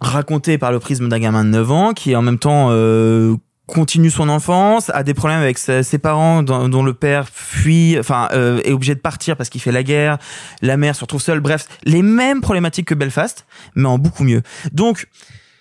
raconté 0.00 0.56
par 0.56 0.72
le 0.72 0.78
prisme 0.78 1.08
d'un 1.08 1.18
gamin 1.18 1.44
de 1.44 1.50
9 1.50 1.70
ans 1.70 1.92
qui 1.92 2.16
en 2.16 2.22
même 2.22 2.38
temps 2.38 2.68
euh, 2.70 3.36
continue 3.66 4.10
son 4.10 4.28
enfance, 4.28 4.90
a 4.90 5.02
des 5.02 5.14
problèmes 5.14 5.40
avec 5.40 5.58
ses 5.58 5.98
parents 5.98 6.42
dont, 6.42 6.68
dont 6.68 6.82
le 6.82 6.94
père 6.94 7.28
fuit, 7.28 7.96
enfin 7.98 8.28
euh, 8.32 8.60
est 8.64 8.72
obligé 8.72 8.94
de 8.94 9.00
partir 9.00 9.36
parce 9.36 9.48
qu'il 9.48 9.60
fait 9.60 9.72
la 9.72 9.82
guerre, 9.82 10.18
la 10.60 10.76
mère 10.76 10.94
se 10.94 11.00
retrouve 11.00 11.22
seule, 11.22 11.40
bref, 11.40 11.66
les 11.84 12.02
mêmes 12.02 12.40
problématiques 12.40 12.88
que 12.88 12.94
Belfast, 12.94 13.46
mais 13.74 13.88
en 13.88 13.98
beaucoup 13.98 14.24
mieux. 14.24 14.42
Donc 14.72 15.06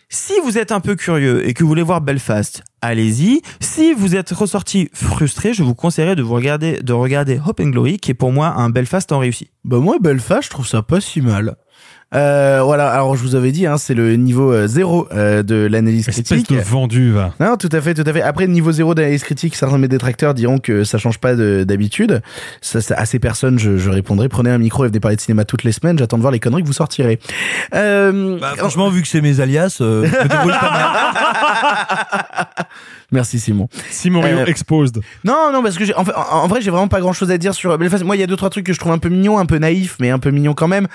si 0.10 0.34
vous 0.44 0.60
êtes 0.60 0.72
un 0.72 0.80
peu 0.80 0.96
curieux 0.96 1.48
et 1.48 1.54
que 1.54 1.64
vous 1.64 1.70
voulez 1.70 1.82
voir 1.82 2.00
Belfast, 2.02 2.62
allez-y. 2.82 3.42
Si 3.60 3.94
vous 3.94 4.16
êtes 4.16 4.30
ressorti 4.30 4.90
frustré, 4.94 5.54
je 5.56 5.64
vous 5.64 5.74
conseillerais 5.74 6.16
de 6.16 6.22
vous 6.22 6.36
regarder, 6.36 6.80
de 6.84 6.94
regarder 6.94 7.40
Hope 7.44 7.60
and 7.62 7.70
Glory, 7.70 7.98
qui 7.98 8.12
est 8.12 8.14
pour 8.14 8.32
moi 8.32 8.50
un 8.50 8.70
Belfast 8.70 9.12
en 9.12 9.18
réussi. 9.18 9.50
Bah 9.64 9.78
moi 9.78 9.98
Belfast, 10.00 10.44
je 10.44 10.50
trouve 10.50 10.68
ça 10.68 10.84
pas 10.84 11.02
si 11.02 11.22
mal. 11.22 11.56
Euh, 12.16 12.62
voilà, 12.64 12.90
alors 12.92 13.16
je 13.16 13.22
vous 13.24 13.36
avais 13.36 13.52
dit, 13.52 13.66
hein, 13.66 13.78
c'est 13.78 13.94
le 13.94 14.16
niveau 14.16 14.52
euh, 14.52 14.68
zéro 14.68 15.08
euh, 15.14 15.42
de 15.44 15.56
l'analyse 15.66 16.08
Espèce 16.08 16.26
critique. 16.26 16.56
de 16.58 16.62
vendu, 16.62 17.12
va. 17.12 17.34
Non, 17.40 17.58
tout 17.58 17.70
à 17.72 17.82
fait, 17.82 17.94
tout 17.94 18.04
à 18.06 18.14
fait. 18.14 18.22
Après, 18.22 18.48
niveau 18.48 18.72
zéro 18.72 18.94
d'analyse 18.94 19.24
critique, 19.24 19.56
certains 19.56 19.78
de 19.78 19.82
mes 19.82 19.88
détracteurs 19.88 20.34
diront 20.34 20.58
que 20.60 20.84
ça 20.84 20.98
change 20.98 21.18
pas 21.18 21.36
de- 21.36 21.64
d'habitude. 21.68 22.22
Ça, 22.62 22.82
ça- 22.82 22.96
à 22.98 23.06
ces 23.06 23.20
personnes, 23.20 23.58
je, 23.60 23.78
je 23.78 23.90
répondrai, 23.90 24.30
prenez 24.30 24.50
un 24.52 24.58
micro 24.58 24.86
et 24.86 24.88
venez 24.88 25.00
parler 25.00 25.16
de 25.18 25.22
cinéma 25.22 25.44
toutes 25.46 25.64
les 25.64 25.72
semaines, 25.72 25.98
j'attends 25.98 26.18
de 26.18 26.22
voir 26.22 26.32
les 26.32 26.40
conneries 26.40 26.62
que 26.62 26.68
vous 26.68 26.74
sortirez. 26.74 27.20
Euh, 27.74 28.38
Bah, 28.40 28.54
franchement, 28.58 28.90
vu 28.90 29.02
que 29.02 29.08
c'est 29.08 29.22
mes 29.22 29.40
alias, 29.40 29.78
euh, 29.82 30.06
je 30.06 30.12
pas 30.60 30.72
mal. 30.72 32.06
Merci 33.12 33.40
Simon. 33.40 33.70
Simon 33.92 34.22
Rio 34.22 34.38
Euh, 34.40 34.46
exposed. 34.46 35.00
Non, 35.24 35.52
non, 35.54 35.62
parce 35.62 35.78
que 35.78 35.86
j'ai, 35.86 35.94
en, 35.96 36.04
fait, 36.04 36.14
en, 36.16 36.22
en 36.44 36.48
vrai, 36.48 36.62
j'ai 36.62 36.72
vraiment 36.72 36.88
pas 36.88 37.00
grand 37.00 37.14
chose 37.14 37.30
à 37.30 37.38
dire 37.38 37.54
sur 37.54 37.78
Belfast. 37.78 38.04
Moi, 38.04 38.16
il 38.16 38.20
y 38.20 38.24
a 38.24 38.28
deux, 38.28 38.36
trois 38.36 38.50
trucs 38.50 38.66
que 38.66 38.74
je 38.74 38.80
trouve 38.80 38.92
un 38.92 38.98
peu 38.98 39.10
mignons, 39.10 39.38
un 39.38 39.46
peu 39.46 39.60
naïfs, 39.60 39.98
mais 40.00 40.10
un 40.10 40.18
peu 40.18 40.32
mignons 40.32 40.56
quand 40.56 40.68
même. 40.68 40.88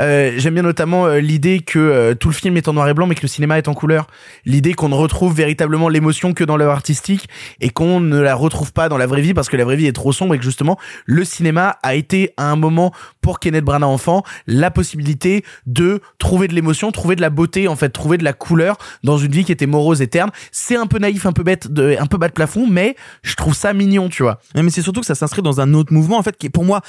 Euh, 0.00 0.32
j'aime 0.36 0.54
bien 0.54 0.59
notamment 0.62 1.06
euh, 1.06 1.20
l'idée 1.20 1.60
que 1.60 1.78
euh, 1.78 2.14
tout 2.14 2.28
le 2.28 2.34
film 2.34 2.56
est 2.56 2.68
en 2.68 2.72
noir 2.72 2.88
et 2.88 2.94
blanc, 2.94 3.06
mais 3.06 3.14
que 3.14 3.22
le 3.22 3.28
cinéma 3.28 3.58
est 3.58 3.68
en 3.68 3.74
couleur. 3.74 4.06
L'idée 4.44 4.74
qu'on 4.74 4.88
ne 4.88 4.94
retrouve 4.94 5.34
véritablement 5.34 5.88
l'émotion 5.88 6.32
que 6.32 6.44
dans 6.44 6.56
l'œuvre 6.56 6.72
artistique 6.72 7.28
et 7.60 7.70
qu'on 7.70 8.00
ne 8.00 8.18
la 8.20 8.34
retrouve 8.34 8.72
pas 8.72 8.88
dans 8.88 8.98
la 8.98 9.06
vraie 9.06 9.22
vie 9.22 9.34
parce 9.34 9.48
que 9.48 9.56
la 9.56 9.64
vraie 9.64 9.76
vie 9.76 9.86
est 9.86 9.92
trop 9.92 10.12
sombre 10.12 10.34
et 10.34 10.38
que 10.38 10.44
justement, 10.44 10.78
le 11.06 11.24
cinéma 11.24 11.78
a 11.82 11.94
été 11.94 12.32
à 12.36 12.50
un 12.50 12.56
moment 12.56 12.92
pour 13.20 13.40
Kenneth 13.40 13.64
Branagh 13.64 13.88
enfant 13.88 14.22
la 14.46 14.70
possibilité 14.70 15.44
de 15.66 16.00
trouver 16.18 16.48
de 16.48 16.54
l'émotion, 16.54 16.92
trouver 16.92 17.16
de 17.16 17.20
la 17.20 17.30
beauté, 17.30 17.68
en 17.68 17.76
fait, 17.76 17.90
trouver 17.90 18.18
de 18.18 18.24
la 18.24 18.32
couleur 18.32 18.76
dans 19.04 19.18
une 19.18 19.32
vie 19.32 19.44
qui 19.44 19.52
était 19.52 19.66
morose 19.66 20.02
et 20.02 20.06
terne. 20.06 20.30
C'est 20.52 20.76
un 20.76 20.86
peu 20.86 20.98
naïf, 20.98 21.26
un 21.26 21.32
peu 21.32 21.42
bête, 21.42 21.70
de, 21.72 21.96
un 21.98 22.06
peu 22.06 22.18
bas 22.18 22.28
de 22.28 22.32
plafond, 22.32 22.66
mais 22.68 22.96
je 23.22 23.34
trouve 23.34 23.54
ça 23.54 23.72
mignon, 23.72 24.08
tu 24.08 24.22
vois. 24.22 24.40
Mais 24.54 24.70
c'est 24.70 24.82
surtout 24.82 25.00
que 25.00 25.06
ça 25.06 25.14
s'inscrit 25.14 25.42
dans 25.42 25.60
un 25.60 25.74
autre 25.74 25.92
mouvement, 25.92 26.18
en 26.18 26.22
fait, 26.22 26.36
qui 26.36 26.46
est 26.46 26.50
pour 26.50 26.64
moi, 26.64 26.80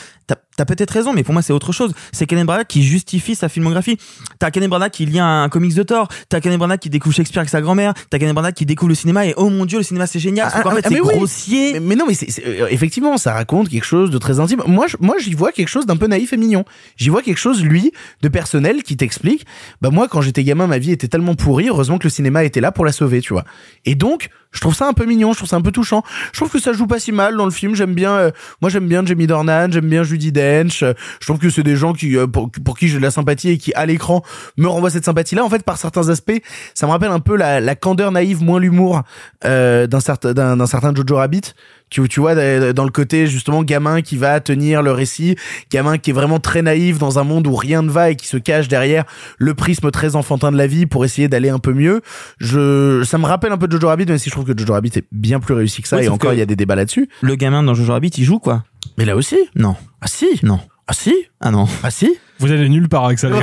as, 0.62 0.66
peut-être 0.66 0.92
raison, 0.92 1.14
mais 1.14 1.24
pour 1.24 1.34
moi 1.34 1.42
c'est 1.42 1.54
autre 1.54 1.72
chose. 1.72 1.94
C'est 2.12 2.26
Kenneth 2.26 2.46
Branagh 2.46 2.68
qui 2.68 2.84
justifie 2.84 3.36
sa 3.36 3.50
filmographie. 3.50 3.98
T'as 4.40 4.52
Kenneth 4.52 4.70
Branagh 4.70 4.92
qui 4.92 5.06
lit 5.06 5.20
un, 5.20 5.44
un 5.44 5.50
comics 5.50 5.74
de 5.76 5.84
Thor, 5.84 6.08
t'as 6.30 6.40
Kenneth 6.40 6.58
Branagh 6.60 6.80
qui 6.80 6.90
découvre 6.90 7.16
Shakespeare 7.16 7.40
avec 7.42 7.50
sa 7.50 7.62
grand-mère, 7.62 7.94
t'as 8.10 8.20
Kenneth 8.20 8.34
Branagh 8.36 8.54
qui 8.54 8.66
découvre 8.66 8.90
le 8.90 8.96
cinéma 8.96 9.26
et 9.26 9.34
oh 9.38 9.50
mon 9.50 9.66
dieu, 9.66 9.78
le 9.80 9.84
cinéma 9.84 10.08
c'est 10.08 10.20
génial. 10.20 10.50
Sauf 10.52 10.64
qu'en 10.64 10.72
fait, 10.72 10.86
c'est 10.88 11.00
oui. 11.02 11.16
grossier. 11.18 11.74
Mais, 11.74 11.80
mais 11.80 11.96
non, 11.96 12.06
mais 12.08 12.14
c'est 12.14 12.28
euh, 12.46 12.68
effectivement, 12.70 13.18
ça 13.18 13.34
raconte 13.34 13.70
quelque 13.70 13.84
chose 13.86 14.10
de 14.12 14.18
très 14.18 14.40
intime. 14.40 14.62
Moi, 14.68 14.88
je- 14.88 14.98
moi, 15.00 15.16
j'y 15.20 15.34
vois 15.34 15.52
quelque 15.52 15.68
chose 15.70 15.86
d'un 15.86 15.98
peu 15.98 16.08
naïf 16.08 16.34
et 16.34 16.38
mignon. 16.38 16.66
J'y 16.98 17.10
vois 17.10 17.22
quelque 17.22 17.38
chose, 17.38 17.64
lui, 17.64 17.92
de 18.22 18.28
personnel 18.28 18.84
qui 18.84 18.98
t'explique. 18.98 19.46
Bah 19.82 19.90
moi, 19.92 20.08
quand 20.08 20.22
j'étais 20.22 20.44
gamin, 20.44 20.68
ma 20.68 20.78
vie 20.78 20.92
était 20.92 21.08
tellement 21.08 21.36
pourrie. 21.36 21.70
Heureusement 21.70 21.98
que 21.98 22.04
le 22.06 22.10
cinéma 22.10 22.44
était 22.44 22.62
là 22.62 22.72
pour 22.72 22.86
la 22.86 22.92
sauver, 22.92 23.22
tu 23.22 23.34
vois. 23.34 23.46
Et 23.86 23.96
donc, 23.96 24.30
je 24.52 24.60
trouve 24.60 24.76
ça 24.76 24.88
un 24.88 24.94
peu 24.94 25.06
mignon. 25.06 25.32
Je 25.34 25.38
trouve 25.38 25.50
ça 25.50 25.56
un 25.56 25.62
peu 25.62 25.72
touchant. 25.72 26.04
Je 26.34 26.40
trouve 26.40 26.50
que 26.52 26.60
ça 26.60 26.74
joue 26.74 26.86
pas 26.88 27.00
si 27.00 27.12
mal 27.12 27.38
dans 27.38 27.46
le 27.46 27.52
film. 27.52 27.76
J'aime 27.76 27.94
bien. 27.94 28.12
euh, 28.14 28.32
moi, 28.62 28.70
j'aime 28.70 28.88
bien 28.88 29.06
Jamie 29.06 29.28
Dornan. 29.28 29.72
J'aime 29.72 29.88
bien 29.88 30.04
Judy 30.04 30.32
Dench. 30.32 30.42
Euh, 30.52 30.94
je 31.20 31.26
trouve 31.26 31.40
que 31.40 31.50
c'est 31.50 31.64
des 31.64 31.76
gens 31.76 31.94
qui, 31.94 32.18
euh, 32.18 32.28
pour, 32.28 32.50
pour 32.52 32.78
qui 32.78 32.88
j'ai 32.88 32.98
de 32.98 33.02
la 33.02 33.12
sympathie 33.12 33.50
et 33.50 33.58
qui, 33.58 33.74
à 33.74 33.86
l'écran, 33.86 34.24
me 34.58 34.68
renvoient 34.68 34.90
cette 34.90 35.06
sympathie-là. 35.06 35.44
En 35.44 35.50
fait, 35.50 35.64
par 35.64 35.78
certains 35.78 36.10
aspects, 36.10 36.42
ça 36.74 36.88
me 36.88 36.92
rappelle 36.92 37.12
un 37.12 37.20
peu 37.20 37.36
la, 37.36 37.76
candeur 37.76 38.12
naïve, 38.12 38.44
moins 38.44 38.60
l'humour 38.60 39.02
euh, 39.46 39.88
d'un 39.88 40.00
certain 40.00 40.34
d'un 40.34 40.66
certain 40.66 40.94
Jojo 40.94 41.16
Rabbit. 41.16 41.54
Tu, 41.92 42.08
tu 42.08 42.22
vois, 42.22 42.34
dans 42.74 42.86
le 42.86 42.90
côté 42.90 43.28
justement 43.28 43.64
gamin 43.64 44.02
qui 44.02 44.16
va 44.16 44.40
tenir 44.40 44.82
le 44.82 44.92
récit, 44.92 45.36
gamin 45.70 45.98
qui 45.98 46.10
est 46.12 46.14
vraiment 46.14 46.40
très 46.40 46.62
naïf 46.62 46.98
dans 46.98 47.20
un 47.20 47.24
monde 47.26 47.46
où 47.48 47.56
rien 47.56 47.82
ne 47.82 47.92
va 47.92 48.10
et 48.10 48.16
qui 48.16 48.28
se 48.28 48.38
cache 48.38 48.70
derrière 48.70 49.04
le 49.38 49.54
prisme 49.54 49.92
très 49.92 50.16
enfantin 50.16 50.52
de 50.54 50.58
la 50.58 50.68
vie 50.68 50.86
pour 50.86 51.04
essayer 51.04 51.28
d'aller 51.28 51.50
un 51.50 51.60
peu 51.60 51.74
mieux. 51.74 52.02
Je, 52.40 53.04
ça 53.04 53.18
me 53.18 53.26
rappelle 53.26 53.52
un 53.52 53.58
peu 53.58 53.68
Jojo 53.70 53.90
Rabbit, 53.90 54.06
même 54.06 54.18
si 54.18 54.30
je 54.30 54.34
trouve 54.34 54.46
que 54.46 54.58
Jojo 54.58 54.72
Rabbit 54.74 54.92
est 54.96 55.06
bien 55.12 55.42
plus 55.42 55.54
réussi 55.54 55.82
que 55.82 55.88
ça 55.90 55.98
Oui, 55.98 56.06
et 56.06 56.10
encore 56.10 56.32
il 56.34 56.40
y 56.40 56.42
a 56.42 56.46
des 56.46 56.56
débats 56.56 56.76
là-dessus. 56.76 57.10
Le 57.20 57.36
gamin 57.36 57.62
dans 57.62 57.74
Jojo 57.74 57.92
Rabbit, 57.92 58.12
il 58.18 58.24
joue 58.24 58.40
quoi 58.40 58.64
Mais 58.98 59.04
là 59.04 59.18
aussi? 59.18 59.38
Non. 59.56 59.76
Ah 60.00 60.08
si? 60.08 60.28
Non. 60.44 60.62
Ah 60.88 60.94
si? 60.94 61.14
Ah 61.42 61.52
non. 61.52 61.68
Ah 61.84 61.92
si? 61.92 62.18
Vous 62.40 62.52
allez 62.52 62.70
nulle 62.70 62.90
part 62.90 63.06
avec 63.06 63.20
ça. 63.20 63.28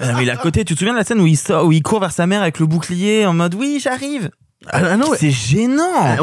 Euh, 0.00 0.12
mais 0.16 0.22
il 0.22 0.28
est 0.28 0.32
à 0.32 0.36
côté, 0.36 0.64
tu 0.64 0.74
te 0.74 0.78
souviens 0.78 0.92
de 0.94 0.98
la 0.98 1.04
scène 1.04 1.20
où 1.20 1.26
il 1.26 1.36
sort, 1.36 1.66
où 1.66 1.72
il 1.72 1.82
court 1.82 2.00
vers 2.00 2.12
sa 2.12 2.26
mère 2.26 2.40
avec 2.40 2.58
le 2.58 2.66
bouclier 2.66 3.26
en 3.26 3.34
mode 3.34 3.54
oui, 3.54 3.78
j'arrive? 3.82 4.30
Ah, 4.68 4.82
ah 4.84 4.96
non, 4.96 5.10
ouais. 5.10 5.16
C'est 5.18 5.30
gênant. 5.30 5.82
Ah, 5.94 6.16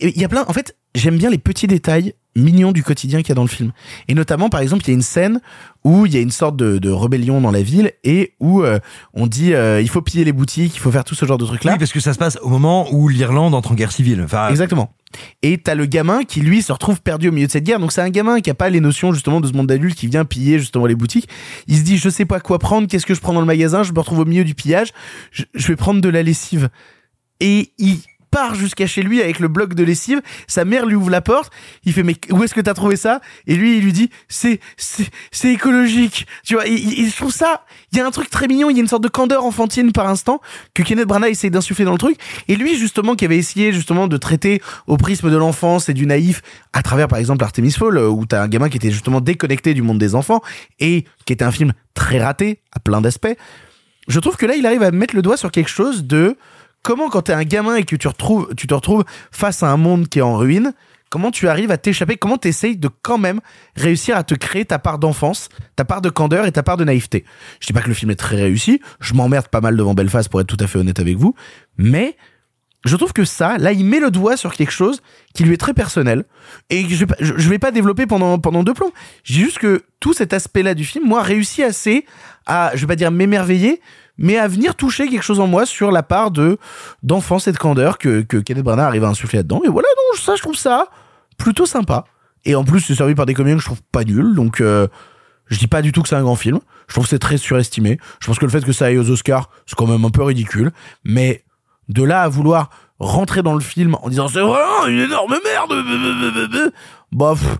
Il 0.00 0.18
y 0.18 0.24
a 0.24 0.28
plein. 0.28 0.44
En 0.48 0.52
fait, 0.52 0.76
j'aime 0.94 1.18
bien 1.18 1.30
les 1.30 1.38
petits 1.38 1.66
détails 1.66 2.14
mignons 2.36 2.72
du 2.72 2.82
quotidien 2.82 3.20
qu'il 3.20 3.30
y 3.30 3.32
a 3.32 3.34
dans 3.34 3.42
le 3.42 3.48
film. 3.48 3.72
Et 4.08 4.14
notamment, 4.14 4.48
par 4.48 4.60
exemple, 4.60 4.84
il 4.84 4.88
y 4.88 4.90
a 4.90 4.94
une 4.94 5.02
scène 5.02 5.40
où 5.84 6.06
il 6.06 6.14
y 6.14 6.16
a 6.16 6.20
une 6.20 6.30
sorte 6.30 6.56
de, 6.56 6.78
de 6.78 6.90
rébellion 6.90 7.40
dans 7.40 7.50
la 7.50 7.62
ville 7.62 7.92
et 8.04 8.34
où 8.40 8.62
euh, 8.62 8.78
on 9.14 9.26
dit 9.26 9.54
euh, 9.54 9.80
il 9.80 9.88
faut 9.88 10.02
piller 10.02 10.24
les 10.24 10.32
boutiques, 10.32 10.74
il 10.74 10.78
faut 10.78 10.90
faire 10.90 11.04
tout 11.04 11.14
ce 11.14 11.24
genre 11.24 11.38
de 11.38 11.46
trucs 11.46 11.64
là. 11.64 11.72
Oui, 11.72 11.78
parce 11.78 11.92
que 11.92 12.00
ça 12.00 12.12
se 12.12 12.18
passe 12.18 12.38
au 12.42 12.48
moment 12.48 12.92
où 12.92 13.08
l'Irlande 13.08 13.54
entre 13.54 13.72
en 13.72 13.74
guerre 13.74 13.92
civile. 13.92 14.22
Enfin, 14.24 14.48
Exactement. 14.48 14.92
Et 15.42 15.58
t'as 15.58 15.74
le 15.74 15.86
gamin 15.86 16.24
qui 16.24 16.40
lui 16.40 16.60
se 16.62 16.72
retrouve 16.72 17.00
perdu 17.00 17.28
au 17.28 17.32
milieu 17.32 17.46
de 17.46 17.52
cette 17.52 17.64
guerre. 17.64 17.78
Donc 17.78 17.92
c'est 17.92 18.02
un 18.02 18.10
gamin 18.10 18.40
qui 18.40 18.50
a 18.50 18.54
pas 18.54 18.68
les 18.68 18.80
notions 18.80 19.12
justement 19.12 19.40
de 19.40 19.46
ce 19.46 19.52
monde 19.52 19.68
d'adulte 19.68 19.96
qui 19.96 20.08
vient 20.08 20.24
piller 20.24 20.58
justement 20.58 20.86
les 20.86 20.94
boutiques. 20.94 21.28
Il 21.68 21.76
se 21.76 21.82
dit 21.82 21.96
je 21.96 22.08
sais 22.10 22.26
pas 22.26 22.40
quoi 22.40 22.58
prendre, 22.58 22.86
qu'est-ce 22.86 23.06
que 23.06 23.14
je 23.14 23.20
prends 23.20 23.32
dans 23.32 23.40
le 23.40 23.46
magasin, 23.46 23.82
je 23.82 23.92
me 23.92 23.98
retrouve 23.98 24.18
au 24.18 24.24
milieu 24.24 24.44
du 24.44 24.54
pillage, 24.54 24.88
je, 25.30 25.44
je 25.54 25.66
vais 25.68 25.76
prendre 25.76 26.00
de 26.00 26.08
la 26.08 26.22
lessive. 26.22 26.68
Et 27.40 27.72
il 27.78 27.98
part 28.36 28.54
jusqu'à 28.54 28.86
chez 28.86 29.02
lui 29.02 29.22
avec 29.22 29.38
le 29.38 29.48
bloc 29.48 29.72
de 29.72 29.82
lessive. 29.82 30.20
Sa 30.46 30.66
mère 30.66 30.84
lui 30.84 30.94
ouvre 30.94 31.08
la 31.08 31.22
porte. 31.22 31.50
Il 31.84 31.94
fait 31.94 32.02
mais 32.02 32.16
où 32.30 32.42
est-ce 32.42 32.52
que 32.52 32.60
t'as 32.60 32.74
trouvé 32.74 32.96
ça? 32.96 33.22
Et 33.46 33.54
lui 33.54 33.78
il 33.78 33.84
lui 33.84 33.94
dit 33.94 34.10
c'est 34.28 34.60
c'est 34.76 35.52
écologique. 35.52 36.26
Tu 36.44 36.52
vois, 36.52 36.66
je 36.66 37.16
trouve 37.16 37.32
ça. 37.32 37.64
Il 37.92 37.98
y 37.98 38.00
a 38.02 38.06
un 38.06 38.10
truc 38.10 38.28
très 38.28 38.46
mignon. 38.46 38.68
Il 38.68 38.76
y 38.76 38.80
a 38.80 38.82
une 38.82 38.88
sorte 38.88 39.02
de 39.02 39.08
candeur 39.08 39.44
enfantine 39.44 39.90
par 39.92 40.06
instant 40.06 40.42
que 40.74 40.82
Kenneth 40.82 41.08
Branagh 41.08 41.30
essaye 41.30 41.50
d'insuffler 41.50 41.86
dans 41.86 41.92
le 41.92 41.98
truc. 41.98 42.18
Et 42.48 42.56
lui 42.56 42.76
justement 42.76 43.14
qui 43.14 43.24
avait 43.24 43.38
essayé 43.38 43.72
justement 43.72 44.06
de 44.06 44.18
traiter 44.18 44.60
au 44.86 44.98
prisme 44.98 45.30
de 45.30 45.36
l'enfance 45.36 45.88
et 45.88 45.94
du 45.94 46.04
naïf 46.04 46.42
à 46.74 46.82
travers 46.82 47.08
par 47.08 47.18
exemple 47.18 47.42
Artemis 47.42 47.72
Fall 47.72 47.96
euh, 47.96 48.08
où 48.08 48.26
t'as 48.26 48.42
un 48.42 48.48
gamin 48.48 48.68
qui 48.68 48.76
était 48.76 48.90
justement 48.90 49.22
déconnecté 49.22 49.72
du 49.72 49.80
monde 49.80 49.98
des 49.98 50.14
enfants 50.14 50.42
et 50.78 51.06
qui 51.24 51.32
était 51.32 51.44
un 51.44 51.52
film 51.52 51.72
très 51.94 52.22
raté 52.22 52.60
à 52.72 52.80
plein 52.80 53.00
d'aspects. 53.00 53.34
Je 54.08 54.20
trouve 54.20 54.36
que 54.36 54.44
là 54.44 54.56
il 54.56 54.66
arrive 54.66 54.82
à 54.82 54.90
mettre 54.90 55.16
le 55.16 55.22
doigt 55.22 55.38
sur 55.38 55.50
quelque 55.50 55.70
chose 55.70 56.04
de 56.04 56.36
comment 56.86 57.10
quand 57.10 57.22
t'es 57.22 57.32
un 57.32 57.42
gamin 57.42 57.74
et 57.74 57.82
que 57.82 57.96
tu, 57.96 58.06
retrouves, 58.06 58.54
tu 58.56 58.68
te 58.68 58.74
retrouves 58.74 59.04
face 59.32 59.64
à 59.64 59.70
un 59.70 59.76
monde 59.76 60.08
qui 60.08 60.20
est 60.20 60.22
en 60.22 60.36
ruine, 60.36 60.72
comment 61.10 61.32
tu 61.32 61.48
arrives 61.48 61.72
à 61.72 61.78
t'échapper, 61.78 62.16
comment 62.16 62.38
t'essayes 62.38 62.76
de 62.76 62.88
quand 63.02 63.18
même 63.18 63.40
réussir 63.74 64.16
à 64.16 64.22
te 64.22 64.36
créer 64.36 64.64
ta 64.64 64.78
part 64.78 65.00
d'enfance, 65.00 65.48
ta 65.74 65.84
part 65.84 66.00
de 66.00 66.10
candeur 66.10 66.46
et 66.46 66.52
ta 66.52 66.62
part 66.62 66.76
de 66.76 66.84
naïveté? 66.84 67.24
Je 67.58 67.66
dis 67.66 67.72
pas 67.72 67.80
que 67.80 67.88
le 67.88 67.94
film 67.94 68.12
est 68.12 68.16
très 68.16 68.36
réussi, 68.36 68.80
je 69.00 69.14
m'emmerde 69.14 69.48
pas 69.48 69.60
mal 69.60 69.76
devant 69.76 69.94
Belfast 69.94 70.28
pour 70.28 70.40
être 70.40 70.46
tout 70.46 70.56
à 70.60 70.68
fait 70.68 70.78
honnête 70.78 71.00
avec 71.00 71.16
vous, 71.16 71.34
mais 71.76 72.16
je 72.84 72.94
trouve 72.94 73.12
que 73.12 73.24
ça, 73.24 73.58
là, 73.58 73.72
il 73.72 73.84
met 73.84 73.98
le 73.98 74.12
doigt 74.12 74.36
sur 74.36 74.54
quelque 74.54 74.70
chose 74.70 75.02
qui 75.34 75.42
lui 75.42 75.54
est 75.54 75.60
très 75.60 75.74
personnel 75.74 76.22
et 76.70 76.84
que 76.84 76.90
je 76.90 77.00
vais 77.00 77.06
pas, 77.06 77.16
vais 77.20 77.58
pas 77.58 77.72
développer 77.72 78.06
pendant, 78.06 78.38
pendant 78.38 78.62
deux 78.62 78.74
plombs. 78.74 78.92
Dis 79.24 79.40
juste 79.40 79.58
que 79.58 79.82
tout 79.98 80.12
cet 80.12 80.32
aspect-là 80.32 80.74
du 80.74 80.84
film, 80.84 81.04
moi, 81.04 81.20
réussit 81.22 81.64
assez 81.64 82.06
à, 82.46 82.70
je 82.74 82.82
vais 82.82 82.86
pas 82.86 82.94
dire 82.94 83.10
m'émerveiller, 83.10 83.80
mais 84.18 84.38
à 84.38 84.48
venir 84.48 84.74
toucher 84.74 85.08
quelque 85.08 85.22
chose 85.22 85.40
en 85.40 85.46
moi 85.46 85.66
sur 85.66 85.90
la 85.90 86.02
part 86.02 86.30
de 86.30 86.58
d'enfance 87.02 87.48
et 87.48 87.52
de 87.52 87.58
candeur 87.58 87.98
que, 87.98 88.22
que 88.22 88.36
Kenneth 88.38 88.64
Branagh 88.64 88.86
arrive 88.86 89.04
à 89.04 89.08
insuffler 89.08 89.38
là-dedans. 89.38 89.60
Et 89.64 89.68
voilà, 89.68 89.88
non, 89.96 90.18
ça, 90.18 90.36
je 90.36 90.42
trouve 90.42 90.56
ça 90.56 90.86
plutôt 91.36 91.66
sympa. 91.66 92.04
Et 92.44 92.54
en 92.54 92.64
plus, 92.64 92.80
c'est 92.80 92.94
servi 92.94 93.14
par 93.14 93.26
des 93.26 93.34
comédiens 93.34 93.56
que 93.56 93.62
je 93.62 93.66
trouve 93.66 93.82
pas 93.92 94.04
nuls, 94.04 94.34
donc 94.34 94.60
euh, 94.60 94.86
je 95.48 95.58
dis 95.58 95.66
pas 95.66 95.82
du 95.82 95.92
tout 95.92 96.02
que 96.02 96.08
c'est 96.08 96.16
un 96.16 96.22
grand 96.22 96.36
film. 96.36 96.60
Je 96.88 96.94
trouve 96.94 97.04
que 97.04 97.10
c'est 97.10 97.18
très 97.18 97.36
surestimé. 97.36 97.98
Je 98.20 98.26
pense 98.26 98.38
que 98.38 98.44
le 98.44 98.50
fait 98.50 98.64
que 98.64 98.72
ça 98.72 98.86
aille 98.86 98.98
aux 98.98 99.10
Oscars, 99.10 99.50
c'est 99.66 99.74
quand 99.74 99.86
même 99.86 100.04
un 100.04 100.10
peu 100.10 100.22
ridicule. 100.22 100.70
Mais 101.04 101.44
de 101.88 102.02
là 102.02 102.22
à 102.22 102.28
vouloir 102.28 102.70
rentrer 102.98 103.42
dans 103.42 103.54
le 103.54 103.60
film 103.60 103.96
en 104.02 104.08
disant 104.08 104.28
c'est 104.28 104.40
vraiment 104.40 104.86
une 104.86 105.00
énorme 105.00 105.36
merde, 105.44 106.70
bah 107.12 107.34
pff, 107.34 107.58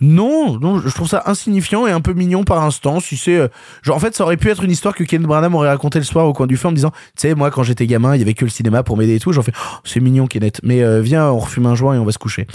non, 0.00 0.58
non, 0.58 0.80
je 0.80 0.94
trouve 0.94 1.08
ça 1.08 1.22
insignifiant 1.26 1.86
et 1.86 1.90
un 1.90 2.00
peu 2.00 2.12
mignon 2.12 2.44
par 2.44 2.62
instant. 2.62 3.00
Si 3.00 3.16
c'est, 3.16 3.36
euh, 3.36 3.48
genre 3.82 3.96
en 3.96 4.00
fait, 4.00 4.14
ça 4.14 4.24
aurait 4.24 4.36
pu 4.36 4.50
être 4.50 4.62
une 4.62 4.70
histoire 4.70 4.94
que 4.94 5.04
Ken 5.04 5.22
Branagh 5.22 5.50
m'aurait 5.50 5.68
raconté 5.68 5.98
le 5.98 6.04
soir 6.04 6.26
au 6.26 6.32
coin 6.32 6.46
du 6.46 6.56
feu 6.56 6.68
en 6.68 6.70
me 6.70 6.76
disant, 6.76 6.90
tu 6.90 6.96
sais, 7.16 7.34
moi 7.34 7.50
quand 7.50 7.62
j'étais 7.62 7.86
gamin, 7.86 8.14
il 8.14 8.18
y 8.18 8.22
avait 8.22 8.34
que 8.34 8.44
le 8.44 8.50
cinéma 8.50 8.82
pour 8.82 8.96
m'aider 8.96 9.16
et 9.16 9.20
tout. 9.20 9.32
J'en 9.32 9.42
fais, 9.42 9.52
Oh, 9.56 9.76
c'est 9.84 10.00
mignon 10.00 10.26
Kenneth, 10.26 10.60
mais 10.62 10.82
euh, 10.82 11.00
viens, 11.00 11.28
on 11.30 11.38
refume 11.38 11.66
un 11.66 11.74
joint 11.74 11.94
et 11.94 11.98
on 11.98 12.04
va 12.04 12.12
se 12.12 12.18
coucher. 12.18 12.46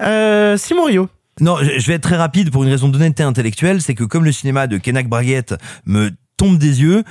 Euh, 0.00 0.56
Simon 0.56 0.84
Rio. 0.84 1.08
Non, 1.40 1.56
je 1.62 1.78
je 1.78 1.86
vais 1.86 1.94
être 1.94 2.02
très 2.02 2.16
rapide 2.16 2.50
pour 2.50 2.64
une 2.64 2.70
raison 2.70 2.88
d'honnêteté 2.88 3.22
intellectuelle, 3.22 3.80
c'est 3.80 3.94
que 3.94 4.02
comme 4.02 4.24
le 4.24 4.32
cinéma 4.32 4.66
de 4.66 4.76
Kenak 4.76 5.08
Braguette 5.08 5.54
me 5.86 6.10
tombe 6.38 6.56
des 6.56 6.80
yeux, 6.80 7.04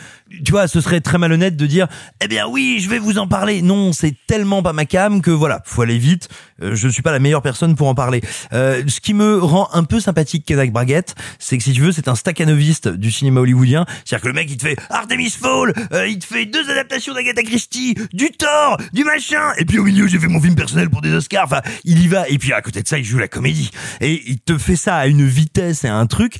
tu 0.44 0.52
vois, 0.52 0.68
ce 0.68 0.82
serait 0.82 1.02
très 1.02 1.18
malhonnête 1.18 1.56
de 1.56 1.66
dire, 1.66 1.88
eh 2.24 2.28
bien 2.28 2.48
oui, 2.48 2.80
je 2.82 2.90
vais 2.90 2.98
vous 2.98 3.18
en 3.18 3.28
parler. 3.28 3.62
Non, 3.62 3.94
c'est 3.94 4.16
tellement 4.26 4.64
pas 4.64 4.74
ma 4.74 4.86
cam 4.86 5.22
que 5.22 5.32
voilà, 5.32 5.62
faut 5.66 5.82
aller 5.82 5.98
vite. 5.98 6.30
Euh, 6.62 6.76
je 6.76 6.88
suis 6.88 7.02
pas 7.02 7.12
la 7.12 7.20
meilleure 7.20 7.42
personne 7.42 7.76
pour 7.76 7.88
en 7.88 7.96
parler. 7.96 8.22
Euh, 8.54 8.82
ce 8.88 9.00
qui 9.00 9.14
me 9.14 9.38
rend 9.38 9.70
un 9.74 9.84
peu 9.84 10.00
sympathique 10.00 10.46
Kenak 10.46 10.72
Braguette, 10.72 11.16
c'est 11.40 11.58
que 11.58 11.64
si 11.64 11.74
tu 11.74 11.82
veux, 11.82 11.92
c'est 11.92 12.08
un 12.08 12.16
staccanoviste 12.16 12.88
du 12.88 13.12
cinéma 13.12 13.42
hollywoodien. 13.42 13.86
C'est-à-dire 14.06 14.24
que 14.24 14.28
le 14.28 14.34
mec, 14.34 14.48
il 14.50 14.58
te 14.58 14.68
fait 14.68 14.78
Artemis 14.90 15.30
Fall, 15.30 15.74
euh, 15.94 16.08
il 16.08 16.20
te 16.20 16.26
fait 16.26 16.46
deux 16.46 16.70
adaptations 16.70 17.14
d'Agatha 17.14 17.44
Christie, 17.44 17.96
du 18.14 18.32
Thor, 18.32 18.78
du 18.94 19.04
machin, 19.04 19.54
et 19.58 19.66
puis 19.66 19.78
au 19.78 19.84
milieu, 19.84 20.08
j'ai 20.08 20.20
fait 20.20 20.28
mon 20.28 20.42
film 20.42 20.56
personnel 20.56 20.90
pour 20.90 21.02
des 21.02 21.14
Oscars. 21.14 21.46
Enfin, 21.46 21.62
il 21.84 22.02
y 22.02 22.08
va. 22.08 22.28
Et 22.30 22.38
puis 22.38 22.54
à 22.54 22.62
côté 22.62 22.82
de 22.82 22.88
ça, 22.88 22.98
il 22.98 23.04
joue 23.04 23.20
la 23.20 23.28
comédie. 23.28 23.72
Et 24.02 24.24
il 24.28 24.40
te 24.40 24.58
fait 24.58 24.76
ça 24.76 24.96
à 24.98 25.08
une 25.08 25.26
vitesse 25.26 25.84
et 25.84 25.88
à 25.88 25.96
un 25.96 26.08
truc 26.08 26.38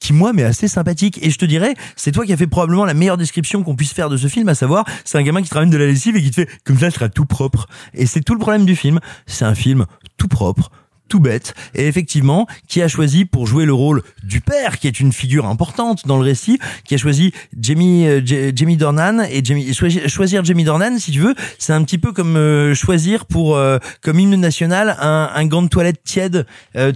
qui 0.00 0.12
moi 0.12 0.32
m'est 0.32 0.42
assez 0.42 0.66
sympathique. 0.66 1.18
Et 1.22 1.30
je 1.30 1.38
te 1.38 1.44
dirais 1.44 1.74
c'est 1.96 2.12
toi 2.12 2.26
qui 2.26 2.32
as 2.32 2.36
fait 2.36 2.46
probablement 2.46 2.84
la 2.84 2.94
meilleure 2.94 3.16
description 3.18 3.62
qu'on 3.62 3.76
puisse 3.76 3.92
faire 3.92 4.08
de 4.08 4.16
ce 4.16 4.26
film 4.26 4.48
à 4.48 4.54
savoir 4.54 4.84
c'est 5.04 5.18
un 5.18 5.22
gamin 5.22 5.42
qui 5.42 5.48
te 5.48 5.54
ramène 5.54 5.70
de 5.70 5.78
la 5.78 5.86
lessive 5.86 6.16
et 6.16 6.22
qui 6.22 6.30
te 6.30 6.36
fait 6.36 6.48
comme 6.64 6.78
ça 6.78 6.90
sera 6.90 7.08
tout 7.08 7.26
propre. 7.26 7.68
Et 7.94 8.06
c'est 8.06 8.22
tout 8.22 8.34
le 8.34 8.40
problème 8.40 8.64
du 8.64 8.74
film. 8.74 8.98
C'est 9.26 9.44
un 9.44 9.54
film 9.54 9.86
tout 10.16 10.28
propre 10.28 10.70
tout 11.10 11.20
bête 11.20 11.54
et 11.74 11.86
effectivement 11.88 12.46
qui 12.68 12.80
a 12.80 12.88
choisi 12.88 13.24
pour 13.24 13.46
jouer 13.46 13.66
le 13.66 13.74
rôle 13.74 14.02
du 14.22 14.40
père 14.40 14.78
qui 14.78 14.86
est 14.86 15.00
une 15.00 15.12
figure 15.12 15.44
importante 15.44 16.06
dans 16.06 16.16
le 16.16 16.22
récit 16.22 16.58
qui 16.84 16.94
a 16.94 16.98
choisi 16.98 17.32
Jamie 17.60 18.06
euh, 18.06 18.22
Jamie 18.54 18.76
Dornan 18.76 19.20
et 19.28 19.44
Jamie 19.44 19.74
choisir, 19.74 20.44
Jamie 20.44 20.64
Dornan 20.64 20.98
si 20.98 21.10
tu 21.10 21.18
veux 21.18 21.34
c'est 21.58 21.72
un 21.72 21.82
petit 21.82 21.98
peu 21.98 22.12
comme 22.12 22.36
euh, 22.36 22.74
choisir 22.74 23.26
pour 23.26 23.56
euh, 23.56 23.78
comme 24.02 24.20
hymne 24.20 24.36
national 24.36 24.96
un, 25.00 25.30
un 25.34 25.46
gant 25.46 25.62
de 25.62 25.68
toilette 25.68 26.02
tiède. 26.04 26.46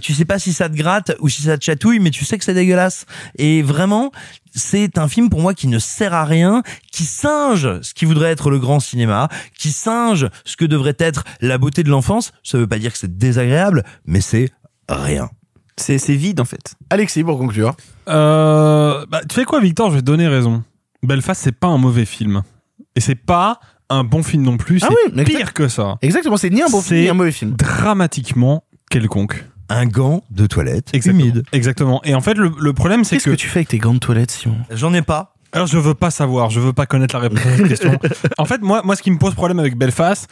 Tu 0.01 0.13
sais 0.13 0.25
pas 0.25 0.39
si 0.39 0.53
ça 0.53 0.69
te 0.69 0.75
gratte 0.75 1.13
ou 1.19 1.27
si 1.27 1.41
ça 1.41 1.57
te 1.57 1.65
chatouille 1.65 1.99
mais 1.99 2.09
tu 2.09 2.23
sais 2.23 2.37
que 2.37 2.45
c'est 2.45 2.53
dégueulasse. 2.53 3.05
Et 3.37 3.61
vraiment 3.61 4.11
c'est 4.55 4.97
un 4.97 5.07
film 5.07 5.29
pour 5.29 5.41
moi 5.41 5.53
qui 5.53 5.67
ne 5.67 5.79
sert 5.79 6.13
à 6.13 6.25
rien, 6.25 6.63
qui 6.91 7.03
singe 7.03 7.81
ce 7.81 7.93
qui 7.93 8.05
voudrait 8.05 8.31
être 8.31 8.49
le 8.49 8.59
grand 8.59 8.79
cinéma, 8.79 9.27
qui 9.57 9.71
singe 9.71 10.29
ce 10.45 10.57
que 10.57 10.65
devrait 10.65 10.95
être 10.97 11.23
la 11.41 11.57
beauté 11.57 11.83
de 11.83 11.89
l'enfance. 11.89 12.31
Ça 12.43 12.57
veut 12.57 12.67
pas 12.67 12.79
dire 12.79 12.91
que 12.93 12.97
c'est 12.97 13.17
désagréable, 13.17 13.83
mais 14.05 14.21
c'est 14.21 14.51
rien. 14.89 15.29
C'est 15.77 15.97
vide 16.15 16.39
en 16.39 16.45
fait. 16.45 16.75
Alexis 16.89 17.23
pour 17.23 17.37
conclure. 17.37 17.75
Euh, 18.07 19.05
bah, 19.09 19.21
tu 19.27 19.35
sais 19.35 19.45
quoi, 19.45 19.59
Victor, 19.59 19.89
je 19.89 19.95
vais 19.95 20.01
te 20.01 20.05
donner 20.05 20.27
raison. 20.27 20.63
Belfast, 21.03 21.41
c'est 21.43 21.51
pas 21.51 21.67
un 21.67 21.77
mauvais 21.77 22.05
film. 22.05 22.43
Et 22.95 23.01
c'est 23.01 23.15
pas 23.15 23.59
un 23.89 24.03
bon 24.03 24.23
film 24.23 24.43
non 24.43 24.57
plus. 24.57 24.79
Ah 24.81 24.87
c'est 24.87 24.93
oui, 24.93 25.13
mais 25.13 25.23
pire 25.25 25.53
que 25.53 25.67
ça. 25.67 25.97
Exactement, 26.01 26.37
c'est 26.37 26.49
ni 26.49 26.61
un 26.61 26.69
bon 26.69 26.81
film 26.81 27.01
ni 27.01 27.09
un 27.09 27.13
mauvais 27.13 27.31
film. 27.31 27.51
Dramatiquement 27.51 28.63
quelconque. 28.89 29.43
Un 29.69 29.85
gant 29.85 30.23
de 30.31 30.45
toilette 30.47 30.89
Exactement. 30.93 31.23
humide. 31.23 31.43
Exactement. 31.51 32.01
Et 32.03 32.13
en 32.15 32.21
fait, 32.21 32.35
le, 32.35 32.51
le 32.59 32.73
problème, 32.73 33.03
c'est 33.03 33.15
Qu'est-ce 33.15 33.25
que... 33.25 33.31
que 33.31 33.35
tu 33.35 33.47
fais 33.47 33.59
avec 33.59 33.69
tes 33.69 33.77
gants 33.79 33.93
de 33.93 33.99
toilette, 33.99 34.31
Simon? 34.31 34.57
J'en 34.69 34.93
ai 34.93 35.01
pas. 35.01 35.35
Alors 35.55 35.67
je 35.67 35.77
veux 35.77 35.93
pas 35.93 36.11
savoir, 36.11 36.49
je 36.49 36.59
veux 36.59 36.73
pas 36.73 36.85
connaître 36.85 37.15
la 37.15 37.21
réponse 37.21 37.39
à 37.39 37.55
cette 37.55 37.67
question. 37.69 37.97
En 38.37 38.43
fait, 38.43 38.61
moi, 38.61 38.81
moi, 38.83 38.97
ce 38.97 39.01
qui 39.01 39.09
me 39.09 39.17
pose 39.17 39.33
problème 39.35 39.57
avec 39.57 39.77
Belfast, 39.77 40.27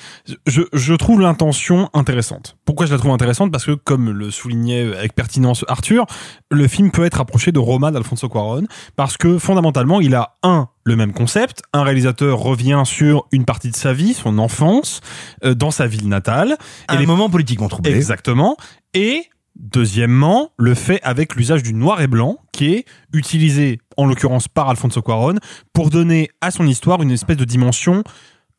je, 0.45 0.63
je 0.73 0.93
trouve 0.95 1.21
l'intention 1.21 1.89
intéressante. 1.93 2.57
Pourquoi 2.65 2.87
je 2.87 2.91
la 2.91 2.97
trouve 2.97 3.11
intéressante? 3.11 3.49
Parce 3.49 3.63
que, 3.63 3.71
comme 3.71 4.11
le 4.11 4.31
soulignait 4.31 4.93
avec 4.93 5.15
pertinence 5.15 5.63
Arthur, 5.69 6.05
le 6.51 6.67
film 6.67 6.91
peut 6.91 7.05
être 7.05 7.21
approché 7.21 7.53
de 7.53 7.59
Roma 7.59 7.91
d'Alfonso 7.91 8.27
Cuarón, 8.27 8.65
parce 8.97 9.15
que 9.15 9.37
fondamentalement, 9.37 10.01
il 10.01 10.13
a 10.13 10.33
un 10.43 10.67
le 10.83 10.97
même 10.97 11.13
concept. 11.13 11.61
Un 11.71 11.83
réalisateur 11.83 12.37
revient 12.39 12.83
sur 12.85 13.25
une 13.31 13.45
partie 13.45 13.71
de 13.71 13.75
sa 13.77 13.93
vie, 13.93 14.13
son 14.13 14.37
enfance, 14.37 14.99
euh, 15.45 15.53
dans 15.53 15.71
sa 15.71 15.87
ville 15.87 16.09
natale. 16.09 16.57
Un 16.89 17.05
moment 17.05 17.29
politiquement 17.29 17.69
troublé. 17.69 17.95
Exactement. 17.95 18.57
Et 18.93 19.25
deuxièmement, 19.55 20.51
le 20.57 20.73
fait 20.73 20.99
avec 21.03 21.35
l'usage 21.35 21.63
du 21.63 21.73
noir 21.73 22.01
et 22.01 22.07
blanc, 22.07 22.37
qui 22.51 22.73
est 22.73 22.85
utilisé 23.13 23.79
en 23.97 24.05
l'occurrence 24.05 24.47
par 24.47 24.69
Alfonso 24.69 25.01
Cuarón 25.01 25.35
pour 25.73 25.89
donner 25.89 26.29
à 26.41 26.51
son 26.51 26.65
histoire 26.67 27.01
une 27.01 27.11
espèce 27.11 27.37
de 27.37 27.45
dimension 27.45 28.03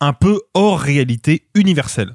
un 0.00 0.12
peu 0.12 0.40
hors 0.54 0.78
réalité 0.78 1.46
universelle. 1.54 2.14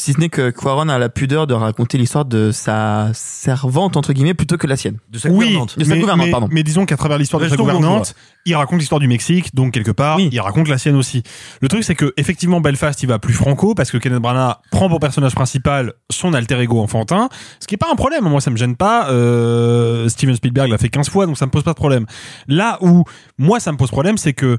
Si 0.00 0.14
ce 0.14 0.18
n'est 0.18 0.30
que 0.30 0.48
Quaron 0.48 0.88
a 0.88 0.98
la 0.98 1.10
pudeur 1.10 1.46
de 1.46 1.52
raconter 1.52 1.98
l'histoire 1.98 2.24
de 2.24 2.52
sa 2.52 3.10
servante, 3.12 3.98
entre 3.98 4.14
guillemets, 4.14 4.32
plutôt 4.32 4.56
que 4.56 4.66
la 4.66 4.76
sienne. 4.78 4.96
De 5.10 5.18
sa 5.18 5.28
Oui, 5.28 5.44
gouvernante. 5.48 5.78
De 5.78 5.84
sa 5.84 5.90
mais, 5.94 6.00
gouvernante, 6.00 6.24
mais- 6.26 6.30
pardon. 6.32 6.48
mais 6.50 6.62
disons 6.62 6.86
qu'à 6.86 6.96
travers 6.96 7.18
l'histoire 7.18 7.42
de 7.42 7.48
sa 7.50 7.56
gouvernante, 7.56 8.14
il 8.46 8.54
raconte 8.56 8.78
l'histoire 8.78 8.98
du 8.98 9.08
Mexique, 9.08 9.54
donc 9.54 9.74
quelque 9.74 9.90
part, 9.90 10.16
Oui. 10.16 10.30
il 10.32 10.40
raconte 10.40 10.68
la 10.68 10.78
sienne 10.78 10.96
aussi. 10.96 11.22
Le 11.60 11.68
truc, 11.68 11.84
c'est 11.84 11.94
que 11.94 12.14
effectivement, 12.16 12.62
Belfast, 12.62 13.02
il 13.02 13.08
va 13.08 13.18
plus 13.18 13.34
franco 13.34 13.74
parce 13.74 13.90
que 13.90 13.98
Kenneth 13.98 14.22
Branagh 14.22 14.54
prend 14.70 14.88
pour 14.88 15.00
personnage 15.00 15.34
principal 15.34 15.92
son 16.10 16.32
alter 16.32 16.58
ego 16.60 16.80
enfantin, 16.80 17.28
ce 17.60 17.66
qui 17.66 17.74
est 17.74 17.78
pas 17.78 17.90
un 17.92 17.96
problème. 17.96 18.24
Moi, 18.24 18.40
ça 18.40 18.50
me 18.50 18.56
gêne 18.56 18.76
pas. 18.76 19.10
Euh, 19.10 20.08
Steven 20.08 20.34
Spielberg 20.34 20.70
l'a 20.70 20.78
fait 20.78 20.88
15 20.88 21.10
fois, 21.10 21.26
donc 21.26 21.36
ça 21.36 21.44
me 21.44 21.50
pose 21.50 21.62
pas 21.62 21.72
de 21.72 21.76
problème. 21.76 22.06
Là 22.48 22.78
où 22.80 23.04
moi, 23.36 23.60
ça 23.60 23.70
me 23.70 23.76
pose 23.76 23.90
problème, 23.90 24.16
c'est 24.16 24.32
que 24.32 24.56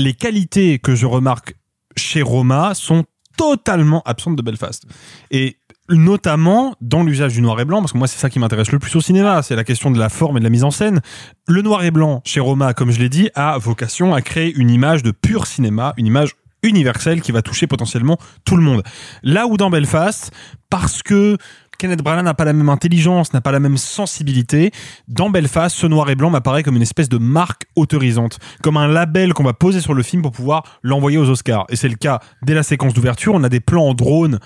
les 0.00 0.14
qualités 0.14 0.80
que 0.80 0.96
je 0.96 1.06
remarque 1.06 1.54
chez 1.96 2.22
Roma 2.22 2.74
sont 2.74 3.04
totalement 3.40 4.02
absentes 4.04 4.36
de 4.36 4.42
Belfast. 4.42 4.84
Et 5.30 5.56
notamment 5.88 6.74
dans 6.82 7.02
l'usage 7.02 7.32
du 7.32 7.40
noir 7.40 7.58
et 7.58 7.64
blanc, 7.64 7.80
parce 7.80 7.92
que 7.92 7.98
moi 7.98 8.06
c'est 8.06 8.18
ça 8.18 8.28
qui 8.28 8.38
m'intéresse 8.38 8.70
le 8.70 8.78
plus 8.78 8.94
au 8.96 9.00
cinéma, 9.00 9.42
c'est 9.42 9.56
la 9.56 9.64
question 9.64 9.90
de 9.90 9.98
la 9.98 10.10
forme 10.10 10.36
et 10.36 10.40
de 10.40 10.44
la 10.44 10.50
mise 10.50 10.62
en 10.62 10.70
scène. 10.70 11.00
Le 11.48 11.62
noir 11.62 11.82
et 11.82 11.90
blanc 11.90 12.20
chez 12.24 12.40
Roma, 12.40 12.74
comme 12.74 12.90
je 12.90 13.00
l'ai 13.00 13.08
dit, 13.08 13.30
a 13.34 13.56
vocation 13.56 14.14
à 14.14 14.20
créer 14.20 14.54
une 14.54 14.70
image 14.70 15.02
de 15.02 15.10
pur 15.10 15.46
cinéma, 15.46 15.94
une 15.96 16.06
image 16.06 16.34
universel 16.62 17.22
qui 17.22 17.32
va 17.32 17.40
toucher 17.40 17.66
potentiellement 17.66 18.18
tout 18.44 18.56
le 18.56 18.62
monde. 18.62 18.82
Là 19.22 19.46
où 19.46 19.56
dans 19.56 19.70
Belfast, 19.70 20.30
parce 20.68 21.02
que 21.02 21.38
Kenneth 21.80 22.02
Branagh 22.02 22.24
n'a 22.24 22.34
pas 22.34 22.44
la 22.44 22.52
même 22.52 22.68
intelligence, 22.68 23.32
n'a 23.32 23.40
pas 23.40 23.52
la 23.52 23.58
même 23.58 23.78
sensibilité. 23.78 24.70
Dans 25.08 25.30
Belfast, 25.30 25.74
ce 25.74 25.86
noir 25.86 26.10
et 26.10 26.14
blanc 26.14 26.28
m'apparaît 26.28 26.62
comme 26.62 26.76
une 26.76 26.82
espèce 26.82 27.08
de 27.08 27.16
marque 27.16 27.64
autorisante, 27.74 28.38
comme 28.62 28.76
un 28.76 28.86
label 28.86 29.32
qu'on 29.32 29.44
va 29.44 29.54
poser 29.54 29.80
sur 29.80 29.94
le 29.94 30.02
film 30.02 30.20
pour 30.20 30.32
pouvoir 30.32 30.62
l'envoyer 30.82 31.16
aux 31.16 31.30
Oscars. 31.30 31.64
Et 31.70 31.76
c'est 31.76 31.88
le 31.88 31.94
cas 31.94 32.20
dès 32.42 32.52
la 32.52 32.62
séquence 32.62 32.92
d'ouverture. 32.92 33.32
On 33.32 33.42
a 33.44 33.48
des 33.48 33.60
plans 33.60 33.88
en 33.88 33.94
drone 33.94 34.40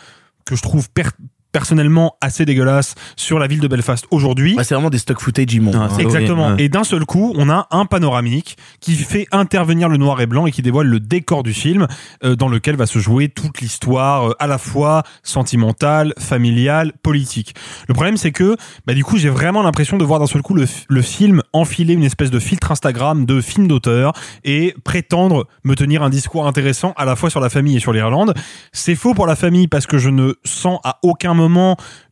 que 0.45 0.55
je 0.55 0.63
trouve 0.63 0.89
per- 0.91 1.11
personnellement 1.55 2.17
assez 2.21 2.45
dégueulasses 2.45 2.97
sur 3.15 3.39
la 3.39 3.47
ville 3.47 3.61
de 3.61 3.69
Belfast 3.69 4.07
aujourd'hui. 4.11 4.57
c'est 4.65 4.75
vraiment 4.75 4.91
des 4.91 4.99
stock 4.99 5.21
footage 5.21 5.55
immondes. 5.55 5.77
hein. 5.77 5.89
Exactement. 5.99 6.57
Et 6.57 6.69
d'un 6.69 6.83
seul 6.83 7.05
coup, 7.05 7.33
on 7.37 7.49
a 7.49 7.69
un 7.71 7.87
panoramique 7.87 8.57
qui 8.81 8.97
fait 8.97 9.29
intervenir 9.31 9.89
le 9.89 9.97
noir 9.97 10.21
et 10.21 10.27
blanc 10.27 10.47
et 10.47 10.51
qui 10.51 10.63
dévoile 10.63 10.89
le 10.89 10.99
décor 10.99 11.45
du 11.45 11.55
film 11.55 11.87
euh, 12.25 12.35
dans 12.35 12.49
lequel 12.49 12.75
va 12.75 12.87
se 12.87 12.99
jouer 12.99 13.29
toute 13.29 13.61
l'histoire 13.61 14.31
euh, 14.31 14.35
à 14.41 14.49
la 14.49 14.59
fois 14.59 15.05
sentimentale, 15.23 16.13
familiale, 16.19 16.93
politique. 17.05 17.55
Le 17.87 17.95
problème, 17.95 18.17
c'est 18.17 18.33
que 18.33 18.57
bah, 18.85 18.95
du 18.95 19.05
coup, 19.05 19.17
j'ai 19.17 19.29
vraiment 19.29 19.63
l'impression 19.63 19.97
de 19.97 20.05
voir 20.05 20.19
d'un 20.19 20.27
seul 20.27 20.43
coup 20.43 20.55
le, 20.55 20.67
le 20.89 21.03
film 21.03 21.41
enfiler 21.53 21.95
une 21.95 22.03
espèce 22.03 22.33
de 22.33 22.41
filtre 22.41 22.73
Instagram 22.73 23.27
de 23.27 23.41
film 23.41 23.69
d'auteur 23.69 24.13
et 24.43 24.75
prétendre 24.83 25.47
me 25.63 25.77
tenir 25.77 26.03
un 26.03 26.11
discours 26.11 26.49
intéressant 26.49 26.95
à 26.97 27.05
la 27.05 27.15
fois 27.15 27.31
sur 27.31 27.39
la 27.39 27.49
famille 27.49 27.77
et 27.77 27.81
sur 27.81 27.93
l'Irlande. 27.93 28.35
C'est 28.73 28.97
faux 28.97 29.15
pour 29.15 29.29
la 29.29 29.37
famille 29.37 29.69
parce 29.69 29.87
que 29.87 29.99
je 29.99 30.09
ne 30.11 30.33
sens 30.45 30.81
à 30.83 30.99
aucun 31.03 31.33
moment 31.35 31.44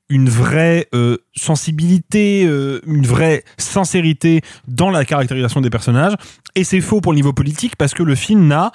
une 0.08 0.28
vraie 0.28 0.88
euh, 0.94 1.16
sensibilité, 1.34 2.44
euh, 2.44 2.80
une 2.86 3.06
vraie 3.06 3.44
sincérité 3.56 4.42
dans 4.68 4.90
la 4.90 5.04
caractérisation 5.04 5.60
des 5.60 5.70
personnages. 5.70 6.14
Et 6.54 6.64
c'est 6.64 6.80
faux 6.80 7.00
pour 7.00 7.12
le 7.12 7.16
niveau 7.16 7.32
politique 7.32 7.76
parce 7.76 7.94
que 7.94 8.02
le 8.02 8.14
film 8.14 8.46
n'a 8.46 8.72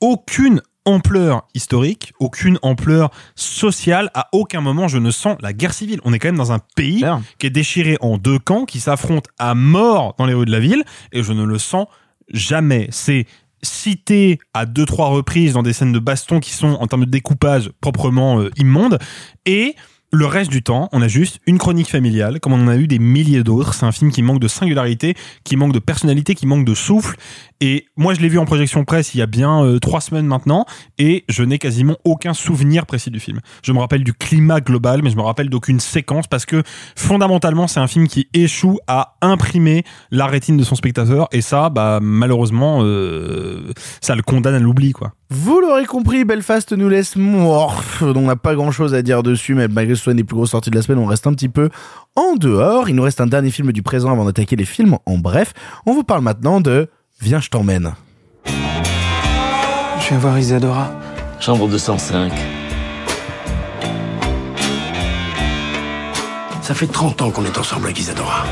aucune 0.00 0.62
ampleur 0.86 1.46
historique, 1.54 2.14
aucune 2.18 2.58
ampleur 2.62 3.10
sociale. 3.34 4.10
À 4.14 4.28
aucun 4.32 4.62
moment, 4.62 4.88
je 4.88 4.96
ne 4.96 5.10
sens 5.10 5.36
la 5.40 5.52
guerre 5.52 5.74
civile. 5.74 6.00
On 6.04 6.14
est 6.14 6.18
quand 6.18 6.28
même 6.28 6.36
dans 6.36 6.52
un 6.52 6.60
pays 6.76 7.04
qui 7.38 7.46
est 7.46 7.50
déchiré 7.50 7.98
en 8.00 8.16
deux 8.16 8.38
camps, 8.38 8.64
qui 8.64 8.80
s'affrontent 8.80 9.30
à 9.38 9.54
mort 9.54 10.14
dans 10.18 10.24
les 10.24 10.32
rues 10.32 10.46
de 10.46 10.52
la 10.52 10.60
ville, 10.60 10.84
et 11.12 11.22
je 11.22 11.32
ne 11.34 11.44
le 11.44 11.58
sens 11.58 11.86
jamais. 12.32 12.88
C'est 12.90 13.26
cité 13.62 14.38
à 14.54 14.64
deux 14.64 14.86
trois 14.86 15.08
reprises 15.08 15.52
dans 15.52 15.62
des 15.62 15.72
scènes 15.72 15.92
de 15.92 15.98
baston 15.98 16.40
qui 16.40 16.52
sont 16.52 16.78
en 16.80 16.86
termes 16.86 17.04
de 17.04 17.10
découpage 17.10 17.70
proprement 17.80 18.40
euh, 18.40 18.50
immondes 18.56 18.98
et 19.46 19.74
le 20.10 20.24
reste 20.24 20.50
du 20.50 20.62
temps, 20.62 20.88
on 20.92 21.02
a 21.02 21.08
juste 21.08 21.40
une 21.46 21.58
chronique 21.58 21.90
familiale, 21.90 22.40
comme 22.40 22.54
on 22.54 22.62
en 22.62 22.68
a 22.68 22.76
eu 22.76 22.86
des 22.86 22.98
milliers 22.98 23.42
d'autres. 23.42 23.74
C'est 23.74 23.84
un 23.84 23.92
film 23.92 24.10
qui 24.10 24.22
manque 24.22 24.40
de 24.40 24.48
singularité, 24.48 25.14
qui 25.44 25.56
manque 25.56 25.72
de 25.72 25.78
personnalité, 25.78 26.34
qui 26.34 26.46
manque 26.46 26.64
de 26.64 26.74
souffle. 26.74 27.16
Et 27.60 27.86
moi, 27.96 28.14
je 28.14 28.20
l'ai 28.20 28.28
vu 28.28 28.38
en 28.38 28.46
projection 28.46 28.84
presse 28.84 29.14
il 29.14 29.18
y 29.18 29.22
a 29.22 29.26
bien 29.26 29.62
euh, 29.64 29.78
trois 29.78 30.00
semaines 30.00 30.26
maintenant, 30.26 30.64
et 30.98 31.24
je 31.28 31.42
n'ai 31.42 31.58
quasiment 31.58 31.96
aucun 32.04 32.32
souvenir 32.32 32.86
précis 32.86 33.10
du 33.10 33.20
film. 33.20 33.40
Je 33.62 33.72
me 33.72 33.80
rappelle 33.80 34.02
du 34.02 34.14
climat 34.14 34.60
global, 34.60 35.02
mais 35.02 35.10
je 35.10 35.16
me 35.16 35.22
rappelle 35.22 35.50
d'aucune 35.50 35.80
séquence 35.80 36.26
parce 36.26 36.46
que 36.46 36.62
fondamentalement, 36.96 37.66
c'est 37.66 37.80
un 37.80 37.88
film 37.88 38.08
qui 38.08 38.28
échoue 38.32 38.78
à 38.86 39.16
imprimer 39.20 39.84
la 40.10 40.26
rétine 40.26 40.56
de 40.56 40.64
son 40.64 40.74
spectateur, 40.74 41.28
et 41.32 41.42
ça, 41.42 41.68
bah 41.68 41.98
malheureusement, 42.00 42.78
euh, 42.82 43.72
ça 44.00 44.14
le 44.14 44.22
condamne 44.22 44.54
à 44.54 44.58
l'oubli, 44.58 44.92
quoi. 44.92 45.12
Vous 45.30 45.60
l'aurez 45.60 45.84
compris, 45.84 46.24
Belfast 46.24 46.72
nous 46.72 46.88
laisse 46.88 47.14
morph. 47.14 48.02
On 48.02 48.22
n'a 48.22 48.36
pas 48.36 48.54
grand 48.54 48.70
chose 48.70 48.94
à 48.94 49.02
dire 49.02 49.22
dessus, 49.22 49.54
mais 49.54 49.68
malgré 49.68 49.92
que 49.92 49.98
ce 49.98 50.04
soit 50.04 50.12
une 50.12 50.16
des 50.16 50.24
plus 50.24 50.36
grosses 50.36 50.52
sorties 50.52 50.70
de 50.70 50.76
la 50.76 50.80
semaine, 50.80 50.98
on 50.98 51.06
reste 51.06 51.26
un 51.26 51.34
petit 51.34 51.50
peu 51.50 51.68
en 52.16 52.34
dehors. 52.36 52.88
Il 52.88 52.94
nous 52.94 53.02
reste 53.02 53.20
un 53.20 53.26
dernier 53.26 53.50
film 53.50 53.70
du 53.72 53.82
présent 53.82 54.10
avant 54.10 54.24
d'attaquer 54.24 54.56
les 54.56 54.64
films. 54.64 54.96
En 55.04 55.18
bref, 55.18 55.52
on 55.84 55.92
vous 55.92 56.02
parle 56.02 56.22
maintenant 56.22 56.62
de 56.62 56.88
Viens, 57.20 57.40
je 57.40 57.50
t'emmène. 57.50 57.92
Je 58.46 60.08
viens 60.08 60.18
voir 60.18 60.38
Isadora. 60.38 60.92
Chambre 61.40 61.68
205. 61.68 62.32
Ça 66.62 66.74
fait 66.74 66.86
30 66.86 67.20
ans 67.22 67.30
qu'on 67.30 67.44
est 67.44 67.58
ensemble 67.58 67.86
avec 67.86 67.98
Isadora. 67.98 68.44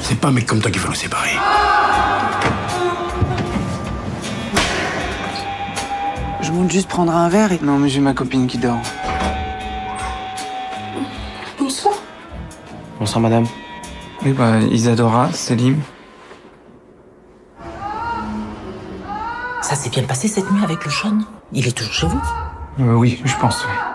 C'est 0.00 0.18
pas 0.18 0.28
un 0.28 0.32
mec 0.32 0.46
comme 0.46 0.60
toi 0.60 0.70
qui 0.70 0.78
va 0.78 0.88
nous 0.88 0.94
séparer. 0.94 1.36
Je 6.48 6.52
monte 6.54 6.70
juste 6.70 6.88
prendre 6.88 7.14
un 7.14 7.28
verre 7.28 7.52
et... 7.52 7.58
Non 7.62 7.76
mais 7.76 7.90
j'ai 7.90 8.00
ma 8.00 8.14
copine 8.14 8.46
qui 8.46 8.56
dort. 8.56 8.80
Bonsoir. 11.58 11.94
Bonsoir 12.98 13.20
madame. 13.20 13.44
Oui 14.24 14.32
bah 14.32 14.58
Isadora, 14.60 15.30
Selim. 15.30 15.76
Ça 19.60 19.74
s'est 19.74 19.90
bien 19.90 20.04
passé 20.04 20.26
cette 20.26 20.50
nuit 20.50 20.64
avec 20.64 20.86
le 20.86 20.90
Sean 20.90 21.18
Il 21.52 21.68
est 21.68 21.76
toujours 21.76 21.92
chez 21.92 22.06
vous? 22.06 22.20
Euh, 22.80 22.94
oui, 22.94 23.20
je 23.26 23.36
pense. 23.36 23.66
oui. 23.66 23.87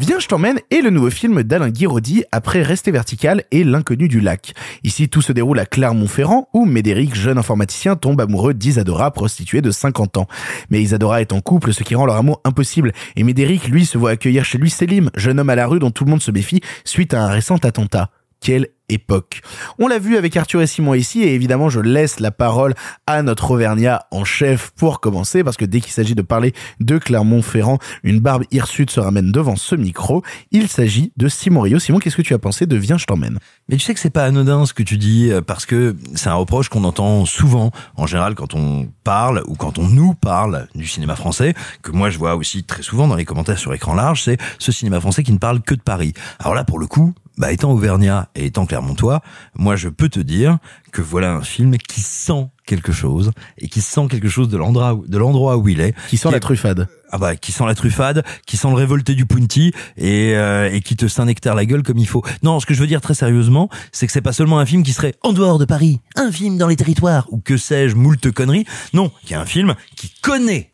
Viens, 0.00 0.18
je 0.18 0.26
t'emmène 0.26 0.58
est 0.70 0.80
le 0.80 0.90
nouveau 0.90 1.08
film 1.08 1.44
d'Alain 1.44 1.70
Guiraudy 1.70 2.24
après 2.32 2.62
Rester 2.62 2.90
vertical 2.90 3.44
et 3.52 3.62
L'inconnu 3.62 4.08
du 4.08 4.20
lac. 4.20 4.52
Ici, 4.82 5.08
tout 5.08 5.22
se 5.22 5.32
déroule 5.32 5.58
à 5.60 5.66
Clermont-Ferrand 5.66 6.48
où 6.52 6.64
Médéric, 6.64 7.14
jeune 7.14 7.38
informaticien, 7.38 7.94
tombe 7.94 8.20
amoureux 8.20 8.54
d'Isadora, 8.54 9.12
prostituée 9.12 9.62
de 9.62 9.70
50 9.70 10.16
ans. 10.16 10.26
Mais 10.68 10.82
Isadora 10.82 11.20
est 11.20 11.32
en 11.32 11.40
couple, 11.40 11.72
ce 11.72 11.84
qui 11.84 11.94
rend 11.94 12.06
leur 12.06 12.16
amour 12.16 12.40
impossible. 12.44 12.92
Et 13.14 13.22
Médéric, 13.22 13.68
lui, 13.68 13.86
se 13.86 13.96
voit 13.96 14.10
accueillir 14.10 14.44
chez 14.44 14.58
lui 14.58 14.68
Selim, 14.68 15.10
jeune 15.14 15.38
homme 15.38 15.50
à 15.50 15.54
la 15.54 15.66
rue 15.66 15.78
dont 15.78 15.92
tout 15.92 16.04
le 16.04 16.10
monde 16.10 16.22
se 16.22 16.32
méfie 16.32 16.60
suite 16.84 17.14
à 17.14 17.22
un 17.22 17.28
récent 17.28 17.56
attentat. 17.56 18.10
Quelle 18.44 18.68
époque. 18.90 19.40
On 19.78 19.88
l'a 19.88 19.98
vu 19.98 20.18
avec 20.18 20.36
Arthur 20.36 20.60
et 20.60 20.66
Simon 20.66 20.92
ici 20.92 21.22
et 21.22 21.34
évidemment 21.34 21.70
je 21.70 21.80
laisse 21.80 22.20
la 22.20 22.30
parole 22.30 22.74
à 23.06 23.22
notre 23.22 23.52
Auvergnat 23.52 24.06
en 24.10 24.26
chef 24.26 24.72
pour 24.76 25.00
commencer 25.00 25.42
parce 25.42 25.56
que 25.56 25.64
dès 25.64 25.80
qu'il 25.80 25.92
s'agit 25.92 26.14
de 26.14 26.20
parler 26.20 26.52
de 26.80 26.98
Clermont-Ferrand, 26.98 27.78
une 28.02 28.20
barbe 28.20 28.44
hirsute 28.52 28.90
se 28.90 29.00
ramène 29.00 29.32
devant 29.32 29.56
ce 29.56 29.74
micro. 29.74 30.22
Il 30.50 30.68
s'agit 30.68 31.12
de 31.16 31.28
Simon 31.28 31.62
Rio. 31.62 31.78
Simon, 31.78 31.98
qu'est-ce 31.98 32.18
que 32.18 32.22
tu 32.22 32.34
as 32.34 32.38
pensé 32.38 32.66
de 32.66 32.76
Viens, 32.76 32.98
je 32.98 33.06
t'emmène? 33.06 33.38
Mais 33.70 33.76
tu 33.76 33.82
sais 33.82 33.94
que 33.94 34.00
c'est 34.00 34.10
pas 34.10 34.24
anodin 34.24 34.66
ce 34.66 34.74
que 34.74 34.82
tu 34.82 34.98
dis 34.98 35.30
euh, 35.30 35.40
parce 35.40 35.64
que 35.64 35.96
c'est 36.14 36.28
un 36.28 36.34
reproche 36.34 36.68
qu'on 36.68 36.84
entend 36.84 37.24
souvent 37.24 37.70
en 37.96 38.06
général 38.06 38.34
quand 38.34 38.52
on 38.52 38.86
parle 39.04 39.42
ou 39.46 39.54
quand 39.54 39.78
on 39.78 39.88
nous 39.88 40.12
parle 40.12 40.68
du 40.74 40.86
cinéma 40.86 41.16
français 41.16 41.54
que 41.80 41.90
moi 41.90 42.10
je 42.10 42.18
vois 42.18 42.36
aussi 42.36 42.64
très 42.64 42.82
souvent 42.82 43.08
dans 43.08 43.16
les 43.16 43.24
commentaires 43.24 43.58
sur 43.58 43.72
écran 43.72 43.94
large, 43.94 44.22
c'est 44.22 44.38
ce 44.58 44.72
cinéma 44.72 45.00
français 45.00 45.22
qui 45.22 45.32
ne 45.32 45.38
parle 45.38 45.62
que 45.62 45.74
de 45.74 45.80
Paris. 45.80 46.12
Alors 46.38 46.54
là 46.54 46.64
pour 46.64 46.78
le 46.78 46.86
coup, 46.86 47.14
bah 47.36 47.52
étant 47.52 47.72
auvergnat 47.72 48.28
et 48.34 48.46
étant 48.46 48.66
clermontois, 48.66 49.20
moi 49.56 49.76
je 49.76 49.88
peux 49.88 50.08
te 50.08 50.20
dire 50.20 50.58
que 50.92 51.02
voilà 51.02 51.32
un 51.32 51.42
film 51.42 51.76
qui 51.76 52.00
sent 52.00 52.48
quelque 52.66 52.92
chose 52.92 53.32
et 53.58 53.68
qui 53.68 53.80
sent 53.80 54.06
quelque 54.08 54.28
chose 54.28 54.48
de 54.48 54.56
l'endroit 54.56 54.98
de 55.06 55.18
l'endroit 55.18 55.56
où 55.56 55.68
il 55.68 55.80
est, 55.80 55.94
qui 56.08 56.16
sent 56.16 56.30
la 56.30 56.40
truffade. 56.40 56.88
Ah 57.10 57.18
bah 57.18 57.36
qui 57.36 57.52
sent 57.52 57.64
la 57.66 57.74
truffade, 57.74 58.24
qui 58.46 58.56
sent 58.56 58.68
le 58.68 58.74
révolté 58.74 59.14
du 59.14 59.26
Punty 59.26 59.72
et 59.96 60.34
euh, 60.34 60.70
et 60.72 60.80
qui 60.80 60.96
te 60.96 61.06
Saint-Nectaire 61.06 61.54
la 61.54 61.66
gueule 61.66 61.82
comme 61.82 61.98
il 61.98 62.08
faut. 62.08 62.22
Non, 62.42 62.60
ce 62.60 62.66
que 62.66 62.74
je 62.74 62.80
veux 62.80 62.86
dire 62.86 63.00
très 63.00 63.14
sérieusement, 63.14 63.68
c'est 63.92 64.06
que 64.06 64.12
c'est 64.12 64.20
pas 64.20 64.32
seulement 64.32 64.58
un 64.58 64.66
film 64.66 64.82
qui 64.82 64.92
serait 64.92 65.14
en 65.22 65.32
dehors 65.32 65.58
de 65.58 65.64
Paris, 65.64 66.00
un 66.16 66.32
film 66.32 66.58
dans 66.58 66.68
les 66.68 66.76
territoires 66.76 67.26
ou 67.30 67.38
que 67.38 67.56
sais-je, 67.56 67.94
moult 67.94 68.30
conneries. 68.32 68.64
Non, 68.92 69.12
il 69.24 69.30
y 69.30 69.34
a 69.34 69.40
un 69.40 69.46
film 69.46 69.74
qui 69.96 70.12
connaît 70.22 70.70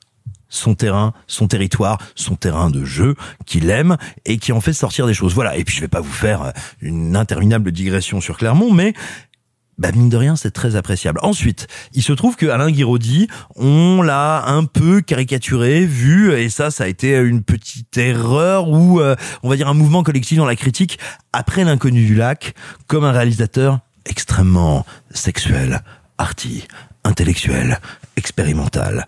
son 0.50 0.74
terrain, 0.74 1.14
son 1.26 1.48
territoire, 1.48 1.98
son 2.14 2.36
terrain 2.36 2.68
de 2.68 2.84
jeu, 2.84 3.14
qu'il 3.46 3.70
aime 3.70 3.96
et 4.26 4.36
qui 4.36 4.52
en 4.52 4.60
fait 4.60 4.74
sortir 4.74 5.06
des 5.06 5.14
choses. 5.14 5.34
Voilà. 5.34 5.56
Et 5.56 5.64
puis 5.64 5.74
je 5.74 5.80
vais 5.80 5.88
pas 5.88 6.00
vous 6.00 6.12
faire 6.12 6.42
euh, 6.42 6.50
une 6.82 7.16
interminable 7.16 7.72
digression 7.72 8.20
sur 8.20 8.36
Clermont, 8.36 8.72
mais 8.72 8.92
bah 9.80 9.92
mine 9.92 10.10
de 10.10 10.16
rien, 10.18 10.36
c'est 10.36 10.50
très 10.50 10.76
appréciable. 10.76 11.18
Ensuite, 11.22 11.66
il 11.94 12.02
se 12.02 12.12
trouve 12.12 12.36
que 12.36 12.44
Alain 12.46 12.70
Guiraudy, 12.70 13.28
on 13.56 14.02
l'a 14.02 14.44
un 14.46 14.66
peu 14.66 15.00
caricaturé, 15.00 15.86
vu, 15.86 16.34
et 16.34 16.50
ça, 16.50 16.70
ça 16.70 16.84
a 16.84 16.86
été 16.86 17.16
une 17.16 17.42
petite 17.42 17.96
erreur 17.96 18.68
ou, 18.68 19.00
euh, 19.00 19.16
on 19.42 19.48
va 19.48 19.56
dire, 19.56 19.68
un 19.68 19.74
mouvement 19.74 20.02
collectif 20.02 20.36
dans 20.36 20.44
la 20.44 20.54
critique 20.54 20.98
après 21.32 21.64
l'inconnu 21.64 22.04
du 22.04 22.14
lac, 22.14 22.54
comme 22.88 23.04
un 23.04 23.12
réalisateur 23.12 23.80
extrêmement 24.04 24.84
sexuel, 25.12 25.82
arty, 26.18 26.68
intellectuel, 27.04 27.80
expérimental. 28.16 29.06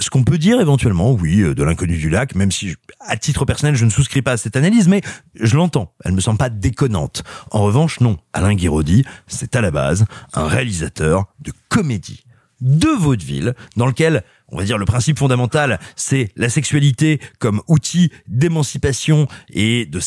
Ce 0.00 0.10
qu'on 0.10 0.22
peut 0.22 0.38
dire 0.38 0.60
éventuellement, 0.60 1.12
oui, 1.12 1.40
euh, 1.40 1.54
de 1.54 1.62
l'inconnu 1.64 1.96
du 1.96 2.08
lac, 2.08 2.34
même 2.34 2.52
si, 2.52 2.76
à 3.00 3.16
titre 3.16 3.44
personnel, 3.44 3.74
je 3.74 3.84
ne 3.84 3.90
souscris 3.90 4.22
pas 4.22 4.32
à 4.32 4.36
cette 4.36 4.56
analyse, 4.56 4.86
mais 4.86 5.00
je 5.34 5.56
l'entends. 5.56 5.92
Elle 6.04 6.12
me 6.12 6.20
semble 6.20 6.38
pas 6.38 6.50
déconnante. 6.50 7.24
En 7.50 7.62
revanche, 7.62 8.00
non. 8.00 8.16
Alain 8.32 8.54
Guiraudy, 8.54 9.04
c'est 9.26 9.56
à 9.56 9.60
la 9.60 9.70
base 9.70 10.04
un 10.34 10.46
réalisateur 10.46 11.26
de 11.40 11.52
comédie, 11.68 12.24
de 12.60 12.88
vaudeville, 12.88 13.54
dans 13.76 13.86
lequel, 13.86 14.22
on 14.50 14.56
va 14.56 14.64
dire, 14.64 14.78
le 14.78 14.84
principe 14.84 15.18
fondamental, 15.18 15.78
c'est 15.96 16.30
la 16.36 16.48
sexualité 16.48 17.20
comme 17.38 17.60
outil 17.68 18.10
d'émancipation 18.26 19.28
et 19.50 19.86
de, 19.86 20.00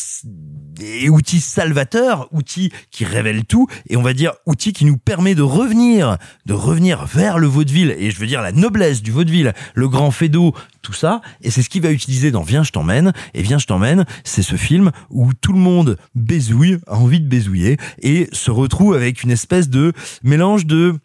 et 0.80 1.08
outil 1.08 1.40
salvateur, 1.40 2.28
outil 2.32 2.72
qui 2.90 3.04
révèle 3.04 3.44
tout, 3.44 3.68
et 3.88 3.96
on 3.96 4.02
va 4.02 4.14
dire 4.14 4.32
outil 4.46 4.72
qui 4.72 4.84
nous 4.84 4.96
permet 4.96 5.34
de 5.34 5.42
revenir, 5.42 6.18
de 6.46 6.54
revenir 6.54 7.06
vers 7.06 7.38
le 7.38 7.46
vaudeville, 7.46 7.94
et 7.96 8.10
je 8.10 8.18
veux 8.18 8.26
dire 8.26 8.42
la 8.42 8.52
noblesse 8.52 9.02
du 9.02 9.12
vaudeville, 9.12 9.52
le 9.74 9.88
grand 9.88 10.10
fédo, 10.10 10.54
tout 10.82 10.92
ça, 10.92 11.20
et 11.42 11.50
c'est 11.50 11.62
ce 11.62 11.70
qu'il 11.70 11.82
va 11.82 11.92
utiliser 11.92 12.30
dans 12.30 12.42
Viens, 12.42 12.64
je 12.64 12.72
t'emmène, 12.72 13.12
et 13.34 13.42
Viens, 13.42 13.58
je 13.58 13.66
t'emmène, 13.66 14.04
c'est 14.24 14.42
ce 14.42 14.56
film 14.56 14.90
où 15.10 15.32
tout 15.34 15.52
le 15.52 15.60
monde 15.60 15.98
baisouille, 16.14 16.78
a 16.88 16.96
envie 16.96 17.20
de 17.20 17.28
baisouiller, 17.28 17.76
et 18.00 18.28
se 18.32 18.50
retrouve 18.50 18.94
avec 18.94 19.22
une 19.22 19.30
espèce 19.30 19.68
de 19.68 19.92
mélange 20.24 20.66
de 20.66 20.98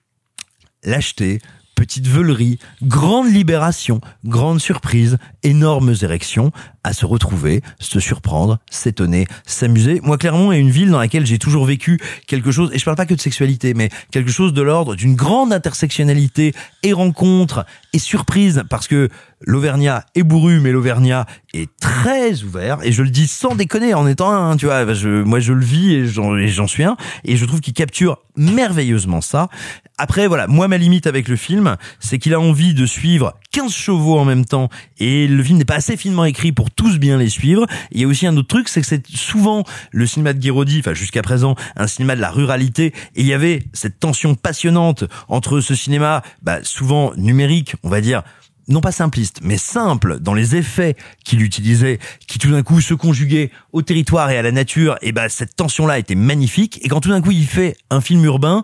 lâcheté, 0.84 1.40
petite 1.78 2.08
veulerie, 2.08 2.58
grande 2.82 3.32
libération, 3.32 4.02
grande 4.26 4.60
surprise, 4.60 5.20
énormes 5.44 5.94
érections, 6.02 6.52
à 6.88 6.94
se 6.94 7.06
retrouver, 7.06 7.62
se 7.80 8.00
surprendre, 8.00 8.60
s'étonner, 8.70 9.28
s'amuser. 9.46 10.00
Moi, 10.04 10.18
Clermont 10.18 10.52
est 10.52 10.60
une 10.60 10.70
ville 10.70 10.90
dans 10.90 11.00
laquelle 11.00 11.26
j'ai 11.26 11.38
toujours 11.38 11.66
vécu 11.66 12.00
quelque 12.28 12.52
chose, 12.52 12.72
et 12.74 12.80
je 12.80 12.86
parle 12.86 12.98
pas 12.98 13.06
que 13.06 13.14
de 13.14 13.20
sexualité, 13.20 13.74
mais 13.74 13.90
quelque 14.12 14.32
chose 14.32 14.54
de 14.54 14.62
l'ordre 14.62 14.96
d'une 14.96 15.16
grande 15.16 15.52
intersectionnalité 15.52 16.54
et 16.84 16.94
rencontre 16.94 17.66
et 17.94 18.00
surprise, 18.00 18.64
parce 18.70 18.88
que 18.88 19.10
l'Auvergnat 19.42 20.06
est 20.16 20.24
bourru, 20.24 20.60
mais 20.62 20.72
l'Auvergnat 20.72 21.26
est 21.54 21.70
très 21.80 22.44
ouvert, 22.44 22.80
et 22.84 22.92
je 22.92 23.04
le 23.04 23.10
dis 23.10 23.28
sans 23.28 23.56
déconner, 23.56 23.94
en 23.94 24.08
étant 24.08 24.32
un, 24.32 24.58
tu 24.58 24.66
vois, 24.66 24.94
je, 24.94 25.24
moi 25.24 25.40
je 25.40 25.54
le 25.54 25.64
vis 25.64 25.94
et 25.94 26.08
j'en 26.08 26.68
suis 26.68 26.84
un, 26.84 26.98
et 27.24 27.38
je 27.38 27.46
trouve 27.46 27.62
qu'il 27.62 27.74
capture 27.74 28.20
merveilleusement 28.36 29.22
ça. 29.22 29.50
Après, 29.98 30.28
voilà, 30.28 30.48
moi 30.48 30.68
ma 30.68 30.78
limite 30.78 31.08
avec 31.08 31.28
le 31.28 31.36
film, 31.36 31.76
c'est 32.00 32.20
qu'il 32.20 32.34
a 32.34 32.40
envie 32.40 32.74
de 32.74 32.86
suivre 32.86 33.34
15 33.52 33.74
chevaux 33.74 34.18
en 34.18 34.26
même 34.26 34.46
temps, 34.46 34.70
et 35.00 35.28
le 35.28 35.44
film 35.44 35.58
n'est 35.58 35.66
pas 35.66 35.76
assez 35.76 35.98
finement 35.98 36.26
écrit 36.26 36.52
pour 36.52 36.72
tous 36.78 36.98
bien 36.98 37.18
les 37.18 37.28
suivre. 37.28 37.68
Il 37.92 38.00
y 38.00 38.06
a 38.06 38.08
aussi 38.08 38.26
un 38.26 38.38
autre 38.38 38.48
truc, 38.48 38.70
c'est 38.70 38.80
que 38.80 38.88
c'est 38.88 39.06
souvent 39.08 39.66
le 39.92 40.06
cinéma 40.06 40.32
de 40.32 40.40
Guéraudy, 40.40 40.80
enfin 40.80 40.94
jusqu'à 40.94 41.22
présent, 41.22 41.56
un 41.76 41.88
cinéma 41.88 42.16
de 42.16 42.22
la 42.22 42.32
ruralité, 42.32 42.94
et 43.16 43.22
il 43.22 43.26
y 43.26 43.34
avait 43.34 43.64
cette 43.74 44.00
tension 44.00 44.36
passionnante 44.36 45.04
entre 45.28 45.60
ce 45.60 45.76
cinéma, 45.76 46.22
bah, 46.42 46.60
souvent 46.64 47.12
numérique, 47.18 47.76
on 47.84 47.90
va 47.90 48.00
dire, 48.00 48.24
non 48.68 48.82
pas 48.82 48.92
simpliste, 48.92 49.40
mais 49.42 49.58
simple 49.58 50.20
dans 50.20 50.34
les 50.34 50.56
effets 50.56 50.96
qu'il 51.24 51.42
utilisait, 51.42 52.00
qui 52.28 52.40
tout 52.40 52.52
d'un 52.52 52.64
coup 52.64 52.82
se 52.82 52.94
conjuguaient 52.94 53.52
au 53.72 53.82
territoire 53.82 54.30
et 54.30 54.38
à 54.38 54.42
la 54.42 54.52
nature, 54.52 54.98
et 55.02 55.12
bah 55.12 55.30
cette 55.30 55.56
tension-là 55.56 56.00
était 56.00 56.16
magnifique. 56.16 56.80
Et 56.84 56.90
quand 56.90 57.00
tout 57.00 57.10
d'un 57.10 57.22
coup 57.22 57.32
il 57.32 57.48
fait 57.48 57.78
un 57.90 58.02
film 58.02 58.24
urbain, 58.26 58.64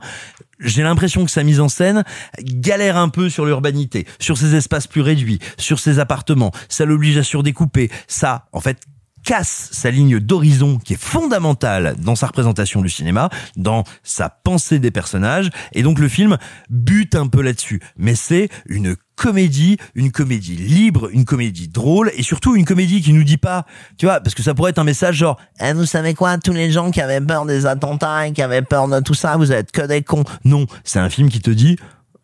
j'ai 0.60 0.84
l'impression 0.84 1.26
que 1.26 1.32
sa 1.32 1.44
mise 1.44 1.60
en 1.60 1.70
scène 1.70 2.04
galère 2.40 2.98
un 2.98 3.10
peu 3.10 3.30
sur 3.30 3.46
l'urbanité, 3.46 4.06
sur 4.20 4.38
ses 4.38 4.56
espaces 4.56 4.88
plus 4.88 5.02
réduits, 5.02 5.40
sur 5.58 5.80
ses 5.80 6.00
appartements. 6.00 6.52
Ça 6.70 6.86
l'oblige 6.86 7.18
à 7.18 7.24
surdécouper. 7.24 7.92
Ça, 8.08 8.48
en 8.54 8.60
fait, 8.60 8.78
casse 9.24 9.70
sa 9.72 9.90
ligne 9.90 10.20
d'horizon 10.20 10.78
qui 10.78 10.94
est 10.94 11.02
fondamentale 11.02 11.96
dans 12.00 12.16
sa 12.16 12.28
représentation 12.28 12.82
du 12.82 12.90
cinéma, 12.90 13.30
dans 13.56 13.84
sa 14.04 14.30
pensée 14.30 14.80
des 14.80 14.92
personnages, 14.92 15.50
et 15.72 15.84
donc 15.84 16.00
le 16.00 16.08
film 16.08 16.38
bute 16.70 17.16
un 17.16 17.28
peu 17.28 17.42
là-dessus. 17.42 17.82
Mais 17.98 18.16
c'est 18.16 18.50
une 18.68 18.96
comédie, 19.16 19.78
une 19.96 20.12
comédie 20.12 20.56
libre, 20.56 21.10
une 21.12 21.26
comédie 21.26 21.68
drôle, 21.68 22.12
et 22.16 22.24
surtout 22.24 22.56
une 22.56 22.66
comédie 22.66 23.02
qui 23.02 23.14
nous 23.14 23.24
dit 23.24 23.38
pas, 23.38 23.66
tu 23.98 24.06
vois, 24.06 24.20
parce 24.20 24.36
que 24.36 24.44
ça 24.44 24.54
pourrait 24.54 24.72
être 24.72 24.80
un 24.80 24.84
message 24.84 25.16
genre, 25.16 25.40
eh, 25.60 25.74
vous 25.74 25.86
savez 25.86 26.14
quoi, 26.14 26.38
tous 26.38 26.54
les 26.54 26.72
gens 26.72 26.92
qui 26.92 27.02
avaient 27.02 27.22
peur 27.22 27.46
des 27.46 27.66
attentats 27.66 28.28
et 28.28 28.34
qui 28.34 28.42
avaient 28.42 28.62
peur 28.62 28.88
de 28.88 29.00
tout 29.00 29.14
ça, 29.14 29.38
vous 29.38 29.52
êtes 29.52 29.72
que 29.72 29.86
des 29.86 30.02
cons. 30.02 30.24
Non, 30.44 30.66
c'est 30.84 31.00
un 31.00 31.10
film 31.10 31.30
qui 31.30 31.40
te 31.40 31.52
dit, 31.52 31.78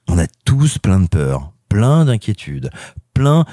on 0.07 0.17
a 0.17 0.25
tous 0.45 0.77
plein 0.79 0.99
de 0.99 1.07
peur, 1.07 1.53
plein 1.69 2.05
d'inquiétudes, 2.05 2.71
plein 3.13 3.45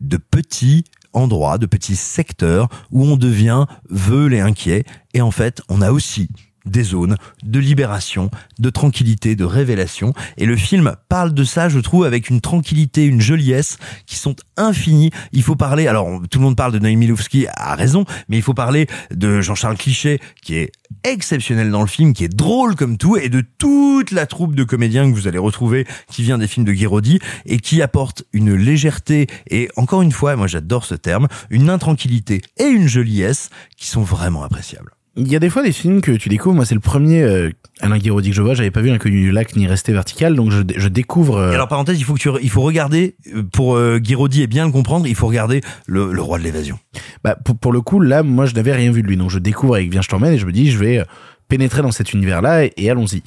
de 0.00 0.16
petits 0.16 0.84
endroits, 1.16 1.58
de 1.58 1.66
petits 1.66 1.96
secteurs 1.96 2.68
où 2.92 3.04
on 3.04 3.16
devient 3.16 3.66
veule 3.90 4.34
et 4.34 4.40
inquiet. 4.40 4.84
Et 5.14 5.20
en 5.20 5.30
fait, 5.30 5.62
on 5.68 5.82
a 5.82 5.90
aussi 5.90 6.28
des 6.66 6.82
zones 6.82 7.16
de 7.44 7.58
libération, 7.58 8.30
de 8.58 8.70
tranquillité, 8.70 9.36
de 9.36 9.44
révélation. 9.44 10.12
Et 10.36 10.46
le 10.46 10.56
film 10.56 10.94
parle 11.08 11.32
de 11.32 11.44
ça, 11.44 11.68
je 11.68 11.78
trouve, 11.78 12.04
avec 12.04 12.30
une 12.30 12.40
tranquillité, 12.40 13.04
une 13.04 13.20
joliesse 13.20 13.78
qui 14.06 14.16
sont 14.16 14.36
infinies. 14.56 15.10
Il 15.32 15.42
faut 15.42 15.56
parler, 15.56 15.86
alors 15.86 16.20
tout 16.30 16.38
le 16.38 16.44
monde 16.44 16.56
parle 16.56 16.72
de 16.72 16.78
Noémie 16.78 17.06
Milowski 17.06 17.46
à 17.54 17.74
raison, 17.74 18.04
mais 18.28 18.36
il 18.36 18.42
faut 18.42 18.54
parler 18.54 18.86
de 19.12 19.40
Jean-Charles 19.40 19.76
Cliché, 19.76 20.20
qui 20.42 20.56
est 20.56 20.72
exceptionnel 21.04 21.70
dans 21.70 21.82
le 21.82 21.86
film, 21.86 22.12
qui 22.12 22.24
est 22.24 22.34
drôle 22.34 22.74
comme 22.74 22.96
tout, 22.98 23.16
et 23.16 23.28
de 23.28 23.40
toute 23.40 24.10
la 24.10 24.26
troupe 24.26 24.54
de 24.54 24.64
comédiens 24.64 25.10
que 25.10 25.14
vous 25.14 25.28
allez 25.28 25.38
retrouver, 25.38 25.86
qui 26.10 26.22
vient 26.22 26.38
des 26.38 26.48
films 26.48 26.66
de 26.66 26.72
Guiraudy, 26.72 27.18
et 27.44 27.58
qui 27.58 27.82
apporte 27.82 28.24
une 28.32 28.54
légèreté, 28.54 29.26
et 29.50 29.68
encore 29.76 30.02
une 30.02 30.12
fois, 30.12 30.36
moi 30.36 30.46
j'adore 30.46 30.84
ce 30.84 30.94
terme, 30.94 31.28
une 31.50 31.70
intranquillité 31.70 32.40
et 32.58 32.64
une 32.64 32.88
joliesse 32.88 33.50
qui 33.76 33.86
sont 33.86 34.02
vraiment 34.02 34.42
appréciables. 34.42 34.95
Il 35.18 35.28
y 35.28 35.36
a 35.36 35.38
des 35.38 35.48
fois 35.48 35.62
des 35.62 35.72
films 35.72 36.02
que 36.02 36.12
tu 36.12 36.28
découvres. 36.28 36.54
Moi, 36.54 36.66
c'est 36.66 36.74
le 36.74 36.80
premier 36.80 37.22
euh, 37.22 37.50
Alain 37.80 37.96
Guiraudy 37.96 38.30
que 38.30 38.36
je 38.36 38.42
vois. 38.42 38.52
J'avais 38.54 38.70
pas 38.70 38.82
vu 38.82 38.90
L'inconnu 38.90 39.18
du 39.20 39.30
lac 39.32 39.56
ni 39.56 39.66
Resté 39.66 39.92
vertical, 39.92 40.34
donc 40.34 40.50
je, 40.50 40.60
je 40.76 40.88
découvre. 40.88 41.38
euh, 41.38 41.52
Et 41.52 41.54
alors 41.54 41.68
parenthèse, 41.68 41.98
il 41.98 42.04
faut 42.04 42.12
que 42.14 42.18
tu, 42.20 42.28
il 42.42 42.50
faut 42.50 42.60
regarder 42.60 43.16
euh, 43.34 43.42
pour 43.42 43.76
euh, 43.76 43.98
Guiraudy 43.98 44.42
et 44.42 44.46
bien 44.46 44.66
le 44.66 44.72
comprendre, 44.72 45.06
il 45.06 45.14
faut 45.14 45.26
regarder 45.26 45.62
le, 45.86 46.12
le 46.12 46.20
roi 46.22 46.38
de 46.38 46.42
l'évasion. 46.44 46.78
bah, 47.24 47.34
pour, 47.34 47.56
pour 47.56 47.72
le 47.72 47.80
coup, 47.80 47.98
là, 47.98 48.22
moi, 48.22 48.44
je 48.44 48.54
n'avais 48.54 48.72
rien 48.74 48.92
vu 48.92 49.02
de 49.02 49.06
lui, 49.08 49.16
donc 49.16 49.30
je 49.30 49.38
découvre 49.38 49.76
avec 49.76 49.90
Viens, 49.90 50.02
je 50.02 50.08
t'emmène 50.08 50.34
et 50.34 50.38
je 50.38 50.44
me 50.44 50.52
dis, 50.52 50.70
je 50.70 50.78
vais 50.78 51.02
pénétrer 51.48 51.80
dans 51.80 51.92
cet 51.92 52.12
univers-là 52.12 52.64
et, 52.66 52.72
et 52.76 52.90
allons-y. 52.90 53.22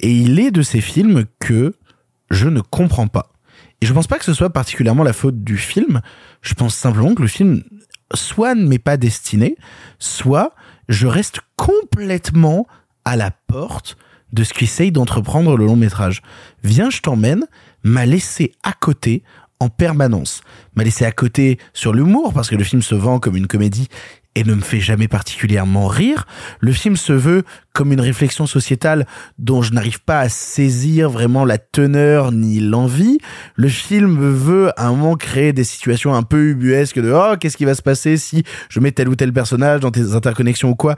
Et 0.00 0.10
il 0.12 0.38
est 0.40 0.50
de 0.50 0.62
ces 0.62 0.80
films 0.80 1.24
que 1.38 1.74
je 2.30 2.48
ne 2.48 2.60
comprends 2.62 3.08
pas. 3.08 3.32
Et 3.82 3.86
je 3.86 3.92
pense 3.92 4.06
pas 4.06 4.18
que 4.18 4.24
ce 4.24 4.32
soit 4.32 4.48
particulièrement 4.50 5.02
la 5.04 5.12
faute 5.12 5.44
du 5.44 5.58
film. 5.58 6.00
Je 6.40 6.54
pense 6.54 6.74
simplement 6.74 7.14
que 7.14 7.20
le 7.20 7.28
film 7.28 7.62
soit 8.14 8.54
ne 8.54 8.66
m'est 8.66 8.78
pas 8.78 8.96
destiné, 8.96 9.56
soit 9.98 10.54
je 10.88 11.06
reste 11.06 11.40
complètement 11.56 12.66
à 13.04 13.16
la 13.16 13.30
porte 13.30 13.96
de 14.32 14.44
ce 14.44 14.52
qu'essaye 14.52 14.92
d'entreprendre 14.92 15.56
le 15.56 15.66
long 15.66 15.76
métrage. 15.76 16.22
Viens, 16.62 16.90
je 16.90 17.00
t'emmène, 17.00 17.46
m'a 17.82 18.06
laissé 18.06 18.52
à 18.62 18.72
côté 18.72 19.22
en 19.60 19.68
permanence. 19.68 20.42
M'a 20.74 20.84
laissé 20.84 21.04
à 21.04 21.12
côté 21.12 21.58
sur 21.72 21.92
l'humour, 21.92 22.32
parce 22.32 22.50
que 22.50 22.56
le 22.56 22.64
film 22.64 22.82
se 22.82 22.94
vend 22.94 23.18
comme 23.18 23.36
une 23.36 23.46
comédie 23.46 23.88
et 24.36 24.44
ne 24.44 24.54
me 24.54 24.60
fait 24.60 24.80
jamais 24.80 25.08
particulièrement 25.08 25.88
rire. 25.88 26.26
Le 26.60 26.70
film 26.70 26.96
se 26.96 27.12
veut 27.12 27.42
comme 27.72 27.90
une 27.90 28.00
réflexion 28.00 28.46
sociétale 28.46 29.06
dont 29.38 29.62
je 29.62 29.72
n'arrive 29.72 30.00
pas 30.02 30.20
à 30.20 30.28
saisir 30.28 31.10
vraiment 31.10 31.44
la 31.44 31.58
teneur 31.58 32.32
ni 32.32 32.60
l'envie. 32.60 33.18
Le 33.54 33.68
film 33.68 34.18
veut 34.20 34.70
à 34.78 34.86
un 34.86 34.90
moment 34.90 35.16
créer 35.16 35.52
des 35.52 35.64
situations 35.64 36.14
un 36.14 36.22
peu 36.22 36.50
ubuesques 36.50 37.00
de 37.00 37.10
oh 37.10 37.36
qu'est-ce 37.40 37.56
qui 37.56 37.64
va 37.64 37.74
se 37.74 37.82
passer 37.82 38.18
si 38.18 38.44
je 38.68 38.78
mets 38.78 38.92
tel 38.92 39.08
ou 39.08 39.16
tel 39.16 39.32
personnage 39.32 39.80
dans 39.80 39.90
tes 39.90 40.14
interconnexions 40.14 40.68
ou 40.68 40.76
quoi? 40.76 40.96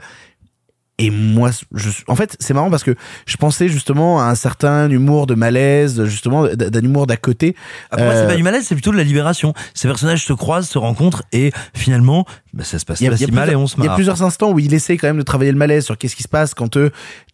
Et 0.99 1.09
moi, 1.09 1.49
je, 1.73 1.89
en 2.07 2.15
fait, 2.15 2.35
c'est 2.39 2.53
marrant 2.53 2.69
parce 2.69 2.83
que 2.83 2.93
je 3.25 3.37
pensais 3.37 3.69
justement 3.69 4.21
à 4.21 4.25
un 4.25 4.35
certain 4.35 4.89
humour 4.89 5.25
de 5.27 5.33
malaise, 5.33 6.03
justement 6.05 6.45
d'un 6.47 6.81
humour 6.81 7.07
d'à 7.07 7.17
côté. 7.17 7.55
Après, 7.89 8.05
moi, 8.05 8.13
c'est 8.13 8.19
Euh, 8.21 8.27
pas 8.27 8.35
du 8.35 8.43
malaise, 8.43 8.65
c'est 8.67 8.75
plutôt 8.75 8.91
de 8.91 8.97
la 8.97 9.03
libération. 9.03 9.53
Ces 9.73 9.87
personnages 9.87 10.25
se 10.25 10.33
croisent, 10.33 10.67
se 10.69 10.77
rencontrent 10.77 11.23
et 11.31 11.51
finalement, 11.73 12.25
bah, 12.53 12.63
ça 12.63 12.77
se 12.79 12.85
passe 12.85 12.99
pas 13.01 13.17
si 13.17 13.31
mal 13.31 13.49
et 13.49 13.55
on 13.55 13.65
se 13.67 13.75
il 13.77 13.79
y 13.79 13.83
a 13.83 13.85
marre. 13.87 13.95
plusieurs 13.95 14.21
instants 14.23 14.51
où 14.51 14.59
il 14.59 14.73
essaie 14.73 14.97
quand 14.97 15.07
même 15.07 15.17
de 15.17 15.23
travailler 15.23 15.51
le 15.51 15.57
malaise 15.57 15.85
sur 15.85 15.97
qu'est-ce 15.97 16.15
qui 16.15 16.23
se 16.23 16.27
passe 16.27 16.53
quand 16.53 16.77
euh, 16.77 16.89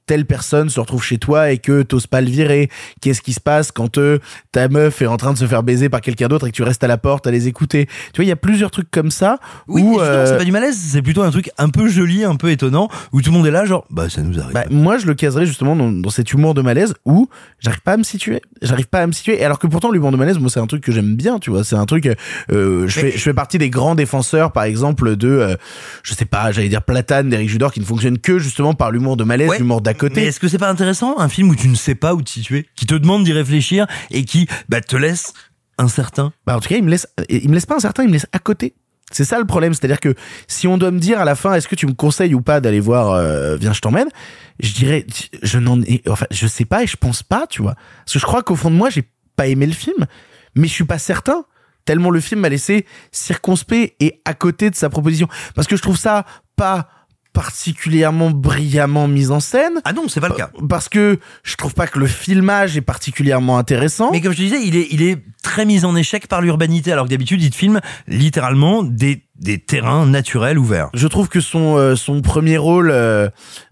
telle 0.07 0.25
personne 0.27 0.69
se 0.69 0.79
retrouve 0.79 1.03
chez 1.03 1.17
toi 1.17 1.49
et 1.49 1.57
que 1.57 1.81
t'oses 1.81 2.05
pas 2.05 2.21
le 2.21 2.29
virer. 2.29 2.69
Qu'est-ce 3.01 3.23
qui 3.23 3.33
se 3.33 3.39
passe 3.39 3.71
quand 3.71 3.97
euh, 3.97 4.19
ta 4.51 4.67
meuf 4.67 5.01
est 5.01 5.07
en 5.07 5.17
train 5.17 5.33
de 5.33 5.37
se 5.39 5.47
faire 5.47 5.63
baiser 5.63 5.89
par 5.89 6.01
quelqu'un 6.01 6.27
d'autre 6.27 6.45
et 6.45 6.51
que 6.51 6.55
tu 6.55 6.61
restes 6.61 6.83
à 6.83 6.87
la 6.87 6.97
porte 6.99 7.25
à 7.25 7.31
les 7.31 7.47
écouter. 7.47 7.87
Tu 8.13 8.17
vois, 8.17 8.25
il 8.25 8.27
y 8.27 8.31
a 8.31 8.35
plusieurs 8.35 8.69
trucs 8.69 8.91
comme 8.91 9.09
ça 9.09 9.39
Oui, 9.67 9.83
euh, 9.99 10.27
c'est 10.27 10.37
pas 10.37 10.43
du 10.43 10.51
malaise, 10.51 10.77
c'est 10.77 11.01
plutôt 11.01 11.23
un 11.23 11.31
truc 11.31 11.49
un 11.57 11.69
peu 11.69 11.87
joli, 11.87 12.23
un 12.23 12.35
peu 12.35 12.51
étonnant, 12.51 12.87
où 13.13 13.21
tout 13.23 13.31
le 13.31 13.37
monde 13.37 13.47
est 13.47 13.51
là, 13.55 13.65
genre, 13.65 13.85
bah, 13.89 14.09
ça 14.09 14.21
nous 14.21 14.39
arrive. 14.39 14.53
bah, 14.53 14.65
moi, 14.69 14.97
je 14.97 15.07
le 15.07 15.15
caserais 15.15 15.45
justement 15.45 15.75
dans, 15.75 15.91
dans 15.91 16.09
cet 16.09 16.31
humour 16.33 16.53
de 16.53 16.61
malaise 16.61 16.93
où 17.05 17.27
j'arrive 17.59 17.81
pas 17.81 17.93
à 17.93 17.97
me 17.97 18.03
situer. 18.03 18.41
J'arrive 18.61 18.87
pas 18.87 18.99
à 19.01 19.07
me 19.07 19.11
situer. 19.11 19.39
Et 19.41 19.43
alors 19.43 19.57
que 19.59 19.67
pourtant, 19.67 19.91
l'humour 19.91 20.11
de 20.11 20.17
malaise, 20.17 20.37
moi, 20.37 20.49
c'est 20.49 20.59
un 20.59 20.67
truc 20.67 20.83
que 20.83 20.91
j'aime 20.91 21.15
bien, 21.15 21.39
tu 21.39 21.49
vois. 21.49 21.63
C'est 21.63 21.75
un 21.75 21.85
truc, 21.85 22.05
euh, 22.07 22.87
je, 22.87 22.99
Mais- 23.01 23.11
fais, 23.11 23.17
je 23.17 23.23
fais 23.23 23.33
partie 23.33 23.57
des 23.57 23.69
grands 23.69 23.95
défenseurs, 23.95 24.51
par 24.51 24.63
exemple, 24.63 25.15
de, 25.15 25.27
euh, 25.27 25.55
je 26.03 26.13
sais 26.13 26.25
pas, 26.25 26.51
j'allais 26.51 26.69
dire 26.69 26.83
Platane 26.83 27.29
d'Eric 27.29 27.49
Judor, 27.49 27.71
qui 27.73 27.79
ne 27.79 27.85
fonctionne 27.85 28.19
que 28.19 28.37
justement 28.39 28.73
par 28.75 28.91
l'humour 28.91 29.17
de 29.17 29.23
malaise, 29.23 29.49
Ouais, 29.49 29.57
l'humour 29.57 29.81
d'à 29.81 29.91
Mais 29.91 29.97
côté. 29.97 30.23
est-ce 30.25 30.39
que 30.39 30.47
c'est 30.47 30.57
pas 30.57 30.69
intéressant, 30.69 31.19
un 31.19 31.29
film 31.29 31.49
où 31.49 31.55
tu 31.55 31.67
ne 31.67 31.75
sais 31.75 31.95
pas 31.95 32.13
où 32.13 32.21
te 32.21 32.29
situer, 32.29 32.67
qui 32.75 32.85
te 32.85 32.95
demande 32.95 33.23
d'y 33.23 33.33
réfléchir 33.33 33.87
et 34.11 34.25
qui, 34.25 34.47
bah, 34.69 34.81
te 34.81 34.95
laisse 34.95 35.33
incertain? 35.77 36.31
Bah, 36.45 36.55
en 36.57 36.59
tout 36.59 36.69
cas, 36.69 36.77
il 36.77 36.83
me 36.83 36.89
laisse, 36.89 37.07
il 37.29 37.49
me 37.49 37.53
laisse 37.55 37.65
pas 37.65 37.75
incertain, 37.75 38.03
il 38.03 38.07
me 38.09 38.13
laisse 38.13 38.27
à 38.31 38.39
côté. 38.39 38.73
C'est 39.11 39.23
ça 39.23 39.37
le 39.37 39.45
problème, 39.45 39.73
c'est-à-dire 39.73 39.99
que 39.99 40.15
si 40.47 40.67
on 40.67 40.77
doit 40.77 40.91
me 40.91 40.99
dire 40.99 41.19
à 41.19 41.25
la 41.25 41.35
fin, 41.35 41.53
est-ce 41.53 41.67
que 41.67 41.75
tu 41.75 41.85
me 41.85 41.93
conseilles 41.93 42.33
ou 42.33 42.41
pas 42.41 42.59
d'aller 42.59 42.79
voir 42.79 43.11
euh, 43.11 43.55
Viens, 43.55 43.71
je 43.71 43.79
t'emmène, 43.79 44.09
je 44.59 44.73
dirais, 44.73 45.05
je 45.43 45.59
n'en 45.59 45.81
ai, 45.83 46.01
enfin, 46.09 46.25
je 46.31 46.47
sais 46.47 46.65
pas 46.65 46.83
et 46.83 46.87
je 46.87 46.97
pense 46.97 47.21
pas, 47.21 47.45
tu 47.47 47.61
vois, 47.61 47.75
parce 47.99 48.13
que 48.13 48.19
je 48.19 48.25
crois 48.25 48.41
qu'au 48.41 48.55
fond 48.55 48.71
de 48.71 48.75
moi, 48.75 48.89
j'ai 48.89 49.03
pas 49.35 49.47
aimé 49.47 49.67
le 49.67 49.73
film, 49.73 50.07
mais 50.55 50.67
je 50.67 50.73
suis 50.73 50.85
pas 50.85 50.97
certain. 50.97 51.45
Tellement 51.85 52.09
le 52.09 52.19
film 52.19 52.41
m'a 52.41 52.49
laissé 52.49 52.87
circonspect 53.11 53.95
et 53.99 54.19
à 54.25 54.33
côté 54.33 54.71
de 54.71 54.75
sa 54.75 54.89
proposition, 54.89 55.27
parce 55.53 55.67
que 55.67 55.75
je 55.75 55.83
trouve 55.83 55.97
ça 55.97 56.25
pas 56.55 56.89
particulièrement 57.35 58.31
brillamment 58.31 59.09
mis 59.09 59.29
en 59.29 59.41
scène. 59.41 59.81
Ah 59.83 59.91
non, 59.91 60.07
c'est 60.07 60.21
pas 60.21 60.29
le 60.29 60.35
cas. 60.35 60.49
Parce 60.69 60.87
que 60.87 61.19
je 61.43 61.55
trouve 61.57 61.73
pas 61.73 61.85
que 61.85 61.99
le 61.99 62.07
filmage 62.07 62.77
est 62.77 62.81
particulièrement 62.81 63.57
intéressant. 63.57 64.09
Mais 64.11 64.21
comme 64.21 64.31
je 64.31 64.37
te 64.37 64.41
disais, 64.41 64.65
il 64.65 64.77
est, 64.77 64.87
il 64.91 65.03
est 65.03 65.21
très 65.43 65.65
mis 65.65 65.83
en 65.83 65.95
échec 65.97 66.27
par 66.27 66.41
l'urbanité, 66.41 66.93
alors 66.93 67.05
que 67.05 67.09
d'habitude, 67.09 67.43
il 67.43 67.49
te 67.49 67.55
filme 67.55 67.81
littéralement 68.07 68.83
des, 68.83 69.25
des 69.39 69.59
terrains 69.59 70.05
naturels 70.05 70.57
ouverts. 70.57 70.89
Je 70.93 71.07
trouve 71.07 71.27
que 71.27 71.41
son 71.41 71.75
euh, 71.77 71.95
son 71.95 72.21
premier 72.21 72.57
rôle 72.57 72.89
euh, 72.89 73.29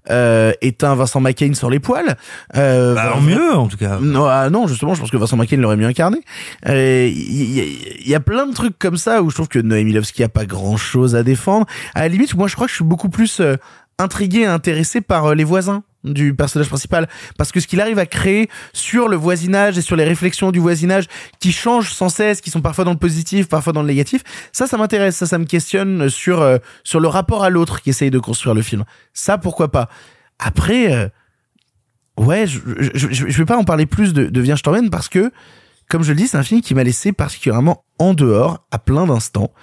euh, 0.10 0.52
est 0.62 0.84
un 0.84 0.94
Vincent 0.96 1.22
McCain 1.22 1.54
sur 1.54 1.70
les 1.70 1.80
poils. 1.80 2.18
Euh, 2.58 2.94
Bah, 2.96 3.14
en 3.16 3.22
mieux, 3.22 3.54
en 3.54 3.68
tout 3.68 3.78
cas. 3.78 3.98
Non, 4.02 4.26
ah 4.26 4.50
non, 4.50 4.68
justement, 4.68 4.94
je 4.94 5.00
pense 5.00 5.10
que 5.12 5.16
Vincent 5.18 5.38
McCain 5.38 5.56
l'aurait 5.58 5.78
mieux 5.78 5.88
incarné. 5.88 6.20
Euh, 6.68 7.08
Il 7.10 7.52
y, 7.54 7.62
a- 7.62 7.64
il 8.02 8.08
y 8.10 8.14
a 8.16 8.20
plein 8.20 8.46
de 8.46 8.54
trucs 8.54 8.78
comme 8.78 8.98
ça 8.98 9.22
où 9.24 9.30
je 9.30 9.36
trouve 9.36 9.48
que 9.48 9.60
Noémie 9.60 9.94
Lovski 9.94 10.24
a 10.24 10.30
pas 10.30 10.46
grand 10.46 10.76
chose 10.76 11.16
à 11.16 11.24
défendre. 11.24 11.66
À 11.96 12.02
la 12.02 12.08
limite, 12.10 12.36
moi, 12.36 12.48
je 12.50 12.56
crois 12.56 12.68
que 12.68 12.72
je 12.72 12.76
suis 12.76 12.84
beaucoup 12.86 13.10
plus 13.10 13.40
euh, 13.40 13.56
intrigué 14.00 14.40
et 14.40 14.46
intéressé 14.46 15.02
par 15.02 15.26
euh, 15.28 15.36
les 15.36 15.44
voisins 15.44 15.84
du 16.04 16.34
personnage 16.36 16.68
principal. 16.68 17.08
Parce 17.38 17.52
que 17.52 17.60
ce 17.60 17.68
qu'il 17.68 17.80
arrive 17.80 18.00
à 18.00 18.06
créer 18.06 18.50
sur 18.74 19.08
le 19.08 19.16
voisinage 19.16 19.78
et 19.78 19.82
sur 19.82 19.96
les 19.96 20.04
réflexions 20.04 20.52
du 20.52 20.60
voisinage 20.60 21.06
qui 21.40 21.52
changent 21.52 21.94
sans 21.94 22.10
cesse 22.10 22.42
qui 22.42 22.50
sont 22.50 22.62
parfois 22.62 22.84
dans 22.84 22.92
le 22.92 22.98
positif 22.98 23.48
parfois 23.48 23.74
dans 23.74 23.82
le 23.82 23.88
négatif 23.88 24.24
ça 24.52 24.68
ça 24.68 24.78
m'intéresse. 24.78 25.16
Ça 25.16 25.26
ça 25.26 25.38
me 25.38 25.46
questionne 25.46 26.10
sur 26.10 26.42
euh, 26.42 26.58
sur 26.84 27.00
le 27.00 27.08
rapport 27.08 27.44
à 27.44 27.50
l'autre 27.50 27.82
qui 27.82 27.90
essaye 27.92 28.12
de 28.12 28.20
construire 28.20 28.56
le 28.56 28.62
film. 28.62 28.84
Ça 29.14 29.38
pourquoi 29.38 29.72
pas? 29.72 29.90
Après 30.40 30.94
euh, 30.94 31.08
ouais 32.18 32.48
je, 32.48 32.60
je, 32.94 33.38
vais 33.38 33.46
pas 33.46 33.58
en 33.58 33.64
parler 33.64 33.86
plus 33.86 34.14
de, 34.14 34.26
de 34.26 34.42
Viens 34.42 34.56
je 34.56 34.64
t'emmène 34.64 34.90
parce 34.90 35.08
que 35.08 35.32
comme 35.90 36.04
je 36.04 36.10
le 36.10 36.18
dis 36.18 36.28
c'est 36.28 36.38
un 36.38 36.44
film 36.44 36.62
qui 36.62 36.74
m'a 36.74 36.84
laissé 36.84 37.14
particulièrement 37.14 37.86
en 38.00 38.14
dehors 38.14 38.66
à 38.72 38.80
plein 38.80 39.08
d'instants. 39.08 39.54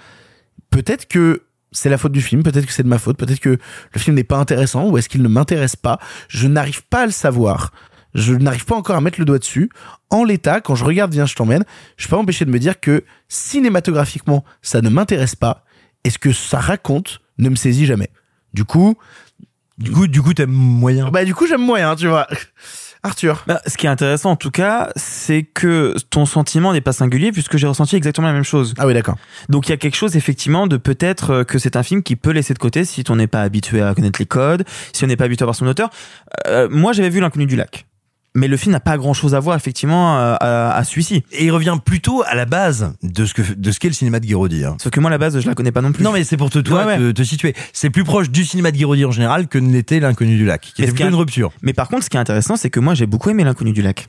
Peut-être 0.71 1.07
que 1.07 1.43
c'est 1.71 1.89
la 1.89 1.97
faute 1.97 2.11
du 2.11 2.21
film, 2.21 2.43
peut-être 2.43 2.65
que 2.65 2.73
c'est 2.73 2.83
de 2.83 2.87
ma 2.87 2.99
faute, 2.99 3.17
peut-être 3.17 3.39
que 3.39 3.57
le 3.93 3.99
film 3.99 4.15
n'est 4.15 4.23
pas 4.23 4.37
intéressant 4.37 4.89
ou 4.89 4.97
est-ce 4.97 5.09
qu'il 5.09 5.21
ne 5.21 5.27
m'intéresse 5.27 5.75
pas. 5.75 5.99
Je 6.27 6.47
n'arrive 6.47 6.83
pas 6.83 7.03
à 7.03 7.05
le 7.05 7.11
savoir. 7.11 7.71
Je 8.13 8.33
n'arrive 8.33 8.65
pas 8.65 8.75
encore 8.75 8.97
à 8.97 9.01
mettre 9.01 9.19
le 9.19 9.25
doigt 9.25 9.39
dessus. 9.39 9.69
En 10.09 10.25
l'état, 10.25 10.59
quand 10.59 10.75
je 10.75 10.83
regarde 10.83 11.13
Viens, 11.13 11.25
je 11.25 11.35
t'emmène, 11.35 11.63
je 11.95 12.07
peux 12.07 12.11
pas 12.11 12.17
m'empêcher 12.17 12.43
de 12.43 12.51
me 12.51 12.59
dire 12.59 12.79
que 12.79 13.05
cinématographiquement, 13.29 14.43
ça 14.61 14.81
ne 14.81 14.89
m'intéresse 14.89 15.35
pas 15.35 15.63
et 16.03 16.09
ce 16.09 16.17
que 16.17 16.33
ça 16.33 16.59
raconte 16.59 17.21
ne 17.37 17.49
me 17.49 17.55
saisit 17.55 17.85
jamais. 17.85 18.09
Du 18.53 18.65
coup, 18.65 18.97
du 19.77 19.91
coup, 19.91 20.07
du 20.07 20.21
coup, 20.21 20.33
t'aimes 20.33 20.51
moyen. 20.51 21.09
Bah, 21.09 21.23
du 21.23 21.33
coup, 21.33 21.47
j'aime 21.47 21.65
moyen, 21.65 21.95
tu 21.95 22.07
vois. 22.07 22.27
Arthur. 23.03 23.43
Bah, 23.47 23.61
ce 23.65 23.77
qui 23.77 23.87
est 23.87 23.89
intéressant 23.89 24.31
en 24.31 24.35
tout 24.35 24.51
cas, 24.51 24.91
c'est 24.95 25.43
que 25.43 25.95
ton 26.09 26.25
sentiment 26.25 26.71
n'est 26.73 26.81
pas 26.81 26.93
singulier 26.93 27.31
puisque 27.31 27.57
j'ai 27.57 27.67
ressenti 27.67 27.95
exactement 27.95 28.27
la 28.27 28.33
même 28.33 28.43
chose. 28.43 28.73
Ah 28.77 28.85
oui, 28.85 28.93
d'accord. 28.93 29.15
Donc 29.49 29.67
il 29.67 29.71
y 29.71 29.73
a 29.73 29.77
quelque 29.77 29.95
chose 29.95 30.15
effectivement 30.15 30.67
de 30.67 30.77
peut-être 30.77 31.31
euh, 31.31 31.43
que 31.43 31.57
c'est 31.57 31.75
un 31.75 31.83
film 31.83 32.03
qui 32.03 32.15
peut 32.15 32.31
laisser 32.31 32.53
de 32.53 32.59
côté 32.59 32.85
si 32.85 33.03
on 33.09 33.15
n'est 33.15 33.27
pas 33.27 33.41
habitué 33.41 33.81
à 33.81 33.93
connaître 33.95 34.19
les 34.19 34.25
codes, 34.25 34.65
si 34.93 35.03
on 35.03 35.07
n'est 35.07 35.17
pas 35.17 35.25
habitué 35.25 35.43
à 35.43 35.47
voir 35.47 35.55
son 35.55 35.67
auteur. 35.67 35.89
Euh, 36.47 36.67
moi 36.69 36.93
j'avais 36.93 37.09
vu 37.09 37.19
l'inconnu 37.19 37.45
du 37.45 37.55
lac. 37.55 37.85
Mais 38.33 38.47
le 38.47 38.55
film 38.55 38.71
n'a 38.71 38.79
pas 38.79 38.97
grand 38.97 39.13
chose 39.13 39.35
à 39.35 39.39
voir 39.41 39.57
effectivement 39.57 40.17
euh, 40.17 40.35
à, 40.39 40.71
à 40.73 40.83
celui-ci. 40.85 41.23
Et 41.33 41.45
il 41.45 41.51
revient 41.51 41.77
plutôt 41.83 42.23
à 42.25 42.33
la 42.33 42.45
base 42.45 42.93
de 43.03 43.25
ce 43.25 43.33
que 43.33 43.41
de 43.41 43.71
ce 43.71 43.79
qu'est 43.79 43.89
le 43.89 43.93
cinéma 43.93 44.19
de 44.21 44.25
Guiraudy. 44.25 44.63
Hein. 44.63 44.77
Sauf 44.81 44.91
que 44.91 44.99
moi 45.01 45.09
la 45.09 45.17
base 45.17 45.37
je 45.39 45.45
la 45.47 45.53
connais 45.53 45.73
pas 45.73 45.81
non 45.81 45.91
plus. 45.91 46.03
Non 46.03 46.13
mais 46.13 46.23
c'est 46.23 46.37
pour 46.37 46.49
te 46.49 46.59
toi 46.59 46.85
Ouais, 46.85 46.93
ouais. 46.93 46.97
te, 46.97 47.11
te 47.11 47.23
situer. 47.23 47.53
C'est 47.73 47.89
plus 47.89 48.03
proche 48.05 48.29
du 48.29 48.45
cinéma 48.45 48.71
de 48.71 48.77
Guiraudy 48.77 49.03
en 49.03 49.11
général 49.11 49.47
que 49.47 49.57
ne 49.57 49.71
l'était 49.73 49.99
l'inconnu 49.99 50.37
du 50.37 50.45
lac, 50.45 50.61
qui 50.61 50.73
Mais 50.79 50.85
était 50.85 50.93
plutôt 50.93 51.09
une 51.09 51.15
rupture. 51.15 51.51
Mais 51.61 51.73
par 51.73 51.89
contre, 51.89 52.03
ce 52.05 52.09
qui 52.09 52.15
est 52.15 52.21
intéressant, 52.21 52.55
c'est 52.55 52.69
que 52.69 52.79
moi, 52.79 52.93
j'ai 52.93 53.05
beaucoup 53.05 53.29
aimé 53.29 53.43
l'inconnu 53.43 53.73
du 53.73 53.81
lac. 53.81 54.07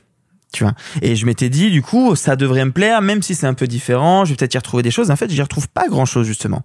Et 1.01 1.15
je 1.15 1.25
m'étais 1.25 1.49
dit, 1.49 1.71
du 1.71 1.81
coup, 1.81 2.15
ça 2.15 2.35
devrait 2.35 2.65
me 2.65 2.71
plaire, 2.71 3.01
même 3.01 3.21
si 3.21 3.35
c'est 3.35 3.47
un 3.47 3.53
peu 3.53 3.67
différent, 3.67 4.25
je 4.25 4.31
vais 4.31 4.35
peut-être 4.35 4.53
y 4.53 4.57
retrouver 4.57 4.83
des 4.83 4.91
choses. 4.91 5.11
En 5.11 5.15
fait, 5.15 5.29
j'y 5.29 5.41
retrouve 5.41 5.67
pas 5.69 5.87
grand 5.87 6.05
chose, 6.05 6.27
justement. 6.27 6.63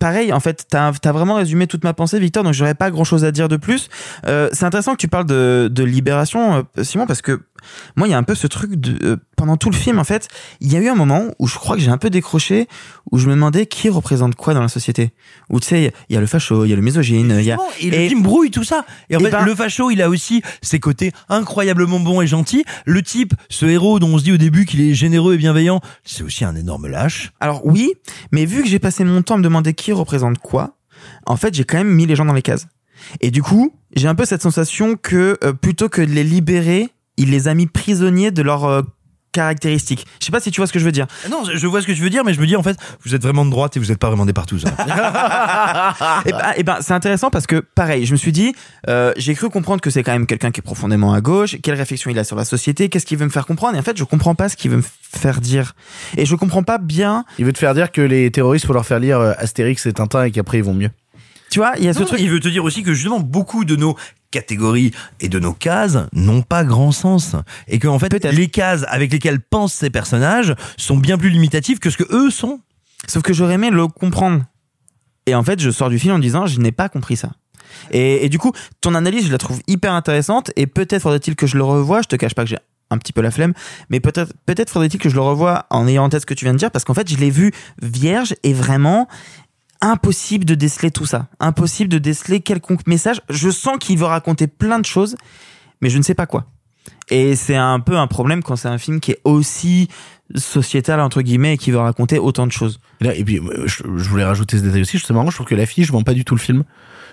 Pareil, 0.00 0.32
en 0.32 0.40
fait, 0.40 0.66
t'as 0.68 0.92
as 1.04 1.12
vraiment 1.12 1.34
résumé 1.34 1.66
toute 1.66 1.84
ma 1.84 1.94
pensée, 1.94 2.18
Victor, 2.18 2.44
donc 2.44 2.54
j'aurais 2.54 2.74
pas 2.74 2.90
grand 2.90 3.04
chose 3.04 3.24
à 3.24 3.32
dire 3.32 3.48
de 3.48 3.56
plus. 3.56 3.88
Euh, 4.26 4.48
c'est 4.52 4.64
intéressant 4.64 4.92
que 4.92 4.98
tu 4.98 5.08
parles 5.08 5.26
de, 5.26 5.68
de 5.70 5.84
libération, 5.84 6.66
euh, 6.78 6.84
Simon, 6.84 7.06
parce 7.06 7.22
que 7.22 7.42
moi, 7.96 8.08
il 8.08 8.10
y 8.10 8.14
a 8.14 8.18
un 8.18 8.22
peu 8.22 8.34
ce 8.34 8.46
truc 8.46 8.74
de, 8.74 9.04
euh, 9.06 9.16
pendant 9.36 9.56
tout 9.56 9.70
le 9.70 9.76
film, 9.76 9.98
en 9.98 10.04
fait, 10.04 10.28
il 10.60 10.72
y 10.72 10.76
a 10.76 10.80
eu 10.80 10.88
un 10.88 10.94
moment 10.94 11.24
où 11.38 11.46
je 11.46 11.56
crois 11.56 11.76
que 11.76 11.82
j'ai 11.82 11.90
un 11.90 11.98
peu 11.98 12.10
décroché, 12.10 12.68
où 13.10 13.18
je 13.18 13.26
me 13.26 13.32
demandais 13.34 13.66
qui 13.66 13.88
représente 13.88 14.34
quoi 14.34 14.54
dans 14.54 14.62
la 14.62 14.68
société. 14.68 15.12
Où 15.50 15.60
tu 15.60 15.68
sais, 15.68 15.92
il 16.08 16.14
y 16.14 16.16
a 16.16 16.20
le 16.20 16.26
facho, 16.26 16.64
il 16.64 16.70
y 16.70 16.72
a 16.72 16.76
le 16.76 16.82
misogyne, 16.82 17.36
il 17.38 17.44
y 17.44 17.50
a. 17.52 17.58
Et, 17.80 17.90
le 17.90 18.08
film 18.08 18.22
brouille 18.22 18.50
tout 18.50 18.64
ça. 18.64 18.84
Et 19.10 19.16
en 19.16 19.20
Eh 19.20 19.24
fait, 19.24 19.30
ben- 19.30 19.44
le 19.44 19.54
facho, 19.54 19.90
il 19.90 20.00
a 20.02 20.08
aussi 20.08 20.42
ses 20.62 20.80
côtés 20.80 21.12
incroyablement 21.28 22.00
bons 22.00 22.20
et 22.20 22.26
gentils. 22.26 22.64
Le 22.86 23.02
type, 23.02 23.34
ce 23.48 23.66
héros 23.66 23.98
dont 23.98 24.08
on 24.14 24.18
se 24.18 24.24
dit 24.24 24.32
au 24.32 24.36
début 24.38 24.64
qu'il 24.64 24.80
est 24.80 24.94
généreux 24.94 25.34
et 25.34 25.38
bienveillant, 25.38 25.80
c'est 26.04 26.22
aussi 26.22 26.44
un 26.44 26.54
énorme 26.56 26.86
lâche. 26.86 27.32
Alors 27.40 27.64
oui, 27.64 27.92
mais 28.32 28.44
vu 28.46 28.62
que 28.62 28.68
j'ai 28.68 28.78
passé 28.78 29.04
mon 29.04 29.22
temps 29.22 29.34
à 29.34 29.38
me 29.38 29.42
demander 29.42 29.74
qui 29.74 29.92
représente 29.92 30.38
quoi, 30.38 30.76
en 31.26 31.36
fait, 31.36 31.54
j'ai 31.54 31.64
quand 31.64 31.78
même 31.78 31.90
mis 31.92 32.06
les 32.06 32.16
gens 32.16 32.24
dans 32.24 32.32
les 32.32 32.42
cases. 32.42 32.66
Et 33.20 33.30
du 33.30 33.42
coup, 33.42 33.74
j'ai 33.94 34.08
un 34.08 34.14
peu 34.14 34.24
cette 34.24 34.42
sensation 34.42 34.96
que 34.96 35.36
euh, 35.44 35.52
plutôt 35.52 35.88
que 35.88 36.00
de 36.00 36.10
les 36.10 36.24
libérer, 36.24 36.88
il 37.16 37.30
les 37.30 37.48
a 37.48 37.54
mis 37.54 37.66
prisonniers 37.66 38.30
de 38.30 38.42
leurs 38.42 38.64
euh, 38.64 38.82
caractéristiques. 39.34 40.06
Je 40.20 40.26
sais 40.26 40.32
pas 40.32 40.40
si 40.40 40.50
tu 40.50 40.60
vois 40.60 40.66
ce 40.66 40.72
que 40.72 40.78
je 40.78 40.84
veux 40.84 40.92
dire. 40.92 41.06
Non, 41.30 41.42
je 41.44 41.66
vois 41.66 41.82
ce 41.82 41.86
que 41.86 41.92
tu 41.92 42.00
veux 42.00 42.08
dire, 42.08 42.24
mais 42.24 42.32
je 42.32 42.40
me 42.40 42.46
dis 42.46 42.56
en 42.56 42.62
fait, 42.62 42.78
vous 43.04 43.14
êtes 43.14 43.22
vraiment 43.22 43.44
de 43.44 43.50
droite 43.50 43.76
et 43.76 43.80
vous 43.80 43.92
êtes 43.92 43.98
pas 43.98 44.08
vraiment 44.08 44.24
des 44.24 44.32
partout. 44.32 44.56
et 46.26 46.30
ben, 46.30 46.52
et 46.56 46.62
ben, 46.62 46.78
c'est 46.80 46.94
intéressant 46.94 47.30
parce 47.30 47.46
que 47.46 47.56
pareil, 47.56 48.06
je 48.06 48.12
me 48.12 48.16
suis 48.16 48.32
dit, 48.32 48.54
euh, 48.88 49.12
j'ai 49.16 49.34
cru 49.34 49.50
comprendre 49.50 49.80
que 49.80 49.90
c'est 49.90 50.02
quand 50.02 50.12
même 50.12 50.26
quelqu'un 50.26 50.50
qui 50.50 50.60
est 50.60 50.62
profondément 50.62 51.12
à 51.12 51.20
gauche. 51.20 51.56
Quelle 51.62 51.74
réflexion 51.74 52.10
il 52.10 52.18
a 52.18 52.24
sur 52.24 52.36
la 52.36 52.44
société? 52.44 52.88
Qu'est-ce 52.88 53.06
qu'il 53.06 53.18
veut 53.18 53.26
me 53.26 53.30
faire 53.30 53.46
comprendre? 53.46 53.76
Et 53.76 53.78
en 53.78 53.82
fait, 53.82 53.98
je 53.98 54.04
comprends 54.04 54.34
pas 54.34 54.48
ce 54.48 54.56
qu'il 54.56 54.70
veut 54.70 54.78
me 54.78 54.84
faire 55.00 55.40
dire. 55.40 55.74
Et 56.16 56.24
je 56.24 56.34
comprends 56.36 56.62
pas 56.62 56.78
bien. 56.78 57.24
Il 57.38 57.44
veut 57.44 57.52
te 57.52 57.58
faire 57.58 57.74
dire 57.74 57.90
que 57.90 58.00
les 58.00 58.30
terroristes, 58.30 58.66
faut 58.66 58.72
leur 58.72 58.86
faire 58.86 59.00
lire 59.00 59.18
euh, 59.18 59.32
Astérix 59.38 59.84
et 59.86 59.92
Tintin 59.92 60.24
et 60.24 60.30
qu'après 60.30 60.58
ils 60.58 60.64
vont 60.64 60.74
mieux. 60.74 60.90
Tu 61.54 61.60
vois, 61.60 61.74
il 61.78 61.84
y 61.84 61.88
a 61.88 61.94
ce 61.94 62.00
Non, 62.00 62.06
truc. 62.06 62.18
Il 62.20 62.28
veut 62.30 62.40
te 62.40 62.48
dire 62.48 62.64
aussi 62.64 62.82
que 62.82 62.92
justement 62.94 63.20
beaucoup 63.20 63.64
de 63.64 63.76
nos 63.76 63.96
catégories 64.32 64.90
et 65.20 65.28
de 65.28 65.38
nos 65.38 65.52
cases 65.52 65.98
n'ont 66.12 66.42
pas 66.42 66.64
grand 66.64 66.90
sens 66.90 67.36
et 67.68 67.78
que 67.78 67.86
en 67.86 68.00
fait 68.00 68.12
les 68.24 68.48
cases 68.48 68.84
avec 68.88 69.12
lesquelles 69.12 69.38
pensent 69.38 69.72
ces 69.72 69.88
personnages 69.88 70.56
sont 70.76 70.96
bien 70.96 71.16
plus 71.16 71.30
limitatives 71.30 71.78
que 71.78 71.90
ce 71.90 71.96
que 71.96 72.12
eux 72.12 72.30
sont. 72.30 72.58
Sauf 73.06 73.22
que 73.22 73.32
j'aurais 73.32 73.54
aimé 73.54 73.70
le 73.70 73.86
comprendre. 73.86 74.42
Et 75.26 75.36
en 75.36 75.44
fait, 75.44 75.60
je 75.60 75.70
sors 75.70 75.90
du 75.90 76.00
film 76.00 76.16
en 76.16 76.18
disant, 76.18 76.46
je 76.46 76.58
n'ai 76.58 76.72
pas 76.72 76.88
compris 76.88 77.14
ça. 77.14 77.30
Et, 77.92 78.24
et 78.24 78.28
du 78.28 78.40
coup, 78.40 78.50
ton 78.80 78.96
analyse, 78.96 79.26
je 79.26 79.30
la 79.30 79.38
trouve 79.38 79.60
hyper 79.68 79.92
intéressante. 79.92 80.50
Et 80.56 80.66
peut-être 80.66 81.02
faudrait-il 81.02 81.36
que 81.36 81.46
je 81.46 81.56
le 81.56 81.62
revoie. 81.62 82.02
Je 82.02 82.08
te 82.08 82.16
cache 82.16 82.34
pas 82.34 82.42
que 82.42 82.50
j'ai 82.50 82.58
un 82.90 82.98
petit 82.98 83.12
peu 83.12 83.20
la 83.22 83.30
flemme, 83.30 83.52
mais 83.90 84.00
peut-être 84.00 84.32
peut-être 84.46 84.70
faudrait-il 84.70 84.98
que 84.98 85.08
je 85.08 85.14
le 85.14 85.20
revoie 85.20 85.66
en 85.70 85.86
ayant 85.86 86.04
en 86.04 86.08
tête 86.08 86.22
ce 86.22 86.26
que 86.26 86.34
tu 86.34 86.44
viens 86.44 86.52
de 86.52 86.58
dire, 86.58 86.70
parce 86.70 86.84
qu'en 86.84 86.94
fait, 86.94 87.08
je 87.08 87.16
l'ai 87.16 87.30
vu 87.30 87.52
vierge 87.82 88.34
et 88.42 88.52
vraiment 88.52 89.08
impossible 89.84 90.44
de 90.46 90.54
déceler 90.54 90.90
tout 90.90 91.04
ça. 91.04 91.28
Impossible 91.40 91.90
de 91.90 91.98
déceler 91.98 92.40
quelconque 92.40 92.86
message. 92.86 93.20
Je 93.28 93.50
sens 93.50 93.76
qu'il 93.78 93.98
veut 93.98 94.06
raconter 94.06 94.46
plein 94.46 94.78
de 94.78 94.86
choses, 94.86 95.14
mais 95.80 95.90
je 95.90 95.98
ne 95.98 96.02
sais 96.02 96.14
pas 96.14 96.26
quoi. 96.26 96.46
Et 97.10 97.36
c'est 97.36 97.56
un 97.56 97.80
peu 97.80 97.96
un 97.98 98.06
problème 98.06 98.42
quand 98.42 98.56
c'est 98.56 98.68
un 98.68 98.78
film 98.78 98.98
qui 98.98 99.12
est 99.12 99.20
aussi 99.24 99.88
sociétal 100.34 101.00
entre 101.00 101.20
guillemets 101.20 101.54
et 101.54 101.58
qui 101.58 101.70
veut 101.70 101.78
raconter 101.78 102.18
autant 102.18 102.46
de 102.46 102.52
choses. 102.52 102.80
Et, 103.02 103.04
là, 103.04 103.14
et 103.14 103.24
puis, 103.24 103.38
euh, 103.38 103.66
je, 103.66 103.82
je 103.84 104.08
voulais 104.08 104.24
rajouter 104.24 104.56
ce 104.56 104.62
détail 104.62 104.80
aussi. 104.80 104.98
C'est 104.98 105.12
marrant, 105.12 105.30
je 105.30 105.36
trouve 105.36 105.46
que 105.46 105.54
l'affiche 105.54 105.90
vend 105.90 106.02
pas 106.02 106.14
du 106.14 106.24
tout 106.24 106.34
le 106.34 106.40
film. 106.40 106.64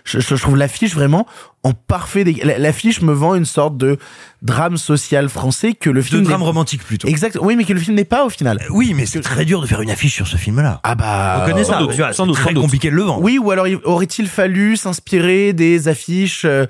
Je, 0.04 0.36
trouve 0.36 0.58
l'affiche 0.58 0.94
vraiment 0.96 1.28
en 1.64 1.74
parfait. 1.74 2.24
L'affiche 2.58 3.02
me 3.02 3.14
vend 3.14 3.36
une 3.36 3.46
sorte 3.46 3.78
de 3.78 3.98
drame 4.42 4.78
social 4.78 5.30
français 5.30 5.74
que 5.74 5.90
le 5.90 6.02
film. 6.02 6.24
drame 6.24 6.40
n'est- 6.40 6.46
romantique 6.46 6.84
plutôt. 6.84 7.08
Exact. 7.08 7.38
Oui, 7.42 7.56
mais 7.56 7.64
que 7.66 7.74
le 7.74 7.80
film 7.80 7.96
n'est 7.96 8.04
pas 8.06 8.26
au 8.26 8.30
final. 8.30 8.60
Oui, 8.72 8.94
mais 8.96 9.06
c'est 9.06 9.22
très 9.22 9.46
dur 9.46 9.62
de 9.62 9.68
faire 9.68 9.82
une 9.82 9.92
affiche 9.92 10.16
sur 10.16 10.28
ce 10.28 10.38
film-là. 10.38 10.80
Ah 10.84 10.96
bah. 10.96 11.44
On 11.46 11.50
connaît 11.52 11.64
ça. 11.64 11.74
sans 11.74 11.80
doute, 11.82 11.92
tu 11.92 11.98
vois, 11.98 12.14
sans 12.14 12.24
c'est 12.24 12.28
doute, 12.28 12.36
très 12.38 12.46
sans 12.46 12.54
doute. 12.54 12.64
compliqué 12.64 12.90
de 12.90 12.96
le 12.96 13.04
vendre. 13.04 13.22
Oui, 13.22 13.38
ou 13.38 13.52
alors 13.52 13.68
il- 13.68 13.78
aurait-il 13.84 14.28
fallu 14.28 14.76
s'inspirer 14.76 15.54
des 15.54 15.88
affiches, 15.88 16.46
euh, 16.46 16.66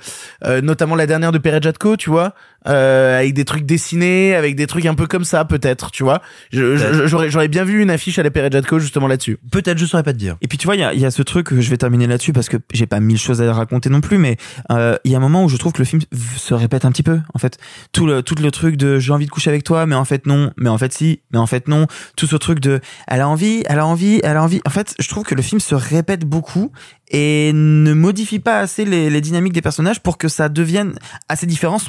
euh, 0.45 0.61
notamment 0.61 0.95
la 0.95 1.07
dernière 1.07 1.31
de 1.31 1.37
Perejatko, 1.37 1.95
tu 1.95 2.09
vois, 2.09 2.33
euh, 2.67 3.19
avec 3.19 3.33
des 3.33 3.45
trucs 3.45 3.65
dessinés, 3.65 4.35
avec 4.35 4.55
des 4.55 4.67
trucs 4.67 4.85
un 4.85 4.93
peu 4.93 5.07
comme 5.07 5.23
ça, 5.23 5.45
peut-être, 5.45 5.91
tu 5.91 6.03
vois. 6.03 6.21
J'aurais 6.51 7.29
j'aurais 7.29 7.47
bien 7.47 7.63
vu 7.63 7.81
une 7.81 7.89
affiche 7.89 8.19
à 8.19 8.23
la 8.23 8.31
Perejatko 8.31 8.79
justement 8.79 9.07
là-dessus. 9.07 9.37
Peut-être, 9.51 9.77
je 9.77 9.85
saurais 9.85 10.03
pas 10.03 10.13
te 10.13 10.17
dire. 10.17 10.37
Et 10.41 10.47
puis 10.47 10.57
tu 10.57 10.65
vois, 10.65 10.75
il 10.75 10.79
y 10.79 10.83
a, 10.83 10.93
y 10.93 11.05
a 11.05 11.11
ce 11.11 11.21
truc, 11.21 11.59
je 11.59 11.69
vais 11.69 11.77
terminer 11.77 12.07
là-dessus 12.07 12.33
parce 12.33 12.49
que 12.49 12.57
j'ai 12.73 12.85
pas 12.85 12.99
mille 12.99 13.17
choses 13.17 13.41
à 13.41 13.53
raconter 13.53 13.89
non 13.89 14.01
plus, 14.01 14.17
mais 14.17 14.37
euh, 14.71 14.95
il 15.03 15.11
y 15.11 15.15
a 15.15 15.17
un 15.17 15.21
moment 15.21 15.43
où 15.43 15.49
je 15.49 15.57
trouve 15.57 15.73
que 15.73 15.79
le 15.79 15.85
film 15.85 16.01
se 16.37 16.53
répète 16.53 16.85
un 16.85 16.91
petit 16.91 17.03
peu. 17.03 17.19
En 17.33 17.39
fait, 17.39 17.57
tout 17.91 18.05
le 18.05 18.21
tout 18.23 18.35
le 18.35 18.51
truc 18.51 18.77
de 18.77 18.99
j'ai 18.99 19.11
envie 19.11 19.25
de 19.25 19.31
coucher 19.31 19.49
avec 19.49 19.63
toi, 19.63 19.85
mais 19.85 19.95
en 19.95 20.05
fait 20.05 20.25
non, 20.25 20.51
mais 20.57 20.69
en 20.69 20.77
fait 20.77 20.93
si, 20.93 21.21
mais 21.31 21.39
en 21.39 21.47
fait 21.47 21.67
non. 21.67 21.87
Tout 22.15 22.27
ce 22.27 22.35
truc 22.35 22.59
de 22.59 22.79
elle 23.07 23.21
a 23.21 23.27
envie, 23.27 23.63
elle 23.65 23.79
a 23.79 23.85
envie, 23.85 24.19
elle 24.23 24.37
a 24.37 24.43
envie. 24.43 24.61
En 24.65 24.69
fait, 24.69 24.95
je 24.99 25.07
trouve 25.09 25.23
que 25.23 25.35
le 25.35 25.41
film 25.41 25.59
se 25.59 25.75
répète 25.75 26.25
beaucoup 26.25 26.71
et 27.09 27.51
ne 27.53 27.93
modifie 27.93 28.39
pas 28.39 28.59
assez 28.59 28.85
les, 28.85 29.09
les 29.09 29.21
dynamiques 29.21 29.53
des 29.53 29.61
personnages 29.61 30.01
pour 30.01 30.17
que 30.17 30.27
ça 30.27 30.49
devienne 30.49 30.93
assez 31.27 31.45
différent 31.45 31.79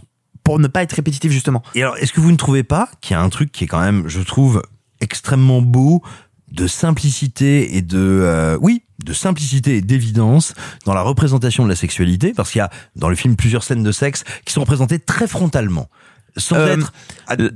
pour 0.45 0.59
ne 0.59 0.67
pas 0.69 0.83
être 0.83 0.93
répétitif 0.93 1.31
justement. 1.33 1.63
Et 1.75 1.83
alors, 1.83 1.97
est-ce 1.99 2.13
que 2.13 2.21
vous 2.21 2.31
ne 2.33 2.37
trouvez 2.37 2.63
pas 2.65 2.89
qu'il 3.01 3.15
y 3.15 3.17
a 3.19 3.23
un 3.23 3.29
truc 3.29 3.53
qui 3.53 3.65
est 3.65 3.67
quand 3.69 3.81
même, 3.81 4.05
je 4.09 4.21
trouve, 4.21 4.63
extrêmement 5.01 5.63
beau 5.63 6.03
de 6.51 6.67
simplicité 6.67 7.77
et 7.77 7.83
de 7.83 7.99
euh, 7.99 8.59
oui 8.61 8.83
de 9.05 9.13
simplicité 9.13 9.79
et 9.79 9.81
d'évidence 9.81 10.55
dans 10.85 10.95
la 10.95 11.03
représentation 11.03 11.65
de 11.65 11.69
la 11.69 11.77
sexualité? 11.77 12.33
Parce 12.37 12.51
qu'il 12.53 12.59
y 12.61 12.63
a 12.63 12.71
dans 12.95 13.09
le 13.09 13.17
film 13.17 13.35
plusieurs 13.37 13.65
scènes 13.65 13.83
de 13.83 13.91
sexe 13.93 14.23
qui 14.45 14.53
sont 14.53 14.61
représentées 14.61 14.99
très 15.01 15.27
frontalement 15.27 15.89
sans 16.39 16.57
Euh, 16.57 16.77
être 16.77 16.93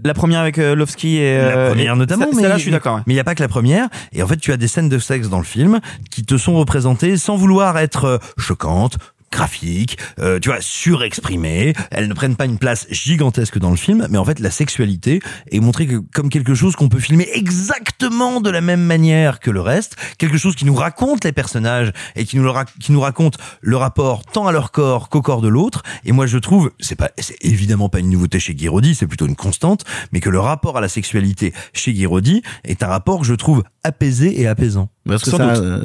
la 0.04 0.12
première 0.12 0.40
avec 0.40 0.58
euh, 0.58 0.74
Lovski 0.74 1.16
et 1.16 1.38
la 1.38 1.44
euh, 1.44 1.68
première 1.70 1.94
et- 1.94 1.98
notamment, 1.98 2.26
mais 2.34 2.42
celle-là, 2.42 2.56
je 2.58 2.62
suis 2.62 2.70
d'accord. 2.70 2.96
ouais. 2.96 3.02
Mais 3.06 3.14
il 3.14 3.16
n'y 3.16 3.20
a 3.20 3.24
pas 3.24 3.34
que 3.34 3.42
la 3.42 3.48
première. 3.48 3.88
Et 4.12 4.22
en 4.22 4.26
fait, 4.26 4.36
tu 4.36 4.52
as 4.52 4.58
des 4.58 4.68
scènes 4.68 4.90
de 4.90 4.98
sexe 4.98 5.28
dans 5.30 5.38
le 5.38 5.44
film 5.44 5.80
qui 6.10 6.24
te 6.24 6.36
sont 6.36 6.54
représentées 6.56 7.16
sans 7.16 7.36
vouloir 7.36 7.78
être 7.78 8.04
euh, 8.04 8.18
choquantes 8.38 8.98
graphiques, 9.30 9.98
euh, 10.18 10.38
tu 10.38 10.48
vois, 10.48 10.60
surexprimées. 10.60 11.74
Elles 11.90 12.08
ne 12.08 12.14
prennent 12.14 12.36
pas 12.36 12.44
une 12.44 12.58
place 12.58 12.86
gigantesque 12.90 13.58
dans 13.58 13.70
le 13.70 13.76
film, 13.76 14.06
mais 14.10 14.18
en 14.18 14.24
fait, 14.24 14.38
la 14.38 14.50
sexualité 14.50 15.20
est 15.50 15.60
montrée 15.60 15.88
comme 16.14 16.28
quelque 16.28 16.54
chose 16.54 16.76
qu'on 16.76 16.88
peut 16.88 16.98
filmer 16.98 17.28
exactement 17.32 18.40
de 18.40 18.50
la 18.50 18.60
même 18.60 18.82
manière 18.82 19.40
que 19.40 19.50
le 19.50 19.60
reste, 19.60 19.96
quelque 20.18 20.38
chose 20.38 20.54
qui 20.54 20.64
nous 20.64 20.74
raconte 20.74 21.24
les 21.24 21.32
personnages 21.32 21.92
et 22.14 22.24
qui 22.24 22.36
nous, 22.36 22.50
qui 22.80 22.92
nous 22.92 23.00
raconte 23.00 23.36
le 23.60 23.76
rapport 23.76 24.24
tant 24.24 24.46
à 24.46 24.52
leur 24.52 24.72
corps 24.72 25.08
qu'au 25.08 25.22
corps 25.22 25.42
de 25.42 25.48
l'autre. 25.48 25.82
Et 26.04 26.12
moi, 26.12 26.26
je 26.26 26.38
trouve, 26.38 26.70
c'est 26.80 26.96
pas, 26.96 27.10
c'est 27.18 27.36
évidemment 27.44 27.88
pas 27.88 27.98
une 27.98 28.10
nouveauté 28.10 28.40
chez 28.40 28.54
Guiraudy, 28.54 28.94
c'est 28.94 29.06
plutôt 29.06 29.26
une 29.26 29.36
constante, 29.36 29.84
mais 30.12 30.20
que 30.20 30.30
le 30.30 30.40
rapport 30.40 30.76
à 30.78 30.80
la 30.80 30.88
sexualité 30.88 31.52
chez 31.72 31.92
Guiraudy 31.92 32.42
est 32.64 32.82
un 32.82 32.88
rapport 32.88 33.20
que 33.20 33.26
je 33.26 33.34
trouve 33.34 33.62
apaisé 33.86 34.40
et 34.40 34.46
apaisant. 34.46 34.88
Parce 35.08 35.22
que 35.22 35.30
Sans 35.30 35.38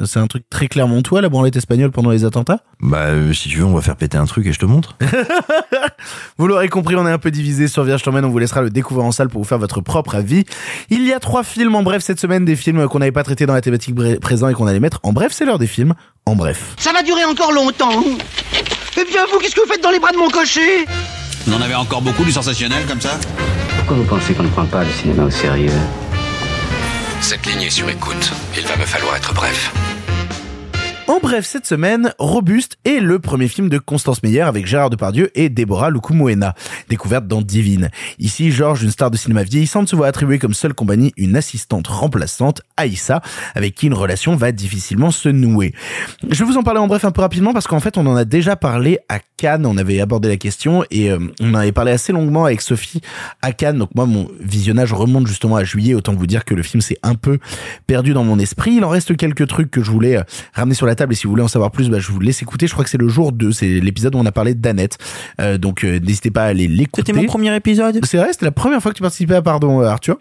c'est 0.04 0.18
un, 0.18 0.26
truc 0.26 0.44
très 0.50 0.66
clermontois, 0.66 1.20
la 1.20 1.28
branlette 1.28 1.54
espagnole 1.56 1.92
pendant 1.92 2.10
les 2.10 2.24
attentats 2.24 2.58
Bah, 2.80 3.06
euh, 3.06 3.32
si 3.32 3.48
tu 3.48 3.58
veux, 3.58 3.64
on 3.64 3.74
va 3.74 3.80
faire 3.80 3.96
péter 3.96 4.18
un 4.18 4.24
truc 4.24 4.46
et 4.46 4.52
je 4.52 4.58
te 4.58 4.66
montre. 4.66 4.96
Vous 6.38 6.48
l'aurez 6.48 6.68
compris, 6.68 6.96
on 6.96 7.06
est 7.06 7.12
un 7.12 7.18
peu 7.18 7.30
divisé 7.30 7.68
sur 7.68 7.84
Vierge 7.84 8.02
t'emmène, 8.02 8.24
on 8.24 8.30
vous 8.30 8.38
laissera 8.38 8.62
le 8.62 8.70
découvrir 8.70 9.06
en 9.06 9.12
salle 9.12 9.28
pour 9.28 9.40
vous 9.40 9.48
faire 9.48 9.58
votre 9.58 9.80
propre 9.80 10.16
avis. 10.16 10.44
Il 10.90 11.06
y 11.06 11.12
a 11.12 11.20
trois 11.20 11.44
films 11.44 11.76
en 11.76 11.84
bref 11.84 12.02
cette 12.02 12.18
semaine, 12.18 12.44
des 12.44 12.56
films 12.56 12.88
qu'on 12.88 12.98
n'avait 12.98 13.12
pas 13.12 13.22
traités 13.22 13.46
dans 13.46 13.54
la 13.54 13.60
thématique 13.60 13.94
présent 14.20 14.48
et 14.48 14.54
qu'on 14.54 14.66
allait 14.66 14.80
mettre 14.80 14.98
en 15.04 15.12
bref, 15.12 15.32
c'est 15.32 15.44
l'heure 15.44 15.60
des 15.60 15.68
films 15.68 15.94
en 16.26 16.34
bref. 16.34 16.74
Ça 16.78 16.92
va 16.92 17.02
durer 17.02 17.24
encore 17.24 17.52
longtemps. 17.52 18.02
Eh 19.00 19.04
bien, 19.04 19.22
vous, 19.30 19.38
qu'est-ce 19.38 19.54
que 19.54 19.60
vous 19.60 19.72
faites 19.72 19.82
dans 19.82 19.90
les 19.90 20.00
bras 20.00 20.12
de 20.12 20.18
mon 20.18 20.28
cocher? 20.28 20.84
Vous 21.46 21.54
en 21.54 21.60
avez 21.60 21.74
encore 21.74 22.02
beaucoup 22.02 22.24
du 22.24 22.32
sensationnel 22.32 22.84
comme 22.86 23.00
ça? 23.00 23.18
Pourquoi 23.78 23.96
vous 23.96 24.04
pensez 24.04 24.34
qu'on 24.34 24.44
ne 24.44 24.48
prend 24.48 24.66
pas 24.66 24.84
le 24.84 24.90
cinéma 24.90 25.24
au 25.24 25.30
sérieux? 25.30 25.70
Cette 27.22 27.46
ligne 27.46 27.62
est 27.62 27.70
sur 27.70 27.88
écoute. 27.88 28.32
Il 28.58 28.66
va 28.66 28.76
me 28.76 28.84
falloir 28.84 29.14
être 29.14 29.32
bref. 29.32 29.72
En 31.06 31.18
bref, 31.20 31.46
cette 31.46 31.66
semaine, 31.66 32.12
Robuste 32.18 32.78
est 32.84 32.98
le 32.98 33.20
premier 33.20 33.46
film 33.46 33.68
de 33.68 33.78
Constance 33.78 34.24
Meyer 34.24 34.40
avec 34.40 34.66
Gérard 34.66 34.90
Depardieu 34.90 35.30
et 35.36 35.48
Déborah 35.48 35.90
Lukumoena, 35.90 36.54
découverte 36.88 37.28
dans 37.28 37.42
Divine. 37.42 37.90
Ici, 38.18 38.50
Georges, 38.50 38.82
une 38.82 38.90
star 38.90 39.10
de 39.10 39.16
cinéma 39.16 39.44
vieillissante, 39.44 39.88
se 39.88 39.94
voit 39.94 40.08
attribuer 40.08 40.40
comme 40.40 40.54
seule 40.54 40.74
compagnie 40.74 41.12
une 41.16 41.36
assistante 41.36 41.86
remplaçante, 41.86 42.62
Aïssa, 42.76 43.20
avec 43.54 43.76
qui 43.76 43.86
une 43.86 43.94
relation 43.94 44.34
va 44.34 44.50
difficilement 44.50 45.12
se 45.12 45.28
nouer. 45.28 45.74
Je 46.28 46.38
vais 46.40 46.44
vous 46.44 46.56
en 46.56 46.64
parler 46.64 46.80
en 46.80 46.88
bref 46.88 47.04
un 47.04 47.12
peu 47.12 47.20
rapidement 47.20 47.52
parce 47.52 47.68
qu'en 47.68 47.80
fait, 47.80 47.98
on 47.98 48.06
en 48.06 48.16
a 48.16 48.24
déjà 48.24 48.56
parlé 48.56 48.98
à 49.08 49.20
Cannes, 49.42 49.66
on 49.66 49.76
avait 49.76 50.00
abordé 50.00 50.28
la 50.28 50.36
question 50.36 50.84
et 50.92 51.10
euh, 51.10 51.18
on 51.40 51.52
avait 51.54 51.72
parlé 51.72 51.90
assez 51.90 52.12
longuement 52.12 52.44
avec 52.44 52.60
Sophie 52.60 53.00
à 53.42 53.50
Cannes. 53.50 53.76
Donc 53.76 53.90
moi, 53.96 54.06
mon 54.06 54.28
visionnage 54.38 54.92
remonte 54.92 55.26
justement 55.26 55.56
à 55.56 55.64
juillet, 55.64 55.94
autant 55.94 56.14
vous 56.14 56.28
dire 56.28 56.44
que 56.44 56.54
le 56.54 56.62
film 56.62 56.80
s'est 56.80 56.98
un 57.02 57.16
peu 57.16 57.40
perdu 57.88 58.12
dans 58.12 58.22
mon 58.22 58.38
esprit. 58.38 58.74
Il 58.74 58.84
en 58.84 58.88
reste 58.88 59.16
quelques 59.16 59.48
trucs 59.48 59.68
que 59.68 59.82
je 59.82 59.90
voulais 59.90 60.18
euh, 60.18 60.22
ramener 60.54 60.76
sur 60.76 60.86
la 60.86 60.94
table 60.94 61.12
et 61.12 61.16
si 61.16 61.24
vous 61.24 61.30
voulez 61.30 61.42
en 61.42 61.48
savoir 61.48 61.72
plus, 61.72 61.90
bah, 61.90 61.98
je 61.98 62.12
vous 62.12 62.20
laisse 62.20 62.40
écouter. 62.40 62.68
Je 62.68 62.72
crois 62.72 62.84
que 62.84 62.90
c'est 62.90 63.00
le 63.00 63.08
jour 63.08 63.32
2, 63.32 63.50
c'est 63.50 63.80
l'épisode 63.80 64.14
où 64.14 64.18
on 64.18 64.26
a 64.26 64.30
parlé 64.30 64.54
d'Annette. 64.54 64.98
Euh, 65.40 65.58
donc 65.58 65.82
euh, 65.82 65.98
n'hésitez 65.98 66.30
pas 66.30 66.44
à 66.44 66.46
aller 66.46 66.68
l'écouter. 66.68 67.02
C'était 67.04 67.20
mon 67.20 67.26
premier 67.26 67.52
épisode? 67.56 67.98
C'est 68.04 68.18
vrai, 68.18 68.28
c'était 68.30 68.44
la 68.44 68.52
première 68.52 68.80
fois 68.80 68.92
que 68.92 68.96
tu 68.96 69.02
participais 69.02 69.34
à 69.34 69.42
Pardon 69.42 69.80
euh, 69.80 69.86
Arthur. 69.86 70.18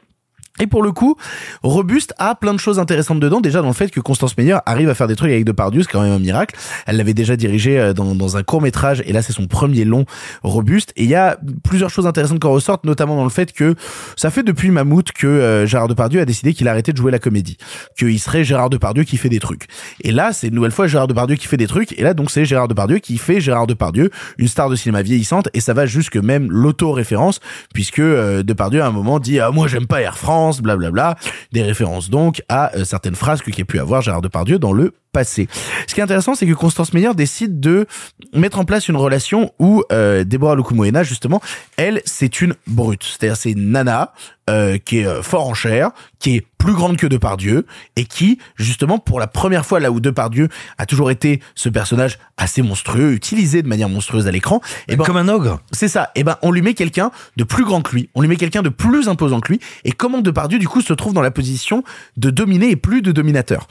Et 0.60 0.68
pour 0.68 0.84
le 0.84 0.92
coup, 0.92 1.16
Robuste 1.64 2.14
a 2.18 2.36
plein 2.36 2.54
de 2.54 2.60
choses 2.60 2.78
intéressantes 2.78 3.20
dedans. 3.20 3.40
Déjà 3.40 3.62
dans 3.62 3.70
le 3.70 3.74
fait 3.74 3.90
que 3.90 4.00
Constance 4.00 4.38
Meyer 4.38 4.58
arrive 4.66 4.90
à 4.90 4.96
faire 4.96 5.08
des 5.08 5.16
trucs 5.16 5.32
avec 5.32 5.46
Depardieu, 5.46 5.82
c'est 5.82 5.92
quand 5.92 6.02
même 6.02 6.12
un 6.12 6.20
miracle. 6.20 6.56
Elle 6.86 6.98
l'avait 6.98 7.14
déjà 7.14 7.36
dirigé 7.36 7.80
euh, 7.80 7.94
dans, 7.94 8.38
un 8.38 8.44
court 8.44 8.62
métrage 8.62 9.02
et 9.06 9.14
là 9.14 9.22
c'est 9.22 9.34
son 9.34 9.48
premier 9.48 9.86
long 9.86 10.06
Robuste. 10.44 10.94
Et 10.98 11.04
il 11.04 11.10
y 11.10 11.16
a 11.16 11.38
plusieurs 11.64 11.90
choses 11.90 12.06
intéressantes 12.06 12.40
qui 12.40 12.48
en 12.48 12.52
ressortent, 12.52 12.84
notamment 12.84 13.16
dans 13.16 13.24
le 13.24 13.30
fait 13.30 13.54
que 13.54 13.76
ça 14.16 14.30
fait 14.30 14.44
depuis 14.44 14.72
Mammouth 14.72 15.12
que 15.14 15.28
euh, 15.28 15.66
Gérard 15.66 15.88
Depardieu 15.88 16.22
a 16.22 16.26
décidé 16.26 16.54
qu'il 16.54 16.68
arrêtait 16.68 16.92
de 16.92 16.98
jouer 16.98 17.12
la 17.12 17.20
comédie, 17.20 17.58
qu'il 17.98 18.20
serait 18.20 18.44
Gérard 18.44 18.70
Depardieu 18.70 19.04
qui 19.04 19.18
fait 19.18 19.30
des 19.30 19.40
trucs. 19.40 19.68
Et 20.02 20.12
là 20.12 20.34
c'est 20.34 20.48
une 20.48 20.56
nouvelle 20.56 20.72
fois 20.72 20.88
Gérard 20.88 21.08
Depardieu 21.08 21.38
qui 21.38 21.48
fait 21.48 21.58
des 21.58 21.68
trucs. 21.68 21.98
Et 21.98 22.04
là 22.04 22.14
donc 22.14 22.30
c'est 22.30 22.46
Gérard 22.46 22.68
Depardieu 22.68 23.00
qui 23.00 23.18
fait 23.18 23.40
Gérard 23.40 23.68
Depardieu, 23.68 24.12
une 24.38 24.48
star 24.48 24.70
de 24.70 24.76
cinéma 24.76 25.02
vieillissante. 25.02 25.50
Et 25.54 25.60
ça 25.60 25.74
va 25.74 25.86
jusque 25.86 26.18
même 26.18 26.52
l'auto-référence 26.52 27.40
puisque 27.74 28.00
euh, 28.00 28.44
Depardieu 28.44 28.82
à 28.82 28.88
un 28.88 28.92
moment 28.92 29.20
dit 29.20 29.40
ah 29.40 29.52
moi 29.52 29.68
j'aime 29.68 29.88
pas 29.88 30.02
Air 30.02 30.18
France, 30.18 30.41
blablabla, 30.50 31.16
des 31.52 31.64
références 31.64 32.10
donc 32.10 32.42
à 32.50 32.76
euh, 32.76 32.86
certaines 32.86 33.16
phrases 33.16 33.42
que 33.42 33.52
qui 33.52 33.62
a 33.62 33.66
pu 33.66 33.80
avoir 33.80 34.02
Gérard 34.02 34.22
Depardieu 34.22 34.60
dans 34.60 34.74
le 34.74 34.94
passé. 35.12 35.48
Ce 35.88 35.94
qui 35.94 36.00
est 36.00 36.04
intéressant, 36.04 36.36
c'est 36.36 36.48
que 36.48 36.54
Constance 36.54 36.94
Meyer 36.94 37.14
décide 37.14 37.60
de 37.60 37.86
mettre 38.34 38.60
en 38.60 38.66
place 38.66 38.88
une 38.88 38.96
relation 38.96 39.54
où 39.60 39.84
euh, 39.92 40.24
Déborah 40.24 40.56
Lukumoena, 40.56 41.04
justement, 41.04 41.42
elle, 41.78 42.02
c'est 42.06 42.42
une 42.42 42.56
brute. 42.68 43.04
C'est-à-dire, 43.04 43.36
c'est 43.36 43.52
une 43.52 43.72
nana 43.72 44.14
euh, 44.50 44.78
qui 44.78 45.00
est 45.00 45.06
euh, 45.06 45.22
fort 45.22 45.48
en 45.48 45.54
chair, 45.54 45.92
qui 46.20 46.36
est 46.36 46.46
plus 46.58 46.74
grande 46.74 46.98
que 46.98 47.08
Depardieu, 47.08 47.66
et 47.96 48.06
qui, 48.06 48.40
justement, 48.56 48.98
pour 48.98 49.20
la 49.20 49.28
première 49.28 49.66
fois, 49.66 49.80
là 49.80 49.92
où 49.92 50.00
Depardieu 50.00 50.50
a 50.78 50.86
toujours 50.86 51.12
été 51.12 51.42
ce 51.56 51.70
personnage 51.70 52.18
assez 52.38 52.62
monstrueux, 52.62 53.14
utilisé 53.14 53.62
de 53.62 53.68
manière 53.68 53.90
monstrueuse 53.90 54.28
à 54.28 54.32
l'écran, 54.32 54.62
et 54.88 54.96
ben, 54.96 55.06
Comme 55.06 55.18
un 55.18 55.28
ogre. 55.28 55.60
c'est 55.72 55.88
ça. 55.88 56.12
Et 56.16 56.24
ben, 56.24 56.38
on 56.42 56.52
lui 56.52 56.62
met 56.62 56.74
quelqu'un 56.74 57.12
de 57.38 57.44
plus 57.44 57.64
grand 57.64 57.82
que 57.82 57.96
lui. 57.96 58.10
On 58.16 58.22
lui 58.22 58.28
met 58.28 58.36
quelqu'un 58.36 58.62
de 58.62 58.70
plus 58.70 59.10
imposant 59.10 59.40
que 59.42 59.52
lui. 59.52 59.60
Et 59.86 59.92
comment 59.92 60.22
Depardieu, 60.22 60.60
du 60.60 60.68
coup, 60.68 60.82
se 60.82 60.94
trouve 60.94 61.14
dans 61.14 61.22
la 61.22 61.32
position 61.32 61.84
de 62.18 62.30
dominer 62.30 62.72
et 62.72 62.76
plus 62.76 63.02
de 63.02 63.12
dominateur. 63.12 63.68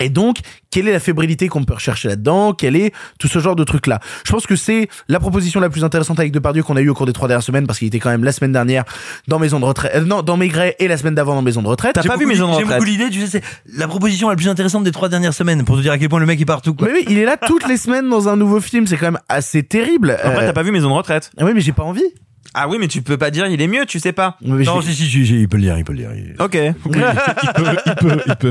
Et 0.00 0.08
donc, 0.10 0.38
quelle 0.70 0.86
est 0.88 0.92
la 0.92 1.00
fébrilité 1.00 1.48
qu'on 1.48 1.64
peut 1.64 1.74
rechercher 1.74 2.08
là-dedans? 2.08 2.52
Quel 2.52 2.76
est 2.76 2.92
tout 3.18 3.28
ce 3.28 3.38
genre 3.38 3.56
de 3.56 3.64
trucs-là 3.64 4.00
Je 4.26 4.32
pense 4.32 4.46
que 4.46 4.56
c'est 4.56 4.88
la 5.08 5.18
proposition 5.20 5.60
la 5.60 5.70
plus 5.70 5.84
intéressante 5.84 6.18
avec 6.20 6.32
Depardieu 6.32 6.62
qu'on 6.62 6.76
a 6.76 6.80
eu 6.80 6.88
au 6.88 6.94
cours 6.94 7.06
des 7.06 7.12
trois 7.12 7.28
dernières 7.28 7.42
semaines 7.42 7.66
parce 7.66 7.78
qu'il 7.78 7.88
était 7.88 7.98
quand 7.98 8.10
même 8.10 8.24
la 8.24 8.32
semaine 8.32 8.52
dernière 8.52 8.84
dans 9.28 9.38
Maison 9.38 9.60
de 9.60 9.64
retraite, 9.64 9.92
euh, 9.94 10.00
non, 10.04 10.22
dans 10.22 10.36
Maigret 10.36 10.76
et 10.78 10.88
la 10.88 10.96
semaine 10.96 11.14
d'avant 11.14 11.34
dans 11.34 11.42
Maison 11.42 11.62
de 11.62 11.68
retraite. 11.68 11.94
J'ai 12.02 12.08
beaucoup- 12.14 12.30
J'ai 12.58 12.64
beaucoup 12.64 12.84
l'idée, 12.84 13.10
tu 13.10 13.20
sais, 13.20 13.26
c'est 13.26 13.42
la 13.76 13.88
proposition 13.88 14.28
la 14.28 14.36
plus 14.36 14.48
intéressante 14.48 14.84
des 14.84 14.92
trois 14.92 15.08
dernières 15.08 15.34
semaines 15.34 15.64
pour 15.64 15.76
te 15.76 15.82
dire 15.82 15.92
à 15.92 15.98
quel 15.98 16.08
point 16.08 16.20
le 16.20 16.26
mec 16.26 16.40
est 16.40 16.44
partout. 16.44 16.74
Quoi. 16.74 16.88
Mais 16.88 16.94
oui, 16.94 17.04
il 17.08 17.18
est 17.18 17.24
là 17.24 17.36
toutes 17.36 17.66
les 17.68 17.76
semaines 17.76 18.08
dans 18.08 18.28
un 18.28 18.36
nouveau 18.36 18.60
film, 18.60 18.86
c'est 18.86 18.96
quand 18.96 19.06
même 19.06 19.20
assez 19.28 19.62
terrible. 19.62 20.10
Après, 20.22 20.46
t'as 20.46 20.52
pas 20.52 20.62
vu 20.62 20.70
Maison 20.72 20.88
de 20.90 20.94
retraite? 20.94 21.30
Ah 21.38 21.44
oui, 21.44 21.52
mais 21.54 21.60
j'ai 21.60 21.72
pas 21.72 21.82
envie. 21.84 22.02
Ah 22.54 22.66
oui, 22.68 22.78
mais 22.80 22.88
tu 22.88 23.02
peux 23.02 23.18
pas 23.18 23.30
dire 23.30 23.46
il 23.46 23.60
est 23.60 23.66
mieux, 23.68 23.84
tu 23.86 24.00
sais 24.00 24.12
pas. 24.12 24.36
Non, 24.64 24.80
si, 24.82 24.94
si, 24.94 25.06
si, 25.10 25.26
si, 25.26 25.40
il 25.42 25.48
peut 25.48 25.58
le 25.58 25.64
dire, 25.64 25.76
il 25.78 25.84
peut 25.84 25.92
le 25.92 25.98
dire. 25.98 26.10
il- 26.14 26.34
Ok. 26.42 26.56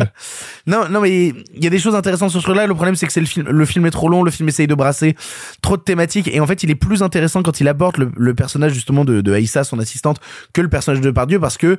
Non, 0.68 0.88
non, 0.89 1.01
mais 1.01 1.27
il 1.30 1.64
y 1.64 1.68
a 1.68 1.69
des 1.69 1.80
choses 1.80 1.95
intéressantes 1.95 2.31
sur 2.31 2.39
ce 2.41 2.45
truc-là. 2.45 2.68
Le 2.68 2.73
problème, 2.76 2.95
c'est 2.95 3.07
que 3.07 3.14
c'est 3.14 3.19
le 3.22 3.26
film, 3.26 3.47
le 3.49 3.65
film 3.65 3.85
est 3.85 3.91
trop 3.91 4.09
long, 4.09 4.23
le 4.23 4.31
film 4.31 4.49
essaye 4.49 4.68
de 4.68 4.76
brasser 4.76 5.15
trop 5.61 5.77
de 5.77 5.81
thématiques, 5.81 6.27
et 6.27 6.39
en 6.39 6.47
fait, 6.47 6.64
il 6.64 6.69
est 6.72 6.76
plus 6.76 7.01
intéressant 7.03 7.41
quand 7.43 7.59
il 7.61 7.68
aborde 7.68 7.97
le, 7.97 8.11
le 8.15 8.34
personnage 8.35 8.73
justement 8.73 9.05
de, 9.05 9.22
de 9.22 9.34
Aïssa, 9.34 9.64
son 9.64 9.80
assistante, 9.80 10.19
que 10.53 10.61
le 10.61 10.69
personnage 10.69 11.01
de 11.01 11.05
Depardieu, 11.07 11.39
parce 11.39 11.57
que 11.57 11.77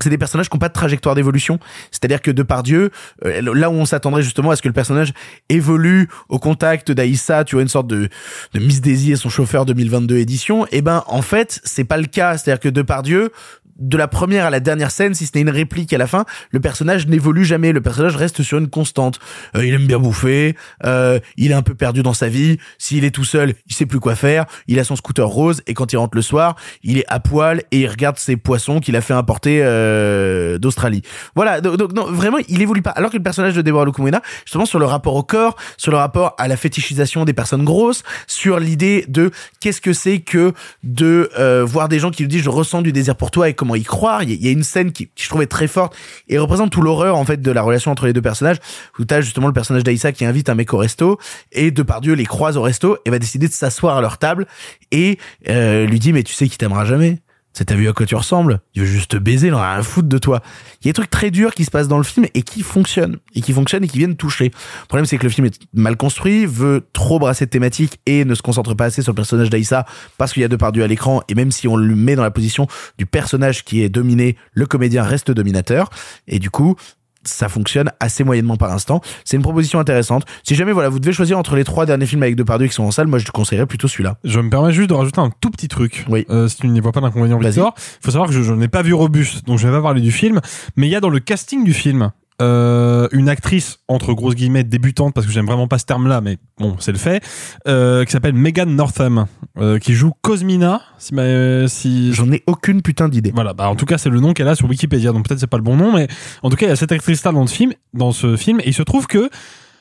c'est 0.00 0.10
des 0.10 0.18
personnages 0.18 0.48
qui 0.48 0.56
n'ont 0.56 0.60
pas 0.60 0.68
de 0.68 0.74
trajectoire 0.74 1.14
d'évolution. 1.14 1.58
C'est-à-dire 1.90 2.22
que 2.22 2.30
Depardieu, 2.30 2.90
euh, 3.24 3.54
là 3.54 3.70
où 3.70 3.74
on 3.74 3.84
s'attendrait 3.84 4.22
justement 4.22 4.50
à 4.50 4.56
ce 4.56 4.62
que 4.62 4.68
le 4.68 4.74
personnage 4.74 5.12
évolue 5.48 6.08
au 6.28 6.38
contact 6.38 6.92
d'Aïssa, 6.92 7.44
tu 7.44 7.56
vois, 7.56 7.62
une 7.62 7.68
sorte 7.68 7.86
de, 7.86 8.08
de 8.54 8.60
Miss 8.60 8.80
Daisy 8.80 9.12
et 9.12 9.16
son 9.16 9.28
chauffeur 9.28 9.66
2022 9.66 10.16
édition, 10.18 10.66
et 10.70 10.82
ben, 10.82 11.04
en 11.06 11.22
fait, 11.22 11.60
c'est 11.64 11.84
pas 11.84 11.96
le 11.96 12.06
cas. 12.06 12.38
C'est-à-dire 12.38 12.60
que 12.60 12.68
Depardieu, 12.68 13.30
de 13.78 13.96
la 13.96 14.08
première 14.08 14.46
à 14.46 14.50
la 14.50 14.60
dernière 14.60 14.90
scène, 14.90 15.14
si 15.14 15.26
ce 15.26 15.32
n'est 15.34 15.42
une 15.42 15.50
réplique 15.50 15.92
à 15.92 15.98
la 15.98 16.06
fin, 16.06 16.24
le 16.50 16.60
personnage 16.60 17.06
n'évolue 17.06 17.44
jamais. 17.44 17.72
Le 17.72 17.80
personnage 17.80 18.16
reste 18.16 18.42
sur 18.42 18.58
une 18.58 18.68
constante. 18.68 19.18
Euh, 19.56 19.64
il 19.64 19.74
aime 19.74 19.86
bien 19.86 19.98
bouffer, 19.98 20.56
euh, 20.84 21.18
il 21.36 21.50
est 21.50 21.54
un 21.54 21.62
peu 21.62 21.74
perdu 21.74 22.02
dans 22.02 22.14
sa 22.14 22.28
vie. 22.28 22.58
S'il 22.78 23.04
est 23.04 23.10
tout 23.10 23.24
seul, 23.24 23.54
il 23.66 23.74
sait 23.74 23.86
plus 23.86 24.00
quoi 24.00 24.14
faire. 24.14 24.46
Il 24.66 24.78
a 24.78 24.84
son 24.84 24.96
scooter 24.96 25.26
rose 25.26 25.62
et 25.66 25.74
quand 25.74 25.92
il 25.92 25.96
rentre 25.96 26.16
le 26.16 26.22
soir, 26.22 26.56
il 26.82 26.98
est 26.98 27.04
à 27.08 27.20
poil 27.20 27.62
et 27.70 27.80
il 27.80 27.86
regarde 27.86 28.18
ses 28.18 28.36
poissons 28.36 28.80
qu'il 28.80 28.96
a 28.96 29.00
fait 29.00 29.14
importer 29.14 29.60
euh, 29.62 30.58
d'Australie. 30.58 31.02
Voilà. 31.34 31.60
Donc, 31.60 31.92
non, 31.92 32.06
vraiment, 32.06 32.38
il 32.48 32.60
évolue 32.62 32.82
pas. 32.82 32.90
Alors 32.90 33.10
que 33.10 33.16
le 33.16 33.22
personnage 33.22 33.54
de 33.54 33.62
Deborah 33.62 33.84
Lukumena, 33.84 34.22
justement 34.44 34.66
sur 34.66 34.78
le 34.78 34.86
rapport 34.86 35.14
au 35.14 35.22
corps, 35.22 35.56
sur 35.76 35.92
le 35.92 35.98
rapport 35.98 36.34
à 36.38 36.48
la 36.48 36.56
fétichisation 36.56 37.24
des 37.24 37.32
personnes 37.32 37.64
grosses, 37.64 38.02
sur 38.26 38.58
l'idée 38.58 39.04
de 39.08 39.30
qu'est-ce 39.60 39.80
que 39.80 39.92
c'est 39.92 40.20
que 40.20 40.52
de 40.82 41.30
euh, 41.38 41.64
voir 41.64 41.88
des 41.88 41.98
gens 41.98 42.10
qui 42.10 42.22
lui 42.22 42.28
disent 42.28 42.42
je 42.42 42.50
ressens 42.50 42.82
du 42.82 42.92
désir 42.92 43.16
pour 43.16 43.30
toi 43.30 43.48
et 43.48 43.54
comment 43.54 43.67
y 43.74 43.82
croire. 43.84 44.22
Il 44.22 44.32
y 44.32 44.48
a- 44.48 44.50
une 44.50 44.62
scène 44.62 44.92
qui, 44.92 45.06
qui 45.14 45.24
je 45.24 45.28
trouvais 45.28 45.46
très 45.46 45.66
forte 45.68 45.94
et 46.28 46.38
représente 46.38 46.70
tout 46.70 46.82
l'horreur 46.82 47.16
en 47.16 47.24
fait 47.24 47.40
de 47.42 47.50
la 47.50 47.62
relation 47.62 47.90
entre 47.90 48.06
les 48.06 48.12
deux 48.12 48.22
personnages. 48.22 48.58
Où 48.98 49.04
t'as 49.04 49.20
justement 49.20 49.46
le 49.46 49.52
personnage 49.52 49.84
d'Aïssa 49.84 50.12
qui 50.12 50.24
invite 50.24 50.48
un 50.48 50.54
mec 50.54 50.72
au 50.74 50.78
resto 50.78 51.18
et 51.52 51.70
Depardieu 51.70 52.14
les 52.14 52.26
croise 52.26 52.56
au 52.56 52.62
resto 52.62 52.98
et 53.04 53.10
va 53.10 53.18
décider 53.18 53.48
de 53.48 53.52
s'asseoir 53.52 53.96
à 53.96 54.00
leur 54.00 54.18
table 54.18 54.46
et 54.90 55.18
euh, 55.48 55.86
lui 55.86 55.98
dit 55.98 56.12
mais 56.12 56.22
tu 56.22 56.32
sais 56.34 56.48
qu'il 56.48 56.58
t'aimera 56.58 56.84
jamais. 56.84 57.18
C'est 57.52 57.64
t'as 57.64 57.74
vu 57.74 57.88
à 57.88 57.92
quoi 57.92 58.06
tu 58.06 58.14
ressembles 58.14 58.60
Il 58.74 58.82
veut 58.82 58.86
juste 58.86 59.10
te 59.10 59.16
baiser, 59.16 59.48
il 59.48 59.54
en 59.54 59.58
a 59.58 59.68
à 59.68 59.82
foutre 59.82 60.08
de 60.08 60.18
toi. 60.18 60.42
Il 60.80 60.86
y 60.86 60.88
a 60.88 60.90
des 60.90 60.94
trucs 60.94 61.10
très 61.10 61.30
durs 61.30 61.54
qui 61.54 61.64
se 61.64 61.70
passent 61.70 61.88
dans 61.88 61.98
le 61.98 62.04
film 62.04 62.26
et 62.34 62.42
qui 62.42 62.62
fonctionnent. 62.62 63.16
Et 63.34 63.40
qui 63.40 63.52
fonctionnent 63.52 63.82
et 63.82 63.88
qui 63.88 63.98
viennent 63.98 64.16
toucher. 64.16 64.44
Le 64.44 64.86
problème, 64.86 65.06
c'est 65.06 65.18
que 65.18 65.24
le 65.24 65.28
film 65.28 65.46
est 65.46 65.58
mal 65.74 65.96
construit, 65.96 66.46
veut 66.46 66.86
trop 66.92 67.18
brasser 67.18 67.46
de 67.46 67.50
thématiques 67.50 67.98
et 68.06 68.24
ne 68.24 68.34
se 68.34 68.42
concentre 68.42 68.74
pas 68.74 68.84
assez 68.84 69.02
sur 69.02 69.12
le 69.12 69.16
personnage 69.16 69.50
d'Aïssa 69.50 69.86
parce 70.18 70.32
qu'il 70.32 70.42
y 70.42 70.44
a 70.44 70.48
Depardieu 70.48 70.84
à 70.84 70.86
l'écran 70.86 71.22
et 71.28 71.34
même 71.34 71.50
si 71.50 71.66
on 71.66 71.76
le 71.76 71.96
met 71.96 72.14
dans 72.14 72.22
la 72.22 72.30
position 72.30 72.68
du 72.96 73.06
personnage 73.06 73.64
qui 73.64 73.82
est 73.82 73.88
dominé, 73.88 74.36
le 74.52 74.66
comédien 74.66 75.02
reste 75.02 75.30
dominateur. 75.30 75.90
Et 76.28 76.38
du 76.38 76.50
coup, 76.50 76.76
ça 77.24 77.48
fonctionne 77.48 77.90
assez 78.00 78.24
moyennement 78.24 78.56
par 78.56 78.72
instant. 78.72 79.00
C'est 79.24 79.36
une 79.36 79.42
proposition 79.42 79.78
intéressante. 79.78 80.24
Si 80.42 80.54
jamais 80.54 80.72
voilà, 80.72 80.88
vous 80.88 80.98
devez 80.98 81.12
choisir 81.12 81.38
entre 81.38 81.56
les 81.56 81.64
trois 81.64 81.86
derniers 81.86 82.06
films 82.06 82.22
avec 82.22 82.36
Depardieu 82.36 82.66
qui 82.66 82.74
sont 82.74 82.84
en 82.84 82.90
salle, 82.90 83.06
moi 83.06 83.18
je 83.18 83.24
te 83.24 83.30
conseillerais 83.30 83.66
plutôt 83.66 83.88
celui-là. 83.88 84.16
Je 84.24 84.40
me 84.40 84.50
permets 84.50 84.72
juste 84.72 84.88
de 84.88 84.94
rajouter 84.94 85.20
un 85.20 85.30
tout 85.40 85.50
petit 85.50 85.68
truc. 85.68 86.04
Oui. 86.08 86.26
Euh, 86.30 86.48
si 86.48 86.56
tu 86.56 86.68
n'y 86.68 86.80
vois 86.80 86.92
pas 86.92 87.00
d'inconvénient. 87.00 87.38
Victor. 87.38 87.74
faut 87.76 88.10
savoir 88.10 88.28
que 88.28 88.34
je, 88.34 88.42
je 88.42 88.52
n'ai 88.52 88.68
pas 88.68 88.82
vu 88.82 88.94
Robuste, 88.94 89.46
donc 89.46 89.58
je 89.58 89.68
vais 89.68 89.74
pas 89.74 89.82
parler 89.82 90.00
du 90.00 90.12
film. 90.12 90.40
Mais 90.76 90.86
il 90.86 90.90
y 90.90 90.96
a 90.96 91.00
dans 91.00 91.10
le 91.10 91.20
casting 91.20 91.64
du 91.64 91.74
film 91.74 92.10
euh, 92.40 93.08
une 93.12 93.28
actrice 93.28 93.78
entre 93.88 94.12
grosses 94.12 94.34
guillemets 94.36 94.64
débutante 94.64 95.12
parce 95.14 95.26
que 95.26 95.32
j'aime 95.32 95.46
vraiment 95.46 95.66
pas 95.68 95.78
ce 95.78 95.84
terme-là, 95.86 96.20
mais 96.20 96.38
bon, 96.58 96.76
c'est 96.78 96.92
le 96.92 96.98
fait, 96.98 97.22
euh, 97.66 98.04
qui 98.04 98.12
s'appelle 98.12 98.34
Megan 98.34 98.74
Northam, 98.74 99.26
euh, 99.58 99.78
qui 99.78 99.94
joue 99.94 100.12
Cosmina. 100.22 100.82
Si, 100.98 101.14
ma- 101.14 101.66
si 101.68 102.12
J'en 102.12 102.30
ai 102.32 102.42
aucune 102.46 102.82
putain 102.82 103.08
d'idée. 103.08 103.32
voilà, 103.34 103.54
bah 103.54 103.68
en 103.68 103.76
tout 103.76 103.86
cas 103.86 103.98
c'est 103.98 104.10
le 104.10 104.20
nom 104.20 104.32
qu'elle 104.34 104.48
a 104.48 104.54
sur 104.54 104.68
Wikipédia, 104.68 105.12
donc 105.12 105.26
peut-être 105.26 105.40
c'est 105.40 105.46
pas 105.46 105.56
le 105.56 105.62
bon 105.64 105.76
nom, 105.76 105.92
mais 105.94 106.06
en 106.42 106.50
tout 106.50 106.56
cas 106.56 106.66
il 106.66 106.68
y 106.70 106.72
a 106.72 106.76
cette 106.76 106.92
actrice-là 106.92 107.32
dans 107.32 107.40
le 107.42 107.46
film, 107.48 107.72
dans 107.94 108.12
ce 108.12 108.36
film, 108.36 108.60
et 108.60 108.68
il 108.68 108.74
se 108.74 108.82
trouve 108.82 109.06
que 109.06 109.28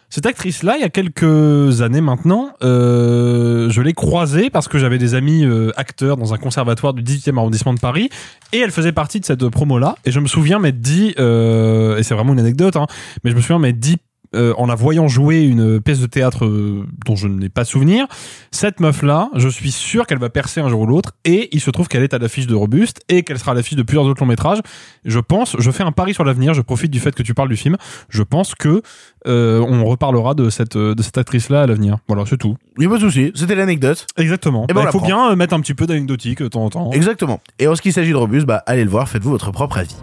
Cette 0.09 0.25
actrice-là, 0.25 0.77
il 0.77 0.81
y 0.81 0.85
a 0.85 0.89
quelques 0.89 1.81
années 1.81 1.99
maintenant, 1.99 2.53
euh, 2.63 3.69
je 3.69 3.81
l'ai 3.81 3.91
croisée 3.91 4.49
parce 4.49 4.69
que 4.69 4.79
j'avais 4.79 4.97
des 4.97 5.15
amis 5.15 5.43
euh, 5.43 5.71
acteurs 5.75 6.15
dans 6.15 6.33
un 6.33 6.37
conservatoire 6.37 6.93
du 6.93 7.03
18e 7.03 7.37
arrondissement 7.37 7.73
de 7.73 7.79
Paris 7.79 8.09
et 8.53 8.59
elle 8.59 8.71
faisait 8.71 8.93
partie 8.93 9.19
de 9.19 9.25
cette 9.25 9.45
promo-là. 9.49 9.95
Et 10.05 10.11
je 10.11 10.21
me 10.21 10.27
souviens 10.27 10.59
m'être 10.59 10.79
dit, 10.79 11.13
euh, 11.19 11.97
et 11.97 12.03
c'est 12.03 12.13
vraiment 12.13 12.31
une 12.31 12.39
anecdote, 12.39 12.77
hein, 12.77 12.87
mais 13.25 13.31
je 13.31 13.35
me 13.35 13.41
souviens 13.41 13.59
m'être 13.59 13.79
dit 13.79 13.97
euh, 14.35 14.53
en 14.57 14.65
la 14.65 14.75
voyant 14.75 15.07
jouer 15.07 15.41
une 15.41 15.79
pièce 15.81 15.99
de 15.99 16.07
théâtre 16.07 16.45
euh, 16.45 16.85
dont 17.05 17.15
je 17.15 17.27
n'ai 17.27 17.49
pas 17.49 17.65
souvenir, 17.65 18.07
cette 18.51 18.79
meuf-là, 18.79 19.29
je 19.35 19.47
suis 19.47 19.71
sûr 19.71 20.05
qu'elle 20.05 20.19
va 20.19 20.29
percer 20.29 20.59
un 20.59 20.69
jour 20.69 20.81
ou 20.81 20.85
l'autre, 20.85 21.13
et 21.25 21.49
il 21.51 21.61
se 21.61 21.69
trouve 21.71 21.87
qu'elle 21.87 22.03
est 22.03 22.13
à 22.13 22.17
l'affiche 22.17 22.47
de 22.47 22.55
Robuste, 22.55 23.01
et 23.09 23.23
qu'elle 23.23 23.39
sera 23.39 23.51
à 23.51 23.55
l'affiche 23.55 23.77
de 23.77 23.83
plusieurs 23.83 24.05
autres 24.05 24.21
longs 24.21 24.27
métrages. 24.27 24.59
Je 25.05 25.19
pense, 25.19 25.55
je 25.59 25.71
fais 25.71 25.83
un 25.83 25.91
pari 25.91 26.13
sur 26.13 26.23
l'avenir, 26.23 26.53
je 26.53 26.61
profite 26.61 26.91
du 26.91 26.99
fait 26.99 27.13
que 27.13 27.23
tu 27.23 27.33
parles 27.33 27.49
du 27.49 27.57
film, 27.57 27.77
je 28.09 28.23
pense 28.23 28.55
que 28.55 28.81
euh, 29.27 29.59
on 29.59 29.85
reparlera 29.85 30.33
de 30.33 30.49
cette, 30.49 30.77
de 30.77 31.01
cette 31.01 31.17
actrice-là 31.17 31.61
à 31.61 31.67
l'avenir. 31.67 31.97
Voilà, 32.07 32.23
c'est 32.25 32.37
tout. 32.37 32.55
Il 32.77 32.81
n'y 32.81 32.85
a 32.85 32.89
pas 32.89 32.95
de 32.95 33.01
souci, 33.01 33.31
c'était 33.35 33.55
l'anecdote. 33.55 34.05
Exactement. 34.17 34.65
Et 34.69 34.73
ben, 34.73 34.83
Bah, 34.83 34.89
il 34.93 34.99
faut 34.99 35.05
bien 35.05 35.35
mettre 35.35 35.53
un 35.53 35.59
petit 35.61 35.73
peu 35.73 35.85
d'anecdotique 35.85 36.41
de 36.41 36.47
temps 36.47 36.65
en 36.65 36.69
temps. 36.69 36.91
Exactement. 36.91 37.39
Et 37.59 37.67
en 37.67 37.75
ce 37.75 37.81
qui 37.81 37.91
s'agit 37.91 38.11
de 38.11 38.15
Robuste, 38.15 38.45
bah, 38.45 38.63
allez 38.65 38.83
le 38.83 38.89
voir, 38.89 39.07
faites-vous 39.09 39.31
votre 39.31 39.51
propre 39.51 39.77
avis. 39.77 39.95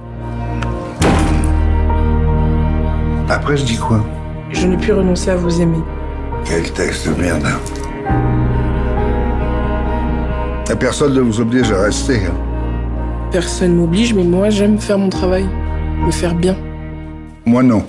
Après, 3.29 3.57
je 3.57 3.65
dis 3.65 3.77
quoi? 3.79 4.05
Je 4.51 4.67
n'ai 4.67 4.77
pu 4.77 4.93
renoncer 4.93 5.31
à 5.31 5.37
vous 5.37 5.61
aimer. 5.61 5.79
Quel 6.45 6.71
texte 6.73 7.09
de 7.09 7.21
merde. 7.21 7.47
Et 10.71 10.77
personne 10.77 11.15
ne 11.15 11.21
vous 11.21 11.41
oblige 11.41 11.71
à 11.73 11.83
rester. 11.83 12.17
hein? 12.27 12.35
Personne 13.31 13.75
m'oblige, 13.77 14.15
mais 14.15 14.25
moi 14.25 14.51
j'aime 14.51 14.79
faire 14.79 14.99
mon 14.99 15.09
travail. 15.09 15.47
Me 16.05 16.11
faire 16.11 16.35
bien. 16.35 16.57
Moi, 17.47 17.63
non. 17.63 17.85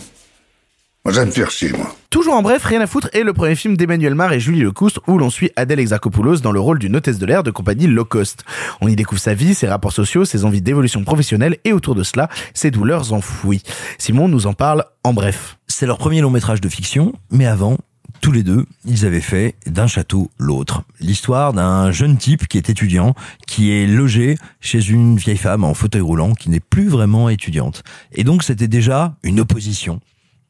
Moi, 1.06 1.14
j'aime 1.14 1.32
faire 1.32 1.52
chier, 1.52 1.72
moi. 1.72 1.96
Toujours 2.10 2.34
en 2.34 2.42
bref, 2.42 2.64
Rien 2.64 2.82
à 2.82 2.88
foutre 2.88 3.10
est 3.14 3.22
le 3.22 3.32
premier 3.32 3.54
film 3.54 3.78
d'Emmanuel 3.78 4.16
Mar 4.16 4.34
et 4.34 4.40
Julie 4.40 4.62
Lecoustre 4.62 5.02
où 5.06 5.20
l'on 5.20 5.30
suit 5.30 5.52
Adèle 5.56 5.80
Exarchopoulos 5.80 6.38
dans 6.38 6.52
le 6.52 6.60
rôle 6.60 6.80
d'une 6.80 6.96
hôtesse 6.96 7.20
de 7.20 7.28
l'air 7.28 7.44
de 7.44 7.52
compagnie 7.52 7.86
low 7.86 8.06
cost. 8.06 8.44
On 8.82 8.88
y 8.88 8.96
découvre 8.96 9.22
sa 9.22 9.36
vie, 9.36 9.54
ses 9.54 9.68
rapports 9.68 9.94
sociaux, 9.94 10.26
ses 10.26 10.46
envies 10.46 10.64
d'évolution 10.64 11.04
professionnelle 11.04 11.58
et 11.64 11.74
autour 11.74 11.94
de 11.94 12.02
cela, 12.02 12.28
ses 12.56 12.72
douleurs 12.72 13.14
enfouies. 13.14 13.62
Simon 14.00 14.28
nous 14.28 14.48
en 14.48 14.54
parle 14.54 14.84
en 15.04 15.14
bref. 15.14 15.60
C'est 15.68 15.86
leur 15.86 16.00
premier 16.00 16.22
long 16.22 16.32
métrage 16.32 16.60
de 16.60 16.70
fiction, 16.70 17.14
mais 17.30 17.46
avant, 17.46 17.78
tous 18.22 18.32
les 18.32 18.42
deux, 18.42 18.66
ils 18.86 19.06
avaient 19.06 19.22
fait 19.22 19.54
d'un 19.68 19.86
château 19.86 20.32
l'autre. 20.40 20.82
L'histoire 21.00 21.54
d'un 21.54 21.92
jeune 21.92 22.18
type 22.18 22.48
qui 22.48 22.58
est 22.58 22.72
étudiant, 22.72 23.14
qui 23.46 23.72
est 23.72 23.86
logé 23.86 24.40
chez 24.60 24.90
une 24.90 25.18
vieille 25.18 25.38
femme 25.38 25.64
en 25.64 25.76
fauteuil 25.76 26.02
roulant 26.02 26.34
qui 26.34 26.50
n'est 26.50 26.60
plus 26.60 26.88
vraiment 26.88 27.30
étudiante. 27.30 27.84
Et 28.12 28.24
donc 28.24 28.42
c'était 28.42 28.68
déjà 28.68 29.16
une 29.22 29.40
opposition, 29.40 30.00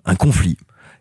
un 0.06 0.16
conflit. 0.16 0.58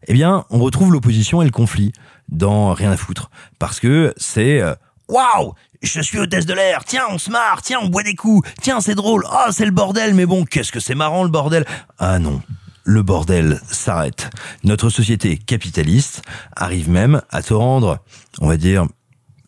Eh 0.06 0.12
bien, 0.12 0.44
on 0.51 0.59
retrouve 0.59 0.93
l'opposition 0.93 1.43
et 1.43 1.44
le 1.44 1.51
conflit 1.51 1.93
dans 2.28 2.72
Rien 2.72 2.90
à 2.90 2.97
foutre. 2.97 3.31
Parce 3.59 3.81
que 3.81 4.12
c'est... 4.16 4.60
euh, 4.60 4.74
Waouh 5.09 5.55
Je 5.82 6.01
suis 6.01 6.18
hôtesse 6.18 6.47
de 6.47 6.55
l'air, 6.55 6.85
tiens, 6.85 7.05
on 7.10 7.18
se 7.18 7.31
marre, 7.31 7.62
tiens, 7.62 7.78
on 7.82 7.89
boit 7.89 8.02
des 8.02 8.14
coups, 8.14 8.48
tiens, 8.62 8.81
c'est 8.81 8.94
drôle, 8.94 9.24
oh, 9.31 9.51
c'est 9.51 9.66
le 9.66 9.70
bordel, 9.70 10.14
mais 10.14 10.24
bon, 10.26 10.44
qu'est-ce 10.44 10.72
que 10.72 10.81
c'est 10.81 10.94
marrant 10.94 11.24
le 11.24 11.28
bordel 11.28 11.64
Ah 11.98 12.18
non, 12.18 12.40
le 12.85 13.02
bordel 13.02 13.60
s'arrête. 13.70 14.31
Notre 14.62 14.89
société 14.89 15.36
capitaliste 15.36 16.22
arrive 16.56 16.89
même 16.89 17.20
à 17.31 17.43
te 17.43 17.52
rendre, 17.52 17.98
on 18.40 18.48
va 18.48 18.56
dire, 18.56 18.86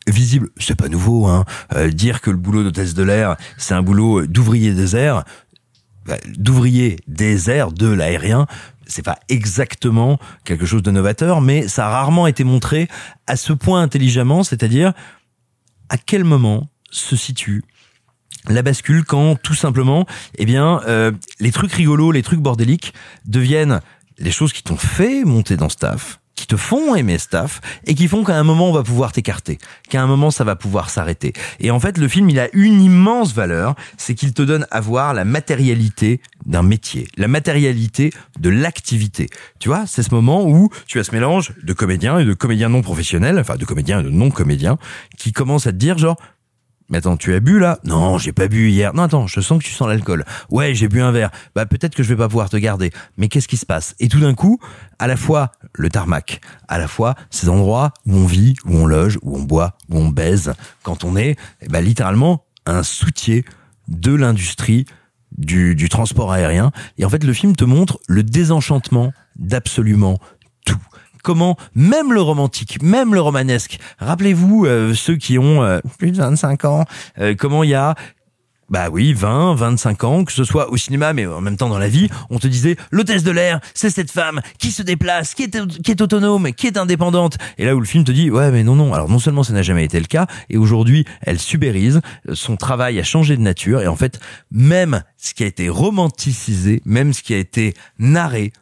visible. 0.07 0.51
C'est 0.59 0.77
pas 0.77 0.89
nouveau, 0.89 1.27
hein. 1.27 1.45
Euh, 1.75 1.91
dire 1.91 2.21
que 2.21 2.31
le 2.31 2.37
boulot 2.37 2.63
d'hôtesse 2.63 2.95
de 2.95 3.03
l'air, 3.03 3.37
c'est 3.57 3.75
un 3.75 3.83
boulot 3.83 4.27
d'ouvrier 4.27 4.75
airs, 4.95 5.25
bah, 6.05 6.17
d'ouvrier 6.37 6.99
airs, 7.49 7.73
de 7.73 7.89
l'aérien, 7.89 8.47
c'est 8.87 9.03
pas 9.03 9.19
exactement 9.29 10.19
quelque 10.45 10.67
chose 10.67 10.83
de 10.83 10.91
novateur, 10.91 11.41
mais 11.41 11.69
ça 11.69 11.87
a 11.87 11.91
rarement 11.91 12.27
été 12.27 12.45
montré 12.45 12.89
à 13.27 13.37
ce 13.37 13.53
point 13.53 13.83
intelligemment, 13.83 14.45
c'est-à-dire 14.45 14.93
à 15.89 15.99
quel 15.99 16.25
moment 16.25 16.69
se 16.91 17.17
situe 17.17 17.63
la 18.49 18.63
bascule 18.63 19.05
quand 19.05 19.37
tout 19.37 19.55
simplement, 19.55 20.07
eh 20.39 20.47
bien, 20.47 20.81
euh, 20.87 21.13
les 21.41 21.53
trucs 21.53 21.73
rigolos, 21.73 22.13
les 22.13 22.23
trucs 22.23 22.41
bordéliques 22.41 22.95
deviennent 23.25 23.81
les 24.19 24.31
choses 24.31 24.53
qui 24.53 24.63
t'ont 24.63 24.77
fait 24.77 25.25
monter 25.25 25.57
dans 25.57 25.69
staff, 25.69 26.21
qui 26.37 26.47
te 26.47 26.57
font 26.57 26.95
aimer 26.95 27.19
staff 27.19 27.61
et 27.87 27.95
qui 27.95 28.07
font 28.07 28.23
qu'à 28.23 28.37
un 28.37 28.45
moment 28.45 28.69
on 28.69 28.73
va 28.73 28.83
pouvoir 28.83 29.13
t'écarter, 29.13 29.59
qu'à 29.89 30.03
un 30.03 30.07
moment 30.07 30.31
ça 30.31 30.45
va 30.45 30.55
pouvoir 30.55 30.91
s'arrêter. 30.91 31.33
Et 31.59 31.71
en 31.71 31.81
fait, 31.81 31.99
le 31.99 32.07
film, 32.09 32.31
il 32.31 32.39
a 32.39 32.49
une 32.53 32.81
immense 32.81 33.35
valeur, 33.35 33.75
c'est 33.97 34.15
qu'il 34.15 34.33
te 34.33 34.43
donne 34.43 34.67
à 34.71 34.81
voir 34.81 35.15
la 35.15 35.25
matérialité 35.25 36.21
d'un 36.45 36.63
métier, 36.63 37.09
la 37.17 37.29
matérialité 37.29 38.13
de 38.39 38.51
l'activité. 38.51 39.29
Tu 39.59 39.69
vois, 39.69 39.85
c'est 39.87 40.03
ce 40.03 40.15
moment 40.15 40.47
où 40.47 40.71
tu 40.87 41.01
as 41.01 41.05
ce 41.05 41.13
mélange 41.13 41.53
de 41.63 41.73
comédiens 41.73 42.19
et 42.19 42.25
de 42.25 42.35
comédiens 42.35 42.69
non 42.69 42.83
professionnels, 42.83 43.39
enfin 43.39 43.57
de 43.57 43.65
comédiens 43.65 44.01
et 44.01 44.05
de 44.05 44.11
non 44.11 44.31
comédiens, 44.31 44.79
qui 45.17 45.33
commencent 45.33 45.67
à 45.67 45.73
te 45.73 45.79
dire 45.79 45.99
genre 45.99 46.17
mais 46.89 46.99
attends, 46.99 47.17
tu 47.17 47.35
as 47.35 47.41
bu 47.41 47.59
là? 47.59 47.79
Non, 47.85 48.19
j'ai 48.19 48.33
pas 48.33 48.49
bu 48.49 48.71
hier. 48.71 48.95
Non, 48.95 49.05
attends, 49.05 49.27
je 49.27 49.41
sens 49.41 49.59
que 49.59 49.65
tu 49.65 49.73
sens 49.73 49.89
l'alcool. 49.89 50.25
Ouais, 50.51 50.75
j'ai 50.75 50.89
bu 50.89 51.01
un 51.01 51.11
verre. 51.11 51.31
Bah 51.55 51.67
peut-être 51.67 51.95
que 51.95 52.03
je 52.03 52.09
vais 52.09 52.17
pas 52.17 52.29
pouvoir 52.29 52.49
te 52.49 52.57
garder. 52.57 52.93
Mais 53.17 53.29
qu'est-ce 53.29 53.49
qui 53.49 53.57
se 53.57 53.67
passe? 53.67 53.95
Et 53.99 54.09
tout 54.09 54.21
d'un 54.21 54.35
coup, 54.35 54.59
à 54.99 55.07
la 55.07 55.17
fois 55.17 55.53
le 55.73 55.89
tarmac, 55.89 56.41
à 56.69 56.79
la 56.79 56.89
fois 56.89 57.15
ces 57.31 57.49
endroits 57.49 57.93
où 58.07 58.15
on 58.15 58.27
vit, 58.27 58.55
où 58.65 58.77
on 58.77 58.87
loge, 58.87 59.19
où 59.23 59.37
on 59.37 59.43
boit, 59.43 59.77
où 59.91 59.99
on 59.99 60.09
baise, 60.09 60.55
quand 60.83 61.05
on 61.05 61.17
est, 61.17 61.37
ben, 61.69 61.81
littéralement 61.81 62.45
un 62.67 62.83
soutier 62.83 63.45
de 63.89 64.15
l'industrie 64.15 64.85
du, 65.37 65.75
du 65.75 65.89
transport 65.89 66.33
aérien. 66.33 66.71
Et 66.99 67.05
en 67.05 67.11
fait, 67.11 67.25
le 67.25 67.33
film 67.33 67.57
te 67.57 67.65
montre 67.65 67.99
le 68.09 68.23
désenchantement 68.23 69.13
d'absolument 69.37 70.19
comment 71.27 71.57
même 71.75 72.13
le 72.13 72.23
romantique, 72.23 72.81
même 72.83 73.13
le 73.13 73.21
romanesque, 73.21 73.81
rappelez-vous 73.99 74.65
euh, 74.65 74.95
ceux 74.95 75.17
qui 75.17 75.41
ont 75.41 75.65
euh, 75.65 75.81
plus 75.99 76.13
de 76.13 76.19
25 76.19 76.65
ans, 76.65 76.85
euh, 77.19 77.35
comment 77.37 77.65
il 77.65 77.71
y 77.71 77.75
a 77.75 77.97
bah 78.69 78.91
oui, 78.93 79.13
20, 79.13 79.57
25 79.57 80.05
ans, 80.05 80.25
que 80.25 80.33
ce 80.33 80.45
soit 80.45 80.71
au 80.71 80.77
cinéma, 80.77 81.13
mais 81.13 81.27
en 81.27 81.41
même 81.41 81.57
temps 81.57 81.69
dans 81.69 81.79
la 81.79 81.89
vie, 81.89 82.09
on 82.31 82.39
te 82.39 82.47
disait, 82.47 82.77
l'hôtesse 82.93 83.25
de 83.25 83.31
l'air, 83.33 83.61
c'est 83.75 83.91
cette 83.91 84.11
femme 84.11 84.41
qui 84.59 84.71
se 84.71 84.83
déplace, 84.83 85.35
qui 85.35 85.45
est, 85.45 85.83
qui 85.83 85.91
est 85.91 86.01
autonome, 86.01 86.53
qui 86.53 86.69
est 86.69 86.77
indépendante. 86.77 87.39
Et 87.59 87.65
là 87.65 87.75
où 87.75 87.81
le 87.81 87.87
film 87.87 88.05
te 88.05 88.13
dit, 88.13 88.31
ouais, 88.31 88.53
mais 88.53 88.63
non, 88.65 88.75
non. 88.75 88.93
Alors 88.93 89.09
non 89.09 89.21
seulement 89.21 89.43
ça 89.43 89.53
n'a 89.53 89.63
jamais 89.63 89.85
été 89.85 89.99
le 89.99 90.07
cas, 90.07 90.27
et 90.49 90.57
aujourd'hui, 90.57 91.05
elle 91.23 91.41
subérise, 91.41 92.01
son 92.35 92.57
travail 92.57 93.01
a 93.01 93.05
changé 93.05 93.37
de 93.37 93.43
nature, 93.43 93.83
et 93.83 93.89
en 93.89 93.97
fait, 93.97 94.21
même 94.53 95.03
ce 95.17 95.35
qui 95.35 95.43
a 95.43 95.47
été 95.47 95.69
romanticisé, 95.69 96.83
même 96.85 97.13
ce 97.13 97.23
qui 97.23 97.35
a 97.35 97.39
été 97.39 97.75
narré, 97.99 98.53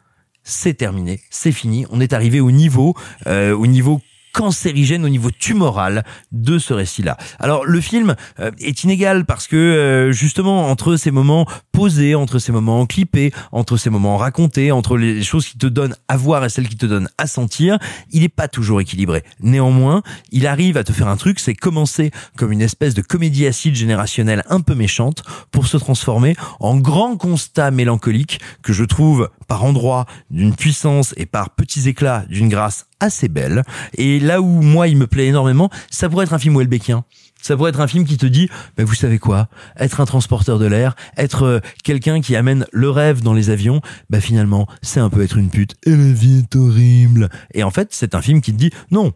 c'est 0.45 0.75
terminé, 0.75 1.19
c'est 1.29 1.51
fini. 1.51 1.85
On 1.89 1.99
est 1.99 2.13
arrivé 2.13 2.39
au 2.39 2.51
niveau, 2.51 2.93
euh, 3.27 3.53
au 3.53 3.67
niveau 3.67 3.99
cancérigène 4.35 5.05
au 5.05 5.09
niveau 5.09 5.31
tumoral 5.31 6.03
de 6.33 6.59
ce 6.59 6.73
récit-là. 6.73 7.15
Alors 7.39 7.65
le 7.65 7.79
film 7.79 8.15
euh, 8.41 8.51
est 8.59 8.83
inégal 8.83 9.23
parce 9.23 9.47
que 9.47 9.55
euh, 9.55 10.11
justement 10.11 10.69
entre 10.69 10.97
ces 10.97 11.09
moments 11.09 11.47
posés, 11.71 12.15
entre 12.15 12.37
ces 12.37 12.51
moments 12.51 12.85
clippés, 12.85 13.31
entre 13.53 13.77
ces 13.77 13.89
moments 13.89 14.17
racontés, 14.17 14.73
entre 14.73 14.97
les 14.97 15.23
choses 15.23 15.47
qui 15.47 15.57
te 15.57 15.67
donnent 15.67 15.95
à 16.09 16.17
voir 16.17 16.43
et 16.43 16.49
celles 16.49 16.67
qui 16.67 16.75
te 16.75 16.85
donnent 16.85 17.07
à 17.17 17.27
sentir, 17.27 17.79
il 18.11 18.21
n'est 18.21 18.29
pas 18.29 18.49
toujours 18.49 18.81
équilibré. 18.81 19.23
Néanmoins, 19.39 20.03
il 20.31 20.47
arrive 20.47 20.75
à 20.75 20.83
te 20.83 20.91
faire 20.91 21.07
un 21.07 21.15
truc, 21.15 21.39
c'est 21.39 21.55
commencer 21.55 22.11
comme 22.37 22.51
une 22.51 22.61
espèce 22.61 22.93
de 22.93 23.01
comédie 23.01 23.47
acide 23.47 23.75
générationnelle 23.75 24.43
un 24.49 24.59
peu 24.59 24.75
méchante 24.75 25.23
pour 25.51 25.67
se 25.67 25.77
transformer 25.77 26.35
en 26.59 26.75
grand 26.75 27.15
constat 27.15 27.71
mélancolique 27.71 28.41
que 28.63 28.73
je 28.73 28.83
trouve 28.83 29.29
par 29.47 29.63
endroits 29.63 30.05
d'une 30.29 30.53
puissance 30.53 31.13
et 31.15 31.25
par 31.25 31.51
petits 31.51 31.87
éclats 31.87 32.25
d'une 32.27 32.49
grâce 32.49 32.87
assez 32.99 33.27
belle. 33.27 33.63
Et 33.97 34.19
là 34.19 34.41
où 34.41 34.61
moi 34.61 34.87
il 34.87 34.97
me 34.97 35.07
plaît 35.07 35.27
énormément, 35.27 35.69
ça 35.89 36.09
pourrait 36.09 36.25
être 36.25 36.33
un 36.33 36.39
film 36.39 36.57
Welbeckien. 36.57 37.03
Ça 37.41 37.55
pourrait 37.55 37.69
être 37.69 37.81
un 37.81 37.87
film 37.87 38.05
qui 38.05 38.17
te 38.17 38.25
dit, 38.25 38.49
bah 38.75 38.85
vous 38.85 38.95
savez 38.95 39.19
quoi, 39.19 39.49
être 39.77 40.01
un 40.01 40.05
transporteur 40.05 40.57
de 40.57 40.65
l'air, 40.65 40.95
être 41.15 41.43
euh, 41.43 41.59
quelqu'un 41.83 42.19
qui 42.19 42.35
amène 42.35 42.65
le 42.71 42.89
rêve 42.89 43.21
dans 43.21 43.33
les 43.33 43.51
avions, 43.51 43.81
bah 44.09 44.19
finalement 44.19 44.67
c'est 44.81 44.99
un 44.99 45.09
peu 45.09 45.21
être 45.21 45.37
une 45.37 45.49
pute. 45.49 45.75
Et 45.85 45.91
la 45.91 46.11
vie 46.11 46.39
est 46.39 46.55
horrible. 46.55 47.29
Et 47.53 47.63
en 47.63 47.71
fait 47.71 47.89
c'est 47.91 48.15
un 48.15 48.21
film 48.21 48.41
qui 48.41 48.51
te 48.51 48.57
dit, 48.57 48.71
non, 48.89 49.13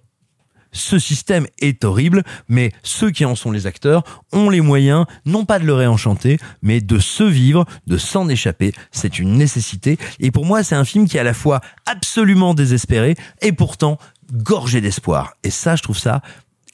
ce 0.71 0.99
système 0.99 1.47
est 1.59 1.83
horrible, 1.83 2.23
mais 2.47 2.71
ceux 2.83 3.11
qui 3.11 3.25
en 3.25 3.35
sont 3.35 3.51
les 3.51 3.67
acteurs 3.67 4.03
ont 4.31 4.49
les 4.49 4.61
moyens, 4.61 5.05
non 5.25 5.45
pas 5.45 5.59
de 5.59 5.65
le 5.65 5.73
réenchanter, 5.73 6.37
mais 6.61 6.81
de 6.81 6.99
se 6.99 7.23
vivre, 7.23 7.65
de 7.87 7.97
s'en 7.97 8.29
échapper. 8.29 8.73
C'est 8.91 9.19
une 9.19 9.37
nécessité. 9.37 9.97
Et 10.19 10.31
pour 10.31 10.45
moi, 10.45 10.63
c'est 10.63 10.75
un 10.75 10.85
film 10.85 11.07
qui 11.07 11.17
est 11.17 11.21
à 11.21 11.23
la 11.23 11.33
fois 11.33 11.61
absolument 11.85 12.53
désespéré 12.53 13.15
et 13.41 13.51
pourtant 13.51 13.97
gorgé 14.31 14.81
d'espoir. 14.81 15.33
Et 15.43 15.49
ça, 15.49 15.75
je 15.75 15.83
trouve 15.83 15.97
ça 15.97 16.21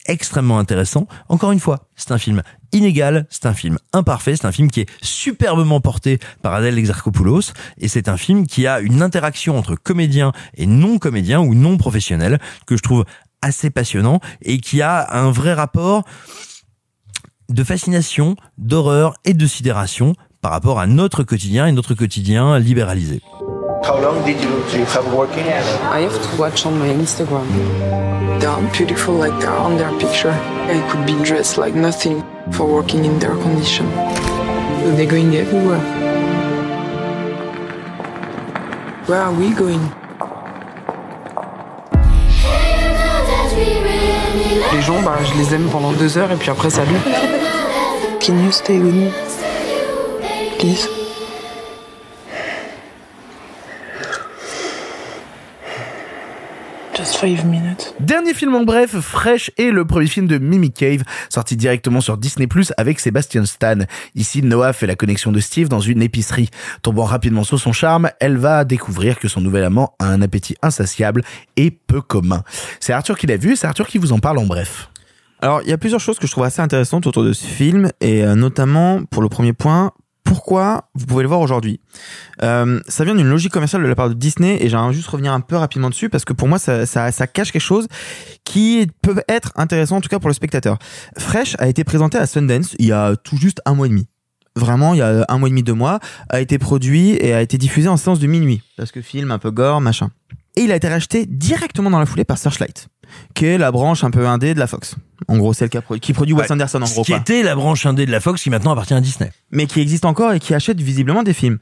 extrêmement 0.08 0.58
intéressant. 0.58 1.06
Encore 1.28 1.52
une 1.52 1.60
fois, 1.60 1.88
c'est 1.96 2.12
un 2.12 2.18
film 2.18 2.42
inégal, 2.72 3.26
c'est 3.30 3.46
un 3.46 3.54
film 3.54 3.78
imparfait, 3.92 4.36
c'est 4.36 4.46
un 4.46 4.52
film 4.52 4.70
qui 4.70 4.80
est 4.80 4.90
superbement 5.02 5.80
porté 5.80 6.18
par 6.42 6.54
Adèle 6.54 6.78
Exarchopoulos 6.78 7.52
et 7.78 7.88
c'est 7.88 8.08
un 8.08 8.16
film 8.16 8.46
qui 8.46 8.66
a 8.66 8.80
une 8.80 9.02
interaction 9.02 9.58
entre 9.58 9.74
comédiens 9.74 10.32
et 10.54 10.66
non 10.66 10.98
comédiens 10.98 11.40
ou 11.40 11.54
non 11.54 11.76
professionnels 11.76 12.38
que 12.66 12.76
je 12.76 12.82
trouve 12.82 13.04
assez 13.42 13.70
passionnant 13.70 14.20
et 14.42 14.58
qui 14.58 14.82
a 14.82 15.14
un 15.16 15.30
vrai 15.30 15.52
rapport 15.52 16.04
de 17.48 17.64
fascination, 17.64 18.36
d'horreur 18.58 19.14
et 19.24 19.34
de 19.34 19.46
sidération 19.46 20.14
par 20.42 20.52
rapport 20.52 20.80
à 20.80 20.86
notre 20.86 21.22
quotidien 21.22 21.66
et 21.66 21.72
notre 21.72 21.94
quotidien 21.94 22.58
libéralisé. 22.58 23.20
How 23.84 24.00
long 24.00 24.24
did 24.24 24.40
you, 24.42 24.50
do 24.72 24.78
you 24.78 24.84
have 24.84 25.12
working? 25.14 25.44
I 25.44 26.02
have 26.02 26.20
to 26.20 26.42
watch 26.42 26.66
on 26.66 26.72
my 26.72 26.88
Instagram. 26.88 27.46
They 28.40 28.46
are 28.46 28.60
beautiful 28.72 29.14
like 29.14 29.38
they 29.38 29.46
are 29.46 29.58
on 29.58 29.76
their 29.76 29.92
picture. 29.98 30.32
I 30.68 30.80
could 30.90 31.06
be 31.06 31.14
dressed 31.24 31.56
like 31.56 31.74
nothing 31.74 32.22
for 32.50 32.66
working 32.66 33.04
in 33.04 33.18
their 33.18 33.36
condition. 33.36 33.86
They're 34.96 35.06
going 35.06 35.34
everywhere. 35.36 35.80
Where 39.06 39.20
are 39.20 39.32
we 39.32 39.54
going? 39.54 39.80
Les 44.72 44.82
gens, 44.82 45.00
bah, 45.02 45.18
je 45.22 45.38
les 45.38 45.54
aime 45.54 45.68
pendant 45.70 45.92
deux 45.92 46.16
heures 46.18 46.30
et 46.32 46.36
puis 46.36 46.50
après, 46.50 46.70
salut. 46.70 46.96
Can 48.20 48.38
you 48.44 48.50
stay 48.50 48.78
with 48.78 48.94
me? 48.94 49.10
Please. 50.58 50.95
Just 57.16 57.20
five 57.20 57.46
minutes. 57.46 57.94
Dernier 58.00 58.34
film 58.34 58.54
en 58.54 58.64
bref, 58.64 58.98
Fresh 59.00 59.50
est 59.56 59.70
le 59.70 59.84
premier 59.84 60.06
film 60.06 60.26
de 60.26 60.38
Mimi 60.38 60.70
Cave, 60.70 61.02
sorti 61.28 61.56
directement 61.56 62.00
sur 62.00 62.16
Disney 62.16 62.46
Plus 62.46 62.72
avec 62.76 63.00
Sébastien 63.00 63.44
Stan. 63.44 63.78
Ici, 64.14 64.42
Noah 64.42 64.72
fait 64.72 64.86
la 64.86 64.96
connexion 64.96 65.32
de 65.32 65.40
Steve 65.40 65.68
dans 65.68 65.80
une 65.80 66.02
épicerie. 66.02 66.50
Tombant 66.82 67.04
rapidement 67.04 67.44
sous 67.44 67.58
son 67.58 67.72
charme, 67.72 68.10
elle 68.20 68.36
va 68.36 68.64
découvrir 68.64 69.18
que 69.18 69.28
son 69.28 69.40
nouvel 69.40 69.64
amant 69.64 69.94
a 69.98 70.06
un 70.06 70.22
appétit 70.22 70.56
insatiable 70.62 71.22
et 71.56 71.70
peu 71.70 72.00
commun. 72.00 72.42
C'est 72.80 72.92
Arthur 72.92 73.18
qui 73.18 73.26
l'a 73.26 73.36
vu 73.36 73.52
et 73.52 73.56
c'est 73.56 73.66
Arthur 73.66 73.86
qui 73.86 73.98
vous 73.98 74.12
en 74.12 74.18
parle 74.18 74.38
en 74.38 74.46
bref. 74.46 74.90
Alors, 75.40 75.62
il 75.62 75.68
y 75.68 75.72
a 75.72 75.78
plusieurs 75.78 76.00
choses 76.00 76.18
que 76.18 76.26
je 76.26 76.32
trouve 76.32 76.44
assez 76.44 76.62
intéressantes 76.62 77.06
autour 77.06 77.22
de 77.22 77.32
ce 77.32 77.44
film, 77.44 77.90
et 78.00 78.24
euh, 78.24 78.34
notamment, 78.34 79.04
pour 79.04 79.22
le 79.22 79.28
premier 79.28 79.52
point, 79.52 79.92
pourquoi 80.26 80.90
vous 80.94 81.06
pouvez 81.06 81.22
le 81.22 81.28
voir 81.28 81.40
aujourd'hui 81.40 81.80
euh, 82.42 82.80
Ça 82.88 83.04
vient 83.04 83.14
d'une 83.14 83.28
logique 83.28 83.52
commerciale 83.52 83.82
de 83.82 83.86
la 83.86 83.94
part 83.94 84.08
de 84.08 84.14
Disney, 84.14 84.58
et 84.60 84.68
j'aimerais 84.68 84.92
juste 84.92 85.08
revenir 85.08 85.32
un 85.32 85.40
peu 85.40 85.56
rapidement 85.56 85.88
dessus, 85.88 86.10
parce 86.10 86.24
que 86.24 86.32
pour 86.32 86.48
moi, 86.48 86.58
ça, 86.58 86.84
ça, 86.84 87.10
ça 87.12 87.26
cache 87.26 87.52
quelque 87.52 87.62
chose 87.62 87.86
qui 88.44 88.88
peut 89.02 89.22
être 89.28 89.52
intéressant, 89.56 89.96
en 89.96 90.00
tout 90.00 90.08
cas 90.08 90.18
pour 90.18 90.28
le 90.28 90.34
spectateur. 90.34 90.78
Fresh 91.16 91.56
a 91.58 91.68
été 91.68 91.84
présenté 91.84 92.18
à 92.18 92.26
Sundance 92.26 92.74
il 92.78 92.86
y 92.86 92.92
a 92.92 93.16
tout 93.16 93.36
juste 93.36 93.62
un 93.64 93.74
mois 93.74 93.86
et 93.86 93.90
demi 93.90 94.06
vraiment 94.56 94.94
il 94.94 94.98
y 94.98 95.02
a 95.02 95.24
un 95.28 95.38
mois 95.38 95.48
et 95.48 95.50
demi, 95.50 95.62
deux 95.62 95.74
mois, 95.74 96.00
a 96.30 96.40
été 96.40 96.58
produit 96.58 97.10
et 97.10 97.34
a 97.34 97.42
été 97.42 97.58
diffusé 97.58 97.88
en 97.88 97.98
séance 97.98 98.18
de 98.18 98.26
minuit, 98.26 98.62
parce 98.76 98.90
que 98.90 99.02
film 99.02 99.30
un 99.30 99.38
peu 99.38 99.50
gore, 99.50 99.80
machin. 99.80 100.10
Et 100.56 100.62
il 100.62 100.72
a 100.72 100.76
été 100.76 100.88
racheté 100.88 101.26
directement 101.26 101.90
dans 101.90 101.98
la 101.98 102.06
foulée 102.06 102.24
par 102.24 102.38
Searchlight, 102.38 102.88
qui 103.34 103.46
est 103.46 103.58
la 103.58 103.70
branche 103.72 104.04
un 104.04 104.10
peu 104.10 104.26
indé 104.26 104.54
de 104.54 104.58
la 104.58 104.66
Fox. 104.66 104.96
En 105.28 105.38
gros, 105.38 105.52
celle 105.54 105.68
qui, 105.70 105.76
a 105.78 105.82
pro- 105.82 105.96
qui 105.98 106.12
produit 106.12 106.34
Wes 106.34 106.50
Anderson, 106.50 106.82
en 106.82 106.86
ce 106.86 106.94
gros. 106.94 107.04
qui 107.04 107.12
était 107.12 107.42
la 107.42 107.54
branche 107.54 107.86
indé 107.86 108.06
de 108.06 108.10
la 108.10 108.20
Fox 108.20 108.42
qui 108.42 108.50
maintenant 108.50 108.72
appartient 108.72 108.94
à 108.94 109.00
Disney. 109.00 109.32
Mais 109.50 109.66
qui 109.66 109.80
existe 109.80 110.04
encore 110.04 110.32
et 110.32 110.40
qui 110.40 110.54
achète 110.54 110.80
visiblement 110.80 111.22
des 111.22 111.32
films. 111.32 111.58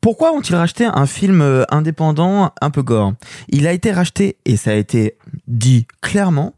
Pourquoi 0.00 0.32
ont-ils 0.32 0.56
racheté 0.56 0.84
un 0.84 1.06
film 1.06 1.40
euh, 1.42 1.64
indépendant 1.70 2.52
un 2.60 2.70
peu 2.70 2.82
gore? 2.82 3.12
Il 3.48 3.66
a 3.66 3.72
été 3.72 3.92
racheté, 3.92 4.36
et 4.44 4.56
ça 4.56 4.70
a 4.70 4.74
été 4.74 5.16
dit 5.46 5.86
clairement, 6.00 6.54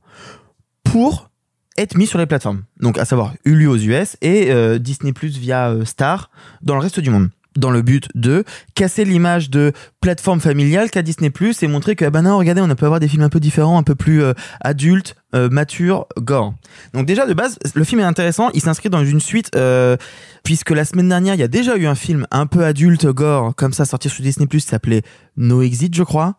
pour 0.82 1.31
être 1.77 1.97
mis 1.97 2.06
sur 2.06 2.19
les 2.19 2.27
plateformes. 2.27 2.62
Donc 2.81 2.98
à 2.98 3.05
savoir 3.05 3.35
Hulu 3.44 3.66
aux 3.66 3.77
US 3.77 4.16
et 4.23 4.51
euh, 4.51 4.78
Disney 4.78 5.12
Plus 5.12 5.36
via 5.39 5.70
euh, 5.70 5.85
Star 5.85 6.31
dans 6.62 6.74
le 6.74 6.81
reste 6.81 7.01
du 7.01 7.11
monde. 7.11 7.31
Dans 7.56 7.70
le 7.70 7.82
but 7.82 8.09
de 8.14 8.44
casser 8.74 9.05
l'image 9.05 9.48
de 9.48 9.72
plateforme 10.01 10.40
familiale 10.40 10.90
qu'a 10.90 11.02
Disney 11.02 11.31
Plus 11.31 11.62
et 11.62 11.68
montrer 11.68 11.94
que 11.94 12.05
ah 12.05 12.10
ben 12.10 12.22
non 12.22 12.36
regardez 12.36 12.60
on 12.60 12.68
peut 12.74 12.86
avoir 12.86 13.01
des 13.01 13.09
films 13.09 13.22
un 13.22 13.28
peu 13.28 13.40
différents, 13.40 13.78
un 13.78 13.82
peu 13.82 13.94
plus 13.94 14.22
euh, 14.22 14.32
adultes, 14.60 15.14
euh, 15.35 15.48
matures, 15.48 16.06
gore. 16.18 16.55
Donc 16.94 17.06
déjà 17.06 17.26
de 17.26 17.35
base 17.35 17.59
le 17.74 17.85
film 17.85 18.01
est 18.01 18.05
intéressant, 18.05 18.51
il 18.55 18.60
s'inscrit 18.60 18.90
dans 18.90 19.05
une 19.05 19.20
suite 19.20 19.51
euh, 19.55 19.97
puisque 20.43 20.70
la 20.70 20.85
semaine 20.85 21.09
dernière 21.09 21.35
il 21.35 21.40
y 21.40 21.44
a 21.44 21.48
déjà 21.48 21.76
eu 21.76 21.86
un 21.86 21.94
film 21.94 22.26
un 22.31 22.47
peu 22.47 22.64
adulte 22.64 23.06
gore 23.06 23.55
comme 23.55 23.72
ça 23.72 23.85
sorti 23.85 24.09
sur 24.09 24.22
Disney 24.22 24.47
Plus 24.47 24.60
s'appelait 24.60 25.02
No 25.36 25.62
Exit 25.62 25.94
je 25.94 26.02
crois 26.02 26.36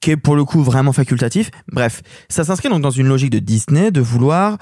qui 0.00 0.10
est 0.10 0.16
pour 0.16 0.36
le 0.36 0.44
coup 0.44 0.62
vraiment 0.62 0.92
facultatif. 0.92 1.50
Bref, 1.72 2.02
ça 2.28 2.44
s'inscrit 2.44 2.68
donc 2.68 2.82
dans 2.82 2.90
une 2.90 3.08
logique 3.08 3.30
de 3.30 3.38
Disney 3.38 3.90
de 3.90 4.00
vouloir 4.00 4.58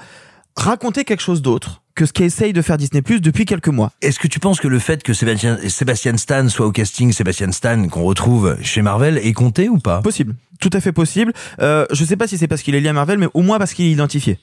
raconter 0.55 1.03
quelque 1.03 1.21
chose 1.21 1.41
d'autre 1.41 1.81
que 1.95 2.05
ce 2.05 2.11
qu'essaye 2.11 2.51
de 2.51 2.61
faire 2.61 2.77
Disney 2.77 3.01
Plus 3.01 3.21
depuis 3.21 3.45
quelques 3.45 3.69
mois. 3.69 3.91
Est-ce 4.01 4.19
que 4.19 4.27
tu 4.27 4.39
penses 4.39 4.59
que 4.59 4.67
le 4.67 4.79
fait 4.79 5.01
que 5.01 5.13
Sébastien, 5.13 5.57
Sébastien 5.69 6.17
Stan 6.17 6.49
soit 6.49 6.65
au 6.65 6.71
casting, 6.71 7.13
Sébastien 7.13 7.51
Stan 7.51 7.87
qu'on 7.87 8.03
retrouve 8.03 8.57
chez 8.61 8.81
Marvel, 8.81 9.17
est 9.17 9.33
compté 9.33 9.69
ou 9.69 9.77
pas? 9.77 10.01
Possible, 10.01 10.35
tout 10.59 10.69
à 10.73 10.81
fait 10.81 10.91
possible. 10.91 11.31
Euh, 11.61 11.85
je 11.91 12.03
sais 12.03 12.17
pas 12.17 12.27
si 12.27 12.37
c'est 12.37 12.47
parce 12.47 12.61
qu'il 12.63 12.75
est 12.75 12.81
lié 12.81 12.89
à 12.89 12.93
Marvel, 12.93 13.17
mais 13.17 13.27
au 13.33 13.41
moins 13.41 13.59
parce 13.59 13.73
qu'il 13.73 13.85
est 13.85 13.91
identifié. 13.91 14.39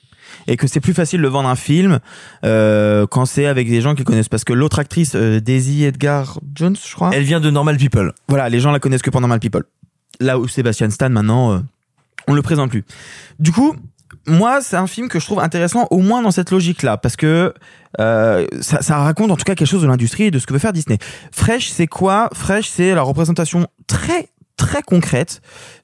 Et 0.47 0.57
que 0.57 0.67
c'est 0.67 0.81
plus 0.81 0.95
facile 0.95 1.21
de 1.21 1.29
vendre 1.29 1.49
un 1.49 1.57
film 1.57 1.99
euh, 2.45 3.07
quand 3.07 3.27
c'est 3.27 3.45
avec 3.45 3.69
des 3.69 3.83
gens 3.83 3.95
qui 3.95 4.05
connaissent. 4.05 4.31
Parce 4.31 4.45
que 4.45 4.55
l'autre 4.55 4.79
actrice, 4.79 5.13
euh, 5.15 5.41
Daisy 5.41 5.85
Edgar 5.85 6.41
Jones, 6.55 6.77
je 6.77 6.95
crois. 6.95 7.11
Elle 7.13 7.25
vient 7.25 7.41
de 7.41 7.51
Normal 7.51 7.77
People. 7.77 8.15
Voilà, 8.29 8.49
les 8.49 8.61
gens 8.61 8.71
la 8.71 8.79
connaissent 8.79 9.03
que 9.03 9.11
pour 9.11 9.21
Normal 9.21 9.41
People. 9.41 9.65
Là 10.21 10.39
où 10.39 10.49
Sébastien 10.49 10.89
Stan, 10.89 11.11
maintenant, 11.11 11.53
euh, 11.53 11.59
on 12.29 12.35
le 12.35 12.43
présente 12.43 12.71
plus. 12.71 12.85
Du 13.39 13.53
coup, 13.53 13.77
moi, 14.27 14.61
c'est 14.61 14.77
un 14.77 14.87
film 14.87 15.09
que 15.09 15.19
je 15.19 15.27
trouve 15.27 15.41
intéressant, 15.41 15.87
au 15.91 15.99
moins 15.99 16.23
dans 16.23 16.31
cette 16.31 16.51
logique-là, 16.51 16.97
parce 16.97 17.17
que 17.17 17.53
euh, 18.01 18.47
ça, 18.61 18.83
ça 18.83 18.99
raconte 18.99 19.31
en 19.31 19.37
tout 19.37 19.45
cas 19.45 19.55
quelque 19.55 19.69
chose 19.69 19.83
de 19.83 19.87
l'industrie 19.87 20.25
et 20.25 20.31
de 20.31 20.39
ce 20.39 20.47
que 20.47 20.53
veut 20.53 20.59
faire 20.59 20.73
Disney. 20.73 20.99
Fresh, 21.33 21.71
c'est 21.71 21.87
quoi? 21.87 22.29
Fresh, 22.33 22.69
c'est 22.69 22.95
la 22.95 23.03
représentation 23.03 23.67
très 23.87 24.29
très 24.57 24.83
concrète 24.83 25.41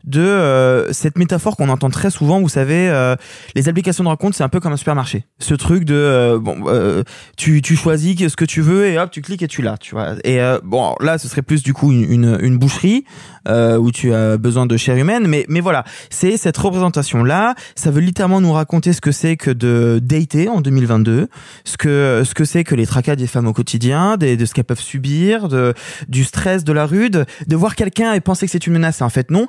de 0.08 0.22
euh, 0.22 0.90
cette 0.92 1.18
métaphore 1.18 1.56
qu'on 1.56 1.68
entend 1.68 1.90
très 1.90 2.10
souvent. 2.10 2.40
Vous 2.40 2.48
savez, 2.48 2.88
euh, 2.88 3.14
les 3.54 3.68
applications 3.68 4.04
de 4.04 4.08
rencontre, 4.08 4.36
c'est 4.36 4.42
un 4.42 4.48
peu 4.48 4.58
comme 4.58 4.72
un 4.72 4.78
supermarché. 4.78 5.26
Ce 5.38 5.54
truc 5.54 5.84
de 5.84 5.94
euh, 5.94 6.38
bon, 6.38 6.64
euh, 6.66 7.02
tu 7.36 7.60
tu 7.60 7.76
choisis 7.76 8.16
ce 8.16 8.36
que 8.36 8.46
tu 8.46 8.62
veux 8.62 8.86
et 8.86 8.98
hop, 8.98 9.10
tu 9.10 9.20
cliques 9.20 9.42
et 9.42 9.48
tu 9.48 9.60
l'as, 9.60 9.76
tu 9.76 9.94
vois. 9.94 10.14
Et 10.24 10.40
euh, 10.40 10.58
bon, 10.64 10.94
là, 11.00 11.18
ce 11.18 11.28
serait 11.28 11.42
plus 11.42 11.62
du 11.62 11.74
coup 11.74 11.92
une 11.92 12.38
une, 12.40 12.58
boucherie 12.58 13.04
euh, 13.48 13.76
où 13.76 13.92
tu 13.92 14.14
as 14.14 14.38
besoin 14.38 14.64
de 14.64 14.76
chair 14.78 14.96
humaine, 14.96 15.26
mais 15.28 15.44
mais 15.48 15.60
voilà, 15.60 15.84
c'est 16.08 16.38
cette 16.38 16.56
représentation 16.56 17.22
là. 17.22 17.54
Ça 17.74 17.90
veut 17.90 18.00
littéralement 18.00 18.40
nous 18.40 18.52
raconter 18.52 18.94
ce 18.94 19.02
que 19.02 19.12
c'est 19.12 19.36
que 19.36 19.50
de 19.50 20.00
dater 20.02 20.48
en 20.48 20.62
2022, 20.62 21.28
ce 21.64 21.76
que 21.76 22.22
ce 22.24 22.34
que 22.34 22.46
c'est 22.46 22.64
que 22.64 22.74
les 22.74 22.86
tracas 22.86 23.16
des 23.16 23.26
femmes 23.26 23.46
au 23.46 23.52
quotidien, 23.52 24.16
des, 24.16 24.38
de 24.38 24.46
ce 24.46 24.54
qu'elles 24.54 24.64
peuvent 24.64 24.80
subir, 24.80 25.48
de 25.48 25.74
du 26.08 26.24
stress 26.24 26.64
de 26.64 26.72
la 26.72 26.86
rude, 26.86 27.26
de 27.46 27.56
voir 27.56 27.76
quelqu'un 27.76 28.14
et 28.14 28.20
penser 28.20 28.46
que 28.46 28.52
c'est 28.52 28.66
une 28.66 28.72
menace, 28.72 29.02
en 29.02 29.10
fait 29.10 29.30
non 29.30 29.48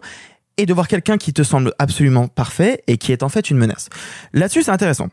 et 0.59 0.65
de 0.65 0.73
voir 0.73 0.89
quelqu'un 0.89 1.17
qui 1.17 1.31
te 1.31 1.41
semble 1.41 1.73
absolument 1.79 2.27
parfait 2.27 2.83
et 2.87 2.97
qui 2.97 3.13
est 3.13 3.23
en 3.23 3.29
fait 3.29 3.49
une 3.49 3.57
menace. 3.57 3.87
Là-dessus, 4.33 4.63
c'est 4.63 4.71
intéressant. 4.71 5.07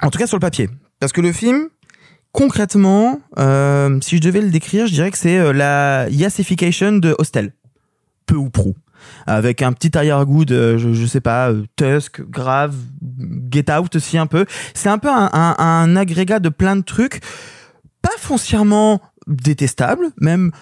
En 0.00 0.08
tout 0.10 0.18
cas, 0.18 0.26
sur 0.26 0.38
le 0.38 0.40
papier. 0.40 0.70
Parce 1.00 1.12
que 1.12 1.20
le 1.20 1.32
film, 1.32 1.68
concrètement, 2.32 3.20
euh, 3.38 3.98
si 4.00 4.16
je 4.16 4.22
devais 4.22 4.40
le 4.40 4.50
décrire, 4.50 4.86
je 4.86 4.94
dirais 4.94 5.10
que 5.10 5.18
c'est 5.18 5.38
euh, 5.38 5.52
la 5.52 6.08
yassification 6.08 6.92
de 6.92 7.14
Hostel. 7.18 7.52
Peu 8.24 8.36
ou 8.36 8.48
prou. 8.48 8.74
Avec 9.26 9.60
un 9.60 9.74
petit 9.74 9.96
arrière-goût 9.98 10.46
de, 10.46 10.78
je, 10.78 10.94
je 10.94 11.06
sais 11.06 11.20
pas, 11.20 11.50
euh, 11.50 11.64
Tusk, 11.76 12.22
Grave, 12.22 12.74
Get 13.50 13.70
Out 13.70 13.96
aussi 13.96 14.16
un 14.16 14.26
peu. 14.26 14.46
C'est 14.72 14.88
un 14.88 14.98
peu 14.98 15.10
un, 15.10 15.28
un, 15.30 15.56
un 15.58 15.96
agrégat 15.96 16.38
de 16.40 16.48
plein 16.48 16.76
de 16.76 16.82
trucs, 16.82 17.20
pas 18.00 18.16
foncièrement 18.18 19.02
détestables, 19.26 20.06
même 20.18 20.52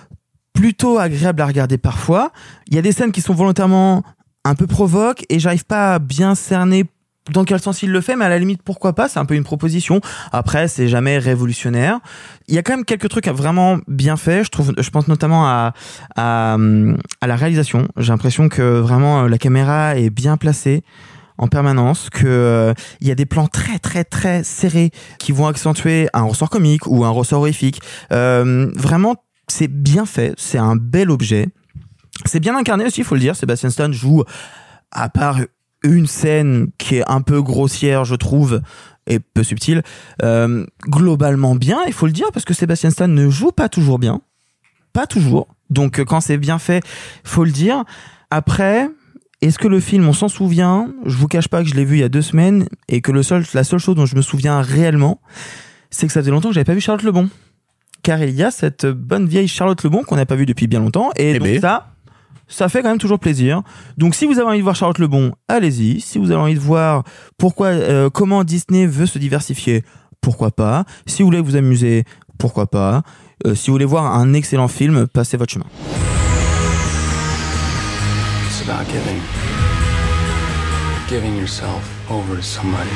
plutôt 0.59 0.99
agréable 0.99 1.41
à 1.41 1.47
regarder 1.47 1.79
parfois. 1.79 2.33
Il 2.67 2.75
y 2.75 2.79
a 2.79 2.83
des 2.83 2.91
scènes 2.91 3.13
qui 3.13 3.21
sont 3.21 3.33
volontairement 3.33 4.03
un 4.45 4.57
peu 4.57 4.67
provoques 4.67 5.25
et 5.29 5.39
j'arrive 5.39 5.65
pas 5.65 5.95
à 5.95 5.99
bien 6.01 6.35
cerner 6.35 6.85
dans 7.31 7.45
quel 7.45 7.61
sens 7.61 7.85
il 7.85 7.93
le 7.93 8.01
fait, 8.01 8.17
mais 8.17 8.25
à 8.25 8.29
la 8.29 8.41
limite, 8.41 8.63
pourquoi 8.65 8.93
pas, 8.93 9.09
c'est 9.09 9.21
un 9.21 9.25
peu 9.25 9.37
une 9.37 9.45
proposition. 9.45 10.01
Après, 10.33 10.67
c'est 10.67 10.89
jamais 10.89 11.19
révolutionnaire. 11.19 12.01
Il 12.49 12.57
y 12.57 12.59
a 12.59 12.65
quand 12.65 12.73
même 12.73 12.85
quelques 12.85 13.09
trucs 13.09 13.29
vraiment 13.29 13.79
bien 13.87 14.17
faits. 14.17 14.47
Je 14.47 14.51
trouve, 14.51 14.73
je 14.77 14.91
pense 14.91 15.07
notamment 15.07 15.47
à, 15.47 15.75
à, 16.17 16.57
la 17.25 17.37
réalisation. 17.37 17.87
J'ai 17.97 18.11
l'impression 18.11 18.49
que 18.49 18.81
vraiment 18.81 19.29
la 19.29 19.39
caméra 19.39 19.97
est 19.97 20.11
bien 20.11 20.37
placée 20.37 20.83
en 21.37 21.47
permanence, 21.47 22.11
que 22.11 22.27
euh, 22.27 22.75
il 23.01 23.07
y 23.07 23.13
a 23.13 23.15
des 23.15 23.27
plans 23.27 23.47
très 23.47 23.79
très 23.79 24.03
très 24.03 24.43
serrés 24.43 24.91
qui 25.21 25.31
vont 25.31 25.47
accentuer 25.47 26.09
un 26.13 26.23
ressort 26.23 26.51
comique 26.51 26.89
ou 26.89 27.05
un 27.05 27.11
ressort 27.11 27.43
horrifique. 27.43 27.81
Euh, 28.13 28.73
vraiment, 28.75 29.15
c'est 29.49 29.69
bien 29.69 30.07
fait, 30.07 30.35
c'est 30.37 30.59
un 30.59 30.77
bel 30.77 31.11
objet. 31.11 31.49
C'est 32.25 32.41
bien 32.41 32.57
incarné 32.57 32.85
aussi, 32.85 33.01
il 33.01 33.05
faut 33.05 33.15
le 33.15 33.21
dire. 33.21 33.37
Sébastien 33.37 33.71
Stan 33.71 33.93
joue, 33.93 34.25
à 34.91 35.09
part 35.09 35.41
une 35.83 36.07
scène 36.07 36.71
qui 36.79 36.97
est 36.97 37.09
un 37.09 37.21
peu 37.21 37.41
grossière, 37.43 38.05
je 38.05 38.15
trouve, 38.15 38.61
et 39.07 39.21
peu 39.21 39.43
subtile, 39.43 39.83
euh, 40.23 40.67
globalement 40.87 41.55
bien, 41.55 41.79
il 41.87 41.93
faut 41.93 42.07
le 42.07 42.13
dire, 42.13 42.31
parce 42.33 42.45
que 42.45 42.55
Sébastien 42.55 42.91
Stan 42.91 43.09
ne 43.09 43.29
joue 43.31 43.53
pas 43.53 43.69
toujours 43.69 43.99
bien. 43.99 44.21
Pas 44.93 45.07
toujours. 45.07 45.49
Donc 45.71 46.03
quand 46.05 46.21
c'est 46.21 46.39
bien 46.39 46.59
fait, 46.59 46.83
faut 47.25 47.45
le 47.45 47.51
dire. 47.51 47.85
Après, 48.31 48.91
est-ce 49.41 49.59
que 49.59 49.69
le 49.69 49.81
film, 49.81 50.09
on 50.09 50.13
s'en 50.13 50.29
souvient? 50.29 50.93
Je 51.07 51.17
vous 51.17 51.29
cache 51.29 51.49
pas 51.49 51.63
que 51.63 51.69
je 51.69 51.75
l'ai 51.75 51.85
vu 51.85 51.97
il 51.97 52.01
y 52.01 52.05
a 52.05 52.09
deux 52.09 52.23
semaines 52.23 52.67
et 52.89 53.01
que 53.01 53.13
le 53.13 53.23
seul, 53.23 53.45
la 53.55 53.65
seule 53.65 53.79
chose 53.79 53.95
dont 53.95 54.07
je 54.07 54.17
me 54.17 54.23
souviens 54.23 54.61
réellement, 54.61 55.21
c'est 55.91 56.07
que 56.07 56.13
ça 56.13 56.21
faisait 56.21 56.31
longtemps 56.31 56.49
que 56.49 56.55
j'avais 56.55 56.65
pas 56.65 56.75
vu 56.75 56.81
Charlotte 56.81 57.05
Lebon. 57.05 57.31
Car 58.03 58.23
il 58.23 58.35
y 58.35 58.43
a 58.43 58.51
cette 58.51 58.87
bonne 58.87 59.27
vieille 59.27 59.49
Charlotte 59.49 59.83
Lebon 59.83 60.03
qu'on 60.03 60.17
n'a 60.17 60.27
pas 60.27 60.37
vue 60.37 60.47
depuis 60.47 60.67
bien 60.67 60.81
longtemps. 60.81 61.11
Et 61.17 61.31
Eh 61.33 61.39
donc 61.39 61.49
ben. 61.49 61.61
ça, 61.61 61.89
ça 62.47 62.69
fait 62.69 62.83
quand 62.83 62.89
même 62.89 62.99
toujours 62.99 63.19
plaisir. 63.19 63.63
Donc 63.97 64.15
si 64.15 64.27
vous 64.27 64.39
avez 64.39 64.49
envie 64.49 64.59
de 64.59 64.63
voir 64.63 64.77
Charlotte 64.77 64.99
Lebon, 64.99 65.33
allez-y. 65.49 66.01
Si 66.01 66.19
vous 66.19 66.31
avez 66.31 66.41
envie 66.41 66.55
de 66.55 66.61
voir 66.61 67.05
pourquoi, 67.37 67.69
euh, 67.69 68.09
comment 68.11 68.45
Disney 68.45 68.87
veut 68.87 69.07
se 69.07 69.19
diversifier, 69.19 69.85
pourquoi 70.21 70.51
pas. 70.51 70.85
Si 71.07 71.23
vous 71.23 71.29
voulez 71.29 71.41
vous 71.41 71.57
amuser, 71.57 72.05
pourquoi 72.39 72.67
pas. 72.71 73.03
Euh, 73.47 73.55
si 73.55 73.67
vous 73.69 73.75
voulez 73.75 73.85
voir 73.85 74.15
un 74.15 74.33
excellent 74.33 74.69
film, 74.69 75.07
passez 75.07 75.37
votre 75.37 75.53
chemin. 75.53 75.67
about 78.69 78.87
giving. 78.93 79.19
Giving 81.09 81.37
yourself 81.39 81.83
over 82.11 82.37
to 82.37 82.43
somebody. 82.43 82.91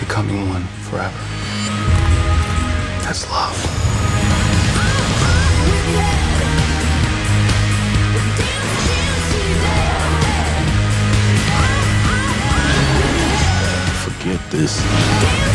Becoming 0.00 0.48
one 0.50 0.64
forever. 0.90 1.14
That's 3.10 3.28
love. 3.28 3.56
Forget 14.04 14.50
this. 14.52 15.49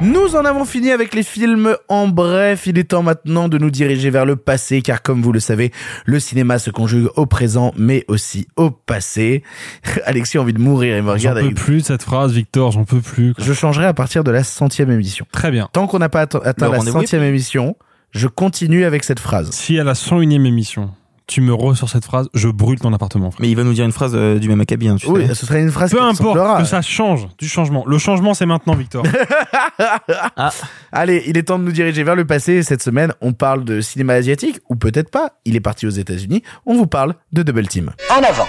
Nous 0.00 0.36
en 0.36 0.44
avons 0.44 0.64
fini 0.64 0.92
avec 0.92 1.12
les 1.12 1.24
films. 1.24 1.74
En 1.88 2.06
bref, 2.06 2.66
il 2.68 2.78
est 2.78 2.84
temps 2.84 3.02
maintenant 3.02 3.48
de 3.48 3.58
nous 3.58 3.70
diriger 3.70 4.10
vers 4.10 4.24
le 4.24 4.36
passé, 4.36 4.80
car 4.80 5.02
comme 5.02 5.22
vous 5.22 5.32
le 5.32 5.40
savez, 5.40 5.72
le 6.06 6.20
cinéma 6.20 6.60
se 6.60 6.70
conjugue 6.70 7.08
au 7.16 7.26
présent, 7.26 7.72
mais 7.76 8.04
aussi 8.06 8.46
au 8.56 8.70
passé. 8.70 9.42
Alexis 10.04 10.38
a 10.38 10.42
envie 10.42 10.52
de 10.52 10.60
mourir 10.60 10.94
et 10.96 11.02
me 11.02 11.08
J'en 11.08 11.14
regarde 11.14 11.38
peux 11.38 11.44
avec... 11.46 11.56
plus 11.56 11.78
de 11.82 11.86
cette 11.86 12.02
phrase, 12.04 12.32
Victor, 12.32 12.70
j'en 12.70 12.84
peux 12.84 13.00
plus. 13.00 13.34
quoi. 13.34 13.44
Je 13.44 13.52
changerai 13.52 13.86
à 13.86 13.94
partir 13.94 14.22
de 14.22 14.30
la 14.30 14.44
centième 14.44 14.92
émission. 14.92 15.26
Très 15.32 15.50
bien. 15.50 15.68
Tant 15.72 15.88
qu'on 15.88 15.98
n'a 15.98 16.08
pas 16.08 16.24
atte- 16.26 16.46
atteint 16.46 16.66
Le 16.70 16.76
la 16.76 16.80
centième 16.80 17.24
émission, 17.24 17.74
je 18.12 18.28
continue 18.28 18.84
avec 18.84 19.02
cette 19.02 19.20
phrase. 19.20 19.50
Si 19.50 19.80
à 19.80 19.84
la 19.84 19.94
101ème 19.94 20.46
émission, 20.46 20.90
tu 21.28 21.40
me 21.42 21.52
ressors 21.52 21.88
cette 21.90 22.04
phrase, 22.06 22.28
je 22.34 22.48
brûle 22.48 22.80
ton 22.80 22.92
appartement. 22.92 23.30
frère. 23.30 23.40
Mais 23.42 23.50
il 23.50 23.54
va 23.54 23.62
nous 23.62 23.74
dire 23.74 23.84
une 23.84 23.92
phrase 23.92 24.12
euh, 24.14 24.38
du 24.38 24.48
même 24.48 24.60
acabit, 24.60 24.88
hein, 24.88 24.96
tu 24.98 25.06
Oui, 25.08 25.26
sais. 25.28 25.34
ce 25.34 25.46
serait 25.46 25.60
une 25.60 25.70
phrase 25.70 25.90
Peu 25.90 25.98
qui 25.98 26.02
importe 26.04 26.58
que 26.60 26.64
ça 26.64 26.80
change, 26.82 27.28
du 27.38 27.46
changement. 27.48 27.84
Le 27.86 27.98
changement, 27.98 28.32
c'est 28.34 28.46
maintenant, 28.46 28.74
Victor. 28.74 29.04
Allez, 30.92 31.22
il 31.26 31.36
est 31.36 31.42
temps 31.44 31.58
de 31.58 31.64
nous 31.64 31.72
diriger 31.72 32.02
vers 32.02 32.16
le 32.16 32.24
passé. 32.24 32.62
Cette 32.62 32.82
semaine, 32.82 33.12
on 33.20 33.32
parle 33.32 33.64
de 33.64 33.80
cinéma 33.80 34.14
asiatique, 34.14 34.58
ou 34.68 34.74
peut-être 34.76 35.10
pas. 35.10 35.32
Il 35.44 35.54
est 35.56 35.60
parti 35.60 35.86
aux 35.86 35.90
États-Unis. 35.90 36.42
On 36.66 36.74
vous 36.76 36.86
parle 36.86 37.14
de 37.32 37.42
Double 37.42 37.66
Team. 37.66 37.90
En 38.10 38.22
avant. 38.22 38.48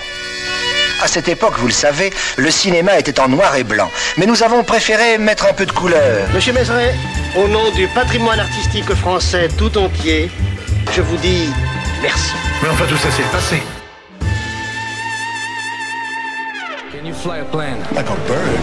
À 1.04 1.08
cette 1.08 1.30
époque, 1.30 1.54
vous 1.60 1.68
le 1.68 1.74
savez, 1.74 2.12
le 2.38 2.52
cinéma 2.52 2.98
était 3.00 3.20
en 3.22 3.30
noir 3.30 3.56
et 3.56 3.64
blanc. 3.64 3.90
Mais 4.18 4.26
nous 4.26 4.44
avons 4.44 4.64
préféré 4.64 5.18
mettre 5.18 5.48
un 5.50 5.54
peu 5.54 5.66
de 5.66 5.72
couleur. 5.72 6.28
Monsieur 6.34 6.52
Mézeret, 6.54 6.94
au 7.38 7.48
nom 7.48 7.72
du 7.76 7.88
patrimoine 7.88 8.40
artistique 8.40 8.94
français 8.96 9.48
tout 9.58 9.78
entier, 9.78 10.30
je 10.94 11.02
vous 11.02 11.16
dis 11.18 11.50
merci. 12.02 12.36
Mais 12.62 12.70
enfin, 12.70 12.86
tout 12.86 12.98
ça, 12.98 13.10
c'est 13.12 13.24
le 13.24 13.30
passé. 13.30 13.62
Can 16.92 17.06
you 17.06 17.14
fly 17.14 17.40
a 17.40 17.46
plane? 17.46 17.80
Like 17.94 18.10
a 18.10 18.16
bird. 18.28 18.60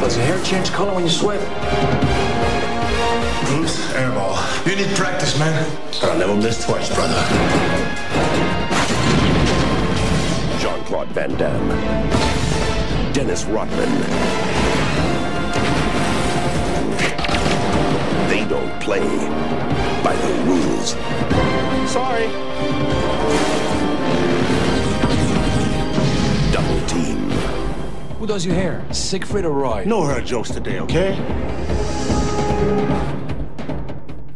Does 0.00 0.16
your 0.16 0.26
hair 0.26 0.42
change 0.44 0.72
color 0.72 0.94
when 0.94 1.04
you 1.04 1.10
sweat? 1.10 1.40
Oops, 3.52 3.92
airball. 3.94 4.36
You 4.66 4.76
need 4.76 4.94
practice, 4.96 5.38
man. 5.38 5.66
I'll 6.02 6.18
never 6.18 6.34
miss 6.34 6.64
twice, 6.64 6.92
brother. 6.94 7.22
Jean-Claude 10.58 11.08
Van 11.08 11.34
Damme. 11.36 13.12
Dennis 13.12 13.44
Rodman. 13.44 14.51
They 18.32 18.46
don't 18.46 18.80
play 18.80 19.00
by 20.02 20.16
the 20.16 20.32
rules. 20.46 20.92
Sorry. 21.92 22.28
Double 26.50 26.86
team. 26.86 27.28
Who 28.18 28.26
does 28.26 28.46
your 28.46 28.54
hair? 28.54 28.86
Siegfried 28.90 29.44
or 29.44 29.52
Roy? 29.52 29.84
No 29.84 30.04
hurt 30.04 30.24
jokes 30.24 30.48
today, 30.50 30.80
okay? 30.80 31.12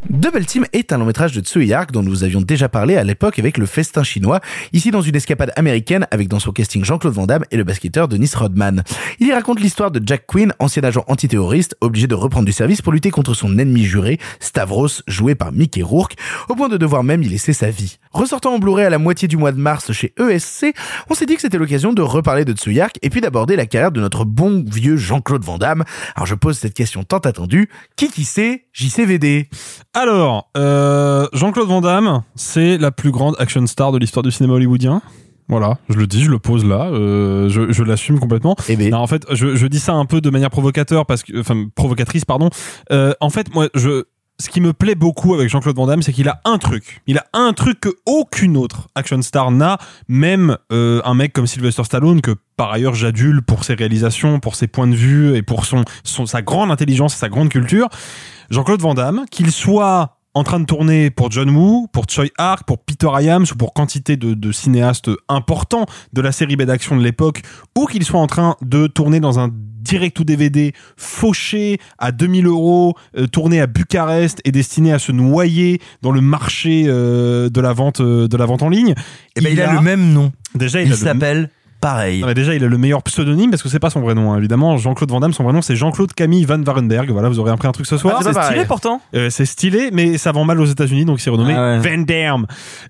Double 0.08 0.46
Team 0.46 0.66
est 0.72 0.92
un 0.92 0.98
long 0.98 1.04
métrage 1.04 1.32
de 1.32 1.40
Tsui 1.40 1.72
Hark 1.72 1.90
dont 1.90 2.02
nous 2.02 2.22
avions 2.22 2.40
déjà 2.40 2.68
parlé 2.68 2.96
à 2.96 3.02
l'époque 3.02 3.40
avec 3.40 3.58
le 3.58 3.66
festin 3.66 4.04
chinois, 4.04 4.40
ici 4.72 4.92
dans 4.92 5.00
une 5.00 5.16
escapade 5.16 5.52
américaine 5.56 6.06
avec 6.12 6.28
dans 6.28 6.38
son 6.38 6.52
casting 6.52 6.84
Jean-Claude 6.84 7.12
Van 7.12 7.26
Damme 7.26 7.44
et 7.50 7.56
le 7.56 7.64
basketteur 7.64 8.06
Dennis 8.06 8.30
Rodman. 8.36 8.84
Il 9.18 9.26
y 9.26 9.32
raconte 9.32 9.58
l'histoire 9.58 9.90
de 9.90 10.00
Jack 10.04 10.26
Quinn, 10.26 10.52
ancien 10.60 10.84
agent 10.84 11.04
antiterroriste, 11.08 11.76
obligé 11.80 12.06
de 12.06 12.14
reprendre 12.14 12.46
du 12.46 12.52
service 12.52 12.82
pour 12.82 12.92
lutter 12.92 13.10
contre 13.10 13.34
son 13.34 13.58
ennemi 13.58 13.84
juré, 13.84 14.18
Stavros, 14.38 15.02
joué 15.08 15.34
par 15.34 15.50
Mickey 15.50 15.82
Rourke, 15.82 16.14
au 16.48 16.54
point 16.54 16.68
de 16.68 16.76
devoir 16.76 17.02
même 17.02 17.22
y 17.24 17.28
laisser 17.28 17.52
sa 17.52 17.70
vie. 17.70 17.98
Ressortant 18.12 18.54
en 18.54 18.58
Blu-ray 18.60 18.86
à 18.86 18.90
la 18.90 18.98
moitié 18.98 19.26
du 19.26 19.36
mois 19.36 19.52
de 19.52 19.58
mars 19.58 19.90
chez 19.90 20.14
ESC, 20.18 20.72
on 21.10 21.14
s'est 21.14 21.26
dit 21.26 21.34
que 21.34 21.42
c'était 21.42 21.58
l'occasion 21.58 21.92
de 21.92 22.02
reparler 22.02 22.44
de 22.44 22.52
Tsui 22.52 22.80
Hark 22.80 22.96
et 23.02 23.10
puis 23.10 23.20
d'aborder 23.20 23.56
la 23.56 23.66
carrière 23.66 23.92
de 23.92 24.00
notre 24.00 24.24
bon 24.24 24.64
vieux 24.66 24.96
Jean-Claude 24.96 25.44
Van 25.44 25.58
Damme. 25.58 25.84
Alors 26.14 26.26
je 26.26 26.36
pose 26.36 26.56
cette 26.58 26.74
question 26.74 27.02
tant 27.02 27.18
attendue, 27.18 27.68
qui 27.96 28.08
qui 28.08 28.24
c'est 28.24 28.66
JCVD 28.72 29.48
Alors, 29.98 30.50
euh, 30.58 31.26
Jean-Claude 31.32 31.68
Van 31.68 31.80
Damme, 31.80 32.22
c'est 32.34 32.76
la 32.76 32.92
plus 32.92 33.10
grande 33.10 33.34
action 33.38 33.66
star 33.66 33.92
de 33.92 33.98
l'histoire 33.98 34.22
du 34.22 34.30
cinéma 34.30 34.52
hollywoodien. 34.52 35.00
Voilà, 35.48 35.78
je 35.88 35.96
le 35.96 36.06
dis, 36.06 36.22
je 36.22 36.30
le 36.30 36.38
pose 36.38 36.66
là, 36.66 36.90
euh, 36.90 37.48
je, 37.48 37.72
je 37.72 37.82
l'assume 37.82 38.20
complètement. 38.20 38.56
Eh 38.68 38.76
ben. 38.76 38.90
Non, 38.90 38.98
en 38.98 39.06
fait, 39.06 39.24
je, 39.32 39.56
je 39.56 39.66
dis 39.66 39.78
ça 39.78 39.94
un 39.94 40.04
peu 40.04 40.20
de 40.20 40.28
manière 40.28 40.50
provocateur 40.50 41.06
parce 41.06 41.22
que, 41.22 41.40
enfin, 41.40 41.64
provocatrice, 41.74 42.26
pardon. 42.26 42.50
Euh, 42.92 43.14
en 43.20 43.30
fait, 43.30 43.54
moi, 43.54 43.68
je, 43.74 44.04
ce 44.38 44.50
qui 44.50 44.60
me 44.60 44.72
plaît 44.72 44.94
beaucoup 44.94 45.34
avec 45.34 45.48
Jean-Claude 45.48 45.76
Van 45.76 45.86
Damme, 45.86 46.02
c'est 46.02 46.12
qu'il 46.12 46.28
a 46.28 46.40
un 46.44 46.58
truc. 46.58 47.00
Il 47.06 47.18
a 47.18 47.26
un 47.32 47.52
truc 47.52 47.80
que 47.80 47.88
aucune 48.04 48.56
autre 48.56 48.88
action 48.94 49.20
star 49.22 49.50
n'a, 49.50 49.78
même 50.08 50.58
euh, 50.72 51.00
un 51.04 51.14
mec 51.14 51.32
comme 51.32 51.46
Sylvester 51.46 51.84
Stallone 51.84 52.20
que 52.20 52.34
par 52.56 52.70
ailleurs 52.70 52.94
j'adule 52.94 53.42
pour 53.42 53.64
ses 53.64 53.74
réalisations, 53.74 54.40
pour 54.40 54.54
ses 54.54 54.66
points 54.66 54.88
de 54.88 54.94
vue 54.94 55.36
et 55.36 55.42
pour 55.42 55.64
son, 55.64 55.84
sa 56.04 56.42
grande 56.42 56.70
intelligence 56.70 57.14
et 57.14 57.18
sa 57.18 57.28
grande 57.28 57.48
culture. 57.48 57.88
Jean-Claude 58.50 58.80
Van 58.80 58.94
Damme, 58.94 59.24
qu'il 59.30 59.50
soit 59.50 60.18
en 60.34 60.44
train 60.44 60.60
de 60.60 60.66
tourner 60.66 61.08
pour 61.08 61.30
John 61.30 61.48
Woo, 61.48 61.86
pour 61.90 62.04
Choi 62.06 62.26
Ark, 62.36 62.64
pour 62.66 62.78
Peter 62.78 63.08
Iams 63.20 63.46
ou 63.50 63.56
pour 63.56 63.72
quantité 63.72 64.18
de, 64.18 64.34
de 64.34 64.52
cinéastes 64.52 65.10
importants 65.30 65.86
de 66.12 66.20
la 66.20 66.30
série 66.30 66.56
B 66.56 66.62
d'action 66.62 66.94
de 66.94 67.02
l'époque, 67.02 67.40
ou 67.74 67.86
qu'il 67.86 68.04
soit 68.04 68.20
en 68.20 68.26
train 68.26 68.56
de 68.60 68.86
tourner 68.86 69.18
dans 69.18 69.38
un 69.38 69.50
direct 69.86 70.18
ou 70.20 70.24
DVD 70.24 70.72
fauché 70.96 71.78
à 71.98 72.12
2000 72.12 72.46
euros, 72.46 72.94
euh, 73.16 73.26
tourné 73.26 73.60
à 73.60 73.66
Bucarest 73.66 74.40
et 74.44 74.52
destiné 74.52 74.92
à 74.92 74.98
se 74.98 75.12
noyer 75.12 75.80
dans 76.02 76.12
le 76.12 76.20
marché 76.20 76.84
euh, 76.86 77.48
de 77.48 77.60
la 77.60 77.72
vente 77.72 78.00
euh, 78.00 78.28
de 78.28 78.36
la 78.36 78.46
vente 78.46 78.62
en 78.62 78.68
ligne. 78.68 78.94
Eh 79.36 79.40
ben, 79.40 79.52
il, 79.52 79.60
a, 79.60 79.72
le 79.72 79.80
même 79.80 80.12
nom. 80.12 80.32
Déjà, 80.54 80.82
il, 80.82 80.88
Il 80.88 80.94
s'appelle 80.94 81.50
pareil. 81.80 82.20
non, 82.20 82.26
mais 82.26 82.34
déjà, 82.34 82.54
il 82.54 82.64
a 82.64 82.68
le 82.68 82.78
meilleur 82.78 83.02
pseudonyme 83.02 83.50
parce 83.50 83.62
que 83.62 83.68
c'est 83.68 83.78
pas 83.78 83.90
son 83.90 84.00
vrai 84.00 84.14
nom, 84.14 84.32
hein, 84.32 84.38
évidemment. 84.38 84.76
Jean-Claude 84.76 85.10
Van 85.10 85.20
Damme, 85.20 85.32
son 85.32 85.44
vrai 85.44 85.52
nom, 85.52 85.62
c'est 85.62 85.76
Jean-Claude 85.76 86.12
Camille 86.14 86.44
Van 86.44 86.60
Varenberg. 86.60 87.10
Voilà, 87.10 87.28
vous 87.28 87.38
aurez 87.38 87.52
appris 87.52 87.68
un 87.68 87.72
truc 87.72 87.86
ce 87.86 87.96
soir. 87.96 88.16
Ah, 88.18 88.22
c'est 88.22 88.42
stylé 88.42 88.64
pourtant. 88.64 89.00
Euh, 89.14 89.30
c'est 89.30 89.46
stylé, 89.46 89.90
mais 89.92 90.18
ça 90.18 90.32
vend 90.32 90.44
mal 90.44 90.60
aux 90.60 90.66
États-Unis, 90.66 91.04
donc 91.04 91.20
il 91.20 91.22
s'est 91.22 91.30
renommé 91.30 91.54
Ah 91.56 91.78
ouais. 91.78 91.96
Van 91.96 92.02
Damme. 92.02 92.46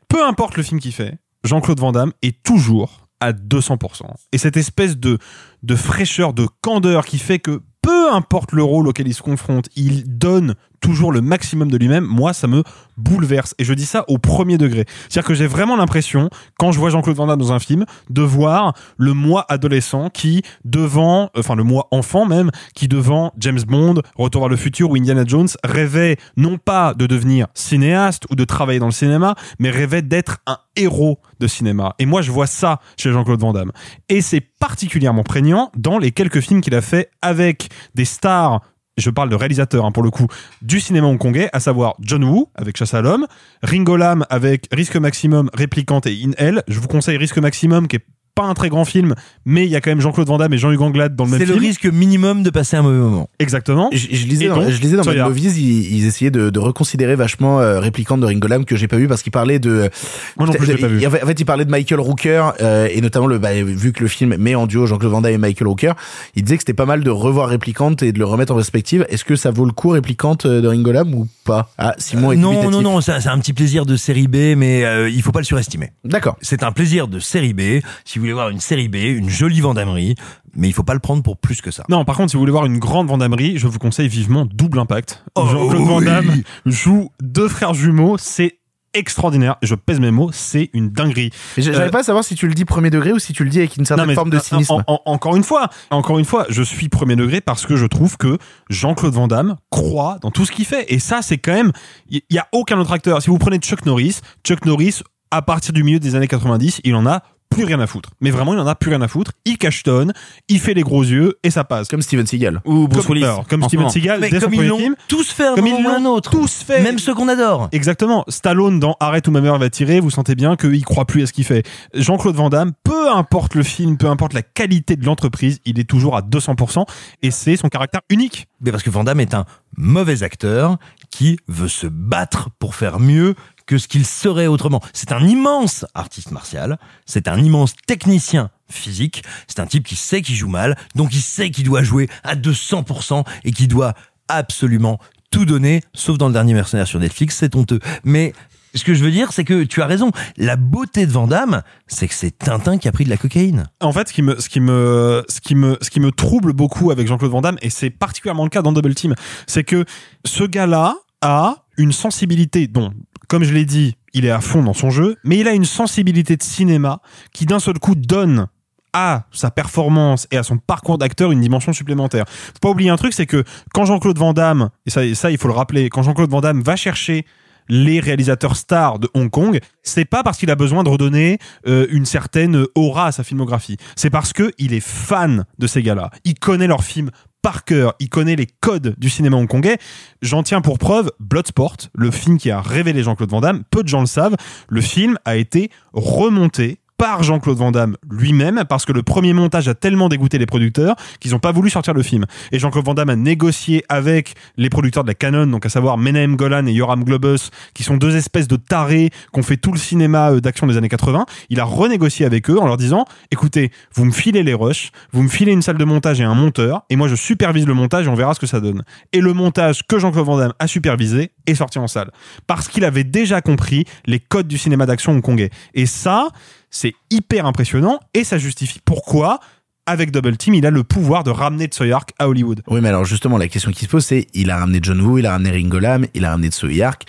Peu 0.09 0.25
importe 0.25 0.57
le 0.57 0.63
film 0.63 0.81
qu'il 0.81 0.93
fait, 0.93 1.15
Jean-Claude 1.45 1.81
Van 1.81 1.93
Damme 1.93 2.13
est 2.23 2.43
toujours 2.43 3.06
à 3.21 3.33
200%. 3.33 4.03
Et 4.33 4.39
cette 4.39 4.57
espèce 4.57 4.97
de, 4.97 5.19
de 5.63 5.77
fraîcheur, 5.77 6.33
de 6.33 6.47
candeur 6.61 7.07
qui 7.07 7.19
fait 7.19 7.39
que 7.39 7.63
peu 7.83 8.13
importe 8.13 8.53
le 8.53 8.63
rôle 8.63 8.89
auquel 8.89 9.07
il 9.07 9.15
se 9.15 9.23
confronte, 9.23 9.69
il 9.77 10.19
donne 10.19 10.55
toujours 10.81 11.13
le 11.13 11.21
maximum 11.21 11.71
de 11.71 11.77
lui-même. 11.77 12.05
Moi, 12.05 12.33
ça 12.33 12.47
me 12.47 12.63
bouleverse. 12.97 13.55
Et 13.59 13.65
je 13.65 13.75
dis 13.75 13.87
ça 13.87 14.05
au 14.09 14.19
premier 14.19 14.59
degré. 14.59 14.85
C'est-à-dire 15.09 15.29
que 15.29 15.35
j'ai 15.35 15.47
vraiment 15.47 15.77
l'impression, 15.77 16.31
quand 16.59 16.73
je 16.73 16.79
vois 16.79 16.91
Jean-Claude 16.91 17.17
Van 17.17 17.27
Damme 17.27 17.39
dans 17.39 17.53
un 17.53 17.59
film, 17.59 17.85
de 18.11 18.23
voir 18.23 18.75
le 18.97 19.13
moi 19.13 19.45
adolescent 19.49 20.11
qui, 20.11 20.43
devant, 20.65 21.31
enfin 21.37 21.55
le 21.55 21.65
moi 21.65 21.89
enfant 21.91 22.27
même, 22.27 22.51
qui 22.75 22.89
devant 22.89 23.33
James 23.39 23.61
Bond, 23.67 24.01
Retour 24.17 24.43
vers 24.43 24.49
le 24.49 24.57
futur 24.57 24.91
ou 24.91 24.97
Indiana 24.97 25.25
Jones, 25.27 25.49
rêvait 25.65 26.17
non 26.37 26.59
pas 26.59 26.95
de 26.95 27.07
devenir 27.07 27.47
cinéaste 27.55 28.25
ou 28.31 28.35
de 28.35 28.45
travailler 28.45 28.79
dans 28.79 28.87
le 28.87 28.93
cinéma, 28.93 29.35
mais 29.59 29.71
rêvait 29.71 30.03
d'être 30.03 30.39
un 30.47 30.59
héros 30.77 31.19
de 31.41 31.47
cinéma. 31.47 31.95
Et 31.99 32.07
moi, 32.07 32.23
je 32.23 32.31
vois 32.31 32.47
ça 32.47 32.81
chez 32.97 33.13
Jean-Claude 33.13 33.41
Van 33.41 33.53
Damme. 33.53 33.73
Et 34.09 34.21
c'est 34.21 34.41
particulièrement 34.41 35.23
prégnant 35.23 35.71
dans 35.77 35.99
les 35.99 36.13
quelques 36.13 36.41
films 36.41 36.61
qu'il 36.61 36.75
a 36.75 36.81
fait 36.81 37.11
avec 37.23 37.69
des 37.95 38.05
stars 38.05 38.61
je 38.97 39.11
parle 39.11 39.29
de 39.29 39.35
réalisateur 39.35 39.85
hein, 39.85 39.93
pour 39.93 40.03
le 40.03 40.11
coup, 40.11 40.27
du 40.63 40.81
cinéma 40.81 41.07
hongkongais, 41.07 41.49
à 41.53 41.61
savoir 41.61 41.97
John 42.01 42.25
Woo 42.25 42.49
avec 42.55 42.77
Chasse 42.77 42.95
à 42.95 43.03
l'homme, 43.03 43.27
Ringo 43.63 43.97
Lam 43.97 44.25
avec 44.31 44.69
Risque 44.73 44.97
Maximum, 44.97 45.51
Réplicante 45.53 46.07
et 46.07 46.19
In 46.25 46.33
Hell. 46.39 46.63
Je 46.69 46.81
vous 46.81 46.89
conseille 46.89 47.17
Risque 47.17 47.39
Maximum 47.39 47.89
qui 47.89 47.97
est 47.97 48.07
pas 48.37 48.45
un 48.45 48.55
très 48.55 48.69
grand 48.69 48.85
film, 48.85 49.15
mais 49.47 49.65
il 49.65 49.71
y 49.71 49.77
a 49.77 49.81
quand 49.81 49.91
même 49.91 50.01
Jean-Claude 50.01 50.29
Van 50.29 50.37
Damme 50.37 50.53
et 50.53 50.59
Jean-Hugues 50.59 50.83
Anglade 50.83 51.17
dans 51.17 51.25
le 51.25 51.31
même 51.31 51.41
C'est 51.41 51.47
film. 51.47 51.59
le 51.59 51.67
risque 51.67 51.87
minimum 51.87 52.43
de 52.43 52.51
passer 52.51 52.77
un 52.77 52.83
mauvais 52.83 52.99
moment. 52.99 53.31
Exactement. 53.39 53.89
Je, 53.93 53.99
je 54.13 54.27
lisais 54.27 54.45
Et 54.45 54.49
dans, 54.49 54.57
donc, 54.61 54.69
je 54.71 54.81
lisais 54.81 54.97
dans 54.97 55.03
Soya. 55.03 55.23
Mad 55.23 55.29
Movies, 55.31 55.57
ils, 55.59 55.97
ils 55.97 56.07
essayaient 56.07 56.31
de, 56.31 56.51
de 56.51 56.59
reconsidérer 56.61 57.17
vachement 57.17 57.61
euh, 57.61 57.81
Réplicante 57.81 58.21
de 58.21 58.27
Ringolam 58.27 58.65
que 58.67 58.77
j'ai 58.77 58.89
pas 58.89 58.99
vu 58.99 59.09
parce 59.09 59.23
qu'il 59.23 59.33
parlait 59.33 59.59
de. 59.59 59.89
Moi 60.37 60.47
non 60.47 60.53
plus, 60.53 60.67
je 60.67 60.73
l'ai 60.73 60.79
pas 60.79 60.87
vu. 60.87 61.05
En 61.07 61.11
fait, 61.11 61.23
en 61.23 61.27
fait, 61.27 61.41
il 61.41 61.45
parlait 61.47 61.65
de 61.65 61.71
Michael 61.71 61.99
Rooker 61.99 62.51
euh, 62.61 62.89
et 62.93 63.01
notamment 63.01 63.27
le 63.27 63.39
bah, 63.39 63.55
vu 63.55 63.93
que 63.93 64.03
le 64.03 64.09
film 64.09 64.37
met 64.37 64.55
en 64.55 64.67
duo 64.67 64.85
Jean-Claude 64.87 65.13
Van 65.13 65.23
Damme 65.23 65.33
et 65.33 65.39
Michael 65.39 65.67
Rooker, 65.69 65.93
il 66.35 66.43
disait 66.43 66.57
que 66.59 66.61
c'était 66.63 66.75
pas 66.75 66.87
mal 66.87 67.03
de 67.03 67.11
revoir 67.11 67.49
Réplicante 67.49 68.03
et 68.03 68.13
de 68.13 68.19
le 68.19 68.27
remettre 68.27 68.53
en 68.53 68.57
perspective. 68.57 69.07
Est-ce 69.09 69.25
que 69.25 69.37
ça 69.37 69.51
vaut 69.51 69.65
le 69.65 69.73
coup 69.73 69.89
Réplicante 69.89 70.45
euh, 70.45 70.61
de 70.61 70.69
Ringolam 70.69 71.15
ou 71.15 71.27
pas? 71.45 71.71
Ah, 71.79 71.95
Simon 71.97 72.33
est 72.33 72.37
non, 72.37 72.71
non, 72.71 72.83
non, 72.83 73.01
c'est 73.01 73.19
c'est 73.21 73.31
un 73.31 73.39
petit 73.39 73.55
plaisir 73.55 73.87
de 73.87 73.97
série 73.97 74.29
B, 74.29 74.57
mais 74.59 74.85
euh, 74.85 75.09
il 75.09 75.23
faut 75.23 75.33
pas 75.33 75.41
le 75.41 75.45
surestimer. 75.47 75.91
D'accord. 76.05 76.37
C'est 76.43 76.63
un 76.63 76.73
plaisir 76.73 77.09
de 77.09 77.19
série 77.19 77.55
B. 77.55 77.81
Si 78.05 78.19
vous 78.19 78.26
voulez 78.27 78.33
voir 78.35 78.49
une 78.51 78.61
série 78.61 78.89
B, 78.89 78.97
une 78.97 79.29
jolie 79.29 79.61
vendamerie, 79.61 80.15
mais 80.55 80.69
il 80.69 80.73
faut 80.73 80.83
pas 80.83 80.95
le 80.95 81.01
prendre 81.01 81.23
pour 81.23 81.37
plus 81.39 81.61
que 81.61 81.71
ça. 81.71 81.85
Non, 81.89 82.05
par 82.05 82.17
contre, 82.17 82.31
si 82.31 82.37
vous 82.37 82.41
voulez 82.41 82.53
voir 82.53 82.67
une 82.67 82.79
grande 82.79 83.09
vendamerie, 83.09 83.59
je 83.59 83.67
vous 83.67 83.79
conseille 83.79 84.09
vivement 84.09 84.47
Double 84.47 84.79
Impact. 84.79 85.25
Oh, 85.35 85.47
Jean-Claude 85.47 85.87
Van 85.87 85.99
oui. 85.99 86.05
Damme 86.05 86.43
joue 86.67 87.11
deux 87.23 87.49
frères 87.49 87.75
jumeaux, 87.75 88.17
c'est 88.19 88.59
extraordinaire. 88.95 89.57
Je 89.61 89.75
pèse 89.75 90.01
mes 90.01 90.11
mots, 90.11 90.31
c'est 90.33 90.71
une 90.73 90.89
dinguerie. 90.89 91.31
J'arrive 91.59 91.81
Euh, 91.81 91.91
pas 91.91 91.99
à 92.01 92.03
savoir 92.03 92.25
si 92.25 92.35
tu 92.35 92.49
le 92.49 92.55
dis 92.55 92.65
premier 92.65 92.89
degré 92.89 93.13
ou 93.13 93.19
si 93.19 93.35
tu 93.35 93.45
le 93.45 93.51
dis 93.51 93.59
avec 93.59 93.77
une 93.77 93.85
certaine 93.85 94.05
non, 94.07 94.09
mais 94.09 94.15
forme 94.15 94.31
de 94.31 94.39
en- 94.39 94.41
cynisme. 94.41 94.73
en- 94.73 94.83
en- 94.87 95.01
encore 95.05 95.37
une 95.37 95.43
fois, 95.45 95.69
encore 95.91 96.19
une 96.19 96.25
fois, 96.25 96.47
je 96.49 96.63
suis 96.63 96.89
premier 96.89 97.15
degré 97.15 97.43
parce 97.43 97.67
que 97.67 97.77
je 97.77 97.85
trouve 97.85 98.17
que 98.17 98.39
Jean-Claude 98.71 99.13
Van 99.13 99.29
Damme 99.29 99.57
croit 99.71 100.17
dans 100.23 100.31
tout 100.31 100.47
ce 100.47 100.53
qu'il 100.53 100.65
fait. 100.65 100.87
Et 100.89 100.99
ça, 100.99 101.21
c'est 101.21 101.37
quand 101.37 101.53
même, 101.53 101.73
il 102.09 102.23
y, 102.31 102.39
a 102.39 102.49
aucun 102.53 102.79
autre 102.79 102.93
acteur. 102.93 103.21
Si 103.21 103.29
vous 103.29 103.37
prenez 103.37 103.59
Chuck 103.59 103.85
Norris, 103.85 104.21
Chuck 104.45 104.65
Norris, 104.65 105.03
à 105.31 105.43
partir 105.43 105.75
du 105.75 105.83
milieu 105.83 105.99
des 105.99 106.15
années 106.15 106.29
90, 106.29 106.81
il 106.85 106.95
en 106.95 107.05
a 107.07 107.23
plus 107.57 107.65
rien 107.65 107.81
à 107.81 107.87
foutre. 107.87 108.11
Mais 108.21 108.31
vraiment, 108.31 108.53
il 108.55 108.59
en 108.61 108.67
a 108.67 108.75
plus 108.75 108.91
rien 108.91 109.01
à 109.03 109.09
foutre. 109.09 109.33
Il 109.45 109.59
cachetonne, 109.59 110.13
il 110.49 110.61
fait 110.61 110.75
les 110.75 110.83
gros 110.83 111.03
yeux 111.03 111.39
et 111.43 111.51
ça 111.51 111.65
passe. 111.65 111.89
Comme 111.89 112.03
Steven 112.03 112.27
Seagal. 112.27 112.61
Ou 112.65 112.87
Bruce 112.89 113.09
Willis, 113.09 113.25
alors, 113.25 113.47
comme 113.47 113.63
en 113.63 113.65
ce 113.65 113.71
Steven 113.71 113.83
moment. 113.85 113.91
Seagal, 113.93 114.21
Mais 114.21 114.31
dès 114.31 114.41
son 114.41 114.47
comme 114.47 114.55
ils 114.55 114.57
premier 114.59 114.69
l'ont 114.69 114.79
film. 114.79 114.95
tous 115.09 115.31
fait 115.31 115.55
comme 115.55 115.67
ils 115.67 115.83
l'ont 115.83 116.07
autre. 116.07 116.31
tous 116.31 116.63
fait. 116.63 116.83
Même 116.83 116.99
ceux 116.99 117.15
qu'on 117.15 117.29
adore. 117.29 117.69
Exactement. 117.73 118.25
Stallone 118.29 118.79
dans 118.81 118.97
Arrête 119.01 119.27
ou 119.29 119.31
ma 119.31 119.41
mère 119.41 119.59
va 119.59 119.71
tirer, 119.71 120.01
vous 120.01 120.11
sentez 120.11 120.35
bien 120.35 120.57
qu'il 120.57 120.85
croit 120.85 121.05
plus 121.07 121.23
à 121.23 121.27
ce 121.27 121.33
qu'il 121.33 121.45
fait. 121.45 121.65
Jean-Claude 121.95 122.37
Van 122.37 122.51
Damme, 122.51 122.73
peu 122.85 123.11
importe 123.11 123.55
le 123.55 123.63
film, 123.63 123.97
peu 123.97 124.09
importe 124.09 124.33
la 124.35 124.43
qualité 124.43 124.97
de 124.97 125.05
l'entreprise, 125.07 125.61
il 125.65 125.79
est 125.81 125.85
toujours 125.89 126.17
à 126.17 126.21
200% 126.23 126.85
et 127.23 127.31
c'est 127.31 127.57
son 127.57 127.69
caractère 127.69 128.03
unique. 128.11 128.47
Mais 128.61 128.71
parce 128.71 128.83
que 128.83 128.91
Van 128.91 129.05
Damme 129.05 129.21
est 129.21 129.35
un 129.35 129.45
mauvais 129.77 130.23
acteur 130.23 130.77
qui 131.11 131.39
veut 131.49 131.69
se 131.69 131.87
battre 131.87 132.49
pour 132.59 132.75
faire 132.75 132.99
mieux 133.01 133.35
que 133.67 133.79
ce 133.79 133.89
qu'il 133.89 134.07
serait 134.07 134.47
autrement. 134.47 134.81
C'est 134.93 135.13
un 135.13 135.27
immense 135.27 135.85
artiste 135.95 136.31
martial, 136.31 136.79
c'est 137.05 137.29
un 137.29 137.39
immense 137.39 137.75
technicien 137.87 138.51
physique, 138.69 139.23
c'est 139.49 139.61
un 139.61 139.67
type 139.67 139.87
qui 139.87 139.97
sait 139.97 140.23
qu'il 140.23 140.35
joue 140.35 140.49
mal, 140.49 140.77
donc 140.95 141.15
il 141.15 141.21
sait 141.21 141.51
qu'il 141.51 141.65
doit 141.65 141.83
jouer 141.83 142.09
à 142.25 142.35
200% 142.35 143.25
et 143.45 143.53
qu'il 143.53 143.69
doit 143.69 143.95
absolument 144.29 144.99
tout 145.31 145.45
donner, 145.45 145.83
sauf 145.95 146.19
dans 146.19 146.29
le 146.29 146.33
dernier 146.33 146.55
mercenaire 146.55 146.87
sur 146.87 147.01
Netflix, 147.01 147.37
c'est 147.37 147.55
honteux. 147.57 147.81
Mais 148.05 148.33
ce 148.75 148.85
que 148.85 148.95
je 148.95 149.03
veux 149.03 149.11
dire, 149.11 149.33
c'est 149.33 149.45
que 149.45 149.65
tu 149.65 149.83
as 149.83 149.87
raison. 149.87 150.11
La 150.37 150.57
beauté 150.57 151.07
de 151.07 151.13
Van 151.13 151.27
Damme, 151.27 151.63
c'est 151.87 152.09
que 152.09 152.15
c'est 152.15 152.37
Tintin 152.37 152.79
qui 152.79 152.89
a 152.89 152.93
pris 152.93 153.05
de 153.05 153.11
la 153.11 153.17
cocaïne. 153.17 153.65
En 153.81 153.93
fait, 153.93 154.09
ce 154.09 154.13
qui 154.13 154.23
me, 154.23 154.39
ce 154.39 154.49
qui 154.49 154.61
me, 154.61 155.25
ce 155.29 155.41
qui 155.41 155.55
me, 155.55 155.79
ce 155.81 155.91
qui 155.91 156.01
me 156.01 156.13
trouble 156.13 156.53
beaucoup 156.53 156.91
avec 156.91 157.07
Jean-Claude 157.07 157.31
Van 157.31 157.41
Damme, 157.41 157.59
et 157.63 157.71
c'est 157.71 157.91
particulièrement 157.91 158.45
le 158.45 158.51
cas 158.51 158.63
dans 158.63 158.73
Double 158.73 158.95
Team, 158.95 159.15
c'est 159.47 159.65
que 159.65 159.85
ce 160.25 160.45
gars-là 160.45 160.97
a 161.23 161.65
une 161.79 161.93
sensibilité 161.93 162.67
dont, 162.67 162.93
comme 163.29 163.45
je 163.45 163.53
l'ai 163.53 163.65
dit, 163.65 163.97
il 164.15 164.25
est 164.25 164.31
à 164.31 164.41
fond 164.41 164.63
dans 164.63 164.75
son 164.75 164.91
jeu, 164.91 165.17
mais 165.25 165.39
il 165.39 165.49
a 165.49 165.53
une 165.53 165.65
sensibilité 165.65 166.37
de 166.37 166.43
cinéma 166.43 167.01
qui 167.33 167.47
d'un 167.47 167.59
seul 167.59 167.79
coup 167.79 167.95
donne 167.95 168.49
à 168.93 169.25
sa 169.31 169.51
performance 169.51 170.27
et 170.31 170.39
à 170.39 170.43
son 170.43 170.57
parcours 170.57 170.97
d'acteur 170.97 171.31
une 171.31 171.41
dimension 171.41 171.75
supplémentaire. 171.75 172.25
Faut 172.29 172.61
pas 172.63 172.71
oublier 172.71 172.89
un 172.89 172.97
truc, 172.97 173.13
c'est 173.13 173.27
que 173.27 173.45
quand 173.75 173.85
Jean-Claude 173.85 174.19
Van 174.19 174.33
Damme, 174.33 174.71
et 174.87 174.91
ça, 174.91 175.31
il 175.31 175.39
faut 175.39 175.49
le 175.49 175.55
rappeler, 175.55 175.91
quand 175.91 176.03
Jean-Claude 176.03 176.31
Van 176.31 176.41
Damme 176.41 176.63
va 176.63 176.77
chercher 176.77 177.27
les 177.69 178.01
réalisateurs 178.01 178.57
stars 178.57 178.99
de 178.99 179.11
Hong 179.13 179.29
Kong, 179.29 179.61
c'est 179.83 180.05
pas 180.05 180.23
parce 180.23 180.39
qu'il 180.39 180.51
a 180.51 180.55
besoin 180.55 180.83
de 180.83 180.89
redonner 180.89 181.39
euh, 181.67 181.87
une 181.91 182.07
certaine 182.07 182.65
aura 182.75 183.09
à 183.09 183.13
sa 183.13 183.25
filmographie. 183.25 183.77
C'est 183.97 184.09
parce 184.09 184.33
que 184.33 184.53
il 184.57 184.73
est 184.73 184.81
fan 184.81 185.45
de 185.59 185.67
ces 185.67 185.83
gars-là. 185.83 186.11
Il 186.25 186.39
connaît 186.39 186.69
leurs 186.69 186.85
films 186.85 187.11
par 187.47 187.65
cœur. 187.65 187.95
Il 188.01 188.09
connaît 188.09 188.35
les 188.35 188.49
codes 188.49 188.97
du 188.99 189.09
cinéma 189.09 189.37
hongkongais. 189.37 189.79
J'en 190.21 190.43
tiens 190.43 190.61
pour 190.61 190.81
preuve 190.81 191.13
Bloodsport, 191.21 191.77
le 191.95 192.11
film 192.11 192.39
qui 192.39 192.51
a 192.51 192.61
révélé 192.61 193.05
Jean-Claude 193.05 193.31
Van 193.31 193.41
Damme. 193.41 193.63
Peu 193.71 193.85
de 193.85 193.89
gens 193.89 194.01
le 194.01 194.07
savent. 194.07 194.35
Le 194.69 194.81
film 194.81 195.17
a 195.25 195.37
été 195.37 195.71
remonté 195.93 196.81
par 196.99 197.23
Jean-Claude 197.23 197.59
Van 197.59 197.71
Damme 197.71 197.97
lui-même 198.11 198.65
parce 198.69 198.85
que 198.85 198.93
le 198.93 199.03
premier 199.03 199.33
montage 199.33 199.69
a 199.69 199.75
tellement 199.75 200.09
dégoûté 200.09 200.39
les 200.39 200.47
producteurs 200.47 200.97
qu'ils 201.21 201.33
n'ont 201.33 201.39
pas 201.39 201.53
voulu 201.53 201.71
sortir 201.71 201.95
le 201.95 202.03
film. 202.03 202.25
Et 202.53 202.59
Jean-Claude 202.59 202.85
Van 202.85 202.95
Damme 202.95 203.11
a 203.11 203.17
négocié 203.17 203.85
avec 203.89 204.35
les 204.57 204.71
producteurs 204.71 205.05
de 205.05 205.09
la 205.09 205.15
Canon, 205.15 205.47
donc 205.47 205.67
à 205.67 205.69
savoir 205.69 205.99
Menahem 205.99 206.37
Golan 206.37 206.67
et 206.67 206.73
Yoram 206.73 207.05
Globus, 207.05 207.51
qui 207.75 207.83
sont 207.83 207.97
deux 207.97 208.17
espèces 208.17 208.49
de 208.49 208.57
tarés 208.57 209.11
qui 209.33 209.39
ont 209.39 209.43
fait 209.43 209.57
tout 209.57 209.73
le 209.73 209.79
cinéma 209.79 210.33
euh, 210.33 210.41
d'action 210.41 210.67
des 210.67 210.77
années 210.77 210.89
80. 210.89 211.27
Il 211.51 211.61
a 211.61 211.65
renégocié 211.65 212.27
avec 212.27 212.51
eux 212.51 212.59
en 212.59 212.67
leur 212.67 212.77
disant, 212.77 213.05
écoutez, 213.31 213.71
vous 213.95 214.05
me 214.05 214.13
filez 214.13 214.43
les 214.43 214.55
rushs, 214.55 214.91
vous 215.13 215.23
me 215.23 215.29
filez 215.29 215.53
une 215.53 215.63
salle 215.63 215.79
de 215.79 215.85
montage 215.85 216.21
et 216.21 216.25
un 216.25 216.35
monteur, 216.35 216.83
et 216.91 216.97
moi 216.97 217.09
je 217.09 217.15
supervise 217.15 217.67
le 217.67 217.75
montage 217.75 218.07
et 218.07 218.09
on 218.09 218.15
verra 218.15 218.35
ce 218.35 218.41
que 218.41 218.47
ça 218.47 218.61
donne. 218.61 218.83
Et 219.13 219.21
le 219.21 219.33
montage 219.33 219.83
que 219.87 219.99
Jean-Claude 219.99 220.27
Van 220.27 220.39
Damme 220.39 220.53
a 220.59 220.67
supervisé 220.67 221.33
est 221.47 221.55
sorti 221.55 221.79
en 221.79 221.87
salle. 221.87 222.11
Parce 222.47 222.69
qu'il 222.69 222.85
avait 222.85 223.05
déjà 223.05 223.41
compris 223.41 223.85
les 224.07 224.21
codes 224.21 224.49
du 224.49 224.59
cinéma 224.59 224.87
d'action 224.87 225.13
hongkongais. 225.13 225.51
Et 225.75 225.87
ça, 225.87 226.29
c'est 226.77 226.95
hyper 227.11 227.47
impressionnant 227.47 228.01
et 228.15 228.25
ça 228.25 228.39
justifie 228.39 228.81
pourquoi 228.85 229.41
avec 229.87 230.11
Double 230.11 230.37
Team, 230.37 230.55
il 230.55 230.67
a 230.67 230.71
le 230.71 230.83
pouvoir 230.83 231.23
de 231.23 231.31
ramener 231.31 231.67
Tsoyark 231.67 232.13
à 232.19 232.29
Hollywood. 232.29 232.61
Oui, 232.67 232.81
mais 232.81 232.89
alors 232.89 233.05
justement, 233.05 233.39
la 233.39 233.47
question 233.47 233.71
qui 233.71 233.85
se 233.85 233.89
pose, 233.89 234.05
c'est 234.05 234.27
il 234.35 234.51
a 234.51 234.59
ramené 234.59 234.81
John 234.83 235.01
Woo, 235.01 235.19
il 235.19 235.27
a 235.27 235.31
ramené 235.31 235.51
Ringo 235.51 235.79
Lam, 235.79 236.07
il 236.13 236.25
a 236.25 236.31
ramené 236.31 236.51
Tsoyark. 236.51 237.05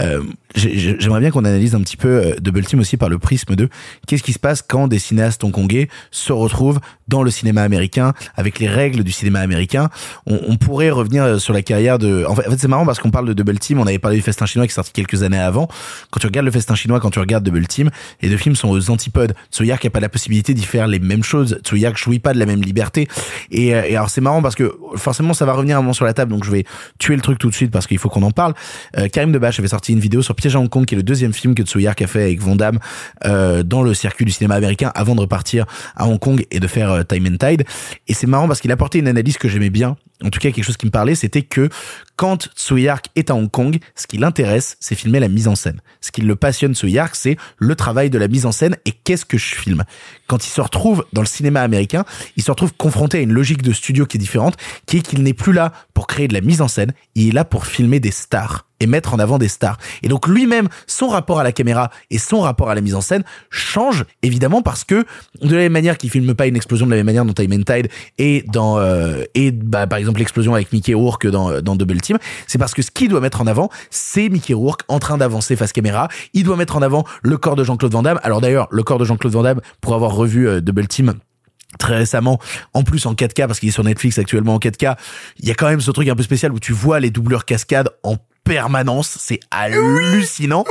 Euh, 0.00 0.24
J'aimerais 0.54 1.20
bien 1.20 1.30
qu'on 1.30 1.44
analyse 1.44 1.74
un 1.74 1.80
petit 1.80 1.96
peu 1.96 2.08
euh, 2.08 2.34
Double 2.40 2.64
Team 2.64 2.80
aussi 2.80 2.96
par 2.96 3.08
le 3.08 3.18
prisme 3.18 3.56
de 3.56 3.68
qu'est-ce 4.06 4.22
qui 4.22 4.32
se 4.32 4.38
passe 4.38 4.62
quand 4.62 4.88
des 4.88 4.98
cinéastes 4.98 5.42
hongkongais 5.44 5.88
se 6.10 6.32
retrouvent 6.32 6.80
dans 7.08 7.22
le 7.22 7.30
cinéma 7.30 7.62
américain 7.62 8.12
avec 8.36 8.58
les 8.58 8.68
règles 8.68 9.04
du 9.04 9.12
cinéma 9.12 9.40
américain. 9.40 9.90
On, 10.26 10.56
pourrait 10.56 10.90
revenir 10.90 11.24
euh, 11.24 11.38
sur 11.38 11.52
la 11.52 11.62
carrière 11.62 11.98
de. 11.98 12.24
En 12.26 12.34
fait, 12.34 12.44
c'est 12.58 12.68
marrant 12.68 12.86
parce 12.86 12.98
qu'on 12.98 13.10
parle 13.10 13.26
de 13.26 13.32
Double 13.32 13.58
Team. 13.58 13.78
On 13.78 13.86
avait 13.86 13.98
parlé 13.98 14.16
du 14.16 14.22
Festin 14.22 14.46
chinois 14.46 14.66
qui 14.66 14.72
est 14.72 14.74
sorti 14.74 14.92
quelques 14.92 15.22
années 15.22 15.38
avant. 15.38 15.68
Quand 16.10 16.20
tu 16.20 16.26
regardes 16.26 16.46
le 16.46 16.52
Festin 16.52 16.74
chinois, 16.74 17.00
quand 17.00 17.10
tu 17.10 17.18
regardes 17.18 17.44
Double 17.44 17.66
Team, 17.66 17.90
les 18.22 18.28
deux 18.28 18.36
films 18.36 18.56
sont 18.56 18.68
aux 18.68 18.90
antipodes. 18.90 19.34
Tsoyark 19.52 19.84
a 19.84 19.90
pas 19.90 20.00
la 20.00 20.08
possibilité 20.08 20.54
d'y 20.54 20.64
faire 20.64 20.86
les 20.86 20.98
mêmes 20.98 21.22
choses. 21.22 21.60
Tsoyark 21.62 21.96
jouit 21.96 22.18
pas 22.18 22.32
de 22.32 22.38
la 22.38 22.46
même 22.46 22.62
liberté. 22.62 23.08
Et, 23.50 23.74
euh, 23.74 23.82
et 23.86 23.96
alors 23.96 24.10
c'est 24.10 24.20
marrant 24.20 24.42
parce 24.42 24.54
que 24.54 24.76
forcément 24.96 25.34
ça 25.34 25.44
va 25.44 25.52
revenir 25.52 25.76
un 25.76 25.80
moment 25.80 25.92
sur 25.92 26.04
la 26.04 26.14
table, 26.14 26.32
donc 26.32 26.44
je 26.44 26.50
vais 26.50 26.64
tuer 26.98 27.16
le 27.16 27.22
truc 27.22 27.38
tout 27.38 27.48
de 27.48 27.54
suite 27.54 27.70
parce 27.70 27.86
qu'il 27.86 27.98
faut 27.98 28.08
qu'on 28.08 28.22
en 28.22 28.30
parle. 28.30 28.54
Euh, 28.96 29.08
Karim 29.08 29.32
Debache 29.32 29.58
avait 29.58 29.68
sorti 29.68 29.92
une 29.92 30.00
vidéo 30.00 30.22
sur 30.22 30.34
Piège 30.36 30.56
à 30.56 30.60
Hong 30.60 30.68
Kong, 30.68 30.84
qui 30.84 30.94
est 30.94 30.96
le 30.96 31.02
deuxième 31.02 31.32
film 31.32 31.54
que 31.54 31.62
Tsoyark 31.62 32.00
a 32.02 32.06
fait 32.06 32.22
avec 32.22 32.40
Van 32.40 32.56
Damme 32.56 32.78
euh, 33.24 33.62
dans 33.62 33.82
le 33.82 33.94
circuit 33.94 34.24
du 34.24 34.32
cinéma 34.32 34.54
américain 34.54 34.92
avant 34.94 35.14
de 35.14 35.20
repartir 35.20 35.66
à 35.96 36.06
Hong 36.06 36.18
Kong 36.18 36.44
et 36.50 36.60
de 36.60 36.66
faire 36.66 36.90
euh, 36.92 37.02
Time 37.02 37.26
and 37.26 37.36
Tide. 37.46 37.64
Et 38.08 38.14
c'est 38.14 38.26
marrant 38.26 38.46
parce 38.46 38.60
qu'il 38.60 38.72
apportait 38.72 38.98
une 38.98 39.08
analyse 39.08 39.38
que 39.38 39.48
j'aimais 39.48 39.70
bien. 39.70 39.96
En 40.24 40.30
tout 40.30 40.40
cas, 40.40 40.50
quelque 40.50 40.64
chose 40.64 40.76
qui 40.76 40.86
me 40.86 40.90
parlait, 40.90 41.14
c'était 41.14 41.42
que 41.42 41.68
quand 42.16 42.48
Tsoyark 42.56 43.08
est 43.16 43.30
à 43.30 43.34
Hong 43.34 43.50
Kong, 43.50 43.78
ce 43.94 44.06
qui 44.06 44.16
l'intéresse, 44.16 44.76
c'est 44.80 44.94
filmer 44.94 45.20
la 45.20 45.28
mise 45.28 45.48
en 45.48 45.54
scène. 45.54 45.80
Ce 46.00 46.10
qui 46.10 46.22
le 46.22 46.36
passionne 46.36 46.74
Tsoyark, 46.74 47.14
c'est 47.14 47.36
le 47.58 47.74
travail 47.74 48.08
de 48.08 48.18
la 48.18 48.26
mise 48.26 48.46
en 48.46 48.52
scène 48.52 48.76
et 48.86 48.92
qu'est-ce 48.92 49.26
que 49.26 49.36
je 49.36 49.54
filme. 49.54 49.84
Quand 50.26 50.46
il 50.46 50.48
se 50.48 50.60
retrouve 50.62 51.04
dans 51.12 51.20
le 51.20 51.26
cinéma 51.26 51.60
américain, 51.60 52.04
il 52.36 52.42
se 52.42 52.50
retrouve 52.50 52.72
confronté 52.74 53.18
à 53.18 53.20
une 53.20 53.32
logique 53.32 53.62
de 53.62 53.72
studio 53.72 54.06
qui 54.06 54.16
est 54.16 54.20
différente, 54.20 54.56
qui 54.86 54.98
est 54.98 55.00
qu'il 55.02 55.22
n'est 55.22 55.34
plus 55.34 55.52
là 55.52 55.72
pour 55.92 56.06
créer 56.06 56.28
de 56.28 56.34
la 56.34 56.40
mise 56.40 56.62
en 56.62 56.68
scène, 56.68 56.92
il 57.14 57.28
est 57.28 57.32
là 57.32 57.44
pour 57.44 57.66
filmer 57.66 58.00
des 58.00 58.10
stars 58.10 58.66
et 58.80 58.86
mettre 58.86 59.14
en 59.14 59.18
avant 59.18 59.38
des 59.38 59.48
stars. 59.48 59.78
Et 60.02 60.08
donc 60.08 60.26
lui-même, 60.26 60.68
son 60.86 61.08
rapport 61.08 61.40
à 61.40 61.44
la 61.44 61.52
caméra 61.52 61.90
et 62.10 62.18
son 62.18 62.40
rapport 62.40 62.70
à 62.70 62.74
la 62.74 62.80
mise 62.80 62.94
en 62.94 63.00
scène 63.00 63.24
change 63.50 64.04
évidemment 64.22 64.62
parce 64.62 64.84
que 64.84 65.06
de 65.40 65.54
la 65.54 65.62
même 65.62 65.72
manière 65.72 65.96
qu'il 65.96 66.10
filme 66.10 66.34
pas 66.34 66.46
une 66.46 66.56
explosion 66.56 66.86
de 66.86 66.90
la 66.90 66.96
même 66.96 67.06
manière 67.06 67.24
dans 67.24 67.32
Time 67.32 67.52
and 67.52 67.74
Tide 67.74 67.88
et 68.18 68.44
dans 68.48 68.78
euh, 68.78 69.24
et 69.34 69.50
bah, 69.50 69.86
par 69.86 69.98
exemple 69.98 70.05
l'explosion 70.14 70.54
avec 70.54 70.72
Mickey 70.72 70.94
Rourke 70.94 71.26
dans 71.26 71.60
dans 71.60 71.76
Double 71.76 72.00
Team, 72.00 72.18
c'est 72.46 72.58
parce 72.58 72.74
que 72.74 72.82
ce 72.82 72.90
qu'il 72.90 73.08
doit 73.08 73.20
mettre 73.20 73.40
en 73.40 73.46
avant, 73.46 73.70
c'est 73.90 74.28
Mickey 74.28 74.54
Rourke 74.54 74.82
en 74.88 74.98
train 74.98 75.18
d'avancer 75.18 75.56
face 75.56 75.72
caméra. 75.72 76.08
Il 76.32 76.44
doit 76.44 76.56
mettre 76.56 76.76
en 76.76 76.82
avant 76.82 77.04
le 77.22 77.36
corps 77.38 77.56
de 77.56 77.64
Jean-Claude 77.64 77.92
Van 77.92 78.02
Damme. 78.02 78.20
Alors 78.22 78.40
d'ailleurs, 78.40 78.68
le 78.70 78.82
corps 78.82 78.98
de 78.98 79.04
Jean-Claude 79.04 79.32
Van 79.32 79.42
Damme 79.42 79.60
pour 79.80 79.94
avoir 79.94 80.14
revu 80.14 80.48
euh, 80.48 80.60
Double 80.60 80.86
Team 80.86 81.14
très 81.78 81.96
récemment, 81.96 82.38
en 82.74 82.82
plus 82.84 83.04
en 83.06 83.14
4K 83.14 83.46
parce 83.46 83.60
qu'il 83.60 83.68
est 83.68 83.72
sur 83.72 83.84
Netflix 83.84 84.18
actuellement 84.18 84.54
en 84.54 84.58
4K, 84.58 84.96
il 85.40 85.48
y 85.48 85.50
a 85.50 85.54
quand 85.54 85.68
même 85.68 85.80
ce 85.80 85.90
truc 85.90 86.08
un 86.08 86.16
peu 86.16 86.22
spécial 86.22 86.52
où 86.52 86.60
tu 86.60 86.72
vois 86.72 87.00
les 87.00 87.10
doubleurs 87.10 87.44
cascades 87.44 87.90
en 88.02 88.16
permanence, 88.44 89.18
c'est 89.20 89.40
hallucinant. 89.50 90.64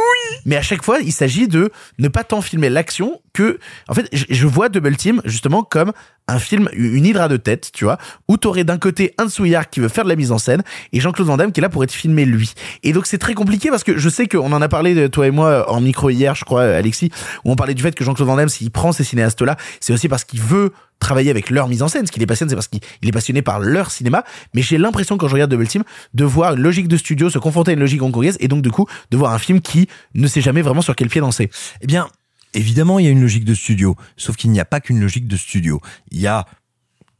Mais 0.45 0.55
à 0.55 0.61
chaque 0.61 0.83
fois, 0.83 0.99
il 1.01 1.11
s'agit 1.11 1.47
de 1.47 1.71
ne 1.99 2.07
pas 2.07 2.23
tant 2.23 2.41
filmer 2.41 2.69
l'action 2.69 3.21
que, 3.33 3.59
en 3.89 3.93
fait, 3.93 4.07
je 4.13 4.47
vois 4.47 4.69
Double 4.69 4.95
Team 4.95 5.21
justement 5.25 5.61
comme 5.61 5.91
un 6.27 6.39
film, 6.39 6.69
une 6.73 7.05
hydra 7.05 7.27
de 7.27 7.37
tête, 7.37 7.69
tu 7.73 7.85
vois, 7.85 7.97
où 8.27 8.37
t'aurais 8.37 8.63
d'un 8.63 8.77
côté 8.77 9.13
un 9.17 9.29
Souillard 9.29 9.69
qui 9.69 9.79
veut 9.79 9.89
faire 9.89 10.03
de 10.03 10.09
la 10.09 10.15
mise 10.15 10.31
en 10.31 10.37
scène 10.37 10.63
et 10.91 10.99
Jean-Claude 10.99 11.27
Van 11.27 11.37
Damme 11.37 11.51
qui 11.51 11.59
est 11.59 11.61
là 11.61 11.69
pour 11.69 11.83
être 11.83 11.91
filmé 11.91 12.25
lui. 12.25 12.53
Et 12.83 12.93
donc 12.93 13.05
c'est 13.05 13.17
très 13.17 13.33
compliqué 13.33 13.69
parce 13.69 13.83
que 13.83 13.97
je 13.97 14.09
sais 14.09 14.27
qu'on 14.27 14.51
en 14.51 14.61
a 14.61 14.67
parlé 14.67 14.95
de 14.95 15.07
toi 15.07 15.27
et 15.27 15.31
moi 15.31 15.69
en 15.71 15.81
micro 15.81 16.09
hier, 16.09 16.35
je 16.35 16.45
crois, 16.45 16.63
Alexis, 16.63 17.11
où 17.43 17.51
on 17.51 17.55
parlait 17.55 17.73
du 17.73 17.83
fait 17.83 17.93
que 17.93 18.03
Jean-Claude 18.03 18.27
Van 18.27 18.35
Damme, 18.35 18.49
s'il 18.49 18.71
prend 18.71 18.91
ces 18.91 19.03
cinéastes-là, 19.03 19.55
c'est 19.79 19.93
aussi 19.93 20.07
parce 20.07 20.23
qu'il 20.23 20.41
veut 20.41 20.71
travailler 20.99 21.29
avec 21.29 21.49
leur 21.49 21.67
mise 21.67 21.83
en 21.83 21.87
scène. 21.87 22.05
Ce 22.05 22.11
qui 22.11 22.19
les 22.19 22.25
passionne, 22.25 22.49
c'est 22.49 22.55
parce 22.55 22.67
qu'il 22.67 22.79
il 23.01 23.09
est 23.09 23.11
passionné 23.11 23.41
par 23.41 23.59
leur 23.59 23.91
cinéma. 23.91 24.23
Mais 24.53 24.61
j'ai 24.61 24.77
l'impression, 24.77 25.17
quand 25.17 25.27
je 25.27 25.33
regarde 25.33 25.51
Double 25.51 25.67
Team, 25.67 25.83
de 26.13 26.23
voir 26.23 26.53
une 26.53 26.61
logique 26.61 26.87
de 26.87 26.97
studio 26.97 27.29
se 27.29 27.39
confronter 27.39 27.71
à 27.71 27.73
une 27.73 27.79
logique 27.79 28.01
hongkongaise 28.01 28.37
et 28.39 28.47
donc, 28.47 28.61
du 28.61 28.71
coup, 28.71 28.87
de 29.11 29.17
voir 29.17 29.33
un 29.33 29.39
film 29.39 29.61
qui 29.61 29.87
ne 30.13 30.27
sait 30.27 30.41
jamais 30.41 30.61
vraiment 30.61 30.81
sur 30.81 30.95
quel 30.95 31.09
pied 31.09 31.21
danser. 31.21 31.49
Eh 31.81 31.87
bien, 31.87 32.07
évidemment, 32.55 32.99
il 32.99 33.05
y 33.05 33.07
a 33.07 33.11
une 33.11 33.21
logique 33.21 33.45
de 33.45 33.53
studio. 33.53 33.95
Sauf 34.17 34.35
qu'il 34.35 34.51
n'y 34.51 34.59
a 34.59 34.65
pas 34.65 34.79
qu'une 34.79 34.99
logique 34.99 35.27
de 35.27 35.37
studio. 35.37 35.81
Il 36.11 36.19
y 36.19 36.27
a 36.27 36.45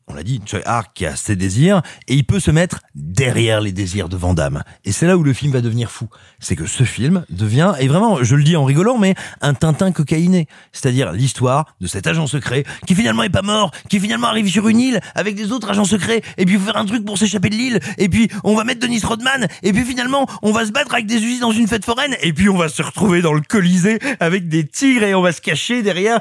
on 0.07 0.13
l'a 0.13 0.23
dit, 0.23 0.39
Hark 0.65 0.91
qui 0.93 1.05
a 1.05 1.15
ses 1.15 1.35
désirs, 1.35 1.81
et 2.07 2.13
il 2.15 2.25
peut 2.25 2.39
se 2.39 2.51
mettre 2.51 2.81
derrière 2.93 3.59
les 3.59 3.71
désirs 3.71 4.07
de 4.07 4.17
Van 4.17 4.33
Damme. 4.33 4.63
Et 4.83 4.91
c'est 4.91 5.07
là 5.07 5.17
où 5.17 5.23
le 5.23 5.33
film 5.33 5.51
va 5.51 5.61
devenir 5.61 5.89
fou. 5.89 6.07
C'est 6.39 6.55
que 6.55 6.67
ce 6.67 6.83
film 6.83 7.25
devient, 7.29 7.73
et 7.79 7.87
vraiment, 7.87 8.23
je 8.23 8.35
le 8.35 8.43
dis 8.43 8.55
en 8.55 8.65
rigolant, 8.65 8.97
mais 8.97 9.15
un 9.41 9.53
Tintin 9.53 9.91
cocaïné. 9.91 10.47
C'est-à-dire 10.71 11.11
l'histoire 11.11 11.75
de 11.81 11.87
cet 11.87 12.07
agent 12.07 12.27
secret 12.27 12.65
qui 12.85 12.93
finalement 12.95 13.23
est 13.23 13.29
pas 13.29 13.41
mort, 13.41 13.71
qui 13.89 13.99
finalement 13.99 14.27
arrive 14.27 14.47
sur 14.47 14.67
une 14.67 14.79
île 14.79 14.99
avec 15.15 15.35
des 15.35 15.51
autres 15.51 15.69
agents 15.69 15.85
secrets, 15.85 16.21
et 16.37 16.45
puis 16.45 16.55
il 16.55 16.59
faut 16.59 16.65
faire 16.65 16.77
un 16.77 16.85
truc 16.85 17.03
pour 17.03 17.17
s'échapper 17.17 17.49
de 17.49 17.55
l'île, 17.55 17.79
et 17.97 18.09
puis 18.09 18.29
on 18.43 18.55
va 18.55 18.63
mettre 18.63 18.81
Dennis 18.81 19.01
Rodman, 19.03 19.47
et 19.63 19.73
puis 19.73 19.83
finalement 19.83 20.27
on 20.43 20.51
va 20.51 20.65
se 20.65 20.71
battre 20.71 20.93
avec 20.93 21.07
des 21.07 21.17
usines 21.17 21.39
dans 21.39 21.51
une 21.51 21.67
fête 21.67 21.85
foraine, 21.85 22.15
et 22.21 22.33
puis 22.33 22.49
on 22.49 22.57
va 22.57 22.69
se 22.69 22.83
retrouver 22.83 23.21
dans 23.21 23.33
le 23.33 23.41
Colisée 23.41 23.99
avec 24.19 24.47
des 24.49 24.65
tigres 24.65 25.03
et 25.03 25.15
on 25.15 25.21
va 25.21 25.31
se 25.31 25.41
cacher 25.41 25.81
derrière. 25.81 26.19